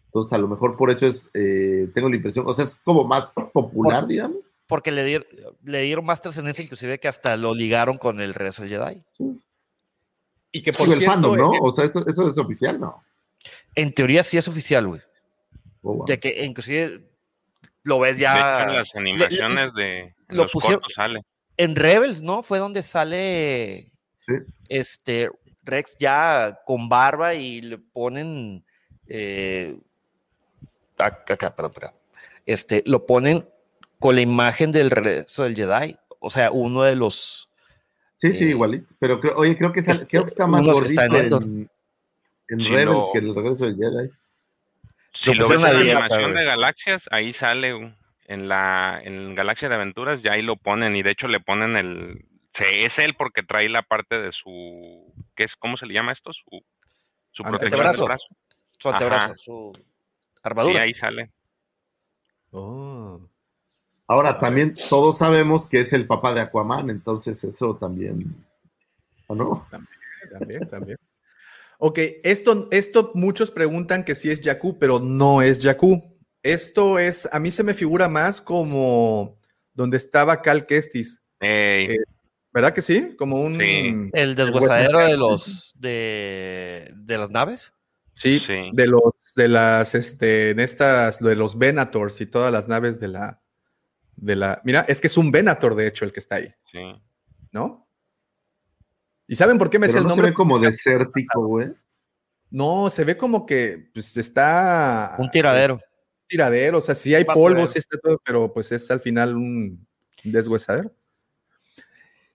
Entonces, 0.06 0.32
a 0.32 0.38
lo 0.38 0.48
mejor 0.48 0.76
por 0.76 0.90
eso 0.90 1.06
es, 1.06 1.30
eh, 1.34 1.88
tengo 1.94 2.08
la 2.08 2.16
impresión, 2.16 2.44
o 2.48 2.54
sea, 2.54 2.64
es 2.64 2.76
como 2.76 3.04
más 3.04 3.32
popular, 3.52 4.06
digamos. 4.06 4.52
Porque 4.66 4.90
le, 4.90 5.04
dieron, 5.04 5.26
le 5.64 5.82
dieron 5.82 6.04
más 6.04 6.20
trascendencia, 6.20 6.62
inclusive 6.64 6.98
que 6.98 7.08
hasta 7.08 7.36
lo 7.36 7.54
ligaron 7.54 7.96
con 7.98 8.20
el 8.20 8.34
regreso 8.34 8.62
del 8.62 8.72
Jedi. 8.72 9.04
Y 10.52 10.62
que 10.62 10.72
por 10.72 10.88
el 10.88 10.96
cierto, 10.96 11.12
fandom, 11.12 11.36
¿no? 11.36 11.54
eh, 11.54 11.58
O 11.62 11.70
sea, 11.70 11.84
eso, 11.84 12.04
eso 12.06 12.28
es 12.28 12.38
oficial, 12.38 12.80
¿no? 12.80 13.02
En 13.74 13.92
teoría 13.94 14.22
sí 14.24 14.36
es 14.36 14.48
oficial, 14.48 14.86
güey. 14.86 15.00
Oh, 15.82 15.94
wow. 15.94 16.06
De 16.06 16.18
que 16.18 16.44
inclusive 16.44 17.08
lo 17.84 18.00
ves 18.00 18.18
ya. 18.18 18.62
en 18.64 18.74
las 18.76 18.88
animaciones 18.96 19.72
de 19.74 19.98
en 20.00 20.14
lo 20.28 20.42
los 20.44 20.52
pusieron- 20.52 20.82
sale. 20.94 21.22
En 21.56 21.76
Rebels, 21.76 22.22
¿no? 22.22 22.42
Fue 22.42 22.58
donde 22.58 22.82
sale 22.82 23.86
Sí. 24.26 24.34
este 24.68 25.30
Rex 25.70 25.96
ya 25.98 26.60
con 26.66 26.88
barba 26.88 27.34
y 27.34 27.60
le 27.62 27.78
ponen 27.78 28.64
eh, 29.06 29.76
acá, 30.98 31.34
acá, 31.34 31.54
perdón, 31.56 31.72
perdón. 31.72 31.92
Este, 32.46 32.82
lo 32.86 33.06
ponen 33.06 33.46
con 33.98 34.14
la 34.14 34.20
imagen 34.22 34.72
del 34.72 34.90
regreso 34.90 35.42
del 35.44 35.54
Jedi. 35.56 35.96
O 36.18 36.30
sea, 36.30 36.50
uno 36.50 36.82
de 36.82 36.96
los 36.96 37.48
Sí, 38.14 38.34
sí, 38.34 38.44
Eh, 38.44 38.48
igualito. 38.50 38.86
Pero 38.98 39.18
creo, 39.18 39.34
oye, 39.36 39.56
creo 39.56 39.72
que, 39.72 39.80
sale- 39.80 39.92
este, 39.94 40.06
creo 40.06 40.24
que 40.24 40.28
está 40.28 40.46
más 40.46 40.62
gordito 40.62 40.84
está 40.86 41.06
en 41.06 41.14
en, 41.14 41.22
Endor. 41.24 41.42
en 41.42 42.58
Sí, 42.58 42.68
Rebels 42.68 42.84
lo- 42.86 43.10
que 43.12 43.18
en 43.18 43.26
el 43.28 43.34
regreso 43.34 43.64
del 43.64 43.76
Jedi. 43.76 44.10
Si 45.24 45.34
Lo 45.34 45.34
lo 45.34 45.48
ves 45.48 45.56
en 45.56 45.62
la 45.62 45.70
animación 45.80 46.34
de 46.34 46.44
Galaxias, 46.44 47.02
ahí 47.10 47.32
sale 47.34 47.94
en 48.26 48.48
la 48.48 49.00
en 49.02 49.34
Galaxia 49.34 49.68
de 49.68 49.74
Aventuras, 49.74 50.20
ya 50.22 50.32
ahí 50.32 50.42
lo 50.42 50.56
ponen 50.56 50.94
y 50.96 51.02
de 51.02 51.10
hecho 51.12 51.28
le 51.28 51.40
ponen 51.40 51.76
el 51.76 52.24
se, 52.54 52.86
es 52.86 52.92
él 52.98 53.14
porque 53.16 53.42
trae 53.42 53.68
la 53.68 53.82
parte 53.82 54.16
de 54.18 54.32
su 54.32 55.12
¿qué 55.36 55.44
es 55.44 55.52
cómo 55.58 55.76
se 55.76 55.86
le 55.86 55.94
llama 55.94 56.12
esto? 56.12 56.32
Su 56.32 56.62
su 57.32 57.42
protección 57.44 57.80
del 57.80 57.80
brazo. 58.06 58.06
su 58.78 58.88
antebrazo, 58.88 59.24
Ajá. 59.26 59.34
su 59.38 59.72
Sí, 59.74 59.82
armadura. 60.42 60.82
ahí 60.82 60.94
sale. 60.94 61.30
oh. 62.52 63.20
Ahora, 64.06 64.40
también 64.40 64.74
todos 64.88 65.18
sabemos 65.18 65.68
que 65.68 65.78
es 65.80 65.92
el 65.92 66.04
papá 66.08 66.34
de 66.34 66.40
Aquaman, 66.40 66.90
entonces 66.90 67.44
eso 67.44 67.76
también. 67.76 68.34
¿O 69.28 69.36
no? 69.36 69.64
También, 70.32 70.68
también. 70.68 70.98
Ok, 71.78 71.98
esto, 72.24 72.66
esto 72.72 73.12
muchos 73.14 73.52
preguntan 73.52 74.04
que 74.04 74.16
si 74.16 74.28
es 74.30 74.40
Jakku, 74.42 74.78
pero 74.80 74.98
no 74.98 75.42
es 75.42 75.60
Jakku. 75.64 76.18
Esto 76.42 76.98
es, 76.98 77.28
a 77.32 77.38
mí 77.38 77.52
se 77.52 77.62
me 77.62 77.72
figura 77.74 78.08
más 78.08 78.40
como 78.40 79.38
donde 79.74 79.96
estaba 79.96 80.42
Cal 80.42 80.66
Kestis, 80.66 81.22
Ey, 81.38 81.86
Eh, 81.92 81.96
¿verdad 82.52 82.72
que 82.74 82.82
sí? 82.82 83.14
Como 83.16 83.40
un... 83.40 83.58
Sí. 83.58 84.10
El 84.12 84.34
deshuesadero 84.34 84.98
de 85.04 85.16
los 85.16 85.74
de, 85.78 86.90
de 86.96 87.18
las 87.18 87.30
naves. 87.30 87.72
Sí, 88.14 88.40
Sí. 88.46 88.70
de 88.72 88.86
los, 88.86 89.02
de 89.34 89.48
las, 89.48 89.94
este, 89.94 90.50
en 90.50 90.60
estas, 90.60 91.20
de 91.20 91.34
los 91.36 91.56
Venators 91.58 92.20
y 92.20 92.26
todas 92.26 92.52
las 92.52 92.68
naves 92.68 93.00
de 93.00 93.08
la, 93.08 93.40
de 94.16 94.36
la, 94.36 94.60
mira, 94.64 94.80
es 94.88 95.00
que 95.00 95.06
es 95.06 95.16
un 95.16 95.30
Venator, 95.32 95.74
de 95.74 95.86
hecho, 95.86 96.04
el 96.04 96.12
que 96.12 96.20
está 96.20 96.36
ahí, 96.36 96.52
sí. 96.70 96.78
¿no? 97.52 97.86
¿Y 99.26 99.36
saben 99.36 99.56
por 99.58 99.70
qué 99.70 99.78
me 99.78 99.86
sé 99.86 99.92
Pero 99.94 100.00
el 100.02 100.04
no 100.08 100.10
se 100.10 100.16
nombre? 100.16 100.30
ve 100.30 100.34
como 100.34 100.58
desértico, 100.58 101.46
güey. 101.46 101.68
No, 102.50 102.90
se 102.90 103.04
ve 103.04 103.16
como 103.16 103.46
que, 103.46 103.88
pues, 103.94 104.16
está... 104.16 105.14
Un 105.18 105.30
tiradero. 105.30 105.80
tiradero, 106.26 106.78
o 106.78 106.80
sea, 106.80 106.96
sí 106.96 107.14
hay 107.14 107.22
Basurero. 107.24 107.54
polvo, 107.60 107.68
sí 107.72 107.78
está 107.78 107.96
todo, 107.98 108.20
pero 108.24 108.52
pues 108.52 108.72
es 108.72 108.90
al 108.90 109.00
final 109.00 109.36
un 109.36 109.86
deshuesadero. 110.24 110.92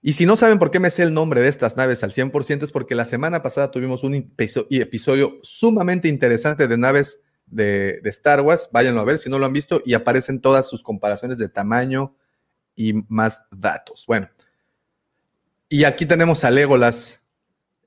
Y 0.07 0.13
si 0.13 0.27
no 0.27 0.37
saben 0.37 0.59
por 0.59 0.69
qué 0.69 0.79
me 0.79 0.91
sé 0.91 1.01
el 1.01 1.15
nombre 1.15 1.41
de 1.41 1.47
estas 1.47 1.77
naves 1.77 2.03
al 2.03 2.11
100%, 2.11 2.61
es 2.61 2.71
porque 2.71 2.93
la 2.93 3.05
semana 3.05 3.41
pasada 3.41 3.71
tuvimos 3.71 4.03
un 4.03 4.13
episodio 4.69 5.39
sumamente 5.41 6.07
interesante 6.07 6.67
de 6.67 6.77
naves 6.77 7.21
de, 7.47 8.01
de 8.03 8.09
Star 8.11 8.41
Wars. 8.41 8.69
Váyanlo 8.71 9.01
a 9.01 9.03
ver 9.03 9.17
si 9.17 9.31
no 9.31 9.39
lo 9.39 9.47
han 9.47 9.53
visto 9.53 9.81
y 9.83 9.95
aparecen 9.95 10.41
todas 10.41 10.69
sus 10.69 10.83
comparaciones 10.83 11.39
de 11.39 11.49
tamaño 11.49 12.15
y 12.75 12.93
más 13.07 13.47
datos. 13.49 14.03
Bueno, 14.05 14.29
y 15.69 15.85
aquí 15.85 16.05
tenemos 16.05 16.43
a 16.43 16.51
Legolas 16.51 17.23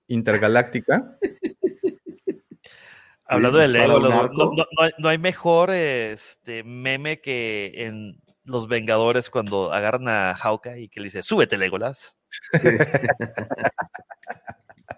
Intergaláctica. 0.08 1.16
Hablando 3.28 3.58
de 3.58 3.66
para 3.66 3.86
Lego, 3.86 3.96
un 3.98 4.02
los- 4.02 4.12
arco. 4.12 4.34
no, 4.34 4.44
no- 4.56 4.66
no 4.76 4.82
hay, 4.82 4.90
no 4.98 5.08
hay 5.08 5.18
mejor 5.18 5.70
este, 5.70 6.64
meme 6.64 7.20
que 7.20 7.74
en 7.76 8.20
Los 8.48 8.66
Vengadores 8.66 9.28
cuando 9.30 9.72
agarran 9.72 10.08
a 10.08 10.34
Hawkeye 10.34 10.80
y 10.80 10.88
que 10.88 11.00
le 11.00 11.04
dice, 11.04 11.22
súbete, 11.22 11.56
Legolas. 11.58 12.18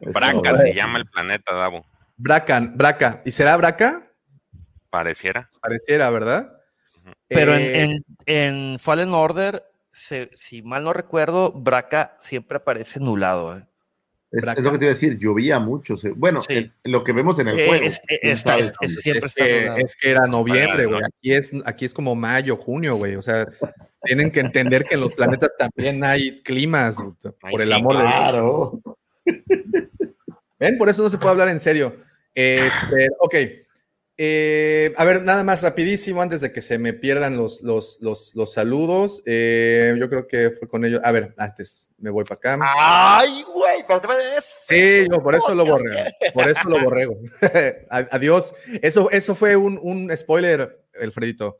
Braca 0.01 0.57
se 0.63 0.73
llama 0.75 0.99
el 0.99 1.07
planeta, 1.07 1.55
Davo. 1.55 1.85
Bracan, 2.17 2.77
Braca. 2.77 3.23
¿Y 3.25 3.33
será 3.33 3.57
Braca? 3.57 4.07
Pareciera. 4.91 5.51
Pareciera, 5.61 6.11
¿verdad? 6.11 6.53
Pero 7.29 7.55
en- 7.55 7.63
Eh, 7.63 7.83
en, 7.83 8.05
en 8.73 8.79
Fallen 8.79 9.13
Order, 9.15 9.65
se- 9.93 10.31
si 10.35 10.63
mal 10.63 10.85
no 10.85 10.93
recuerdo, 10.93 11.53
Braca 11.53 12.17
siempre 12.21 12.59
aparece 12.59 13.01
nulado. 13.01 13.57
¿eh? 13.59 13.65
Es, 14.33 14.45
lo 14.63 14.73
que 14.73 14.79
te 14.79 14.85
iba 14.85 14.91
a 14.93 14.95
decir, 14.95 15.19
llovía 15.19 15.59
mucho. 15.59 15.97
Bueno, 16.15 16.41
Sí. 16.43 16.53
el- 16.55 16.73
lo 16.85 17.03
que 17.03 17.13
vemos 17.13 17.39
en 17.41 17.49
el 17.49 17.59
Eh, 17.59 17.67
juego. 17.67 17.85
es- 17.85 18.01
eh, 18.09 18.37
sabe 18.37 18.61
es- 18.63 18.73
siempre 19.01 19.29
que, 19.35 19.61
nublado. 19.63 19.79
es 19.79 19.97
que 19.97 20.11
era 20.11 20.27
noviembre, 20.29 20.87
güey. 20.87 21.01
Aquí 21.05 21.33
es, 21.33 21.51
aquí 21.65 21.85
es 21.85 21.93
como 21.93 22.15
mayo, 22.15 22.57
junio, 22.57 22.95
güey. 22.97 23.17
O 23.17 23.23
sea, 23.23 23.49
tienen 24.05 24.31
que 24.31 24.41
entender 24.41 24.85
que 24.85 24.95
en 24.95 25.01
los 25.01 25.17
planetas 25.17 25.51
también 25.59 26.05
hay 26.05 26.41
climas, 26.43 26.97
por 27.51 27.61
el 27.61 27.73
amor 27.73 27.97
de 27.97 28.03
Dios. 28.03 28.13
Claro. 28.15 28.83
¿Ven? 30.59 30.79
Por 30.79 30.89
eso 30.89 31.03
no 31.03 31.11
se 31.11 31.19
puede 31.19 31.31
hablar 31.33 31.49
en 31.49 31.61
serio. 31.61 31.97
Este, 32.33 33.09
ok. 33.19 33.35
Eh, 34.23 34.93
a 34.99 35.05
ver, 35.07 35.23
nada 35.23 35.43
más 35.45 35.63
rapidísimo 35.63 36.21
antes 36.21 36.43
de 36.43 36.53
que 36.53 36.61
se 36.61 36.79
me 36.79 36.93
pierdan 36.93 37.39
los, 37.39 37.63
los, 37.63 37.97
los, 38.03 38.33
los 38.35 38.53
saludos. 38.53 39.23
Eh, 39.25 39.97
yo 39.99 40.11
creo 40.11 40.27
que 40.29 40.51
fue 40.51 40.69
con 40.69 40.85
ellos. 40.85 41.01
A 41.05 41.11
ver, 41.11 41.33
antes 41.39 41.89
me 41.97 42.11
voy 42.11 42.25
para 42.25 42.35
acá. 42.35 42.59
¡Ay, 42.63 43.43
güey! 43.51 43.83
Pero 43.89 43.99
te 44.03 44.09
ves- 44.09 44.65
Sí, 44.69 45.07
yo 45.11 45.23
por 45.23 45.35
eso 45.35 45.55
lo 45.55 45.65
borré. 45.65 46.13
Por 46.35 46.47
eso 46.47 46.69
lo. 46.69 46.77
A- 47.91 48.09
Adiós. 48.11 48.53
Eso, 48.83 49.11
eso 49.11 49.35
fue 49.35 49.57
un, 49.57 49.81
un 49.83 50.15
spoiler, 50.15 50.85
Alfredito. 51.01 51.59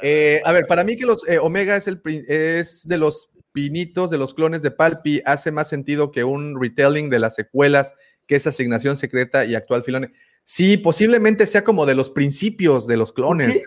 Eh, 0.00 0.40
a 0.44 0.52
ver, 0.52 0.68
para 0.68 0.84
mí 0.84 0.94
que 0.94 1.04
los 1.04 1.28
eh, 1.28 1.38
Omega 1.40 1.74
es, 1.74 1.88
el, 1.88 2.00
es 2.28 2.86
de 2.86 2.98
los 2.98 3.30
pinitos, 3.50 4.08
de 4.08 4.18
los 4.18 4.34
clones 4.34 4.62
de 4.62 4.70
Palpi, 4.70 5.20
hace 5.24 5.50
más 5.50 5.68
sentido 5.68 6.12
que 6.12 6.22
un 6.22 6.62
retelling 6.62 7.10
de 7.10 7.18
las 7.18 7.34
secuelas, 7.34 7.96
que 8.28 8.36
es 8.36 8.46
asignación 8.46 8.96
secreta 8.96 9.44
y 9.44 9.56
actual 9.56 9.82
filone. 9.82 10.12
Sí, 10.50 10.78
posiblemente 10.78 11.46
sea 11.46 11.62
como 11.62 11.84
de 11.84 11.94
los 11.94 12.08
principios 12.08 12.86
de 12.86 12.96
los 12.96 13.12
clones. 13.12 13.50
Oye, 13.50 13.64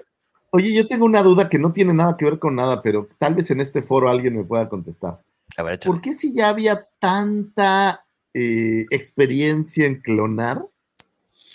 Oye, 0.50 0.74
yo 0.74 0.88
tengo 0.88 1.06
una 1.06 1.22
duda 1.22 1.48
que 1.48 1.60
no 1.60 1.72
tiene 1.74 1.94
nada 1.94 2.18
que 2.18 2.26
ver 2.26 2.40
con 2.40 2.56
nada, 2.56 2.82
pero 2.82 3.08
tal 3.20 3.36
vez 3.36 3.52
en 3.52 3.62
este 3.62 3.84
foro 3.84 4.10
alguien 4.10 4.36
me 4.36 4.44
pueda 4.44 4.68
contestar. 4.68 5.22
A 5.58 5.62
ver. 5.62 5.80
¿Por 5.80 6.02
qué 6.02 6.16
si 6.16 6.34
ya 6.34 6.50
había 6.50 6.88
tanta 7.00 8.08
eh, 8.34 8.88
experiencia 8.90 9.86
en 9.86 10.02
clonar, 10.02 10.66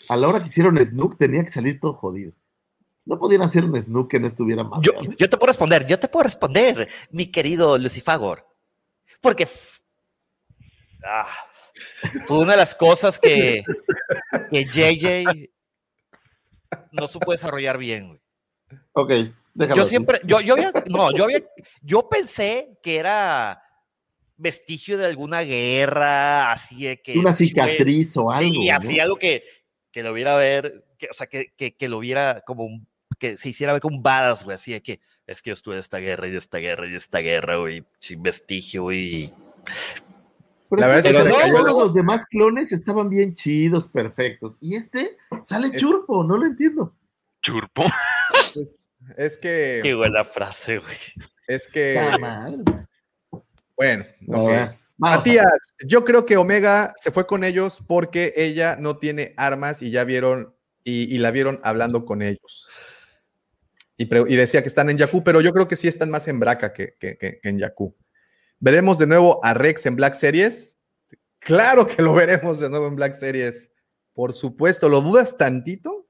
a 0.08 0.16
la 0.16 0.28
hora 0.28 0.38
que 0.38 0.46
hicieron 0.46 0.78
Snook 0.78 1.18
tenía 1.18 1.42
que 1.42 1.50
salir 1.50 1.80
todo 1.80 1.94
jodido? 1.94 2.32
No 3.04 3.18
podían 3.18 3.42
hacer 3.42 3.64
un 3.64 3.74
Snook 3.74 4.08
que 4.08 4.20
no 4.20 4.28
estuviera 4.28 4.62
mal. 4.62 4.80
Yo, 4.80 4.92
yo 5.18 5.28
te 5.28 5.36
puedo 5.36 5.48
responder, 5.48 5.88
yo 5.88 5.98
te 5.98 6.06
puedo 6.06 6.22
responder, 6.22 6.88
mi 7.10 7.32
querido 7.32 7.76
Lucifagor. 7.78 8.46
Porque 9.20 9.48
ah, 11.04 11.26
fue 12.26 12.38
una 12.38 12.52
de 12.52 12.58
las 12.58 12.74
cosas 12.74 13.18
que, 13.18 13.64
que 14.50 14.64
JJ 14.64 15.50
no 16.92 17.06
supo 17.06 17.32
desarrollar 17.32 17.78
bien. 17.78 18.08
güey. 18.08 18.20
Ok, 18.92 19.12
déjalo. 19.54 19.76
Yo 19.76 19.82
así. 19.82 19.90
siempre, 19.90 20.20
yo, 20.24 20.40
yo 20.40 20.54
había, 20.54 20.72
no, 20.88 21.14
yo 21.16 21.24
había, 21.24 21.42
yo 21.82 22.08
pensé 22.08 22.78
que 22.82 22.96
era 22.96 23.62
vestigio 24.36 24.98
de 24.98 25.06
alguna 25.06 25.42
guerra, 25.42 26.52
así 26.52 26.84
de 26.84 27.00
que. 27.02 27.12
Una 27.18 27.32
güey, 27.32 27.48
cicatriz 27.48 28.16
o 28.16 28.30
algo. 28.30 28.50
Sí, 28.50 28.70
así 28.70 29.00
algo 29.00 29.16
que, 29.16 29.42
que 29.90 30.02
lo 30.02 30.12
viera 30.12 30.36
ver, 30.36 30.86
que, 30.98 31.08
o 31.10 31.14
sea, 31.14 31.26
que, 31.26 31.52
que, 31.56 31.76
que 31.76 31.88
lo 31.88 31.98
viera 31.98 32.42
como 32.46 32.64
un, 32.64 32.88
que 33.18 33.36
se 33.36 33.48
hiciera 33.48 33.72
ver 33.72 33.82
como 33.82 33.96
un 33.96 34.02
badass, 34.02 34.44
güey, 34.44 34.54
así 34.54 34.72
de 34.72 34.82
que 34.82 35.00
es 35.26 35.42
que 35.42 35.50
yo 35.50 35.54
estuve 35.54 35.74
en 35.74 35.80
esta 35.80 35.98
guerra 35.98 36.28
y 36.28 36.30
de 36.30 36.38
esta 36.38 36.58
guerra 36.58 36.86
y 36.86 36.92
de 36.92 36.98
esta 36.98 37.18
guerra, 37.18 37.56
güey, 37.56 37.84
sin 37.98 38.22
vestigio, 38.22 38.82
güey. 38.82 39.32
Pero 40.68 40.80
La 40.80 40.88
verdad 40.88 41.06
es 41.12 41.22
que 41.22 41.50
todos 41.50 41.84
los 41.86 41.94
demás 41.94 42.26
clones 42.26 42.72
estaban 42.72 43.08
bien 43.08 43.34
chidos, 43.34 43.88
perfectos. 43.88 44.58
Y 44.60 44.74
este 44.74 45.16
sale 45.42 45.68
Es- 45.68 45.80
churpo, 45.80 46.24
no 46.24 46.36
lo 46.36 46.46
entiendo. 46.46 46.94
Churpo. 47.42 47.82
Es 49.16 49.38
que, 49.38 49.80
Qué 49.82 49.94
buena 49.94 50.24
frase, 50.24 50.78
güey. 50.78 50.96
es 51.46 51.68
que, 51.68 52.00
madre. 52.20 52.64
bueno, 53.76 54.04
Matías, 54.98 55.46
yo 55.86 56.04
creo 56.04 56.24
que 56.26 56.36
Omega 56.36 56.92
se 56.96 57.10
fue 57.10 57.26
con 57.26 57.44
ellos 57.44 57.82
porque 57.86 58.32
ella 58.36 58.76
no 58.80 58.96
tiene 58.96 59.34
armas 59.36 59.82
y 59.82 59.90
ya 59.90 60.04
vieron 60.04 60.54
y, 60.82 61.14
y 61.14 61.18
la 61.18 61.30
vieron 61.30 61.60
hablando 61.62 62.04
con 62.04 62.22
ellos. 62.22 62.70
Y, 63.98 64.06
pre- 64.06 64.24
y 64.28 64.36
decía 64.36 64.62
que 64.62 64.68
están 64.68 64.90
en 64.90 64.98
Jakku, 64.98 65.22
pero 65.22 65.40
yo 65.40 65.52
creo 65.52 65.68
que 65.68 65.76
sí 65.76 65.86
están 65.88 66.10
más 66.10 66.26
en 66.28 66.40
Braca 66.40 66.72
que, 66.72 66.94
que- 66.98 67.16
que- 67.18 67.38
que 67.40 67.48
en 67.48 67.60
Jakku. 67.60 67.94
¿Veremos 68.58 68.98
de 68.98 69.06
nuevo 69.06 69.40
a 69.44 69.54
Rex 69.54 69.86
en 69.86 69.96
Black 69.96 70.14
Series? 70.14 70.76
Claro 71.38 71.86
que 71.86 72.02
lo 72.02 72.14
veremos 72.14 72.58
de 72.58 72.68
nuevo 72.70 72.86
en 72.88 72.96
Black 72.96 73.14
Series. 73.14 73.70
por 74.14 74.32
supuesto. 74.32 74.88
¿Lo 74.88 75.00
dudas 75.02 75.36
tantito? 75.36 76.06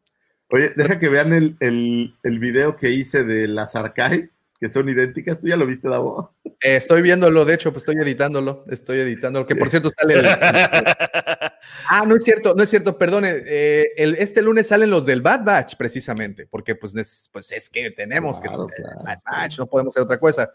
Oye, 0.50 0.70
deja 0.76 1.00
que 1.00 1.08
vean 1.08 1.32
el, 1.32 1.56
el, 1.60 2.14
el 2.22 2.38
video 2.38 2.76
que 2.76 2.90
hice 2.90 3.24
de 3.24 3.48
las 3.48 3.74
Arcade, 3.74 4.30
que 4.60 4.68
son 4.68 4.88
idénticas. 4.88 5.40
¿Tú 5.40 5.48
ya 5.48 5.56
lo 5.56 5.66
viste, 5.66 5.88
Davo? 5.88 6.32
Eh, 6.44 6.76
estoy 6.76 7.02
viéndolo, 7.02 7.44
de 7.44 7.54
hecho, 7.54 7.72
pues 7.72 7.82
estoy 7.82 7.96
editándolo. 7.96 8.64
Estoy 8.68 9.00
editándolo, 9.00 9.44
que 9.44 9.56
por 9.56 9.68
cierto 9.70 9.90
sale. 9.98 10.14
el- 10.14 10.26
ah, 11.90 12.04
no 12.06 12.14
es 12.16 12.22
cierto, 12.22 12.54
no 12.54 12.62
es 12.62 12.70
cierto, 12.70 12.96
perdone. 12.96 13.42
eh, 13.44 13.86
este 13.96 14.40
lunes 14.40 14.68
salen 14.68 14.88
los 14.90 15.04
del 15.04 15.20
Bad 15.20 15.44
Batch, 15.44 15.74
precisamente, 15.76 16.46
porque 16.46 16.76
pues 16.76 16.94
es, 16.94 17.28
pues 17.32 17.50
es 17.50 17.68
que 17.68 17.90
tenemos 17.90 18.40
Claro, 18.40 18.68
que. 18.68 18.82
claro, 18.82 19.00
Bad 19.04 19.18
Batch, 19.26 19.58
no 19.58 19.66
podemos 19.66 19.92
hacer 19.94 20.04
otra 20.04 20.20
cosa. 20.20 20.48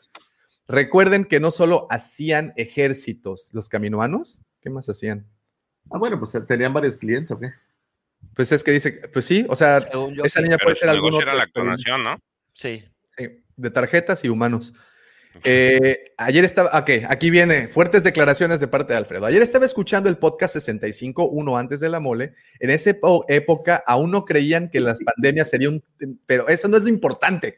Recuerden 0.72 1.26
que 1.26 1.42
no 1.42 1.52
solo 1.52 1.86
hacían 1.90 2.54
ejércitos 2.56 3.50
los 3.52 3.68
caminoanos, 3.68 4.42
¿qué 4.62 4.70
más 4.70 4.88
hacían? 4.88 5.28
Ah, 5.92 5.98
bueno, 5.98 6.18
pues 6.18 6.32
tenían 6.48 6.74
varios 6.74 6.96
clientes, 6.96 7.30
¿o 7.32 7.40
qué? 7.40 7.50
Pues 8.34 8.54
es 8.54 8.64
que 8.64 8.72
dice, 8.72 9.02
pues 9.12 9.26
sí, 9.26 9.46
o 9.50 9.56
sea, 9.58 9.80
yo, 9.92 10.10
esa 10.24 10.40
sí. 10.40 10.44
niña 10.44 10.58
puede 10.64 10.78
ser 10.78 10.88
algún 10.88 11.14
otro 11.14 11.34
la 11.34 11.48
clonación, 11.48 12.04
¿no? 12.06 12.16
Sí. 12.54 12.86
Sí, 13.18 13.44
de 13.58 13.70
tarjetas 13.70 14.24
y 14.24 14.30
humanos. 14.30 14.74
Eh, 15.44 16.14
ayer 16.18 16.46
estaba, 16.46 16.70
ok, 16.80 16.90
aquí 17.10 17.30
viene 17.30 17.68
fuertes 17.68 18.06
declaraciones 18.06 18.62
de 18.62 18.70
parte 18.70 18.94
de 18.94 18.98
Alfredo. 18.98 19.26
Ayer 19.26 19.42
estaba 19.42 19.66
escuchando 19.66 20.08
el 20.08 20.18
podcast 20.18 20.54
65, 20.54 21.28
uno 21.28 21.58
antes 21.58 21.82
de 21.82 21.90
la 21.90 22.00
mole. 22.00 22.34
En 22.62 22.70
esa 22.70 22.92
época 23.28 23.84
aún 23.86 24.12
no 24.12 24.24
creían 24.24 24.70
que 24.70 24.80
las 24.80 25.00
pandemias 25.04 25.50
serían 25.50 25.84
pero 26.26 26.48
eso 26.48 26.70
no 26.70 26.78
es 26.78 26.84
lo 26.84 26.90
importante. 26.90 27.58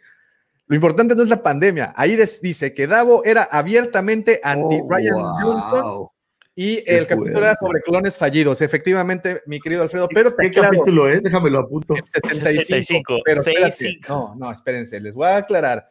Lo 0.68 0.76
importante 0.76 1.14
no 1.16 1.24
es 1.24 1.30
la 1.30 1.44
pandemia. 1.44 1.94
Ahí 1.96 2.16
des- 2.16 2.42
dice 2.42 2.74
que 2.74 2.88
Davo 2.88 3.24
era 3.26 3.44
abiertamente 3.44 4.40
anti 4.44 4.80
Oh, 4.82 4.88
Ryan 4.90 5.14
wow. 5.16 5.34
Johnson 5.42 6.08
y 6.56 6.84
Qué 6.84 6.98
el 7.00 7.08
capítulo 7.08 7.38
era 7.40 7.56
fuerte. 7.56 7.66
sobre 7.66 7.82
clones 7.82 8.16
fallidos. 8.18 8.62
Efectivamente, 8.62 9.42
mi 9.48 9.60
querido 9.60 9.84
Alfredo, 9.84 10.08
pero 10.14 10.34
te 10.34 10.44
¿Qué 10.44 10.60
aclaro, 10.60 10.78
capítulo 10.78 11.10
es? 11.10 11.22
Déjame 11.24 11.50
lo 11.50 11.60
apunto. 11.60 11.96
el 11.96 12.04
75, 12.08 12.56
65, 12.56 13.20
pero 13.26 13.42
espérate, 13.42 13.72
65. 13.72 14.08
no, 14.08 14.36
no, 14.36 14.52
espérense, 14.54 15.00
les 15.02 15.16
voy 15.16 15.28
a 15.28 15.38
aclarar. 15.38 15.90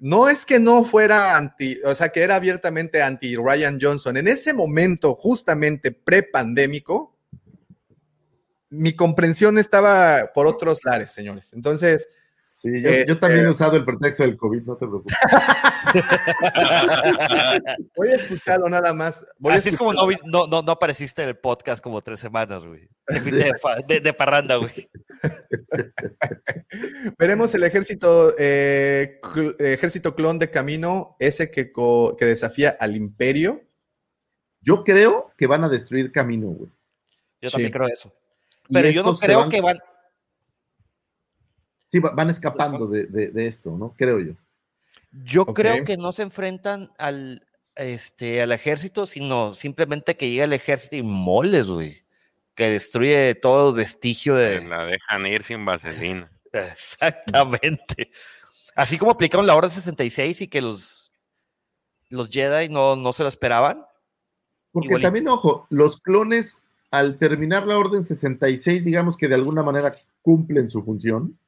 No 0.00 0.28
es 0.28 0.46
que 0.46 0.58
no 0.60 0.84
fuera 0.84 1.36
anti, 1.36 1.78
o 1.84 1.94
sea, 1.94 2.08
que 2.08 2.22
era 2.22 2.36
abiertamente 2.36 3.02
anti 3.02 3.36
Ryan 3.36 3.78
Johnson. 3.80 4.16
En 4.16 4.28
ese 4.28 4.52
momento, 4.54 5.14
justamente 5.14 5.90
pre-pandémico, 5.92 7.16
mi 8.70 8.94
comprensión 8.94 9.58
estaba 9.58 10.30
por 10.34 10.46
otros 10.46 10.80
lares, 10.84 11.10
señores. 11.12 11.52
Entonces, 11.52 12.08
Sí, 12.60 12.82
yo, 12.82 12.88
Eh, 12.90 13.04
yo 13.06 13.16
también 13.20 13.44
eh, 13.44 13.48
he 13.48 13.52
usado 13.52 13.76
el 13.76 13.84
pretexto 13.84 14.24
del 14.24 14.36
COVID, 14.36 14.62
no 14.62 14.74
te 14.76 14.86
preocupes. 14.88 15.16
voy 17.96 18.08
a 18.08 18.14
escucharlo 18.16 18.68
nada 18.68 18.92
más. 18.92 19.24
Voy 19.38 19.52
a 19.52 19.56
Así 19.56 19.68
es 19.68 19.76
como 19.76 19.92
no, 19.92 20.04
no, 20.24 20.46
no, 20.48 20.62
no 20.62 20.72
apareciste 20.72 21.22
en 21.22 21.28
el 21.28 21.36
podcast 21.38 21.80
como 21.82 22.00
tres 22.02 22.18
semanas, 22.18 22.64
güey. 22.66 22.88
De, 23.06 23.20
de, 23.20 23.52
de- 23.86 24.00
de 24.00 24.12
parranda, 24.12 24.56
güey. 24.56 24.90
Veremos 27.18 27.54
el 27.54 27.62
ejército, 27.62 28.34
eh, 28.38 29.20
cl- 29.22 29.54
ejército 29.60 30.16
clon 30.16 30.40
de 30.40 30.50
camino, 30.50 31.14
ese 31.20 31.52
que, 31.52 31.70
que 32.18 32.24
desafía 32.24 32.76
al 32.80 32.96
imperio. 32.96 33.62
Yo 34.60 34.82
creo 34.82 35.30
que 35.36 35.46
van 35.46 35.62
a 35.62 35.68
destruir 35.68 36.10
Camino, 36.10 36.48
güey. 36.48 36.70
Yo 37.40 37.48
Sí. 37.48 37.52
también 37.52 37.70
creo 37.72 37.86
eso. 37.86 38.12
Pero 38.68 38.90
yo 38.90 39.04
no 39.04 39.16
creo 39.16 39.38
van- 39.40 39.50
que 39.50 39.60
van. 39.60 39.78
Sí, 41.88 41.98
va- 41.98 42.10
van 42.12 42.30
escapando 42.30 42.86
de, 42.86 43.06
de- 43.06 43.30
de 43.32 43.46
esto, 43.46 43.76
¿no? 43.76 43.94
Creo 43.96 44.20
yo. 44.20 44.32
Yo 45.24 45.46
creo 45.46 45.84
que 45.84 45.96
no 45.96 46.12
se 46.12 46.22
enfrentan 46.22 46.90
al, 46.98 47.46
este, 47.74 48.40
al 48.42 48.52
ejército, 48.52 49.06
sino 49.06 49.54
simplemente 49.54 50.16
que 50.16 50.30
llega 50.30 50.44
el 50.44 50.52
ejército 50.52 50.96
y 50.96 51.02
moles, 51.02 51.66
güey. 51.66 52.02
Que 52.54 52.70
destruye 52.70 53.34
todo 53.34 53.72
vestigio 53.72 54.34
de. 54.34 54.64
La 54.68 54.84
dejan 54.84 55.26
ir 55.26 55.46
sin 55.46 55.64
vaselina. 55.64 56.30
Exactamente. 56.52 58.10
Así 58.74 58.98
como 58.98 59.10
aplicaron 59.10 59.46
la 59.46 59.56
Orden 59.56 59.70
66 59.70 60.42
y 60.42 60.48
que 60.48 60.60
los, 60.60 61.10
los 62.10 62.28
Jedi 62.28 62.68
no, 62.68 62.96
no 62.96 63.12
se 63.12 63.22
lo 63.22 63.28
esperaban. 63.28 63.84
Porque 64.72 64.88
Igualito. 64.88 65.06
también, 65.06 65.28
ojo, 65.28 65.66
los 65.70 66.00
clones, 66.00 66.62
al 66.90 67.16
terminar 67.18 67.66
la 67.66 67.78
Orden 67.78 68.02
66, 68.04 68.84
digamos 68.84 69.16
que 69.16 69.28
de 69.28 69.34
alguna 69.36 69.62
manera 69.62 69.96
cumplen 70.22 70.68
su 70.68 70.82
función. 70.84 71.38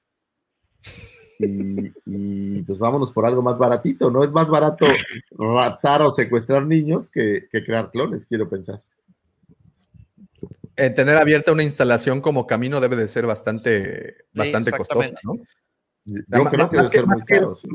Y, 1.39 1.93
y, 2.05 2.63
pues 2.63 2.79
vámonos 2.79 3.13
por 3.13 3.25
algo 3.25 3.43
más 3.43 3.57
baratito, 3.57 4.11
¿no? 4.11 4.23
Es 4.23 4.31
más 4.33 4.49
barato 4.49 4.87
raptar 5.31 6.03
o 6.03 6.13
secuestrar 6.13 6.67
niños 6.67 7.09
que, 7.09 7.49
que 7.51 7.65
crear 7.65 7.91
clones, 7.91 8.27
quiero 8.27 8.49
pensar. 8.49 8.83
Eh, 10.77 10.91
tener 10.91 11.17
abierta 11.17 11.53
una 11.53 11.63
instalación 11.63 12.21
como 12.21 12.47
camino 12.47 12.81
debe 12.81 12.97
de 12.97 13.09
ser 13.09 13.27
bastante, 13.27 14.17
bastante 14.33 14.71
costosa, 14.73 15.07
exactamente. 15.09 15.49
¿no? 16.05 16.45
Yo 16.45 16.45
creo 16.51 16.51
que 16.51 16.57
más 16.59 16.71
debe 16.71 16.85
que- 16.91 16.97
ser 16.97 17.07
muy 17.07 17.15
más 17.15 17.25
que- 17.25 17.35
caro. 17.35 17.57
sí. 17.57 17.69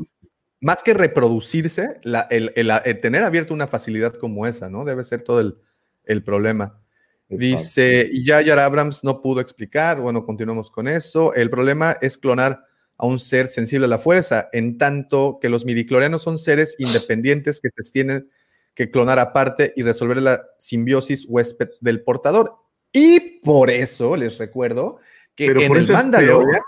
Más 0.62 0.82
que 0.82 0.94
reproducirse, 0.94 2.00
la- 2.04 2.28
el, 2.32 2.52
el- 2.56 2.72
el 2.86 3.02
tener 3.02 3.24
abierto 3.24 3.54
una 3.54 3.68
facilidad 3.68 4.14
como 4.14 4.48
esa, 4.48 4.70
¿no? 4.70 4.86
Debe 4.86 5.04
ser 5.04 5.22
todo 5.22 5.40
el, 5.40 5.58
el 6.06 6.24
problema. 6.24 6.80
Dice, 7.28 8.08
y 8.12 8.24
Jar 8.26 8.60
Abrams 8.60 9.04
no 9.04 9.22
pudo 9.22 9.42
explicar, 9.42 10.00
bueno, 10.00 10.24
continuamos 10.26 10.70
con 10.72 10.88
eso. 10.88 11.34
El 11.34 11.50
problema 11.50 11.98
es 12.02 12.18
clonar 12.18 12.64
a 12.98 13.06
un 13.06 13.20
ser 13.20 13.50
sensible 13.50 13.86
a 13.86 13.90
la 13.90 13.98
fuerza, 14.00 14.50
en 14.54 14.78
tanto 14.78 15.40
que 15.42 15.50
los 15.50 15.66
midiclorianos 15.66 16.24
son 16.24 16.38
seres 16.38 16.76
independientes 16.80 17.60
que 17.60 17.70
se 17.76 17.92
tienen 17.92 18.30
que 18.74 18.92
clonar 18.92 19.20
aparte 19.20 19.74
y 19.76 19.84
resolver 19.84 20.18
la 20.18 20.44
simbiosis 20.60 21.26
huésped 21.28 21.70
del 21.80 22.04
portador. 22.04 22.56
Y 22.92 23.40
por 23.40 23.70
eso 23.70 24.16
les 24.16 24.38
recuerdo 24.38 25.00
que 25.36 25.48
Pero 25.48 25.62
en 25.62 25.76
el 25.76 25.88
Mandalorian, 25.88 26.62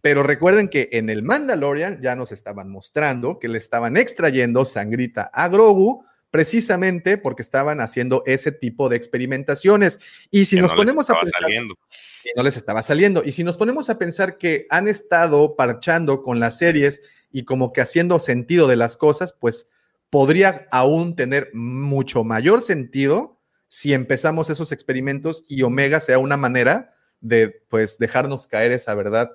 pero 0.00 0.22
recuerden 0.22 0.68
que 0.68 0.88
en 0.92 1.10
el 1.10 1.22
Mandalorian 1.22 2.00
ya 2.00 2.16
nos 2.16 2.32
estaban 2.32 2.70
mostrando 2.70 3.38
que 3.38 3.48
le 3.48 3.58
estaban 3.58 3.96
extrayendo 3.96 4.64
sangrita 4.64 5.30
a 5.32 5.48
Grogu 5.48 6.04
precisamente 6.30 7.18
porque 7.18 7.42
estaban 7.42 7.80
haciendo 7.80 8.22
ese 8.26 8.52
tipo 8.52 8.88
de 8.88 8.96
experimentaciones. 8.96 10.00
Y 10.30 10.46
si 10.46 10.56
Que 10.56 10.62
nos 10.62 10.72
no 10.72 10.78
ponemos 10.78 11.10
a 11.10 11.12
estaba 11.12 11.22
pensar, 11.22 11.42
saliendo. 11.42 11.74
Y 12.24 12.30
no 12.36 12.42
les 12.42 12.56
estaba 12.56 12.82
saliendo. 12.82 13.22
Y 13.24 13.32
si 13.32 13.44
nos 13.44 13.56
ponemos 13.56 13.90
a 13.90 13.98
pensar 13.98 14.38
que 14.38 14.66
han 14.70 14.88
estado 14.88 15.56
parchando 15.56 16.22
con 16.22 16.40
las 16.40 16.58
series 16.58 17.02
y 17.32 17.44
como 17.44 17.72
que 17.72 17.80
haciendo 17.80 18.18
sentido 18.18 18.66
de 18.68 18.76
las 18.76 18.96
cosas, 18.96 19.32
pues 19.38 19.68
podría 20.10 20.66
aún 20.72 21.14
tener 21.16 21.50
mucho 21.54 22.24
mayor 22.24 22.62
sentido 22.62 23.38
si 23.68 23.92
empezamos 23.92 24.50
esos 24.50 24.72
experimentos 24.72 25.44
y 25.48 25.62
Omega 25.62 26.00
sea 26.00 26.18
una 26.18 26.36
manera 26.36 26.94
de 27.20 27.62
pues 27.68 27.98
dejarnos 27.98 28.46
caer 28.48 28.72
esa 28.72 28.94
verdad 28.94 29.30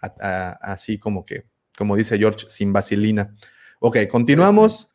a- 0.00 0.58
así 0.62 0.98
como 0.98 1.24
que, 1.24 1.46
como 1.78 1.94
dice 1.94 2.18
George, 2.18 2.46
sin 2.50 2.72
vaselina. 2.72 3.32
Ok, 3.78 3.98
continuamos. 4.10 4.90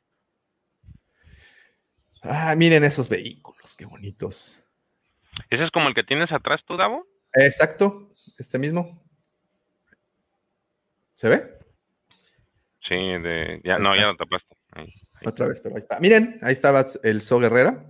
Ah, 2.24 2.56
miren 2.58 2.84
esos 2.84 3.08
vehículos, 3.08 3.76
qué 3.78 3.86
bonitos. 3.86 4.64
¿Ese 5.50 5.64
es 5.64 5.72
como 5.72 5.88
el 5.90 5.96
que 5.96 6.04
tienes 6.04 6.32
atrás 6.32 6.62
tú, 6.68 6.78
Davo? 6.78 7.06
Exacto, 7.34 8.12
este 8.38 8.58
mismo. 8.60 9.04
¿Se 11.14 11.30
ve? 11.30 11.58
Sí, 12.88 12.96
de... 12.96 13.62
ya, 13.64 13.78
no, 13.80 13.96
ya 13.96 14.08
lo 14.08 14.16
tapaste. 14.16 14.56
Ahí. 14.72 14.94
Otra 15.26 15.48
vez, 15.48 15.60
pero 15.62 15.76
ahí 15.76 15.80
está. 15.80 16.00
Miren, 16.00 16.40
ahí 16.42 16.54
estaba 16.54 16.86
el 17.04 17.22
So 17.22 17.40
Guerrera. 17.40 17.86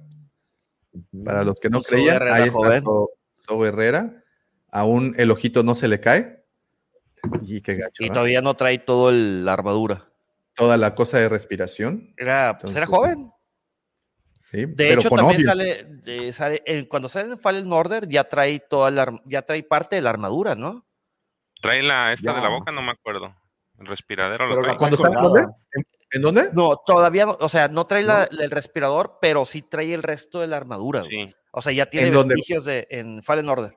Para 1.26 1.43
los 1.43 1.59
que 1.59 1.69
no 1.69 1.84
So 1.84 1.90
creían, 1.90 2.16
Guerrera 2.16 2.35
ahí 2.35 2.43
está 2.43 2.53
joven. 2.53 2.84
So, 2.84 3.09
So 3.48 3.59
Guerrera. 3.59 4.24
Aún 4.72 5.14
el 5.17 5.30
ojito 5.32 5.64
no 5.64 5.76
se 5.76 5.88
le 5.88 6.00
cae. 6.00 6.43
Y 7.42 7.61
qué 7.61 7.76
gacho. 7.76 8.03
Y 8.03 8.09
todavía 8.09 8.42
no 8.42 8.56
trae 8.56 8.80
todo 8.80 9.09
el- 9.09 9.45
la 9.45 9.53
armadura. 9.53 10.09
Toda 10.56 10.77
la 10.77 10.95
cosa 10.95 11.19
de 11.19 11.30
respiración. 11.30 12.14
Era, 12.17 12.58
pues 12.59 12.76
era 12.76 12.85
joven. 12.88 13.32
¿Sí? 14.51 14.66
De 14.66 14.74
Pero 14.76 15.00
hecho, 15.01 15.09
con 15.09 15.19
también 15.19 15.38
odio. 15.42 15.45
sale, 15.45 16.32
sale- 16.34 16.64
en- 16.66 16.85
cuando 16.85 17.09
sale 17.09 17.32
en 17.32 17.40
Fallen 17.40 17.72
Order, 17.72 18.08
ya 18.08 18.24
trae 18.26 18.59
toda 18.59 18.92
la, 18.92 19.22
ya 19.26 19.42
trae 19.43 19.64
parte 19.64 19.95
de 19.98 20.01
la 20.01 20.09
armadura, 20.09 20.56
¿no? 20.56 20.85
Trae 21.61 21.82
la 21.84 22.14
esta 22.14 22.34
de 22.34 22.42
la 22.42 22.50
boca, 22.50 22.72
no 22.72 22.82
me 22.82 22.92
acuerdo. 22.92 23.35
El 23.80 23.88
respiradero 23.88 24.45
Pero 24.50 24.56
lo 24.56 24.61
la 24.61 24.67
trae. 24.69 24.77
¿Cuándo 24.77 24.98
trae 24.98 25.14
sale? 25.14 25.22
¿Dónde? 25.22 25.42
colgada. 25.43 25.58
¿En, 25.74 25.85
en 26.14 26.22
dónde? 26.22 26.50
No, 26.53 26.77
todavía 26.85 27.26
no, 27.26 27.38
o 27.40 27.50
sea, 27.50 27.67
no 27.67 27.85
trae 27.85 28.03
la- 28.03 28.27
el 28.32 28.51
respirador, 28.51 29.17
pero 29.22 29.45
sí 29.45 29.61
trae 29.61 29.93
el 29.93 30.03
resto 30.03 30.40
de 30.42 30.48
la 30.48 30.58
armadura. 30.58 31.03
Sí. 31.09 31.34
O 31.51 31.61
sea, 31.61 31.74
ya 31.74 31.88
tiene 31.88 32.08
¿En 32.08 32.14
dónde? 32.14 32.35
vestigios 32.35 32.66
de, 32.66 32.88
en 32.92 33.24
Fallen 33.24 33.50
Order. 33.50 33.76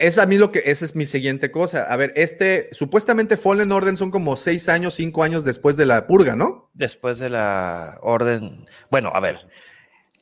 Es 0.00 0.16
a 0.18 0.24
mí 0.26 0.38
lo 0.38 0.50
que, 0.50 0.62
esa 0.64 0.84
es 0.84 0.96
mi 0.96 1.04
siguiente 1.04 1.50
cosa. 1.50 1.82
A 1.84 1.96
ver, 1.96 2.12
este, 2.16 2.68
supuestamente 2.72 3.36
Fallen 3.36 3.70
Order 3.70 3.96
son 3.96 4.10
como 4.10 4.36
seis 4.36 4.68
años, 4.68 4.94
cinco 4.94 5.22
años 5.22 5.44
después 5.44 5.76
de 5.76 5.84
la 5.86 6.06
purga, 6.06 6.34
¿no? 6.36 6.70
Después 6.72 7.18
de 7.18 7.28
la 7.28 7.98
orden, 8.02 8.66
bueno, 8.90 9.10
a 9.14 9.20
ver, 9.20 9.46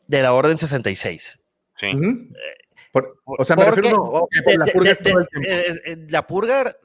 de 0.08 0.20
la 0.22 0.32
orden 0.32 0.58
66. 0.58 1.38
Sí. 1.80 1.86
Ujú. 1.94 2.28
Por- 2.90 3.20
o 3.24 3.44
sea, 3.44 3.54
me 3.54 3.64
Porque 3.66 3.80
refiero, 3.82 3.96
no, 3.98 4.02
ok, 4.02 4.30
por 4.44 4.58
la 4.58 4.66
purga 4.66 4.84
de- 4.84 4.90
es 4.90 4.98
todo 5.02 5.18
el 5.20 5.24
de- 5.24 5.28
tiempo. 5.30 5.48
eh, 5.48 5.80
eh, 5.92 6.06
la 6.08 6.26
purga, 6.26 6.76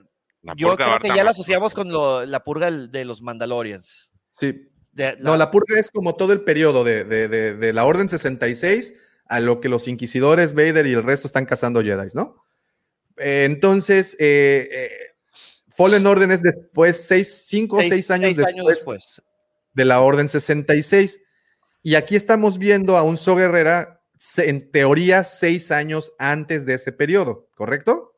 La 0.44 0.54
yo 0.56 0.68
purga 0.70 0.86
creo 0.86 1.00
que 1.00 1.08
ya 1.18 1.24
la 1.24 1.32
asociamos 1.32 1.74
con 1.74 1.92
lo- 1.92 2.26
la 2.26 2.44
purga 2.44 2.70
de 2.70 3.06
los 3.06 3.22
Mandalorians. 3.24 4.12
Sí. 4.32 4.70
De- 4.92 5.18
No, 5.20 5.36
la 5.38 5.50
purga 5.50 5.80
es 5.80 5.90
como 5.90 6.14
todo 6.14 6.34
el 6.34 6.42
periodo 6.42 6.84
de, 6.84 7.04
de- 7.06 7.28
de- 7.28 7.56
de 7.56 7.74
la 7.74 7.86
Orden 7.86 8.08
66 8.08 8.94
a 9.26 9.40
lo 9.40 9.60
que 9.62 9.70
los 9.70 9.88
inquisidores, 9.88 10.54
Vader 10.54 10.86
y 10.86 10.94
el 10.94 11.02
resto 11.04 11.26
están 11.26 11.46
cazando 11.46 11.82
Jedi, 11.82 12.10
¿no? 12.14 12.43
Eh, 13.18 13.46
entonces, 13.46 14.16
eh, 14.20 14.70
eh, 14.72 14.90
Fallen 15.70 16.06
Order 16.06 16.32
es 16.32 16.42
después, 16.42 17.06
seis, 17.06 17.44
cinco 17.46 17.78
o 17.78 17.82
seis 17.82 18.12
años, 18.12 18.36
después, 18.36 19.22
de 19.74 19.86
la 19.86 20.02
Orden 20.02 20.28
66. 20.28 21.20
Y 21.82 21.96
aquí 21.96 22.16
estamos 22.16 22.58
viendo 22.58 22.96
a 22.96 23.04
un 23.04 23.18
So 23.18 23.36
Guerrera, 23.36 24.02
en 24.38 24.72
teoría, 24.72 25.24
seis 25.24 25.72
años 25.72 26.14
antes 26.18 26.66
de 26.66 26.76
ese 26.76 26.92
periodo, 26.92 27.50
¿correcto? 27.56 28.14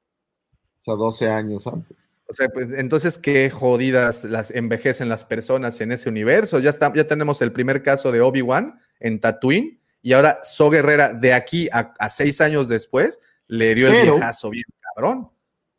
O 0.79 0.83
sea, 0.83 0.93
12 0.93 1.29
años 1.29 1.65
antes. 1.65 1.97
O 2.27 2.33
sea, 2.33 2.49
pues 2.49 2.67
entonces 2.75 3.17
qué 3.17 3.49
jodidas 3.49 4.23
las 4.23 4.51
envejecen 4.51 5.09
las 5.09 5.23
personas 5.23 5.79
en 5.81 5.91
ese 5.91 6.09
universo. 6.09 6.59
Ya, 6.59 6.71
está, 6.71 6.91
ya 6.93 7.07
tenemos 7.07 7.41
el 7.41 7.51
primer 7.51 7.83
caso 7.83 8.11
de 8.11 8.21
Obi-Wan 8.21 8.79
en 8.99 9.19
Tatooine 9.19 9.79
y 10.01 10.13
ahora 10.13 10.39
So 10.43 10.69
Guerrera 10.69 11.13
de 11.13 11.33
aquí 11.33 11.69
a, 11.71 12.09
seis 12.09 12.41
años 12.41 12.67
después 12.67 13.19
le 13.47 13.75
dio 13.75 13.87
el 13.87 14.09
viejazo 14.09 14.49
bien 14.49 14.65
cabrón. 14.95 15.29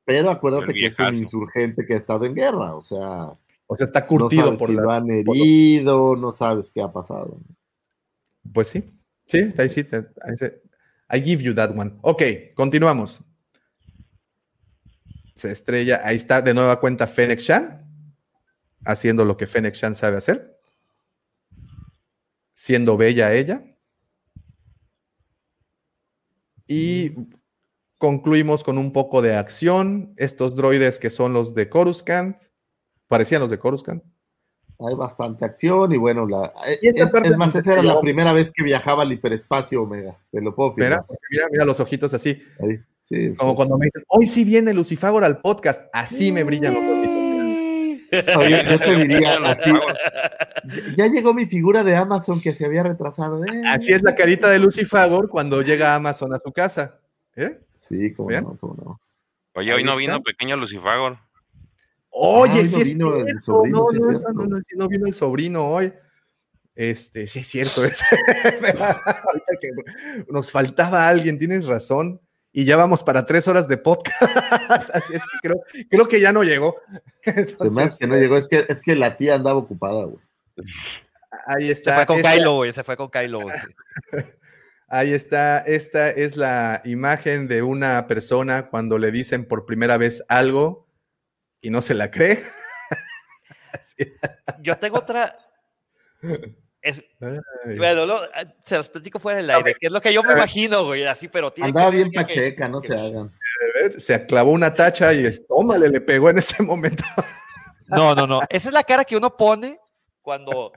Pero 0.04 0.30
acuérdate 0.30 0.72
que 0.72 0.86
es 0.86 0.98
un 1.00 1.14
insurgente 1.14 1.84
que 1.84 1.94
ha 1.94 1.96
estado 1.96 2.24
en 2.26 2.34
guerra, 2.34 2.76
o 2.76 2.82
sea. 2.82 3.32
O 3.66 3.74
sea, 3.74 3.84
está 3.84 4.06
curtido 4.06 4.54
por 4.54 4.68
si 4.68 4.74
lo 4.74 4.92
han 4.92 5.10
herido, 5.10 6.14
no 6.14 6.30
sabes 6.30 6.70
qué 6.70 6.80
ha 6.80 6.92
pasado. 6.92 7.40
Pues 8.54 8.68
sí, 8.68 8.88
sí, 9.26 9.52
ahí 9.58 9.68
sí, 9.68 9.84
I 11.10 11.20
give 11.20 11.42
you 11.42 11.52
that 11.52 11.76
one. 11.76 11.94
Ok, 12.02 12.22
continuamos 12.54 13.24
se 15.36 15.52
estrella, 15.52 16.00
ahí 16.02 16.16
está 16.16 16.40
de 16.40 16.54
nueva 16.54 16.80
cuenta 16.80 17.06
Fennec 17.06 17.38
Shan, 17.40 17.86
haciendo 18.84 19.24
lo 19.24 19.36
que 19.36 19.46
Fennec 19.46 19.74
Shan 19.74 19.94
sabe 19.94 20.16
hacer, 20.16 20.58
siendo 22.54 22.96
bella 22.96 23.34
ella. 23.34 23.62
Y 26.66 27.12
concluimos 27.98 28.64
con 28.64 28.78
un 28.78 28.92
poco 28.92 29.22
de 29.22 29.36
acción. 29.36 30.14
Estos 30.16 30.56
droides 30.56 30.98
que 30.98 31.10
son 31.10 31.32
los 31.32 31.54
de 31.54 31.68
Coruscant, 31.68 32.36
parecían 33.08 33.40
los 33.40 33.50
de 33.50 33.58
Coruscant. 33.58 34.02
Hay 34.78 34.94
bastante 34.94 35.44
acción 35.44 35.92
y 35.92 35.96
bueno, 35.96 36.26
la, 36.26 36.52
es, 36.82 37.36
más, 37.38 37.54
esa 37.54 37.72
era 37.72 37.82
la 37.82 37.98
primera 37.98 38.34
vez 38.34 38.52
que 38.52 38.62
viajaba 38.62 39.04
al 39.04 39.12
hiperespacio, 39.12 39.82
Omega. 39.82 40.18
Te 40.30 40.42
lo 40.42 40.54
puedo 40.54 40.74
Mira, 40.76 41.02
mira, 41.50 41.64
los 41.64 41.80
ojitos 41.80 42.12
así. 42.12 42.42
Ahí. 42.60 42.80
Como 43.36 43.54
cuando 43.54 43.78
me 43.78 43.86
dicen, 43.86 44.02
hoy 44.08 44.26
sí 44.26 44.44
viene 44.44 44.74
Lucifagor 44.74 45.24
al 45.24 45.40
podcast, 45.40 45.86
así 45.92 46.32
me 46.32 46.44
brillan 46.44 46.74
los 46.74 46.82
ojitos. 46.82 47.16
Oye, 48.36 48.64
yo 48.68 48.78
te 48.78 48.96
diría 48.96 49.34
así. 49.44 49.70
Ya 50.96 51.06
llegó 51.06 51.32
mi 51.32 51.46
figura 51.46 51.82
de 51.82 51.96
Amazon 51.96 52.40
que 52.40 52.54
se 52.54 52.64
había 52.64 52.82
retrasado. 52.82 53.44
¿eh? 53.44 53.62
Así 53.66 53.92
es 53.92 54.02
la 54.02 54.14
carita 54.14 54.50
de 54.50 54.58
Lucifagor 54.58 55.28
cuando 55.28 55.62
llega 55.62 55.94
Amazon 55.94 56.34
a 56.34 56.38
su 56.38 56.52
casa. 56.52 57.00
¿Eh? 57.36 57.60
Sí, 57.88 58.12
como 58.14 58.30
no, 58.30 58.56
cómo 58.58 58.74
no. 58.74 59.00
Oye, 59.54 59.72
hoy 59.72 59.84
no 59.84 59.96
vino 59.96 60.22
pequeño 60.22 60.56
Lucifagor. 60.56 61.18
Oye, 62.10 62.66
sí, 62.66 62.80
es 62.80 62.88
vino 62.90 63.16
el 63.16 63.40
sobrino, 63.40 63.86
no, 63.92 63.92
no, 63.92 64.32
no, 64.32 64.46
no, 64.46 64.56
no, 64.76 64.88
vino 64.88 65.06
el 65.06 65.14
sobrino 65.14 65.66
hoy. 65.66 65.92
Este, 66.74 67.26
sí 67.26 67.38
es 67.38 67.46
cierto. 67.46 67.82
nos 70.30 70.50
faltaba 70.50 71.08
alguien, 71.08 71.38
tienes 71.38 71.66
razón 71.66 72.20
y 72.52 72.64
ya 72.64 72.76
vamos 72.76 73.02
para 73.02 73.26
tres 73.26 73.48
horas 73.48 73.68
de 73.68 73.76
podcast. 73.76 74.20
Así 74.94 75.14
es 75.14 75.22
que 75.22 75.38
creo, 75.42 75.62
creo 75.90 76.08
que 76.08 76.20
ya 76.20 76.32
no 76.32 76.42
llegó. 76.42 76.76
Se 77.24 77.70
me 77.70 77.82
hace 77.82 77.98
que 77.98 78.06
no 78.06 78.16
llegó, 78.16 78.36
es 78.36 78.48
que, 78.48 78.64
es 78.68 78.80
que 78.80 78.96
la 78.96 79.16
tía 79.16 79.34
andaba 79.34 79.58
ocupada, 79.58 80.04
güey. 80.04 80.22
Ahí 81.46 81.70
está. 81.70 81.90
Se 81.90 81.96
fue 81.96 82.06
con 82.06 82.22
Kylo, 82.22 82.54
güey, 82.54 82.72
se 82.72 82.82
fue 82.82 82.96
con 82.96 83.10
Kylo. 83.10 83.40
Ahí 84.88 85.12
está, 85.12 85.58
esta 85.58 86.10
es 86.10 86.36
la 86.36 86.80
imagen 86.84 87.48
de 87.48 87.62
una 87.62 88.06
persona 88.06 88.68
cuando 88.68 88.98
le 88.98 89.10
dicen 89.10 89.44
por 89.44 89.66
primera 89.66 89.96
vez 89.98 90.22
algo 90.28 90.88
y 91.60 91.70
no 91.70 91.82
se 91.82 91.94
la 91.94 92.10
cree. 92.10 92.42
Yo 94.62 94.78
tengo 94.78 94.98
otra, 94.98 95.36
bueno, 97.78 98.20
se 98.64 98.76
los 98.76 98.88
platico 98.88 99.18
fuera 99.18 99.38
del 99.38 99.50
aire, 99.50 99.74
que 99.74 99.86
es 99.86 99.92
lo 99.92 100.00
que 100.00 100.12
yo 100.12 100.22
me 100.22 100.32
imagino, 100.34 100.84
güey, 100.84 101.04
así, 101.04 101.28
pero 101.28 101.52
tiene 101.52 101.68
Andaba 101.68 101.90
bien 101.90 102.12
pacheca, 102.12 102.68
no 102.68 102.80
se 102.80 102.94
hagan. 102.94 103.32
se 103.98 104.26
clavó 104.26 104.52
una 104.52 104.72
tacha 104.72 105.12
y 105.12 105.26
es, 105.26 105.44
tómale, 105.46 105.88
le 105.88 106.00
pegó 106.00 106.30
en 106.30 106.38
ese 106.38 106.62
momento. 106.62 107.02
No, 107.88 108.14
no, 108.14 108.26
no. 108.26 108.40
Esa 108.48 108.68
es 108.68 108.74
la 108.74 108.84
cara 108.84 109.04
que 109.04 109.16
uno 109.16 109.34
pone 109.34 109.76
cuando. 110.22 110.72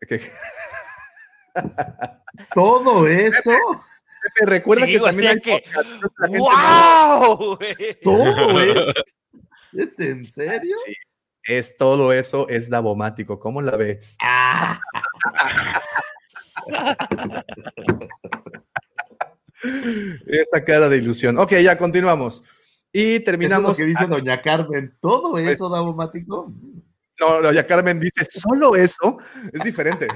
Todo 2.54 3.06
eso. 3.06 3.50
recuerda 4.42 4.86
que 4.86 5.00
también 5.00 5.30
hay 5.30 5.40
que. 5.40 5.64
¡Wow! 6.28 7.58
Todo 8.02 8.60
eso. 8.60 8.92
¿Es 9.72 10.00
en 10.00 10.24
serio? 10.24 10.76
Sí 10.84 10.94
es 11.44 11.76
todo 11.76 12.12
eso, 12.12 12.48
es 12.48 12.68
davomático. 12.68 13.38
¿Cómo 13.38 13.62
la 13.62 13.76
ves? 13.76 14.16
Esa 20.26 20.64
cara 20.64 20.88
de 20.88 20.96
ilusión. 20.96 21.38
Ok, 21.38 21.52
ya 21.62 21.76
continuamos. 21.76 22.42
Y 22.92 23.20
terminamos. 23.20 23.72
Eso 23.72 23.78
que 23.78 23.84
dice 23.86 24.06
Doña 24.06 24.42
Carmen, 24.42 24.96
¿todo 25.00 25.32
pues 25.32 25.48
eso 25.48 25.68
davomático? 25.68 26.52
No, 27.20 27.42
Doña 27.42 27.66
Carmen 27.66 28.00
dice, 28.00 28.24
solo 28.24 28.74
eso 28.76 29.18
es 29.52 29.62
diferente. 29.62 30.08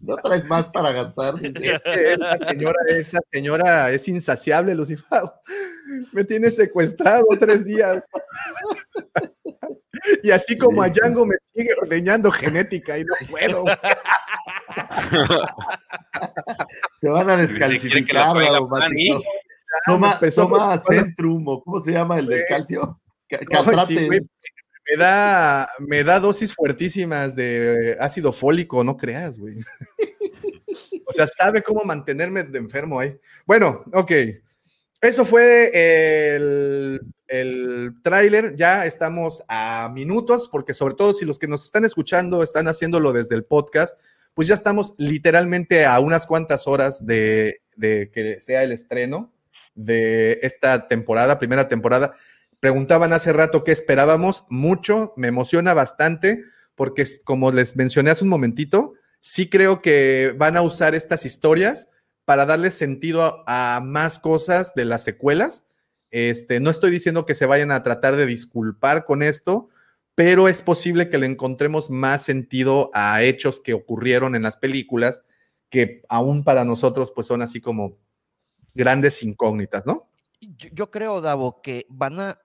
No 0.00 0.16
traes 0.16 0.44
más 0.44 0.68
para 0.68 0.92
gastar. 0.92 1.34
esa 1.42 2.38
señora, 2.48 2.78
esa 2.88 3.18
señora 3.30 3.90
es 3.90 4.06
insaciable, 4.08 4.74
Lucifer. 4.74 5.22
Me 6.12 6.24
tiene 6.24 6.50
secuestrado 6.50 7.24
tres 7.40 7.64
días. 7.64 8.02
Y 10.22 10.30
así 10.30 10.58
como 10.58 10.82
a 10.82 10.88
Django 10.88 11.24
me 11.26 11.36
sigue 11.54 11.70
ordeñando 11.80 12.30
genética 12.30 12.98
y 12.98 13.04
no 13.04 13.14
puedo. 13.30 13.64
Te 17.00 17.08
van 17.08 17.30
a 17.30 17.36
descalcificar, 17.36 18.36
Toma, 19.86 20.20
toma 20.34 20.78
Centrum, 20.78 21.44
¿cómo 21.44 21.80
se 21.80 21.92
llama 21.92 22.18
el 22.18 22.26
descalcio? 22.26 23.00
Me 24.88 24.96
da, 24.96 25.70
me 25.78 26.04
da 26.04 26.20
dosis 26.20 26.54
fuertísimas 26.54 27.36
de 27.36 27.96
ácido 28.00 28.32
fólico, 28.32 28.82
no 28.84 28.96
creas, 28.96 29.38
güey. 29.38 29.56
O 31.04 31.14
sea, 31.14 31.26
sabe 31.26 31.62
cómo 31.62 31.84
mantenerme 31.84 32.42
de 32.42 32.58
enfermo 32.58 32.98
ahí. 32.98 33.14
Bueno, 33.44 33.84
ok. 33.92 34.12
Eso 35.02 35.26
fue 35.26 35.70
el, 36.34 37.00
el 37.28 37.94
tráiler. 38.02 38.56
Ya 38.56 38.86
estamos 38.86 39.44
a 39.46 39.90
minutos, 39.92 40.48
porque 40.50 40.72
sobre 40.72 40.94
todo 40.94 41.12
si 41.12 41.26
los 41.26 41.38
que 41.38 41.48
nos 41.48 41.64
están 41.64 41.84
escuchando 41.84 42.42
están 42.42 42.66
haciéndolo 42.66 43.12
desde 43.12 43.34
el 43.34 43.44
podcast, 43.44 43.98
pues 44.32 44.48
ya 44.48 44.54
estamos 44.54 44.94
literalmente 44.96 45.84
a 45.84 46.00
unas 46.00 46.26
cuantas 46.26 46.66
horas 46.66 47.04
de, 47.04 47.60
de 47.76 48.10
que 48.10 48.40
sea 48.40 48.62
el 48.62 48.72
estreno 48.72 49.32
de 49.74 50.38
esta 50.42 50.88
temporada, 50.88 51.38
primera 51.38 51.68
temporada. 51.68 52.14
Preguntaban 52.62 53.12
hace 53.12 53.32
rato 53.32 53.64
qué 53.64 53.72
esperábamos. 53.72 54.44
Mucho, 54.48 55.14
me 55.16 55.26
emociona 55.26 55.74
bastante, 55.74 56.44
porque 56.76 57.04
como 57.24 57.50
les 57.50 57.74
mencioné 57.74 58.12
hace 58.12 58.22
un 58.22 58.30
momentito, 58.30 58.92
sí 59.20 59.50
creo 59.50 59.82
que 59.82 60.32
van 60.38 60.56
a 60.56 60.62
usar 60.62 60.94
estas 60.94 61.24
historias 61.24 61.88
para 62.24 62.46
darle 62.46 62.70
sentido 62.70 63.42
a, 63.48 63.80
más 63.84 64.20
cosas 64.20 64.74
de 64.76 64.84
las 64.84 65.02
secuelas. 65.02 65.64
Este, 66.12 66.60
no 66.60 66.70
estoy 66.70 66.92
diciendo 66.92 67.26
que 67.26 67.34
se 67.34 67.46
vayan 67.46 67.72
a 67.72 67.82
tratar 67.82 68.14
de 68.14 68.26
disculpar 68.26 69.06
con 69.06 69.24
esto, 69.24 69.68
pero 70.14 70.46
es 70.46 70.62
posible 70.62 71.10
que 71.10 71.18
le 71.18 71.26
encontremos 71.26 71.90
más 71.90 72.22
sentido 72.22 72.92
a 72.94 73.24
hechos 73.24 73.58
que 73.58 73.74
ocurrieron 73.74 74.36
en 74.36 74.42
las 74.42 74.56
películas 74.56 75.22
que 75.68 76.04
aún 76.08 76.44
para 76.44 76.64
nosotros 76.64 77.10
pues 77.10 77.26
son 77.26 77.42
así 77.42 77.60
como 77.60 77.98
grandes 78.72 79.20
incógnitas, 79.24 79.84
¿no? 79.84 80.08
Yo, 80.40 80.92
creo, 80.92 81.20
Davo, 81.20 81.60
que 81.60 81.86
van 81.88 82.20
a 82.20 82.38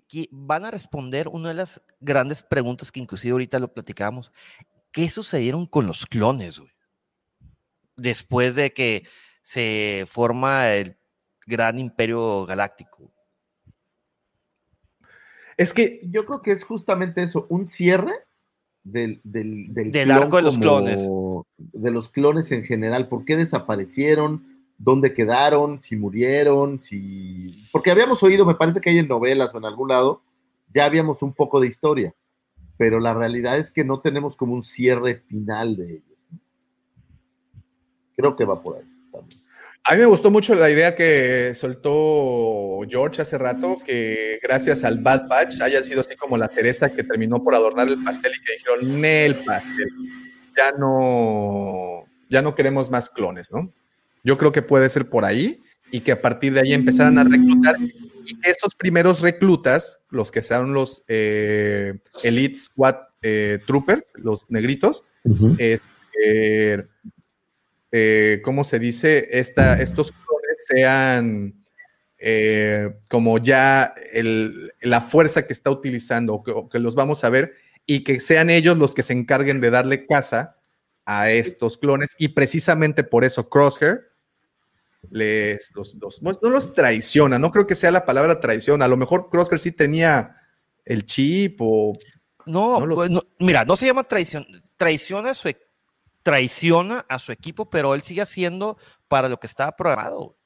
que 0.00 0.28
van 0.30 0.64
a 0.64 0.70
responder 0.70 1.28
una 1.28 1.48
de 1.48 1.54
las 1.54 1.82
grandes 2.00 2.42
preguntas 2.42 2.92
que 2.92 3.00
inclusive 3.00 3.32
ahorita 3.32 3.58
lo 3.58 3.72
platicábamos. 3.72 4.32
¿Qué 4.90 5.08
sucedieron 5.08 5.66
con 5.66 5.86
los 5.86 6.06
clones, 6.06 6.58
güey? 6.58 6.72
después 7.96 8.56
de 8.56 8.72
que 8.72 9.04
se 9.42 10.04
forma 10.06 10.72
el 10.72 10.96
gran 11.46 11.78
imperio 11.78 12.46
galáctico. 12.46 13.12
Es 15.56 15.74
que 15.74 16.00
yo 16.04 16.24
creo 16.24 16.42
que 16.42 16.52
es 16.52 16.64
justamente 16.64 17.22
eso, 17.22 17.46
un 17.48 17.66
cierre 17.66 18.12
del, 18.82 19.20
del, 19.22 20.10
arco 20.10 20.36
de 20.36 20.42
los 20.42 20.58
clones. 20.58 21.08
De 21.56 21.90
los 21.90 22.08
clones 22.08 22.50
en 22.52 22.64
general, 22.64 23.08
¿por 23.08 23.24
qué 23.24 23.36
desaparecieron? 23.36 24.51
¿Dónde 24.82 25.14
quedaron? 25.14 25.80
¿Si 25.80 25.96
murieron? 25.96 26.80
Si... 26.80 27.68
Porque 27.70 27.92
habíamos 27.92 28.20
oído, 28.24 28.44
me 28.44 28.56
parece 28.56 28.80
que 28.80 28.90
hay 28.90 28.98
en 28.98 29.06
novelas 29.06 29.54
o 29.54 29.58
en 29.58 29.64
algún 29.64 29.88
lado, 29.88 30.22
ya 30.74 30.86
habíamos 30.86 31.22
un 31.22 31.32
poco 31.32 31.60
de 31.60 31.68
historia, 31.68 32.12
pero 32.76 32.98
la 32.98 33.14
realidad 33.14 33.58
es 33.58 33.70
que 33.70 33.84
no 33.84 34.00
tenemos 34.00 34.34
como 34.34 34.54
un 34.54 34.62
cierre 34.64 35.22
final 35.28 35.76
de 35.76 35.92
ellos. 35.92 36.18
Creo 38.16 38.34
que 38.34 38.44
va 38.44 38.60
por 38.60 38.78
ahí 38.78 38.84
también. 39.12 39.40
A 39.84 39.92
mí 39.92 39.98
me 39.98 40.06
gustó 40.06 40.32
mucho 40.32 40.54
la 40.56 40.68
idea 40.68 40.96
que 40.96 41.54
soltó 41.54 42.80
George 42.88 43.22
hace 43.22 43.38
rato, 43.38 43.78
que 43.86 44.40
gracias 44.42 44.82
al 44.82 44.98
Bad 44.98 45.28
Batch 45.28 45.60
haya 45.60 45.82
sido 45.84 46.00
así 46.00 46.16
como 46.16 46.36
la 46.36 46.48
cereza 46.48 46.92
que 46.92 47.04
terminó 47.04 47.42
por 47.42 47.54
adornar 47.54 47.86
el 47.86 48.02
pastel 48.02 48.32
y 48.36 48.44
que 48.44 48.52
dijeron, 48.54 49.00
Nel 49.00 49.44
pastel, 49.44 49.88
ya 50.56 50.72
no, 50.72 52.04
ya 52.28 52.42
no 52.42 52.54
queremos 52.54 52.90
más 52.90 53.10
clones, 53.10 53.52
¿no? 53.52 53.72
Yo 54.24 54.38
creo 54.38 54.52
que 54.52 54.62
puede 54.62 54.88
ser 54.90 55.08
por 55.08 55.24
ahí 55.24 55.60
y 55.90 56.00
que 56.00 56.12
a 56.12 56.20
partir 56.22 56.54
de 56.54 56.60
ahí 56.60 56.72
empezaran 56.72 57.18
a 57.18 57.24
reclutar 57.24 57.76
y 58.24 58.38
que 58.40 58.50
estos 58.50 58.74
primeros 58.74 59.20
reclutas, 59.20 60.00
los 60.10 60.30
que 60.30 60.42
sean 60.42 60.72
los 60.72 61.02
eh, 61.08 61.98
Elite 62.22 62.58
Squad 62.58 62.96
eh, 63.20 63.58
Troopers, 63.66 64.12
los 64.16 64.48
negritos, 64.50 65.04
eh, 67.90 68.40
¿cómo 68.44 68.64
se 68.64 68.78
dice? 68.78 69.28
Esta, 69.32 69.80
estos 69.80 70.12
clones 70.12 70.66
sean 70.68 71.54
eh, 72.18 72.94
como 73.08 73.38
ya 73.38 73.92
el- 74.12 74.72
la 74.80 75.00
fuerza 75.00 75.46
que 75.46 75.52
está 75.52 75.70
utilizando 75.70 76.34
o 76.34 76.42
que, 76.44 76.52
o 76.52 76.68
que 76.68 76.78
los 76.78 76.94
vamos 76.94 77.24
a 77.24 77.30
ver 77.30 77.54
y 77.84 78.04
que 78.04 78.20
sean 78.20 78.48
ellos 78.50 78.78
los 78.78 78.94
que 78.94 79.02
se 79.02 79.12
encarguen 79.12 79.60
de 79.60 79.70
darle 79.70 80.06
caza 80.06 80.56
a 81.04 81.32
estos 81.32 81.78
clones 81.78 82.14
y 82.18 82.28
precisamente 82.28 83.02
por 83.02 83.24
eso 83.24 83.48
Crosshair 83.48 84.11
les, 85.10 85.70
los, 85.74 85.94
los- 85.94 86.22
no 86.22 86.50
los 86.50 86.72
traiciona, 86.72 87.38
no 87.38 87.50
creo 87.50 87.66
que 87.66 87.74
sea 87.74 87.90
la 87.90 88.04
palabra 88.04 88.40
traición, 88.40 88.82
a 88.82 88.88
lo 88.88 88.96
mejor 88.96 89.28
Crosshair 89.30 89.58
sí 89.58 89.72
tenía 89.72 90.36
el 90.84 91.04
chip 91.06 91.58
o 91.60 91.92
No, 92.46 92.80
No 92.80 92.86
lo- 92.86 92.94
pues, 92.96 93.10
no, 93.10 93.22
mira, 93.38 93.64
no 93.64 93.76
se 93.76 93.86
llama 93.86 94.04
traición, 94.04 94.46
traiciona 94.76 95.30
a 95.30 95.34
su, 95.34 95.48
e- 95.48 95.60
traiciona 96.22 97.04
a 97.08 97.18
su 97.18 97.32
equipo, 97.32 97.68
pero 97.68 97.94
él 97.94 98.02
sigue 98.02 98.22
haciendo 98.22 98.76
para 99.08 99.28
lo 99.28 99.38
que 99.38 99.46
estaba 99.46 99.74
programado. 99.76 100.36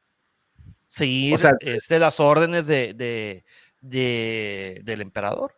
Seguir 0.88 1.34
O 1.34 1.38
sea, 1.38 1.52
este, 1.60 1.98
las 1.98 2.20
órdenes 2.20 2.66
de, 2.66 2.94
de- 2.94 3.44
de- 3.80 4.80
del 4.84 5.00
emperador. 5.02 5.52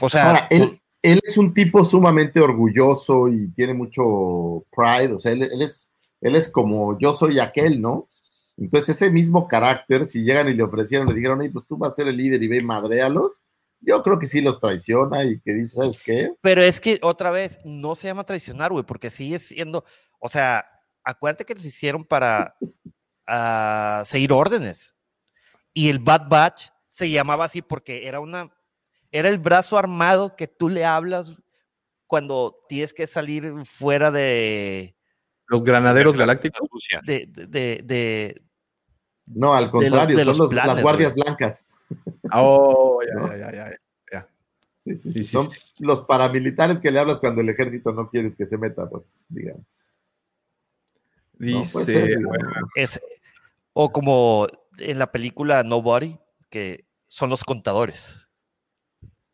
O 0.00 0.08
sea, 0.08 0.26
Ahora, 0.26 0.46
él, 0.50 0.80
él 1.02 1.20
es 1.22 1.36
un 1.38 1.54
tipo 1.54 1.84
sumamente 1.84 2.40
orgulloso 2.40 3.28
y 3.28 3.48
tiene 3.52 3.74
mucho 3.74 4.64
pride, 4.74 5.14
o 5.14 5.20
sea, 5.20 5.32
él, 5.32 5.42
él 5.42 5.62
es, 5.62 5.88
él 6.22 6.34
es 6.36 6.48
como 6.48 6.98
yo 6.98 7.12
soy 7.14 7.38
aquel, 7.38 7.80
¿no? 7.80 8.08
Entonces, 8.56 8.96
ese 8.96 9.10
mismo 9.10 9.46
carácter, 9.48 10.06
si 10.06 10.22
llegan 10.22 10.48
y 10.48 10.54
le 10.54 10.62
ofrecieron, 10.62 11.08
le 11.08 11.14
dijeron, 11.14 11.42
"Ey, 11.42 11.50
pues 11.50 11.66
tú 11.66 11.76
vas 11.76 11.92
a 11.92 11.96
ser 11.96 12.08
el 12.08 12.16
líder 12.16 12.42
y 12.42 12.48
ve 12.48 12.58
y 12.58 12.62
yo 13.82 14.02
creo 14.02 14.18
que 14.18 14.26
sí 14.26 14.40
los 14.40 14.60
traiciona 14.60 15.24
y 15.24 15.40
que 15.40 15.52
dice, 15.52 15.76
¿sabes 15.76 16.00
qué? 16.00 16.32
Pero 16.40 16.62
es 16.62 16.80
que 16.80 17.00
otra 17.02 17.30
vez 17.30 17.58
no 17.64 17.94
se 17.94 18.06
llama 18.06 18.24
traicionar, 18.24 18.70
güey, 18.70 18.84
porque 18.84 19.10
sigue 19.10 19.38
siendo, 19.38 19.84
o 20.20 20.28
sea, 20.28 20.64
acuérdate 21.02 21.44
que 21.44 21.54
los 21.54 21.64
hicieron 21.64 22.04
para 22.04 22.56
ah, 23.26 24.02
seguir 24.06 24.32
órdenes. 24.32 24.94
Y 25.74 25.88
el 25.88 25.98
Bad 25.98 26.28
Batch 26.28 26.68
se 26.88 27.10
llamaba 27.10 27.46
así 27.46 27.60
porque 27.60 28.06
era 28.06 28.20
una, 28.20 28.54
era 29.10 29.28
el 29.28 29.38
brazo 29.38 29.76
armado 29.76 30.36
que 30.36 30.46
tú 30.46 30.68
le 30.68 30.84
hablas 30.84 31.34
cuando 32.06 32.64
tienes 32.68 32.94
que 32.94 33.06
salir 33.06 33.52
fuera 33.64 34.10
de, 34.10 34.96
los 35.46 35.62
granaderos 35.64 36.16
galácticos. 36.16 36.68
de, 37.04 37.26
de, 37.28 37.46
de- 37.46 37.80
de- 37.84 38.42
No, 39.26 39.54
al 39.54 39.70
contrario, 39.70 40.16
de 40.16 40.24
son 40.24 40.28
los 40.30 40.38
los- 40.38 40.48
planes, 40.50 40.74
las 40.74 40.82
guardias 40.82 41.14
blancas. 41.14 41.64
Oh, 42.32 43.00
ya, 43.06 43.14
¿No? 43.14 43.28
ya, 43.28 43.36
ya, 43.36 43.52
ya, 43.70 43.76
ya. 44.12 44.28
Sí, 44.76 44.94
sí, 44.96 45.12
Sí, 45.12 45.12
sí, 45.12 45.24
sí, 45.24 45.30
son 45.32 45.48
los 45.78 46.02
paramilitares 46.02 46.80
que 46.80 46.90
le 46.90 46.98
hablas 47.00 47.20
cuando 47.20 47.40
el 47.42 47.48
ejército 47.50 47.92
no 47.92 48.08
quieres 48.08 48.34
que 48.36 48.46
se 48.46 48.56
meta, 48.58 48.88
pues, 48.88 49.24
digamos. 49.28 49.94
No, 51.38 51.62
puede 51.72 51.86
ser, 51.86 52.06
Dice, 52.06 52.18
digamos. 52.18 52.38
es, 52.76 53.00
o 53.72 53.92
como 53.92 54.46
en 54.78 54.98
la 54.98 55.10
película 55.12 55.62
Nobody, 55.62 56.18
que 56.48 56.86
son 57.08 57.30
los 57.30 57.44
contadores. 57.44 58.26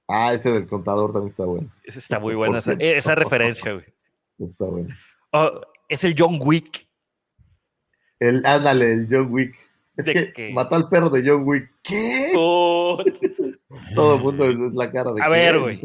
Ah, 0.09 0.33
ese 0.33 0.51
del 0.51 0.67
contador 0.67 1.13
también 1.13 1.29
está 1.31 1.45
bueno. 1.45 1.71
Está 1.85 2.19
muy 2.19 2.35
buena 2.35 2.59
esa, 2.59 3.15
referencia, 3.15 3.73
güey. 3.75 3.85
Está 4.39 4.65
bueno. 4.65 4.89
Oh, 5.33 5.61
es 5.89 6.05
el 6.05 6.15
John 6.17 6.39
Wick. 6.41 6.87
El, 8.21 8.45
ándale, 8.45 8.93
el 8.93 9.09
John 9.11 9.29
Wick. 9.31 9.55
Es 9.97 10.05
que, 10.07 10.33
que- 10.33 10.53
mató 10.53 10.77
al 10.77 10.89
perro 10.89 11.11
de 11.11 11.29
John 11.29 11.43
Wick. 11.45 11.71
¿Qué? 11.83 12.33
Oh, 12.37 13.03
Todo 13.95 14.17
el 14.17 14.23
mundo 14.23 14.45
es, 14.45 14.59
es 14.59 14.75
la 14.75 14.91
cara 14.91 15.13
de 15.13 15.23
A 15.23 15.29
ver, 15.29 15.57
¿En 15.57 15.61
güey. 15.63 15.81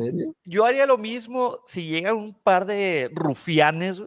Yo 0.46 0.66
haría 0.66 0.86
lo 0.86 0.98
mismo 0.98 1.60
si 1.66 1.86
llegan 1.88 2.16
un 2.16 2.34
par 2.34 2.66
de 2.66 3.10
rufianes 3.14 4.04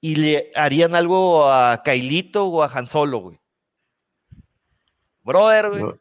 y 0.00 0.16
le 0.16 0.50
harían 0.54 0.94
algo 0.94 1.50
a 1.50 1.82
Kailito 1.82 2.46
o 2.46 2.62
a 2.62 2.66
Han 2.72 2.86
Solo, 2.86 3.18
güey. 3.20 3.38
Brother, 5.22 5.70
güey, 5.70 5.82
No. 5.82 5.98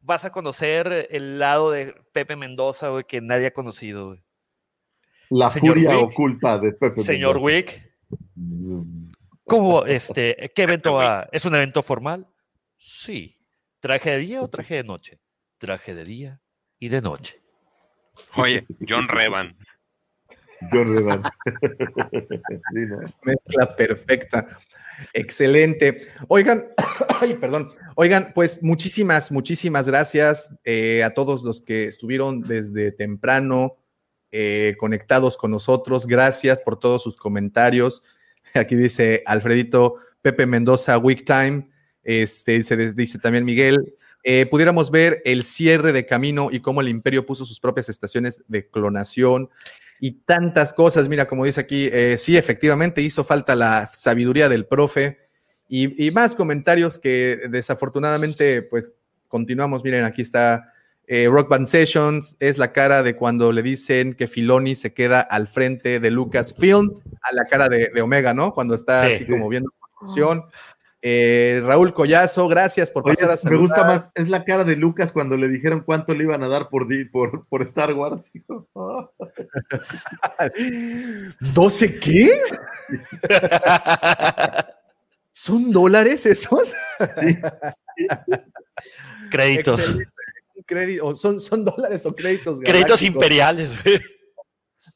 vas 0.00 0.24
a 0.24 0.32
conocer 0.32 1.08
el 1.10 1.38
lado 1.38 1.70
de 1.70 1.94
Pepe 2.12 2.36
Mendoza, 2.36 2.88
güey, 2.88 3.04
que 3.04 3.20
nadie 3.20 3.46
ha 3.46 3.52
conocido, 3.52 4.08
güey. 4.08 4.22
La 5.30 5.48
Señor 5.48 5.76
furia 5.76 5.98
Wick. 5.98 6.10
oculta 6.10 6.58
de 6.58 6.72
Pepe. 6.72 7.00
Señor 7.00 7.36
Mendoza. 7.36 7.44
Wick. 7.46 7.91
¿Cómo, 9.44 9.84
este, 9.84 10.52
qué 10.54 10.62
evento 10.62 10.94
va? 10.94 11.28
¿Es 11.32 11.44
un 11.44 11.54
evento 11.54 11.82
formal? 11.82 12.26
Sí. 12.78 13.38
¿Traje 13.80 14.10
de 14.10 14.18
día 14.18 14.42
o 14.42 14.48
traje 14.48 14.76
de 14.76 14.84
noche? 14.84 15.20
Traje 15.58 15.94
de 15.94 16.04
día 16.04 16.40
y 16.78 16.88
de 16.88 17.00
noche. 17.00 17.40
Oye, 18.36 18.64
John 18.88 19.08
Revan. 19.08 19.56
John 20.70 20.94
Revan. 20.94 21.22
Sí, 22.74 22.86
¿no? 22.88 22.98
mezcla 23.24 23.76
perfecta. 23.76 24.58
Excelente. 25.12 26.08
Oigan, 26.28 26.64
ay, 27.20 27.34
perdón. 27.34 27.72
Oigan, 27.96 28.32
pues 28.34 28.62
muchísimas, 28.62 29.30
muchísimas 29.32 29.86
gracias 29.88 30.54
eh, 30.64 31.02
a 31.02 31.14
todos 31.14 31.42
los 31.42 31.60
que 31.60 31.84
estuvieron 31.84 32.42
desde 32.42 32.92
temprano 32.92 33.76
eh, 34.32 34.74
conectados 34.78 35.36
con 35.36 35.50
nosotros. 35.50 36.06
Gracias 36.06 36.60
por 36.62 36.78
todos 36.80 37.02
sus 37.02 37.16
comentarios. 37.16 38.02
Aquí 38.54 38.74
dice 38.74 39.22
Alfredito 39.26 39.96
Pepe 40.22 40.46
Mendoza, 40.46 40.98
Week 40.98 41.24
Time. 41.24 41.68
Este, 42.02 42.52
dice, 42.52 42.94
dice 42.94 43.18
también 43.18 43.44
Miguel. 43.44 43.94
eh, 44.24 44.46
pudiéramos 44.46 44.90
ver 44.90 45.20
el 45.24 45.44
cierre 45.44 45.92
de 45.92 46.06
camino 46.06 46.48
y 46.50 46.60
cómo 46.60 46.80
el 46.80 46.88
imperio 46.88 47.26
puso 47.26 47.44
sus 47.44 47.60
propias 47.60 47.88
estaciones 47.88 48.42
de 48.48 48.68
clonación 48.68 49.50
y 50.00 50.12
tantas 50.24 50.72
cosas. 50.72 51.08
Mira, 51.08 51.26
como 51.26 51.44
dice 51.44 51.60
aquí, 51.60 51.88
eh, 51.92 52.16
sí, 52.18 52.36
efectivamente 52.36 53.02
hizo 53.02 53.24
falta 53.24 53.54
la 53.54 53.90
sabiduría 53.92 54.48
del 54.48 54.66
profe 54.66 55.18
y, 55.68 56.06
y 56.06 56.10
más 56.10 56.34
comentarios 56.34 56.98
que 56.98 57.40
desafortunadamente, 57.50 58.62
pues 58.62 58.92
continuamos. 59.28 59.82
Miren, 59.84 60.04
aquí 60.04 60.22
está 60.22 60.71
eh, 61.06 61.28
Rock 61.30 61.48
Band 61.48 61.66
Sessions, 61.66 62.36
es 62.40 62.58
la 62.58 62.72
cara 62.72 63.02
de 63.02 63.16
cuando 63.16 63.52
le 63.52 63.62
dicen 63.62 64.14
que 64.14 64.26
Filoni 64.26 64.74
se 64.74 64.92
queda 64.94 65.20
al 65.20 65.48
frente 65.48 66.00
de 66.00 66.10
Lucasfilm, 66.10 66.90
a 67.22 67.34
la 67.34 67.44
cara 67.44 67.68
de, 67.68 67.88
de 67.94 68.00
Omega, 68.02 68.32
¿no? 68.34 68.54
Cuando 68.54 68.74
está 68.74 69.06
Sí. 69.08 69.14
así 69.14 69.26
como 69.26 69.48
viendo 69.48 69.70
la 69.80 69.86
producción. 69.98 70.44
Eh, 71.04 71.60
Raúl 71.66 71.92
Collazo, 71.94 72.46
gracias 72.46 72.88
por 72.88 73.04
Oye, 73.04 73.16
pasar 73.16 73.36
a 73.36 73.50
me 73.50 73.56
gusta 73.56 73.84
más, 73.84 74.12
es 74.14 74.28
la 74.28 74.44
cara 74.44 74.62
de 74.62 74.76
Lucas 74.76 75.10
cuando 75.10 75.36
le 75.36 75.48
dijeron 75.48 75.82
cuánto 75.84 76.14
le 76.14 76.22
iban 76.22 76.44
a 76.44 76.48
dar 76.48 76.68
por, 76.68 76.86
por, 77.10 77.44
por 77.48 77.62
Star 77.62 77.92
Wars. 77.92 78.30
¿12 81.40 82.00
qué? 82.00 82.40
¿Son 85.32 85.72
dólares 85.72 86.24
esos? 86.26 86.72
Sí, 87.16 87.36
Créditos. 89.32 89.80
Excelente. 89.80 90.11
Crédito- 90.66 91.14
son, 91.16 91.40
son 91.40 91.64
dólares 91.64 92.04
o 92.06 92.14
créditos. 92.14 92.58
Créditos 92.60 93.00
galácticos. 93.00 93.02
imperiales, 93.02 93.82
güey. 93.82 94.00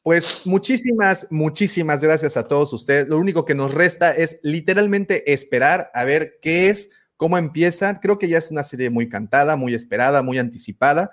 Pues 0.03 0.41
muchísimas, 0.45 1.27
muchísimas 1.31 2.01
gracias 2.01 2.37
a 2.37 2.47
todos 2.47 2.71
ustedes. 2.71 3.09
Lo 3.09 3.17
único 3.17 3.43
que 3.43 3.55
nos 3.55 3.73
resta 3.73 4.11
es 4.11 4.39
literalmente 4.41 5.33
esperar 5.33 5.91
a 5.93 6.05
ver 6.05 6.39
qué 6.41 6.69
es, 6.69 6.89
cómo 7.17 7.37
empieza. 7.37 7.99
Creo 7.99 8.17
que 8.17 8.29
ya 8.29 8.37
es 8.37 8.49
una 8.49 8.63
serie 8.63 8.89
muy 8.89 9.09
cantada, 9.09 9.57
muy 9.57 9.73
esperada, 9.73 10.23
muy 10.23 10.39
anticipada. 10.39 11.11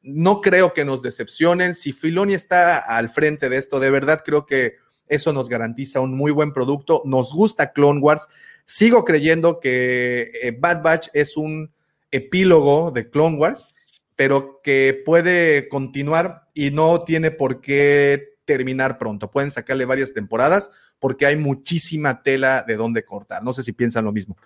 No 0.00 0.40
creo 0.40 0.72
que 0.72 0.86
nos 0.86 1.02
decepcionen. 1.02 1.74
Si 1.74 1.92
Filoni 1.92 2.32
está 2.32 2.78
al 2.78 3.10
frente 3.10 3.50
de 3.50 3.58
esto, 3.58 3.78
de 3.78 3.90
verdad 3.90 4.22
creo 4.24 4.46
que 4.46 4.76
eso 5.06 5.34
nos 5.34 5.50
garantiza 5.50 6.00
un 6.00 6.16
muy 6.16 6.32
buen 6.32 6.54
producto. 6.54 7.02
Nos 7.04 7.30
gusta 7.30 7.72
Clone 7.72 8.00
Wars. 8.00 8.28
Sigo 8.64 9.04
creyendo 9.04 9.60
que 9.60 10.30
eh, 10.42 10.56
Bad 10.58 10.82
Batch 10.82 11.08
es 11.12 11.36
un 11.36 11.70
epílogo 12.10 12.90
de 12.90 13.10
Clone 13.10 13.36
Wars, 13.36 13.68
pero 14.16 14.60
que 14.62 15.02
puede 15.04 15.68
continuar 15.68 16.48
y 16.54 16.70
no 16.70 17.04
tiene 17.04 17.30
por 17.30 17.60
qué 17.60 18.34
terminar 18.44 18.98
pronto. 18.98 19.30
Pueden 19.30 19.50
sacarle 19.50 19.84
varias 19.84 20.12
temporadas 20.12 20.70
porque 20.98 21.26
hay 21.26 21.36
muchísima 21.36 22.22
tela 22.22 22.62
de 22.62 22.76
dónde 22.76 23.04
cortar. 23.04 23.42
No 23.42 23.52
sé 23.52 23.62
si 23.62 23.72
piensan 23.72 24.04
lo 24.04 24.12
mismo. 24.12 24.36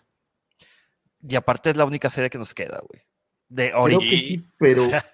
Y 1.22 1.34
aparte 1.34 1.70
es 1.70 1.76
la 1.76 1.84
única 1.84 2.10
serie 2.10 2.30
que 2.30 2.38
nos 2.38 2.54
queda, 2.54 2.80
güey. 2.88 3.02
De 3.48 3.70
creo 3.70 3.78
ahorita. 3.78 4.04
que 4.04 4.18
sí, 4.18 4.46
pero 4.58 4.82
O 4.84 4.86
sea, 4.86 5.04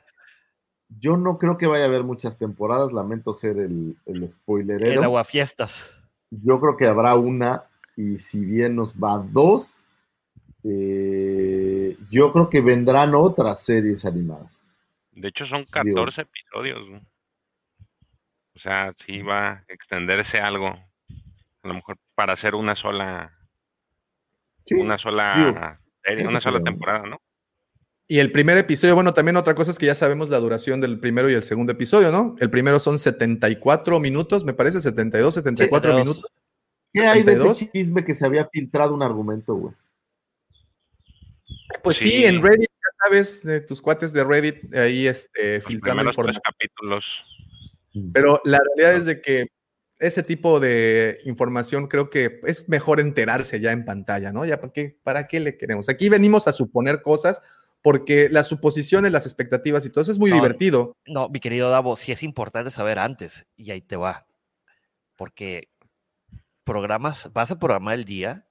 yo 1.01 1.17
no 1.17 1.39
creo 1.39 1.57
que 1.57 1.67
vaya 1.67 1.85
a 1.85 1.89
haber 1.89 2.05
muchas 2.05 2.39
temporadas. 2.39 2.93
Lamento 2.93 3.35
ser 3.35 3.59
el, 3.59 3.97
el 4.07 4.29
spoilerero. 4.29 5.01
el 5.01 5.05
aguafiestas. 5.05 6.01
yo 6.31 6.61
creo 6.61 6.77
que 6.77 6.87
habrá 6.87 7.17
una, 7.17 7.65
y 7.97 8.19
si 8.19 8.45
bien 8.45 8.77
nos 8.77 8.95
va 8.97 9.19
dos, 9.19 9.81
eh, 10.65 11.97
yo 12.11 12.33
creo 12.33 12.49
que 12.49 12.63
vendrán 12.63 13.15
otras 13.15 13.63
series 13.63 14.05
animadas. 14.05 14.83
De 15.13 15.29
hecho, 15.29 15.47
son 15.47 15.65
14 15.67 16.23
episodios. 16.23 16.89
¿no? 16.89 16.99
O 18.57 18.59
sea, 18.61 18.95
sí 19.07 19.21
va 19.21 19.51
a 19.51 19.65
extenderse 19.69 20.39
algo. 20.39 20.69
A 20.69 21.69
lo 21.69 21.75
mejor 21.75 21.99
para 22.15 22.35
hacer 22.35 22.55
una 22.55 22.75
sola. 22.77 23.31
Sí, 24.65 24.75
una 24.77 24.97
sola 24.99 25.35
digo, 25.37 25.61
serie, 26.03 26.27
una 26.27 26.41
sola 26.41 26.63
temporada, 26.63 27.07
¿no? 27.07 27.21
Y 28.07 28.19
el 28.19 28.33
primer 28.33 28.57
episodio, 28.59 28.95
bueno, 28.95 29.15
también 29.15 29.37
otra 29.37 29.55
cosa 29.55 29.71
es 29.71 29.79
que 29.79 29.87
ya 29.87 29.95
sabemos 29.95 30.29
la 30.29 30.39
duración 30.39 30.81
del 30.81 30.99
primero 30.99 31.31
y 31.31 31.35
el 31.35 31.43
segundo 31.43 31.73
episodio, 31.73 32.11
¿no? 32.11 32.37
El 32.39 32.51
primero 32.51 32.79
son 32.79 32.99
74 32.99 34.01
minutos, 34.01 34.45
me 34.45 34.53
parece, 34.53 34.81
72, 34.81 35.35
74 35.35 35.91
72. 35.91 36.17
minutos. 36.17 36.33
¿Qué 36.93 37.01
hay 37.01 37.23
de 37.23 37.33
72? 37.33 37.63
ese 37.63 37.71
chisme 37.73 38.05
que 38.05 38.15
se 38.15 38.27
había 38.27 38.47
filtrado 38.47 38.95
un 38.95 39.03
argumento, 39.03 39.55
güey? 39.55 39.75
Pues 41.83 41.97
sí, 41.99 42.09
Sí. 42.09 42.25
en 42.25 42.43
Reddit, 42.43 42.71
ya 42.71 43.05
sabes, 43.05 43.43
de 43.45 43.61
tus 43.61 43.81
cuates 43.83 44.13
de 44.13 44.25
Reddit, 44.25 44.75
ahí 44.75 45.07
este, 45.07 45.57
Los 45.57 45.65
filtrando 45.67 46.03
información. 46.05 46.43
capítulos. 46.45 47.05
Pero 48.13 48.41
la 48.45 48.59
realidad 48.59 48.97
es 48.97 49.05
de 49.05 49.21
que 49.21 49.47
ese 49.99 50.23
tipo 50.23 50.59
de 50.59 51.19
información 51.25 51.87
creo 51.87 52.11
que 52.11 52.41
es 52.45 52.69
mejor 52.69 52.99
enterarse 53.01 53.61
ya 53.61 53.71
en 53.73 53.85
pantalla, 53.85 54.33
¿no? 54.33 54.45
Ya, 54.45 54.61
¿para 54.61 54.73
qué, 54.73 54.99
¿para 55.03 55.27
qué 55.29 55.39
le 55.41 55.57
queremos? 55.57 55.89
Aquí 55.89 56.09
venimos 56.09 56.49
a 56.49 56.53
suponer 56.53 57.03
cosas 57.03 57.41
porque 57.83 58.29
las 58.31 58.49
suposiciones, 58.49 59.13
las 59.13 59.27
expectativas 59.27 59.85
y 59.87 59.91
todo 59.91 60.03
eso 60.03 60.11
es 60.11 60.19
muy 60.19 60.31
No, 60.31 60.37
divertido. 60.37 60.97
No, 61.07 61.29
mi 61.29 61.39
querido 61.39 61.71
Davo, 61.71 61.95
sí 61.97 62.11
es 62.13 62.23
importante 62.23 62.71
saber 62.71 62.99
antes, 62.99 63.47
y 63.57 63.71
ahí 63.71 63.83
te 63.83 63.97
va. 63.97 64.27
Porque 65.17 65.69
programas, 66.65 67.31
vas 67.33 67.51
a 67.51 67.59
programar 67.59 67.95
el 67.95 68.05
día 68.05 68.47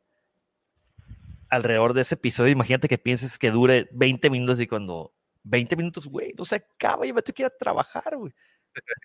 alrededor 1.53 1.93
de 1.93 2.01
ese 2.01 2.15
episodio. 2.15 2.51
Imagínate 2.51 2.87
que 2.87 2.97
pienses 2.97 3.37
que 3.37 3.51
dure 3.51 3.87
20 3.91 4.29
minutos 4.29 4.59
y 4.59 4.67
cuando 4.67 5.13
20 5.43 5.75
minutos, 5.75 6.07
güey, 6.07 6.33
no 6.37 6.45
se 6.45 6.55
acaba, 6.55 7.05
yo 7.05 7.13
me 7.13 7.21
tengo 7.21 7.35
que 7.35 7.43
ir 7.43 7.47
a 7.47 7.57
trabajar, 7.57 8.17
güey. 8.17 8.33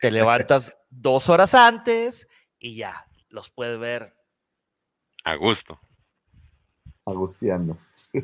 Te 0.01 0.10
levantas 0.10 0.75
dos 0.89 1.28
horas 1.28 1.55
antes 1.55 2.28
y 2.59 2.77
ya, 2.77 3.07
los 3.28 3.51
puedes 3.51 3.78
ver. 3.78 4.15
A 5.25 5.36
gusto. 5.36 5.78
Agustiano. 7.05 7.78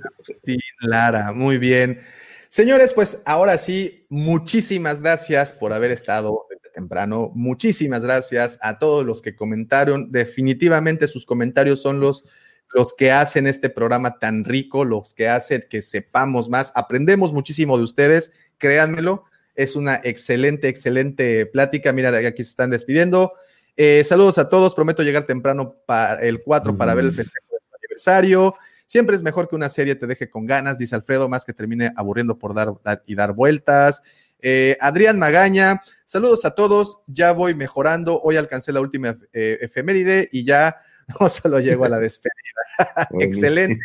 Sí, 0.45 0.57
Lara, 0.81 1.33
muy 1.33 1.59
bien. 1.59 2.01
Señores, 2.49 2.95
pues 2.95 3.23
ahora 3.27 3.59
sí, 3.59 4.07
muchísimas 4.09 5.03
gracias 5.03 5.53
por 5.53 5.75
haber 5.75 5.91
estado 5.91 6.47
desde 6.49 6.71
temprano. 6.71 7.31
Muchísimas 7.35 8.03
gracias 8.03 8.59
a 8.63 8.79
todos 8.79 9.05
los 9.05 9.21
que 9.21 9.37
comentaron. 9.37 10.11
Definitivamente 10.11 11.07
sus 11.07 11.27
comentarios 11.27 11.83
son 11.83 12.01
los, 12.01 12.25
los 12.75 12.93
que 12.93 13.13
hacen 13.13 13.47
este 13.47 13.71
programa 13.71 14.19
tan 14.19 14.45
rico, 14.45 14.85
los 14.85 15.15
que 15.15 15.29
hacen 15.29 15.65
que 15.71 15.81
sepamos 15.81 16.51
más. 16.51 16.73
Aprendemos 16.75 17.33
muchísimo 17.33 17.79
de 17.79 17.85
ustedes, 17.85 18.33
créanmelo. 18.59 19.25
Es 19.55 19.77
una 19.77 20.01
excelente, 20.03 20.67
excelente 20.67 21.47
plática. 21.47 21.93
Mira, 21.93 22.11
aquí 22.11 22.43
se 22.43 22.51
están 22.51 22.71
despidiendo. 22.71 23.33
Eh, 23.77 24.03
saludos 24.05 24.39
a 24.39 24.49
todos. 24.49 24.75
Prometo 24.75 25.05
llegar 25.05 25.25
temprano 25.25 25.77
para 25.87 26.21
el 26.21 26.43
4 26.43 26.77
para 26.77 26.95
ver 26.97 27.05
el 27.05 27.13
festejo 27.13 27.47
de 27.53 27.59
su 27.61 27.77
aniversario. 27.77 28.57
Siempre 28.87 29.15
es 29.15 29.23
mejor 29.23 29.49
que 29.49 29.55
una 29.55 29.71
serie 29.71 29.95
te 29.95 30.09
deje 30.09 30.29
con 30.29 30.45
ganas, 30.45 30.77
dice 30.77 30.97
Alfredo, 30.97 31.29
más 31.29 31.45
que 31.45 31.53
termine 31.53 31.93
aburriendo 31.95 32.39
por 32.39 32.55
dar, 32.55 32.73
dar 32.83 33.05
y 33.07 33.15
dar 33.15 33.35
vueltas. 33.35 34.03
Eh, 34.43 34.77
Adrián 34.81 35.19
Magaña, 35.19 35.83
saludos 36.05 36.45
a 36.45 36.51
todos, 36.51 36.99
ya 37.07 37.33
voy 37.33 37.55
mejorando, 37.55 38.21
hoy 38.21 38.37
alcancé 38.37 38.73
la 38.73 38.81
última 38.81 39.17
eh, 39.33 39.59
efeméride 39.63 40.29
y 40.33 40.45
ya 40.45 40.77
no 41.21 41.29
solo 41.29 41.61
llego 41.61 41.85
a 41.85 41.89
la 41.89 41.99
despedida. 41.99 42.35
Excelente. 43.21 43.81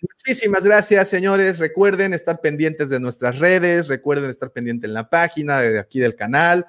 Muchísimas 0.00 0.64
gracias, 0.64 1.08
señores. 1.08 1.58
Recuerden 1.58 2.12
estar 2.14 2.40
pendientes 2.40 2.88
de 2.88 3.00
nuestras 3.00 3.38
redes, 3.38 3.88
recuerden 3.88 4.30
estar 4.30 4.50
pendientes 4.52 4.88
en 4.88 4.94
la 4.94 5.08
página 5.08 5.60
de 5.60 5.78
aquí 5.78 6.00
del 6.00 6.16
canal. 6.16 6.66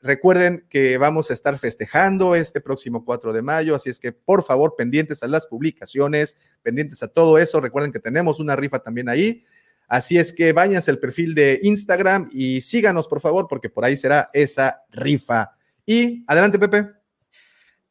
Recuerden 0.00 0.66
que 0.68 0.98
vamos 0.98 1.30
a 1.30 1.32
estar 1.34 1.58
festejando 1.58 2.34
este 2.34 2.60
próximo 2.60 3.06
4 3.06 3.32
de 3.32 3.40
mayo, 3.40 3.74
así 3.74 3.88
es 3.88 3.98
que 3.98 4.12
por 4.12 4.44
favor 4.44 4.74
pendientes 4.76 5.22
a 5.22 5.28
las 5.28 5.46
publicaciones, 5.46 6.36
pendientes 6.62 7.02
a 7.02 7.08
todo 7.08 7.38
eso. 7.38 7.58
Recuerden 7.58 7.90
que 7.90 8.00
tenemos 8.00 8.38
una 8.38 8.54
rifa 8.54 8.80
también 8.80 9.08
ahí. 9.08 9.44
Así 9.88 10.18
es 10.18 10.32
que 10.32 10.52
váyanse 10.52 10.90
al 10.90 10.98
perfil 10.98 11.34
de 11.34 11.60
Instagram 11.62 12.28
y 12.32 12.60
síganos 12.60 13.08
por 13.08 13.20
favor, 13.20 13.46
porque 13.48 13.70
por 13.70 13.84
ahí 13.84 13.96
será 13.96 14.28
esa 14.32 14.82
rifa. 14.90 15.52
Y 15.86 16.24
adelante, 16.26 16.58
Pepe. 16.58 16.90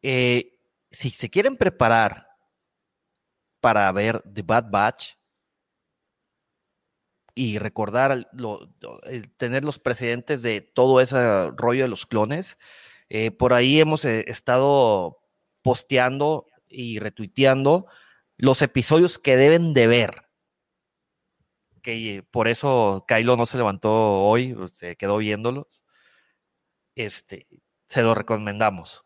Eh, 0.01 0.52
si 0.93 1.09
se 1.09 1.30
quieren 1.30 1.57
preparar 1.57 2.30
para 3.59 3.91
ver 3.91 4.22
The 4.31 4.43
Bad 4.43 4.69
Batch 4.69 5.13
y 7.35 7.57
recordar 7.57 8.30
tener 9.38 9.65
los 9.65 9.80
precedentes 9.80 10.43
de 10.43 10.61
todo 10.61 11.01
ese 11.01 11.49
rollo 11.51 11.83
de 11.83 11.89
los 11.89 12.05
clones, 12.05 12.59
eh, 13.09 13.31
por 13.31 13.53
ahí 13.53 13.80
hemos 13.80 14.05
eh, 14.05 14.23
estado 14.27 15.19
posteando 15.63 16.45
y 16.67 16.99
retuiteando 16.99 17.88
los 18.38 18.61
episodios 18.61 19.17
que 19.17 19.35
deben 19.35 19.73
de 19.73 19.88
ver. 19.88 20.30
Que 21.81 22.17
eh, 22.17 22.23
por 22.23 22.47
eso 22.47 23.03
Kylo 23.07 23.35
no 23.35 23.45
se 23.47 23.57
levantó 23.57 23.91
hoy, 23.91 24.55
se 24.72 24.95
quedó 24.95 25.17
viéndolos. 25.17 25.83
Este, 26.95 27.47
se 27.88 28.03
lo 28.03 28.13
recomendamos. 28.13 29.05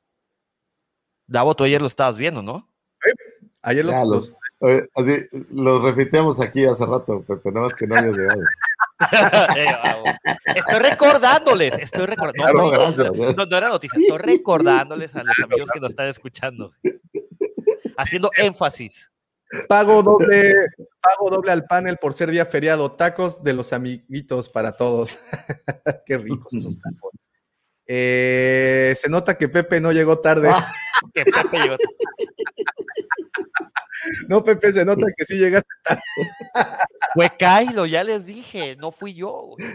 Davo, 1.27 1.55
tú 1.55 1.63
ayer 1.65 1.81
lo 1.81 1.87
estabas 1.87 2.17
viendo, 2.17 2.41
¿no? 2.41 2.67
Ayer 3.61 3.83
los, 3.85 3.93
Ya, 3.93 4.05
los- 4.05 4.29
los- 4.29 4.71
eh, 4.71 4.87
así, 4.95 5.45
los 5.51 5.81
refiteamos 5.83 6.39
aquí 6.39 6.65
hace 6.65 6.85
rato, 6.85 7.21
Pepe, 7.23 7.51
nada 7.51 7.67
más 7.67 7.75
que 7.75 7.85
no 7.85 7.95
habías 7.97 8.15
llegado. 8.15 8.41
Eh, 9.55 9.75
estoy 10.55 10.79
recordándoles, 10.79 11.77
estoy 11.77 12.05
recordando. 12.07 12.43
Claro, 12.43 12.57
No, 12.57 12.63
no, 12.65 12.93
gracias. 12.95 13.35
no, 13.37 13.45
no 13.45 13.57
era 13.57 13.69
noticia, 13.69 13.99
estoy 13.99 14.17
recordándoles 14.17 15.15
a 15.15 15.23
los 15.23 15.37
amigos 15.43 15.69
que 15.71 15.79
nos 15.79 15.91
están 15.91 16.07
escuchando. 16.07 16.71
Haciendo 17.97 18.31
énfasis. 18.37 19.11
pago 19.69 20.01
doble, 20.03 20.53
pago 21.01 21.29
doble 21.29 21.51
al 21.51 21.65
panel 21.65 21.97
por 21.97 22.13
ser 22.13 22.31
día 22.31 22.45
feriado. 22.45 22.91
Tacos 22.93 23.43
de 23.43 23.53
los 23.53 23.71
amiguitos 23.73 24.49
para 24.49 24.71
todos. 24.75 25.19
Qué 26.05 26.17
ricos 26.17 26.53
esos 26.53 26.79
tacos. 26.79 27.11
Eh, 27.87 28.93
se 28.97 29.09
nota 29.09 29.37
que 29.37 29.47
Pepe 29.49 29.79
no 29.79 29.91
llegó 29.91 30.19
tarde. 30.19 30.49
Ah. 30.51 30.71
Que 31.13 31.23
Pepe 31.25 31.57
llegó- 31.57 31.77
No, 34.29 34.43
Pepe, 34.43 34.71
se 34.71 34.85
nota 34.85 35.05
que 35.17 35.25
sí 35.25 35.37
llegaste. 35.37 35.67
Fue 37.13 37.29
Kylo, 37.37 37.85
ya 37.85 38.03
les 38.03 38.25
dije, 38.25 38.75
no 38.77 38.91
fui 38.91 39.13
yo. 39.13 39.31
güey. 39.47 39.65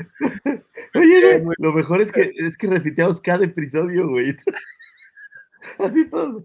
Oye, 0.94 1.42
lo 1.58 1.72
mejor 1.72 2.00
es 2.00 2.12
que 2.12 2.32
es 2.36 2.56
que 2.56 2.66
refiteamos 2.68 3.20
cada 3.20 3.44
episodio, 3.44 4.08
güey. 4.08 4.34
Así 5.78 6.08
todos. 6.08 6.44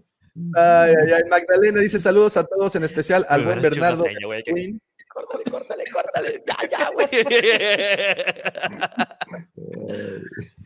Ay, 0.56 0.92
ay, 1.02 1.12
ay. 1.16 1.22
Magdalena 1.30 1.80
dice 1.80 1.98
saludos 1.98 2.36
a 2.36 2.44
todos, 2.44 2.74
en 2.76 2.84
especial 2.84 3.24
al 3.28 3.44
buen 3.44 3.60
Bernardo. 3.62 4.02
seña, 4.04 4.26
güey, 4.26 4.42
que-. 4.42 4.74
Córtale, 5.08 5.44
córtale, 5.50 5.84
córtale. 5.92 6.44
Ya, 6.46 6.56
ya, 6.70 6.90
güey. 6.90 7.08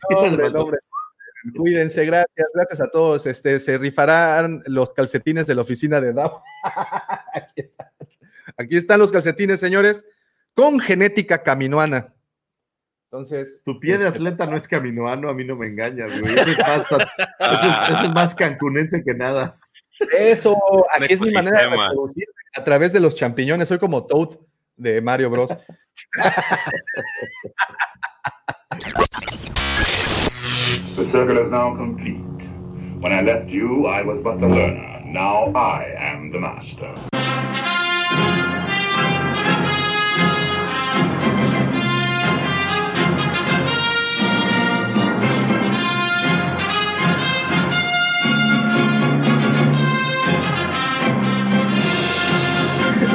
No, 0.09 0.17
hombre, 0.19 0.49
no, 0.49 0.61
hombre. 0.61 0.79
Cuídense, 1.57 2.05
gracias, 2.05 2.47
gracias 2.53 2.81
a 2.81 2.89
todos. 2.89 3.25
Este, 3.25 3.59
se 3.59 3.77
rifarán 3.77 4.61
los 4.65 4.93
calcetines 4.93 5.47
de 5.47 5.55
la 5.55 5.61
oficina 5.61 5.99
de 5.99 6.13
DAO. 6.13 6.41
Aquí 7.33 7.61
están. 7.61 7.87
Aquí 8.57 8.77
están 8.77 8.99
los 8.99 9.11
calcetines, 9.11 9.59
señores, 9.59 10.05
con 10.53 10.79
genética 10.79 11.43
caminoana. 11.43 12.13
Entonces. 13.05 13.61
Tu 13.63 13.79
pie 13.79 13.97
de 13.97 14.07
este, 14.07 14.17
atleta 14.17 14.45
no 14.45 14.55
es 14.55 14.67
caminoano, 14.67 15.29
a 15.29 15.33
mí 15.33 15.43
no 15.43 15.55
me 15.55 15.67
engañas, 15.67 16.19
güey. 16.19 16.37
Ese 16.37 16.51
es 16.51 16.59
más, 16.59 16.85
ese 16.91 18.05
es- 18.05 18.13
más 18.13 18.35
cancunense 18.35 19.03
que 19.03 19.13
nada. 19.13 19.59
Eso, 20.11 20.57
así 20.91 21.13
es 21.13 21.21
mi 21.21 21.31
manera 21.31 21.59
de 21.59 21.67
reproducir 21.67 22.25
a 22.55 22.63
través 22.63 22.93
de 22.93 22.99
los 22.99 23.15
champiñones. 23.15 23.67
Soy 23.67 23.79
como 23.79 24.05
Toad 24.05 24.37
de 24.75 25.01
Mario 25.01 25.29
Bros. 25.29 25.51
The 30.95 31.05
circle 31.05 31.37
is 31.37 31.51
now 31.51 31.75
complete. 31.75 32.21
When 33.01 33.11
I 33.11 33.21
left 33.21 33.49
you, 33.49 33.85
I 33.87 34.01
was 34.01 34.21
but 34.21 34.39
the 34.39 34.47
learner. 34.47 35.01
Now 35.05 35.51
I 35.53 35.93
am 35.97 36.31
the 36.31 36.39
master. 36.39 37.12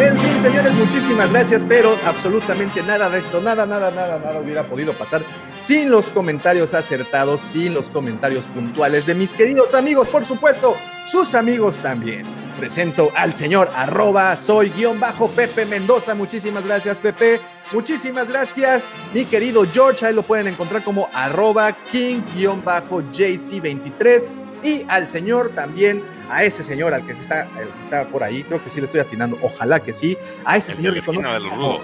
En 0.01 0.17
fin, 0.17 0.41
señores, 0.41 0.73
muchísimas 0.75 1.31
gracias, 1.33 1.65
pero 1.68 1.97
absolutamente 2.07 2.83
nada 2.85 3.10
de 3.10 3.18
esto, 3.18 3.41
nada, 3.41 3.67
nada, 3.67 3.91
nada, 3.91 4.20
nada 4.20 4.41
hubiera 4.41 4.62
podido 4.62 4.93
pasar 4.93 5.23
sin 5.60 5.91
los 5.91 6.05
comentarios 6.07 6.73
acertados, 6.73 7.41
sin 7.41 7.75
los 7.75 7.91
comentarios 7.91 8.44
puntuales 8.47 9.07
de 9.07 9.17
mis 9.17 9.35
queridos 9.35 9.75
amigos, 9.75 10.07
por 10.09 10.25
supuesto, 10.25 10.77
sus 11.10 11.35
amigos 11.35 11.77
también. 11.78 12.25
Presento 12.59 13.10
al 13.17 13.33
señor 13.33 13.70
arroba 13.75 14.36
soy 14.36 14.70
guion 14.70 15.01
bajo 15.01 15.28
Pepe 15.28 15.67
Mendoza. 15.67 16.15
Muchísimas 16.15 16.65
gracias, 16.65 16.99
Pepe. 16.99 17.41
Muchísimas 17.73 18.31
gracias, 18.31 18.85
mi 19.12 19.25
querido 19.25 19.65
George. 19.73 20.07
Ahí 20.07 20.15
lo 20.15 20.23
pueden 20.23 20.47
encontrar 20.47 20.83
como 20.85 21.09
arroba 21.12 21.73
king 21.91 22.20
guion 22.36 22.65
bajo 22.65 23.02
JC23. 23.02 24.28
Y 24.62 24.85
al 24.89 25.07
señor 25.07 25.51
también, 25.55 26.02
a 26.31 26.45
ese 26.45 26.63
señor 26.63 26.95
al 26.95 27.07
que 27.07 27.13
está, 27.13 27.49
el 27.59 27.69
que 27.71 27.81
está 27.81 28.09
por 28.09 28.23
ahí, 28.23 28.45
creo 28.45 28.63
que 28.63 28.71
sí 28.71 28.81
le 28.81 28.87
estoy 28.87 29.01
atinando, 29.01 29.39
ojalá 29.43 29.81
que 29.81 29.95
sí, 29.95 30.17
a 30.45 30.57
ese 30.57 30.73
señor 30.73 30.95
que 30.95 31.01
rudos. 31.01 31.83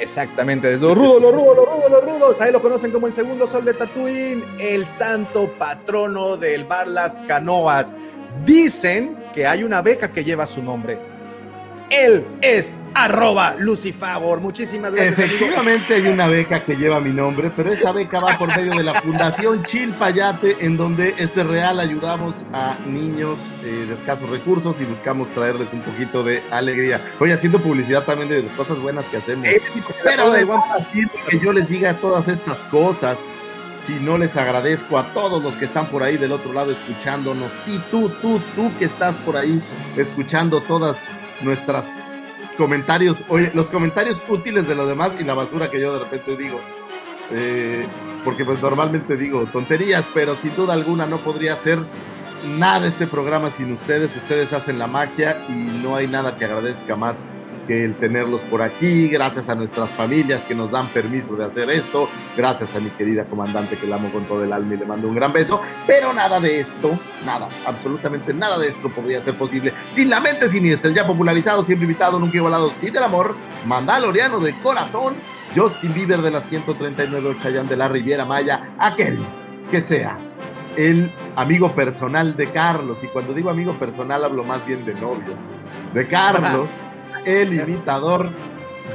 Exactamente, 0.00 0.68
desde 0.68 0.82
los 0.82 0.96
rudos, 0.96 1.22
los 1.22 1.32
rudos, 1.32 1.56
los 1.56 1.66
rudos, 1.66 1.90
los 1.90 2.04
rudos. 2.04 2.40
Ahí 2.40 2.50
lo 2.50 2.60
conocen 2.60 2.90
como 2.90 3.06
el 3.06 3.12
segundo 3.12 3.46
sol 3.46 3.64
de 3.64 3.74
Tatooine, 3.74 4.44
el 4.58 4.86
santo 4.86 5.52
patrono 5.58 6.36
del 6.36 6.64
bar 6.64 6.88
Las 6.88 7.22
Canoas. 7.22 7.94
Dicen 8.44 9.16
que 9.32 9.46
hay 9.46 9.62
una 9.62 9.82
beca 9.82 10.12
que 10.12 10.24
lleva 10.24 10.46
su 10.46 10.62
nombre. 10.62 11.11
Él 11.92 12.26
es 12.40 12.80
arroba 12.94 13.54
Lucifavor. 13.58 14.40
Muchísimas 14.40 14.94
gracias. 14.94 15.18
amigo. 15.18 15.34
Efectivamente 15.34 15.94
hay 15.94 16.06
una 16.06 16.26
beca 16.26 16.64
que 16.64 16.74
lleva 16.74 17.00
mi 17.00 17.10
nombre, 17.10 17.52
pero 17.54 17.70
esa 17.70 17.92
beca 17.92 18.20
va 18.20 18.38
por 18.38 18.48
medio 18.56 18.72
de 18.72 18.82
la 18.82 18.94
Fundación 18.94 19.62
Chilpayate, 19.64 20.56
en 20.64 20.78
donde 20.78 21.14
este 21.18 21.44
real 21.44 21.80
ayudamos 21.80 22.46
a 22.54 22.78
niños 22.86 23.36
eh, 23.62 23.84
de 23.86 23.94
escasos 23.94 24.30
recursos 24.30 24.80
y 24.80 24.84
buscamos 24.84 25.32
traerles 25.34 25.74
un 25.74 25.82
poquito 25.82 26.22
de 26.22 26.42
alegría. 26.50 27.00
Voy 27.18 27.30
haciendo 27.30 27.60
publicidad 27.60 28.04
también 28.04 28.30
de 28.30 28.42
las 28.42 28.56
cosas 28.56 28.78
buenas 28.78 29.04
que 29.06 29.18
hacemos. 29.18 29.46
Porque 29.86 30.00
Pero 30.02 30.30
de 30.30 30.46
que 31.28 31.38
yo 31.38 31.52
les 31.52 31.68
diga 31.68 31.92
todas 31.94 32.26
estas 32.28 32.58
cosas, 32.64 33.18
si 33.86 33.92
no 34.00 34.16
les 34.16 34.36
agradezco 34.38 34.96
a 34.96 35.12
todos 35.12 35.42
los 35.42 35.54
que 35.56 35.66
están 35.66 35.86
por 35.86 36.02
ahí 36.02 36.16
del 36.16 36.32
otro 36.32 36.54
lado 36.54 36.70
escuchándonos, 36.70 37.50
sí, 37.52 37.78
tú, 37.90 38.08
tú, 38.22 38.40
tú 38.54 38.70
que 38.78 38.86
estás 38.86 39.14
por 39.16 39.36
ahí 39.36 39.60
escuchando 39.96 40.62
todas 40.62 40.96
nuestras 41.42 41.86
comentarios, 42.56 43.24
oye, 43.28 43.50
los 43.54 43.70
comentarios 43.70 44.20
útiles 44.28 44.68
de 44.68 44.74
los 44.74 44.88
demás 44.88 45.12
y 45.20 45.24
la 45.24 45.34
basura 45.34 45.70
que 45.70 45.80
yo 45.80 45.92
de 45.92 46.00
repente 46.00 46.36
digo. 46.36 46.60
Eh, 47.30 47.86
porque 48.24 48.44
pues 48.44 48.60
normalmente 48.60 49.16
digo 49.16 49.46
tonterías, 49.46 50.06
pero 50.12 50.36
sin 50.36 50.54
duda 50.54 50.74
alguna 50.74 51.06
no 51.06 51.18
podría 51.18 51.56
ser 51.56 51.78
nada 52.58 52.86
este 52.86 53.06
programa 53.06 53.50
sin 53.50 53.72
ustedes. 53.72 54.14
Ustedes 54.16 54.52
hacen 54.52 54.78
la 54.78 54.86
magia 54.86 55.44
y 55.48 55.80
no 55.82 55.96
hay 55.96 56.06
nada 56.06 56.36
que 56.36 56.44
agradezca 56.44 56.96
más 56.96 57.16
que 57.66 57.84
el 57.84 57.96
tenerlos 57.96 58.40
por 58.42 58.62
aquí, 58.62 59.08
gracias 59.08 59.48
a 59.48 59.54
nuestras 59.54 59.88
familias 59.90 60.44
que 60.44 60.54
nos 60.54 60.70
dan 60.70 60.86
permiso 60.88 61.36
de 61.36 61.44
hacer 61.44 61.70
esto, 61.70 62.08
gracias 62.36 62.74
a 62.74 62.80
mi 62.80 62.90
querida 62.90 63.24
comandante 63.24 63.76
que 63.76 63.86
la 63.86 63.96
amo 63.96 64.10
con 64.10 64.24
todo 64.24 64.44
el 64.44 64.52
alma 64.52 64.74
y 64.74 64.78
le 64.78 64.84
mando 64.84 65.08
un 65.08 65.14
gran 65.14 65.32
beso, 65.32 65.60
pero 65.86 66.12
nada 66.12 66.40
de 66.40 66.60
esto, 66.60 66.98
nada, 67.24 67.48
absolutamente 67.66 68.34
nada 68.34 68.58
de 68.58 68.68
esto 68.68 68.92
podría 68.94 69.22
ser 69.22 69.36
posible. 69.36 69.72
Sin 69.90 70.10
la 70.10 70.20
mente 70.20 70.48
siniestra, 70.48 70.90
ya 70.90 71.06
popularizado, 71.06 71.64
siempre 71.64 71.86
invitado, 71.86 72.18
nunca 72.18 72.36
igualado, 72.36 72.72
sí 72.78 72.90
del 72.90 73.02
amor, 73.02 73.34
mandaloriano 73.66 74.40
de 74.40 74.58
corazón, 74.60 75.14
Justin 75.54 75.92
Bieber 75.92 76.22
de 76.22 76.30
la 76.30 76.40
139 76.40 77.36
Chayán 77.42 77.68
de 77.68 77.76
la 77.76 77.88
Riviera 77.88 78.24
Maya, 78.24 78.74
aquel 78.78 79.18
que 79.70 79.82
sea 79.82 80.18
el 80.76 81.10
amigo 81.36 81.74
personal 81.74 82.36
de 82.36 82.46
Carlos, 82.46 82.98
y 83.02 83.06
cuando 83.08 83.34
digo 83.34 83.50
amigo 83.50 83.74
personal 83.74 84.24
hablo 84.24 84.44
más 84.44 84.64
bien 84.66 84.84
de 84.84 84.94
novio, 84.94 85.34
de 85.92 86.06
Carlos 86.06 86.68
el 87.24 87.54
imitador 87.54 88.28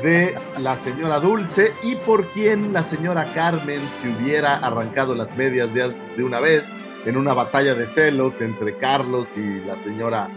de 0.04 0.38
la 0.60 0.78
señora 0.78 1.20
Dulce 1.20 1.74
y 1.82 1.96
por 1.96 2.26
quien 2.28 2.74
la 2.74 2.84
señora 2.84 3.26
Carmen 3.34 3.82
se 4.02 4.10
hubiera 4.10 4.58
arrancado 4.58 5.16
las 5.16 5.36
medias 5.36 5.74
de, 5.74 5.96
de 6.16 6.24
una 6.24 6.40
vez 6.40 6.66
en 7.06 7.18
una 7.18 7.34
batalla 7.34 7.74
de 7.74 7.88
celos 7.88 8.42
entre 8.42 8.76
Carlos 8.78 9.30
y 9.38 9.62
la 9.62 9.78
señora, 9.82 10.30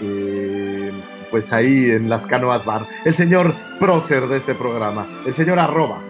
eh, 0.00 0.90
pues 1.30 1.52
ahí 1.52 1.90
en 1.90 2.08
las 2.08 2.26
canoas 2.26 2.64
bar. 2.64 2.86
El 3.04 3.14
señor 3.14 3.54
prócer 3.78 4.26
de 4.28 4.38
este 4.38 4.54
programa, 4.54 5.06
el 5.26 5.34
señor 5.34 5.58
arroba. 5.58 6.00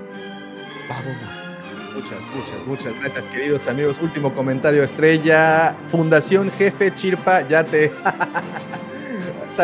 Muchas, 1.95 2.21
muchas, 2.35 2.67
muchas 2.67 3.01
gracias, 3.01 3.29
queridos 3.29 3.67
amigos. 3.67 3.99
Último 4.01 4.35
comentario 4.35 4.83
estrella. 4.85 5.75
Fundación 5.89 6.51
Jefe 6.53 6.95
Chirpa, 6.95 7.47
ya 7.49 7.65
te. 7.65 7.93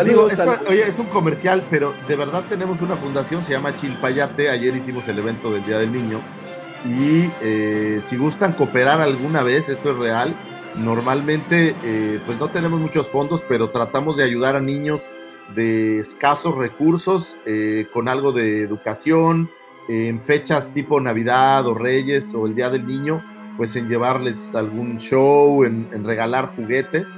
Digo, 0.05 0.29
saludos. 0.31 0.33
esto, 0.33 0.51
al- 0.51 0.67
oye, 0.69 0.89
es 0.89 0.99
un 0.99 1.07
comercial, 1.07 1.63
pero 1.71 1.95
de 2.09 2.17
verdad 2.17 2.45
tenemos 2.49 2.81
una 2.81 2.97
fundación, 2.97 3.45
se 3.45 3.53
llama 3.53 3.77
Chilpayate. 3.77 4.49
Ayer 4.51 4.75
hicimos 4.77 5.07
el 5.09 5.19
evento 5.19 5.53
del 5.53 5.65
Día 5.65 5.79
del 5.79 5.93
Niño. 5.93 6.21
Y 6.87 7.31
eh, 7.43 8.01
si 8.05 8.17
gustan 8.17 8.53
cooperar 8.55 9.01
alguna 9.01 9.43
vez, 9.43 9.69
esto 9.69 9.91
es 9.91 9.97
real. 9.99 10.35
Normalmente, 10.77 11.75
eh, 11.83 12.21
pues 12.25 12.39
no 12.39 12.49
tenemos 12.49 12.81
muchos 12.81 13.09
fondos, 13.09 13.43
pero 13.49 13.71
tratamos 13.71 14.17
de 14.17 14.25
ayudar 14.25 14.57
a 14.57 14.61
niños 14.61 15.03
de 15.55 15.99
escasos 15.99 16.55
recursos 16.57 17.37
eh, 17.45 17.87
con 17.93 18.09
algo 18.09 18.33
de 18.33 18.63
educación, 18.63 19.51
en 19.89 20.23
fechas 20.23 20.73
tipo 20.73 21.01
Navidad 21.01 21.67
o 21.67 21.75
Reyes 21.75 22.33
o 22.37 22.47
el 22.47 22.55
Día 22.55 22.71
del 22.71 22.87
Niño, 22.87 23.25
pues 23.57 23.75
en 23.75 23.89
llevarles 23.89 24.55
algún 24.55 24.99
show, 24.99 25.65
en, 25.65 25.89
en 25.93 26.05
regalar 26.05 26.53
juguetes 26.55 27.09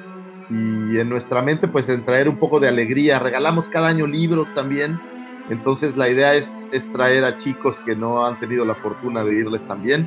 y 0.53 0.99
en 0.99 1.09
nuestra 1.09 1.41
mente 1.41 1.67
pues 1.69 1.89
en 1.89 2.05
traer 2.05 2.29
un 2.29 2.37
poco 2.37 2.61
de 2.61 2.69
alegría. 2.69 3.19
Regalamos 3.19 3.69
cada 3.69 3.89
año 3.89 4.07
libros 4.07 4.53
también, 4.55 5.01
entonces 5.49 5.97
la 5.97 6.09
idea 6.09 6.35
es, 6.35 6.49
es 6.73 6.93
traer 6.93 7.25
a 7.25 7.37
chicos 7.39 7.81
que 7.87 7.97
no 7.97 8.27
han 8.27 8.39
tenido 8.39 8.65
la 8.65 8.75
fortuna 8.75 9.25
de 9.25 9.35
irles 9.35 9.67
también, 9.67 10.07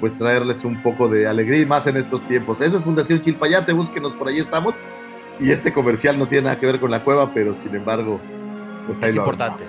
pues 0.00 0.16
traerles 0.18 0.64
un 0.64 0.82
poco 0.82 1.08
de 1.08 1.26
alegría 1.28 1.60
y 1.60 1.66
más 1.66 1.86
en 1.86 1.96
estos 1.96 2.26
tiempos. 2.28 2.60
Eso 2.60 2.78
es 2.78 2.84
Fundación 2.84 3.20
Chilpayate, 3.20 3.72
búsquenos 3.72 4.12
por 4.14 4.28
ahí 4.28 4.38
estamos. 4.38 4.74
Y 5.40 5.50
este 5.50 5.72
comercial 5.72 6.18
no 6.18 6.28
tiene 6.28 6.44
nada 6.44 6.58
que 6.60 6.66
ver 6.66 6.78
con 6.80 6.90
la 6.90 7.02
cueva, 7.02 7.32
pero 7.34 7.54
sin 7.54 7.74
embargo, 7.74 8.20
pues 8.86 9.02
ahí 9.02 9.10
Es 9.10 9.16
lo 9.16 9.22
importante. 9.22 9.64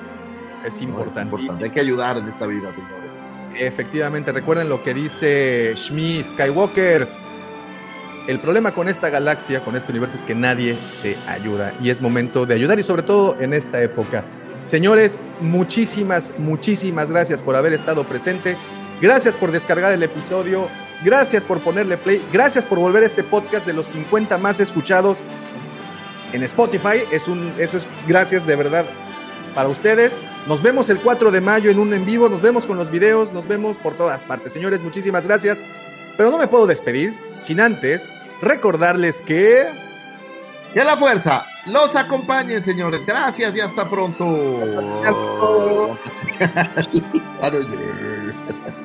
Es 0.65 0.81
No, 0.81 0.89
importante. 0.89 1.19
es 1.19 1.25
importante. 1.25 1.63
Hay 1.65 1.71
que 1.71 1.79
ayudar 1.79 2.17
en 2.17 2.27
esta 2.27 2.45
vida, 2.47 2.71
señores. 2.73 3.11
Efectivamente, 3.57 4.31
recuerden 4.31 4.69
lo 4.69 4.83
que 4.83 4.93
dice 4.93 5.73
Shmi 5.75 6.23
Skywalker. 6.23 7.07
El 8.27 8.39
problema 8.39 8.71
con 8.71 8.89
esta 8.89 9.11
galaxia, 9.11 9.59
con 9.59 9.75
este 9.75 9.91
universo, 9.91 10.17
es 10.17 10.23
que 10.23 10.33
nadie 10.33 10.75
se 10.87 11.15
ayuda. 11.27 11.73
Y 11.79 11.91
es 11.91 12.01
momento 12.01 12.47
de 12.47 12.55
ayudar 12.55 12.79
y 12.79 12.83
sobre 12.83 13.03
todo 13.03 13.39
en 13.39 13.53
esta 13.53 13.83
época. 13.83 14.23
Señores, 14.63 15.19
muchísimas, 15.41 16.33
muchísimas 16.39 17.11
gracias 17.11 17.43
por 17.43 17.55
haber 17.55 17.73
estado 17.73 18.03
presente. 18.03 18.57
Gracias 18.99 19.35
por 19.35 19.51
descargar 19.51 19.91
el 19.91 20.01
episodio. 20.01 20.67
Gracias 21.03 21.43
por 21.43 21.59
ponerle 21.59 21.97
play. 21.97 22.25
Gracias 22.33 22.65
por 22.65 22.79
volver 22.79 23.03
a 23.03 23.05
este 23.05 23.23
podcast 23.23 23.67
de 23.67 23.73
los 23.73 23.85
50 23.87 24.39
más 24.39 24.59
escuchados 24.59 25.19
en 26.33 26.41
Spotify. 26.41 27.03
Es 27.11 27.27
un, 27.27 27.53
eso 27.59 27.77
es 27.77 27.83
gracias 28.07 28.47
de 28.47 28.55
verdad 28.55 28.87
para 29.53 29.69
ustedes. 29.69 30.17
Nos 30.47 30.63
vemos 30.63 30.89
el 30.89 30.97
4 30.97 31.29
de 31.29 31.41
mayo 31.41 31.69
en 31.69 31.77
un 31.77 31.93
en 31.93 32.05
vivo. 32.05 32.27
Nos 32.27 32.41
vemos 32.41 32.65
con 32.65 32.75
los 32.75 32.89
videos. 32.89 33.31
Nos 33.31 33.47
vemos 33.47 33.77
por 33.77 33.95
todas 33.95 34.25
partes. 34.25 34.51
Señores, 34.51 34.81
muchísimas 34.81 35.27
gracias. 35.27 35.61
Pero 36.17 36.31
no 36.31 36.39
me 36.39 36.47
puedo 36.47 36.65
despedir 36.65 37.13
sin 37.37 37.59
antes 37.59 38.09
recordarles 38.41 39.21
que. 39.21 39.67
Que 40.73 40.83
la 40.83 40.97
fuerza 40.97 41.45
los 41.67 41.95
acompañe, 41.95 42.61
señores. 42.61 43.05
Gracias 43.05 43.55
y 43.55 43.61
hasta 43.61 43.89
pronto. 43.89 44.25